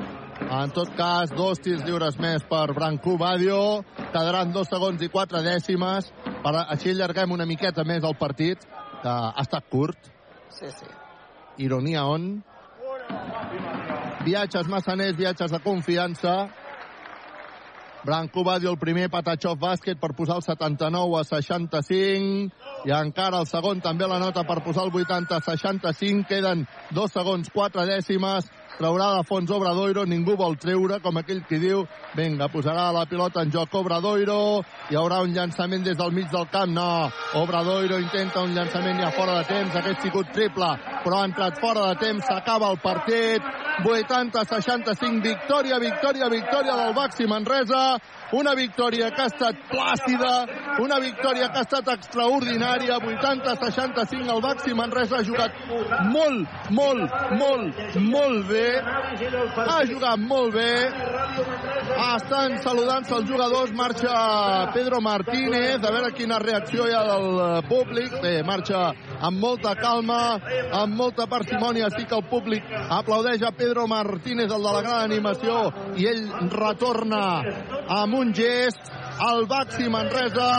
en 0.51 0.71
tot 0.75 0.91
cas, 0.97 1.31
dos 1.31 1.61
tirs 1.63 1.85
lliures 1.87 2.19
més 2.19 2.43
per 2.51 2.67
Brancú 2.75 3.17
Badio. 3.17 3.85
Quedaran 4.13 4.53
dos 4.53 4.69
segons 4.69 5.01
i 5.01 5.09
quatre 5.09 5.41
dècimes. 5.45 6.11
Per, 6.43 6.53
així 6.67 6.91
allarguem 6.93 7.33
una 7.33 7.47
miqueta 7.47 7.85
més 7.87 8.05
el 8.05 8.17
partit, 8.19 8.67
que 9.03 9.11
ha 9.11 9.43
estat 9.43 9.69
curt. 9.71 10.11
Sí, 10.51 10.71
sí. 10.71 10.89
Ironia 11.59 12.07
on. 12.07 12.43
Viatges 14.25 14.69
massaners, 14.71 15.17
viatges 15.17 15.51
de 15.51 15.61
confiança. 15.61 16.51
Branco 18.05 18.43
Badio 18.43 18.71
el 18.71 18.79
primer, 18.79 19.09
Patachov 19.11 19.61
bàsquet 19.63 20.01
per 20.01 20.11
posar 20.19 20.41
el 20.41 20.43
79 20.43 21.21
a 21.21 21.23
65 21.23 22.89
i 22.89 22.95
encara 22.97 23.39
el 23.39 23.47
segon 23.47 23.79
també 23.81 24.09
la 24.11 24.19
nota 24.19 24.43
per 24.43 24.59
posar 24.65 24.89
el 24.89 24.91
80 24.91 25.37
a 25.37 25.45
65 25.47 26.27
queden 26.27 26.67
dos 26.91 27.15
segons, 27.15 27.51
quatre 27.55 27.87
dècimes 27.87 28.51
traurà 28.79 29.09
de 29.17 29.25
fons 29.29 29.51
Obradoiro, 29.51 30.05
ningú 30.09 30.37
vol 30.39 30.57
treure, 30.61 30.99
com 31.05 31.19
aquell 31.21 31.43
qui 31.49 31.59
diu, 31.63 31.85
vinga, 32.17 32.49
posarà 32.53 32.91
la 32.95 33.05
pilota 33.11 33.43
en 33.43 33.53
joc 33.55 33.75
Obradoiro, 33.81 34.39
hi 34.91 34.99
haurà 34.99 35.21
un 35.25 35.35
llançament 35.37 35.85
des 35.85 35.99
del 35.99 36.13
mig 36.13 36.31
del 36.33 36.49
camp, 36.53 36.73
no, 36.73 37.11
Obradoiro 37.43 37.99
intenta 38.03 38.43
un 38.43 38.55
llançament 38.57 39.01
ja 39.03 39.13
fora 39.17 39.39
de 39.41 39.45
temps, 39.51 39.77
hagués 39.77 40.01
sigut 40.03 40.33
triple, 40.33 40.73
però 41.05 41.21
ha 41.21 41.29
entrat 41.31 41.61
fora 41.61 41.89
de 41.91 42.01
temps, 42.03 42.25
s'acaba 42.27 42.71
el 42.73 42.81
partit, 42.83 43.53
80-65, 43.83 45.23
victòria, 45.23 45.79
victòria, 45.79 46.29
victòria 46.29 46.77
del 46.85 46.95
Baxi 46.95 47.27
Manresa, 47.27 47.85
una 48.33 48.55
victòria 48.55 49.11
que 49.13 49.23
ha 49.23 49.31
estat 49.31 49.59
plàcida, 49.71 50.33
una 50.83 50.99
victòria 51.01 51.51
que 51.53 51.61
ha 51.61 51.67
estat 51.67 51.89
extraordinària, 51.95 52.99
80-65, 52.99 54.31
el 54.33 54.43
Baxi 54.45 54.75
Manresa 54.75 55.21
ha 55.21 55.27
jugat 55.27 55.57
molt, 56.13 56.49
molt, 56.71 57.17
molt, 57.39 57.83
molt 58.01 58.49
bé, 58.49 58.69
ha 59.67 59.81
jugat 59.89 60.23
molt 60.23 60.55
bé, 60.57 60.73
estan 62.13 62.57
saludant-se 62.65 63.15
els 63.19 63.29
jugadors, 63.29 63.73
marxa 63.77 64.15
Pedro 64.75 65.01
Martínez, 65.05 65.83
a 65.83 65.93
veure 65.93 66.13
quina 66.17 66.41
reacció 66.43 66.89
hi 66.89 66.97
ha 66.97 67.03
del 67.09 67.29
eh, 67.43 67.51
públic, 67.69 68.17
bé, 68.23 68.35
marxa 68.47 68.89
amb 69.23 69.39
molta 69.43 69.75
calma, 69.79 70.39
amb 70.81 70.97
molta 70.97 71.29
parsimònia, 71.31 71.91
sí 71.97 72.07
que 72.09 72.17
el 72.17 72.27
públic 72.31 72.67
aplaudeix 72.83 73.45
a 73.47 73.53
Pedro 73.57 73.87
Martínez, 73.91 74.51
el 74.51 74.63
de 74.63 74.73
la 74.73 74.83
gran 74.83 75.01
animació, 75.05 75.59
i 76.01 76.09
ell 76.11 76.25
retorna 76.53 77.23
amb 77.93 78.19
un 78.19 78.22
gest 78.31 78.93
al 79.19 79.47
Baxi 79.51 79.89
Manresa, 79.91 80.51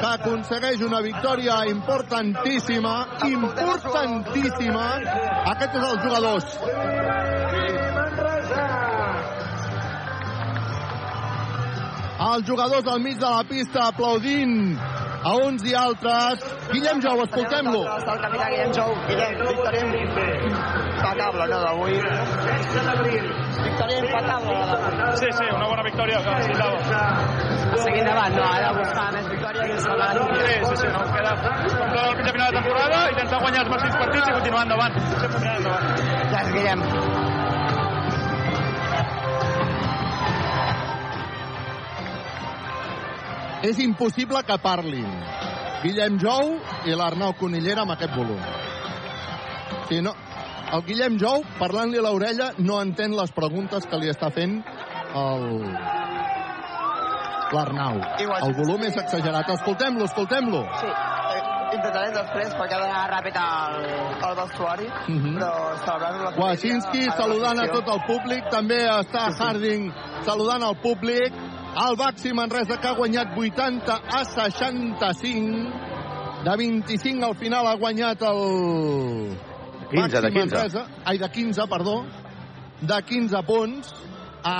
que 0.00 0.08
aconsegueix 0.08 0.80
una 0.86 1.00
victòria 1.04 1.58
importantíssima, 1.68 2.94
importantíssima. 3.28 4.86
Aquests 5.52 5.76
són 5.76 5.86
els 5.90 6.02
jugadors. 6.06 6.46
Els 12.22 12.46
jugadors 12.46 12.86
al 12.86 13.00
mig 13.02 13.16
de 13.18 13.28
la 13.28 13.44
pista 13.44 13.88
aplaudint 13.90 14.78
a 15.22 15.32
uns 15.46 15.64
i 15.66 15.74
altres. 15.74 16.44
Guillem 16.72 17.00
Jou, 17.02 17.22
escoltem-lo. 17.24 17.82
Està 17.96 18.14
el 18.16 18.22
capità 18.26 18.48
Guillem 18.52 18.72
Jou. 18.76 18.94
Guillem, 19.08 19.34
victòria 19.48 19.82
impecable, 19.88 21.48
no, 21.52 21.58
d'avui. 21.66 21.98
Victòria 21.98 23.18
impecable, 23.22 23.51
la 23.62 24.20
d'avui. 24.26 25.16
Sí, 25.16 25.28
sí, 25.38 25.44
una 25.54 25.66
bona 25.66 25.82
victòria 25.82 26.20
que 26.22 26.30
necessitava. 26.36 26.76
Seguir 27.82 28.00
endavant, 28.02 28.34
no? 28.36 28.44
Ara 28.44 28.72
buscar 28.78 29.06
més 29.14 29.28
victòries 29.32 29.70
i 29.72 29.80
salvar 29.82 30.10
Sí, 30.12 30.56
sí, 30.68 30.76
sí, 30.82 30.88
no, 30.92 31.02
ens 31.02 31.12
queda 31.16 31.32
com 31.42 31.90
tot 31.92 32.04
el 32.04 32.16
pitjor 32.18 32.34
final 32.36 32.48
de 32.48 32.56
temporada, 32.60 32.98
intentar 33.10 33.38
guanyar 33.44 33.62
els 33.64 33.70
màxims 33.74 33.96
partits 34.02 34.26
i 34.28 34.32
continuar 34.38 34.62
endavant. 34.66 34.92
Sempre 35.20 35.38
mirant 35.38 35.56
endavant. 35.62 35.86
Gràcies, 36.32 36.52
Guillem. 36.56 36.80
És 43.62 43.78
impossible 43.78 44.42
que 44.42 44.58
parlin 44.58 45.06
Guillem 45.84 46.18
Jou 46.18 46.56
i 46.86 46.96
l'Arnau 46.98 47.36
Conillera 47.38 47.84
amb 47.86 47.94
aquest 47.94 48.14
volum. 48.14 48.42
Si 49.88 50.00
no, 50.02 50.14
el 50.72 50.82
Guillem 50.88 51.18
Jou, 51.20 51.42
parlant-li 51.58 51.98
a 52.00 52.02
l'orella, 52.06 52.52
no 52.58 52.80
entén 52.80 53.12
les 53.16 53.32
preguntes 53.36 53.84
que 53.86 53.98
li 54.00 54.08
està 54.12 54.30
fent 54.32 54.58
el... 55.14 55.42
l'Arnau. 57.52 57.98
El 58.18 58.54
volum 58.56 58.80
és 58.88 58.96
exagerat. 58.96 59.50
Escoltem-lo, 59.52 60.06
escoltem-lo. 60.08 60.62
Sí, 60.80 60.88
eh, 60.88 61.42
intentarem 61.76 62.14
després 62.16 62.54
perquè 62.56 62.78
ha 62.78 62.80
d'anar 62.80 63.02
ràpid 63.12 63.36
al, 63.36 63.84
al 64.28 64.36
vestuari, 64.40 64.88
Mhm. 65.08 65.34
però 65.36 65.52
celebrant 65.84 66.22
la 66.24 66.32
Wasinski 66.40 67.04
saludant 67.18 67.60
a 67.60 67.68
tot 67.74 67.88
el 67.92 68.00
públic, 68.08 68.48
també 68.50 68.80
està 68.88 69.28
Harding 69.38 69.92
saludant 70.24 70.62
al 70.64 70.76
públic. 70.80 71.32
El 71.72 71.96
Baxi 71.96 72.32
Manresa 72.36 72.76
que 72.80 72.88
ha 72.88 72.94
guanyat 72.96 73.36
80 73.36 74.00
a 74.20 74.24
65. 74.24 75.70
De 76.44 76.56
25 76.56 77.24
al 77.24 77.36
final 77.36 77.66
ha 77.66 77.76
guanyat 77.76 78.20
el... 78.22 79.51
15, 79.92 80.08
de 80.08 80.20
Baxi 80.20 80.32
15. 80.32 80.56
Manresa. 80.56 80.86
Ai, 81.04 81.18
de 81.18 81.30
15, 81.30 81.68
perdó. 81.68 82.04
De 82.80 83.02
15 83.02 83.42
punts. 83.46 83.94
Ha, 84.42 84.52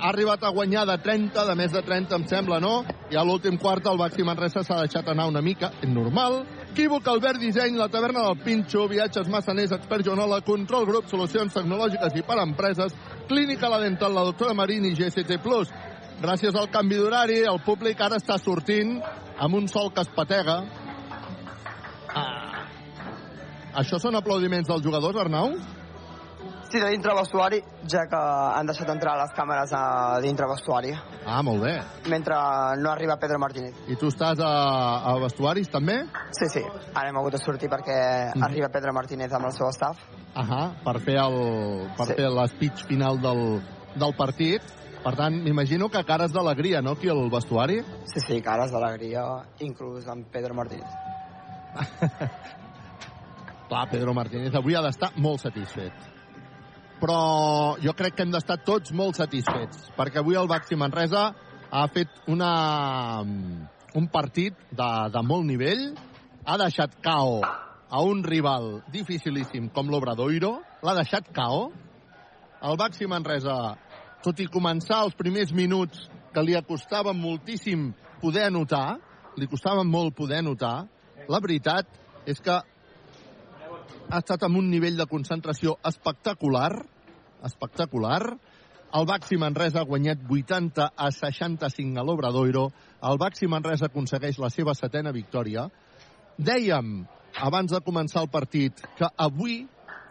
ha 0.00 0.08
arribat 0.08 0.44
a 0.44 0.48
guanyar 0.48 0.86
de 0.88 0.96
30, 0.96 1.44
de 1.44 1.54
més 1.58 1.72
de 1.72 1.82
30, 1.84 2.16
em 2.16 2.22
sembla, 2.30 2.56
no? 2.62 2.86
I 3.12 3.18
a 3.20 3.24
l'últim 3.26 3.58
quart 3.60 3.84
el 3.90 3.98
Baxi 4.00 4.24
Manresa 4.24 4.62
s'ha 4.64 4.78
deixat 4.86 5.10
anar 5.12 5.26
una 5.28 5.42
mica, 5.44 5.68
normal. 5.84 6.38
Equívoc, 6.70 7.10
Albert 7.12 7.42
Disseny, 7.42 7.76
la 7.76 7.90
taverna 7.92 8.22
del 8.24 8.38
Pinxo, 8.44 8.86
viatges 8.88 9.28
massaners, 9.32 9.74
expert 9.76 10.06
Joanola, 10.08 10.40
control 10.46 10.88
grup, 10.88 11.10
solucions 11.12 11.52
tecnològiques 11.52 12.16
i 12.16 12.24
per 12.24 12.38
empreses, 12.40 12.96
clínica 13.28 13.68
la 13.68 13.82
dental, 13.84 14.16
la 14.16 14.24
doctora 14.24 14.56
Marín 14.56 14.88
i 14.88 14.94
GCT+. 14.96 15.36
Gràcies 16.22 16.56
al 16.56 16.70
canvi 16.72 16.96
d'horari, 16.96 17.42
el 17.44 17.60
públic 17.64 18.00
ara 18.00 18.16
està 18.16 18.40
sortint 18.40 18.96
amb 19.36 19.60
un 19.60 19.68
sol 19.68 19.92
que 19.92 20.00
es 20.00 20.12
patega. 20.16 20.62
Ah. 22.16 22.45
Això 23.76 23.98
són 24.00 24.16
aplaudiments 24.16 24.68
dels 24.68 24.82
jugadors, 24.84 25.16
Arnau? 25.20 25.52
Sí, 26.66 26.80
de 26.82 26.88
dintre 26.90 27.12
vestuari, 27.14 27.60
ja 27.86 28.00
que 28.10 28.18
han 28.18 28.66
deixat 28.66 28.88
entrar 28.90 29.12
les 29.20 29.30
càmeres 29.36 29.70
a 29.76 30.18
dintre 30.20 30.48
vestuari, 30.50 30.90
Ah, 31.24 31.40
molt 31.42 31.62
bé. 31.62 31.76
mentre 32.10 32.34
no 32.82 32.90
arriba 32.90 33.16
Pedro 33.22 33.38
Martínez. 33.38 33.74
I 33.88 33.94
tu 33.96 34.08
estàs 34.08 34.40
a, 34.42 35.12
a 35.12 35.14
vestuaris, 35.22 35.68
també? 35.70 36.00
Sí, 36.32 36.48
sí, 36.50 36.62
ara 36.92 37.08
hem 37.08 37.16
hagut 37.16 37.32
de 37.32 37.38
sortir 37.38 37.68
perquè 37.70 38.32
Mhm. 38.34 38.42
arriba 38.42 38.68
Pedro 38.68 38.92
Martínez 38.92 39.32
amb 39.32 39.46
el 39.46 39.52
seu 39.52 39.68
staff. 39.70 39.96
Ahà, 40.34 40.74
per 40.82 40.98
fer 41.00 41.16
el 41.18 41.88
per 41.96 42.06
Sí. 42.06 42.14
fer 42.14 42.28
l'espeech 42.30 42.84
final 42.88 43.20
del, 43.20 43.62
del 43.94 44.14
partit. 44.16 44.60
Per 45.04 45.14
tant, 45.14 45.34
m'imagino 45.40 45.88
que 45.88 46.02
cares 46.04 46.32
d'alegria, 46.32 46.82
no?, 46.82 46.92
aquí 46.92 47.08
al 47.08 47.30
vestuari. 47.30 47.80
Sí, 48.12 48.20
sí, 48.26 48.42
cares 48.42 48.72
d'alegria, 48.72 49.22
inclús 49.60 50.08
amb 50.08 50.26
Pedro 50.32 50.52
Martínez. 50.54 50.90
Clar, 53.66 53.88
Pedro 53.90 54.14
Martínez 54.14 54.54
avui 54.54 54.76
ha 54.78 54.82
d'estar 54.84 55.10
molt 55.18 55.42
satisfet. 55.42 55.94
Però 57.00 57.76
jo 57.82 57.92
crec 57.98 58.14
que 58.16 58.24
hem 58.24 58.32
d'estar 58.32 58.60
tots 58.64 58.92
molt 58.94 59.18
satisfets, 59.18 59.88
perquè 59.96 60.22
avui 60.22 60.38
el 60.38 60.48
Baxi 60.48 60.78
Manresa 60.78 61.28
ha 61.70 61.86
fet 61.92 62.12
una, 62.30 62.50
un 63.94 64.06
partit 64.12 64.54
de, 64.70 64.90
de 65.12 65.22
molt 65.26 65.44
nivell, 65.48 65.90
ha 66.46 66.56
deixat 66.62 66.94
KO 67.02 67.40
a 67.42 68.02
un 68.06 68.22
rival 68.24 68.84
dificilíssim 68.94 69.68
com 69.74 69.90
l'Obradoiro, 69.90 70.60
l'ha 70.86 70.94
deixat 71.00 71.28
KO. 71.34 71.66
El 72.70 72.78
Baxi 72.78 73.10
Manresa, 73.10 73.74
tot 74.22 74.40
i 74.40 74.46
començar 74.46 75.02
els 75.04 75.18
primers 75.18 75.52
minuts 75.52 76.06
que 76.32 76.46
li 76.46 76.54
acostava 76.56 77.12
moltíssim 77.16 77.90
poder 78.22 78.46
anotar, 78.46 79.00
li 79.36 79.50
costava 79.50 79.84
molt 79.84 80.14
poder 80.16 80.40
anotar, 80.40 80.86
la 81.28 81.42
veritat 81.42 81.90
és 82.26 82.40
que 82.40 82.56
ha 84.10 84.20
estat 84.22 84.44
amb 84.46 84.58
un 84.60 84.68
nivell 84.70 84.98
de 84.98 85.06
concentració 85.10 85.76
espectacular, 85.86 86.70
espectacular. 87.46 88.20
El 88.96 89.06
Baxi 89.08 89.36
Manresa 89.40 89.82
ha 89.82 89.88
guanyat 89.88 90.22
80 90.30 90.86
a 90.94 91.10
65 91.10 92.00
a 92.00 92.04
l'Obradoiro. 92.06 92.68
El 93.02 93.18
Baxi 93.18 93.48
Manresa 93.50 93.90
aconsegueix 93.90 94.38
la 94.38 94.50
seva 94.50 94.76
setena 94.78 95.12
victòria. 95.12 95.66
Dèiem, 96.38 97.00
abans 97.42 97.72
de 97.72 97.82
començar 97.82 98.22
el 98.22 98.30
partit, 98.30 98.78
que 98.96 99.10
avui 99.16 99.64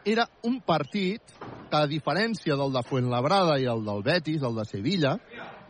era 0.05 0.27
un 0.43 0.59
partit 0.61 1.23
que, 1.39 1.77
a 1.77 1.87
diferència 1.89 2.57
del 2.59 2.75
de 2.75 2.83
Fuenlabrada 2.85 3.57
i 3.61 3.65
el 3.71 3.81
del 3.87 4.03
Betis, 4.05 4.43
el 4.43 4.59
de 4.59 4.67
Sevilla, 4.67 5.15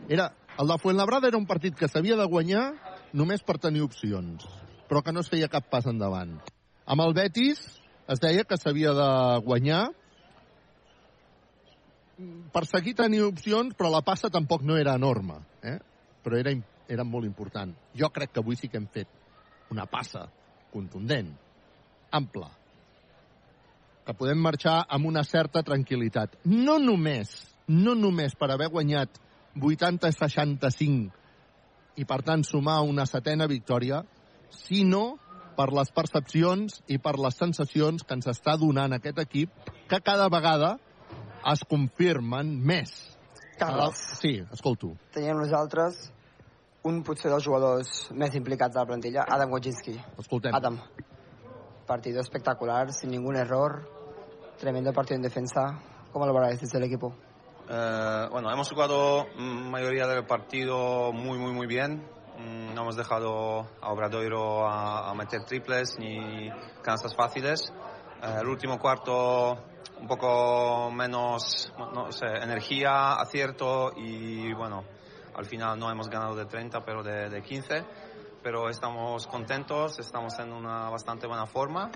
era, 0.08 0.32
el 0.58 0.68
de 0.68 0.78
Fuenlabrada 0.82 1.30
era 1.30 1.38
un 1.38 1.46
partit 1.46 1.78
que 1.78 1.88
s'havia 1.88 2.18
de 2.18 2.26
guanyar 2.28 2.66
només 3.16 3.46
per 3.46 3.56
tenir 3.62 3.86
opcions, 3.86 4.44
però 4.90 5.00
que 5.02 5.14
no 5.14 5.22
es 5.22 5.30
feia 5.32 5.48
cap 5.48 5.70
pas 5.70 5.86
endavant. 5.88 6.36
Amb 6.86 7.02
el 7.06 7.14
Betis 7.16 7.64
es 8.08 8.20
deia 8.22 8.44
que 8.44 8.58
s'havia 8.58 8.92
de 8.94 9.08
guanyar 9.46 9.84
per 12.52 12.64
seguir 12.64 12.94
tenir 12.96 13.22
opcions, 13.26 13.74
però 13.76 13.90
la 13.92 14.02
passa 14.06 14.30
tampoc 14.32 14.62
no 14.64 14.76
era 14.80 14.94
enorme, 14.96 15.40
eh? 15.62 15.78
però 16.24 16.38
era, 16.38 16.54
era 16.88 17.04
molt 17.04 17.26
important. 17.28 17.74
Jo 17.94 18.08
crec 18.14 18.32
que 18.32 18.40
avui 18.40 18.56
sí 18.56 18.68
que 18.72 18.78
hem 18.80 18.86
fet 18.92 19.08
una 19.74 19.86
passa 19.90 20.24
contundent, 20.72 21.28
ampla, 22.14 22.48
que 24.06 24.14
podem 24.14 24.38
marxar 24.38 24.84
amb 24.88 25.10
una 25.10 25.24
certa 25.26 25.62
tranquil·litat. 25.66 26.38
No 26.46 26.78
només, 26.78 27.34
no 27.68 27.94
només 27.98 28.36
per 28.38 28.50
haver 28.54 28.70
guanyat 28.70 29.18
80-65 29.58 31.10
i, 31.96 32.04
per 32.04 32.20
tant, 32.22 32.44
sumar 32.46 32.82
una 32.86 33.06
setena 33.08 33.48
victòria, 33.50 34.04
sinó 34.52 35.18
per 35.56 35.70
les 35.74 35.90
percepcions 35.94 36.80
i 36.92 36.98
per 37.02 37.16
les 37.18 37.38
sensacions 37.38 38.04
que 38.04 38.16
ens 38.16 38.28
està 38.32 38.56
donant 38.60 38.96
aquest 38.96 39.18
equip, 39.22 39.52
que 39.88 40.00
cada 40.04 40.28
vegada 40.32 40.76
es 41.52 41.62
confirmen 41.68 42.56
més. 42.60 42.92
Carles. 43.56 44.00
Sí, 44.20 44.36
escolto. 44.52 44.92
Teníem 45.14 45.38
nosaltres 45.40 46.10
un 46.86 47.02
potser 47.02 47.30
dels 47.32 47.46
jugadors 47.46 47.92
més 48.14 48.34
implicats 48.38 48.74
de 48.74 48.82
la 48.82 48.86
plantilla, 48.86 49.24
Adam 49.26 49.52
Wojcicki. 49.54 49.96
Escoltem. 50.22 50.54
Adam, 50.54 50.78
partido 51.86 52.20
espectacular, 52.20 52.92
sin 52.92 53.10
ningún 53.10 53.36
error, 53.36 53.80
tremendo 54.60 54.92
partido 54.92 55.16
en 55.16 55.22
defensa. 55.22 55.80
¿Cómo 56.12 56.26
lo 56.26 56.32
valoráis 56.32 56.60
desde 56.60 56.78
el 56.78 56.84
equipo? 56.84 57.14
Eh, 57.68 58.28
bueno, 58.30 58.52
hemos 58.52 58.70
jugado 58.70 59.26
mayoría 59.36 60.06
del 60.06 60.24
partido 60.24 61.12
muy, 61.12 61.38
muy, 61.38 61.52
muy 61.52 61.66
bien. 61.66 62.06
Mm, 62.38 62.74
No 62.74 62.82
hemos 62.82 62.96
dejado 62.96 63.66
a 63.80 63.92
Obradoiro 63.92 64.66
a, 64.68 65.14
meter 65.14 65.44
triples 65.44 65.98
ni 65.98 66.50
canastas 66.82 67.14
fáciles. 67.14 67.72
Eh, 68.22 68.38
el 68.40 68.46
último 68.46 68.78
cuarto 68.78 69.58
un 69.98 70.06
poco 70.06 70.90
menos, 70.90 71.72
no, 71.78 71.90
no 71.92 72.12
sé, 72.12 72.26
energía, 72.26 73.14
acierto 73.14 73.92
y 73.96 74.52
bueno, 74.52 74.84
al 75.34 75.46
final 75.46 75.78
no 75.78 75.90
hemos 75.90 76.08
ganado 76.10 76.34
de 76.36 76.44
30 76.44 76.84
pero 76.84 77.02
de, 77.02 77.30
de 77.30 77.42
15. 77.42 77.84
Pero 78.42 78.68
estamos 78.68 79.26
contentos, 79.26 79.98
estamos 79.98 80.38
en 80.38 80.52
una 80.52 80.90
bastante 80.90 81.26
buena 81.26 81.46
forma 81.46 81.90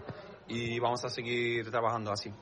y 0.49 0.81
vamos 0.81 1.05
a 1.05 1.09
seguir 1.09 1.70
trabajando 1.70 2.10
así. 2.10 2.33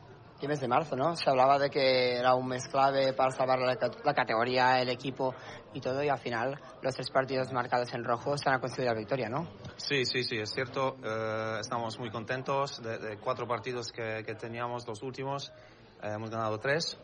Y 0.41 0.47
mes 0.47 0.61
de 0.61 0.69
marzo, 0.69 0.95
¿no? 0.95 1.17
Se 1.17 1.29
hablaba 1.29 1.59
de 1.59 1.69
que 1.69 2.17
era 2.17 2.35
un 2.35 2.47
mes 2.47 2.69
clave 2.69 3.13
para 3.13 3.33
salvar 3.33 3.59
la, 3.59 3.77
la 4.05 4.15
categoría, 4.15 4.81
el 4.81 4.89
equipo 4.89 5.35
y 5.75 5.81
todo, 5.81 6.01
y 6.03 6.09
al 6.09 6.19
final 6.19 6.57
los 6.81 6.95
tres 6.95 7.11
partidos 7.11 7.53
marcados 7.53 7.93
en 7.93 8.05
rojo 8.05 8.39
se 8.39 8.49
han 8.49 8.61
conseguido 8.61 8.93
la 8.93 8.99
victoria, 9.01 9.29
¿no? 9.29 9.49
Sí, 9.77 10.05
sí, 10.05 10.23
sí, 10.23 10.37
es 10.39 10.51
cierto. 10.53 10.97
Eh, 11.03 11.59
estamos 11.61 11.99
muy 11.99 12.11
contentos 12.11 12.81
de, 12.81 12.99
de 12.99 13.17
cuatro 13.19 13.49
partidos 13.49 13.91
que, 13.91 14.23
que 14.25 14.35
teníamos, 14.37 14.87
los 14.87 15.03
últimos. 15.03 15.53
eh, 16.03 16.13
hemos 16.15 16.31
ganado 16.31 16.59
tres. 16.59 16.97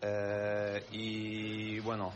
Eh, 0.00 0.84
y 0.90 1.78
bueno, 1.80 2.12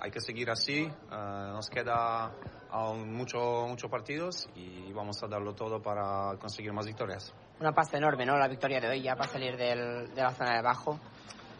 hay 0.00 0.10
que 0.10 0.20
seguir 0.20 0.50
así. 0.50 0.90
Nos 1.08 1.70
queda 1.70 2.32
aún 2.70 3.14
mucho, 3.14 3.66
muchos 3.68 3.88
partidos 3.88 4.48
y 4.56 4.92
vamos 4.92 5.22
a 5.22 5.28
darlo 5.28 5.54
todo 5.54 5.80
para 5.80 6.36
conseguir 6.40 6.72
más 6.72 6.86
victorias. 6.86 7.32
Una 7.60 7.72
pasta 7.72 7.96
enorme, 7.96 8.26
¿no? 8.26 8.36
La 8.36 8.48
victoria 8.48 8.80
de 8.80 8.88
hoy 8.88 9.02
ya 9.02 9.14
para 9.16 9.30
salir 9.30 9.56
del- 9.56 10.12
de 10.14 10.22
la 10.22 10.32
zona 10.32 10.52
de 10.52 10.58
abajo. 10.58 10.98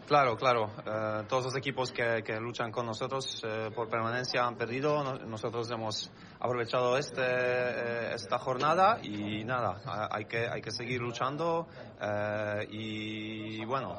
Claro, 0.07 0.35
claro. 0.37 0.69
Eh, 0.85 1.23
todos 1.27 1.45
los 1.45 1.55
equipos 1.57 1.91
que, 1.91 2.21
que 2.23 2.39
luchan 2.39 2.71
con 2.71 2.85
nosotros 2.85 3.41
eh, 3.43 3.71
por 3.75 3.89
permanencia 3.89 4.45
han 4.45 4.55
perdido. 4.55 5.03
No- 5.03 5.17
Nosotros 5.25 5.69
hemos 5.71 6.11
aprovechado 6.39 6.95
este, 6.97 7.21
eh, 7.23 8.13
esta 8.13 8.37
jornada 8.37 8.99
y 9.01 9.43
nada, 9.43 9.81
ha- 9.85 10.09
hay 10.15 10.25
que, 10.25 10.47
hay 10.47 10.61
que 10.61 10.69
seguir 10.69 11.01
luchando 11.01 11.67
eh, 11.99 12.67
y 12.69 13.65
bueno, 13.65 13.95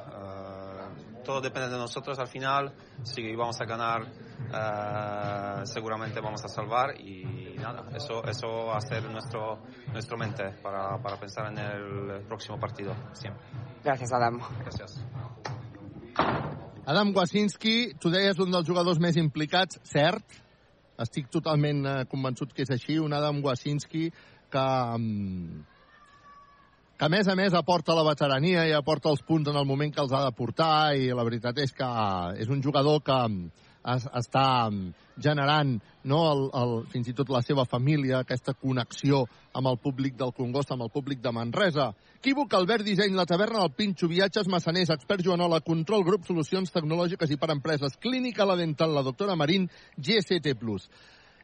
todo 1.25 1.41
depende 1.41 1.69
de 1.71 1.77
nosotros 1.79 2.17
al 2.21 2.29
final. 2.29 2.73
Si 3.03 3.35
vamos 3.35 3.61
a 3.61 3.65
ganar, 3.65 4.07
seguramente 5.67 6.21
vamos 6.21 6.45
a 6.45 6.49
salvar 6.49 7.01
y 7.01 7.57
nada, 7.59 7.85
eso, 7.97 8.23
eso 8.25 8.67
va 8.67 8.77
a 8.77 8.81
ser 8.81 9.03
nuestro, 9.11 9.59
nuestro 9.93 10.17
mente 10.17 10.51
para, 10.63 10.99
para 11.03 11.19
pensar 11.19 11.47
en 11.51 11.59
el 11.59 12.23
próximo 12.29 12.61
partido 12.61 12.95
siempre. 13.13 13.45
Gracias, 13.83 14.13
Adam. 14.13 14.41
Gracias. 14.61 15.05
Adam 16.87 17.13
Wasinski, 17.17 17.95
tu 17.99 18.13
deies 18.15 18.39
un 18.39 18.53
dels 18.55 18.67
jugadors 18.69 19.01
més 19.03 19.17
implicats, 19.19 19.81
cert, 19.91 20.37
estic 21.03 21.27
totalment 21.33 21.83
eh, 21.85 21.95
convençut 22.11 22.53
que 22.55 22.63
és 22.65 22.71
així, 22.73 22.99
un 23.03 23.13
Adam 23.13 23.43
Wasinski 23.45 24.05
que, 24.53 24.67
mm, 24.99 25.65
que 26.97 27.05
a 27.05 27.11
més 27.13 27.29
a 27.29 27.35
més 27.37 27.57
aporta 27.59 27.97
la 27.97 28.07
veterania 28.07 28.65
i 28.69 28.73
aporta 28.77 29.11
els 29.11 29.23
punts 29.27 29.51
en 29.51 29.59
el 29.59 29.67
moment 29.69 29.93
que 29.93 30.01
els 30.01 30.15
ha 30.15 30.23
de 30.25 30.33
portar 30.37 30.95
i 30.97 31.11
la 31.13 31.27
veritat 31.27 31.59
és 31.61 31.75
que 31.77 31.89
és 32.41 32.49
un 32.49 32.63
jugador 32.65 33.03
que 33.05 33.19
mm, 33.29 33.66
es, 33.95 34.07
està 34.19 34.47
mm, 34.71 35.07
generant 35.23 35.77
no, 36.07 36.21
el, 36.31 36.43
el, 36.61 36.75
fins 36.93 37.11
i 37.11 37.15
tot 37.17 37.31
la 37.33 37.43
seva 37.45 37.65
família, 37.69 38.21
aquesta 38.21 38.55
connexió 38.59 39.25
amb 39.57 39.71
el 39.71 39.79
públic 39.83 40.17
del 40.19 40.35
Congost, 40.37 40.73
amb 40.75 40.87
el 40.87 40.93
públic 40.95 41.23
de 41.25 41.33
Manresa. 41.35 41.89
Equívoc, 42.19 42.55
Albert 42.59 42.87
Disseny, 42.87 43.15
La 43.17 43.27
Taverna 43.29 43.65
del 43.65 43.75
Pinxo, 43.79 44.09
Viatges, 44.11 44.51
Massaners, 44.53 44.93
Expert 44.95 45.25
Joanola, 45.27 45.63
Control 45.67 46.05
Grup, 46.07 46.27
Solucions 46.29 46.73
Tecnològiques 46.75 47.33
i 47.33 47.41
per 47.41 47.53
Empreses, 47.55 47.99
Clínica 48.03 48.47
La 48.49 48.59
Dental, 48.59 48.95
la 48.95 49.05
doctora 49.07 49.37
Marín, 49.39 49.69
GST+. 49.97 50.57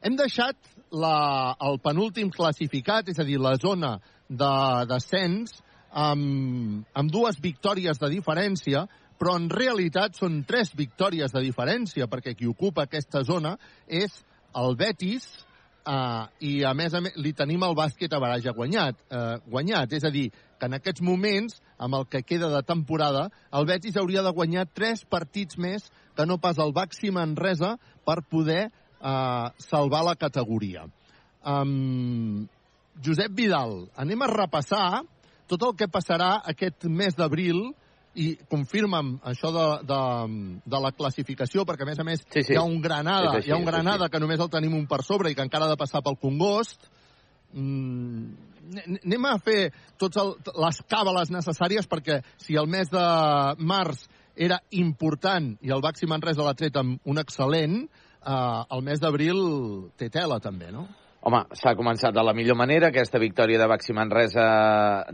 Hem 0.02 0.16
deixat 0.18 0.56
la, 0.90 1.54
el 1.62 1.78
penúltim 1.82 2.32
classificat, 2.34 3.12
és 3.12 3.20
a 3.22 3.26
dir, 3.26 3.38
la 3.38 3.54
zona 3.62 3.96
de 4.26 4.54
descens, 4.90 5.54
amb, 5.92 6.82
amb 6.96 7.12
dues 7.12 7.38
victòries 7.40 8.00
de 8.00 8.10
diferència, 8.10 8.86
però 9.22 9.36
en 9.38 9.46
realitat 9.46 10.16
són 10.18 10.40
tres 10.42 10.72
victòries 10.74 11.30
de 11.30 11.44
diferència, 11.44 12.08
perquè 12.10 12.34
qui 12.34 12.48
ocupa 12.50 12.88
aquesta 12.88 13.22
zona 13.22 13.54
és 13.86 14.18
el 14.58 14.74
Betis, 14.76 15.30
Uh, 15.82 16.28
i 16.38 16.60
a 16.62 16.70
més 16.78 16.94
a 16.94 17.00
més 17.02 17.16
li 17.18 17.32
tenim 17.34 17.64
el 17.66 17.72
bàsquet 17.74 18.12
a 18.14 18.20
baraja 18.22 18.52
guanyat, 18.54 19.00
uh, 19.10 19.40
guanyat, 19.50 19.90
és 19.98 20.04
a 20.06 20.12
dir, 20.14 20.28
que 20.30 20.68
en 20.70 20.76
aquests 20.76 21.02
moments, 21.02 21.56
amb 21.74 21.96
el 21.98 22.04
que 22.06 22.20
queda 22.22 22.52
de 22.52 22.60
temporada, 22.62 23.24
el 23.50 23.66
Betis 23.66 23.98
hauria 23.98 24.22
de 24.22 24.30
guanyar 24.30 24.68
tres 24.70 25.02
partits 25.02 25.58
més 25.58 25.88
que 26.14 26.22
no 26.22 26.38
pas 26.38 26.60
el 26.62 26.70
Baxi 26.70 27.10
Manresa 27.10 27.72
per 28.06 28.20
poder 28.22 28.68
uh, 28.68 29.50
salvar 29.58 30.04
la 30.06 30.14
categoria. 30.14 30.86
Um, 31.42 32.46
Josep 33.02 33.34
Vidal, 33.34 33.88
anem 33.98 34.22
a 34.22 34.30
repassar 34.30 35.02
tot 35.50 35.66
el 35.66 35.74
que 35.74 35.90
passarà 35.90 36.36
aquest 36.54 36.86
mes 36.86 37.18
d'abril 37.18 37.72
i 38.14 38.28
confirma'm 38.50 39.14
això 39.30 39.50
de, 39.54 39.66
de, 39.88 40.00
de 40.68 40.80
la 40.84 40.92
classificació, 40.92 41.64
perquè 41.68 41.86
a 41.86 41.88
més 41.88 42.00
a 42.00 42.06
més 42.06 42.24
Sí, 42.26 42.42
sí. 42.42 42.52
hi 42.52 42.60
ha 42.60 42.64
un 42.66 42.80
Granada, 42.84 43.36
així, 43.38 43.48
hi 43.48 43.54
ha 43.54 43.60
un 43.60 43.68
Granada 43.68 44.08
que 44.12 44.20
només 44.20 44.40
el 44.40 44.50
tenim 44.52 44.74
un 44.76 44.86
per 44.90 45.02
sobre 45.06 45.32
i 45.32 45.36
que 45.38 45.44
encara 45.44 45.68
ha 45.68 45.72
de 45.72 45.80
passar 45.80 46.02
pel 46.04 46.18
Congost. 46.20 46.90
Mm, 47.52 48.32
anem 49.04 49.28
a 49.28 49.36
fer 49.42 49.72
totes 50.00 50.20
el, 50.22 50.34
les 50.64 50.80
càbales 50.88 51.32
necessàries 51.32 51.88
perquè 51.88 52.20
si 52.40 52.56
el 52.60 52.68
mes 52.70 52.92
de 52.92 53.06
març 53.60 54.06
era 54.36 54.60
important 54.70 55.52
i 55.60 55.72
el 55.72 55.84
Baxi 55.84 56.08
Manresa 56.08 56.44
l'ha 56.44 56.56
tret 56.56 56.76
amb 56.80 57.00
un 57.08 57.20
excel·lent, 57.20 57.82
eh, 57.84 58.62
el 58.76 58.84
mes 58.84 59.00
d'abril 59.00 59.40
té 59.96 60.08
tela 60.12 60.40
també, 60.40 60.72
no? 60.72 60.88
Home, 61.22 61.44
s'ha 61.54 61.76
començat 61.78 62.10
de 62.10 62.22
la 62.24 62.32
millor 62.34 62.56
manera, 62.58 62.88
aquesta 62.90 63.20
victòria 63.22 63.60
de 63.60 63.68
Baxi 63.70 63.94
Manresa 63.94 64.46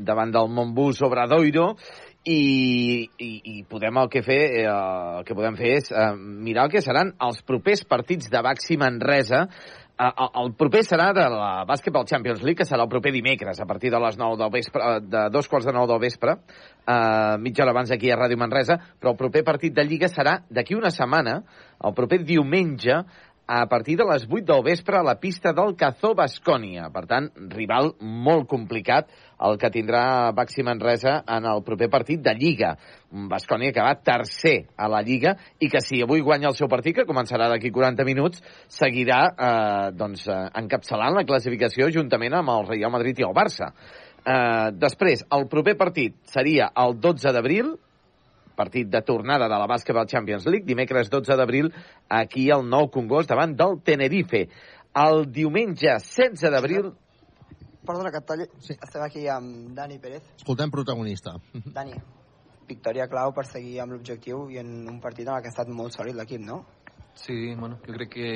davant 0.01 0.31
del 0.33 0.49
Montbus 0.49 1.03
Obradoiro, 1.05 1.75
i, 2.29 3.09
i, 3.17 3.31
i 3.57 3.65
podem 3.69 3.97
el 4.03 4.09
que 4.13 4.23
fer 4.25 4.39
eh, 4.61 4.69
el 4.69 5.27
que 5.27 5.37
podem 5.37 5.57
fer 5.59 5.75
és 5.79 5.91
eh, 5.93 6.13
mirar 6.19 6.67
el 6.69 6.73
que 6.75 6.85
seran 6.85 7.15
els 7.25 7.41
propers 7.47 7.85
partits 7.89 8.29
de 8.33 8.43
Baxi 8.45 8.77
Manresa. 8.81 9.47
Eh, 9.99 10.11
el 10.43 10.53
proper 10.59 10.83
serà 10.87 11.09
de 11.17 11.25
la 11.33 11.65
Basketball 11.69 12.07
Champions 12.11 12.43
League, 12.45 12.61
que 12.61 12.69
serà 12.69 12.85
el 12.85 12.93
proper 12.93 13.15
dimecres, 13.15 13.61
a 13.61 13.67
partir 13.67 13.91
de 13.95 14.01
les 14.05 14.19
9 14.21 14.37
del 14.43 14.53
vespre, 14.53 14.83
eh, 14.85 15.01
de 15.03 15.25
dos 15.33 15.49
quarts 15.49 15.67
de 15.67 15.75
9 15.75 15.91
del 15.95 16.03
vespre, 16.05 16.37
eh, 16.85 17.39
mitja 17.41 17.65
hora 17.65 17.73
abans 17.75 17.95
aquí 17.97 18.13
a 18.13 18.21
Ràdio 18.21 18.39
Manresa, 18.39 18.77
però 19.01 19.15
el 19.15 19.21
proper 19.25 19.43
partit 19.45 19.75
de 19.75 19.87
Lliga 19.89 20.13
serà 20.13 20.43
d'aquí 20.51 20.77
una 20.77 20.93
setmana, 20.93 21.41
el 21.81 21.97
proper 21.97 22.21
diumenge, 22.29 23.01
a 23.49 23.67
partir 23.67 23.97
de 23.97 24.05
les 24.05 24.27
8 24.29 24.45
del 24.45 24.63
vespre 24.63 24.99
a 24.99 25.03
la 25.03 25.15
pista 25.19 25.55
del 25.57 25.73
Cazó 25.75 26.13
Bascònia. 26.15 26.91
Per 26.93 27.07
tant, 27.09 27.31
rival 27.49 27.95
molt 27.99 28.45
complicat 28.47 29.09
el 29.49 29.57
que 29.57 29.71
tindrà 29.73 30.03
Baxi 30.37 30.63
Manresa 30.67 31.23
en 31.25 31.49
el 31.49 31.63
proper 31.65 31.89
partit 31.89 32.21
de 32.21 32.35
Lliga. 32.37 32.75
Un 33.17 33.25
Bascònia 33.33 33.73
que 33.73 33.85
va 33.85 33.95
tercer 34.05 34.69
a 34.77 34.91
la 34.93 35.01
Lliga 35.01 35.33
i 35.65 35.71
que 35.73 35.81
si 35.81 36.03
avui 36.05 36.21
guanya 36.21 36.51
el 36.53 36.59
seu 36.61 36.69
partit, 36.69 36.99
que 37.01 37.09
començarà 37.09 37.49
d'aquí 37.49 37.73
40 37.73 38.05
minuts, 38.05 38.45
seguirà 38.69 39.23
eh, 39.33 39.91
doncs, 39.97 40.29
eh, 40.29 40.39
encapçalant 40.61 41.17
la 41.17 41.25
classificació 41.25 41.89
juntament 41.95 42.37
amb 42.37 42.53
el 42.53 42.69
Real 42.69 42.93
Madrid 42.93 43.25
i 43.25 43.29
el 43.31 43.33
Barça. 43.33 43.73
Eh, 44.29 44.71
després, 44.77 45.25
el 45.33 45.49
proper 45.49 45.79
partit 45.81 46.21
seria 46.29 46.69
el 46.77 46.99
12 47.01 47.33
d'abril, 47.33 47.79
partit 48.59 48.91
de 48.91 49.03
tornada 49.07 49.47
de 49.47 49.59
la 49.63 49.71
Basketball 49.71 50.11
Champions 50.11 50.47
League, 50.51 50.67
dimecres 50.67 51.11
12 51.11 51.39
d'abril, 51.39 51.71
aquí 52.11 52.49
al 52.51 52.67
Nou 52.67 52.91
Congost, 52.91 53.31
davant 53.31 53.55
del 53.57 53.79
Tenerife. 53.87 54.49
El 54.99 55.29
diumenge 55.33 55.95
16 56.03 56.51
d'abril... 56.55 56.91
Perdona 57.89 58.11
que 58.13 58.21
et 58.21 58.27
talli. 58.29 58.45
Sí. 58.61 58.75
Estem 58.77 59.03
aquí 59.05 59.23
amb 59.33 59.71
Dani 59.77 59.97
Pérez. 60.03 60.27
Escoltem 60.37 60.73
protagonista. 60.75 61.39
Dani, 61.79 61.95
victòria 62.69 63.07
clau 63.09 63.33
per 63.37 63.47
seguir 63.49 63.79
amb 63.85 63.97
l'objectiu 63.97 64.49
i 64.53 64.59
en 64.61 64.75
un 64.91 64.99
partit 65.01 65.29
en 65.29 65.37
el 65.37 65.45
que 65.45 65.49
ha 65.49 65.55
estat 65.55 65.71
molt 65.73 65.97
sòlid 65.97 66.19
l'equip, 66.19 66.43
no? 66.45 66.65
Sí, 67.19 67.55
bueno, 67.55 67.79
jo 67.87 67.95
crec 67.95 68.13
que 68.13 68.33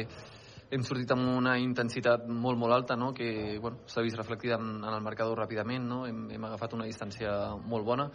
hem 0.72 0.84
sortit 0.88 1.10
amb 1.12 1.28
una 1.36 1.58
intensitat 1.60 2.24
molt, 2.26 2.56
molt 2.58 2.72
alta, 2.74 2.96
no? 2.96 3.12
que 3.12 3.58
bueno, 3.60 3.82
s'ha 3.86 4.02
vist 4.02 4.16
reflectida 4.16 4.56
en, 4.56 4.78
en 4.80 4.94
el 4.94 5.04
marcador 5.04 5.36
ràpidament, 5.44 5.84
no? 5.84 6.06
hem, 6.08 6.24
hem 6.32 6.46
agafat 6.48 6.78
una 6.78 6.88
distància 6.88 7.34
molt 7.60 7.84
bona 7.86 8.08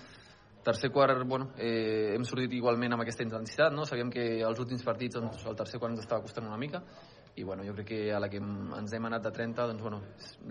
tercer 0.68 0.92
quart, 0.92 1.24
bueno, 1.24 1.54
eh, 1.56 2.12
hem 2.16 2.26
sortit 2.28 2.52
igualment 2.58 2.92
amb 2.94 3.06
aquesta 3.06 3.24
intensitat, 3.24 3.72
no? 3.72 3.86
Sabíem 3.88 4.10
que 4.12 4.26
els 4.44 4.60
últims 4.60 4.84
partits, 4.84 5.16
doncs, 5.16 5.46
el 5.48 5.56
tercer 5.56 5.80
quart 5.80 5.96
ens 5.96 6.04
estava 6.04 6.26
costant 6.26 6.50
una 6.50 6.60
mica, 6.60 6.82
i 7.40 7.46
bueno, 7.48 7.64
jo 7.64 7.76
crec 7.78 7.88
que 7.88 8.00
a 8.12 8.20
la 8.20 8.28
que 8.28 8.42
ens 8.42 8.94
hem 8.94 9.08
anat 9.08 9.24
de 9.30 9.32
30, 9.32 9.68
doncs, 9.72 9.86
bueno, 9.86 10.02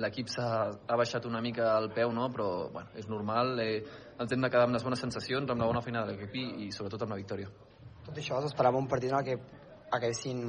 l'equip 0.00 0.30
s'ha 0.32 0.48
ha 0.86 0.96
baixat 0.96 1.26
una 1.28 1.42
mica 1.44 1.74
el 1.82 1.90
peu, 1.92 2.14
no? 2.16 2.30
Però, 2.32 2.48
bueno, 2.72 2.94
és 2.96 3.10
normal, 3.12 3.58
eh, 3.60 3.82
ens 4.16 4.32
hem 4.32 4.46
de 4.46 4.50
quedar 4.52 4.68
amb 4.70 4.78
les 4.78 4.86
bones 4.86 5.04
sensacions, 5.04 5.50
amb 5.50 5.60
la 5.60 5.68
bona 5.68 5.82
feina 5.84 6.06
de 6.06 6.14
l'equip 6.14 6.38
i, 6.40 6.46
i, 6.64 6.70
sobretot, 6.72 7.04
amb 7.04 7.16
la 7.16 7.20
victòria. 7.20 7.50
Tot 8.06 8.16
això 8.22 8.40
s'esperava 8.40 8.80
un 8.80 8.88
partit 8.88 9.12
en 9.12 9.18
el 9.18 9.26
que 9.26 9.36
haguessin 9.98 10.40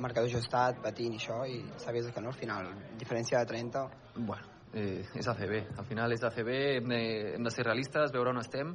marcador 0.00 0.30
ajustat, 0.30 0.80
patint 0.86 1.18
i 1.18 1.20
això, 1.20 1.42
i 1.44 1.60
sabies 1.82 2.08
que 2.14 2.24
no, 2.24 2.32
al 2.32 2.38
final, 2.38 2.72
diferència 2.98 3.42
de 3.42 3.52
30... 3.52 3.84
Bueno, 4.16 4.56
eh, 4.72 5.04
és 5.18 5.28
ACB, 5.28 5.54
al 5.78 5.86
final 5.86 6.14
és 6.14 6.24
ACB, 6.24 6.50
hem 6.78 6.90
de, 6.90 7.04
hem 7.34 7.46
de 7.46 7.52
ser 7.54 7.66
realistes, 7.66 8.14
veure 8.14 8.32
on 8.32 8.42
estem, 8.42 8.74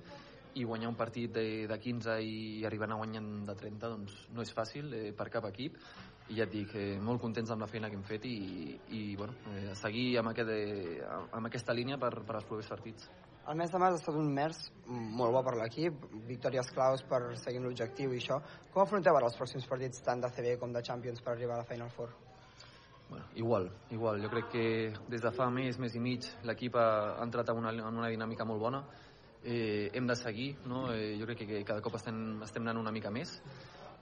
i 0.56 0.64
guanyar 0.64 0.90
un 0.90 0.96
partit 0.96 1.32
de, 1.36 1.68
de 1.68 1.78
15 1.80 2.18
i 2.24 2.66
arribar 2.66 2.88
a 2.92 3.00
guanyar 3.00 3.22
de 3.48 3.56
30 3.60 3.90
doncs 3.92 4.20
no 4.34 4.44
és 4.46 4.54
fàcil 4.56 4.94
eh, 4.96 5.12
per 5.16 5.28
cap 5.34 5.48
equip 5.52 5.78
i 6.30 6.40
ja 6.40 6.48
et 6.48 6.52
dic, 6.52 6.72
eh, 6.80 6.96
molt 7.02 7.22
contents 7.22 7.52
amb 7.54 7.62
la 7.62 7.70
feina 7.70 7.90
que 7.92 8.00
hem 8.00 8.06
fet 8.08 8.26
i, 8.26 8.38
i 8.98 9.02
bueno, 9.20 9.36
eh, 9.52 9.76
seguir 9.78 10.08
amb, 10.22 10.32
aquest, 10.32 10.50
eh, 10.50 11.04
amb 11.06 11.52
aquesta 11.52 11.76
línia 11.76 12.00
per, 12.02 12.12
per 12.26 12.40
als 12.40 12.48
propers 12.50 12.72
partits. 12.72 13.10
El 13.46 13.60
mes 13.60 13.70
de 13.70 13.78
març 13.78 14.00
ha 14.00 14.02
estat 14.02 14.16
un 14.18 14.32
mes 14.34 14.58
molt 14.88 15.36
bo 15.36 15.44
per 15.46 15.54
l'equip, 15.60 16.08
victòries 16.26 16.72
claus 16.74 17.04
per 17.06 17.20
seguir 17.38 17.62
l'objectiu 17.62 18.16
i 18.16 18.18
això. 18.18 18.40
Com 18.74 18.82
afronteu 18.82 19.20
ara 19.20 19.30
els 19.30 19.38
pròxims 19.38 19.68
partits 19.70 20.02
tant 20.08 20.24
de 20.24 20.32
CB 20.34 20.56
com 20.62 20.74
de 20.74 20.82
Champions 20.82 21.22
per 21.22 21.36
arribar 21.36 21.60
a 21.60 21.62
la 21.62 21.70
Final 21.70 21.92
Four? 21.94 22.16
Bueno, 23.06 23.26
igual, 23.36 23.70
igual. 23.94 24.24
Jo 24.24 24.32
crec 24.34 24.50
que 24.50 24.66
des 25.14 25.22
de 25.22 25.32
fa 25.36 25.52
més, 25.54 25.78
més 25.78 25.94
i 25.94 26.02
mig, 26.02 26.26
l'equip 26.50 26.80
ha 26.82 27.20
entrat 27.22 27.54
en 27.54 27.62
una, 27.62 27.76
en 27.76 28.02
una 28.02 28.10
dinàmica 28.10 28.50
molt 28.50 28.66
bona 28.66 28.82
eh, 29.46 29.92
hem 29.94 30.08
de 30.10 30.16
seguir, 30.20 30.50
no? 30.66 30.88
eh, 30.94 31.14
jo 31.20 31.30
crec 31.30 31.46
que, 31.46 31.64
cada 31.64 31.82
cop 31.86 31.96
estem, 32.02 32.42
estem 32.44 32.66
anant 32.66 32.82
una 32.82 32.92
mica 32.92 33.14
més 33.14 33.38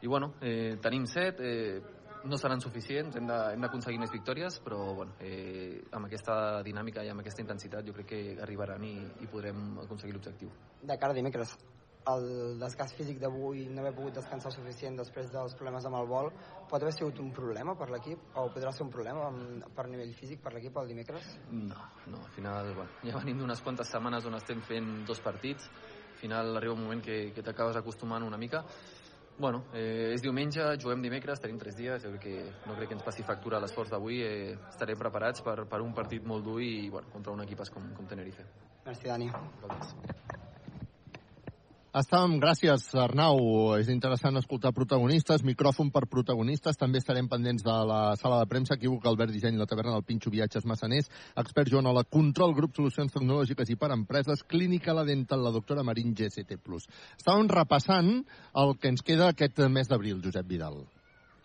i 0.03 0.07
bueno, 0.07 0.33
eh, 0.41 0.80
tenim 0.83 1.05
set 1.07 1.39
eh, 1.39 1.81
no 2.23 2.38
seran 2.39 2.61
suficients, 2.63 3.15
hem 3.19 3.27
d'aconseguir 3.27 3.99
més 3.99 4.11
victòries, 4.11 4.57
però 4.63 4.80
bueno, 4.95 5.15
eh, 5.19 5.83
amb 5.91 6.07
aquesta 6.07 6.63
dinàmica 6.63 7.03
i 7.03 7.11
amb 7.11 7.23
aquesta 7.23 7.43
intensitat 7.43 7.88
jo 7.88 7.95
crec 7.97 8.09
que 8.13 8.22
arribaran 8.43 8.83
i, 8.88 8.95
i 9.23 9.30
podrem 9.31 9.77
aconseguir 9.83 10.15
l'objectiu. 10.15 10.51
De 10.81 10.97
cara 10.99 11.11
a 11.11 11.17
dimecres, 11.17 11.55
el 12.11 12.59
desgast 12.59 12.98
físic 12.98 13.19
d'avui, 13.22 13.67
no 13.72 13.83
haver 13.83 13.93
pogut 13.95 14.17
descansar 14.17 14.51
suficient 14.53 14.98
després 14.99 15.30
dels 15.33 15.56
problemes 15.59 15.85
amb 15.88 15.99
el 15.99 16.09
vol, 16.09 16.32
pot 16.69 16.82
haver 16.82 16.93
sigut 16.95 17.19
un 17.23 17.32
problema 17.35 17.75
per 17.80 17.90
l'equip? 17.91 18.25
O 18.40 18.48
podrà 18.53 18.73
ser 18.75 18.85
un 18.88 18.91
problema 18.93 19.27
amb, 19.30 19.67
per 19.75 19.88
nivell 19.91 20.11
físic 20.17 20.41
per 20.43 20.53
l'equip 20.56 20.80
el 20.82 20.91
dimecres? 20.91 21.38
No, 21.51 21.88
no, 22.07 22.23
al 22.23 22.33
final, 22.35 22.73
bueno, 22.73 22.99
ja 23.03 23.22
venim 23.22 23.40
d'unes 23.43 23.64
quantes 23.64 23.91
setmanes 23.93 24.27
on 24.30 24.40
estem 24.40 24.61
fent 24.67 24.91
dos 25.07 25.23
partits, 25.23 25.69
al 26.14 26.19
final 26.23 26.57
arriba 26.57 26.75
un 26.75 26.83
moment 26.85 27.03
que, 27.03 27.23
que 27.35 27.45
t'acabes 27.45 27.80
acostumant 27.80 28.23
una 28.27 28.40
mica, 28.40 28.65
Bueno, 29.35 29.64
eh, 29.73 30.14
és 30.14 30.22
diumenge, 30.22 30.61
juguem 30.77 31.01
dimecres, 31.01 31.41
tenim 31.41 31.57
tres 31.57 31.73
dies, 31.80 32.03
jo 32.03 32.11
crec 32.14 32.22
que 32.22 32.67
no 32.69 32.75
crec 32.77 32.91
que 32.91 32.98
ens 32.99 33.06
passi 33.07 33.25
factura 33.25 33.61
l'esforç 33.64 33.90
d'avui, 33.95 34.22
eh, 34.22 34.53
estarem 34.69 34.99
preparats 34.99 35.41
per, 35.41 35.57
per 35.65 35.82
un 35.82 35.93
partit 35.98 36.23
molt 36.23 36.45
dur 36.45 36.59
i 36.61 36.90
bueno, 36.93 37.09
contra 37.17 37.33
un 37.33 37.41
equip 37.48 37.65
com, 37.73 37.91
com 37.98 38.14
Tenerife. 38.14 38.45
Merci, 38.85 39.09
Dani. 39.09 39.32
Gràcies. 39.65 40.51
Estàvem, 41.93 42.39
gràcies 42.41 42.88
Arnau, 42.97 43.35
és 43.77 43.89
interessant 43.93 44.39
escoltar 44.39 44.72
protagonistes, 44.73 45.43
micròfon 45.45 45.91
per 45.93 46.07
protagonistes, 46.09 46.80
també 46.81 46.97
estarem 46.97 47.27
pendents 47.30 47.61
de 47.61 47.75
la 47.85 47.99
sala 48.17 48.39
de 48.39 48.47
premsa, 48.49 48.73
equívoc 48.73 49.05
Albert 49.05 49.30
Disseny, 49.30 49.59
la 49.61 49.67
taverna 49.69 49.93
del 49.93 50.05
Pinxo 50.07 50.31
Viatges 50.33 50.65
Massaners, 50.65 51.11
expert 51.38 51.69
Joan 51.69 51.91
Ola, 51.91 52.01
control, 52.17 52.55
grup 52.57 52.73
solucions 52.73 53.13
tecnològiques 53.13 53.69
i 53.69 53.77
per 53.77 53.91
empreses, 53.93 54.41
clínica 54.41 54.95
la 54.97 55.03
dental, 55.05 55.45
la 55.45 55.51
doctora 55.53 55.85
Marín 55.85 56.15
GCT+. 56.17 56.57
Estàvem 57.19 57.53
repassant 57.53 58.09
el 58.63 58.73
que 58.81 58.89
ens 58.89 59.05
queda 59.05 59.30
aquest 59.30 59.61
mes 59.69 59.93
d'abril, 59.93 60.17
Josep 60.25 60.49
Vidal. 60.49 60.81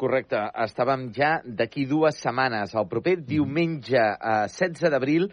Correcte, 0.00 0.40
estàvem 0.64 1.10
ja 1.12 1.42
d'aquí 1.44 1.84
dues 1.90 2.24
setmanes, 2.24 2.72
el 2.72 2.88
proper 2.88 3.18
diumenge 3.20 4.00
eh, 4.00 4.48
16 4.48 4.96
d'abril, 4.96 5.28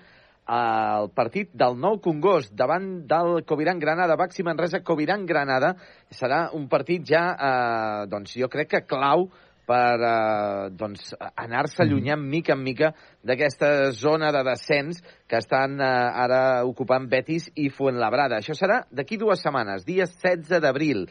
el 0.46 1.10
partit 1.18 1.50
del 1.58 1.78
nou 1.82 1.98
Congost 2.04 2.54
davant 2.54 3.08
del 3.10 3.42
Coviran 3.50 3.80
Granada, 3.80 4.16
Baxi 4.16 4.44
Manresa, 4.44 4.84
Coviran 4.86 5.26
Granada. 5.26 5.74
Serà 6.14 6.52
un 6.54 6.68
partit 6.70 7.06
ja, 7.08 7.26
eh, 7.34 8.06
doncs 8.12 8.38
jo 8.38 8.50
crec 8.50 8.70
que 8.70 8.86
clau 8.86 9.30
per 9.66 9.98
eh, 9.98 10.70
doncs, 10.78 11.16
anar-se 11.34 11.82
allunyant 11.82 12.22
mica 12.22 12.54
en 12.54 12.62
mica 12.62 12.92
d'aquesta 13.26 13.92
zona 13.98 14.32
de 14.32 14.44
descens 14.46 15.02
que 15.28 15.42
estan 15.42 15.80
eh, 15.82 15.90
ara 16.26 16.64
ocupant 16.66 17.10
Betis 17.10 17.50
i 17.56 17.72
Fuenlabrada. 17.74 18.38
Això 18.38 18.54
serà 18.54 18.84
d'aquí 18.92 19.18
dues 19.18 19.42
setmanes, 19.42 19.86
dia 19.86 20.06
16 20.06 20.62
d'abril. 20.62 21.08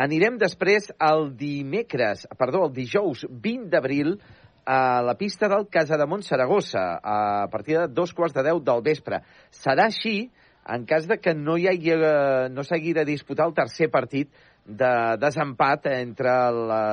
Anirem 0.00 0.38
després 0.40 0.88
el 1.04 1.34
dimecres, 1.36 2.24
perdó, 2.40 2.64
el 2.64 2.72
dijous 2.72 3.26
20 3.28 3.68
d'abril, 3.68 4.16
a 4.64 5.02
la 5.02 5.16
pista 5.18 5.48
del 5.48 5.66
Casademont 5.68 6.22
Saragossa 6.22 7.00
a 7.02 7.48
partir 7.50 7.78
de 7.78 7.88
dos 7.88 8.14
quarts 8.14 8.34
de 8.34 8.44
deu 8.46 8.60
del 8.60 8.82
vespre. 8.84 9.22
Serà 9.50 9.88
així 9.90 10.30
en 10.70 10.86
cas 10.86 11.08
de 11.10 11.18
que 11.18 11.34
no 11.34 11.56
hi 11.58 11.66
hagi, 11.66 11.90
eh, 11.90 12.48
no 12.50 12.62
s'hagi 12.62 12.92
de 12.94 13.04
disputar 13.04 13.48
el 13.48 13.54
tercer 13.54 13.90
partit 13.90 14.30
de 14.64 15.16
desempat 15.18 15.88
entre 15.90 16.30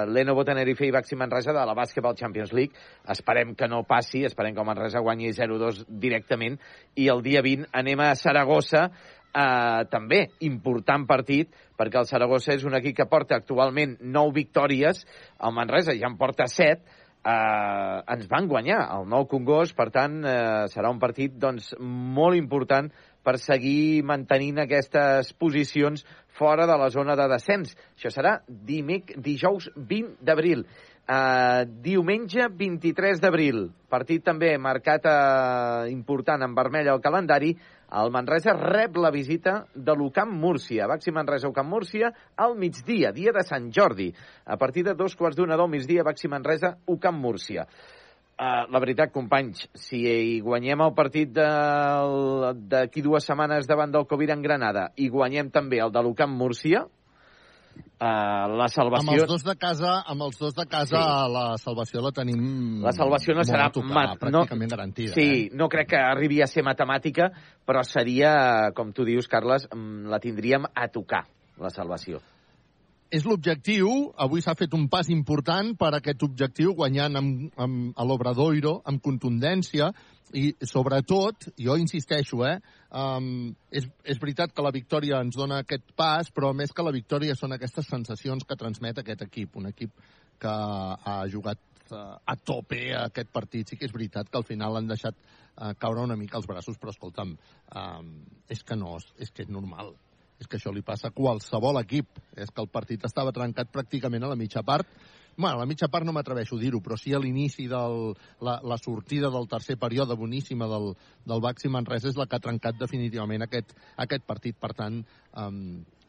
l'Enovo 0.10 0.42
Tenerife 0.44 0.88
i 0.88 0.92
Baxi 0.92 1.16
Manresa 1.16 1.54
de 1.54 1.66
la 1.66 1.76
Basketball 1.78 2.18
Champions 2.18 2.52
League. 2.52 2.74
Esperem 3.08 3.54
que 3.56 3.68
no 3.68 3.84
passi, 3.84 4.24
esperem 4.26 4.56
que 4.56 4.66
Manresa 4.66 5.04
guanyi 5.06 5.30
0-2 5.38 5.86
directament 5.88 6.58
i 6.96 7.08
el 7.14 7.22
dia 7.22 7.44
20 7.46 7.70
anem 7.72 8.02
a 8.02 8.16
Saragossa 8.18 8.88
eh, 8.90 9.86
també 9.92 10.24
important 10.50 11.06
partit 11.06 11.54
perquè 11.78 12.02
el 12.02 12.10
Saragossa 12.10 12.56
és 12.58 12.66
un 12.66 12.74
equip 12.80 12.98
que 12.98 13.10
porta 13.12 13.38
actualment 13.38 14.00
9 14.02 14.34
victòries, 14.34 15.06
el 15.40 15.54
Manresa 15.54 15.94
ja 15.94 16.10
en 16.10 16.18
porta 16.18 16.50
7, 16.50 16.82
eh, 17.26 18.14
ens 18.16 18.28
van 18.32 18.48
guanyar 18.48 18.80
el 18.98 19.08
nou 19.10 19.28
Congost, 19.30 19.76
per 19.78 19.90
tant, 19.96 20.20
eh, 20.24 20.66
serà 20.72 20.92
un 20.92 21.00
partit 21.00 21.36
doncs, 21.40 21.74
molt 21.80 22.38
important 22.38 22.92
per 23.24 23.38
seguir 23.38 24.04
mantenint 24.08 24.62
aquestes 24.64 25.34
posicions 25.34 26.06
fora 26.40 26.66
de 26.66 26.78
la 26.80 26.90
zona 26.90 27.16
de 27.20 27.28
descens. 27.32 27.76
Això 27.98 28.12
serà 28.14 28.40
dimec, 28.48 29.18
dijous 29.18 29.70
20 29.76 30.24
d'abril. 30.24 30.66
Uh, 31.10 31.66
diumenge 31.82 32.46
23 32.54 33.18
d'abril, 33.18 33.64
partit 33.90 34.22
també 34.22 34.52
marcat 34.62 35.08
uh, 35.10 35.88
important 35.90 36.46
en 36.46 36.54
vermell 36.54 36.86
al 36.92 37.02
calendari, 37.02 37.56
el 37.92 38.12
Manresa 38.12 38.54
rep 38.54 38.98
la 38.98 39.12
visita 39.12 39.66
de 39.74 39.96
l'Ucamp 39.98 40.32
Múrcia. 40.32 40.88
Baxi 40.88 41.12
Manresa 41.12 41.50
Ucamp 41.50 41.70
Múrcia 41.70 42.12
al 42.38 42.56
migdia, 42.56 43.12
dia 43.12 43.34
de 43.36 43.44
Sant 43.44 43.72
Jordi. 43.74 44.12
A 44.46 44.58
partir 44.58 44.84
de 44.86 44.94
dos 44.94 45.16
quarts 45.16 45.38
d'una 45.38 45.58
del 45.58 45.70
migdia, 45.70 46.04
Baxi 46.04 46.28
Manresa 46.28 46.78
Ucamp 46.86 47.18
Múrcia. 47.18 47.66
uh, 48.40 48.72
la 48.72 48.80
veritat, 48.80 49.12
companys, 49.12 49.66
si 49.76 50.00
hi 50.08 50.38
guanyem 50.42 50.80
el 50.86 50.94
partit 50.96 51.34
d'aquí 51.34 53.02
dues 53.04 53.26
setmanes 53.28 53.68
davant 53.68 53.92
del 53.92 54.08
Covid 54.08 54.32
en 54.36 54.46
Granada 54.46 54.90
i 54.96 55.10
guanyem 55.10 55.50
també 55.52 55.82
el 55.84 55.92
de 55.92 56.04
l'UCAM 56.06 56.38
Múrcia, 56.40 56.86
uh, 57.80 58.48
la 58.60 58.66
Amb 58.68 58.74
salvació... 58.74 59.16
els 59.24 59.30
dos 59.32 59.44
de 59.48 59.56
casa, 59.60 59.94
amb 60.08 60.22
els 60.28 60.38
dos 60.40 60.54
de 60.56 60.66
casa 60.70 61.00
Sí. 61.00 61.32
la 61.34 61.46
salvació 61.58 62.02
la 62.06 62.12
tenim 62.12 62.82
La 62.84 62.92
salvació 62.96 63.36
no 63.36 63.44
serà 63.48 63.70
tocar, 63.72 63.94
mat- 63.96 64.20
pràcticament 64.22 64.70
garantida. 64.76 65.14
Sí, 65.14 65.28
eh? 65.48 65.50
no 65.56 65.68
crec 65.70 65.90
que 65.94 66.00
arribi 66.02 66.42
a 66.42 66.48
ser 66.48 66.64
matemàtica, 66.64 67.30
però 67.66 67.84
seria, 67.84 68.72
com 68.76 68.92
tu 68.94 69.06
dius, 69.06 69.28
Carles, 69.28 69.68
mm, 69.74 70.10
la 70.10 70.20
tindríem 70.20 70.66
a 70.74 70.88
tocar, 70.88 71.26
la 71.60 71.70
salvació. 71.70 72.20
És 73.10 73.24
l'objectiu, 73.26 73.90
avui 74.22 74.42
s'ha 74.46 74.54
fet 74.54 74.74
un 74.78 74.84
pas 74.88 75.08
important 75.10 75.72
per 75.80 75.88
a 75.96 75.98
aquest 75.98 76.22
objectiu, 76.22 76.76
guanyant 76.78 77.16
amb, 77.18 77.48
amb, 77.58 77.94
a 77.98 78.06
l'Obradoiro, 78.06 78.82
amb 78.86 79.02
contundència, 79.02 79.90
i 80.34 80.52
sobretot, 80.66 81.50
jo 81.58 81.76
insisteixo, 81.80 82.44
eh, 82.46 82.60
um, 82.94 83.50
és, 83.72 83.88
és 84.04 84.20
veritat 84.22 84.54
que 84.54 84.66
la 84.66 84.74
victòria 84.76 85.22
ens 85.24 85.38
dona 85.38 85.62
aquest 85.64 85.94
pas, 85.98 86.30
però 86.34 86.52
més 86.54 86.74
que 86.76 86.86
la 86.86 86.94
victòria 86.94 87.36
són 87.38 87.56
aquestes 87.56 87.90
sensacions 87.90 88.46
que 88.46 88.58
transmet 88.60 89.02
aquest 89.02 89.26
equip, 89.26 89.58
un 89.58 89.70
equip 89.72 89.94
que 90.40 90.52
ha 90.52 91.18
jugat 91.32 91.62
eh, 91.92 92.04
a 92.26 92.36
tope 92.36 92.84
aquest 92.96 93.32
partit. 93.34 93.70
Sí 93.70 93.80
que 93.80 93.90
és 93.90 93.96
veritat 93.96 94.30
que 94.30 94.38
al 94.40 94.48
final 94.48 94.78
han 94.78 94.90
deixat 94.90 95.18
eh, 95.18 95.74
caure 95.80 96.06
una 96.06 96.18
mica 96.20 96.38
els 96.40 96.48
braços, 96.50 96.78
però 96.78 96.94
escolta'm, 96.94 97.34
um, 97.76 98.14
és 98.50 98.64
que 98.64 98.78
no, 98.80 98.98
és 99.18 99.34
que 99.34 99.46
és 99.48 99.52
normal. 99.52 99.96
És 100.40 100.48
que 100.48 100.56
això 100.56 100.72
li 100.72 100.86
passa 100.86 101.10
a 101.10 101.16
qualsevol 101.16 101.82
equip. 101.82 102.22
És 102.40 102.52
que 102.54 102.64
el 102.64 102.70
partit 102.72 103.04
estava 103.04 103.34
trencat 103.36 103.72
pràcticament 103.74 104.24
a 104.24 104.30
la 104.32 104.40
mitja 104.40 104.64
part. 104.64 104.88
Bueno, 105.40 105.56
a 105.56 105.60
la 105.62 105.66
mitja 105.70 105.88
part 105.88 106.04
no 106.04 106.12
m'atreveixo 106.12 106.58
a 106.58 106.60
dir-ho, 106.60 106.82
però 106.84 106.98
sí 107.00 107.14
a 107.16 107.20
l'inici 107.24 107.70
de 107.72 107.80
la, 108.44 108.58
la 108.60 108.78
sortida 108.78 109.30
del 109.32 109.48
tercer 109.48 109.78
període 109.80 110.18
boníssima 110.20 110.68
del, 110.68 110.90
del 111.24 111.44
Baxi 111.46 111.72
Manresa 111.72 112.10
és 112.12 112.20
la 112.20 112.26
que 112.28 112.36
ha 112.36 112.44
trencat 112.44 112.76
definitivament 112.76 113.48
aquest, 113.48 113.72
aquest 114.04 114.28
partit. 114.28 114.58
Per 114.60 114.74
tant, 114.76 115.00
um, 115.40 115.62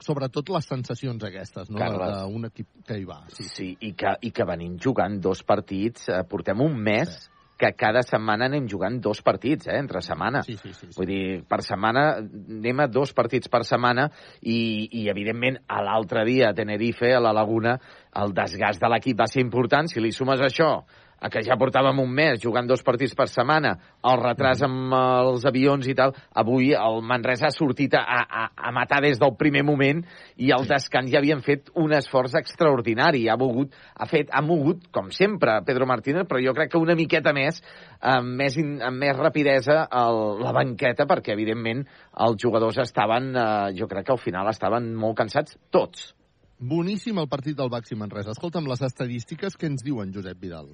sobretot 0.02 0.50
les 0.50 0.66
sensacions 0.66 1.22
aquestes, 1.30 1.70
no?, 1.70 1.78
d'un 1.78 2.50
equip 2.50 2.82
que 2.88 2.98
hi 2.98 3.06
va. 3.06 3.20
Sí, 3.30 3.46
sí 3.46 3.68
i, 3.78 3.92
que, 3.94 4.16
i 4.26 4.34
que 4.34 4.48
venim 4.50 4.74
jugant 4.82 5.20
dos 5.22 5.44
partits, 5.46 6.10
eh, 6.10 6.24
portem 6.26 6.66
un 6.66 6.74
mes 6.90 7.14
sí. 7.14 7.30
Que 7.60 7.72
cada 7.76 8.00
setmana 8.06 8.48
anem 8.48 8.66
jugant 8.68 8.96
dos 9.04 9.20
partits, 9.26 9.68
eh, 9.68 9.76
entre 9.78 10.00
setmana. 10.04 10.42
Sí, 10.46 10.56
sí, 10.56 10.72
sí, 10.72 10.88
sí. 10.88 10.96
Vull 10.96 11.10
dir, 11.10 11.24
per 11.48 11.60
setmana 11.66 12.06
anem 12.20 12.80
a 12.80 12.88
dos 12.88 13.12
partits 13.16 13.52
per 13.52 13.62
setmana 13.68 14.08
i, 14.40 14.88
i 15.02 15.06
evidentment, 15.12 15.60
a 15.68 15.82
l'altre 15.84 16.24
dia 16.28 16.50
a 16.50 16.56
Tenerife, 16.56 17.12
a 17.12 17.20
la 17.20 17.34
Laguna, 17.36 17.76
el 18.20 18.34
desgast 18.36 18.80
de 18.80 18.90
l'equip 18.90 19.20
va 19.20 19.28
ser 19.30 19.44
important. 19.44 19.90
Si 19.90 20.00
li 20.00 20.12
sumes 20.16 20.40
això 20.44 20.72
a 21.20 21.28
que 21.28 21.42
ja 21.44 21.56
portàvem 21.60 22.00
un 22.00 22.10
mes 22.16 22.40
jugant 22.40 22.68
dos 22.68 22.82
partits 22.84 23.14
per 23.16 23.28
setmana, 23.28 23.74
el 24.08 24.20
retras 24.20 24.62
amb 24.64 24.94
els 24.96 25.44
avions 25.48 25.86
i 25.88 25.94
tal, 25.96 26.14
avui 26.42 26.72
el 26.76 27.00
Manresa 27.04 27.50
ha 27.50 27.54
sortit 27.54 27.94
a, 27.98 28.02
a, 28.02 28.46
a 28.56 28.72
matar 28.74 29.02
des 29.04 29.20
del 29.20 29.34
primer 29.38 29.62
moment 29.68 30.02
i 30.40 30.50
al 30.56 30.66
descans 30.68 31.10
ja 31.12 31.20
havien 31.20 31.42
fet 31.44 31.68
un 31.80 31.92
esforç 31.96 32.38
extraordinari. 32.40 33.26
Ha 33.28 33.36
volgut, 33.40 33.74
ha 33.94 34.08
fet, 34.08 34.32
ha 34.32 34.42
mogut, 34.44 34.86
com 34.94 35.10
sempre, 35.14 35.58
Pedro 35.66 35.88
Martínez, 35.88 36.26
però 36.28 36.40
jo 36.42 36.54
crec 36.56 36.72
que 36.72 36.80
una 36.80 36.96
miqueta 36.98 37.34
més, 37.36 37.60
amb 38.00 38.36
més, 38.40 38.56
in, 38.60 38.78
amb 38.84 39.04
més 39.04 39.16
rapidesa, 39.18 39.82
el, 40.02 40.22
la 40.40 40.54
banqueta, 40.56 41.06
perquè, 41.10 41.36
evidentment, 41.36 41.84
els 42.26 42.40
jugadors 42.40 42.80
estaven, 42.80 43.34
eh, 43.36 43.48
jo 43.76 43.90
crec 43.90 44.08
que 44.08 44.16
al 44.16 44.22
final 44.22 44.48
estaven 44.50 44.94
molt 44.96 45.18
cansats, 45.20 45.58
tots. 45.70 46.14
Boníssim 46.60 47.16
el 47.20 47.28
partit 47.28 47.56
del 47.56 47.72
Baxi 47.72 47.96
Manresa. 47.96 48.34
Escolta'm, 48.36 48.68
les 48.68 48.84
estadístiques 48.84 49.56
que 49.56 49.68
ens 49.70 49.84
diuen, 49.84 50.12
Josep 50.12 50.40
Vidal? 50.40 50.68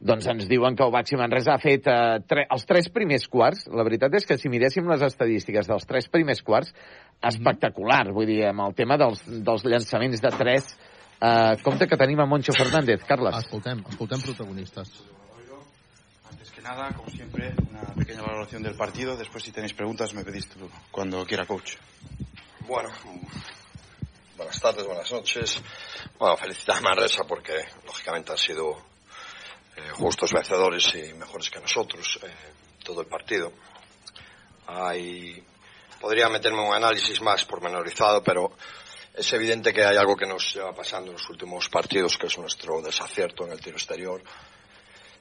Doncs 0.00 0.24
ens 0.32 0.46
diuen 0.48 0.76
que 0.76 0.84
el 0.86 0.92
Baxi 0.94 1.16
Manresa 1.20 1.52
ha 1.52 1.60
fet 1.60 1.84
eh, 1.92 2.20
tre 2.24 2.46
els 2.54 2.62
tres 2.64 2.88
primers 2.88 3.26
quarts. 3.28 3.66
La 3.68 3.84
veritat 3.84 4.14
és 4.16 4.24
que 4.24 4.38
si 4.40 4.48
miréssim 4.48 4.88
les 4.88 5.02
estadístiques 5.04 5.68
dels 5.68 5.84
tres 5.84 6.08
primers 6.08 6.40
quarts, 6.40 6.72
espectacular. 7.30 8.06
Vull 8.16 8.30
dir, 8.30 8.38
amb 8.48 8.64
el 8.64 8.76
tema 8.78 8.96
dels, 9.00 9.20
dels 9.44 9.66
llançaments 9.68 10.24
de 10.24 10.32
tres, 10.38 10.72
eh, 11.20 11.52
compte 11.60 11.84
que 11.90 12.00
tenim 12.00 12.24
a 12.24 12.26
Moncho 12.30 12.56
Fernández. 12.56 13.04
Carles. 13.04 13.42
Escoltem, 13.44 13.84
escoltem 13.92 14.24
protagonistes. 14.24 14.94
Antes 16.30 16.50
que 16.50 16.62
nada, 16.64 16.88
como 16.96 17.10
siempre, 17.10 17.52
una 17.68 17.92
pequeña 17.92 18.22
valoración 18.22 18.62
del 18.62 18.76
partido. 18.76 19.18
Después, 19.18 19.44
si 19.44 19.52
tenéis 19.52 19.74
preguntas, 19.74 20.14
me 20.14 20.24
pedís 20.24 20.48
tú 20.48 20.64
cuando 20.90 21.26
quiera, 21.26 21.44
coach. 21.44 21.76
Bueno, 22.66 22.88
buenas 24.38 24.58
tardes, 24.58 24.86
buenas 24.86 25.12
noches. 25.12 25.60
Bueno, 26.18 26.38
felicitar 26.38 26.78
a 26.78 26.80
Manresa 26.80 27.24
porque, 27.28 27.52
lógicamente, 27.84 28.32
han 28.32 28.38
sido 28.38 28.89
eh, 29.80 29.90
justos 29.92 30.32
vencedores 30.32 30.94
y 30.94 31.14
mejores 31.14 31.48
que 31.50 31.60
nosotros 31.60 32.18
eh, 32.22 32.28
todo 32.84 33.00
el 33.00 33.06
partido. 33.06 33.52
Hay, 34.66 35.42
podría 36.00 36.28
meterme 36.28 36.60
un 36.60 36.74
análisis 36.74 37.20
más 37.20 37.44
pormenorizado, 37.44 38.22
pero 38.22 38.52
es 39.14 39.32
evidente 39.32 39.72
que 39.72 39.84
hay 39.84 39.96
algo 39.96 40.16
que 40.16 40.26
nos 40.26 40.54
lleva 40.54 40.72
pasando 40.72 41.08
en 41.08 41.14
los 41.14 41.28
últimos 41.28 41.68
partidos, 41.68 42.16
que 42.16 42.26
es 42.26 42.38
nuestro 42.38 42.80
desacierto 42.82 43.44
en 43.46 43.52
el 43.52 43.60
tiro 43.60 43.76
exterior, 43.76 44.22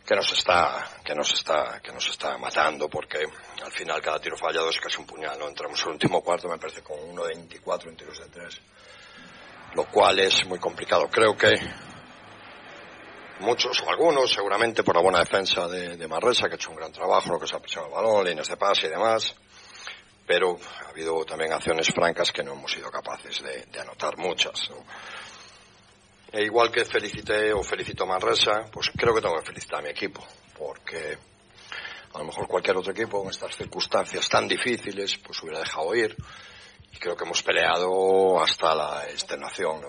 que 0.05 0.15
nos 0.15 0.31
está, 0.31 0.87
que 1.03 1.15
nos 1.15 1.33
está, 1.33 1.79
que 1.81 1.91
nos 1.91 2.07
está 2.09 2.37
matando, 2.37 2.89
porque 2.89 3.19
al 3.63 3.71
final 3.71 4.01
cada 4.01 4.19
tiro 4.19 4.37
fallado 4.37 4.69
es 4.69 4.79
casi 4.79 4.97
un 4.97 5.05
puñal, 5.05 5.37
¿no? 5.39 5.47
Entramos 5.47 5.79
en 5.81 5.87
el 5.87 5.93
último 5.93 6.21
cuarto, 6.21 6.47
me 6.47 6.57
parece, 6.57 6.81
con 6.81 6.97
1.24 6.97 7.89
en 7.89 7.95
tiros 7.95 8.19
de 8.19 8.27
tres, 8.27 8.59
lo 9.73 9.85
cual 9.85 10.19
es 10.19 10.45
muy 10.45 10.59
complicado. 10.59 11.07
Creo 11.09 11.35
que 11.37 11.53
muchos 13.39 13.81
o 13.81 13.89
algunos, 13.89 14.31
seguramente 14.33 14.83
por 14.83 14.95
la 14.95 15.01
buena 15.01 15.19
defensa 15.19 15.67
de, 15.67 15.97
de 15.97 16.07
Manresa, 16.07 16.47
que 16.47 16.53
ha 16.53 16.55
hecho 16.55 16.71
un 16.71 16.77
gran 16.77 16.91
trabajo, 16.91 17.33
lo 17.33 17.39
que 17.39 17.47
se 17.47 17.55
ha 17.55 17.59
pisado 17.59 17.87
el 17.87 17.91
balón, 17.91 18.25
líneas 18.25 18.47
de 18.47 18.57
pase 18.57 18.87
y 18.87 18.89
demás, 18.89 19.35
pero 20.29 20.59
ha 20.85 20.89
habido 20.89 21.25
también 21.25 21.51
acciones 21.51 21.89
francas 21.89 22.31
que 22.31 22.43
no 22.43 22.53
hemos 22.53 22.71
sido 22.71 22.91
capaces 22.91 23.41
de, 23.41 23.79
anotar 23.79 24.15
muchas. 24.17 24.69
E 26.31 26.43
igual 26.43 26.71
que 26.71 26.85
felicité 26.85 27.51
o 27.51 27.63
felicito 27.63 28.03
a 28.03 28.07
Manresa, 28.07 28.69
pues 28.71 28.91
creo 28.95 29.15
que 29.15 29.21
tengo 29.21 29.39
que 29.39 29.47
felicitar 29.47 29.79
a 29.79 29.81
mi 29.81 29.89
equipo, 29.89 30.23
porque 30.55 31.17
a 32.13 32.19
lo 32.19 32.25
mejor 32.25 32.47
cualquier 32.47 32.77
otro 32.77 32.91
equipo 32.91 33.23
en 33.23 33.31
estas 33.31 33.55
circunstancias 33.55 34.29
tan 34.29 34.47
difíciles, 34.47 35.17
pues 35.17 35.41
hubiera 35.41 35.59
dejado 35.59 35.95
ir. 35.95 36.15
Y 36.91 36.97
creo 36.97 37.15
que 37.15 37.23
hemos 37.23 37.41
peleado 37.41 38.39
hasta 38.39 38.75
la 38.75 39.09
extenuación. 39.09 39.81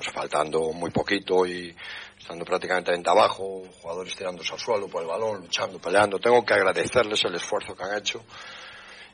Faltando 0.00 0.72
muy 0.72 0.90
poquito 0.90 1.46
y 1.46 1.74
estando 2.18 2.44
prácticamente 2.44 2.92
en 2.94 3.06
abajo, 3.06 3.64
jugadores 3.80 4.14
tirándose 4.16 4.52
al 4.52 4.58
suelo 4.58 4.88
por 4.88 5.02
el 5.02 5.08
balón, 5.08 5.40
luchando, 5.40 5.78
peleando. 5.78 6.18
Tengo 6.18 6.44
que 6.44 6.54
agradecerles 6.54 7.24
el 7.24 7.34
esfuerzo 7.34 7.74
que 7.74 7.84
han 7.84 7.96
hecho 7.96 8.24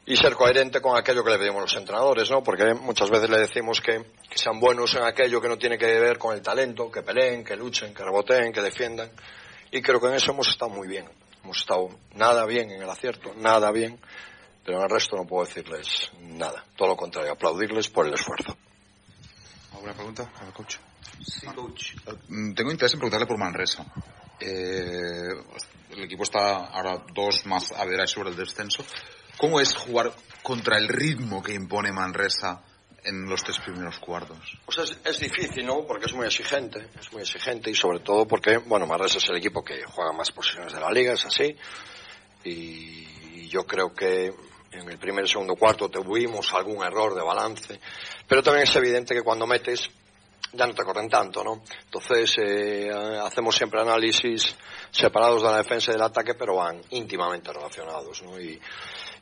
y 0.07 0.17
ser 0.17 0.35
coherente 0.35 0.81
con 0.81 0.97
aquello 0.97 1.25
que 1.25 1.31
le 1.31 1.39
pedimos 1.39 1.63
los 1.63 1.77
entrenadores, 1.77 2.31
¿no? 2.31 2.43
Porque 2.43 2.75
muchas 2.75 3.09
veces 3.09 3.31
le 3.31 3.39
decimos 3.39 3.81
que, 3.81 4.05
que 4.29 4.39
sean 4.39 4.61
buenos 4.61 4.95
en 4.95 5.03
aquello 5.03 5.41
que 5.41 5.49
no 5.49 5.57
tiene 5.57 5.79
que 5.79 5.87
ver 5.87 6.19
con 6.19 6.35
el 6.35 6.43
talento, 6.43 6.91
que 6.91 7.03
peleen, 7.03 7.43
que 7.43 7.57
luchen, 7.57 7.95
que 7.95 8.05
reboteen, 8.05 8.53
que 8.53 8.61
defiendan. 8.61 9.11
Y 9.71 9.81
creo 9.81 10.01
que 10.01 10.09
en 10.09 10.15
eso 10.15 10.33
hemos 10.33 10.49
estado 10.49 10.71
muy 10.71 10.89
bien. 10.89 11.09
Hemos 11.43 11.59
estado 11.59 11.89
nada 12.15 12.45
bien 12.47 12.71
en 12.71 12.83
el 12.83 12.89
acierto, 12.89 13.33
nada 13.37 13.71
bien, 13.71 13.99
pero 14.65 14.79
en 14.79 14.85
el 14.85 14.91
resto 14.91 15.17
no 15.17 15.27
puedo 15.27 15.47
decirles 15.47 16.11
nada. 16.21 16.65
Todo 16.77 16.89
lo 16.89 16.97
contrario, 16.97 17.33
aplaudirles 17.33 17.89
por 17.89 18.07
el 18.07 18.15
esfuerzo. 18.15 18.57
¿Alguna 19.75 19.93
pregunta 19.93 20.31
al 20.41 20.53
coach? 20.53 20.77
Sí, 21.25 21.47
coach. 21.47 21.95
Tengo 22.29 22.71
interés 22.71 22.95
en 22.95 22.99
preguntarle 22.99 23.27
por 23.27 23.39
Manresa. 23.39 23.85
Eh, 24.41 25.29
el 25.91 26.05
equipo 26.05 26.23
está 26.23 26.67
ahora 26.67 27.05
dos 27.13 27.47
más 27.47 27.73
a 27.73 27.85
ver 27.85 28.09
sobre 28.09 28.31
el 28.31 28.37
descenso. 28.37 28.85
¿Cómo 29.37 29.61
es 29.61 29.75
jugar 29.75 30.13
contra 30.43 30.79
el 30.79 30.89
ritmo 30.89 31.43
que 31.43 31.55
impone 31.55 31.93
Manresa 31.93 32.63
en 33.03 33.29
los 33.29 33.43
tres 33.43 33.59
primeros 33.59 33.99
cuartos? 33.99 34.39
Pues 34.65 34.79
es, 34.79 34.99
es, 35.05 35.19
difícil, 35.19 35.67
¿no? 35.67 35.85
Porque 35.87 36.07
es 36.07 36.15
muy 36.15 36.27
exigente, 36.27 36.89
es 36.99 37.13
muy 37.13 37.23
exigente 37.23 37.71
y 37.71 37.75
sobre 37.75 38.01
todo 38.01 38.27
porque, 38.27 38.59
bueno, 38.59 38.87
Manresa 38.87 39.19
es 39.19 39.29
el 39.29 39.37
equipo 39.37 39.65
que 39.65 39.85
juega 39.85 40.13
más 40.13 40.31
posiciones 40.31 40.73
de 40.73 40.81
la 40.81 40.91
liga, 40.91 41.13
es 41.15 41.27
así. 41.27 41.57
Y 42.45 43.49
yo 43.49 43.65
creo 43.67 43.93
que 43.93 44.33
en 44.73 44.91
el 44.91 44.99
primer 44.99 45.25
y 45.25 45.29
segundo 45.29 45.55
cuarto 45.57 45.89
tuvimos 45.89 46.53
algún 46.53 46.85
error 46.85 47.15
de 47.15 47.23
balance, 47.23 47.81
pero 48.29 48.43
también 48.43 48.65
es 48.65 48.77
evidente 48.77 49.15
que 49.15 49.23
cuando 49.23 49.47
metes 49.47 49.89
ya 50.53 50.67
no 50.67 50.75
te 50.75 50.85
corren 50.85 51.09
tanto, 51.09 51.43
¿no? 51.43 51.63
Entonces 51.85 52.37
eh, 52.39 52.91
hacemos 53.23 53.57
siempre 53.57 53.81
análisis 53.81 54.55
separados 54.91 55.43
de 55.43 55.49
la 55.49 55.57
defensa 55.59 55.91
y 55.91 55.95
del 55.95 56.03
ataque, 56.03 56.35
pero 56.35 56.57
van 56.57 56.81
íntimamente 56.91 57.53
relacionados, 57.53 58.23
¿no? 58.23 58.41
Y, 58.41 58.61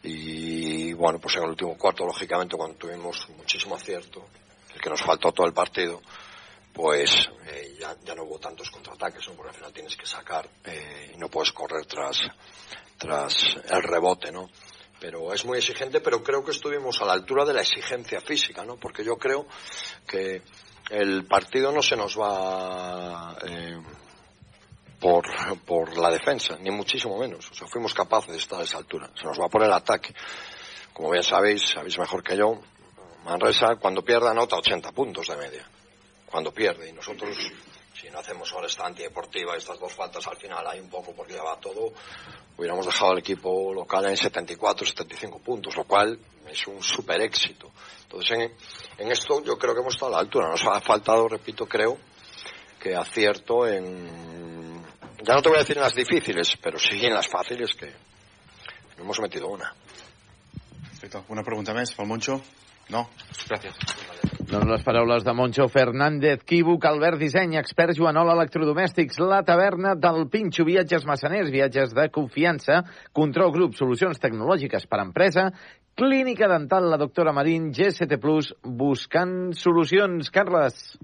y 0.02 0.92
bueno, 0.92 1.18
pues 1.18 1.36
en 1.36 1.44
el 1.44 1.50
último 1.50 1.76
cuarto, 1.76 2.04
lógicamente, 2.04 2.56
cuando 2.56 2.76
tuvimos 2.76 3.28
muchísimo 3.36 3.76
acierto, 3.76 4.26
el 4.74 4.80
que 4.80 4.90
nos 4.90 5.02
faltó 5.02 5.32
todo 5.32 5.46
el 5.46 5.52
partido, 5.52 6.00
pues 6.72 7.28
eh, 7.46 7.76
ya, 7.78 7.94
ya, 8.04 8.14
no 8.14 8.24
hubo 8.24 8.38
tantos 8.38 8.70
contraataques, 8.70 9.28
¿no? 9.28 9.34
Porque 9.34 9.50
al 9.50 9.56
final 9.56 9.72
tienes 9.72 9.96
que 9.96 10.06
sacar 10.06 10.48
eh, 10.64 11.12
y 11.14 11.18
no 11.18 11.28
puedes 11.28 11.52
correr 11.52 11.86
tras, 11.86 12.18
tras 12.98 13.56
el 13.68 13.82
rebote, 13.82 14.32
¿no? 14.32 14.48
Pero 15.02 15.32
es 15.34 15.44
muy 15.44 15.58
exigente, 15.58 16.00
pero 16.00 16.22
creo 16.22 16.44
que 16.44 16.52
estuvimos 16.52 17.02
a 17.02 17.04
la 17.04 17.14
altura 17.14 17.44
de 17.44 17.52
la 17.52 17.62
exigencia 17.62 18.20
física, 18.20 18.64
¿no? 18.64 18.76
Porque 18.76 19.02
yo 19.02 19.16
creo 19.16 19.48
que 20.06 20.42
el 20.90 21.24
partido 21.24 21.72
no 21.72 21.82
se 21.82 21.96
nos 21.96 22.16
va 22.16 23.36
eh, 23.44 23.82
por, 25.00 25.24
por 25.66 25.98
la 25.98 26.08
defensa, 26.08 26.56
ni 26.60 26.70
muchísimo 26.70 27.18
menos. 27.18 27.50
O 27.50 27.54
sea, 27.54 27.66
fuimos 27.66 27.92
capaces 27.92 28.30
de 28.30 28.38
estar 28.38 28.60
a 28.60 28.62
esa 28.62 28.78
altura. 28.78 29.10
Se 29.20 29.24
nos 29.24 29.40
va 29.40 29.46
a 29.46 29.48
poner 29.48 29.66
el 29.66 29.74
ataque. 29.74 30.14
Como 30.92 31.10
bien 31.10 31.24
sabéis, 31.24 31.62
sabéis 31.62 31.98
mejor 31.98 32.22
que 32.22 32.36
yo, 32.36 32.60
Manresa 33.24 33.74
cuando 33.80 34.04
pierde 34.04 34.28
anota 34.28 34.54
80 34.54 34.92
puntos 34.92 35.26
de 35.26 35.36
media. 35.36 35.68
Cuando 36.26 36.52
pierde. 36.52 36.90
Y 36.90 36.92
nosotros, 36.92 37.36
si 38.02 38.10
no 38.10 38.18
hacemos 38.18 38.52
ahora 38.52 38.66
esta 38.66 38.84
antideportiva, 38.84 39.56
estas 39.56 39.78
dos 39.78 39.92
faltas 39.92 40.26
al 40.26 40.36
final, 40.36 40.66
hay 40.66 40.80
un 40.80 40.90
poco 40.90 41.14
porque 41.14 41.34
ya 41.34 41.42
va 41.44 41.60
todo, 41.60 41.92
hubiéramos 42.56 42.84
dejado 42.84 43.12
al 43.12 43.18
equipo 43.18 43.72
local 43.72 44.06
en 44.06 44.16
74, 44.16 44.84
75 44.84 45.38
puntos, 45.38 45.76
lo 45.76 45.84
cual 45.84 46.18
es 46.48 46.66
un 46.66 46.82
super 46.82 47.20
éxito. 47.20 47.70
Entonces, 48.02 48.38
en, 48.38 48.52
en 48.98 49.12
esto 49.12 49.40
yo 49.44 49.56
creo 49.56 49.72
que 49.72 49.82
hemos 49.82 49.94
estado 49.94 50.12
a 50.12 50.16
la 50.16 50.20
altura. 50.20 50.48
Nos 50.48 50.64
ha 50.66 50.80
faltado, 50.80 51.28
repito, 51.28 51.66
creo, 51.66 51.96
que 52.80 52.96
acierto 52.96 53.68
en... 53.68 54.82
Ya 55.22 55.34
no 55.34 55.42
te 55.42 55.48
voy 55.48 55.58
a 55.58 55.60
decir 55.60 55.76
en 55.76 55.84
las 55.84 55.94
difíciles, 55.94 56.56
pero 56.60 56.80
sí 56.80 56.98
en 57.06 57.14
las 57.14 57.30
fàcils 57.30 57.76
que 57.76 57.86
no 58.96 59.04
hemos 59.04 59.20
metido 59.20 59.46
una. 59.46 59.72
Perfecte. 61.02 61.22
Una 61.34 61.42
pregunta 61.42 61.74
més 61.74 61.94
pel 61.94 62.06
Moncho? 62.06 62.40
No? 62.90 63.08
Gràcies. 63.48 64.21
Doncs 64.32 64.64
les 64.64 64.84
paraules 64.84 65.24
de 65.24 65.32
Moncho 65.36 65.66
Fernández, 65.68 66.40
Quívoc, 66.48 66.86
Albert 66.88 67.18
Disseny, 67.20 67.58
expert 67.60 67.92
Joanol 67.96 68.30
Electrodomèstics, 68.32 69.18
La 69.20 69.42
Taverna 69.44 69.92
del 69.94 70.24
Pinxo, 70.32 70.64
Viatges 70.64 71.04
Massaners, 71.04 71.50
Viatges 71.52 71.92
de 71.92 72.08
Confiança, 72.10 72.80
Control 73.12 73.52
Grup, 73.52 73.74
Solucions 73.76 74.20
Tecnològiques 74.22 74.86
per 74.88 75.02
Empresa, 75.04 75.50
Clínica 75.94 76.48
Dental, 76.48 76.88
la 76.88 76.96
doctora 76.96 77.34
Marín, 77.36 77.72
Plus, 78.20 78.54
buscant 78.64 79.52
solucions. 79.52 80.30
Carles. 80.30 80.96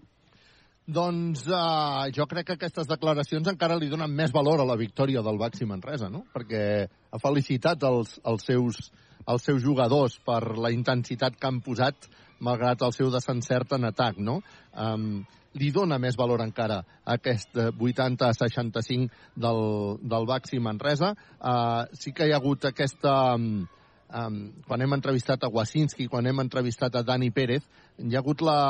Doncs 0.88 1.42
uh, 1.52 2.08
jo 2.16 2.24
crec 2.24 2.46
que 2.46 2.56
aquestes 2.56 2.88
declaracions 2.88 3.48
encara 3.52 3.76
li 3.76 3.90
donen 3.92 4.08
més 4.08 4.32
valor 4.32 4.62
a 4.62 4.64
la 4.64 4.76
victòria 4.80 5.20
del 5.20 5.36
Baxi 5.36 5.68
Manresa, 5.68 6.08
no? 6.08 6.24
Perquè 6.32 6.62
ha 6.88 7.20
felicitat 7.20 7.84
els, 7.84 8.16
els, 8.24 8.46
seus, 8.48 8.80
els 9.28 9.44
seus 9.44 9.60
jugadors 9.60 10.16
per 10.24 10.56
la 10.56 10.72
intensitat 10.72 11.36
que 11.36 11.46
han 11.46 11.60
posat 11.60 12.08
malgrat 12.44 12.82
el 12.86 12.94
seu 12.96 13.10
desencert 13.12 13.74
en 13.76 13.88
atac, 13.88 14.18
no? 14.18 14.38
Um, 14.76 15.24
li 15.58 15.70
dona 15.74 15.98
més 15.98 16.16
valor 16.18 16.42
encara 16.44 16.82
aquest 17.08 17.56
80-65 17.56 19.08
del, 19.34 19.62
del 20.02 20.28
Baxi 20.28 20.60
Manresa. 20.62 21.14
Uh, 21.38 21.88
sí 21.92 22.12
que 22.12 22.28
hi 22.28 22.34
ha 22.34 22.40
hagut 22.42 22.68
aquesta... 22.70 23.16
Um, 23.34 23.66
um, 24.12 24.38
quan 24.68 24.84
hem 24.84 24.94
entrevistat 24.98 25.44
a 25.44 25.52
Wasinski, 25.52 26.08
quan 26.08 26.26
hem 26.26 26.44
entrevistat 26.44 26.94
a 26.96 27.04
Dani 27.06 27.30
Pérez, 27.34 27.66
hi 27.98 28.14
ha 28.14 28.22
hagut 28.22 28.44
la, 28.44 28.60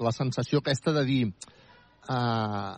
la 0.00 0.12
sensació 0.16 0.62
aquesta 0.62 0.96
de 0.96 1.04
dir 1.08 1.22
uh, 1.28 2.74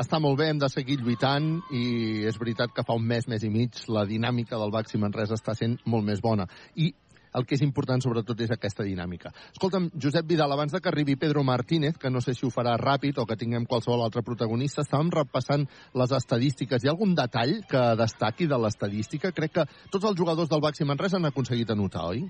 està 0.00 0.18
molt 0.18 0.40
bé, 0.40 0.48
hem 0.50 0.58
de 0.58 0.68
seguir 0.72 0.98
lluitant 1.00 1.46
i 1.74 1.84
és 2.26 2.38
veritat 2.40 2.72
que 2.74 2.82
fa 2.86 2.96
un 2.98 3.04
mes, 3.06 3.28
mes 3.30 3.44
i 3.46 3.50
mig 3.50 3.78
la 3.94 4.04
dinàmica 4.08 4.58
del 4.58 4.74
Baxi 4.74 4.98
Manresa 4.98 5.38
està 5.38 5.54
sent 5.54 5.78
molt 5.86 6.06
més 6.06 6.22
bona. 6.22 6.48
I 6.74 6.92
el 7.34 7.46
que 7.46 7.56
és 7.58 7.64
important 7.66 8.02
sobretot 8.02 8.40
és 8.44 8.52
aquesta 8.54 8.86
dinàmica. 8.86 9.32
Escolta'm, 9.52 9.90
Josep 10.00 10.26
Vidal, 10.30 10.52
abans 10.54 10.72
de 10.72 10.80
que 10.80 10.90
arribi 10.90 11.18
Pedro 11.20 11.44
Martínez, 11.44 11.98
que 11.98 12.10
no 12.10 12.22
sé 12.24 12.34
si 12.34 12.46
ho 12.46 12.52
farà 12.54 12.76
ràpid 12.80 13.18
o 13.18 13.26
que 13.26 13.38
tinguem 13.40 13.66
qualsevol 13.66 14.04
altre 14.06 14.22
protagonista, 14.26 14.82
estàvem 14.82 15.12
repassant 15.14 15.66
les 15.94 16.18
estadístiques. 16.18 16.82
Hi 16.82 16.90
ha 16.90 16.94
algun 16.94 17.14
detall 17.18 17.60
que 17.70 17.86
destaqui 17.98 18.46
de 18.50 18.58
l'estadística? 18.58 19.34
Crec 19.34 19.58
que 19.58 19.68
tots 19.90 20.04
els 20.04 20.18
jugadors 20.18 20.50
del 20.50 20.62
Baxi 20.62 20.86
Manresa 20.86 21.18
han 21.18 21.32
aconseguit 21.32 21.70
anotar, 21.74 22.10
oi? 22.14 22.22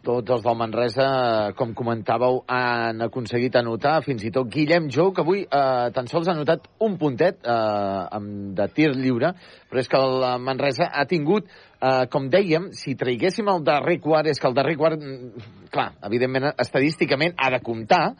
Tots 0.00 0.32
els 0.32 0.40
del 0.40 0.56
Manresa, 0.56 1.06
com 1.58 1.74
comentàveu, 1.76 2.38
han 2.48 3.04
aconseguit 3.04 3.56
anotar, 3.60 3.98
fins 4.06 4.22
i 4.24 4.30
tot 4.32 4.48
Guillem 4.48 4.86
Jou, 4.88 5.10
que 5.12 5.20
avui 5.20 5.42
eh, 5.44 5.90
tan 5.92 6.08
sols 6.08 6.30
ha 6.30 6.32
anotat 6.32 6.70
un 6.86 6.96
puntet 6.96 7.44
eh, 7.44 8.20
de 8.56 8.68
tir 8.72 8.94
lliure, 8.96 9.34
però 9.68 9.82
és 9.82 9.92
que 9.92 10.00
el 10.00 10.24
Manresa 10.40 10.88
ha 10.88 11.04
tingut, 11.10 11.52
eh, 11.80 12.06
com 12.12 12.28
dèiem, 12.30 12.70
si 12.76 12.94
traiguéssim 12.98 13.48
el 13.52 13.64
darrer 13.64 13.98
quart, 14.00 14.28
és 14.30 14.40
que 14.40 14.48
el 14.48 14.54
darrer 14.54 14.76
quart, 14.76 15.00
mm, 15.00 15.66
clar, 15.72 15.92
evidentment, 16.06 16.52
estadísticament 16.58 17.34
ha 17.36 17.50
de 17.50 17.60
comptar, 17.64 18.14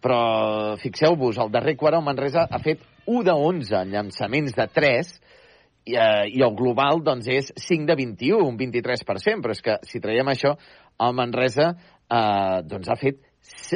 però 0.00 0.76
fixeu-vos, 0.80 1.38
el 1.38 1.50
darrer 1.50 1.76
quart 1.76 1.98
el 1.98 2.04
Manresa 2.06 2.46
ha 2.50 2.58
fet 2.58 2.80
1 3.06 3.22
de 3.24 3.32
11 3.32 3.84
llançaments 3.90 4.54
de 4.56 4.66
3, 4.66 5.20
i, 5.84 5.96
eh, 5.96 6.28
i 6.36 6.42
el 6.44 6.54
global 6.56 7.02
doncs, 7.04 7.28
és 7.28 7.52
5 7.56 7.86
de 7.88 7.96
21, 7.96 8.46
un 8.46 8.56
23%, 8.58 9.42
però 9.42 9.56
és 9.56 9.62
que 9.64 9.78
si 9.88 10.00
traiem 10.00 10.28
això, 10.28 10.54
el 11.00 11.16
Manresa 11.16 11.72
eh, 11.72 12.62
doncs 12.68 12.88
ha 12.88 12.96
fet 13.00 13.20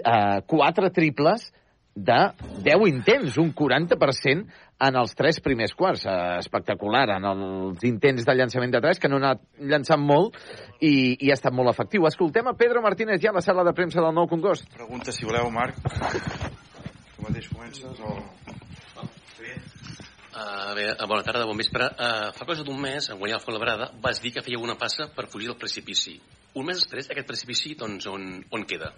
eh, 0.01 0.41
4 0.47 0.91
triples 0.95 1.51
de 1.95 2.21
10 2.67 2.87
intents, 2.91 3.39
un 3.39 3.53
40% 3.55 4.47
en 4.85 4.97
els 4.99 5.15
tres 5.15 5.39
primers 5.41 5.75
quarts. 5.79 6.05
Eh, 6.07 6.15
espectacular, 6.43 7.07
en 7.17 7.29
els 7.31 7.85
intents 7.87 8.27
de 8.27 8.35
llançament 8.35 8.75
de 8.75 8.83
3, 8.83 9.01
que 9.01 9.11
no 9.11 9.21
ha 9.21 9.23
anat 9.23 9.45
llançant 9.59 10.03
molt 10.03 10.39
i, 10.81 11.15
i 11.21 11.31
ha 11.31 11.39
estat 11.39 11.55
molt 11.55 11.71
efectiu. 11.71 12.07
Escoltem 12.11 12.51
a 12.51 12.57
Pedro 12.59 12.83
Martínez 12.83 13.23
ja 13.23 13.31
a 13.31 13.39
la 13.39 13.45
sala 13.45 13.65
de 13.65 13.75
premsa 13.77 14.03
del 14.03 14.15
Nou 14.15 14.29
Congost. 14.31 14.67
Pregunta, 14.75 15.15
si 15.15 15.29
voleu, 15.29 15.51
Marc. 15.55 15.79
Tu 17.15 17.27
mateix 17.27 17.49
comences 17.53 18.03
o... 18.03 18.19
Uh, 20.35 20.73
bé, 20.75 20.89
bona 21.07 21.23
tarda, 21.23 21.45
bon 21.47 21.59
vespre. 21.61 21.87
Uh, 21.95 22.33
fa 22.35 22.47
cosa 22.49 22.65
d'un 22.67 22.81
mes, 22.83 23.07
en 23.07 23.21
guanyar 23.21 23.37
el 23.39 23.45
Fontlabrada, 23.45 23.93
vas 24.03 24.19
dir 24.19 24.33
que 24.35 24.43
feia 24.43 24.59
una 24.59 24.75
passa 24.75 25.07
per 25.15 25.29
fugir 25.31 25.47
del 25.47 25.61
precipici. 25.61 26.17
Un 26.59 26.67
mes 26.67 26.81
després, 26.83 27.07
aquest 27.07 27.29
precipici, 27.29 27.77
doncs, 27.79 28.09
on, 28.11 28.41
on 28.51 28.67
queda? 28.67 28.91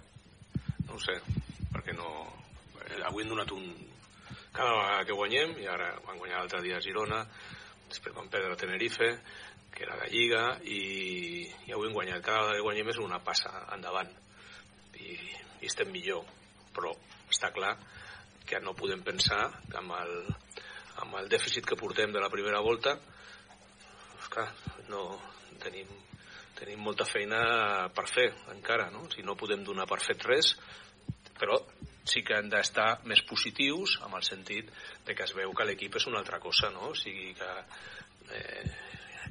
No 0.87 0.97
ho 0.97 1.03
sé, 1.03 1.19
perquè 1.75 1.93
no... 1.93 2.09
Eh, 2.97 3.03
avui 3.05 3.23
hem 3.23 3.29
donat 3.29 3.51
un... 3.53 3.65
Cada 4.53 4.73
vegada 4.73 5.05
que 5.05 5.17
guanyem, 5.17 5.53
i 5.61 5.67
ara 5.69 5.91
van 6.05 6.17
guanyar 6.17 6.39
l'altre 6.39 6.63
dia 6.65 6.79
a 6.79 6.81
Girona, 6.81 7.19
després 7.87 8.15
van 8.15 8.29
perdre 8.33 8.55
a 8.55 8.57
Tenerife, 8.57 9.09
que 9.73 9.83
era 9.85 9.97
de 9.99 10.07
Lliga, 10.09 10.45
i, 10.65 10.79
i 11.67 11.75
avui 11.75 11.89
hem 11.89 11.93
guanyat. 11.93 12.23
Cada 12.25 12.41
vegada 12.41 12.57
que 12.57 12.65
guanyem 12.65 12.89
és 12.93 13.01
una 13.03 13.21
passa 13.21 13.51
endavant. 13.75 14.09
I, 14.97 15.13
i 15.61 15.69
estem 15.69 15.91
millor. 15.93 16.25
Però 16.73 16.95
està 17.29 17.51
clar 17.53 17.75
que 18.47 18.63
no 18.63 18.73
podem 18.77 19.03
pensar 19.05 19.43
que 19.67 19.77
amb 19.77 19.93
el, 19.99 20.17
amb 21.03 21.21
el 21.21 21.29
dèficit 21.29 21.67
que 21.67 21.77
portem 21.77 22.13
de 22.15 22.23
la 22.23 22.31
primera 22.33 22.63
volta, 22.65 22.95
clar, 24.31 24.47
no 24.89 25.03
tenim, 25.61 25.89
tenim 26.57 26.81
molta 26.81 27.05
feina 27.05 27.39
per 27.93 28.07
fer 28.09 28.31
encara, 28.53 28.89
no? 28.93 29.05
Si 29.13 29.25
no 29.25 29.37
podem 29.37 29.65
donar 29.67 29.85
per 29.89 29.99
fet 30.01 30.25
res, 30.29 30.55
però 31.37 31.59
sí 32.07 32.23
que 32.25 32.37
han 32.37 32.49
d'estar 32.51 32.89
més 33.09 33.21
positius 33.27 33.97
amb 34.05 34.17
el 34.19 34.25
sentit 34.25 34.69
de 35.05 35.15
que 35.15 35.25
es 35.27 35.33
veu 35.37 35.53
que 35.53 35.67
l'equip 35.67 35.97
és 35.99 36.07
una 36.09 36.21
altra 36.23 36.39
cosa, 36.43 36.71
no? 36.73 36.91
O 36.93 36.95
sigui 36.97 37.33
que, 37.37 37.51
eh, 38.37 38.63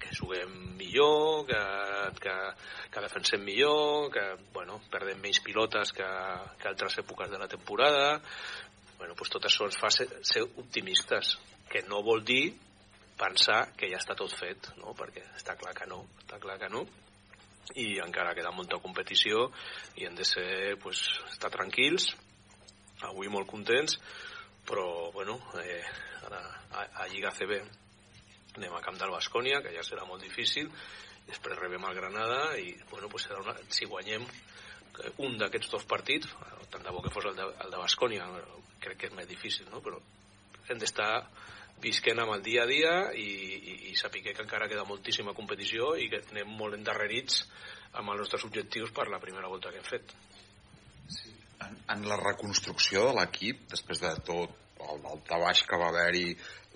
que 0.00 0.12
juguem 0.16 0.52
millor, 0.76 1.46
que, 1.48 1.62
que, 2.20 2.36
que 2.92 3.04
defensem 3.06 3.42
millor, 3.44 4.10
que 4.12 4.26
bueno, 4.52 4.80
perdem 4.92 5.20
menys 5.22 5.40
pilotes 5.44 5.92
que, 5.96 6.10
que 6.60 6.70
altres 6.70 7.00
èpoques 7.02 7.32
de 7.32 7.40
la 7.40 7.48
temporada, 7.48 8.20
bueno, 8.98 9.14
pues 9.16 9.32
tot 9.32 9.44
això 9.48 9.66
ens 9.68 9.80
fa 9.80 9.90
ser, 9.92 10.08
ser 10.24 10.44
optimistes, 10.46 11.36
que 11.68 11.82
no 11.88 12.02
vol 12.06 12.22
dir 12.24 12.54
pensar 13.16 13.72
que 13.76 13.88
ja 13.90 13.98
està 14.00 14.14
tot 14.16 14.32
fet, 14.36 14.70
no? 14.80 14.94
perquè 14.96 15.24
està 15.36 15.56
clar 15.58 15.74
que 15.76 15.88
no, 15.88 16.04
està 16.22 16.38
clar 16.40 16.58
que 16.60 16.70
no, 16.72 16.84
i 17.74 17.96
encara 17.98 18.34
queda 18.36 18.52
molta 18.54 18.78
competició 18.78 19.48
i 19.98 20.06
hem 20.06 20.14
de 20.14 20.24
ser, 20.24 20.76
pues, 20.82 21.02
estar 21.32 21.50
tranquils, 21.50 22.12
avui 23.04 23.28
molt 23.28 23.48
contents, 23.50 23.98
però, 24.66 25.12
bueno, 25.12 25.38
eh, 25.62 25.82
ara, 26.26 26.40
a, 26.72 26.86
a 27.02 27.08
Lliga 27.12 27.32
CB 27.36 27.58
anem 28.56 28.74
a 28.74 28.82
camp 28.84 28.98
del 28.98 29.12
Bascònia, 29.12 29.60
que 29.62 29.74
ja 29.74 29.84
serà 29.84 30.06
molt 30.08 30.24
difícil, 30.24 30.70
després 31.26 31.58
rebem 31.58 31.84
el 31.84 31.96
Granada 31.98 32.56
i, 32.58 32.72
bueno, 32.90 33.10
pues 33.12 33.26
serà 33.28 33.42
una, 33.42 33.56
si 33.68 33.88
guanyem 33.90 34.24
un 35.22 35.36
d'aquests 35.38 35.70
dos 35.74 35.84
partits, 35.84 36.30
tant 36.72 36.84
de 36.84 36.94
bo 36.94 37.02
que 37.04 37.12
fos 37.12 37.28
el 37.28 37.36
de, 37.36 37.46
el 37.64 37.74
de 37.74 37.82
Bascònia, 37.82 38.26
crec 38.80 39.02
que 39.02 39.10
és 39.10 39.16
més 39.16 39.28
difícil, 39.28 39.68
no? 39.72 39.82
però 39.84 40.00
hem 40.70 40.80
d'estar 40.80 41.10
visquent 41.82 42.22
amb 42.22 42.32
el 42.32 42.42
dia 42.44 42.64
a 42.64 42.70
dia 42.70 42.94
i, 43.12 43.26
i, 43.56 43.74
i 43.90 43.96
saber 44.00 44.22
que 44.24 44.36
encara 44.40 44.68
queda 44.70 44.86
moltíssima 44.88 45.36
competició 45.36 45.92
i 46.00 46.08
que 46.12 46.22
anem 46.32 46.54
molt 46.56 46.78
endarrerits 46.78 47.42
amb 47.92 48.14
els 48.14 48.24
nostres 48.24 48.46
objectius 48.48 48.94
per 48.96 49.10
la 49.12 49.20
primera 49.20 49.50
volta 49.52 49.72
que 49.72 49.82
hem 49.82 49.88
fet. 49.88 50.14
Sí. 51.12 51.35
En, 51.64 51.76
en 51.94 52.06
la 52.08 52.18
reconstrucció 52.20 53.06
de 53.08 53.16
l'equip, 53.20 53.64
després 53.72 54.02
de 54.02 54.12
tot 54.26 54.54
el 54.86 55.00
daltabaix 55.02 55.62
que 55.66 55.78
va 55.80 55.88
haver-hi 55.88 56.26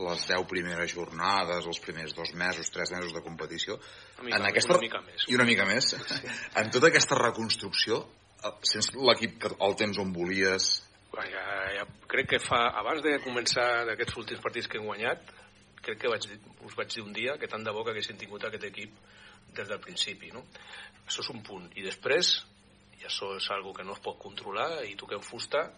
les 0.01 0.23
10 0.31 0.47
primeres 0.49 0.95
jornades, 0.95 1.67
els 1.69 1.81
primers 1.85 2.15
dos 2.17 2.33
mesos, 2.33 2.71
tres 2.73 2.93
mesos 2.95 3.13
de 3.13 3.21
competició, 3.21 3.77
mica, 4.23 4.39
en 4.39 4.47
aquesta... 4.49 4.79
una 4.79 4.87
mica 4.87 5.03
més. 5.05 5.27
I 5.29 5.37
una 5.37 5.47
mica 5.49 5.67
més. 5.69 5.91
Sí. 5.93 6.21
en 6.63 6.71
tota 6.73 6.89
aquesta 6.89 7.19
reconstrucció, 7.21 8.01
eh, 8.41 8.55
sents 8.71 8.95
l'equip 8.97 9.45
al 9.59 9.77
temps 9.77 10.01
on 10.01 10.15
volies, 10.17 10.73
ja, 11.11 11.45
ja, 11.75 11.85
crec 12.09 12.29
que 12.35 12.39
fa, 12.43 12.69
abans 12.79 13.03
de 13.03 13.17
començar 13.25 13.85
d'aquests 13.89 14.17
últims 14.23 14.43
partits 14.45 14.69
que 14.71 14.79
hem 14.79 14.87
guanyat, 14.87 15.33
crec 15.83 15.99
que 16.05 16.13
vaig, 16.13 16.29
us 16.67 16.77
vaig 16.79 16.93
dir 16.95 17.03
un 17.03 17.13
dia 17.17 17.37
que 17.41 17.49
tant 17.51 17.65
de 17.67 17.75
bo 17.75 17.83
que 17.85 17.95
haguessin 17.95 18.21
tingut 18.21 18.45
aquest 18.47 18.69
equip 18.69 18.95
des 19.57 19.69
del 19.69 19.81
principi, 19.83 20.31
no? 20.35 20.45
Això 21.07 21.25
és 21.25 21.31
un 21.35 21.43
punt. 21.43 21.67
I 21.75 21.87
després, 21.87 22.37
i 23.01 23.07
això 23.09 23.35
és 23.37 23.51
algo 23.55 23.73
que 23.77 23.87
no 23.87 23.97
es 23.97 24.03
pot 24.05 24.19
controlar, 24.21 24.85
i 24.89 24.97
toquem 25.01 25.23
fusta, 25.25 25.69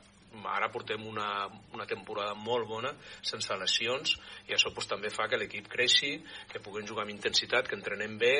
ara 0.48 0.70
portem 0.72 1.04
una, 1.06 1.46
una 1.74 1.86
temporada 1.86 2.34
molt 2.34 2.66
bona, 2.68 2.92
sense 3.22 3.56
lesions, 3.60 4.14
i 4.48 4.56
això 4.56 4.72
pues, 4.74 4.88
també 4.88 5.10
fa 5.12 5.28
que 5.28 5.38
l'equip 5.38 5.68
creixi, 5.72 6.14
que 6.50 6.62
puguem 6.64 6.86
jugar 6.88 7.04
amb 7.04 7.14
intensitat, 7.14 7.68
que 7.68 7.76
entrenem 7.76 8.16
bé, 8.18 8.36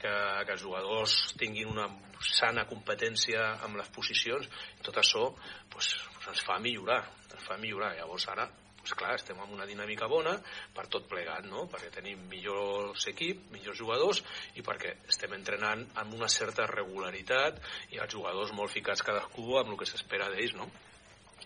que, 0.00 0.14
que 0.46 0.56
els 0.56 0.62
jugadors 0.62 1.16
tinguin 1.40 1.72
una 1.72 1.88
sana 2.20 2.66
competència 2.68 3.46
amb 3.64 3.80
les 3.80 3.88
posicions, 3.94 4.48
tot 4.84 5.00
això 5.00 5.30
pues, 5.72 5.94
pues 6.16 6.32
ens 6.34 6.44
fa 6.44 6.58
millorar, 6.60 7.02
ens 7.30 7.46
fa 7.46 7.56
millorar. 7.60 7.94
Llavors 7.96 8.28
ara 8.28 8.50
pues 8.90 8.98
clar, 8.98 9.14
estem 9.14 9.38
en 9.38 9.52
una 9.54 9.66
dinàmica 9.68 10.08
bona 10.10 10.34
per 10.74 10.88
tot 10.90 11.06
plegat, 11.10 11.46
no? 11.46 11.66
perquè 11.70 11.92
tenim 11.94 12.24
millors 12.30 13.06
equip, 13.12 13.44
millors 13.54 13.78
jugadors 13.78 14.22
i 14.58 14.64
perquè 14.66 14.96
estem 15.08 15.36
entrenant 15.36 15.84
amb 16.02 16.16
una 16.18 16.28
certa 16.28 16.66
regularitat 16.66 17.60
i 17.94 18.02
els 18.02 18.10
jugadors 18.10 18.50
molt 18.56 18.72
ficats 18.74 19.04
cadascú 19.06 19.60
amb 19.60 19.74
el 19.74 19.78
que 19.78 19.86
s'espera 19.86 20.30
d'ells, 20.32 20.56
no? 20.58 20.66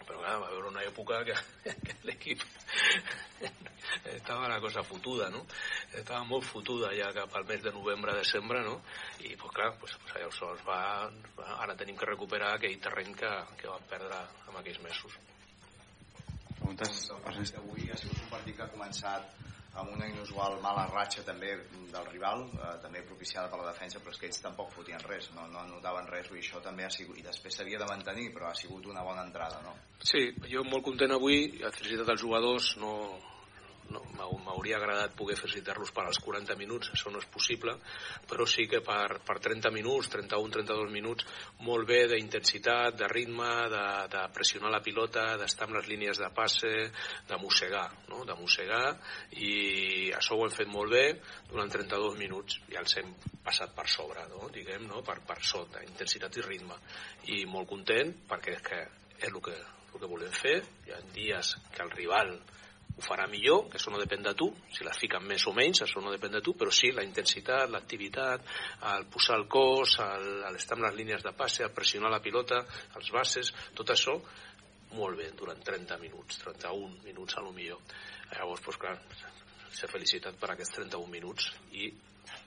però 0.05 0.19
clar, 0.21 0.39
va 0.41 0.49
haver 0.49 0.65
una 0.71 0.87
època 0.89 1.21
que, 1.29 1.37
que 1.85 1.99
l'equip 2.09 2.41
estava 4.15 4.49
la 4.49 4.59
cosa 4.65 4.83
fotuda, 4.83 5.29
no? 5.31 5.45
Estava 5.93 6.25
molt 6.29 6.49
fotuda 6.49 6.91
ja 6.97 7.13
cap 7.17 7.37
al 7.37 7.47
mes 7.49 7.63
de 7.65 7.73
novembre-desembre, 7.77 8.65
no? 8.65 8.81
I, 9.21 9.37
pues, 9.37 9.53
clar, 9.53 9.71
pues, 9.81 9.97
pues, 10.09 10.41
es 10.41 10.67
va, 10.67 10.81
ara 11.61 11.77
tenim 11.77 12.01
que 12.01 12.11
recuperar 12.11 12.55
aquell 12.57 12.81
terreny 12.81 13.15
que, 13.21 13.33
que 13.61 13.71
vam 13.71 13.87
perdre 13.93 14.25
en 14.49 14.61
aquells 14.61 14.83
mesos. 14.85 15.17
Preguntes, 16.65 17.11
Ernest? 17.29 17.57
Avui 17.61 17.91
ha 17.93 17.97
sigut 18.01 18.21
un 18.25 18.31
partit 18.31 18.57
que 18.57 18.63
ha 18.65 18.73
començat 18.73 19.35
amb 19.83 19.91
una 19.93 20.07
inusual 20.09 20.55
mala 20.63 20.87
ratxa 20.89 21.25
també 21.27 21.51
del 21.93 22.07
rival, 22.09 22.47
eh, 22.57 22.71
també 22.81 23.03
propiciada 23.05 23.51
per 23.53 23.59
la 23.61 23.67
defensa, 23.67 24.01
però 24.01 24.15
és 24.15 24.21
que 24.23 24.31
ells 24.31 24.41
tampoc 24.41 24.71
fotien 24.73 25.03
res, 25.05 25.29
no, 25.37 25.45
no 25.53 25.67
notaven 25.69 26.09
res, 26.09 26.31
i 26.33 26.41
això 26.41 26.63
també 26.65 26.87
ha 26.87 26.91
sigut, 26.95 27.19
i 27.21 27.27
després 27.27 27.59
s'havia 27.59 27.83
de 27.83 27.91
mantenir, 27.91 28.31
però 28.33 28.49
ha 28.49 28.57
sigut 28.57 28.89
una 28.89 29.05
bona 29.05 29.27
entrada, 29.27 29.61
no? 29.67 29.75
Sí, 30.01 30.31
jo 30.49 30.65
molt 30.71 30.87
content 30.89 31.13
avui, 31.19 31.43
he 31.61 31.75
felicitat 31.77 32.15
els 32.15 32.25
jugadors, 32.25 32.71
no, 32.81 32.95
no, 33.93 34.03
m'hauria 34.45 34.79
agradat 34.79 35.15
poder 35.19 35.37
felicitar-los 35.37 35.93
per 35.95 36.07
als 36.07 36.21
40 36.25 36.57
minuts, 36.61 36.91
això 36.95 37.13
no 37.13 37.21
és 37.21 37.29
possible, 37.33 37.75
però 38.31 38.47
sí 38.49 38.67
que 38.71 38.81
per, 38.85 39.21
per 39.27 39.37
30 39.45 39.73
minuts, 39.75 40.11
31-32 40.15 40.93
minuts, 40.95 41.27
molt 41.67 41.89
bé 41.89 42.05
d'intensitat, 42.11 42.97
de 43.01 43.09
ritme, 43.13 43.51
de, 43.73 43.85
de 44.15 44.25
pressionar 44.37 44.73
la 44.73 44.83
pilota, 44.85 45.27
d'estar 45.41 45.69
amb 45.69 45.79
les 45.79 45.91
línies 45.93 46.23
de 46.23 46.31
passe, 46.35 46.73
de 47.29 47.41
mossegar, 47.43 47.87
no? 48.09 48.25
de 48.25 48.39
mossegar, 48.41 48.97
i 49.37 50.11
això 50.17 50.39
ho 50.39 50.49
hem 50.49 50.57
fet 50.57 50.71
molt 50.73 50.95
bé 50.95 51.05
durant 51.51 51.73
32 51.73 52.19
minuts, 52.21 52.61
i 52.73 52.81
els 52.81 52.99
hem 53.01 53.15
passat 53.45 53.75
per 53.77 53.89
sobre, 53.91 54.27
no? 54.33 54.49
diguem, 54.55 54.89
no? 54.89 55.05
per, 55.07 55.21
per 55.27 55.41
sota, 55.45 55.85
intensitat 55.85 56.41
i 56.41 56.49
ritme. 56.49 56.79
I 57.35 57.45
molt 57.51 57.69
content, 57.71 58.15
perquè 58.29 58.59
és 58.59 58.65
que 58.65 58.85
és 59.25 59.31
el 59.31 59.41
que, 59.41 59.55
el 59.55 60.01
que 60.01 60.11
volem 60.11 60.33
fer, 60.35 60.59
hi 60.87 60.93
ha 60.95 61.01
dies 61.15 61.55
que 61.73 61.83
el 61.85 61.93
rival 61.95 62.35
ho 62.95 63.03
farà 63.03 63.27
millor, 63.27 63.67
això 63.75 63.91
no 63.91 63.99
depèn 63.99 64.23
de 64.23 64.33
tu, 64.39 64.47
si 64.71 64.87
les 64.87 64.99
fiquen 65.03 65.25
més 65.27 65.45
o 65.51 65.53
menys, 65.57 65.83
això 65.83 66.03
no 66.03 66.13
depèn 66.15 66.37
de 66.37 66.43
tu, 66.47 66.55
però 66.59 66.71
sí 66.71 66.93
la 66.95 67.03
intensitat, 67.03 67.67
l'activitat, 67.73 68.47
el 68.95 69.07
posar 69.11 69.41
el 69.41 69.49
cos, 69.51 69.97
l'estar 70.55 70.79
amb 70.79 70.87
les 70.87 70.99
línies 71.01 71.27
de 71.27 71.35
passe, 71.35 71.65
el 71.67 71.75
pressionar 71.75 72.13
la 72.13 72.23
pilota, 72.23 72.63
els 72.95 73.11
bases, 73.15 73.51
tot 73.75 73.91
això 73.91 74.15
molt 74.95 75.19
bé, 75.19 75.31
durant 75.35 75.59
30 75.59 75.99
minuts, 75.99 76.39
31 76.45 77.03
minuts 77.03 77.35
a 77.35 77.43
lo 77.43 77.51
millor. 77.53 77.81
Llavors, 78.31 78.63
doncs, 78.63 78.79
clar, 78.79 78.95
ser 79.75 79.91
felicitat 79.91 80.39
per 80.39 80.53
aquests 80.55 80.77
31 80.79 81.11
minuts 81.11 81.51
i 81.75 81.91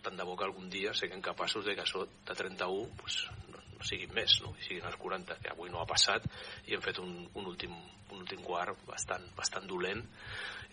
tant 0.03 0.15
de 0.17 0.25
bo 0.25 0.35
que 0.37 0.45
algun 0.47 0.69
dia 0.71 0.93
siguem 0.95 1.21
capaços 1.21 1.65
de 1.65 1.75
que 1.75 1.83
això 1.83 2.05
de 2.07 2.35
31 2.35 2.95
pues, 3.01 3.19
no 3.46 3.46
siguin 3.85 4.13
més, 4.15 4.39
no? 4.43 4.53
siguin 4.63 4.85
els 4.87 4.97
40, 5.01 5.39
que 5.43 5.51
avui 5.53 5.71
no 5.73 5.81
ha 5.81 5.89
passat 5.89 6.25
i 6.67 6.75
hem 6.75 6.83
fet 6.83 7.01
un, 7.03 7.13
un, 7.33 7.49
últim, 7.49 7.73
un 8.11 8.23
últim 8.23 8.41
quart 8.45 8.79
bastant, 8.87 9.25
bastant 9.37 9.67
dolent 9.69 10.03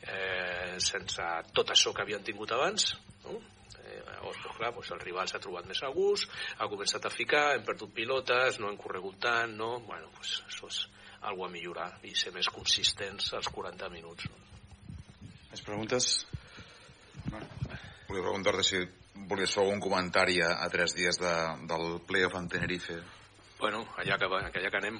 eh, 0.02 0.76
sense 0.82 1.28
tot 1.56 1.74
això 1.74 1.92
que 1.94 2.04
havien 2.04 2.24
tingut 2.24 2.54
abans 2.56 2.92
no? 3.24 3.38
eh, 3.82 4.00
llavors, 4.00 4.40
pues, 4.42 4.56
clar, 4.58 4.72
pues 4.78 4.92
el 4.96 5.02
rival 5.04 5.30
s'ha 5.30 5.42
trobat 5.42 5.68
més 5.70 5.82
a 5.82 5.92
gust 5.94 6.30
ha 6.58 6.70
començat 6.70 7.06
a 7.06 7.12
ficar, 7.12 7.46
hem 7.54 7.66
perdut 7.66 7.94
pilotes 7.96 8.60
no 8.60 8.70
hem 8.70 8.80
corregut 8.80 9.20
tant, 9.28 9.56
no? 9.58 9.78
bueno, 9.88 10.10
pues, 10.18 10.40
això 10.48 10.70
és 10.72 10.82
algo 11.24 11.46
a 11.46 11.52
millorar 11.52 11.90
i 12.04 12.12
ser 12.18 12.34
més 12.34 12.50
consistents 12.52 13.32
als 13.36 13.48
40 13.52 13.92
minuts 13.92 14.28
no? 14.30 14.42
Més 15.54 15.62
preguntes? 15.62 16.06
Volia 17.30 18.24
preguntar-te 18.24 18.64
si 18.66 18.80
volies 19.14 19.54
fer 19.54 19.62
algun 19.62 19.82
comentari 19.82 20.40
a, 20.42 20.54
a 20.64 20.68
tres 20.72 20.94
dies 20.96 21.18
de, 21.20 21.34
del 21.70 22.00
playoff 22.06 22.34
en 22.38 22.48
Tenerife. 22.48 22.98
Bueno, 23.60 23.84
allà 24.00 24.18
que, 24.20 24.28
va, 24.28 24.42
allà 24.50 24.70
que 24.70 24.80
anem. 24.80 24.98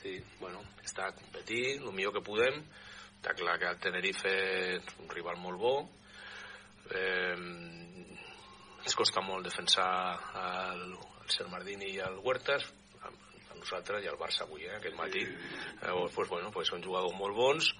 Sí, 0.00 0.16
bueno, 0.40 0.60
està 0.84 1.08
a 1.08 1.16
competir 1.16 1.78
el 1.78 1.92
millor 1.94 2.16
que 2.16 2.24
podem. 2.26 2.60
Està 3.20 3.36
clar 3.38 3.58
que 3.62 3.70
el 3.70 3.80
Tenerife 3.82 4.32
és 4.76 4.94
un 5.00 5.10
rival 5.14 5.38
molt 5.40 5.62
bo. 5.62 5.74
Eh, 6.90 7.36
ens 8.82 8.98
costa 8.98 9.22
molt 9.22 9.46
defensar 9.46 9.90
el, 10.42 10.86
el 11.22 11.30
Sermardini 11.30 11.92
i 11.94 12.00
el 12.02 12.18
Huertas, 12.24 12.66
nosaltres 13.62 14.04
i 14.04 14.10
al 14.10 14.18
Barça 14.20 14.44
avui, 14.44 14.66
eh, 14.66 14.76
aquest 14.76 14.96
matí. 14.98 15.22
Llavors, 15.82 16.14
pues, 16.16 16.28
bueno, 16.28 16.50
pues 16.52 16.68
són 16.68 16.82
jugadors 16.84 17.16
molt 17.18 17.36
bons, 17.36 17.70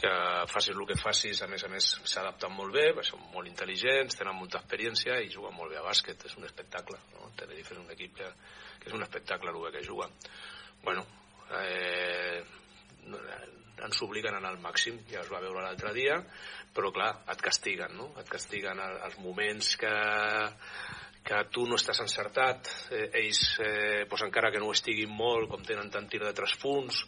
que 0.00 0.12
facis 0.50 0.74
el 0.74 0.86
que 0.88 0.98
facis, 1.00 1.42
a 1.42 1.48
més 1.50 1.64
a 1.66 1.70
més 1.72 1.90
s'adapten 2.04 2.54
molt 2.54 2.74
bé, 2.74 2.86
són 3.02 3.22
molt 3.34 3.50
intel·ligents, 3.50 4.18
tenen 4.18 4.38
molta 4.38 4.62
experiència 4.62 5.18
i 5.20 5.32
juguen 5.32 5.54
molt 5.58 5.74
bé 5.74 5.80
a 5.80 5.86
bàsquet, 5.86 6.26
és 6.30 6.38
un 6.38 6.46
espectacle. 6.48 6.98
No? 7.14 7.32
Tenerife 7.36 7.74
és 7.74 7.82
un 7.82 7.90
equip 7.90 8.16
que, 8.22 8.30
que 8.80 8.90
és 8.90 8.96
un 8.96 9.02
espectacle 9.02 9.50
el 9.50 9.62
bé 9.66 9.74
que 9.76 9.86
juga. 9.86 10.08
Bueno, 10.84 11.06
eh, 11.60 12.44
ens 13.84 14.02
obliguen 14.06 14.34
a 14.34 14.40
anar 14.40 14.54
al 14.54 14.62
màxim, 14.62 15.00
ja 15.10 15.20
es 15.24 15.30
va 15.32 15.42
veure 15.42 15.62
l'altre 15.64 15.92
dia, 15.96 16.20
però 16.74 16.90
clar, 16.94 17.10
et 17.30 17.42
castiguen, 17.42 17.96
no? 17.98 18.10
Et 18.20 18.28
castiguen 18.30 18.80
els 18.84 19.18
moments 19.22 19.74
que, 19.80 19.94
que 21.24 21.38
tu 21.48 21.64
no 21.64 21.78
estàs 21.78 22.02
encertat, 22.04 22.68
eh, 22.92 23.06
ells, 23.22 23.40
eh, 23.64 24.04
pues 24.08 24.22
encara 24.26 24.50
que 24.52 24.60
no 24.60 24.66
ho 24.68 24.74
estiguin 24.76 25.08
molt, 25.08 25.48
com 25.48 25.62
tenen 25.64 25.88
tant 25.90 26.04
tir 26.10 26.20
de 26.20 26.32
tres 26.36 26.52
punts 26.60 26.98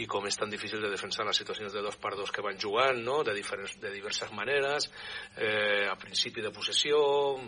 i 0.00 0.06
com 0.08 0.24
és 0.26 0.38
tan 0.40 0.48
difícil 0.48 0.80
de 0.80 0.88
defensar 0.88 1.26
les 1.28 1.36
situacions 1.36 1.74
de 1.74 1.82
dos 1.84 1.98
per 2.00 2.14
dos 2.16 2.32
que 2.32 2.40
van 2.40 2.56
jugant, 2.58 3.02
no? 3.04 3.20
de, 3.22 3.34
diferents, 3.36 3.74
de 3.82 3.90
diverses 3.92 4.32
maneres, 4.32 4.88
eh, 5.36 5.84
a 5.84 5.96
principi 6.00 6.40
de 6.40 6.50
possessió, 6.50 6.98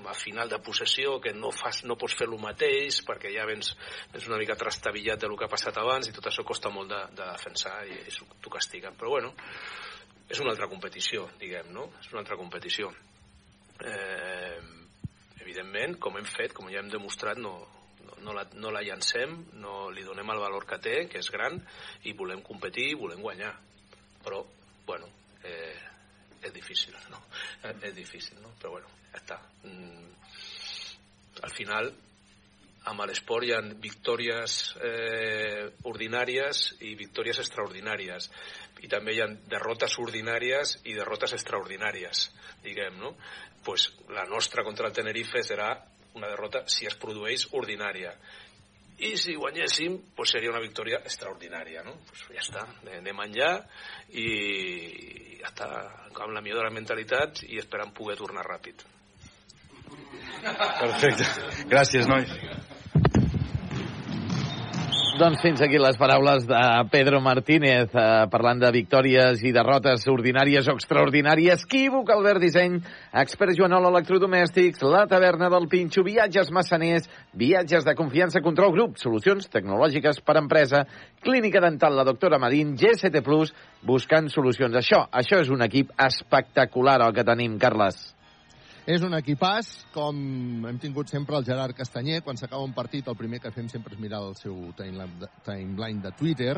a 0.04 0.14
final 0.14 0.50
de 0.52 0.58
possessió, 0.60 1.18
que 1.24 1.32
no, 1.32 1.50
fas, 1.56 1.84
no 1.88 1.96
pots 1.96 2.18
fer 2.18 2.28
el 2.28 2.36
mateix 2.40 3.00
perquè 3.06 3.32
ja 3.32 3.46
vens, 3.48 3.72
vens 4.12 4.28
una 4.28 4.40
mica 4.40 4.58
trastabillat 4.60 5.24
del 5.24 5.38
que 5.38 5.48
ha 5.48 5.52
passat 5.52 5.78
abans 5.80 6.10
i 6.10 6.12
tot 6.12 6.28
això 6.28 6.44
costa 6.44 6.68
molt 6.68 6.92
de, 6.92 7.00
de 7.16 7.30
defensar 7.32 7.78
i, 7.88 7.96
i 7.96 8.12
t'ho 8.12 8.52
castiguen. 8.52 8.92
Però 9.00 9.16
bueno, 9.16 9.32
és 10.28 10.44
una 10.44 10.52
altra 10.52 10.68
competició, 10.68 11.30
diguem, 11.40 11.72
no? 11.72 11.88
És 12.02 12.12
una 12.12 12.20
altra 12.20 12.36
competició. 12.36 12.92
Eh, 13.80 14.79
evidentment, 15.50 15.98
com 15.98 16.18
hem 16.18 16.26
fet, 16.28 16.54
com 16.54 16.70
ja 16.70 16.80
hem 16.80 16.90
demostrat, 16.92 17.38
no, 17.42 17.54
no, 18.06 18.18
no, 18.24 18.34
la, 18.36 18.46
no 18.54 18.70
la 18.70 18.82
llancem, 18.86 19.34
no 19.62 19.88
li 19.90 20.04
donem 20.06 20.30
el 20.30 20.42
valor 20.42 20.66
que 20.68 20.78
té, 20.82 20.96
que 21.10 21.18
és 21.20 21.30
gran, 21.34 21.58
i 22.06 22.14
volem 22.16 22.42
competir 22.46 22.92
i 22.92 22.98
volem 22.98 23.22
guanyar. 23.24 23.52
Però, 24.24 24.44
bueno, 24.86 25.08
eh, 25.44 25.80
és 26.42 26.54
difícil, 26.54 26.94
no? 27.10 27.22
Eh, 27.64 27.74
és 27.90 27.96
difícil, 27.96 28.38
no? 28.44 28.54
Però, 28.60 28.76
bueno, 28.76 28.92
ja 29.10 29.18
està. 29.22 29.40
Mm, 29.66 30.14
al 31.42 31.54
final, 31.56 31.90
amb 32.90 33.04
l'esport 33.08 33.44
hi 33.44 33.52
ha 33.52 33.60
victòries 33.82 34.56
eh, 34.80 35.66
ordinàries 35.90 36.62
i 36.86 36.94
victòries 36.96 37.42
extraordinàries 37.42 38.30
i 38.84 38.90
també 38.92 39.14
hi 39.14 39.22
ha 39.22 39.28
derrotes 39.52 39.96
ordinàries 40.02 40.78
i 40.84 40.96
derrotes 40.96 41.34
extraordinàries 41.36 42.28
diguem, 42.64 42.98
no? 43.00 43.14
Pues 43.64 43.90
la 44.08 44.24
nostra 44.28 44.64
contra 44.64 44.88
el 44.88 44.96
Tenerife 44.96 45.42
serà 45.44 45.74
una 46.14 46.30
derrota 46.30 46.64
si 46.66 46.88
es 46.88 46.96
produeix 46.98 47.46
ordinària 47.56 48.14
i 49.00 49.14
si 49.16 49.34
guanyéssim 49.38 49.96
pues 50.16 50.32
seria 50.34 50.52
una 50.52 50.60
victòria 50.60 51.00
extraordinària 51.00 51.84
no? 51.86 51.94
pues 52.08 52.26
ja 52.34 52.42
està, 52.42 52.66
anem 52.98 53.22
enllà 53.24 53.52
i 54.12 54.26
ja 55.40 55.48
està 55.48 55.70
amb 56.10 56.34
la 56.34 56.42
millor 56.44 56.60
de 56.60 56.68
la 56.68 56.74
mentalitat 56.74 57.44
i 57.48 57.60
esperant 57.62 57.94
poder 57.96 58.18
tornar 58.20 58.44
ràpid 58.44 58.84
Perfecte. 60.40 61.26
Gràcies, 61.68 62.08
noi. 62.08 62.28
Doncs 65.20 65.42
fins 65.44 65.60
aquí 65.60 65.76
les 65.76 65.98
paraules 66.00 66.46
de 66.48 66.58
Pedro 66.88 67.18
Martínez 67.20 67.90
eh, 67.92 68.02
parlant 68.32 68.56
de 68.62 68.70
victòries 68.72 69.42
i 69.44 69.50
derrotes 69.52 70.06
ordinàries 70.08 70.70
o 70.70 70.72
extraordinàries. 70.78 71.66
Equívoc, 71.66 72.08
Albert 72.14 72.40
Disseny, 72.40 72.78
expert 73.20 73.52
Joanol 73.58 73.90
Electrodomèstics, 73.90 74.80
la 74.80 75.02
taverna 75.10 75.50
del 75.52 75.66
Pinxo, 75.68 76.00
viatges 76.06 76.48
massaners, 76.56 77.10
viatges 77.36 77.84
de 77.84 77.94
confiança, 77.98 78.40
control 78.40 78.72
grup, 78.72 78.96
solucions 79.02 79.50
tecnològiques 79.52 80.22
per 80.24 80.38
empresa, 80.40 80.86
clínica 81.20 81.60
dental, 81.60 81.98
la 82.00 82.06
doctora 82.08 82.38
Marín, 82.40 82.72
GST 82.80 83.20
Plus, 83.26 83.52
buscant 83.84 84.32
solucions. 84.32 84.80
Això, 84.80 85.02
això 85.12 85.42
és 85.44 85.52
un 85.52 85.68
equip 85.68 85.92
espectacular 86.00 86.96
el 87.04 87.12
que 87.12 87.28
tenim, 87.28 87.60
Carles. 87.60 88.00
És 88.90 89.04
un 89.06 89.14
equipàs, 89.14 89.68
com 89.94 90.16
hem 90.66 90.78
tingut 90.82 91.12
sempre 91.12 91.36
el 91.38 91.44
Gerard 91.46 91.76
Castanyer, 91.78 92.24
quan 92.26 92.40
s'acaba 92.40 92.66
un 92.66 92.72
partit 92.74 93.06
el 93.06 93.18
primer 93.18 93.38
que 93.38 93.52
fem 93.54 93.68
sempre 93.70 93.94
és 93.94 94.00
mirar 94.02 94.18
el 94.26 94.34
seu 94.40 94.56
timeline 94.78 96.02
de 96.02 96.10
Twitter, 96.18 96.56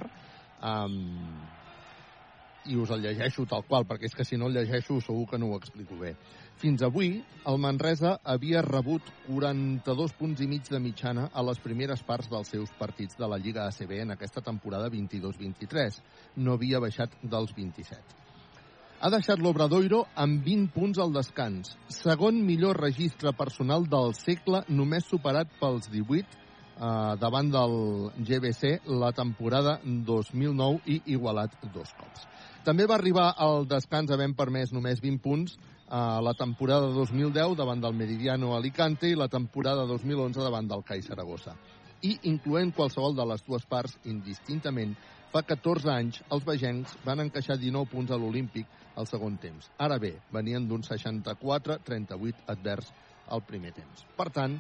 Um, 0.62 1.43
i 2.62 2.77
us 2.78 2.93
el 2.94 3.01
llegeixo 3.02 3.43
tal 3.51 3.65
qual, 3.67 3.83
perquè 3.91 4.07
és 4.07 4.15
que 4.15 4.23
si 4.23 4.36
no 4.39 4.47
el 4.47 4.55
llegeixo 4.55 5.01
segur 5.02 5.25
que 5.33 5.41
no 5.43 5.49
ho 5.51 5.59
explico 5.59 5.99
bé. 5.99 6.12
Fins 6.62 6.85
avui, 6.86 7.17
el 7.51 7.59
Manresa 7.59 8.15
havia 8.23 8.62
rebut 8.62 9.11
42 9.27 10.15
punts 10.20 10.44
i 10.47 10.47
mig 10.47 10.70
de 10.70 10.78
mitjana 10.78 11.27
a 11.35 11.43
les 11.43 11.59
primeres 11.59 12.07
parts 12.07 12.31
dels 12.31 12.55
seus 12.55 12.70
partits 12.78 13.19
de 13.19 13.27
la 13.27 13.43
Lliga 13.43 13.67
ACB 13.67 13.99
en 14.05 14.15
aquesta 14.15 14.47
temporada 14.47 14.93
22-23. 14.94 15.99
No 16.39 16.55
havia 16.55 16.78
baixat 16.86 17.19
dels 17.23 17.51
27. 17.59 18.22
Ha 19.02 19.08
deixat 19.10 19.40
l'Obradoiro 19.42 20.05
amb 20.22 20.44
20 20.47 20.68
punts 20.70 20.98
al 21.02 21.10
descans, 21.10 21.72
segon 21.90 22.36
millor 22.47 22.78
registre 22.78 23.32
personal 23.34 23.82
del 23.90 24.12
segle, 24.14 24.60
només 24.70 25.08
superat 25.10 25.48
pels 25.58 25.89
18 25.90 26.20
eh, 26.22 26.84
davant 27.18 27.48
del 27.50 27.74
GBC 28.28 28.86
la 29.02 29.10
temporada 29.10 29.72
2009 29.82 30.86
i 30.86 31.00
igualat 31.16 31.56
dos 31.74 31.90
cops. 31.98 32.28
També 32.62 32.86
va 32.86 32.94
arribar 32.94 33.32
al 33.42 33.66
descans 33.66 34.14
havent 34.14 34.36
permès 34.39 34.70
només 34.70 35.02
20 35.02 35.18
punts 35.24 35.56
a 35.90 36.20
la 36.22 36.36
temporada 36.39 36.94
2010 36.94 37.56
davant 37.58 37.82
del 37.82 37.98
Meridiano 37.98 38.55
Alicante 38.55 39.10
i 39.10 39.18
la 39.18 39.26
temporada 39.26 39.82
2011 39.90 40.47
davant 40.47 40.70
del 40.70 40.86
CAI 40.86 41.02
Saragossa. 41.02 41.56
I, 42.06 42.20
incloent 42.31 42.70
qualsevol 42.78 43.18
de 43.18 43.26
les 43.34 43.42
dues 43.42 43.66
parts 43.66 43.98
indistintament, 44.06 44.94
fa 45.33 45.43
14 45.49 45.89
anys 45.89 46.20
els 46.35 46.44
vegencs 46.44 46.93
van 47.07 47.25
encaixar 47.25 47.57
19 47.61 47.89
punts 47.93 48.12
a 48.12 48.19
l'Olímpic 48.20 48.69
al 49.01 49.09
segon 49.09 49.39
temps. 49.41 49.70
Ara 49.81 49.97
bé, 49.99 50.12
venien 50.33 50.67
d'un 50.69 50.85
64-38 50.85 52.44
advers 52.52 52.93
al 53.33 53.44
primer 53.49 53.73
temps. 53.73 54.05
Per 54.19 54.28
tant, 54.35 54.59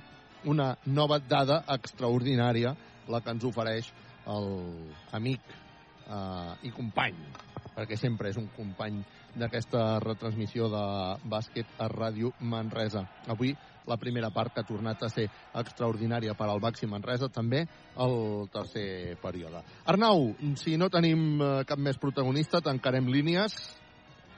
una 0.48 0.72
nova 0.86 1.20
dada 1.20 1.62
extraordinària 1.76 2.74
la 3.12 3.20
que 3.20 3.34
ens 3.36 3.44
ofereix 3.44 3.92
l'amic 4.26 5.42
eh, 5.52 6.52
i 6.68 6.70
company 6.74 7.18
perquè 7.72 7.96
sempre 7.96 8.30
és 8.30 8.38
un 8.40 8.48
company 8.56 9.00
d'aquesta 9.38 9.98
retransmissió 10.04 10.68
de 10.72 10.84
bàsquet 11.24 11.78
a 11.80 11.88
Ràdio 11.88 12.32
Manresa. 12.40 13.06
Avui 13.32 13.54
la 13.86 13.98
primera 13.98 14.30
part 14.30 14.54
que 14.54 14.62
ha 14.62 14.68
tornat 14.68 15.02
a 15.02 15.10
ser 15.12 15.28
extraordinària 15.58 16.34
per 16.38 16.48
al 16.48 16.62
Baxi 16.62 16.86
Manresa, 16.86 17.28
també 17.32 17.64
el 18.00 18.16
tercer 18.52 19.16
període. 19.22 19.62
Arnau, 19.86 20.32
si 20.60 20.76
no 20.76 20.90
tenim 20.92 21.40
eh, 21.40 21.52
cap 21.68 21.78
més 21.78 21.98
protagonista, 21.98 22.62
tancarem 22.62 23.10
línies. 23.10 23.56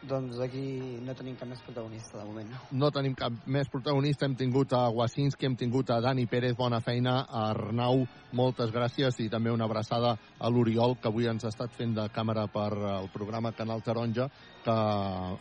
Doncs 0.04 0.36
aquí 0.44 0.60
no 1.00 1.14
tenim 1.16 1.36
cap 1.40 1.48
més 1.48 1.60
protagonista, 1.64 2.18
de 2.18 2.24
moment. 2.28 2.50
No 2.76 2.90
tenim 2.92 3.14
cap 3.16 3.32
més 3.48 3.70
protagonista. 3.72 4.26
Hem 4.28 4.34
tingut 4.36 4.74
a 4.76 4.82
Wasinski, 4.92 5.48
hem 5.48 5.56
tingut 5.56 5.88
a 5.94 5.96
Dani 6.04 6.26
Pérez, 6.28 6.52
bona 6.58 6.82
feina. 6.84 7.22
A 7.24 7.46
Arnau, 7.54 8.04
moltes 8.36 8.72
gràcies. 8.74 9.16
I 9.24 9.30
també 9.32 9.52
una 9.54 9.64
abraçada 9.64 10.14
a 10.14 10.52
l'Oriol, 10.52 10.98
que 11.00 11.08
avui 11.08 11.30
ens 11.30 11.46
ha 11.46 11.52
estat 11.54 11.72
fent 11.72 11.96
de 11.96 12.04
càmera 12.12 12.44
per 12.52 12.68
el 12.74 13.08
programa 13.14 13.54
Canal 13.56 13.80
Taronja, 13.82 14.28
que, 14.64 14.78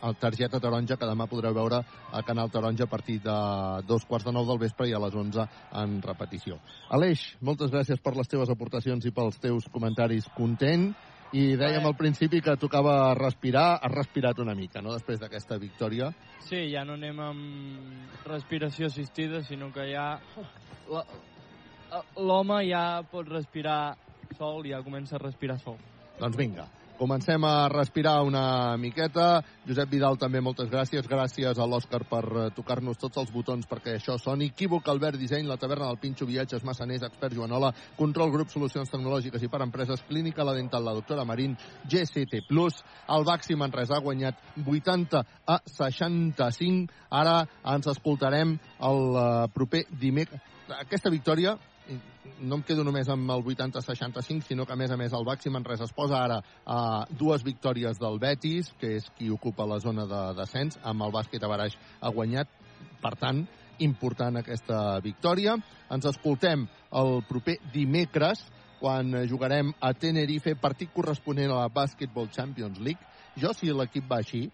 el 0.08 0.18
Targeta 0.22 0.60
Taronja, 0.64 0.96
que 0.96 1.12
demà 1.12 1.28
podreu 1.28 1.52
veure 1.52 1.84
a 1.84 2.24
Canal 2.24 2.50
Taronja 2.50 2.88
a 2.88 2.92
partir 2.96 3.20
de 3.20 3.38
dos 3.84 4.08
quarts 4.08 4.24
de 4.24 4.32
nou 4.32 4.48
del 4.48 4.62
vespre 4.64 4.88
i 4.88 4.96
a 4.96 5.02
les 5.04 5.14
11 5.14 5.48
en 5.84 5.98
repetició. 6.04 6.56
Aleix, 6.88 7.34
moltes 7.44 7.72
gràcies 7.74 8.00
per 8.00 8.16
les 8.16 8.32
teves 8.32 8.48
aportacions 8.48 9.04
i 9.04 9.12
pels 9.12 9.36
teus 9.44 9.68
comentaris. 9.72 10.32
Content 10.38 10.94
i 11.34 11.56
dèiem 11.58 11.82
al 11.88 11.96
principi 11.98 12.38
que 12.44 12.54
tocava 12.60 13.14
respirar, 13.18 13.80
has 13.82 13.92
respirat 13.92 14.38
una 14.38 14.54
mica, 14.54 14.82
no?, 14.84 14.92
després 14.94 15.18
d'aquesta 15.18 15.58
victòria. 15.58 16.12
Sí, 16.46 16.68
ja 16.70 16.84
no 16.86 16.94
anem 16.94 17.18
amb 17.24 18.28
respiració 18.28 18.86
assistida, 18.86 19.42
sinó 19.42 19.72
que 19.74 19.88
ja 19.90 20.06
l'home 22.16 22.60
ja 22.68 23.02
pot 23.10 23.28
respirar 23.30 23.96
sol, 24.38 24.62
ja 24.70 24.82
comença 24.86 25.18
a 25.18 25.22
respirar 25.24 25.58
sol. 25.62 25.78
Doncs 26.20 26.38
vinga, 26.38 26.68
comencem 26.98 27.44
a 27.44 27.68
respirar 27.68 28.22
una 28.22 28.76
miqueta. 28.76 29.42
Josep 29.66 29.90
Vidal, 29.90 30.18
també 30.20 30.40
moltes 30.40 30.70
gràcies. 30.70 31.08
Gràcies 31.08 31.58
a 31.58 31.66
l'Òscar 31.66 32.02
per 32.08 32.22
eh, 32.24 32.46
tocar-nos 32.56 33.00
tots 33.00 33.20
els 33.22 33.32
botons 33.34 33.66
perquè 33.70 33.96
això 33.98 34.16
soni. 34.20 34.50
Equívoc, 34.52 34.88
Albert 34.88 35.18
Disseny, 35.20 35.46
La 35.48 35.58
Taverna 35.60 35.88
del 35.90 36.00
Pinxo, 36.02 36.28
Viatges, 36.28 36.64
Massaners, 36.64 37.04
Expert 37.08 37.34
Joanola, 37.36 37.72
Control 37.98 38.32
Grup, 38.32 38.52
Solucions 38.52 38.90
Tecnològiques 38.92 39.42
i 39.42 39.50
per 39.50 39.62
Empreses, 39.66 40.04
Clínica 40.08 40.46
La 40.46 40.54
Dental, 40.56 40.84
la 40.84 40.94
doctora 40.94 41.24
Marín, 41.24 41.56
GCT+, 41.90 42.42
el 42.44 43.24
Baxi 43.24 43.56
Manresa 43.56 43.98
ha 43.98 44.04
guanyat 44.04 44.40
80 44.64 45.24
a 45.46 45.60
65. 45.66 46.92
Ara 47.10 47.44
ens 47.74 47.86
escoltarem 47.90 48.58
el 48.80 49.04
eh, 49.14 49.28
proper 49.54 49.84
dimecres. 49.90 50.42
Aquesta 50.80 51.12
victòria 51.12 51.58
no 52.40 52.58
em 52.58 52.62
quedo 52.66 52.84
només 52.84 53.08
amb 53.12 53.30
el 53.30 53.44
80-65, 53.44 54.48
sinó 54.48 54.66
que, 54.66 54.72
a 54.72 54.78
més 54.78 54.90
a 54.90 54.96
més, 55.00 55.12
el 55.12 55.26
Baxi 55.26 55.52
Manresa 55.52 55.86
es 55.88 55.92
posa 55.96 56.20
ara 56.22 56.40
a 56.64 56.78
dues 57.10 57.44
victòries 57.44 58.00
del 58.00 58.18
Betis, 58.22 58.72
que 58.80 58.94
és 58.98 59.10
qui 59.18 59.30
ocupa 59.32 59.66
la 59.68 59.80
zona 59.82 60.06
de 60.10 60.22
descens, 60.38 60.78
amb 60.82 61.04
el 61.06 61.14
bàsquet 61.14 61.44
a 61.44 61.50
Baraix 61.50 61.76
ha 62.00 62.12
guanyat, 62.14 62.50
per 63.02 63.14
tant, 63.20 63.44
important 63.84 64.40
aquesta 64.40 64.98
victòria. 65.04 65.56
Ens 65.92 66.08
escoltem 66.08 66.66
el 66.94 67.16
proper 67.28 67.58
dimecres, 67.74 68.44
quan 68.80 69.14
jugarem 69.28 69.72
a 69.80 69.94
Tenerife, 69.96 70.56
partit 70.60 70.92
corresponent 70.92 71.52
a 71.52 71.62
la 71.62 71.70
Basketball 71.72 72.28
Champions 72.32 72.80
League. 72.80 73.00
Jo, 73.40 73.54
si 73.56 73.72
l'equip 73.72 74.10
va 74.10 74.20
així, 74.20 74.44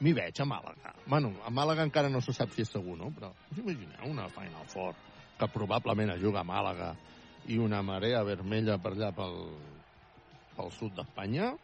m'hi 0.00 0.16
veig 0.16 0.40
a 0.40 0.48
Màlaga. 0.48 0.96
Bueno, 1.06 1.34
a 1.46 1.52
Màlaga 1.54 1.86
encara 1.86 2.10
no 2.10 2.22
se 2.24 2.34
sap 2.36 2.52
si 2.56 2.64
és 2.64 2.72
segur, 2.72 2.98
no? 2.98 3.12
Però 3.14 3.30
us 3.52 3.62
imagineu 3.62 4.10
una 4.10 4.28
Final 4.34 4.66
Four 4.72 4.96
que 5.40 5.48
probablement 5.48 6.12
es 6.14 6.20
juga 6.20 6.44
a 6.44 6.46
Màlaga 6.46 6.92
i 7.48 7.58
una 7.58 7.80
marea 7.82 8.20
vermella 8.26 8.76
per 8.78 8.92
allà 8.92 9.10
pel, 9.16 9.36
pel 10.56 10.72
sud 10.76 10.94
d'Espanya? 10.98 11.54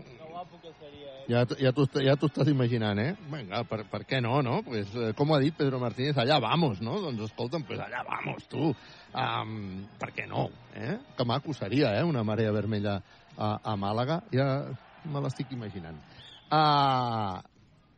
Que 0.00 0.26
guapo 0.26 0.58
que 0.62 0.72
seria, 0.80 1.12
eh? 1.20 1.24
Ja, 1.28 1.44
ja 1.60 1.72
t'ho 1.76 1.86
ja 2.00 2.16
estàs 2.16 2.48
imaginant, 2.50 2.98
eh? 2.98 3.12
Vinga, 3.30 3.62
per, 3.68 3.84
per 3.90 4.02
què 4.08 4.20
no, 4.24 4.40
no? 4.42 4.60
Pues, 4.66 4.90
eh, 4.96 5.12
com 5.16 5.34
ha 5.34 5.40
dit 5.42 5.54
Pedro 5.56 5.78
Martínez, 5.82 6.16
allà 6.18 6.40
vamos, 6.42 6.80
no? 6.84 6.96
Doncs 7.04 7.28
escolta'm, 7.28 7.66
pues 7.68 7.82
allà 7.84 8.02
vamos, 8.06 8.46
tu. 8.50 8.72
Um, 9.12 9.84
per 10.00 10.10
què 10.16 10.26
no? 10.30 10.48
Eh? 10.74 10.96
Que 11.16 11.28
maco 11.28 11.54
seria, 11.54 11.94
eh? 11.98 12.04
Una 12.06 12.24
marea 12.24 12.54
vermella 12.56 12.98
a, 13.36 13.52
a 13.62 13.76
Màlaga. 13.76 14.22
Ja 14.34 14.48
me 15.04 15.22
l'estic 15.22 15.52
imaginant. 15.54 16.00
Uh, 16.50 17.38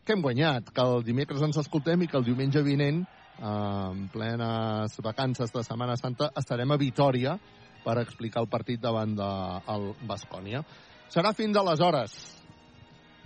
que 0.04 0.16
hem 0.16 0.22
guanyat? 0.24 0.72
Que 0.74 0.84
el 0.84 1.06
dimecres 1.06 1.42
ens 1.46 1.60
escoltem 1.62 2.02
i 2.02 2.10
que 2.10 2.18
el 2.18 2.26
diumenge 2.26 2.64
vinent 2.66 3.04
en 3.42 4.06
plenes 4.12 4.94
vacances 5.02 5.52
de 5.52 5.64
Setmana 5.66 5.96
Santa, 5.96 6.30
estarem 6.38 6.70
a 6.70 6.78
Vitoria 6.78 7.34
per 7.82 7.98
explicar 7.98 8.44
el 8.44 8.48
partit 8.48 8.80
davant 8.80 9.16
del 9.18 9.88
de 9.90 10.06
Bascònia. 10.06 10.62
Serà 11.10 11.34
fins 11.34 11.56
d'aleshores. 11.56 12.14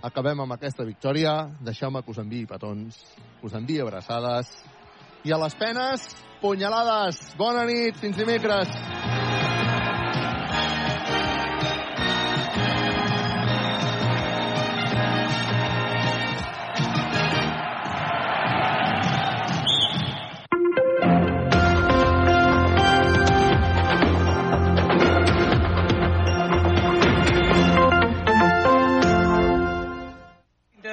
Acabem 0.01 0.41
amb 0.41 0.57
aquesta 0.57 0.85
victòria. 0.85 1.37
Deixeu-me 1.61 2.01
que 2.03 2.11
us 2.11 2.19
enviï 2.21 2.45
petons, 2.49 2.99
que 3.39 3.47
us 3.47 3.55
enviï 3.57 3.81
abraçades. 3.85 4.51
I 5.25 5.33
a 5.33 5.41
les 5.41 5.55
penes, 5.57 6.09
punyalades. 6.41 7.23
Bona 7.37 7.65
nit, 7.69 7.97
fins 8.01 8.17
dimecres. 8.17 9.26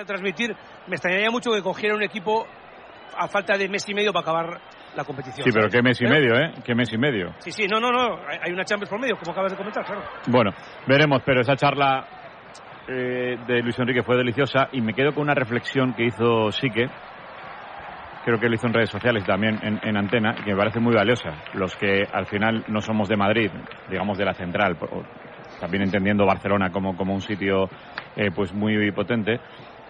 Transmitir, 0.05 0.55
me 0.86 0.97
extrañaría 0.97 1.31
mucho 1.31 1.50
que 1.52 1.62
cogiera 1.62 1.94
un 1.94 2.02
equipo 2.02 2.47
a 3.16 3.28
falta 3.28 3.57
de 3.57 3.68
mes 3.68 3.89
y 3.89 3.94
medio 3.94 4.12
para 4.12 4.23
acabar 4.23 4.60
la 4.94 5.05
competición. 5.05 5.44
Sí, 5.44 5.50
pero 5.52 5.68
qué 5.68 5.83
mes 5.83 6.00
y 6.00 6.07
medio, 6.07 6.34
¿eh? 6.34 6.52
Qué 6.65 6.74
mes 6.74 6.92
y 6.92 6.99
medio. 6.99 7.33
Sí, 7.39 7.50
sí, 7.50 7.66
no, 7.66 7.81
no, 7.81 7.91
no, 7.91 8.18
hay 8.28 8.52
una 8.52 8.65
Champions 8.65 8.91
por 8.91 9.00
medio, 9.00 9.16
como 9.16 9.33
acabas 9.33 9.52
de 9.52 9.58
comentar, 9.58 9.84
claro. 9.84 10.02
Bueno, 10.28 10.52
veremos, 10.86 11.23
pero 11.24 11.41
esa 11.41 11.57
charla 11.57 12.07
eh, 12.89 13.36
de 13.47 13.62
Luis 13.62 13.78
Enrique 13.78 14.02
fue 14.02 14.16
deliciosa 14.16 14.68
y 14.73 14.81
me 14.81 14.94
quedo 14.94 15.12
con 15.12 15.23
una 15.23 15.34
reflexión 15.34 15.94
que 15.94 16.05
hizo 16.05 16.50
Sique, 16.52 16.86
creo 18.24 18.39
que 18.39 18.49
lo 18.49 18.55
hizo 18.55 18.66
en 18.66 18.74
redes 18.74 18.91
sociales 18.91 19.23
y 19.24 19.26
también 19.26 19.58
en, 19.62 19.81
en 19.83 19.97
antena, 19.97 20.34
que 20.34 20.52
me 20.52 20.57
parece 20.57 20.81
muy 20.81 20.94
valiosa. 20.94 21.31
Los 21.55 21.76
que 21.76 22.05
al 22.12 22.26
final 22.26 22.65
no 22.68 22.81
somos 22.81 23.08
de 23.08 23.16
Madrid, 23.16 23.50
digamos 23.89 24.16
de 24.18 24.24
la 24.24 24.34
central, 24.34 24.76
también 25.60 25.84
entendiendo 25.84 26.26
Barcelona 26.26 26.70
como, 26.70 26.97
como 26.97 27.15
un 27.15 27.20
sitio 27.20 27.68
eh, 28.16 28.31
pues 28.34 28.52
muy 28.52 28.91
potente, 28.92 29.41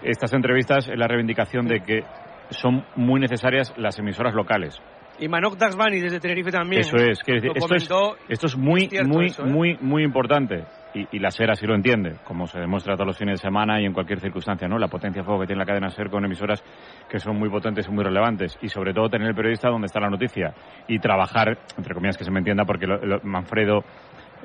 estas 0.05 0.33
entrevistas 0.33 0.89
es 0.89 0.99
la 0.99 1.07
reivindicación 1.09 1.67
de 1.67 1.81
que 1.81 2.03
son 2.51 2.85
muy 2.97 3.21
necesarias 3.21 3.73
las 3.77 3.99
emisoras 3.99 4.35
locales. 4.35 4.81
Y 5.19 5.29
Manok 5.29 5.57
Daxbani 5.57 6.01
desde 6.01 6.19
Tenerife 6.19 6.51
también. 6.51 6.81
Eso 6.81 6.97
es, 6.97 7.21
lo 7.27 7.35
esto 7.55 7.75
es, 7.75 7.89
esto 8.29 8.47
es 8.47 8.57
muy, 8.57 8.89
Es 8.91 9.07
muy, 9.07 9.27
eso, 9.27 9.47
¿eh? 9.47 9.49
muy, 9.51 9.79
muy 9.81 10.03
importante. 10.03 10.65
Y, 10.93 11.17
y 11.17 11.19
la 11.19 11.31
SER 11.33 11.51
así 11.51 11.67
lo 11.67 11.75
entiende, 11.75 12.17
como 12.25 12.47
se 12.47 12.61
demuestra 12.61 12.95
todos 12.95 13.07
los 13.09 13.19
fines 13.19 13.41
de 13.41 13.43
semana 13.49 13.81
y 13.81 13.85
en 13.85 13.93
cualquier 13.93 14.21
circunstancia, 14.21 14.69
¿no? 14.69 14.79
La 14.79 14.87
potencia 14.89 15.23
de 15.23 15.27
fuego 15.27 15.41
que 15.41 15.47
tiene 15.49 15.59
la 15.61 15.67
cadena 15.67 15.89
SER 15.91 16.09
con 16.09 16.25
emisoras 16.25 16.63
que 17.09 17.19
son 17.19 17.37
muy 17.37 17.49
potentes 17.49 17.89
y 17.89 17.91
muy 17.91 18.05
relevantes. 18.05 18.57
Y 18.63 18.69
sobre 18.69 18.93
todo 18.93 19.09
tener 19.09 19.29
el 19.29 19.35
periodista 19.35 19.69
donde 19.71 19.87
está 19.87 19.99
la 20.01 20.09
noticia 20.11 20.53
y 20.87 20.99
trabajar, 21.01 21.59
entre 21.77 21.95
comillas 21.95 22.17
que 22.17 22.25
se 22.25 22.31
me 22.31 22.39
entienda, 22.39 22.65
porque 22.65 22.87
lo- 22.87 23.05
lo- 23.05 23.21
Manfredo 23.25 23.85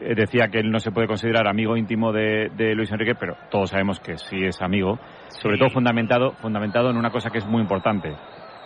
eh, 0.01 0.15
decía 0.15 0.47
que 0.47 0.59
él 0.59 0.71
no 0.71 0.79
se 0.79 0.91
puede 0.91 1.07
considerar 1.07 1.47
amigo 1.47 1.77
íntimo 1.77 2.11
de, 2.11 2.49
de 2.55 2.73
Luis 2.73 2.91
Enrique, 2.91 3.13
pero 3.13 3.35
todos 3.51 3.69
sabemos 3.69 3.99
que 3.99 4.17
sí 4.17 4.43
es 4.43 4.59
amigo, 4.61 4.97
sobre 5.41 5.57
todo 5.57 5.69
fundamentado, 5.69 6.33
fundamentado 6.33 6.89
en 6.89 6.97
una 6.97 7.11
cosa 7.11 7.29
que 7.29 7.37
es 7.39 7.45
muy 7.45 7.61
importante, 7.61 8.15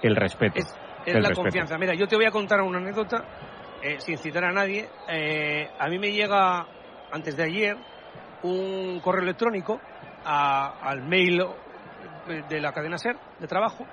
el 0.01 0.15
respeto. 0.15 0.59
Es 0.59 0.73
el 1.05 1.13
la 1.21 1.29
respeto. 1.29 1.41
confianza. 1.41 1.77
Mira, 1.77 1.93
yo 1.95 2.07
te 2.07 2.15
voy 2.15 2.25
a 2.25 2.31
contar 2.31 2.61
una 2.61 2.77
anécdota, 2.79 3.23
eh, 3.83 3.99
sin 3.99 4.17
citar 4.17 4.45
a 4.45 4.51
nadie. 4.51 4.87
Eh, 5.09 5.67
a 5.79 5.87
mí 5.89 5.99
me 5.99 6.11
llega, 6.11 6.65
antes 7.11 7.35
de 7.35 7.43
ayer, 7.43 7.75
un 8.43 8.99
correo 9.01 9.23
electrónico 9.23 9.79
a- 10.25 10.73
al 10.89 11.01
mail 11.07 11.41
eh, 11.41 12.43
de 12.49 12.61
la 12.61 12.71
cadena 12.71 12.97
SER 12.97 13.15
de 13.39 13.47
trabajo, 13.47 13.85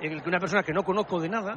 en 0.00 0.12
el 0.12 0.22
que 0.22 0.28
una 0.28 0.38
persona 0.38 0.62
que 0.62 0.72
no 0.72 0.82
conozco 0.82 1.20
de 1.20 1.28
nada 1.28 1.56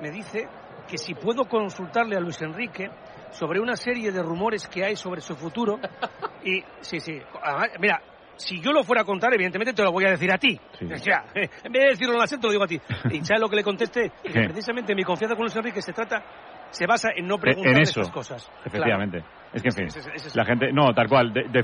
me 0.00 0.10
dice 0.10 0.46
que 0.88 0.98
si 0.98 1.14
puedo 1.14 1.44
consultarle 1.46 2.16
a 2.16 2.20
Luis 2.20 2.40
Enrique 2.42 2.88
sobre 3.30 3.60
una 3.60 3.76
serie 3.76 4.12
de 4.12 4.22
rumores 4.22 4.66
que 4.68 4.84
hay 4.84 4.96
sobre 4.96 5.20
su 5.20 5.34
futuro. 5.34 5.78
Y 6.44 6.62
sí, 6.80 7.00
sí. 7.00 7.18
Mira, 7.80 8.00
si 8.36 8.60
yo 8.60 8.72
lo 8.72 8.82
fuera 8.84 9.02
a 9.02 9.04
contar, 9.04 9.32
evidentemente 9.34 9.72
te 9.72 9.82
lo 9.82 9.92
voy 9.92 10.04
a 10.04 10.10
decir 10.10 10.30
a 10.32 10.38
ti. 10.38 10.58
O 10.82 10.98
sea, 10.98 11.24
en 11.34 11.72
vez 11.72 11.82
de 11.82 11.88
decirlo 11.90 12.14
en 12.14 12.20
la 12.20 12.26
SER, 12.26 12.38
te 12.40 12.46
lo 12.46 12.52
digo 12.52 12.64
a 12.64 12.68
ti. 12.68 12.80
Y 13.12 13.24
¿sabes 13.24 13.40
lo 13.40 13.48
que 13.48 13.56
le 13.56 13.62
contesté? 13.64 14.10
Que 14.22 14.32
¿Qué? 14.32 14.40
precisamente 14.44 14.94
mi 14.94 15.04
confianza 15.04 15.34
con 15.36 15.44
Luis 15.44 15.56
Enrique 15.56 15.80
se 15.82 15.92
trata, 15.92 16.22
se 16.70 16.86
basa 16.86 17.10
en 17.16 17.26
no 17.26 17.36
Eh, 17.36 17.40
preguntar 17.40 17.80
estas 17.80 18.10
cosas. 18.10 18.50
efectivamente. 18.64 19.22
Es 19.52 19.62
que, 19.62 19.68
en 19.68 19.74
fin, 19.74 19.86
es- 20.14 20.34
la 20.36 20.44
gente... 20.44 20.70
No, 20.72 20.92
tal 20.92 21.08
cual. 21.08 21.32
De, 21.32 21.44
de 21.44 21.48